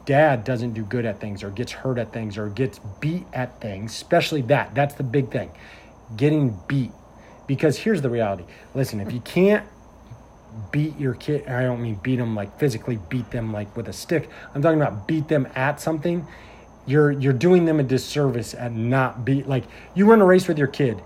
dad 0.07 0.43
doesn't 0.43 0.73
do 0.73 0.83
good 0.83 1.05
at 1.05 1.21
things 1.21 1.45
or 1.45 1.51
gets 1.51 1.71
hurt 1.71 1.99
at 1.99 2.13
things 2.13 2.37
or 2.37 2.49
gets 2.49 2.81
beat 3.01 3.25
at 3.33 3.61
things, 3.61 3.93
especially 3.93 4.43
that. 4.43 4.75
That's 4.75 4.95
the 4.95 5.05
big 5.05 5.31
thing. 5.31 5.51
Getting 6.17 6.59
beat. 6.67 6.91
Because 7.47 7.79
here's 7.79 8.03
the 8.03 8.11
reality. 8.11 8.45
Listen, 8.75 8.99
if 9.01 9.13
you 9.13 9.21
can't 9.21 9.65
beat 10.73 10.99
your 10.99 11.15
kid, 11.15 11.47
I 11.47 11.63
don't 11.63 11.81
mean 11.81 12.01
beat 12.03 12.17
them 12.17 12.35
like 12.35 12.59
physically 12.59 12.99
beat 13.09 13.31
them 13.31 13.53
like 13.53 13.77
with 13.77 13.89
a 13.89 13.93
stick. 13.93 14.29
I'm 14.53 14.63
talking 14.63 14.81
about 14.83 15.07
beat 15.07 15.29
them 15.29 15.47
at 15.55 15.81
something. 15.81 16.27
You're 16.87 17.13
you're 17.13 17.33
doing 17.33 17.67
them 17.67 17.79
a 17.79 17.85
disservice 17.85 18.55
at 18.55 18.73
not 18.73 19.25
beat 19.25 19.47
like 19.47 19.65
you 19.95 20.07
run 20.07 20.21
a 20.21 20.27
race 20.27 20.49
with 20.49 20.59
your 20.59 20.69
kid. 20.69 21.01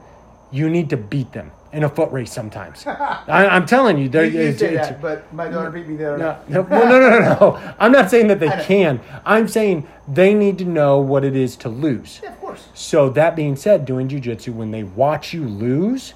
You 0.51 0.71
need 0.71 0.89
to 0.91 0.97
beat 0.97 1.33
them 1.33 1.51
in 1.75 1.85
a 1.85 1.89
foot 1.89 2.11
race 2.13 2.33
sometimes. 2.33 2.87
I, 2.87 3.25
I'm 3.51 3.67
telling 3.67 3.99
you, 3.99 4.09
there 4.09 4.25
You, 4.25 4.31
you 4.33 4.41
it's- 4.49 4.59
say 4.61 4.67
it's- 4.75 4.89
that, 4.89 5.03
but 5.03 5.33
my 5.35 5.49
daughter 5.49 5.71
beat 5.71 5.87
me 5.89 5.97
the 5.97 6.15
other 6.15 6.19
no, 6.19 6.39
no, 6.49 6.61
well, 6.63 6.89
no, 6.89 7.01
no, 7.01 7.11
no, 7.11 7.39
no. 7.41 7.75
I'm 7.79 7.93
not 7.93 8.11
saying 8.11 8.29
that 8.29 8.41
they 8.41 8.49
can. 8.65 9.01
I'm 9.27 9.49
saying 9.49 9.87
they 10.09 10.33
need 10.35 10.59
to 10.59 10.65
know 10.65 10.99
what 10.99 11.25
it 11.25 11.35
is 11.35 11.57
to 11.57 11.69
lose. 11.69 12.21
Yeah, 12.23 12.33
of 12.33 12.41
course. 12.41 12.69
So 12.75 13.11
that 13.11 13.35
being 13.37 13.57
said, 13.57 13.85
doing 13.85 14.09
jujitsu, 14.09 14.55
when 14.55 14.71
they 14.71 14.85
watch 14.85 15.33
you 15.35 15.45
lose, 15.45 16.15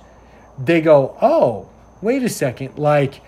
they 0.58 0.80
go, 0.80 1.16
"Oh, 1.20 1.68
wait 2.00 2.22
a 2.22 2.28
second! 2.28 2.78
Like, 2.78 3.20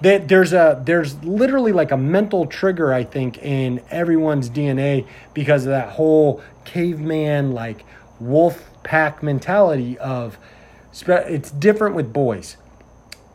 that 0.00 0.28
there's 0.28 0.52
a 0.52 0.82
there's 0.84 1.22
literally 1.22 1.72
like 1.72 1.92
a 1.92 1.96
mental 1.96 2.46
trigger, 2.46 2.92
I 2.92 3.04
think, 3.04 3.38
in 3.38 3.80
everyone's 3.90 4.50
DNA 4.50 5.06
because 5.34 5.64
of 5.64 5.70
that 5.70 5.90
whole 5.90 6.42
caveman 6.64 7.52
like 7.52 7.84
wolf 8.18 8.68
pack 8.82 9.22
mentality 9.22 9.96
of. 9.98 10.36
It's 11.06 11.50
different 11.50 11.94
with 11.94 12.12
boys 12.12 12.56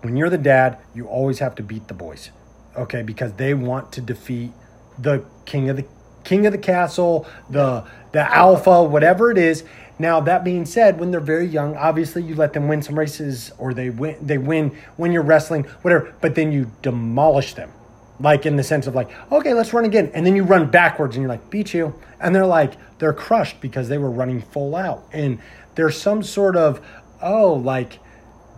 when 0.03 0.18
you're 0.18 0.30
the 0.30 0.38
dad, 0.38 0.77
you 0.94 1.07
always 1.07 1.40
have 1.40 1.56
to 1.56 1.64
beat 1.64 1.88
the 1.88 1.94
boys, 1.94 2.30
okay? 2.76 3.02
Because 3.02 3.34
they 3.34 3.53
want 3.53 3.91
to 3.94 4.02
defeat 4.02 4.52
the 4.99 5.26
king 5.45 5.69
of 5.69 5.77
the 5.77 5.85
king 6.23 6.45
of 6.45 6.52
the 6.52 6.57
castle, 6.57 7.26
the 7.49 7.85
the 8.11 8.19
alpha, 8.19 8.84
whatever 8.84 9.31
it 9.31 9.38
is. 9.38 9.64
Now 9.98 10.19
that 10.22 10.44
being 10.44 10.65
said, 10.65 10.99
when 10.99 11.11
they're 11.11 11.19
very 11.22 11.45
young, 11.48 11.76
obviously 11.77 12.22
you 12.23 12.35
let 12.35 12.53
them 12.53 12.68
win 12.68 12.81
some 12.81 12.99
races 12.99 13.52
or 13.57 13.73
they 13.73 13.90
win 13.90 14.18
they 14.22 14.38
win 14.38 14.77
when 14.98 15.11
you're 15.11 15.23
wrestling, 15.23 15.64
whatever, 15.81 16.14
but 16.22 16.35
then 16.35 16.52
you 16.52 16.69
demolish 16.81 17.53
them. 17.53 17.72
Like 18.19 18.45
in 18.45 18.56
the 18.57 18.64
sense 18.64 18.88
of 18.88 18.95
like, 18.95 19.10
okay, 19.31 19.53
let's 19.53 19.73
run 19.73 19.85
again. 19.85 20.11
And 20.14 20.26
then 20.26 20.35
you 20.35 20.44
run 20.44 20.69
backwards 20.69 21.15
and 21.15 21.23
you're 21.23 21.30
like, 21.30 21.49
beat 21.49 21.73
you. 21.73 21.95
And 22.19 22.35
they're 22.35 22.45
like, 22.45 22.73
they're 22.99 23.14
crushed 23.14 23.60
because 23.60 23.90
they 23.90 23.98
were 23.98 24.11
running 24.11 24.41
full 24.41 24.76
out. 24.76 25.03
And 25.11 25.40
there's 25.76 25.99
some 25.99 26.22
sort 26.22 26.56
of, 26.56 26.85
oh, 27.23 27.53
like 27.53 27.99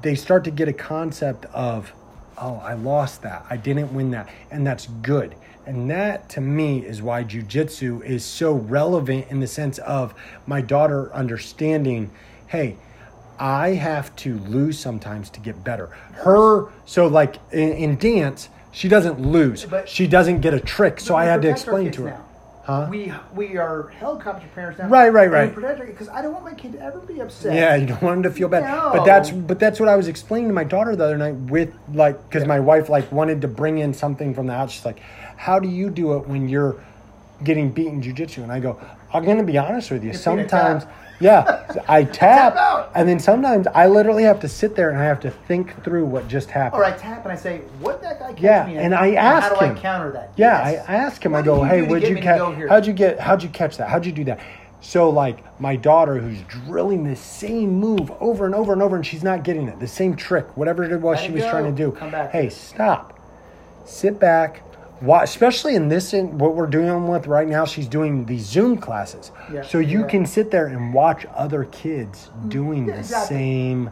they 0.01 0.15
start 0.15 0.43
to 0.43 0.51
get 0.51 0.67
a 0.67 0.73
concept 0.73 1.45
of, 1.45 1.93
oh, 2.37 2.55
I 2.63 2.73
lost 2.73 3.21
that. 3.21 3.45
I 3.49 3.57
didn't 3.57 3.93
win 3.93 4.11
that. 4.11 4.29
And 4.51 4.65
that's 4.65 4.87
good. 4.87 5.35
And 5.65 5.89
that 5.89 6.29
to 6.29 6.41
me 6.41 6.85
is 6.85 7.01
why 7.01 7.23
jujitsu 7.23 8.03
is 8.03 8.23
so 8.23 8.53
relevant 8.53 9.27
in 9.29 9.39
the 9.39 9.47
sense 9.47 9.79
of 9.79 10.13
my 10.45 10.61
daughter 10.61 11.11
understanding, 11.13 12.11
hey, 12.47 12.77
I 13.39 13.69
have 13.69 14.15
to 14.17 14.37
lose 14.39 14.77
sometimes 14.77 15.29
to 15.31 15.39
get 15.39 15.63
better. 15.63 15.87
Her, 16.13 16.69
so 16.85 17.07
like 17.07 17.37
in, 17.51 17.71
in 17.73 17.97
dance, 17.97 18.49
she 18.71 18.87
doesn't 18.87 19.19
lose. 19.19 19.65
But- 19.65 19.89
she 19.89 20.05
doesn't 20.07 20.41
get 20.41 20.53
a 20.53 20.59
trick. 20.59 20.99
So 20.99 21.15
I 21.15 21.25
had 21.25 21.41
to 21.41 21.49
explain 21.49 21.91
to 21.93 22.03
her. 22.03 22.09
now. 22.11 22.24
Huh? 22.65 22.87
We 22.89 23.13
we 23.35 23.57
are 23.57 23.89
helicopter 23.89 24.47
parents 24.55 24.79
now. 24.79 24.87
Right, 24.87 25.09
right, 25.09 25.29
right. 25.29 25.49
we 25.49 25.53
protect 25.53 25.79
our 25.79 25.85
because 25.85 26.09
I 26.09 26.23
don't 26.23 26.33
want 26.33 26.45
my 26.45 26.55
kid 26.55 26.73
to 26.73 26.81
ever 26.81 26.97
be 26.99 27.19
upset. 27.19 27.53
Yeah, 27.53 27.75
you 27.75 27.85
don't 27.85 28.01
want 28.01 28.23
them 28.23 28.23
to 28.23 28.35
feel 28.35 28.49
bad. 28.49 28.63
No. 28.63 28.89
But 28.91 29.05
that's 29.05 29.29
but 29.29 29.59
that's 29.59 29.79
what 29.79 29.87
I 29.87 29.95
was 29.95 30.07
explaining 30.07 30.47
to 30.47 30.53
my 30.55 30.63
daughter 30.63 30.95
the 30.95 31.03
other 31.03 31.17
night 31.17 31.35
with 31.35 31.71
like 31.93 32.27
because 32.27 32.47
my 32.47 32.59
wife 32.59 32.89
like 32.89 33.11
wanted 33.11 33.41
to 33.41 33.47
bring 33.47 33.77
in 33.77 33.93
something 33.93 34.33
from 34.33 34.47
the 34.47 34.53
house. 34.53 34.71
She's 34.71 34.83
like, 34.83 34.99
"How 35.37 35.59
do 35.59 35.69
you 35.69 35.91
do 35.91 36.17
it 36.17 36.27
when 36.27 36.49
you're 36.49 36.83
getting 37.43 37.69
beaten 37.71 38.01
jujitsu?" 38.01 38.41
And 38.41 38.51
I 38.51 38.59
go, 38.59 38.79
"I'm 39.13 39.25
gonna 39.25 39.43
be 39.43 39.59
honest 39.59 39.91
with 39.91 40.03
you. 40.03 40.13
Sometimes. 40.13 40.85
Yeah, 41.19 41.81
I 41.87 42.03
tap, 42.03 42.53
Tap 42.53 42.55
out. 42.57 42.91
and 42.95 43.07
then 43.07 43.19
sometimes 43.19 43.67
I 43.67 43.87
literally 43.87 44.23
have 44.23 44.39
to 44.41 44.47
sit 44.49 44.75
there 44.75 44.89
and 44.89 44.97
I 44.99 45.03
have 45.05 45.19
to 45.21 45.31
think 45.31 45.83
through 45.83 46.05
what 46.05 46.27
just 46.27 46.49
happened. 46.51 46.81
Or 46.81 46.85
I 46.85 46.91
tap 46.91 47.23
and 47.23 47.31
I 47.31 47.35
say, 47.35 47.59
"What 47.79 48.01
that 48.01 48.19
guy 48.19 48.33
catch 48.33 48.41
Yeah, 48.41 48.65
me?" 48.65 48.77
at? 48.77 48.83
and 48.83 48.93
I 48.95 49.13
ask 49.13 49.49
How 49.53 49.59
do 49.59 49.65
him. 49.65 49.77
I 49.77 49.79
counter 49.79 50.11
that? 50.11 50.31
Yeah, 50.35 50.69
Yes. 50.71 50.85
I, 50.89 50.93
ask 50.93 51.25
him. 51.25 51.31
What 51.31 51.37
I 51.39 51.41
did 51.41 51.45
go, 51.47 51.57
you 51.63 51.69
"Hey, 51.69 51.79
do 51.81 51.85
to 51.85 51.91
would 51.91 52.01
get 52.01 52.09
you 52.09 52.15
me 52.15 52.21
to 52.21 52.25
catch? 52.27 52.55
here?" 52.55 52.67
How'd 52.67 52.85
you 52.85 52.93
get? 52.93 53.19
How'd 53.19 53.43
you 53.43 53.49
catch 53.49 53.77
that? 53.77 53.89
How'd 53.89 54.05
you 54.05 54.11
do 54.11 54.23
that?" 54.25 54.39
So 54.81 55.09
like 55.09 55.59
my 55.59 55.75
daughter, 55.77 56.17
who's 56.17 56.41
drilling 56.43 57.05
the 57.05 57.15
same 57.15 57.79
move 57.79 58.11
over 58.19 58.45
and 58.45 58.53
over 58.53 58.71
and 58.73 58.81
over, 58.83 58.95
and 58.95 59.05
she's 59.05 59.23
not 59.23 59.43
getting 59.43 59.67
it, 59.67 59.79
the 59.79 59.87
same 59.87 60.15
trick, 60.15 60.45
whatever 60.57 60.83
it 60.83 60.91
was 61.01 61.15
Let 61.15 61.23
she 61.25 61.31
it 61.31 61.33
was 61.35 61.43
go. 61.43 61.49
trying 61.49 61.63
to 61.63 61.71
do. 61.71 61.91
Come 61.93 62.11
back. 62.11 62.31
Hey, 62.31 62.49
stop. 62.49 63.17
Sit 63.85 64.19
back. 64.19 64.61
Watch, 65.01 65.26
especially 65.26 65.76
in 65.76 65.89
this, 65.89 66.13
in 66.13 66.38
what 66.38 66.55
we're 66.55 66.67
doing 66.67 67.07
with 67.07 67.27
right 67.27 67.47
now, 67.47 67.65
she's 67.65 67.88
doing 67.88 68.26
these 68.26 68.45
Zoom 68.45 68.77
classes. 68.77 69.31
Yeah, 69.51 69.61
so 69.61 69.80
you 69.80 70.01
yeah. 70.01 70.07
can 70.07 70.26
sit 70.26 70.51
there 70.51 70.67
and 70.67 70.93
watch 70.93 71.26
other 71.35 71.65
kids 71.65 72.27
mm-hmm. 72.27 72.49
doing 72.49 72.88
Yeah, 72.88 72.95
the 72.95 73.03
same 73.03 73.91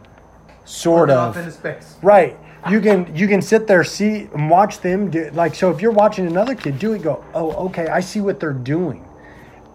sort 0.64 1.10
of 1.10 1.18
off 1.18 1.36
into 1.36 1.50
space. 1.52 1.96
Right. 2.02 2.38
You 2.70 2.80
can 2.80 3.14
you 3.14 3.28
can 3.28 3.42
sit 3.42 3.66
there 3.66 3.84
see 3.84 4.28
and 4.32 4.48
watch 4.48 4.80
them 4.80 5.10
do 5.10 5.30
like 5.32 5.54
so 5.54 5.70
if 5.70 5.82
you're 5.82 5.92
watching 5.92 6.26
another 6.26 6.54
kid 6.54 6.78
do 6.78 6.94
it 6.94 7.02
go 7.02 7.22
oh 7.34 7.66
okay 7.66 7.88
I 7.88 8.00
see 8.00 8.22
what 8.22 8.40
they're 8.40 8.54
doing 8.54 9.06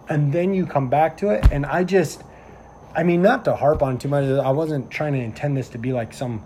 and 0.09 0.33
then 0.33 0.55
you 0.55 0.65
come 0.65 0.89
back 0.89 1.15
to 1.17 1.29
it 1.29 1.51
and 1.51 1.67
I 1.67 1.83
just 1.83 2.23
I 2.95 3.03
mean 3.03 3.21
not 3.21 3.45
to 3.45 3.55
harp 3.55 3.83
on 3.83 3.99
too 3.99 4.07
much 4.07 4.25
I 4.25 4.49
wasn't 4.49 4.89
trying 4.89 5.13
to 5.13 5.19
intend 5.19 5.55
this 5.55 5.69
to 5.69 5.77
be 5.77 5.93
like 5.93 6.13
some 6.13 6.43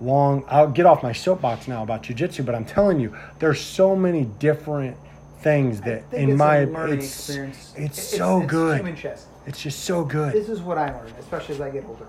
long 0.00 0.44
I'll 0.48 0.68
get 0.70 0.86
off 0.86 1.02
my 1.02 1.12
soapbox 1.12 1.68
now 1.68 1.82
about 1.82 2.02
jujitsu 2.02 2.44
but 2.44 2.54
I'm 2.54 2.64
telling 2.64 2.98
you 3.00 3.14
there's 3.38 3.60
so 3.60 3.94
many 3.94 4.24
different 4.24 4.96
things 5.40 5.80
that 5.82 6.02
in 6.12 6.30
it's 6.30 6.38
my 6.38 6.58
it's 6.58 7.04
experience. 7.06 7.74
it's 7.76 7.98
It- 8.12 8.16
so 8.16 8.40
it's 8.42 8.50
good 8.50 8.96
chess. 8.96 9.26
it's 9.46 9.60
just 9.62 9.80
so 9.84 10.04
good 10.04 10.32
This 10.32 10.48
is 10.48 10.60
what 10.60 10.78
I 10.78 10.90
learned, 10.92 11.14
especially 11.20 11.54
as 11.56 11.60
I 11.60 11.70
get 11.70 11.84
older. 11.86 12.06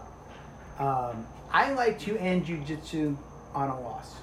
Um, 0.80 1.26
I 1.52 1.72
like 1.74 2.00
to 2.00 2.18
end 2.18 2.46
jujitsu 2.46 3.16
on 3.54 3.70
a 3.70 3.80
loss. 3.80 4.16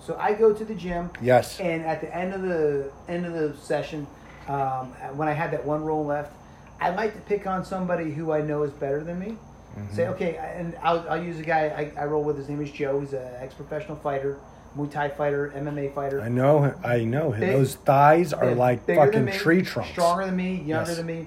So 0.00 0.16
I 0.20 0.34
go 0.34 0.52
to 0.52 0.64
the 0.64 0.74
gym. 0.74 1.10
Yes. 1.20 1.58
And 1.58 1.82
at 1.84 2.00
the 2.00 2.14
end 2.14 2.32
of 2.34 2.42
the 2.42 2.90
end 3.08 3.26
of 3.26 3.32
the 3.32 3.56
session, 3.60 4.06
um, 4.48 4.92
when 5.16 5.26
I 5.28 5.32
had 5.32 5.50
that 5.52 5.64
one 5.64 5.84
roll 5.84 6.04
left, 6.04 6.32
I 6.80 6.90
like 6.90 7.14
to 7.14 7.20
pick 7.22 7.46
on 7.46 7.64
somebody 7.64 8.12
who 8.12 8.30
I 8.32 8.40
know 8.42 8.62
is 8.62 8.70
better 8.72 9.02
than 9.02 9.18
me. 9.18 9.36
Mm-hmm. 9.76 9.94
Say, 9.94 10.08
okay, 10.08 10.36
and 10.36 10.74
I'll, 10.82 11.04
I'll 11.08 11.22
use 11.22 11.38
a 11.38 11.42
guy 11.42 11.92
I, 11.96 12.02
I 12.02 12.04
roll 12.06 12.24
with. 12.24 12.38
His 12.38 12.48
name 12.48 12.62
is 12.62 12.70
Joe. 12.70 13.00
He's 13.00 13.12
an 13.12 13.28
ex-professional 13.40 13.96
fighter, 13.98 14.38
Muay 14.76 14.90
Thai 14.90 15.10
fighter, 15.10 15.52
MMA 15.54 15.94
fighter. 15.94 16.20
I 16.22 16.28
know 16.28 16.74
I 16.82 17.04
know 17.04 17.30
Big- 17.32 17.40
those 17.52 17.74
thighs 17.76 18.32
are 18.32 18.46
Big- 18.48 18.56
like 18.56 18.86
fucking 18.86 19.26
me, 19.26 19.32
tree 19.32 19.62
trunks 19.62 19.90
Stronger 19.90 20.24
than 20.26 20.36
me, 20.36 20.54
younger 20.62 20.90
Yes. 20.90 20.96
than 20.96 21.06
me. 21.06 21.26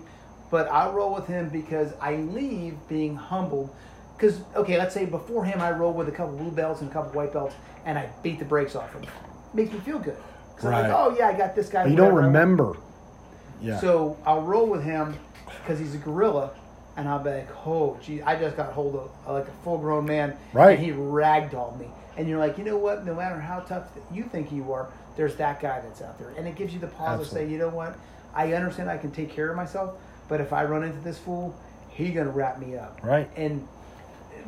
But 0.49 0.71
I 0.71 0.89
roll 0.89 1.13
with 1.13 1.27
him 1.27 1.49
because 1.49 1.93
I 2.01 2.15
leave 2.15 2.75
being 2.87 3.15
humbled. 3.15 3.69
Because, 4.17 4.39
okay, 4.55 4.77
let's 4.79 4.93
say 4.95 5.05
before 5.05 5.45
him 5.45 5.61
I 5.61 5.69
roll 5.71 5.93
with 5.93 6.09
a 6.09 6.11
couple 6.11 6.35
blue 6.35 6.49
belts 6.51 6.81
and 6.81 6.89
a 6.89 6.93
couple 6.93 7.11
white 7.11 7.31
belts 7.31 7.53
and 7.85 7.97
I 7.99 8.09
beat 8.23 8.39
the 8.39 8.45
brakes 8.45 8.75
off 8.75 8.91
him. 8.93 9.03
Makes 9.53 9.73
me 9.73 9.79
feel 9.79 9.99
good. 9.99 10.17
Because 10.55 10.65
I'm 10.65 10.71
Right. 10.71 10.81
like, 10.89 10.91
oh, 10.91 11.15
yeah, 11.17 11.27
I 11.29 11.33
got 11.37 11.55
this 11.55 11.69
guy. 11.69 11.85
you 11.85 11.95
don't 11.95 12.13
whatever 12.15 12.21
I 12.21 12.23
want." 12.23 12.35
remember 12.35 12.77
yeah 13.61 13.79
So 13.79 14.17
I'll 14.25 14.41
roll 14.41 14.65
with 14.67 14.83
him 14.83 15.15
because 15.61 15.77
he's 15.79 15.93
a 15.93 15.97
gorilla, 15.99 16.49
and 16.99 17.07
I'll 17.09 17.19
be 17.23 17.29
like, 17.31 17.47
"Oh, 17.65 17.97
gee, 18.03 18.21
I 18.21 18.35
just 18.39 18.55
got 18.57 18.73
hold 18.73 18.95
of 18.95 19.09
uh, 19.27 19.33
like 19.33 19.47
a 19.47 19.63
full-grown 19.63 20.05
man, 20.05 20.35
Right. 20.53 20.77
And 20.77 20.85
he 20.85 20.91
ragdolled 20.91 21.79
me." 21.79 21.87
And 22.17 22.27
you're 22.27 22.39
like, 22.39 22.57
you 22.57 22.65
know 22.65 22.75
what? 22.77 23.05
No 23.05 23.15
matter 23.15 23.39
how 23.39 23.61
tough 23.61 23.85
you 24.11 24.23
think 24.23 24.51
you 24.51 24.73
are, 24.73 24.89
there's 25.15 25.35
that 25.37 25.61
guy 25.61 25.79
that's 25.79 26.01
out 26.01 26.19
there, 26.19 26.31
and 26.37 26.47
it 26.47 26.55
gives 26.55 26.73
you 26.73 26.79
the 26.79 26.87
pause 26.87 27.27
to 27.29 27.33
say, 27.33 27.47
you 27.47 27.57
know 27.57 27.69
what? 27.69 27.97
I 28.35 28.51
understand 28.53 28.89
I 28.89 28.97
can 28.97 29.11
take 29.11 29.31
care 29.31 29.49
of 29.49 29.55
myself, 29.55 29.95
but 30.27 30.41
if 30.41 30.51
I 30.51 30.65
run 30.65 30.83
into 30.83 30.99
this 30.99 31.17
fool, 31.17 31.55
he 31.89 32.11
gonna 32.11 32.29
wrap 32.29 32.59
me 32.59 32.75
up, 32.77 32.99
Right. 33.01 33.29
And 33.37 33.65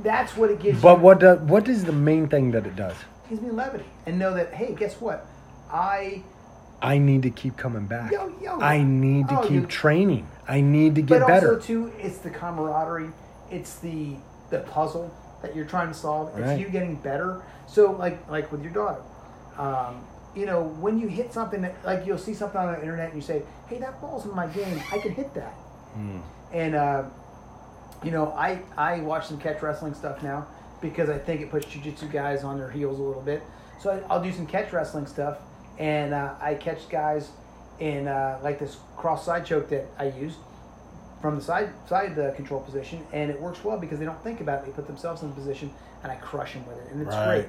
that's 0.03 0.36
what 0.36 0.49
it 0.52 0.60
gives. 0.60 0.82
But 0.82 0.98
you. 0.98 1.03
what 1.03 1.19
do, 1.22 1.36
what 1.36 1.68
is 1.69 1.86
the 1.86 1.91
main 1.94 2.28
thing 2.28 2.52
that 2.52 2.65
it 2.65 2.76
does? 2.76 2.95
gives 3.30 3.41
me 3.41 3.52
levity, 3.52 3.86
and 4.06 4.19
know 4.19 4.34
that 4.34 4.53
hey, 4.53 4.73
guess 4.76 4.99
what? 4.99 5.26
I 5.72 6.23
I 6.82 6.98
need 6.98 7.22
to 7.22 7.30
keep 7.30 7.56
coming 7.56 7.86
back. 7.86 8.11
Yo, 8.11 8.34
yo. 8.41 8.60
I 8.60 8.84
need 8.84 9.30
to 9.30 9.40
Oh, 9.40 9.44
keep 9.44 9.52
you- 9.52 9.65
training. 9.68 10.28
I 10.52 10.60
need 10.60 10.95
to 10.95 11.02
get 11.02 11.22
but 11.22 11.28
better. 11.28 11.53
also 11.56 11.65
too, 11.65 11.94
it's 11.98 12.18
the 12.18 12.30
camaraderie, 12.30 13.11
it's 13.49 13.80
the 13.80 14.15
the 14.49 14.60
puzzle 14.60 15.14
that 15.41 15.56
you're 15.56 15.65
trying 15.65 15.88
to 15.88 15.94
solve. 15.94 16.38
It's 16.38 16.45
Right. 16.48 16.60
you 16.60 16.68
getting 16.68 16.95
better. 16.95 17.41
So 17.68 17.91
like 17.91 18.30
like 18.30 18.52
with 18.52 18.61
your 18.61 18.73
daughter, 18.73 19.02
um, 19.57 20.03
you 20.36 20.45
know, 20.45 20.61
when 20.61 20.99
you 20.99 21.07
hit 21.07 21.32
something 21.32 21.61
that 21.61 21.76
like 21.86 22.06
you'll 22.06 22.18
see 22.18 22.34
something 22.34 22.60
on 22.60 22.73
the 22.73 22.82
internet 22.82 23.07
and 23.14 23.15
you 23.15 23.22
say, 23.22 23.44
"Hey, 23.68 23.78
that 23.80 24.02
ball's 24.02 24.26
in 24.26 24.36
my 24.36 24.48
game. 24.48 24.82
I 24.91 24.98
can 24.99 25.14
hit 25.14 25.34
that." 25.36 25.53
Hmm. 25.94 26.19
And 26.52 26.76
uh, 26.76 27.03
you 28.03 28.11
know, 28.11 28.34
I 28.34 28.61
I 28.78 28.99
watch 28.99 29.28
some 29.28 29.40
catch 29.40 29.61
wrestling 29.61 29.94
stuff 29.94 30.22
now 30.22 30.48
because 30.82 31.10
I 31.10 31.18
think 31.18 31.40
it 31.41 31.49
puts 31.49 31.65
jujitsu 31.68 32.11
guys 32.11 32.44
on 32.44 32.57
their 32.57 32.69
heels 32.69 32.99
a 32.99 33.03
little 33.03 33.22
bit. 33.22 33.41
So 33.80 33.90
I, 33.90 34.14
I'll 34.14 34.22
do 34.22 34.34
some 34.34 34.48
catch 34.48 34.73
wrestling 34.73 35.07
stuff, 35.07 35.38
and 35.80 36.14
uh, 36.14 36.34
I 36.41 36.56
catch 36.56 36.90
guys 36.90 37.30
in 37.82 38.08
uh, 38.08 38.40
like 38.44 38.60
this 38.60 38.78
cross 38.95 39.26
side 39.26 39.44
choke 39.45 39.68
that 39.70 39.88
I 39.98 40.06
use 40.10 40.36
from 41.20 41.36
the 41.36 41.41
side 41.41 41.70
side 41.90 42.16
the 42.16 42.32
control 42.36 42.62
position, 42.62 43.03
and 43.12 43.30
it 43.32 43.41
works 43.41 43.64
well 43.64 43.78
because 43.78 43.98
they 43.99 44.06
don't 44.06 44.24
think 44.24 44.40
about 44.40 44.60
it. 44.60 44.66
They 44.68 44.72
put 44.72 44.88
themselves 44.88 45.24
in 45.24 45.30
the 45.30 45.36
position, 45.36 45.74
and 46.03 46.12
I 46.12 46.16
crush 46.16 46.53
them 46.53 46.66
with 46.68 46.78
it, 46.78 46.91
and 46.94 47.02
it's 47.02 47.16
Right. 47.16 47.26
great. 47.41 47.48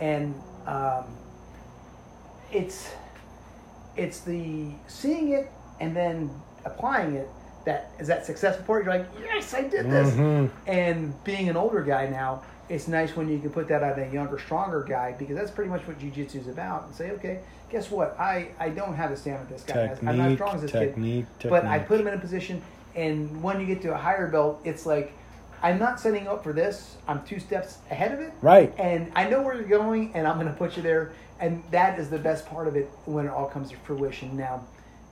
And 0.00 0.34
um, 0.66 1.04
it's 2.50 2.88
it's 3.96 4.20
the 4.20 4.70
seeing 4.88 5.28
it 5.32 5.50
and 5.80 5.94
then 5.94 6.30
applying 6.64 7.14
it 7.14 7.28
that 7.64 7.90
is 7.98 8.08
that 8.08 8.24
successful 8.26 8.64
part. 8.64 8.84
You're 8.84 8.94
like, 8.94 9.06
yes, 9.22 9.54
I 9.54 9.62
did 9.62 9.90
this. 9.90 10.14
Mhm. 10.14 10.50
And 10.66 11.24
being 11.24 11.48
an 11.48 11.56
older 11.56 11.82
guy 11.82 12.06
now, 12.08 12.42
it's 12.68 12.88
nice 12.88 13.14
when 13.14 13.28
you 13.28 13.38
can 13.38 13.50
put 13.50 13.68
that 13.68 13.82
on 13.82 13.98
a 13.98 14.12
younger, 14.12 14.38
stronger 14.38 14.82
guy 14.82 15.14
because 15.18 15.36
that's 15.36 15.50
pretty 15.50 15.70
much 15.70 15.82
what 15.86 15.98
jujitsu 15.98 16.36
is 16.36 16.48
about. 16.48 16.86
And 16.86 16.94
say, 16.94 17.10
okay, 17.12 17.40
guess 17.70 17.90
what? 17.90 18.18
I, 18.18 18.48
I 18.58 18.70
don't 18.70 18.94
have 18.94 19.10
the 19.10 19.16
stamina 19.16 19.46
this 19.50 19.62
guy 19.64 19.88
has. 19.88 19.98
I'm 20.00 20.16
not 20.16 20.30
as 20.30 20.34
strong 20.34 20.54
as 20.54 20.62
this 20.62 20.72
technique, 20.72 21.26
kid. 21.38 21.50
But 21.50 21.66
I 21.66 21.78
put 21.78 22.00
him 22.00 22.06
in 22.06 22.14
a 22.14 22.18
position, 22.18 22.62
and 22.94 23.42
when 23.42 23.60
you 23.60 23.66
get 23.66 23.82
to 23.82 23.94
a 23.94 23.98
higher 23.98 24.30
belt, 24.30 24.60
it's 24.64 24.86
like 24.86 25.12
I'm 25.62 25.78
not 25.78 25.98
setting 25.98 26.28
up 26.28 26.44
for 26.44 26.52
this. 26.52 26.96
I'm 27.08 27.24
two 27.24 27.40
steps 27.40 27.78
ahead 27.90 28.12
of 28.12 28.20
it. 28.20 28.32
Right. 28.42 28.74
And 28.78 29.10
I 29.16 29.28
know 29.28 29.42
where 29.42 29.54
you're 29.54 29.64
going, 29.64 30.12
and 30.14 30.26
I'm 30.26 30.38
going 30.38 30.50
to 30.50 30.58
put 30.58 30.76
you 30.76 30.82
there. 30.82 31.12
And 31.40 31.62
that 31.70 31.98
is 31.98 32.10
the 32.10 32.18
best 32.18 32.46
part 32.46 32.68
of 32.68 32.76
it 32.76 32.90
when 33.06 33.26
it 33.26 33.30
all 33.30 33.48
comes 33.48 33.70
to 33.70 33.76
fruition. 33.78 34.36
Now, 34.36 34.64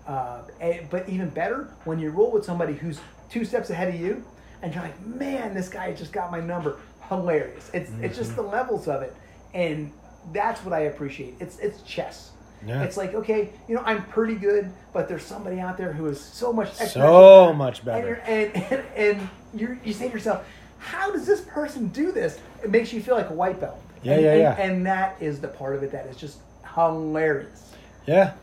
uh, 0.06 0.42
eh, 0.60 0.82
but 0.90 1.08
even 1.08 1.30
better 1.30 1.72
when 1.84 1.98
you 1.98 2.10
roll 2.10 2.30
with 2.30 2.44
somebody 2.44 2.74
who's 2.74 3.00
two 3.30 3.44
steps 3.44 3.70
ahead 3.70 3.88
of 3.94 4.00
you, 4.00 4.24
and 4.62 4.72
you're 4.74 4.82
like, 4.82 5.00
man, 5.04 5.54
this 5.54 5.68
guy 5.68 5.92
just 5.92 6.12
got 6.12 6.30
my 6.30 6.40
number. 6.40 6.78
Hilarious. 7.20 7.70
It's 7.72 7.90
it's 8.00 8.16
just 8.16 8.32
mm-hmm. 8.32 8.42
the 8.42 8.48
levels 8.48 8.88
of 8.88 9.02
it, 9.02 9.14
and 9.54 9.92
that's 10.32 10.64
what 10.64 10.72
I 10.72 10.80
appreciate. 10.80 11.34
It's 11.40 11.58
it's 11.58 11.82
chess. 11.82 12.30
Yeah. 12.66 12.82
It's 12.82 12.96
like 12.96 13.14
okay, 13.14 13.50
you 13.68 13.74
know, 13.74 13.82
I'm 13.84 14.04
pretty 14.04 14.36
good, 14.36 14.72
but 14.92 15.08
there's 15.08 15.24
somebody 15.24 15.58
out 15.58 15.76
there 15.76 15.92
who 15.92 16.06
is 16.06 16.20
so 16.20 16.52
much 16.52 16.72
So 16.74 17.52
much 17.52 17.78
and 17.78 17.86
better. 17.86 18.06
you're, 18.06 18.22
and, 18.24 18.56
and, 18.56 18.84
and 18.96 19.28
you're, 19.54 19.78
you 19.84 19.92
say 19.92 20.06
to 20.06 20.14
yourself, 20.14 20.46
how 20.78 21.10
does 21.10 21.26
this 21.26 21.40
person 21.40 21.88
do 21.88 22.12
this? 22.12 22.38
It 22.62 22.70
makes 22.70 22.92
you 22.92 23.02
feel 23.02 23.16
like 23.16 23.30
a 23.30 23.34
white 23.34 23.60
belt. 23.60 23.80
Yeah, 24.02 24.14
and, 24.14 24.22
yeah, 24.22 24.30
and, 24.30 24.40
yeah. 24.40 24.62
And 24.62 24.86
that 24.86 25.16
is 25.20 25.40
the 25.40 25.48
part 25.48 25.74
of 25.74 25.82
it 25.82 25.92
that 25.92 26.06
is 26.06 26.16
just 26.16 26.38
hilarious. 26.74 27.72
Yeah. 28.06 28.34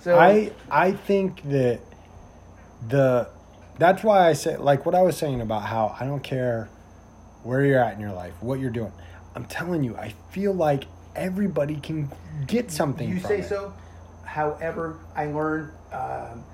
So 0.00 0.18
I 0.18 0.52
I 0.70 0.92
think 0.92 1.42
that 1.50 1.80
the 2.88 3.28
that's 3.78 4.02
why 4.02 4.28
I 4.28 4.32
say 4.32 4.56
like 4.56 4.86
what 4.86 4.94
I 4.94 5.02
was 5.02 5.16
saying 5.16 5.40
about 5.40 5.62
how 5.62 5.96
I 5.98 6.04
don't 6.04 6.22
care 6.22 6.68
where 7.42 7.64
you're 7.64 7.82
at 7.82 7.94
in 7.94 8.00
your 8.00 8.12
life, 8.12 8.34
what 8.40 8.60
you're 8.60 8.70
doing. 8.70 8.92
I'm 9.34 9.44
telling 9.46 9.84
you, 9.84 9.96
I 9.96 10.14
feel 10.30 10.52
like 10.52 10.84
everybody 11.14 11.76
can 11.76 12.10
get 12.46 12.70
something. 12.70 13.08
You 13.08 13.20
say 13.20 13.40
it. 13.40 13.48
so. 13.48 13.72
However, 14.24 14.98
I 15.16 15.26
learned 15.26 15.72
um, 15.92 16.44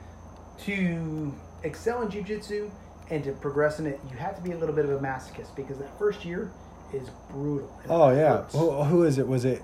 to 0.61 1.35
excel 1.63 2.03
in 2.03 2.09
jujitsu 2.09 2.71
and 3.11 3.25
to 3.25 3.33
progress 3.33 3.79
in 3.79 3.87
it, 3.87 4.01
you 4.11 4.17
have 4.17 4.37
to 4.37 4.43
be 4.43 4.53
a 4.53 4.57
little 4.57 4.75
bit 4.75 4.85
of 4.85 4.93
a 4.93 4.99
masochist 4.99 5.55
because 5.57 5.79
that 5.79 5.99
first 5.99 6.25
year 6.25 6.51
is 6.93 7.11
brutal. 7.31 7.71
Oh 7.89 8.11
yeah. 8.11 8.43
Who, 8.45 8.83
who 8.85 9.03
is 9.05 9.19
it? 9.19 9.27
Was 9.27 9.45
it 9.45 9.63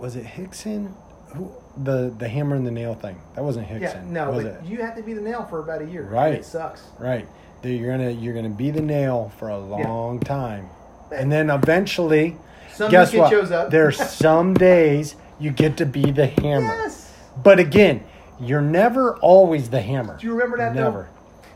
was 0.00 0.16
it 0.16 0.24
Rickson? 0.24 0.92
Who 1.36 1.52
the 1.76 2.12
the 2.18 2.28
hammer 2.28 2.56
and 2.56 2.66
the 2.66 2.70
nail 2.70 2.94
thing? 2.94 3.20
That 3.34 3.44
wasn't 3.44 3.68
Rickson. 3.68 3.80
Yeah, 3.80 4.04
no, 4.06 4.30
was 4.32 4.44
but 4.44 4.54
it? 4.54 4.64
you 4.64 4.78
have 4.78 4.96
to 4.96 5.02
be 5.02 5.14
the 5.14 5.20
nail 5.20 5.44
for 5.44 5.60
about 5.60 5.82
a 5.82 5.86
year. 5.86 6.04
Right. 6.04 6.34
It 6.34 6.44
sucks. 6.44 6.82
Right. 6.98 7.26
You're 7.64 7.90
gonna 7.96 8.10
you're 8.10 8.34
gonna 8.34 8.48
be 8.48 8.70
the 8.70 8.82
nail 8.82 9.32
for 9.38 9.48
a 9.48 9.58
long 9.58 10.18
time, 10.20 10.68
and 11.14 11.30
then 11.30 11.48
eventually, 11.50 12.36
Some 12.72 12.90
guess 12.90 13.12
what? 13.14 13.30
shows 13.30 13.50
up. 13.52 13.70
There's 13.70 13.96
some 13.98 14.54
days 14.70 15.14
you 15.38 15.50
get 15.50 15.76
to 15.76 15.86
be 15.86 16.10
the 16.10 16.26
hammer. 16.26 16.74
Yes. 16.82 17.12
But 17.42 17.60
again, 17.60 18.04
you're 18.40 18.60
never 18.60 19.16
always 19.18 19.70
the 19.70 19.80
hammer. 19.80 20.16
Do 20.18 20.26
you 20.26 20.32
remember 20.32 20.56
that 20.58 20.74
though? 20.74 20.82
Never. 20.84 21.04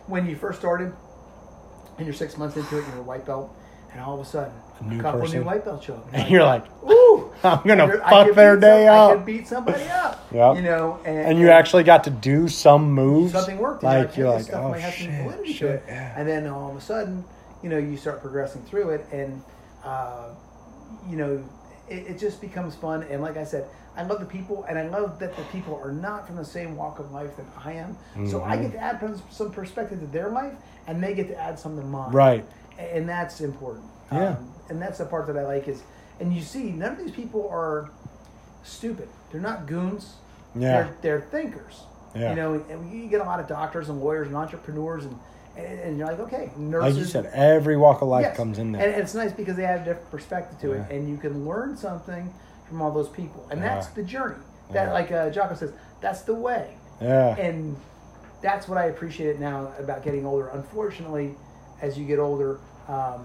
When 0.06 0.28
you 0.28 0.36
first 0.36 0.60
started, 0.60 0.92
and 1.98 2.06
you're 2.06 2.14
six 2.14 2.36
months 2.36 2.56
into 2.56 2.78
it, 2.78 2.84
and 2.84 2.92
you're 2.92 3.00
a 3.00 3.04
white 3.04 3.26
belt, 3.26 3.52
and 3.92 4.00
all 4.00 4.14
of 4.14 4.24
a 4.24 4.28
sudden, 4.28 4.52
new 4.82 5.00
couple 5.00 5.20
person. 5.20 5.40
new 5.40 5.44
white 5.44 5.64
belts 5.64 5.86
show 5.86 5.94
up. 5.94 6.06
And 6.12 6.30
you're 6.30 6.44
like, 6.44 6.64
Ooh, 6.88 7.30
I'm 7.42 7.62
gonna 7.66 7.98
fuck 8.08 8.34
their 8.34 8.56
day 8.56 8.86
some- 8.86 9.10
I 9.10 9.14
could 9.14 9.24
beat 9.26 9.46
somebody 9.48 9.84
up. 9.84 10.22
Yep. 10.32 10.56
You 10.56 10.62
know, 10.62 10.98
and, 11.04 11.18
And 11.28 11.38
you 11.38 11.50
actually 11.50 11.84
got 11.84 12.04
to 12.04 12.10
do 12.10 12.48
some 12.48 12.90
moves. 12.92 13.32
something 13.32 13.58
worked. 13.58 13.82
Like 13.84 14.16
you're 14.16 14.28
like, 14.28 14.52
oh 14.52 14.74
shit, 14.78 15.46
shit, 15.46 15.84
yeah. 15.86 16.18
And 16.18 16.28
then 16.28 16.46
all 16.48 16.70
of 16.70 16.76
a 16.76 16.80
sudden, 16.80 17.24
you 17.62 17.70
know, 17.70 17.78
you 17.78 17.96
start 17.96 18.20
progressing 18.20 18.62
through 18.64 18.90
it, 18.90 19.06
and 19.12 19.40
uh, 19.84 20.30
you 21.08 21.16
know, 21.16 21.42
it, 21.88 22.06
it 22.08 22.18
just 22.18 22.40
becomes 22.40 22.74
fun. 22.74 23.04
And 23.04 23.22
like 23.22 23.36
I 23.36 23.44
said, 23.44 23.66
I 23.96 24.02
love 24.02 24.18
the 24.20 24.26
people, 24.26 24.64
and 24.68 24.78
I 24.78 24.88
love 24.88 25.18
that 25.20 25.34
the 25.36 25.42
people 25.44 25.80
are 25.82 25.92
not 25.92 26.26
from 26.26 26.36
the 26.36 26.44
same 26.44 26.76
walk 26.76 26.98
of 26.98 27.12
life 27.12 27.34
that 27.36 27.46
I 27.64 27.72
am. 27.74 27.96
So 28.28 28.42
I 28.42 28.56
get 28.56 28.72
to 28.72 28.78
add 28.78 29.00
some 29.30 29.52
perspective 29.52 30.00
to 30.00 30.06
their 30.08 30.28
life, 30.28 30.52
and 30.86 31.02
they 31.02 31.14
get 31.14 31.28
to 31.28 31.36
add 31.38 31.58
some 31.58 31.76
to 31.76 31.82
mine. 31.82 32.12
Right. 32.12 32.44
And 32.78 33.08
that's 33.08 33.40
important. 33.40 33.84
Yeah. 34.12 34.30
Um, 34.30 34.52
and 34.68 34.82
that's 34.82 34.98
the 34.98 35.04
part 35.06 35.26
that 35.28 35.36
I 35.36 35.44
like 35.44 35.68
is, 35.68 35.82
and 36.20 36.34
you 36.34 36.42
see, 36.42 36.70
none 36.70 36.92
of 36.92 36.98
these 36.98 37.10
people 37.12 37.48
are 37.48 37.90
stupid. 38.62 39.08
They're 39.30 39.40
not 39.40 39.66
goons. 39.66 40.14
Yeah. 40.54 40.82
They're, 40.82 40.96
they're 41.02 41.20
thinkers. 41.20 41.82
Yeah. 42.14 42.30
You 42.30 42.36
know, 42.36 42.64
and 42.70 42.90
you 42.92 43.08
get 43.08 43.20
a 43.20 43.24
lot 43.24 43.40
of 43.40 43.46
doctors 43.46 43.88
and 43.88 44.00
lawyers 44.00 44.26
and 44.28 44.36
entrepreneurs, 44.36 45.04
and 45.04 45.18
and, 45.56 45.80
and 45.80 45.98
you're 45.98 46.06
like, 46.06 46.18
okay, 46.20 46.50
nurses. 46.58 46.94
Like 46.96 47.00
you 47.00 47.10
said, 47.10 47.30
every 47.32 47.78
walk 47.78 48.02
of 48.02 48.08
life 48.08 48.22
Yes. 48.24 48.36
comes 48.36 48.58
in 48.58 48.72
there. 48.72 48.86
and 48.86 49.00
it's 49.02 49.14
nice 49.14 49.32
because 49.32 49.56
they 49.56 49.62
have 49.64 49.82
a 49.82 49.84
different 49.84 50.10
perspective 50.10 50.58
to 50.60 50.72
it, 50.72 50.90
and 50.90 51.08
you 51.08 51.16
can 51.16 51.46
learn 51.46 51.76
something 51.78 52.32
from 52.68 52.82
all 52.82 52.90
those 52.92 53.08
people, 53.08 53.46
and 53.50 53.60
Yeah. 53.60 53.74
that's 53.74 53.86
the 53.88 54.02
journey. 54.02 54.36
That, 54.72 54.88
Yeah. 54.88 54.92
like 54.92 55.12
uh, 55.12 55.30
Jocko 55.30 55.54
says, 55.54 55.72
that's 56.02 56.22
the 56.22 56.34
way, 56.34 56.76
yeah. 57.00 57.36
and 57.36 57.74
that's 58.42 58.68
what 58.68 58.76
I 58.76 58.86
appreciate 58.86 59.30
it 59.30 59.40
now 59.40 59.72
about 59.78 60.02
getting 60.04 60.26
older. 60.26 60.48
Unfortunately, 60.48 61.34
as 61.80 61.98
you 61.98 62.04
get 62.06 62.18
older, 62.18 62.58
um, 62.88 63.24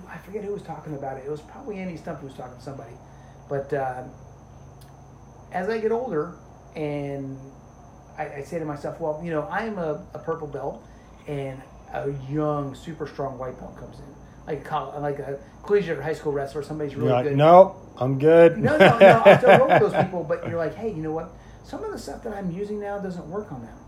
who, 0.00 0.08
I 0.08 0.18
forget 0.18 0.44
who 0.44 0.52
was 0.52 0.62
talking 0.62 0.94
about 0.94 1.18
it. 1.18 1.24
It 1.26 1.30
was 1.30 1.40
probably 1.40 1.78
Andy 1.78 1.96
Stumpf 1.96 2.20
who 2.20 2.26
was 2.26 2.34
talking 2.36 2.56
to 2.56 2.62
somebody, 2.62 2.94
but 3.48 3.72
uh, 3.72 4.04
as 5.52 5.68
I 5.68 5.78
get 5.78 5.92
older, 5.92 6.34
and 6.76 7.38
I, 8.16 8.36
I 8.36 8.42
say 8.42 8.58
to 8.58 8.64
myself, 8.64 9.00
well, 9.00 9.20
you 9.24 9.30
know, 9.30 9.42
I 9.42 9.64
am 9.64 9.78
a, 9.78 10.04
a 10.14 10.18
purple 10.18 10.46
belt, 10.46 10.82
and 11.26 11.60
a 11.92 12.12
young, 12.30 12.74
super 12.74 13.06
strong 13.06 13.38
white 13.38 13.58
belt 13.58 13.76
comes 13.78 13.98
in, 13.98 14.04
like 14.46 14.64
a 14.64 14.68
coll- 14.68 14.94
like 15.00 15.18
a 15.18 15.38
collegiate 15.64 15.98
or 15.98 16.02
high 16.02 16.12
school 16.14 16.32
wrestler. 16.32 16.62
Somebody's 16.62 16.94
really 16.94 17.08
You're 17.08 17.16
like, 17.16 17.24
good. 17.24 17.36
No, 17.36 17.76
I'm 17.96 18.18
good. 18.18 18.58
No, 18.58 18.76
no, 18.76 18.98
no. 18.98 19.22
I 19.24 19.38
still 19.38 19.58
work 19.60 19.80
with 19.80 19.92
those 19.92 20.04
people, 20.04 20.24
but 20.24 20.46
you're 20.48 20.58
like, 20.58 20.74
hey, 20.74 20.88
you 20.88 21.02
know 21.02 21.12
what? 21.12 21.32
Some 21.64 21.84
of 21.84 21.92
the 21.92 21.98
stuff 21.98 22.22
that 22.24 22.32
I'm 22.32 22.50
using 22.50 22.80
now 22.80 22.98
doesn't 22.98 23.28
work 23.28 23.52
on 23.52 23.62
them, 23.62 23.78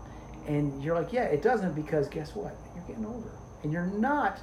and 0.47 0.83
you're 0.83 0.95
like, 0.95 1.13
yeah, 1.13 1.23
it 1.23 1.41
doesn't 1.41 1.73
because 1.75 2.07
guess 2.07 2.35
what? 2.35 2.55
You're 2.75 2.85
getting 2.85 3.05
older, 3.05 3.31
and 3.63 3.71
you're 3.71 3.87
not 3.87 4.39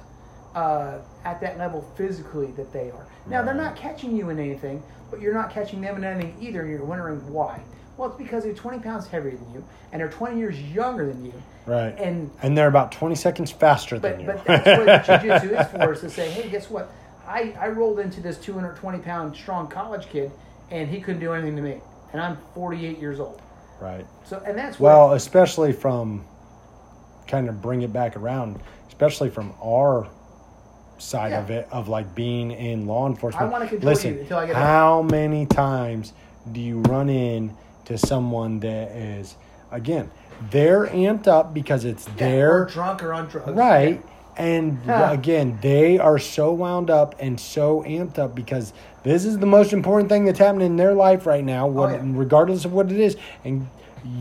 uh, 0.55 0.99
at 1.25 1.39
that 1.41 1.57
level 1.57 1.81
physically 1.95 2.47
that 2.57 2.71
they 2.73 2.89
are. 2.91 3.05
Now 3.27 3.43
they're 3.43 3.53
not 3.53 3.75
catching 3.75 4.15
you 4.15 4.29
in 4.29 4.39
anything, 4.39 4.81
but 5.11 5.21
you're 5.21 5.33
not 5.33 5.51
catching 5.51 5.81
them 5.81 5.97
in 5.97 6.03
anything 6.03 6.35
either. 6.41 6.61
And 6.61 6.69
you're 6.71 6.83
wondering 6.83 7.17
why. 7.31 7.61
Well, 7.97 8.09
it's 8.09 8.17
because 8.17 8.43
they're 8.45 8.53
20 8.53 8.79
pounds 8.79 9.07
heavier 9.07 9.31
than 9.35 9.53
you, 9.53 9.63
and 9.91 9.99
they're 9.99 10.09
20 10.09 10.37
years 10.37 10.59
younger 10.61 11.05
than 11.07 11.25
you. 11.25 11.33
Right. 11.65 11.93
And 11.99 12.31
And 12.41 12.57
they're 12.57 12.67
about 12.69 12.91
20 12.93 13.13
seconds 13.15 13.51
faster 13.51 13.99
but 13.99 14.11
than 14.17 14.21
you. 14.21 14.25
but 14.27 14.43
that's 14.45 15.05
what 15.07 15.21
jiu-jitsu 15.21 15.55
is 15.55 15.67
for 15.67 15.93
is 15.93 15.99
to 16.01 16.09
say, 16.09 16.29
hey, 16.31 16.49
guess 16.49 16.69
what? 16.69 16.91
I, 17.27 17.53
I 17.59 17.67
rolled 17.67 17.99
into 17.99 18.21
this 18.21 18.37
220 18.39 18.99
pound 18.99 19.35
strong 19.35 19.67
college 19.67 20.07
kid, 20.09 20.31
and 20.71 20.89
he 20.89 20.99
couldn't 21.01 21.19
do 21.19 21.33
anything 21.33 21.55
to 21.57 21.61
me, 21.61 21.81
and 22.13 22.21
I'm 22.21 22.37
48 22.55 22.97
years 22.99 23.19
old. 23.19 23.41
right. 23.81 24.05
So 24.25 24.41
and 24.45 24.57
that's 24.57 24.79
Well, 24.79 25.13
especially 25.13 25.73
from 25.73 26.23
kind 27.27 27.49
of 27.49 27.61
bring 27.61 27.81
it 27.83 27.91
back 27.93 28.15
around, 28.15 28.59
especially 28.87 29.29
from 29.29 29.53
our 29.61 30.07
side 30.99 31.31
Yeah. 31.31 31.39
of 31.41 31.49
it, 31.51 31.67
of 31.71 31.87
like 31.89 32.13
being 32.15 32.51
in 32.51 32.87
law 32.87 33.07
enforcement. 33.07 33.47
I 33.47 33.51
wanna 33.51 33.67
control 33.67 33.91
Listen, 33.91 34.19
until 34.19 34.37
I 34.37 34.45
get 34.47 34.55
how 34.55 35.01
many 35.01 35.45
times 35.45 36.13
do 36.51 36.59
you 36.59 36.79
run 36.81 37.09
in 37.09 37.53
to 37.85 37.97
someone 37.97 38.59
that 38.61 38.91
is, 38.91 39.35
again, 39.71 40.09
they're 40.51 40.85
amped 40.87 41.27
up 41.27 41.53
because 41.53 41.85
it's 41.85 42.07
yeah, 42.07 42.13
their 42.29 42.65
drunk 42.65 43.03
or 43.03 43.13
on 43.13 43.27
drugs, 43.27 43.51
Right. 43.51 44.01
And 44.37 44.77
Huh. 44.85 45.09
again, 45.11 45.57
they 45.61 45.99
are 45.99 46.17
so 46.17 46.53
wound 46.53 46.89
up 46.89 47.13
and 47.19 47.37
so 47.37 47.83
amped 47.85 48.17
up 48.17 48.35
because 48.35 48.71
this 49.03 49.25
is 49.25 49.37
the 49.39 49.45
most 49.45 49.73
important 49.73 50.07
thing 50.09 50.23
that's 50.23 50.39
happening 50.39 50.67
in 50.67 50.75
their 50.77 50.93
life 50.93 51.25
right 51.25 51.43
now, 51.43 51.65
oh, 51.67 51.71
what, 51.71 51.89
Oh, 51.89 51.93
yeah. 51.95 52.01
regardless 52.05 52.63
of 52.63 52.71
what 52.71 52.89
it 52.89 52.99
is. 52.99 53.17
And 53.43 53.67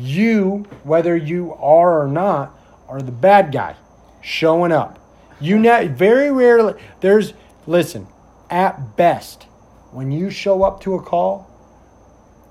you, 0.00 0.64
whether 0.82 1.16
you 1.16 1.54
are 1.60 2.00
or 2.02 2.08
not, 2.08 2.52
are 2.88 3.00
the 3.00 3.12
bad 3.12 3.52
guy 3.52 3.74
showing 4.20 4.72
up. 4.72 4.98
You 5.40 5.58
know, 5.58 5.86
very 5.88 6.30
rarely, 6.32 6.74
there's, 7.00 7.32
listen, 7.66 8.06
at 8.50 8.96
best, 8.96 9.44
when 9.92 10.10
you 10.10 10.30
show 10.30 10.62
up 10.62 10.80
to 10.82 10.94
a 10.94 11.02
call, 11.02 11.46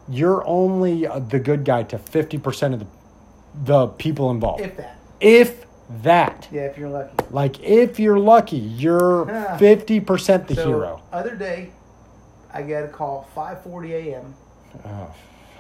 you're 0.09 0.45
only 0.47 1.05
uh, 1.05 1.19
the 1.19 1.39
good 1.39 1.65
guy 1.65 1.83
to 1.83 1.97
50% 1.97 2.73
of 2.73 2.79
the, 2.79 2.87
the 3.65 3.87
people 3.87 4.31
involved. 4.31 4.61
If 4.61 4.77
that, 4.77 4.97
if 5.19 5.65
that. 6.03 6.47
yeah, 6.51 6.61
if 6.61 6.77
you're 6.77 6.89
lucky. 6.89 7.15
Like 7.31 7.59
if 7.61 7.99
you're 7.99 8.19
lucky, 8.19 8.57
you're 8.57 9.25
Yeah. 9.29 9.57
fifty 9.57 9.99
percent 10.01 10.47
the 10.47 10.55
so 10.55 10.67
hero. 10.67 11.01
other 11.13 11.33
day, 11.35 11.71
I 12.53 12.61
get 12.61 12.83
a 12.83 12.87
call 12.89 13.27
5:40 13.35 13.91
a.m. 13.91 14.35
Oh. 14.85 15.13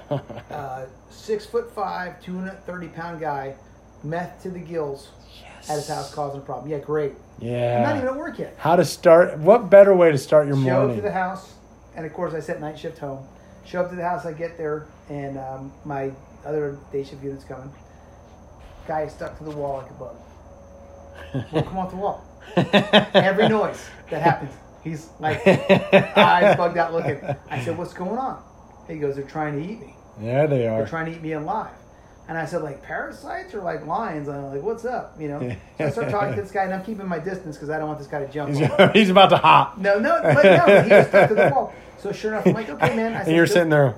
Uh, 0.51 0.85
six 1.09 1.45
foot 1.45 1.69
five, 1.75 2.21
230 2.21 2.87
pound 2.89 3.19
guy, 3.19 3.55
meth 4.03 4.41
to 4.43 4.49
the 4.49 4.59
gills, 4.59 5.09
at 5.69 5.75
his 5.75 5.87
house 5.87 6.13
causing 6.13 6.39
a 6.41 6.43
problem. 6.43 6.69
Yeah, 6.69 6.79
great. 6.79 7.13
I'm 7.41 7.83
not 7.83 7.95
even 7.97 8.07
at 8.07 8.15
work 8.15 8.39
yet. 8.39 8.55
How 8.57 8.75
to 8.75 8.85
start? 8.85 9.37
What 9.37 9.69
better 9.69 9.93
way 9.95 10.11
to 10.11 10.17
start 10.17 10.47
your 10.47 10.55
morning? 10.55 10.73
show 10.73 10.89
up 10.89 10.95
to 10.95 11.01
the 11.01 11.11
house, 11.11 11.53
and 11.95 12.05
of 12.05 12.13
course 12.13 12.33
I 12.33 12.39
set 12.39 12.59
night 12.59 12.79
shift 12.79 12.97
home. 12.97 13.25
Show 13.65 13.81
up 13.81 13.89
to 13.89 13.95
the 13.95 14.03
house, 14.03 14.25
I 14.25 14.33
get 14.33 14.57
there, 14.57 14.87
and 15.09 15.37
um, 15.37 15.71
my 15.85 16.11
other 16.45 16.77
day 16.91 17.03
shift 17.03 17.23
unit's 17.23 17.43
coming. 17.43 17.71
Guy 18.87 19.01
is 19.01 19.11
stuck 19.11 19.37
to 19.39 19.43
the 19.43 19.51
wall 19.51 19.77
like 19.77 19.89
a 19.89 19.93
bug. 19.93 20.15
Won't 21.51 21.67
come 21.67 21.77
off 21.77 21.91
the 21.91 21.97
wall. 21.97 22.25
Every 23.13 23.49
noise 23.49 23.85
that 24.09 24.21
happens, 24.21 24.51
he's 24.83 25.09
like 25.19 25.45
eyes 25.45 26.55
bugged 26.55 26.77
out 26.77 26.93
looking. 26.93 27.19
I 27.49 27.63
said, 27.63 27.77
"What's 27.77 27.93
going 27.93 28.17
on?" 28.17 28.41
He 28.87 28.97
goes, 28.97 29.15
"They're 29.15 29.25
trying 29.25 29.61
to 29.61 29.69
eat 29.69 29.81
me. 29.81 29.95
Yeah, 30.21 30.45
they 30.45 30.67
are. 30.67 30.79
They're 30.79 30.87
trying 30.87 31.07
to 31.07 31.11
eat 31.11 31.21
me 31.21 31.33
alive." 31.33 31.75
And 32.29 32.37
I 32.37 32.45
said, 32.45 32.61
"Like 32.61 32.83
parasites 32.83 33.53
or 33.53 33.61
like 33.61 33.85
lions?" 33.85 34.27
And 34.27 34.37
I'm 34.37 34.51
like, 34.51 34.61
"What's 34.61 34.83
up?" 34.85 35.15
You 35.19 35.27
know. 35.29 35.55
So 35.77 35.85
I 35.85 35.89
start 35.91 36.09
talking 36.09 36.35
to 36.35 36.41
this 36.41 36.51
guy, 36.51 36.63
and 36.63 36.73
I'm 36.73 36.83
keeping 36.83 37.07
my 37.07 37.19
distance 37.19 37.55
because 37.55 37.69
I 37.69 37.77
don't 37.77 37.87
want 37.87 37.99
this 37.99 38.07
guy 38.07 38.25
to 38.25 38.31
jump. 38.31 38.55
He's, 38.55 38.67
he's 38.93 39.09
about 39.11 39.29
to 39.29 39.37
hop, 39.37 39.77
No, 39.77 39.99
no, 39.99 40.19
but 40.23 40.43
no, 40.43 40.81
he 40.81 40.89
was 40.89 41.07
stuck 41.07 41.29
to 41.29 41.35
the 41.35 41.49
wall. 41.53 41.73
So 41.99 42.11
sure 42.11 42.31
enough, 42.33 42.47
I'm 42.47 42.53
like, 42.53 42.67
okay, 42.69 42.95
man. 42.95 43.13
I 43.13 43.19
said, 43.19 43.27
and 43.27 43.35
you're 43.37 43.45
sitting 43.45 43.69
there. 43.69 43.93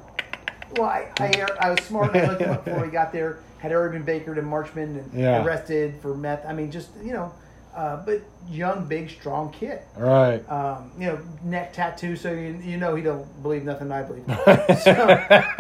Well, 0.75 0.83
I, 0.89 1.07
I, 1.17 1.47
I 1.61 1.69
was 1.71 1.79
smart. 1.85 2.13
I 2.15 2.27
looked 2.27 2.41
him 2.41 2.51
up 2.51 2.65
before 2.65 2.83
he 2.85 2.91
got 2.91 3.11
there. 3.13 3.39
Had 3.59 3.71
already 3.71 3.93
been 3.97 4.03
Bakered 4.05 4.37
and 4.37 4.47
Marchman 4.47 4.99
and 4.99 5.13
Yeah. 5.13 5.43
arrested 5.43 5.95
for 6.01 6.13
meth. 6.15 6.45
I 6.45 6.51
mean, 6.53 6.69
just 6.69 6.89
you 7.01 7.13
know, 7.13 7.33
uh, 7.79 7.95
but 8.05 8.21
young, 8.49 8.85
big, 8.89 9.09
strong 9.09 9.53
kid. 9.53 9.79
Right. 9.95 10.39
Um, 10.49 10.91
you 10.99 11.05
know, 11.05 11.19
neck 11.45 11.71
tattoo, 11.71 12.17
so 12.17 12.29
you, 12.29 12.59
you 12.61 12.75
know 12.75 12.93
he 12.93 13.01
don't 13.01 13.41
believe 13.41 13.63
nothing 13.63 13.89
I 13.89 14.03
believe. 14.03 14.25
so, 14.83 14.91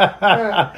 uh, 0.01 0.71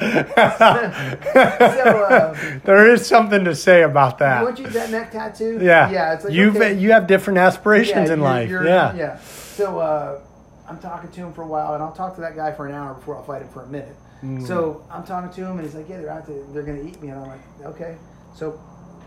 there 2.64 2.92
is 2.92 3.04
something 3.04 3.44
to 3.44 3.56
say 3.56 3.82
about 3.82 4.18
that. 4.18 4.44
once 4.44 4.60
you 4.60 4.66
get 4.66 4.74
that 4.74 4.90
neck 4.90 5.10
tattoo, 5.10 5.58
yeah. 5.60 5.90
yeah, 5.90 6.14
it's 6.14 6.24
like 6.24 6.32
you've 6.32 6.54
okay. 6.54 6.78
you 6.78 6.92
have 6.92 7.08
different 7.08 7.40
aspirations 7.40 8.08
in 8.08 8.20
you're- 8.20 8.30
life. 8.30 8.48
you're- 8.48 8.68
Yeah. 8.68 8.94
yeah. 8.94 9.18
So 9.20 9.80
uh, 9.80 10.20
I'm 10.68 10.78
talking 10.78 11.10
to 11.10 11.20
him 11.22 11.32
for 11.32 11.42
a 11.42 11.48
while, 11.48 11.74
and 11.74 11.82
I'll 11.82 11.90
talk 11.92 12.14
to 12.14 12.20
that 12.20 12.36
guy 12.36 12.52
for 12.52 12.68
an 12.68 12.74
hour 12.74 12.94
before 12.94 13.16
I'll 13.16 13.24
fight 13.24 13.42
him 13.42 13.48
for 13.48 13.64
a 13.64 13.68
minute. 13.68 13.96
Mm. 14.22 14.46
So 14.46 14.86
I'm 14.92 15.02
talking 15.02 15.32
to 15.32 15.40
him, 15.44 15.58
and 15.58 15.62
he's 15.62 15.74
like, 15.74 15.88
"Yeah, 15.88 15.96
they're 15.96 16.10
out 16.10 16.24
to, 16.26 16.46
they're 16.52 16.62
going 16.62 16.80
to 16.80 16.88
eat 16.88 17.02
me," 17.02 17.08
and 17.08 17.18
I'm 17.18 17.26
like, 17.26 17.40
"Okay." 17.64 17.96
So 18.32 18.60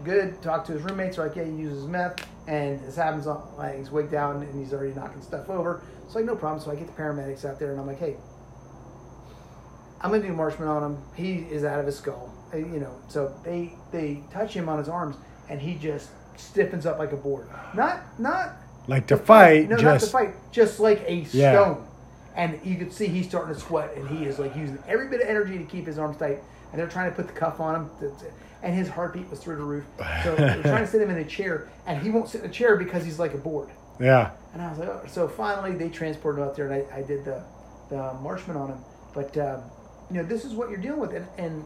good. 0.03 0.41
Talk 0.41 0.65
to 0.65 0.73
his 0.73 0.81
roommates. 0.81 1.15
They're 1.17 1.27
like, 1.27 1.35
yeah, 1.35 1.43
he 1.45 1.51
uses 1.51 1.85
meth, 1.87 2.27
and 2.47 2.79
this 2.81 2.95
happens. 2.95 3.27
On, 3.27 3.41
like 3.57 3.77
he's 3.77 3.91
waked 3.91 4.11
down 4.11 4.41
and 4.41 4.59
he's 4.59 4.73
already 4.73 4.93
knocking 4.93 5.21
stuff 5.21 5.49
over. 5.49 5.81
It's 6.05 6.15
like, 6.15 6.25
no 6.25 6.35
problem. 6.35 6.61
So 6.63 6.71
I 6.71 6.75
get 6.75 6.87
the 6.87 7.01
paramedics 7.01 7.45
out 7.45 7.59
there, 7.59 7.71
and 7.71 7.79
I'm 7.79 7.87
like, 7.87 7.99
hey, 7.99 8.15
I'm 10.01 10.11
gonna 10.11 10.23
do 10.23 10.33
marshmallow 10.33 10.83
on 10.83 10.91
him. 10.93 10.97
He 11.15 11.33
is 11.53 11.63
out 11.63 11.79
of 11.79 11.85
his 11.85 11.97
skull. 11.97 12.31
Uh, 12.53 12.57
You 12.57 12.79
know, 12.79 12.95
so 13.07 13.33
they 13.43 13.73
they 13.91 14.21
touch 14.31 14.53
him 14.53 14.69
on 14.69 14.77
his 14.77 14.89
arms, 14.89 15.15
and 15.49 15.59
he 15.61 15.75
just 15.75 16.09
stiffens 16.37 16.85
up 16.85 16.99
like 16.99 17.11
a 17.11 17.17
board. 17.17 17.47
Not 17.73 18.01
not 18.19 18.53
Like 18.87 19.07
to 19.07 19.17
fight, 19.17 19.67
no, 19.69 19.77
not 19.77 19.81
just 19.81 20.05
to 20.07 20.11
fight, 20.11 20.35
just 20.51 20.79
like 20.79 21.01
a 21.07 21.25
Yeah. 21.31 21.53
stone. 21.53 21.87
And 22.35 22.59
you 22.65 22.75
could 22.75 22.91
see 22.91 23.07
he's 23.07 23.27
starting 23.27 23.53
to 23.55 23.59
sweat, 23.59 23.95
and 23.95 24.07
he 24.09 24.25
is 24.25 24.37
like 24.39 24.55
using 24.55 24.77
every 24.87 25.07
bit 25.07 25.21
of 25.21 25.27
energy 25.27 25.57
to 25.57 25.63
keep 25.63 25.87
his 25.87 25.97
arms 25.97 26.17
tight. 26.17 26.43
And 26.71 26.79
they're 26.81 26.89
trying 26.89 27.09
to 27.09 27.15
put 27.15 27.27
the 27.27 27.33
cuff 27.33 27.61
on 27.61 27.75
him, 27.75 27.89
to, 28.01 28.09
to- 28.09 28.31
and 28.65 28.75
his 28.75 28.89
heartbeat 28.89 29.29
was 29.29 29.39
through 29.39 29.55
the 29.57 29.63
roof. 29.63 29.85
So 30.23 30.35
they're 30.35 30.61
trying 30.63 30.83
to 30.83 30.87
sit 30.87 31.01
him 31.01 31.09
in 31.11 31.17
a 31.17 31.25
chair, 31.25 31.69
and 31.87 32.01
he 32.01 32.09
won't 32.09 32.27
sit 32.27 32.43
in 32.43 32.49
a 32.49 32.53
chair 32.53 32.75
because 32.75 33.05
he's 33.05 33.19
like 33.19 33.33
a 33.33 33.37
board. 33.37 33.69
yeah. 33.99 34.31
And 34.53 34.61
I 34.61 34.69
was 34.69 34.79
like, 34.79 34.89
oh. 34.89 35.01
so 35.07 35.27
finally 35.27 35.77
they 35.77 35.89
transported 35.89 36.41
him 36.41 36.47
out 36.49 36.55
there, 36.55 36.69
and 36.71 36.83
I, 36.91 36.97
I 36.97 37.01
did 37.03 37.23
the 37.25 37.43
the 37.89 37.97
Marchman 38.21 38.55
on 38.55 38.69
him. 38.71 38.79
But 39.13 39.37
um, 39.37 39.61
you 40.09 40.17
know, 40.17 40.23
this 40.23 40.43
is 40.45 40.53
what 40.53 40.69
you're 40.69 40.79
dealing 40.79 40.99
with, 40.99 41.13
and, 41.13 41.27
and 41.37 41.65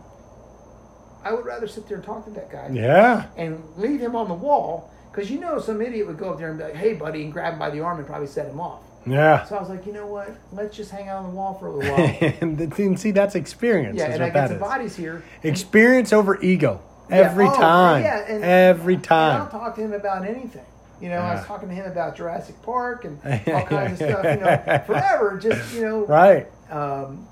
I 1.24 1.34
would 1.34 1.46
rather 1.46 1.68
sit 1.68 1.88
there 1.88 1.98
and 1.98 2.06
talk 2.06 2.26
to 2.26 2.32
that 2.32 2.50
guy 2.52 2.70
Yeah. 2.72 3.28
and 3.38 3.62
leave 3.78 4.00
him 4.00 4.16
on 4.16 4.28
the 4.28 4.34
wall 4.34 4.90
because 5.12 5.30
you 5.30 5.40
know 5.40 5.60
some 5.60 5.82
idiot 5.82 6.08
would 6.08 6.18
go 6.18 6.32
up 6.32 6.38
there 6.40 6.50
and 6.50 6.58
be 6.58 6.64
like, 6.66 6.76
"Hey, 6.76 6.94
buddy," 6.94 7.24
and 7.24 7.32
grab 7.34 7.54
him 7.54 7.60
by 7.60 7.70
the 7.70 7.80
arm 7.82 7.98
and 8.00 8.08
probably 8.08 8.28
set 8.28 8.48
him 8.48 8.60
off. 8.60 8.82
Yeah. 9.06 9.44
So 9.46 9.56
I 9.56 9.60
was 9.60 9.70
like, 9.70 9.86
you 9.86 9.94
know 9.94 10.06
what? 10.08 10.30
Let's 10.52 10.76
just 10.76 10.92
hang 10.92 11.08
out 11.08 11.18
on 11.24 11.30
the 11.30 11.36
wall 11.36 11.54
for 11.56 11.68
a 11.68 11.72
little 11.76 11.96
while. 11.96 12.34
and 12.42 13.00
see, 13.00 13.12
that's 13.12 13.36
experience. 13.36 13.98
yeah, 13.98 14.12
and 14.12 14.24
I 14.24 14.30
got 14.30 14.50
some 14.50 14.60
bodies 14.60 14.96
here. 14.96 15.24
Experience 15.44 16.12
over 16.14 16.40
ego. 16.42 16.82
Yeah, 17.10 17.16
Every 17.18 17.48
oh, 17.48 17.56
time. 17.56 18.04
Yeah, 18.04 18.26
and, 18.28 18.44
Every 18.44 18.96
and 18.96 19.08
I'll 19.12 19.48
time. 19.48 19.50
talk 19.50 19.76
to 19.76 19.82
him 19.82 19.94
about 19.94 20.26
anything. 20.28 20.66
You 21.02 21.10
know, 21.10 21.18
I 21.18 21.36
was 21.36 21.46
talking 21.46 21.70
to 21.70 21.76
him 21.76 21.90
about 21.90 22.16
Jurassic 22.18 22.62
Park 22.62 23.06
and 23.06 23.20
all 23.48 23.66
kinds 23.66 24.02
of 24.02 24.10
stuff. 24.10 24.24
You 24.26 24.42
know, 24.42 24.84
forever. 24.86 25.40
Just 25.42 25.74
you 25.74 25.82
know, 25.82 26.06
Right. 26.06 26.48
Um, 26.70 27.28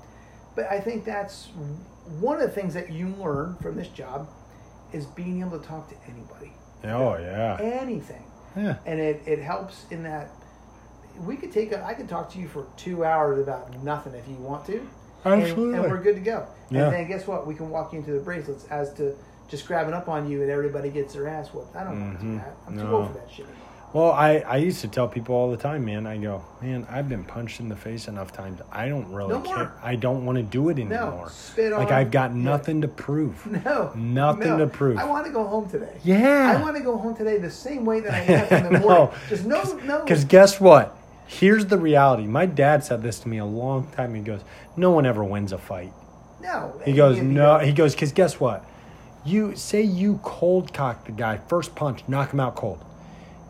but 0.56 0.66
I 0.70 0.80
think 0.80 1.04
that's 1.04 1.48
one 2.18 2.36
of 2.36 2.42
the 2.42 2.48
things 2.48 2.74
that 2.74 2.90
you 2.90 3.08
learn 3.08 3.56
from 3.60 3.76
this 3.76 3.88
job 3.88 4.28
is 4.92 5.04
being 5.06 5.40
able 5.40 5.60
to 5.60 5.66
talk 5.66 5.88
to 5.90 5.94
anybody, 6.10 6.52
Oh, 6.84 7.16
yeah. 7.18 7.58
anything. 7.60 8.24
Yeah. 8.56 8.76
and 8.86 8.98
it, 8.98 9.22
it 9.26 9.38
helps 9.38 9.84
in 9.90 10.02
that 10.04 10.30
we 11.20 11.36
could 11.36 11.52
take 11.52 11.70
a, 11.72 11.84
I 11.84 11.94
could 11.94 12.08
talk 12.08 12.32
to 12.32 12.38
you 12.38 12.48
for 12.48 12.66
two 12.76 13.04
hours 13.04 13.38
about 13.38 13.82
nothing 13.84 14.14
if 14.14 14.26
you 14.26 14.34
want 14.36 14.64
to, 14.66 14.78
and, 15.24 15.42
Absolutely. 15.42 15.78
and 15.78 15.90
we're 15.90 16.02
good 16.02 16.14
to 16.16 16.20
go. 16.22 16.46
Yeah. 16.70 16.84
And 16.84 16.92
then 16.94 17.08
guess 17.08 17.26
what? 17.26 17.46
We 17.46 17.54
can 17.54 17.70
walk 17.70 17.92
you 17.92 17.98
into 18.00 18.12
the 18.12 18.20
bracelets 18.20 18.64
as 18.66 18.92
to 18.94 19.14
just 19.48 19.66
grabbing 19.66 19.94
up 19.94 20.08
on 20.08 20.28
you 20.30 20.42
and 20.42 20.50
everybody 20.50 20.90
gets 20.90 21.14
their 21.14 21.28
ass 21.28 21.48
whooped. 21.54 21.74
I 21.76 21.84
don't 21.84 22.00
want 22.00 22.20
to 22.20 22.26
do 22.26 22.34
that. 22.36 22.56
I'm 22.66 22.76
too 22.76 22.84
No. 22.84 22.96
old 22.96 23.08
for 23.08 23.14
that 23.14 23.30
shit. 23.30 23.46
Well, 23.94 24.12
I, 24.12 24.40
I 24.46 24.56
used 24.58 24.82
to 24.82 24.88
tell 24.88 25.08
people 25.08 25.34
all 25.34 25.50
the 25.50 25.56
time, 25.56 25.86
man. 25.86 26.06
I 26.06 26.18
go, 26.18 26.44
man, 26.60 26.86
I've 26.90 27.08
been 27.08 27.24
punched 27.24 27.58
in 27.58 27.70
the 27.70 27.74
face 27.76 28.06
enough 28.06 28.32
times. 28.32 28.60
I 28.70 28.86
don't 28.86 29.10
really 29.10 29.30
No 29.30 29.40
care. 29.40 29.72
I 29.82 29.96
don't 29.96 30.26
want 30.26 30.36
to 30.36 30.42
do 30.42 30.68
it 30.68 30.78
anymore. 30.78 31.30
spit 31.30 31.72
like 31.72 31.90
I've 31.90 32.10
got 32.10 32.32
yeah. 32.32 32.36
nothing 32.42 32.82
to 32.82 32.88
prove. 32.88 33.46
No, 33.64 33.90
Nothing 33.96 34.48
no. 34.48 34.58
to 34.58 34.66
prove. 34.66 34.98
I 34.98 35.04
want 35.06 35.24
to 35.24 35.32
go 35.32 35.42
home 35.44 35.70
today. 35.70 35.96
Yeah. 36.04 36.54
I 36.58 36.60
want 36.60 36.76
to 36.76 36.82
go 36.82 36.98
home 36.98 37.16
today 37.16 37.38
the 37.38 37.50
same 37.50 37.86
way 37.86 38.00
that 38.00 38.12
I 38.12 38.26
left 38.32 38.52
in 38.52 38.72
the 38.74 38.78
morning. 38.80 39.08
Just 39.30 39.46
no, 39.46 39.62
no. 39.84 40.02
Because 40.04 40.26
guess 40.26 40.60
what? 40.60 40.94
Here's 41.26 41.64
the 41.64 41.78
reality. 41.78 42.26
My 42.26 42.44
dad 42.44 42.84
said 42.84 43.02
this 43.02 43.20
to 43.20 43.28
me 43.28 43.38
a 43.38 43.44
long 43.46 43.86
time. 43.92 44.14
He 44.14 44.20
goes, 44.20 44.40
"No 44.76 44.90
one 44.90 45.06
ever 45.06 45.24
wins 45.24 45.52
a 45.52 45.58
fight." 45.58 45.92
no. 46.42 46.78
He 46.84 46.92
goes, 46.92 47.18
"No." 47.20 47.58
He 47.58 47.72
goes, 47.72 47.94
"Because 47.94 48.12
guess 48.12 48.38
what? 48.40 48.64
You 49.24 49.56
say 49.56 49.82
you 49.82 50.20
cold 50.22 50.72
cock 50.72 51.04
the 51.06 51.12
guy 51.12 51.38
first 51.48 51.74
punch, 51.74 52.02
knock 52.08 52.32
him 52.32 52.40
out 52.40 52.56
cold. 52.56 52.84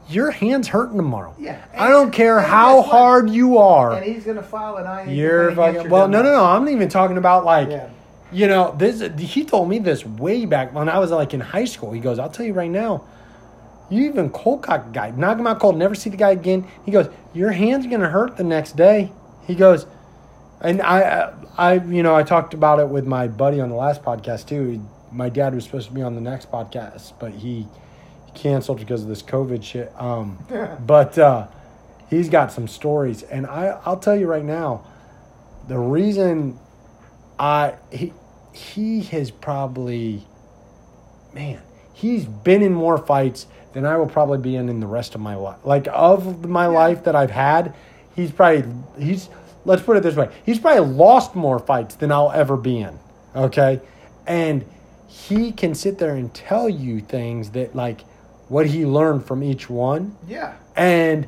Your 0.08 0.30
hand's 0.30 0.68
hurting 0.68 0.96
tomorrow. 0.96 1.34
Yeah. 1.38 1.62
I 1.76 1.88
don't 1.90 2.10
care 2.10 2.40
how 2.40 2.80
hard 2.80 3.28
you 3.28 3.58
are. 3.58 3.92
And 3.92 4.04
he's 4.04 4.24
gonna 4.24 4.42
file 4.42 4.76
an 4.76 4.86
IAEA 4.86 5.16
You're 5.16 5.52
fucking. 5.54 5.90
Well, 5.90 6.08
no, 6.08 6.22
no, 6.22 6.32
no. 6.32 6.44
I'm 6.44 6.64
not 6.64 6.72
even 6.72 6.88
talking 6.88 7.18
about 7.18 7.44
like, 7.44 7.68
Yeah. 7.68 7.88
you 8.32 8.48
know, 8.48 8.74
this. 8.78 9.02
He 9.18 9.44
told 9.44 9.68
me 9.68 9.78
this 9.78 10.06
way 10.06 10.46
back 10.46 10.74
when 10.74 10.88
I 10.88 10.98
was 10.98 11.10
like 11.10 11.34
in 11.34 11.40
high 11.40 11.66
school. 11.66 11.92
He 11.92 12.00
goes, 12.00 12.18
"I'll 12.18 12.30
tell 12.30 12.46
you 12.46 12.54
right 12.54 12.70
now, 12.70 13.04
you 13.90 14.06
even 14.06 14.30
cold 14.30 14.62
cock 14.62 14.86
a 14.86 14.90
guy, 14.90 15.10
knock 15.10 15.38
him 15.38 15.46
out 15.46 15.60
cold, 15.60 15.76
never 15.76 15.94
see 15.94 16.08
the 16.08 16.16
guy 16.16 16.30
again." 16.30 16.66
He 16.86 16.90
goes, 16.90 17.08
"Your 17.34 17.50
hand's 17.52 17.86
gonna 17.86 18.08
hurt 18.08 18.38
the 18.38 18.44
next 18.44 18.76
day." 18.76 19.12
He 19.46 19.54
goes, 19.54 19.86
and 20.62 20.80
I, 20.82 21.32
I, 21.56 21.74
you 21.74 22.02
know, 22.02 22.14
I 22.14 22.22
talked 22.22 22.54
about 22.54 22.80
it 22.80 22.88
with 22.88 23.06
my 23.06 23.28
buddy 23.28 23.60
on 23.60 23.68
the 23.68 23.74
last 23.76 24.02
podcast 24.02 24.46
too. 24.46 24.82
My 25.18 25.28
dad 25.28 25.52
was 25.52 25.64
supposed 25.64 25.88
to 25.88 25.92
be 25.92 26.00
on 26.00 26.14
the 26.14 26.20
next 26.20 26.48
podcast, 26.48 27.14
but 27.18 27.32
he 27.32 27.66
canceled 28.36 28.78
because 28.78 29.02
of 29.02 29.08
this 29.08 29.20
COVID 29.20 29.64
shit. 29.64 29.92
Um, 29.98 30.38
but 30.86 31.18
uh, 31.18 31.48
he's 32.08 32.28
got 32.28 32.52
some 32.52 32.68
stories, 32.68 33.24
and 33.24 33.44
I, 33.44 33.80
I'll 33.84 33.98
tell 33.98 34.14
you 34.14 34.28
right 34.28 34.44
now, 34.44 34.86
the 35.66 35.76
reason 35.76 36.56
I 37.36 37.74
he 37.90 38.12
he 38.52 39.00
has 39.02 39.32
probably, 39.32 40.22
man, 41.34 41.62
he's 41.92 42.24
been 42.24 42.62
in 42.62 42.72
more 42.72 42.96
fights 42.96 43.48
than 43.72 43.84
I 43.84 43.96
will 43.96 44.06
probably 44.06 44.38
be 44.38 44.54
in 44.54 44.68
in 44.68 44.78
the 44.78 44.86
rest 44.86 45.16
of 45.16 45.20
my 45.20 45.34
life. 45.34 45.58
Like 45.64 45.88
of 45.92 46.48
my 46.48 46.66
life 46.66 47.02
that 47.04 47.16
I've 47.16 47.32
had, 47.32 47.74
he's 48.14 48.30
probably 48.30 48.72
he's 49.04 49.28
let's 49.64 49.82
put 49.82 49.96
it 49.96 50.04
this 50.04 50.14
way, 50.14 50.30
he's 50.46 50.60
probably 50.60 50.88
lost 50.94 51.34
more 51.34 51.58
fights 51.58 51.96
than 51.96 52.12
I'll 52.12 52.30
ever 52.30 52.56
be 52.56 52.78
in. 52.78 53.00
Okay, 53.34 53.80
and 54.24 54.64
he 55.08 55.50
can 55.52 55.74
sit 55.74 55.98
there 55.98 56.14
and 56.14 56.32
tell 56.32 56.68
you 56.68 57.00
things 57.00 57.50
that 57.50 57.74
like 57.74 58.02
what 58.48 58.66
he 58.66 58.86
learned 58.86 59.26
from 59.26 59.42
each 59.42 59.68
one. 59.68 60.16
Yeah. 60.26 60.56
And 60.76 61.26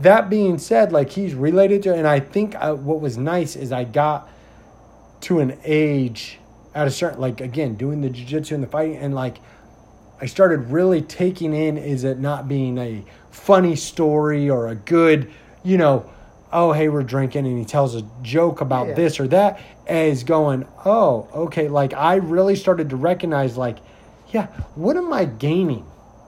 that 0.00 0.28
being 0.28 0.58
said, 0.58 0.92
like 0.92 1.10
he's 1.10 1.34
related 1.34 1.82
to, 1.84 1.94
and 1.94 2.06
I 2.06 2.20
think 2.20 2.54
uh, 2.56 2.74
what 2.74 3.00
was 3.00 3.16
nice 3.16 3.56
is 3.56 3.72
I 3.72 3.84
got 3.84 4.28
to 5.22 5.40
an 5.40 5.58
age 5.64 6.38
at 6.74 6.86
a 6.86 6.90
certain, 6.90 7.20
like 7.20 7.40
again, 7.40 7.74
doing 7.76 8.00
the 8.00 8.08
jujitsu 8.08 8.52
and 8.52 8.62
the 8.62 8.68
fighting, 8.68 8.96
and 8.96 9.14
like 9.14 9.38
I 10.20 10.26
started 10.26 10.70
really 10.70 11.00
taking 11.02 11.54
in 11.54 11.78
is 11.78 12.04
it 12.04 12.18
not 12.18 12.48
being 12.48 12.78
a 12.78 13.04
funny 13.30 13.76
story 13.76 14.50
or 14.50 14.68
a 14.68 14.74
good, 14.74 15.30
you 15.62 15.78
know, 15.78 16.10
oh 16.52 16.72
hey 16.72 16.88
we're 16.88 17.02
drinking 17.02 17.46
and 17.46 17.58
he 17.58 17.64
tells 17.64 17.94
a 17.94 18.02
joke 18.22 18.60
about 18.60 18.88
Yeah. 18.88 18.94
this 18.94 19.20
or 19.20 19.28
that 19.28 19.60
as 19.86 20.24
going 20.24 20.66
oh 20.84 21.28
okay 21.34 21.68
like 21.68 21.92
I 21.94 22.16
really 22.16 22.56
started 22.56 22.90
to 22.90 22.96
recognize 22.96 23.56
like 23.56 23.78
yeah 24.32 24.46
what 24.74 24.96
am 24.96 25.12
I 25.12 25.24
gaining 25.26 25.86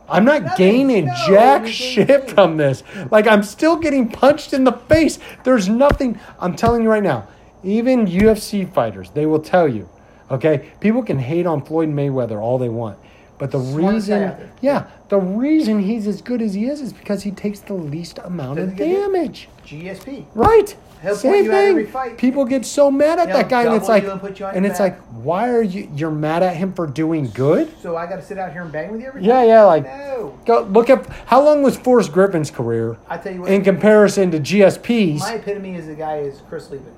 I'm 0.09 0.24
not 0.24 0.43
Nothing. 0.43 0.57
gaining 0.59 1.05
No, 1.07 1.15
jack 1.27 1.66
shit 1.66 2.31
from 2.32 2.57
this. 2.59 2.82
Like 3.11 3.27
I'm 3.27 3.43
still 3.43 3.77
getting 3.77 4.11
punched 4.11 4.53
in 4.53 4.65
the 4.65 4.73
face. 4.73 5.19
There's 5.44 5.69
nothing. 5.70 6.19
I'm 6.39 6.55
telling 6.55 6.82
you 6.82 6.90
right 6.90 7.03
now. 7.03 7.28
Even 7.62 8.07
UFC 8.07 8.70
fighters, 8.74 9.11
they 9.12 9.24
will 9.24 9.39
tell 9.40 9.66
you. 9.69 9.89
Okay, 10.31 10.70
people 10.81 11.03
can 11.03 11.19
hate 11.19 11.47
on 11.47 11.65
Floyd 11.65 11.89
Mayweather 11.89 12.39
all 12.43 12.59
they 12.59 12.69
want, 12.69 12.99
but 13.43 13.51
the 13.51 13.59
reason, 13.59 14.36
yeah, 14.60 14.86
the 15.09 15.19
reason 15.19 15.81
he's 15.81 16.06
as 16.06 16.23
good 16.23 16.40
as 16.40 16.55
he 16.55 16.66
is 16.66 16.81
is 16.81 16.93
because 16.93 17.24
he 17.24 17.32
takes 17.32 17.59
the 17.59 17.74
least 17.74 18.20
amount 18.23 18.60
of 18.60 18.77
damage. 18.77 19.48
GSP. 19.66 20.27
Right. 20.32 20.77
He'll 21.02 21.16
Same 21.16 21.32
point 21.32 21.44
you 21.47 21.51
out 21.51 21.55
thing. 21.56 21.69
every 21.70 21.86
fight. 21.86 22.16
People 22.19 22.44
get 22.44 22.64
so 22.64 22.89
mad 22.89 23.19
at 23.19 23.27
He'll 23.27 23.39
that 23.39 23.48
guy, 23.48 23.64
and 23.64 23.74
it's 23.74 23.89
like, 23.89 24.05
and 24.05 24.20
put 24.20 24.39
you 24.39 24.47
on 24.47 24.55
and 24.55 24.64
it's 24.64 24.78
back. 24.78 24.93
like, 25.01 25.24
why 25.24 25.51
are 25.51 25.60
you? 25.60 25.90
You're 25.97 26.12
mad 26.12 26.44
at 26.44 26.55
him 26.55 26.73
for 26.73 26.86
doing 26.86 27.31
good? 27.31 27.77
So 27.81 27.97
I 27.97 28.06
got 28.06 28.16
to 28.16 28.23
sit 28.23 28.39
out 28.39 28.52
here 28.52 28.62
and 28.62 28.70
bang 28.70 28.93
with 28.93 29.01
you 29.01 29.09
every 29.09 29.24
Yeah, 29.24 29.40
time? 29.40 29.48
yeah. 29.48 29.62
Like, 29.64 29.85
No. 29.86 30.39
go 30.47 30.60
look 30.70 30.89
at 30.89 31.05
how 31.27 31.43
long 31.43 31.64
was 31.64 31.77
Forrest 31.77 32.12
Griffin's 32.12 32.52
career 32.52 32.97
I 33.09 33.16
tell 33.19 33.35
you 33.35 33.40
what. 33.40 33.51
in 33.51 33.64
comparison 33.64 34.31
to 34.31 34.39
GSP's. 34.39 35.19
my 35.23 35.32
epitome 35.35 35.74
is 35.74 35.89
the 35.89 35.94
guy 35.97 36.19
is 36.19 36.40
Chris 36.48 36.70
Leben. 36.70 36.94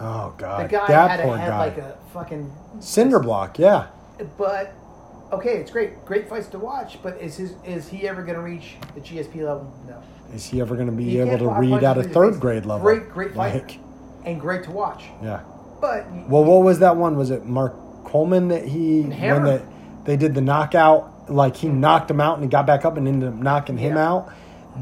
oh 0.00 0.32
God, 0.38 0.66
The 0.66 0.68
guy 0.72 0.86
that 0.86 1.10
had 1.10 1.18
a 1.20 1.22
poor 1.24 1.36
head 1.36 1.48
guy. 1.48 1.58
like 1.58 1.78
a 1.78 1.98
fucking. 2.14 2.52
Cinder 2.78 3.18
block, 3.18 3.58
yeah. 3.58 3.88
But 4.38 4.72
okay, 5.32 5.56
it's 5.56 5.70
great, 5.70 6.04
great 6.04 6.28
fights 6.28 6.48
to 6.48 6.58
watch. 6.58 6.98
But 7.02 7.20
is 7.20 7.36
his 7.36 7.54
is 7.64 7.88
he 7.88 8.08
ever 8.08 8.22
going 8.22 8.36
to 8.36 8.42
reach 8.42 8.74
the 8.94 9.00
GSP 9.00 9.36
level? 9.36 9.72
No. 9.88 10.02
Is 10.34 10.46
he 10.46 10.60
ever 10.60 10.74
going 10.76 10.86
to 10.86 10.92
be 10.92 11.04
He 11.04 11.18
able 11.18 11.38
to 11.38 11.48
read 11.48 11.82
at 11.82 11.98
a 11.98 12.02
third 12.04 12.38
grade 12.40 12.64
level? 12.66 12.84
Great, 12.84 13.08
great 13.10 13.34
fighter, 13.34 13.58
Like, 13.58 13.78
and 14.24 14.40
great 14.40 14.62
to 14.64 14.70
watch. 14.70 15.04
yeah. 15.22 15.40
But 15.80 16.10
Well, 16.28 16.44
what 16.44 16.62
was 16.62 16.78
that 16.80 16.96
one? 16.96 17.16
Was 17.16 17.30
it 17.30 17.46
Mark 17.46 17.74
Coleman 18.04 18.48
that 18.48 18.64
he 18.66 19.02
when 19.02 19.44
the, 19.44 19.62
they 20.04 20.16
did 20.16 20.34
the 20.34 20.40
knockout? 20.40 21.30
Like 21.30 21.56
he 21.56 21.68
knocked 21.68 22.10
him 22.10 22.20
out 22.20 22.34
and 22.34 22.44
he 22.44 22.48
got 22.50 22.66
back 22.66 22.84
up 22.84 22.96
and 22.96 23.06
ended 23.08 23.28
up 23.28 23.34
knocking 23.34 23.76
him 23.78 23.96
Yeah. 23.96 24.08
out. 24.08 24.32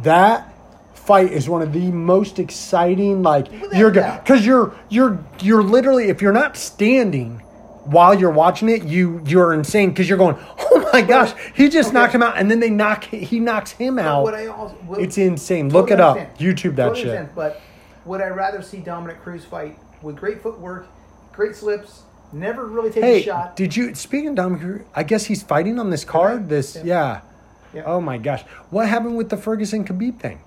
That 0.02 0.52
fight 0.94 1.30
is 1.32 1.48
one 1.48 1.62
of 1.62 1.72
the 1.72 1.90
most 1.92 2.38
exciting. 2.38 3.22
Like 3.22 3.50
Without 3.50 3.74
you're 3.74 3.90
because 3.90 4.44
you're 4.44 4.74
you're 4.88 5.24
you're 5.40 5.62
literally 5.62 6.08
if 6.08 6.20
you're 6.20 6.32
not 6.32 6.56
standing 6.56 7.42
while 7.90 8.14
you're 8.14 8.30
watching 8.30 8.68
it, 8.68 8.84
you 8.84 9.22
you're 9.26 9.52
insane 9.54 9.90
because 9.90 10.08
you're 10.08 10.18
going, 10.18 10.36
oh 10.58 10.90
my 10.92 11.00
gosh, 11.02 11.32
he 11.54 11.68
just 11.68 11.88
Okay. 11.90 11.94
knocked 11.98 12.14
him 12.14 12.22
out, 12.22 12.36
and 12.36 12.50
then 12.50 12.60
they 12.60 12.70
knock 12.70 13.04
he 13.04 13.40
knocks 13.40 13.72
him 13.72 13.98
out. 13.98 14.22
what 14.24 14.34
I 14.34 14.46
also, 14.46 14.74
what- 14.86 15.00
It's 15.00 15.18
insane. 15.18 15.70
Look 15.70 15.90
it 15.90 16.00
up. 16.00 16.16
understand. 16.18 16.38
YouTube 16.38 16.76
that 16.76 16.84
Totally 16.88 17.00
shit. 17.02 17.10
understand. 17.10 17.34
But 17.34 17.60
would 18.04 18.20
I 18.20 18.28
rather 18.28 18.62
see 18.62 18.78
Dominick 18.78 19.22
Cruz 19.22 19.44
fight 19.44 19.78
with 20.02 20.16
great 20.16 20.42
footwork, 20.42 20.86
great 21.32 21.54
slips, 21.56 22.02
Never 22.30 22.66
really 22.66 22.90
takes 22.90 23.06
Hey, 23.06 23.20
a 23.20 23.22
shot. 23.22 23.56
did 23.56 23.74
you? 23.74 23.94
Speaking 23.94 24.28
of 24.28 24.34
Dominick, 24.34 24.60
Cruz, 24.60 24.82
I 24.94 25.02
guess 25.02 25.24
he's 25.24 25.42
fighting 25.42 25.78
on 25.78 25.88
this 25.88 26.04
card. 26.04 26.50
This, 26.50 26.76
Yeah. 26.76 26.82
yeah. 26.84 27.20
Yeah. 27.72 27.82
Oh 27.86 28.02
my 28.02 28.18
gosh, 28.18 28.42
what 28.68 28.86
happened 28.86 29.16
with 29.16 29.30
the 29.30 29.36
Ferguson 29.38 29.82
Khabib 29.84 30.18
thing? 30.20 30.40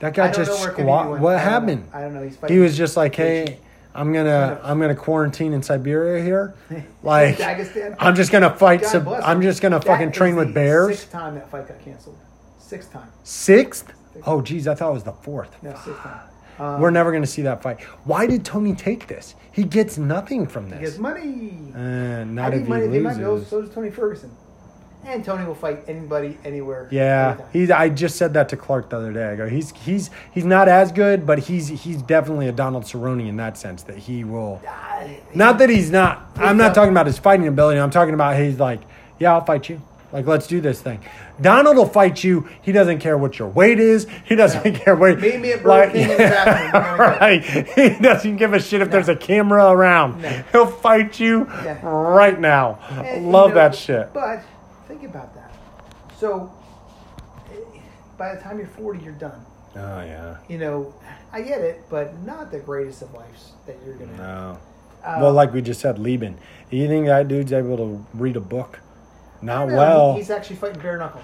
That 0.00 0.14
guy 0.14 0.30
just 0.32 0.50
know 0.50 0.56
where 0.56 0.72
Khabib 0.72 0.80
squat. 0.84 1.20
What 1.20 1.34
I 1.34 1.38
know. 1.38 1.50
happened? 1.50 1.88
I 1.92 2.00
don't 2.00 2.14
know. 2.14 2.22
He's 2.22 2.36
fighting. 2.36 2.56
He 2.56 2.62
was 2.62 2.76
just 2.78 2.96
like, 2.96 3.14
"Hey, 3.14 3.58
I'm 3.94 4.12
gonna, 4.12 4.60
I'm 4.62 4.78
gonna 4.80 4.94
quarantine 4.94 5.52
in 5.52 5.62
Siberia 5.62 6.22
here. 6.22 6.54
Like, 7.02 7.36
Dagestan. 7.36 7.96
I'm 7.98 8.14
just 8.14 8.30
gonna 8.32 8.54
fight. 8.54 8.82
God 8.82 8.88
Some, 8.88 9.08
I'm 9.08 9.40
just 9.40 9.62
gonna 9.62 9.78
That 9.78 9.86
fucking 9.86 10.12
train 10.12 10.36
with 10.36 10.52
bears. 10.52 10.98
Sixth 10.98 11.12
time 11.12 11.34
that 11.36 11.50
fight 11.50 11.68
got 11.68 11.80
canceled. 11.84 12.18
Sixth 12.58 12.92
time. 12.92 13.08
Sixth? 13.22 13.92
Oh, 14.26 14.42
geez, 14.42 14.66
I 14.68 14.74
thought 14.74 14.90
it 14.90 14.94
was 14.94 15.04
the 15.04 15.12
fourth. 15.12 15.54
No, 15.62 15.70
sixth 15.84 16.00
time. 16.02 16.20
Um, 16.58 16.80
We're 16.80 16.90
never 16.90 17.12
gonna 17.12 17.26
see 17.26 17.42
that 17.42 17.62
fight. 17.62 17.80
Why 18.04 18.26
did 18.26 18.44
Tony 18.44 18.74
take 18.74 19.06
this? 19.06 19.36
He 19.52 19.62
gets 19.62 19.96
nothing 19.96 20.46
from 20.46 20.68
this. 20.68 20.80
He 20.80 20.84
gets 20.86 20.98
money. 20.98 21.72
Uh, 21.74 21.78
I 21.78 22.24
not 22.24 22.52
need 22.52 22.62
if 22.62 22.68
money. 22.68 22.86
he 22.86 22.90
They 22.90 23.00
might 23.00 23.16
go. 23.18 23.42
So 23.42 23.62
does 23.62 23.72
Tony 23.72 23.90
Ferguson. 23.90 24.30
And 25.08 25.24
Tony 25.24 25.46
will 25.46 25.54
fight 25.54 25.84
anybody, 25.88 26.36
anywhere. 26.44 26.86
Yeah, 26.90 27.30
anytime. 27.30 27.46
he's. 27.52 27.70
I 27.70 27.88
just 27.88 28.16
said 28.16 28.34
that 28.34 28.50
to 28.50 28.56
Clark 28.58 28.90
the 28.90 28.98
other 28.98 29.12
day. 29.12 29.30
I 29.32 29.36
go, 29.36 29.48
he's 29.48 29.70
he's 29.70 30.10
he's 30.32 30.44
not 30.44 30.68
as 30.68 30.92
good, 30.92 31.26
but 31.26 31.38
he's 31.38 31.68
he's 31.68 32.02
definitely 32.02 32.48
a 32.48 32.52
Donald 32.52 32.84
Cerrone 32.84 33.26
in 33.26 33.36
that 33.38 33.56
sense 33.56 33.82
that 33.84 33.96
he 33.96 34.22
will. 34.24 34.60
Ah, 34.68 35.02
Not 35.34 35.58
that 35.58 35.70
he's 35.70 35.90
not. 35.90 36.28
I'm 36.36 36.58
not 36.58 36.74
talking 36.74 36.90
about 36.92 37.06
his 37.06 37.18
fighting 37.18 37.46
ability. 37.48 37.80
I'm 37.80 37.90
talking 37.90 38.12
about 38.14 38.36
he's 38.38 38.60
like, 38.60 38.80
yeah, 39.18 39.32
I'll 39.32 39.44
fight 39.44 39.68
you. 39.70 39.80
Like, 40.12 40.26
let's 40.26 40.46
do 40.46 40.60
this 40.62 40.80
thing. 40.80 41.00
Donald 41.40 41.76
will 41.76 41.86
fight 41.88 42.24
you. 42.24 42.48
He 42.62 42.72
doesn't 42.72 42.98
care 43.00 43.18
what 43.18 43.38
your 43.38 43.48
weight 43.48 43.78
is. 43.78 44.06
He 44.24 44.36
doesn't 44.36 44.64
Yeah. 44.64 44.78
care 44.78 44.96
what. 44.96 45.20
Meet 45.20 45.38
me 45.40 45.52
at 45.52 45.62
Burger 45.62 45.92
King 45.92 46.02
in 46.02 46.08
the 46.08 46.16
bathroom. 46.16 46.82
We're 46.82 46.96
gonna 46.96 46.96
go. 46.96 47.18
right. 47.20 47.44
He 47.44 48.02
doesn't 48.02 48.36
give 48.36 48.52
a 48.54 48.60
shit 48.60 48.80
if 48.80 48.90
there's 48.90 49.08
a 49.10 49.16
camera 49.16 49.70
around. 49.70 50.22
No. 50.22 50.28
He'll 50.52 50.66
fight 50.66 51.18
you 51.20 51.46
Yeah. 51.64 51.78
right 51.82 52.38
now. 52.40 52.78
And, 52.90 53.24
you 53.26 53.30
Love 53.30 53.50
know, 53.50 53.54
that 53.56 53.74
shit. 53.74 54.12
But 54.14 54.42
think 54.98 55.10
about 55.10 55.34
that. 55.34 55.52
So 56.18 56.52
eh, 57.50 57.80
by 58.16 58.34
the 58.34 58.40
time 58.40 58.58
you're 58.58 58.66
40, 58.66 59.04
you're 59.04 59.12
done. 59.14 59.44
Oh 59.76 60.00
yeah. 60.02 60.38
You 60.48 60.58
know, 60.58 60.94
I 61.32 61.42
get 61.42 61.60
it, 61.60 61.84
but 61.90 62.18
not 62.22 62.50
the 62.50 62.58
greatest 62.58 63.02
of 63.02 63.12
lives 63.14 63.52
that 63.66 63.76
you're 63.84 63.94
gonna 63.94 64.16
have. 64.16 64.18
No. 64.18 64.58
Uh, 65.04 65.18
well, 65.20 65.32
like 65.32 65.52
we 65.52 65.62
just 65.62 65.80
said, 65.80 65.98
Leben. 65.98 66.38
You 66.70 66.88
think 66.88 67.06
that 67.06 67.28
dude's 67.28 67.52
able 67.52 67.76
to 67.76 68.06
read 68.14 68.36
a 68.36 68.40
book? 68.40 68.80
Not 69.40 69.68
no, 69.68 69.76
well. 69.76 70.12
he- 70.14 70.18
he's 70.20 70.30
actually 70.30 70.56
fighting 70.56 70.80
bare 70.82 70.98
knuckle 70.98 71.20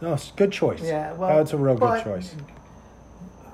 now. 0.00 0.08
no, 0.08 0.14
it's 0.14 0.30
a 0.30 0.34
good 0.34 0.52
choice. 0.52 0.80
Yeah, 0.82 1.12
well, 1.14 1.36
that's 1.36 1.52
a 1.52 1.56
real 1.56 1.74
good 1.76 2.04
choice. 2.04 2.34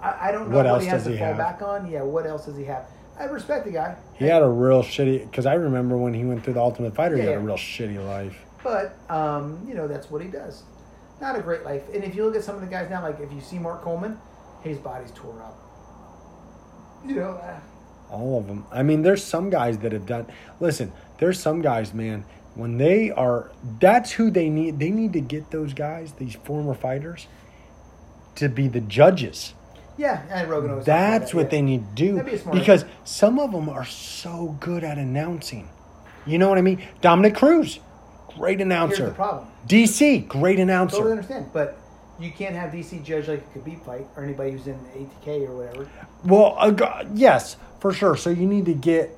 I, 0.02 0.28
I 0.28 0.32
don't 0.32 0.50
know 0.50 0.56
What 0.56 0.66
what, 0.66 0.74
else 0.74 0.82
he 0.82 0.88
has 0.90 1.04
does 1.04 1.06
to 1.06 1.12
he 1.12 1.18
fall 1.18 1.28
have? 1.28 1.38
back 1.38 1.62
on. 1.62 1.90
Yeah, 1.90 2.02
what 2.02 2.26
else 2.26 2.44
does 2.44 2.56
he 2.56 2.64
have? 2.64 2.84
I 3.18 3.24
respect 3.24 3.64
the 3.64 3.72
guy. 3.72 3.96
He 4.18 4.26
had 4.26 4.42
a 4.42 4.48
real 4.48 4.82
shitty. 4.82 5.30
Because 5.30 5.46
I 5.46 5.54
remember 5.54 5.96
when 5.96 6.12
he 6.12 6.24
went 6.24 6.44
through 6.44 6.52
the 6.54 6.60
Ultimate 6.60 6.94
Fighter, 6.94 7.16
he 7.16 7.22
Yeah, 7.22 7.30
had 7.30 7.36
a 7.38 7.40
real 7.40 7.56
shitty 7.56 8.04
life. 8.06 8.44
But 8.66 8.96
um, 9.08 9.64
you 9.68 9.74
know 9.74 9.86
that's 9.86 10.10
what 10.10 10.20
he 10.22 10.28
does. 10.28 10.64
Not 11.20 11.36
a 11.38 11.40
great 11.40 11.62
life. 11.64 11.82
And 11.94 12.02
if 12.02 12.16
you 12.16 12.24
look 12.24 12.34
at 12.34 12.42
some 12.42 12.56
of 12.56 12.60
the 12.60 12.66
guys 12.66 12.90
now, 12.90 13.00
like 13.00 13.20
if 13.20 13.32
you 13.32 13.40
see 13.40 13.58
Mark 13.60 13.82
Coleman, 13.82 14.18
his 14.62 14.76
body's 14.78 15.12
tore 15.12 15.40
up. 15.40 15.56
You 17.06 17.14
know, 17.14 17.30
uh, 17.30 17.60
All 18.10 18.38
of 18.40 18.48
them. 18.48 18.66
I 18.72 18.82
mean, 18.82 19.02
there's 19.02 19.22
some 19.22 19.50
guys 19.50 19.78
that 19.78 19.92
have 19.92 20.04
done. 20.04 20.26
Listen, 20.58 20.92
there's 21.18 21.38
some 21.38 21.62
guys, 21.62 21.94
man. 21.94 22.24
When 22.56 22.76
they 22.78 23.12
are, 23.12 23.52
that's 23.80 24.12
who 24.12 24.30
they 24.32 24.48
need. 24.50 24.80
They 24.80 24.90
need 24.90 25.12
to 25.12 25.20
get 25.20 25.52
those 25.52 25.72
guys, 25.72 26.12
these 26.14 26.34
former 26.34 26.74
fighters, 26.74 27.28
to 28.34 28.48
be 28.48 28.66
the 28.66 28.80
judges. 28.80 29.54
yeah, 29.96 30.22
and 30.28 30.50
Rogan 30.50 30.70
always 30.70 30.86
That's 30.86 31.30
that, 31.30 31.36
what 31.36 31.44
yeah. 31.44 31.50
they 31.50 31.62
need 31.62 31.84
to 31.90 31.94
do 31.94 32.14
That'd 32.16 32.30
be 32.32 32.36
a 32.36 32.38
smart 32.40 32.58
because 32.58 32.84
some 33.04 33.38
of 33.38 33.52
them 33.52 33.68
are 33.68 33.84
so 33.84 34.56
good 34.58 34.82
at 34.82 34.98
announcing. 34.98 35.68
You 36.26 36.38
know 36.38 36.48
what 36.48 36.58
I 36.58 36.62
mean? 36.62 36.82
Dominick 37.00 37.36
Cruz, 37.36 37.78
great 38.36 38.58
Here's 38.58 38.66
announcer. 38.66 39.06
the 39.06 39.12
problem. 39.14 39.46
DC, 39.66 40.26
great 40.28 40.58
announcer. 40.58 40.96
Totally 40.96 41.12
understand, 41.12 41.46
but 41.52 41.78
you 42.18 42.30
can't 42.30 42.54
have 42.54 42.70
DC 42.72 43.02
judge 43.04 43.28
like 43.28 43.44
a 43.54 43.58
Khabib 43.58 43.82
fight 43.84 44.06
or 44.16 44.24
anybody 44.24 44.52
who's 44.52 44.66
in 44.66 44.78
AKA 44.94 45.46
or 45.46 45.56
whatever. 45.56 45.88
Well, 46.24 46.54
uh, 46.58 47.04
yes, 47.14 47.56
for 47.80 47.92
sure. 47.92 48.16
So 48.16 48.30
you 48.30 48.46
need 48.46 48.64
to 48.66 48.74
get 48.74 49.10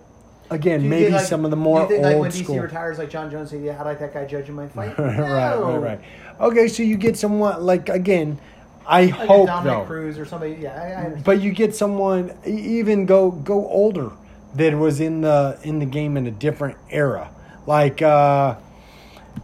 again 0.50 0.88
maybe 0.88 1.10
like- 1.12 1.26
some 1.26 1.44
of 1.44 1.50
the 1.50 1.56
more 1.56 1.82
you 1.82 1.88
think, 1.88 2.04
old 2.04 2.12
like 2.12 2.20
when 2.22 2.30
school. 2.32 2.56
DC 2.56 2.62
retires, 2.62 2.98
like 2.98 3.10
Jon 3.10 3.30
Jones, 3.30 3.50
say, 3.50 3.58
"Yeah, 3.58 3.80
I 3.80 3.84
like 3.84 3.98
that 4.00 4.14
guy 4.14 4.24
judging 4.24 4.54
my 4.54 4.66
fight." 4.68 4.98
right, 4.98 5.16
No. 5.16 5.76
right, 5.78 5.82
right. 5.82 6.00
Okay, 6.40 6.68
so 6.68 6.82
you 6.82 6.96
get 6.96 7.16
someone 7.16 7.62
like 7.64 7.88
again. 7.88 8.38
I 8.86 9.02
Like 9.04 9.14
hope 9.14 9.44
a 9.44 9.46
Dominick 9.48 9.72
though, 9.80 9.84
Cruz 9.84 10.18
or 10.18 10.24
somebody. 10.24 10.56
Yeah, 10.60 10.70
I, 10.72 10.86
I 10.86 10.94
understand. 10.94 11.24
but 11.24 11.40
you 11.42 11.52
get 11.52 11.76
someone 11.76 12.32
even 12.46 13.04
go 13.04 13.30
go 13.30 13.68
older 13.68 14.12
that 14.54 14.72
was 14.78 14.98
in 14.98 15.20
the 15.20 15.58
in 15.62 15.78
the 15.78 15.84
game 15.84 16.16
in 16.16 16.26
a 16.26 16.30
different 16.30 16.78
era, 16.88 17.28
like 17.66 18.00
uh, 18.00 18.54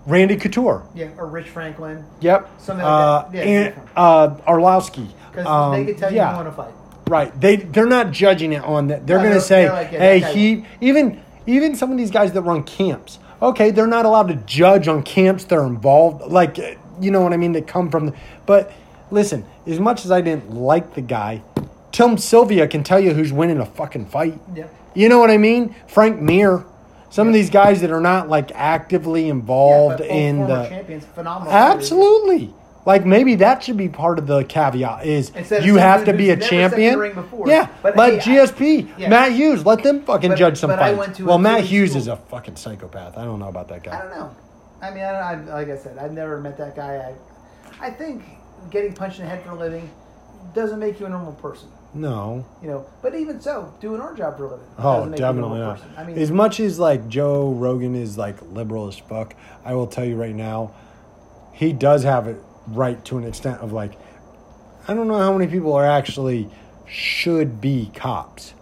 Randy 0.07 0.37
Couture. 0.37 0.83
yeah, 0.95 1.09
or 1.17 1.27
Rich 1.27 1.49
Franklin, 1.51 2.05
Yep. 2.21 2.49
Something 2.61 2.85
like 2.85 2.93
uh, 2.93 3.29
that. 3.31 3.35
Yeah, 3.35 3.43
and, 3.43 3.75
uh, 3.97 4.29
Arlowski. 4.47 5.09
because 5.31 5.47
Um, 5.47 5.73
they 5.73 5.85
could 5.85 5.99
tell 5.99 6.11
you 6.11 6.17
yeah. 6.17 6.31
you 6.31 6.37
want 6.37 6.49
to 6.49 6.53
fight. 6.53 6.73
Right. 7.07 7.39
They 7.41 7.57
they're 7.57 7.87
not 7.87 8.11
judging 8.13 8.53
it 8.55 8.63
on 8.65 8.89
that. 8.89 9.07
They're 9.07 9.19
No, 9.19 9.25
going 9.25 9.35
to 9.35 9.41
say, 9.41 9.71
like, 9.71 9.93
yeah, 9.93 9.99
"Hey, 9.99 10.21
guy 10.21 10.33
he 10.33 10.67
even 10.81 11.21
even 11.47 11.75
some 11.75 11.91
of 11.93 11.99
these 11.99 12.11
guys 12.11 12.33
that 12.33 12.41
run 12.43 12.63
camps. 12.63 13.19
Okay, 13.43 13.71
they're 13.71 13.87
not 13.87 14.07
allowed 14.07 14.29
to 14.29 14.37
judge 14.37 14.89
on 14.89 15.03
camps 15.03 15.45
they're 15.45 15.65
involved 15.67 16.31
like 16.33 16.59
uh, 16.59 16.71
you 17.01 17.11
know 17.11 17.21
what 17.21 17.33
I 17.35 17.37
mean 17.37 17.53
that 17.53 17.67
come 17.67 17.91
from 17.91 18.07
the, 18.07 18.15
but 18.47 18.73
listen, 19.11 19.45
as 19.67 19.79
much 19.81 20.05
as 20.07 20.11
I 20.11 20.21
didn't 20.23 20.55
like 20.55 20.95
the 20.95 21.03
guy, 21.03 21.43
Tim 21.93 22.17
Sylvia 22.17 22.67
can 22.69 22.83
tell 22.85 22.99
you 23.01 23.13
who's 23.13 23.33
winning 23.33 23.59
a 23.59 23.67
fucking 23.67 24.07
fight. 24.07 24.39
Yeah. 24.55 24.69
You 24.95 25.09
know 25.11 25.19
what 25.19 25.31
I 25.31 25.37
mean? 25.37 25.75
Frank 25.89 26.21
Mir. 26.23 26.65
Some 27.15 27.29
of 27.29 27.33
these 27.33 27.49
guys 27.49 27.81
that 27.83 27.93
are 27.93 28.01
not 28.01 28.29
like 28.29 28.51
actively 28.57 29.27
Yeah, 29.27 29.31
involved 29.35 29.99
but 29.99 30.09
in 30.09 30.49
the 30.49 30.69
champions, 30.69 31.05
phenomenal. 31.05 31.53
Absolutely. 31.53 32.53
Like 32.85 33.07
maybe 33.07 33.37
that 33.37 33.63
should 33.63 33.77
be 33.77 33.89
part 33.89 34.19
of 34.19 34.27
the 34.27 34.43
caveat 34.43 35.07
is 35.07 35.31
Instead 35.31 35.65
you 35.65 35.77
have 35.77 36.07
to 36.07 36.13
be 36.13 36.31
a 36.31 36.35
never 36.35 36.45
stepped 36.45 36.75
in 36.75 36.81
the 36.81 36.91
champion. 37.07 37.15
before. 37.15 37.49
Yeah, 37.49 37.69
But 37.85 37.97
let 37.97 38.21
hey, 38.25 38.41
I- 38.41 38.47
GSP, 38.47 38.89
yeah. 38.99 39.09
Matt 39.11 39.31
Hughes, 39.31 39.65
let 39.65 39.85
them 39.85 40.03
fucking 40.03 40.31
But- 40.31 40.39
judge 40.39 40.59
some 40.59 40.71
fights. 40.71 40.99
went 40.99 41.15
to 41.15 41.23
a 41.23 41.27
well, 41.27 41.39
Matt 41.39 41.61
Hughes 41.63 41.95
is 41.95 42.09
a 42.09 42.17
fucking 42.17 42.57
psychopath. 42.57 43.17
I 43.17 43.25
don't 43.25 43.39
know 43.39 43.49
about 43.49 43.69
that 43.69 43.85
guy. 43.85 43.97
I 43.97 44.03
don't 44.03 44.11
know. 44.19 44.31
I 44.83 44.91
mean, 44.91 45.05
I, 45.05 45.35
don't, 45.37 45.49
I 45.51 45.55
like 45.55 45.71
I 45.71 45.77
said, 45.77 45.97
I've 45.99 46.11
never 46.13 46.41
met 46.41 46.59
that 46.59 46.75
guy. 46.75 47.15
I, 47.81 47.87
I 47.87 47.91
think 47.93 48.25
getting 48.73 48.93
punched 48.93 49.21
in 49.21 49.25
the 49.27 49.31
head 49.31 49.45
for 49.45 49.53
a 49.53 49.55
living 49.55 49.89
doesn't 50.53 50.81
make 50.81 50.99
you 50.99 51.07
a 51.07 51.11
normal 51.11 51.35
person. 51.35 51.69
No. 51.95 52.45
You 52.61 52.69
know, 52.69 52.87
but 53.03 53.15
even 53.15 53.41
so, 53.41 53.73
doing 53.81 54.01
our 54.01 54.15
job 54.15 54.37
for 54.37 54.47
a 54.47 54.51
living. 54.51 54.67
Oh, 54.79 55.09
definitely 55.09 55.61
not. 55.61 55.79
person. 55.79 55.95
I 55.97 56.05
mean, 56.05 56.19
as 56.19 56.31
much 56.31 56.59
as 56.61 56.79
like 56.79 57.09
Joe 57.09 57.53
Rogan 57.53 57.95
is 57.95 58.19
like 58.19 58.41
liberal 58.43 58.89
as 58.89 58.99
fuck, 58.99 59.35
I 59.65 59.75
will 59.75 59.87
tell 59.87 60.05
you 60.05 60.17
right 60.17 60.35
now, 60.35 60.75
he 61.53 61.73
does 61.73 62.03
have 62.03 62.27
it 62.27 62.37
right 62.67 63.03
to 63.07 63.19
an 63.19 63.25
extent 63.25 63.61
of 63.61 63.73
like, 63.73 63.93
I 64.89 64.95
don't 64.95 65.07
know 65.09 65.19
how 65.19 65.33
many 65.37 65.51
people 65.51 65.73
are 65.75 65.87
actually 65.87 66.49
should 66.87 67.61
be 67.61 67.91
cops. 67.95 68.55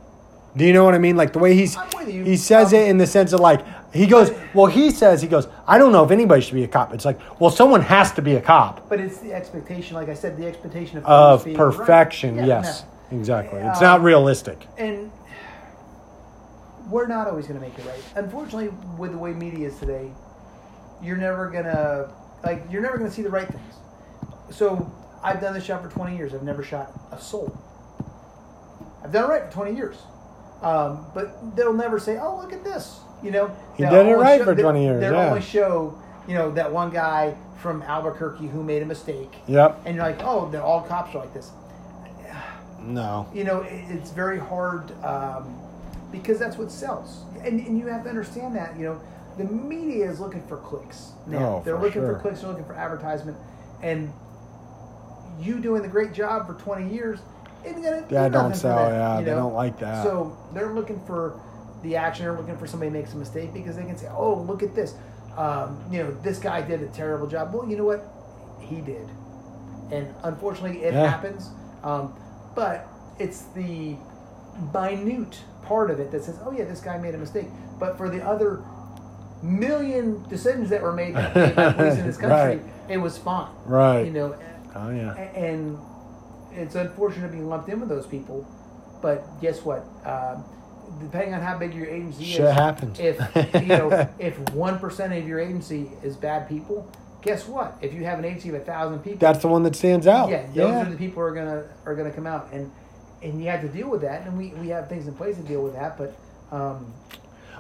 Do 0.55 0.67
you 0.67 0.75
know 0.75 0.85
what 0.85 0.95
I 0.95 0.99
mean? 0.99 1.17
Like 1.17 1.33
the 1.33 1.39
way 1.39 1.55
he's 1.55 1.77
I'm 1.77 1.89
with 1.97 2.13
you. 2.13 2.25
he 2.25 2.37
says 2.37 2.75
Um, 2.75 2.81
it 2.81 2.89
in 2.89 2.99
the 2.99 3.07
sense 3.07 3.33
of 3.33 3.41
like 3.41 3.65
he 3.95 4.07
goes, 4.07 4.31
well, 4.55 4.67
he 4.67 4.91
says 4.91 5.23
he 5.23 5.29
goes, 5.29 5.49
I 5.67 5.79
don't 5.79 5.93
know 5.93 6.05
if 6.05 6.11
anybody 6.11 6.43
should 6.43 6.55
be 6.55 6.65
a 6.65 6.69
cop. 6.69 6.93
It's 6.95 7.05
like, 7.05 7.19
well, 7.41 7.51
someone 7.51 7.81
has 7.81 8.13
to 8.13 8.23
be 8.23 8.37
a 8.37 8.41
cop 8.41 8.89
but 8.89 9.01
it's 9.01 9.19
the 9.19 9.33
expectation, 9.33 9.97
like 9.97 10.11
I 10.11 10.15
said, 10.15 10.37
the 10.37 10.47
expectation 10.47 10.99
of, 10.99 11.05
of 11.05 11.45
being 11.47 11.57
right. 11.57 11.73
perfection. 11.73 12.37
Yeah, 12.37 12.47
yes, 12.47 12.83
no. 12.83 12.89
Exactly. 13.13 13.61
It's 13.61 13.79
Uh, 13.79 13.83
not 13.83 14.03
realistic. 14.03 14.67
And 14.79 15.11
we're 16.91 17.07
not 17.07 17.27
always 17.29 17.47
going 17.47 17.61
to 17.61 17.67
make 17.67 17.79
it 17.79 17.85
right. 17.87 18.03
Unfortunately, 18.17 18.71
with 18.99 19.13
the 19.13 19.19
way 19.19 19.33
media 19.33 19.69
is 19.69 19.79
today, 19.79 20.11
you're 21.03 21.17
never 21.17 21.49
gonna 21.51 22.09
like 22.45 22.63
you're 22.71 22.81
never 22.83 22.97
gonna 22.97 23.11
see 23.11 23.23
the 23.23 23.31
right 23.31 23.49
things. 23.49 23.75
So 24.51 24.89
I've 25.23 25.41
done 25.41 25.53
this 25.55 25.67
job 25.67 25.83
for 25.83 25.89
20 25.89 26.17
years. 26.17 26.33
I've 26.35 26.43
never 26.45 26.63
shot 26.63 26.93
a 27.11 27.19
soul. 27.19 27.53
I've 29.03 29.11
done 29.13 29.25
it 29.25 29.33
right 29.33 29.45
for 29.47 29.53
20 29.53 29.75
years. 29.75 29.97
Um, 30.63 31.07
but 31.13 31.57
they'll 31.57 31.73
never 31.73 31.99
say, 31.99 32.19
"Oh, 32.19 32.37
look 32.37 32.53
at 32.53 32.63
this." 32.63 33.01
You 33.21 33.33
know, 33.33 33.51
He 33.75 33.83
They'll 33.83 34.05
did 34.05 34.07
it 34.13 34.17
right 34.17 34.39
show- 34.39 34.45
for 34.45 34.55
20 34.55 34.85
years, 34.85 35.01
They'll 35.01 35.13
yeah. 35.13 35.27
only 35.29 35.41
show, 35.41 35.95
you 36.29 36.35
know, 36.35 36.51
that 36.53 36.71
one 36.73 36.91
guy 36.91 37.35
from 37.57 37.83
Albuquerque 37.83 38.47
who 38.47 38.63
made 38.63 38.83
a 38.83 38.87
mistake. 38.87 39.33
Yep. 39.49 39.81
And 39.85 39.97
you're 39.97 40.05
like, 40.05 40.21
"Oh, 40.25 40.49
they're 40.51 40.63
all 40.63 40.83
cops 40.83 41.15
are 41.17 41.19
like 41.19 41.35
this." 41.35 41.51
No. 42.85 43.27
you 43.33 43.45
know, 43.45 43.61
it- 43.63 43.85
it's 43.91 44.11
very 44.11 44.39
hard 44.39 44.91
um, 45.05 45.59
because 46.11 46.39
that's 46.39 46.57
what 46.59 46.71
sells. 46.71 47.23
And, 47.43 47.61
and 47.61 47.79
you 47.79 47.87
have 47.87 48.03
to 48.05 48.09
understand 48.09 48.55
that, 48.57 48.77
you 48.77 48.85
know, 48.85 49.01
the 49.39 49.45
media 49.45 50.11
is 50.11 50.21
looking 50.21 50.43
for 50.47 50.59
clicks 50.59 51.13
now. 51.27 51.39
Oh, 51.39 51.63
they're 51.65 51.77
for 51.77 51.83
looking 51.83 52.03
sure. 52.03 52.15
for 52.15 52.21
clicks, 52.21 52.41
they're 52.41 52.51
looking 52.51 52.65
for 52.67 52.75
advertisement. 52.75 53.37
And 53.83 54.13
you 55.41 55.59
doing 55.59 55.83
the 55.83 55.89
great 55.89 56.13
job 56.13 56.47
for 56.47 56.55
20 56.55 56.93
years 56.93 57.19
isn't 57.65 57.81
going 57.83 58.03
to 58.03 58.09
do 58.09 58.15
Yeah, 58.15 58.29
don't 58.29 58.55
sell, 58.55 58.77
them, 58.91 58.93
yeah, 58.95 59.19
you 59.21 59.25
they 59.25 59.31
don't 59.31 59.55
like 59.55 59.79
that. 59.81 60.05
So 60.05 60.37
they're 60.53 60.73
looking 60.73 61.01
for 61.07 61.41
the 61.83 61.97
action. 61.97 62.25
They're 62.27 62.37
looking 62.37 62.57
for 62.59 62.67
somebody 62.67 62.91
makes 62.91 63.13
a 63.15 63.17
mistake 63.17 63.53
because 63.55 63.77
they 63.77 63.83
can 63.85 63.97
say, 63.97 64.09
"Oh, 64.15 64.35
look 64.35 64.63
at 64.63 64.75
this. 64.75 64.95
Um, 65.37 65.81
you 65.91 66.03
know, 66.03 66.11
this 66.23 66.39
guy 66.39 66.61
did 66.63 66.83
a 66.83 66.87
terrible 66.89 67.27
job." 67.27 67.53
Well, 67.55 67.69
you 67.69 67.77
know 67.77 67.85
what? 67.85 68.07
He 68.61 68.81
did, 68.81 69.09
and 69.91 70.07
unfortunately, 70.23 70.83
it 70.85 70.93
Yeah. 70.95 71.09
happens. 71.09 71.51
Um, 71.83 72.15
but 72.55 72.87
it's 73.19 73.43
the 73.55 73.97
minute 74.73 75.41
part 75.63 75.91
of 75.91 76.01
it 76.01 76.11
that 76.13 76.25
says, 76.25 76.39
"Oh 76.45 76.51
yeah, 76.53 76.65
this 76.65 76.81
guy 76.81 76.99
made 76.99 77.15
a 77.15 77.19
mistake," 77.19 77.47
but 77.79 77.97
for 77.97 78.09
the 78.09 78.23
other 78.27 78.61
million 79.43 80.23
decisions 80.29 80.71
that 80.71 80.83
were 80.83 80.93
made 80.93 81.15
by, 81.15 81.29
police 81.73 81.99
in 81.99 82.07
this 82.07 82.17
country, 82.19 82.57
Right. 82.59 82.63
it 82.89 82.99
was 82.99 83.19
fine. 83.19 83.49
Right. 83.67 84.03
You 84.07 84.13
know, 84.13 84.37
Oh 84.75 84.91
yeah. 84.91 85.15
and 85.15 85.79
it's 86.53 86.75
unfortunate 86.75 87.33
being 87.33 87.49
lumped 87.49 87.69
in 87.69 87.81
with 87.81 87.89
those 87.89 88.07
people. 88.07 88.47
But 89.01 89.25
guess 89.41 89.65
what? 89.65 89.85
Um, 90.05 90.45
depending 91.01 91.35
on 91.35 91.41
how 91.41 91.59
big 91.59 91.75
your 91.75 91.87
agency 91.87 92.25
Shit 92.25 92.45
is, 92.45 92.53
happens. 92.53 93.01
if 93.01 93.19
you 93.55 93.61
know 93.67 94.09
if 94.19 94.39
one 94.51 94.79
percent 94.79 95.13
of 95.13 95.27
your 95.27 95.41
agency 95.41 95.91
is 96.05 96.17
bad 96.17 96.49
people, 96.49 96.89
guess 97.23 97.47
what? 97.47 97.77
If 97.81 97.95
you 97.95 98.05
have 98.05 98.19
an 98.19 98.25
agency 98.25 98.49
of 98.51 98.57
a 98.57 98.61
thousand 98.61 99.01
people, 99.01 99.19
That's 99.19 99.41
the 99.41 99.49
one 99.49 99.63
that 99.65 99.75
stands 99.77 100.07
out. 100.07 100.29
yeah, 100.31 100.47
those 100.55 100.87
are 100.87 100.91
the 100.91 100.97
people 100.97 101.15
who 101.23 101.29
are 101.29 101.35
gonna 101.35 101.65
are 101.87 101.95
gonna 101.95 102.11
come 102.11 102.27
out, 102.27 102.49
and 102.53 102.71
and 103.23 103.43
you 103.43 103.49
have 103.51 103.61
to 103.63 103.69
deal 103.69 103.89
with 103.89 104.01
that, 104.03 104.27
and 104.27 104.37
we 104.37 104.49
we 104.61 104.69
have 104.69 104.89
things 104.89 105.07
in 105.07 105.15
place 105.15 105.37
to 105.37 105.43
deal 105.43 105.63
with 105.63 105.75
that, 105.75 105.97
but. 105.99 106.15
Um, 106.51 106.93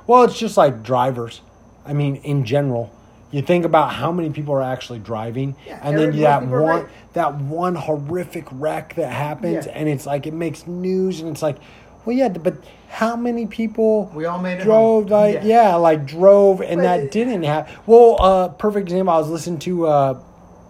Well, 0.07 0.25
it's 0.25 0.39
just 0.39 0.57
like 0.57 0.83
drivers. 0.83 1.41
I 1.87 1.93
mean, 1.93 2.17
in 2.17 2.45
general, 2.45 2.91
you 3.31 3.41
think 3.41 3.65
about 3.65 3.93
how 3.93 4.11
many 4.13 4.31
people 4.31 4.53
are 4.55 4.61
actually 4.63 4.99
driving, 4.99 5.55
Yeah, 5.67 5.79
and 5.83 5.97
then 5.97 6.11
that 6.21 6.43
most 6.43 6.49
people 6.51 6.55
are 6.57 6.63
one 6.63 6.77
right. 6.83 6.89
that 7.15 7.35
one 7.37 7.75
horrific 7.77 8.45
wreck 8.51 8.95
that 8.97 9.13
happens, 9.13 9.67
Yeah. 9.67 9.73
and 9.73 9.89
it's 9.89 10.05
like 10.05 10.27
it 10.27 10.35
makes 10.35 10.67
news, 10.67 11.21
and 11.21 11.31
it's 11.31 11.41
like, 11.43 11.57
well, 12.05 12.17
yeah, 12.17 12.29
but 12.29 12.55
how 12.89 13.17
many 13.17 13.47
people 13.47 14.11
We 14.15 14.27
all 14.27 14.39
made 14.39 14.59
it 14.61 14.65
drove 14.65 15.05
home. 15.05 15.13
like 15.13 15.35
Yeah. 15.37 15.45
yeah. 15.71 15.75
like 15.77 16.07
drove, 16.07 16.61
and 16.61 16.79
But 16.81 16.83
that 16.83 17.01
it- 17.01 17.11
didn't 17.13 17.43
happen. 17.45 17.75
Well, 17.87 18.17
uh, 18.21 18.49
perfect 18.49 18.85
example. 18.89 19.15
I 19.15 19.19
was 19.19 19.29
listening 19.31 19.59
to 19.61 19.87
uh, 19.87 20.19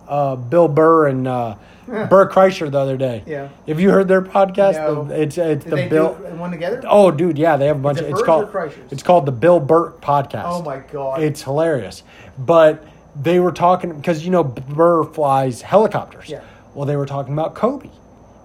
uh, 0.09 0.37
Bill 0.37 0.69
Burr 0.69 1.09
and 1.09 1.27
uh, 1.27 1.57
Bert 1.89 2.31
Kreischer 2.33 2.71
the 2.71 2.79
other 2.79 2.97
day. 2.97 3.23
Yeah. 3.27 3.49
Have 3.67 3.81
you 3.81 3.91
heard 3.91 4.07
their 4.09 4.23
podcast? 4.23 4.75
No. 4.75 5.05
The- 5.05 5.21
it's 5.23 5.37
it's 5.39 5.65
did 5.65 5.73
the 5.73 5.77
they 5.77 5.89
Bill. 5.89 6.15
do 6.15 6.37
one 6.37 6.51
together? 6.53 6.81
Oh, 6.89 7.11
dude, 7.11 7.39
yeah, 7.39 7.57
they 7.57 7.67
have 7.67 7.77
a 7.77 7.81
bunch 7.81 7.99
it 7.99 8.05
of. 8.05 8.11
It's 8.11 8.23
called. 8.23 8.55
or 8.55 8.71
It's 8.91 9.03
called 9.03 9.27
the 9.27 9.33
Bill 9.33 9.59
Burr 9.61 9.91
podcast. 10.01 10.45
Oh 10.47 10.63
my 10.63 10.79
god! 10.93 11.23
It's 11.23 11.43
hilarious, 11.43 12.03
but 12.39 12.85
they 13.21 13.41
were 13.41 13.53
talking 13.53 13.93
because 13.95 14.25
you 14.25 14.31
know 14.31 14.45
Burr 14.45 15.03
flies 15.05 15.63
helicopters. 15.63 16.29
Yeah. 16.29 16.41
Well, 16.75 16.87
they 16.87 16.97
were 16.97 17.05
talking 17.07 17.33
about 17.33 17.55
Kobe 17.55 17.89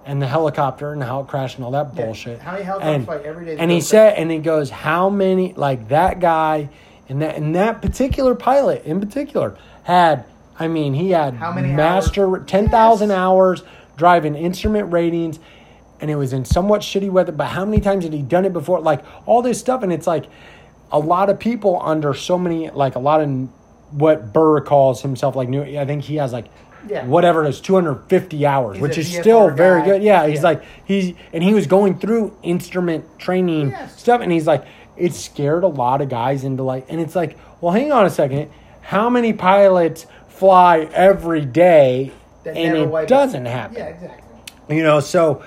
and 0.08 0.22
the 0.22 0.26
helicopter 0.26 0.92
and 0.92 1.02
how 1.02 1.20
it 1.20 1.26
crashed 1.28 1.56
and 1.56 1.64
all 1.64 1.70
that 1.72 1.90
Yeah. 1.94 2.04
bullshit. 2.06 2.40
How 2.40 2.52
many 2.52 2.64
helicopters 2.64 2.94
and, 2.96 3.04
fly 3.04 3.20
every 3.24 3.44
day 3.44 3.56
And 3.58 3.70
he 3.70 3.80
said, 3.82 4.14
and 4.16 4.30
he 4.30 4.38
goes, 4.38 4.70
how 4.70 5.10
many 5.10 5.52
like 5.54 5.88
that 5.88 6.18
guy 6.18 6.70
and 7.10 7.20
that 7.22 7.36
and 7.36 7.54
that 7.54 7.80
particular 7.82 8.34
pilot 8.34 8.84
in 8.84 8.98
particular 9.00 9.54
had. 9.84 10.24
I 10.60 10.66
mean, 10.66 10.92
he 10.94 11.10
had 11.10 11.34
How 11.34 11.52
many 11.52 11.68
master 11.72 12.26
hours? 12.26 12.42
ten 12.48 12.68
thousand 12.68 13.10
Yes. 13.10 13.18
hours 13.18 13.62
driving 13.96 14.34
instrument 14.34 14.92
ratings 14.92 15.38
and 16.00 16.10
it 16.10 16.16
was 16.16 16.32
in 16.32 16.44
somewhat 16.44 16.80
shitty 16.80 17.10
weather 17.10 17.32
but 17.32 17.46
how 17.48 17.64
many 17.64 17.80
times 17.80 18.04
had 18.04 18.12
he 18.12 18.22
done 18.22 18.44
it 18.44 18.52
before 18.52 18.80
like 18.80 19.04
all 19.26 19.42
this 19.42 19.58
stuff 19.60 19.82
and 19.82 19.92
it's 19.92 20.06
like 20.06 20.24
a 20.90 20.98
lot 20.98 21.28
of 21.30 21.38
people 21.38 21.80
under 21.82 22.14
so 22.14 22.38
many 22.38 22.70
like 22.70 22.94
a 22.94 22.98
lot 23.00 23.20
of 23.20 23.28
what 23.90 24.32
burr 24.32 24.60
calls 24.60 25.02
himself 25.02 25.34
like 25.36 25.48
new 25.48 25.62
i 25.62 25.84
think 25.84 26.02
he 26.04 26.14
has 26.16 26.32
like 26.32 26.46
Yeah. 26.88 27.04
whatever 27.06 27.44
it 27.44 27.48
is 27.48 27.60
250 27.60 28.46
hours 28.46 28.76
He's 28.76 28.82
which 28.82 28.98
is 28.98 29.12
still 29.12 29.50
very 29.50 29.82
good 29.82 30.02
yeah 30.02 30.26
he's 30.26 30.36
Yeah. 30.38 30.42
like 30.42 30.62
he's 30.84 31.14
and 31.32 31.42
he 31.44 31.54
was 31.54 31.66
going 31.66 31.98
through 31.98 32.36
instrument 32.42 33.18
training 33.18 33.70
Yes. 33.70 33.98
stuff 34.00 34.20
and 34.20 34.30
he's 34.32 34.46
like 34.46 34.64
it 34.96 35.14
scared 35.14 35.64
a 35.64 35.68
lot 35.68 36.00
of 36.00 36.08
guys 36.08 36.44
into 36.44 36.62
like 36.62 36.86
and 36.88 37.00
it's 37.00 37.14
like 37.14 37.36
well 37.60 37.72
hang 37.72 37.92
on 37.92 38.06
a 38.06 38.10
second 38.10 38.50
how 38.80 39.08
many 39.10 39.32
pilots 39.32 40.06
fly 40.28 40.88
every 40.92 41.44
day 41.44 42.12
That 42.44 42.56
and 42.56 42.76
it 42.76 43.08
doesn't 43.08 43.44
happen 43.46 43.76
Yeah, 43.76 43.86
exactly. 43.86 44.76
you 44.76 44.82
know 44.82 45.00
so 45.00 45.42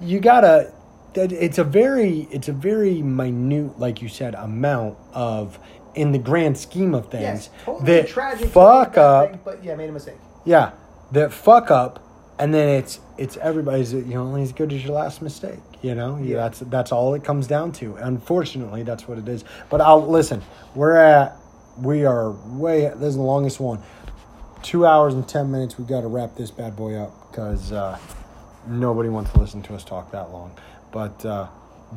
you 0.00 0.20
gotta 0.20 0.72
that 1.14 1.30
it's 1.32 1.58
a 1.58 1.64
very 1.64 2.26
it's 2.30 2.48
a 2.48 2.52
very 2.52 3.00
minute 3.02 3.78
like 3.78 4.02
you 4.02 4.08
said 4.08 4.34
amount 4.34 4.96
of 5.12 5.58
in 5.94 6.10
the 6.10 6.18
grand 6.18 6.58
scheme 6.58 6.92
of 6.94 7.08
things 7.08 7.22
Yes, 7.22 7.50
totally 7.64 7.86
that 7.86 8.08
tragic. 8.08 8.48
fuck 8.48 8.98
up 8.98 9.30
thing, 9.30 9.40
but 9.44 9.62
yeah, 9.62 9.76
made 9.76 9.88
a 9.90 9.92
mistake. 9.92 10.16
yeah 10.44 10.72
that 11.14 11.32
fuck 11.32 11.70
up 11.70 12.00
and 12.38 12.52
then 12.52 12.68
it's 12.68 13.00
it's 13.16 13.36
everybody's 13.38 13.92
you 13.92 14.02
know 14.02 14.22
only 14.22 14.42
as 14.42 14.52
good 14.52 14.72
as 14.72 14.84
your 14.84 14.94
last 14.94 15.22
mistake 15.22 15.60
you 15.84 15.94
know? 15.94 16.18
Yeah. 16.20 16.36
that's 16.36 16.60
that's 16.60 16.92
all 16.92 17.12
it 17.12 17.24
comes 17.24 17.46
down 17.46 17.72
to. 17.72 17.96
Unfortunately 17.96 18.82
that's 18.82 19.06
what 19.06 19.18
it 19.18 19.28
is. 19.28 19.44
But 19.68 19.80
i'll 19.80 20.06
listen 20.06 20.42
we're 20.74 20.96
at 20.96 21.36
we 21.78 22.06
are 22.06 22.30
way 22.30 22.82
this 22.96 23.10
is 23.10 23.16
the 23.16 23.22
longest 23.22 23.60
one. 23.60 23.82
Two 24.62 24.86
hours 24.86 25.12
and 25.12 25.28
ten 25.28 25.50
minutes 25.50 25.76
We've 25.76 25.86
got 25.86 26.00
to 26.00 26.08
wrap 26.08 26.36
this 26.36 26.50
bad 26.50 26.74
boy 26.74 26.94
up 26.96 27.30
because 27.30 27.70
uh, 27.70 27.98
nobody 28.66 29.10
wants 29.10 29.32
to 29.32 29.40
listen 29.40 29.62
to 29.64 29.74
us 29.74 29.84
talk 29.84 30.10
that 30.12 30.30
long. 30.30 30.56
But 30.90 31.24
uh, 31.26 31.48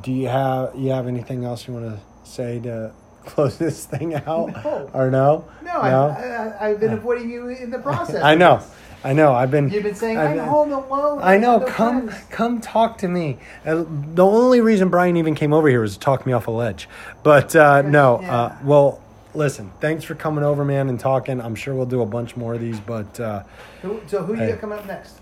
do 0.02 0.11
you 0.11 0.27
have 0.27 0.76
you 0.76 0.91
have 0.91 1.07
anything 1.07 1.45
else 1.45 1.65
you 1.68 1.73
want 1.73 1.85
to 1.85 2.30
say 2.30 2.60
to 2.60 2.91
close 3.26 3.57
this 3.57 3.85
thing 3.85 4.15
out? 4.15 4.52
No. 4.64 4.89
or 4.94 5.10
no? 5.10 5.48
No, 5.64 5.72
I, 5.72 5.91
I, 5.91 6.69
I've 6.69 6.80
been 6.80 6.94
avoiding 6.94 7.30
you 7.30 7.48
in 7.48 7.69
the 7.69 7.80
process. 7.80 8.22
I 8.23 8.35
know. 8.35 8.61
I 9.08 9.14
know. 9.14 9.34
I've 9.34 9.50
been. 9.52 9.70
You've 9.70 9.84
been 9.84 9.96
saying 9.96 10.18
I've 10.18 10.38
I'm 10.38 10.46
home 10.48 10.74
alone. 10.74 11.20
I 11.24 11.38
know. 11.38 11.62
come, 11.62 12.10
friends." 12.10 12.26
come 12.30 12.60
talk 12.60 12.98
to 13.00 13.08
me. 13.08 13.38
Uh, 13.66 13.86
the 13.88 14.26
only 14.26 14.60
reason 14.60 14.90
Brian 14.90 15.16
even 15.16 15.34
came 15.34 15.54
over 15.54 15.70
here 15.70 15.80
was 15.80 15.94
to 15.94 16.00
talk 16.00 16.26
me 16.26 16.34
off 16.34 16.48
a 16.48 16.52
ledge. 16.52 16.90
But 17.24 17.56
uh, 17.56 17.84
no. 17.84 18.20
Yeah. 18.22 18.36
Uh, 18.36 18.58
well, 18.64 19.02
listen. 19.34 19.72
Thanks 19.80 20.04
for 20.04 20.14
coming 20.14 20.44
over, 20.44 20.66
man, 20.66 20.90
and 20.90 21.00
talking. 21.00 21.40
I'm 21.40 21.56
sure 21.56 21.74
we'll 21.74 21.86
do 21.86 22.02
a 22.02 22.06
bunch 22.06 22.36
more 22.36 22.54
of 22.54 22.60
these. 22.60 22.82
But 22.82 23.18
uh, 23.18 23.44
Who, 23.82 24.02
so 24.08 24.24
who 24.24 24.34
you 24.34 24.40
Hey. 24.40 24.50
got 24.52 24.60
coming 24.60 24.78
up 24.80 24.86
next? 24.86 25.22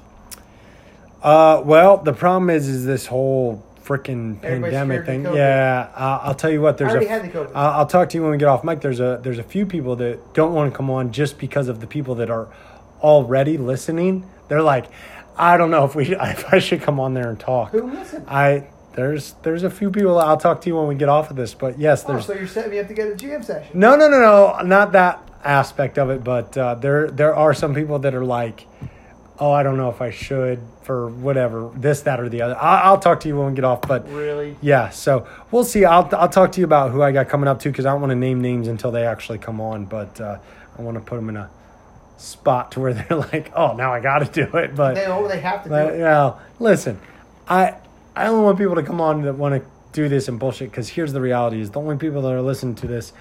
uh, 1.21 1.61
well, 1.63 1.97
the 1.97 2.13
problem 2.13 2.49
is, 2.49 2.67
is 2.67 2.85
this 2.85 3.05
whole 3.05 3.63
freaking 3.83 4.41
pandemic 4.41 5.05
thing. 5.05 5.23
Yeah, 5.25 5.91
uh, 5.95 6.21
I'll 6.23 6.33
tell 6.33 6.49
you 6.49 6.61
what. 6.61 6.79
There's 6.79 6.93
a. 6.95 6.99
the. 6.99 7.51
I'll 7.53 7.79
I'll 7.81 7.85
talk 7.85 8.09
to 8.09 8.17
you 8.17 8.23
when 8.23 8.31
we 8.31 8.37
get 8.39 8.47
off 8.47 8.63
mic. 8.63 8.81
There's 8.81 8.99
a 8.99 9.19
there's 9.21 9.37
a 9.37 9.43
few 9.43 9.67
people 9.67 9.95
that 9.97 10.33
don't 10.33 10.53
want 10.53 10.71
to 10.71 10.75
come 10.75 10.89
on 10.89 11.11
just 11.11 11.37
because 11.37 11.67
of 11.67 11.81
the 11.81 11.87
people 11.87 12.15
that 12.15 12.31
are 12.31 12.47
already 13.01 13.57
listening. 13.57 14.29
They're 14.47 14.61
like, 14.61 14.85
I 15.37 15.57
don't 15.57 15.71
know 15.71 15.85
if 15.85 15.95
we 15.95 16.15
if 16.15 16.53
I 16.53 16.59
should 16.59 16.81
come 16.81 16.99
on 16.99 17.13
there 17.13 17.29
and 17.29 17.39
talk. 17.39 17.71
Who 17.71 17.89
listen? 17.91 18.23
I 18.27 18.67
there's 18.93 19.33
there's 19.43 19.63
a 19.63 19.69
few 19.69 19.91
people. 19.91 20.17
I'll 20.19 20.37
talk 20.37 20.61
to 20.61 20.69
you 20.69 20.77
when 20.77 20.87
we 20.87 20.95
get 20.95 21.09
off 21.09 21.29
of 21.29 21.35
this. 21.35 21.53
But 21.53 21.77
yes, 21.79 22.05
Oh, 22.07 22.19
so 22.19 22.33
you're 22.33 22.47
setting 22.47 22.71
me 22.71 22.79
up 22.79 22.87
to 22.87 22.93
get 22.93 23.07
a 23.07 23.15
GM 23.15 23.43
session. 23.43 23.77
no 23.79 23.95
no 23.95 24.07
no 24.09 24.19
no 24.19 24.61
not 24.65 24.93
that 24.93 25.21
aspect 25.43 25.97
of 25.99 26.09
it. 26.09 26.23
But 26.23 26.57
uh, 26.57 26.75
there 26.75 27.09
there 27.11 27.35
are 27.35 27.53
some 27.53 27.73
people 27.75 27.99
that 27.99 28.15
are 28.15 28.23
like, 28.23 28.65
oh 29.39 29.51
I 29.51 29.63
don't 29.63 29.75
know 29.77 29.89
if 29.89 30.01
I 30.01 30.11
should 30.11 30.59
for 30.83 31.09
whatever 31.09 31.71
this 31.75 32.01
that 32.03 32.19
or 32.21 32.29
the 32.29 32.41
other. 32.43 32.55
I, 32.55 32.81
I'll 32.81 32.99
talk 32.99 33.19
to 33.21 33.27
you 33.27 33.35
when 33.37 33.47
we 33.49 33.53
get 33.55 33.65
off. 33.65 33.81
But 33.81 34.09
Really? 34.09 34.55
yeah, 34.61 34.89
so 34.89 35.27
we'll 35.51 35.65
see. 35.65 35.83
I'll 35.83 36.07
I'll 36.15 36.29
talk 36.29 36.53
to 36.53 36.59
you 36.61 36.65
about 36.65 36.91
who 36.91 37.01
I 37.01 37.11
got 37.11 37.27
coming 37.27 37.49
up 37.49 37.59
to 37.61 37.69
because 37.69 37.85
I 37.85 37.91
don't 37.91 37.99
want 38.01 38.11
to 38.11 38.15
name 38.15 38.39
names 38.39 38.67
until 38.69 38.91
they 38.91 39.05
actually 39.05 39.39
come 39.39 39.59
on. 39.59 39.85
But 39.85 40.21
uh, 40.21 40.37
I 40.77 40.81
want 40.81 40.95
to 40.95 41.01
put 41.01 41.17
them 41.17 41.27
in 41.27 41.35
a 41.35 41.49
spot 42.17 42.71
to 42.73 42.79
where 42.79 42.93
they're 42.93 43.17
like, 43.31 43.51
oh, 43.55 43.75
now 43.75 43.93
I 43.93 43.99
got 43.99 44.19
to 44.19 44.45
do 44.45 44.57
it. 44.57 44.75
But 44.75 44.95
They 44.95 45.05
oh, 45.05 45.27
they 45.27 45.39
have 45.39 45.63
to 45.63 45.69
do 45.69 45.75
but 45.75 45.93
it. 45.95 45.99
well, 45.99 46.41
listen, 46.59 46.99
I 47.47 47.75
I 48.15 48.27
only 48.27 48.43
want 48.43 48.57
people 48.57 48.75
to 48.75 48.83
come 48.83 49.01
on 49.01 49.21
that 49.23 49.35
want 49.35 49.55
to 49.61 49.67
do 49.91 50.09
this 50.09 50.27
and 50.27 50.39
bullshit 50.39 50.71
because 50.71 50.89
here's 50.89 51.13
the 51.13 51.21
reality: 51.21 51.59
is 51.61 51.71
the 51.71 51.79
only 51.79 51.97
people 51.97 52.21
that 52.23 52.31
are 52.31 52.41
listening 52.41 52.75
to 52.75 52.87
this. 52.87 53.13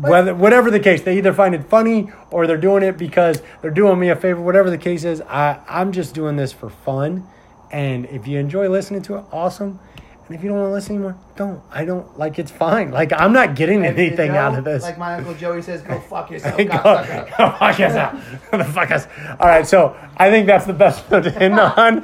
Whether, 0.00 0.34
whatever 0.34 0.72
the 0.72 0.80
case, 0.80 1.02
they 1.02 1.18
either 1.18 1.32
find 1.32 1.54
it 1.54 1.66
funny 1.66 2.10
or 2.32 2.48
they're 2.48 2.56
doing 2.56 2.82
it 2.82 2.98
because 2.98 3.40
they're 3.62 3.70
doing 3.70 4.00
me 4.00 4.08
a 4.08 4.16
favor. 4.16 4.40
Whatever 4.40 4.68
the 4.68 4.78
case 4.78 5.04
is, 5.04 5.20
I, 5.20 5.60
I'm 5.68 5.92
just 5.92 6.16
doing 6.16 6.34
this 6.34 6.52
for 6.52 6.68
fun. 6.68 7.28
And 7.70 8.04
if 8.06 8.26
you 8.26 8.40
enjoy 8.40 8.68
listening 8.68 9.02
to 9.02 9.18
it, 9.18 9.24
awesome. 9.30 9.78
And 10.26 10.34
if 10.34 10.42
you 10.42 10.48
don't 10.48 10.58
want 10.58 10.68
to 10.70 10.72
listen 10.72 10.94
anymore, 10.96 11.16
don't. 11.36 11.60
I 11.70 11.84
don't 11.84 12.18
like 12.18 12.38
it's 12.38 12.50
fine. 12.50 12.90
Like 12.90 13.12
I'm 13.12 13.32
not 13.34 13.56
getting 13.56 13.84
And, 13.84 13.98
anything 13.98 14.30
out 14.30 14.56
of 14.56 14.64
this. 14.64 14.82
Like 14.82 14.96
my 14.96 15.14
uncle 15.16 15.34
Joey 15.34 15.60
says, 15.60 15.82
go 15.82 16.00
fuck 16.08 16.30
yourself, 16.30 16.56
go, 16.56 16.64
go 16.64 17.50
fuck 17.58 17.78
yourself. 17.78 18.50
the 18.50 18.64
fuck 18.72 18.90
us. 18.90 19.06
All 19.38 19.46
right, 19.46 19.66
so 19.66 19.94
I 20.16 20.30
think 20.30 20.46
that's 20.46 20.64
the 20.64 20.72
best 20.72 21.10
note 21.10 21.24
to 21.24 21.42
end 21.42 21.54
on. 21.60 22.00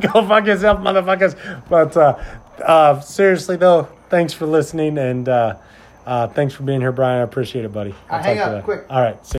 go 0.00 0.26
fuck 0.28 0.44
yourself, 0.46 0.80
motherfuckers. 0.80 1.36
But 1.70 1.96
uh, 1.96 2.22
uh, 2.62 3.00
seriously, 3.00 3.56
though, 3.56 3.84
thanks 4.10 4.34
for 4.34 4.44
listening 4.44 4.98
and 4.98 5.26
uh, 5.28 5.56
uh, 6.06 6.28
thanks 6.28 6.52
for 6.52 6.64
being 6.64 6.80
here, 6.80 6.92
Brian. 6.92 7.20
I 7.20 7.22
appreciate 7.22 7.64
it, 7.64 7.72
buddy. 7.72 7.94
Hang 8.08 8.38
up, 8.38 8.56
you 8.56 8.62
quick. 8.62 8.84
All 8.90 9.00
right. 9.00 9.24
see 9.24 9.32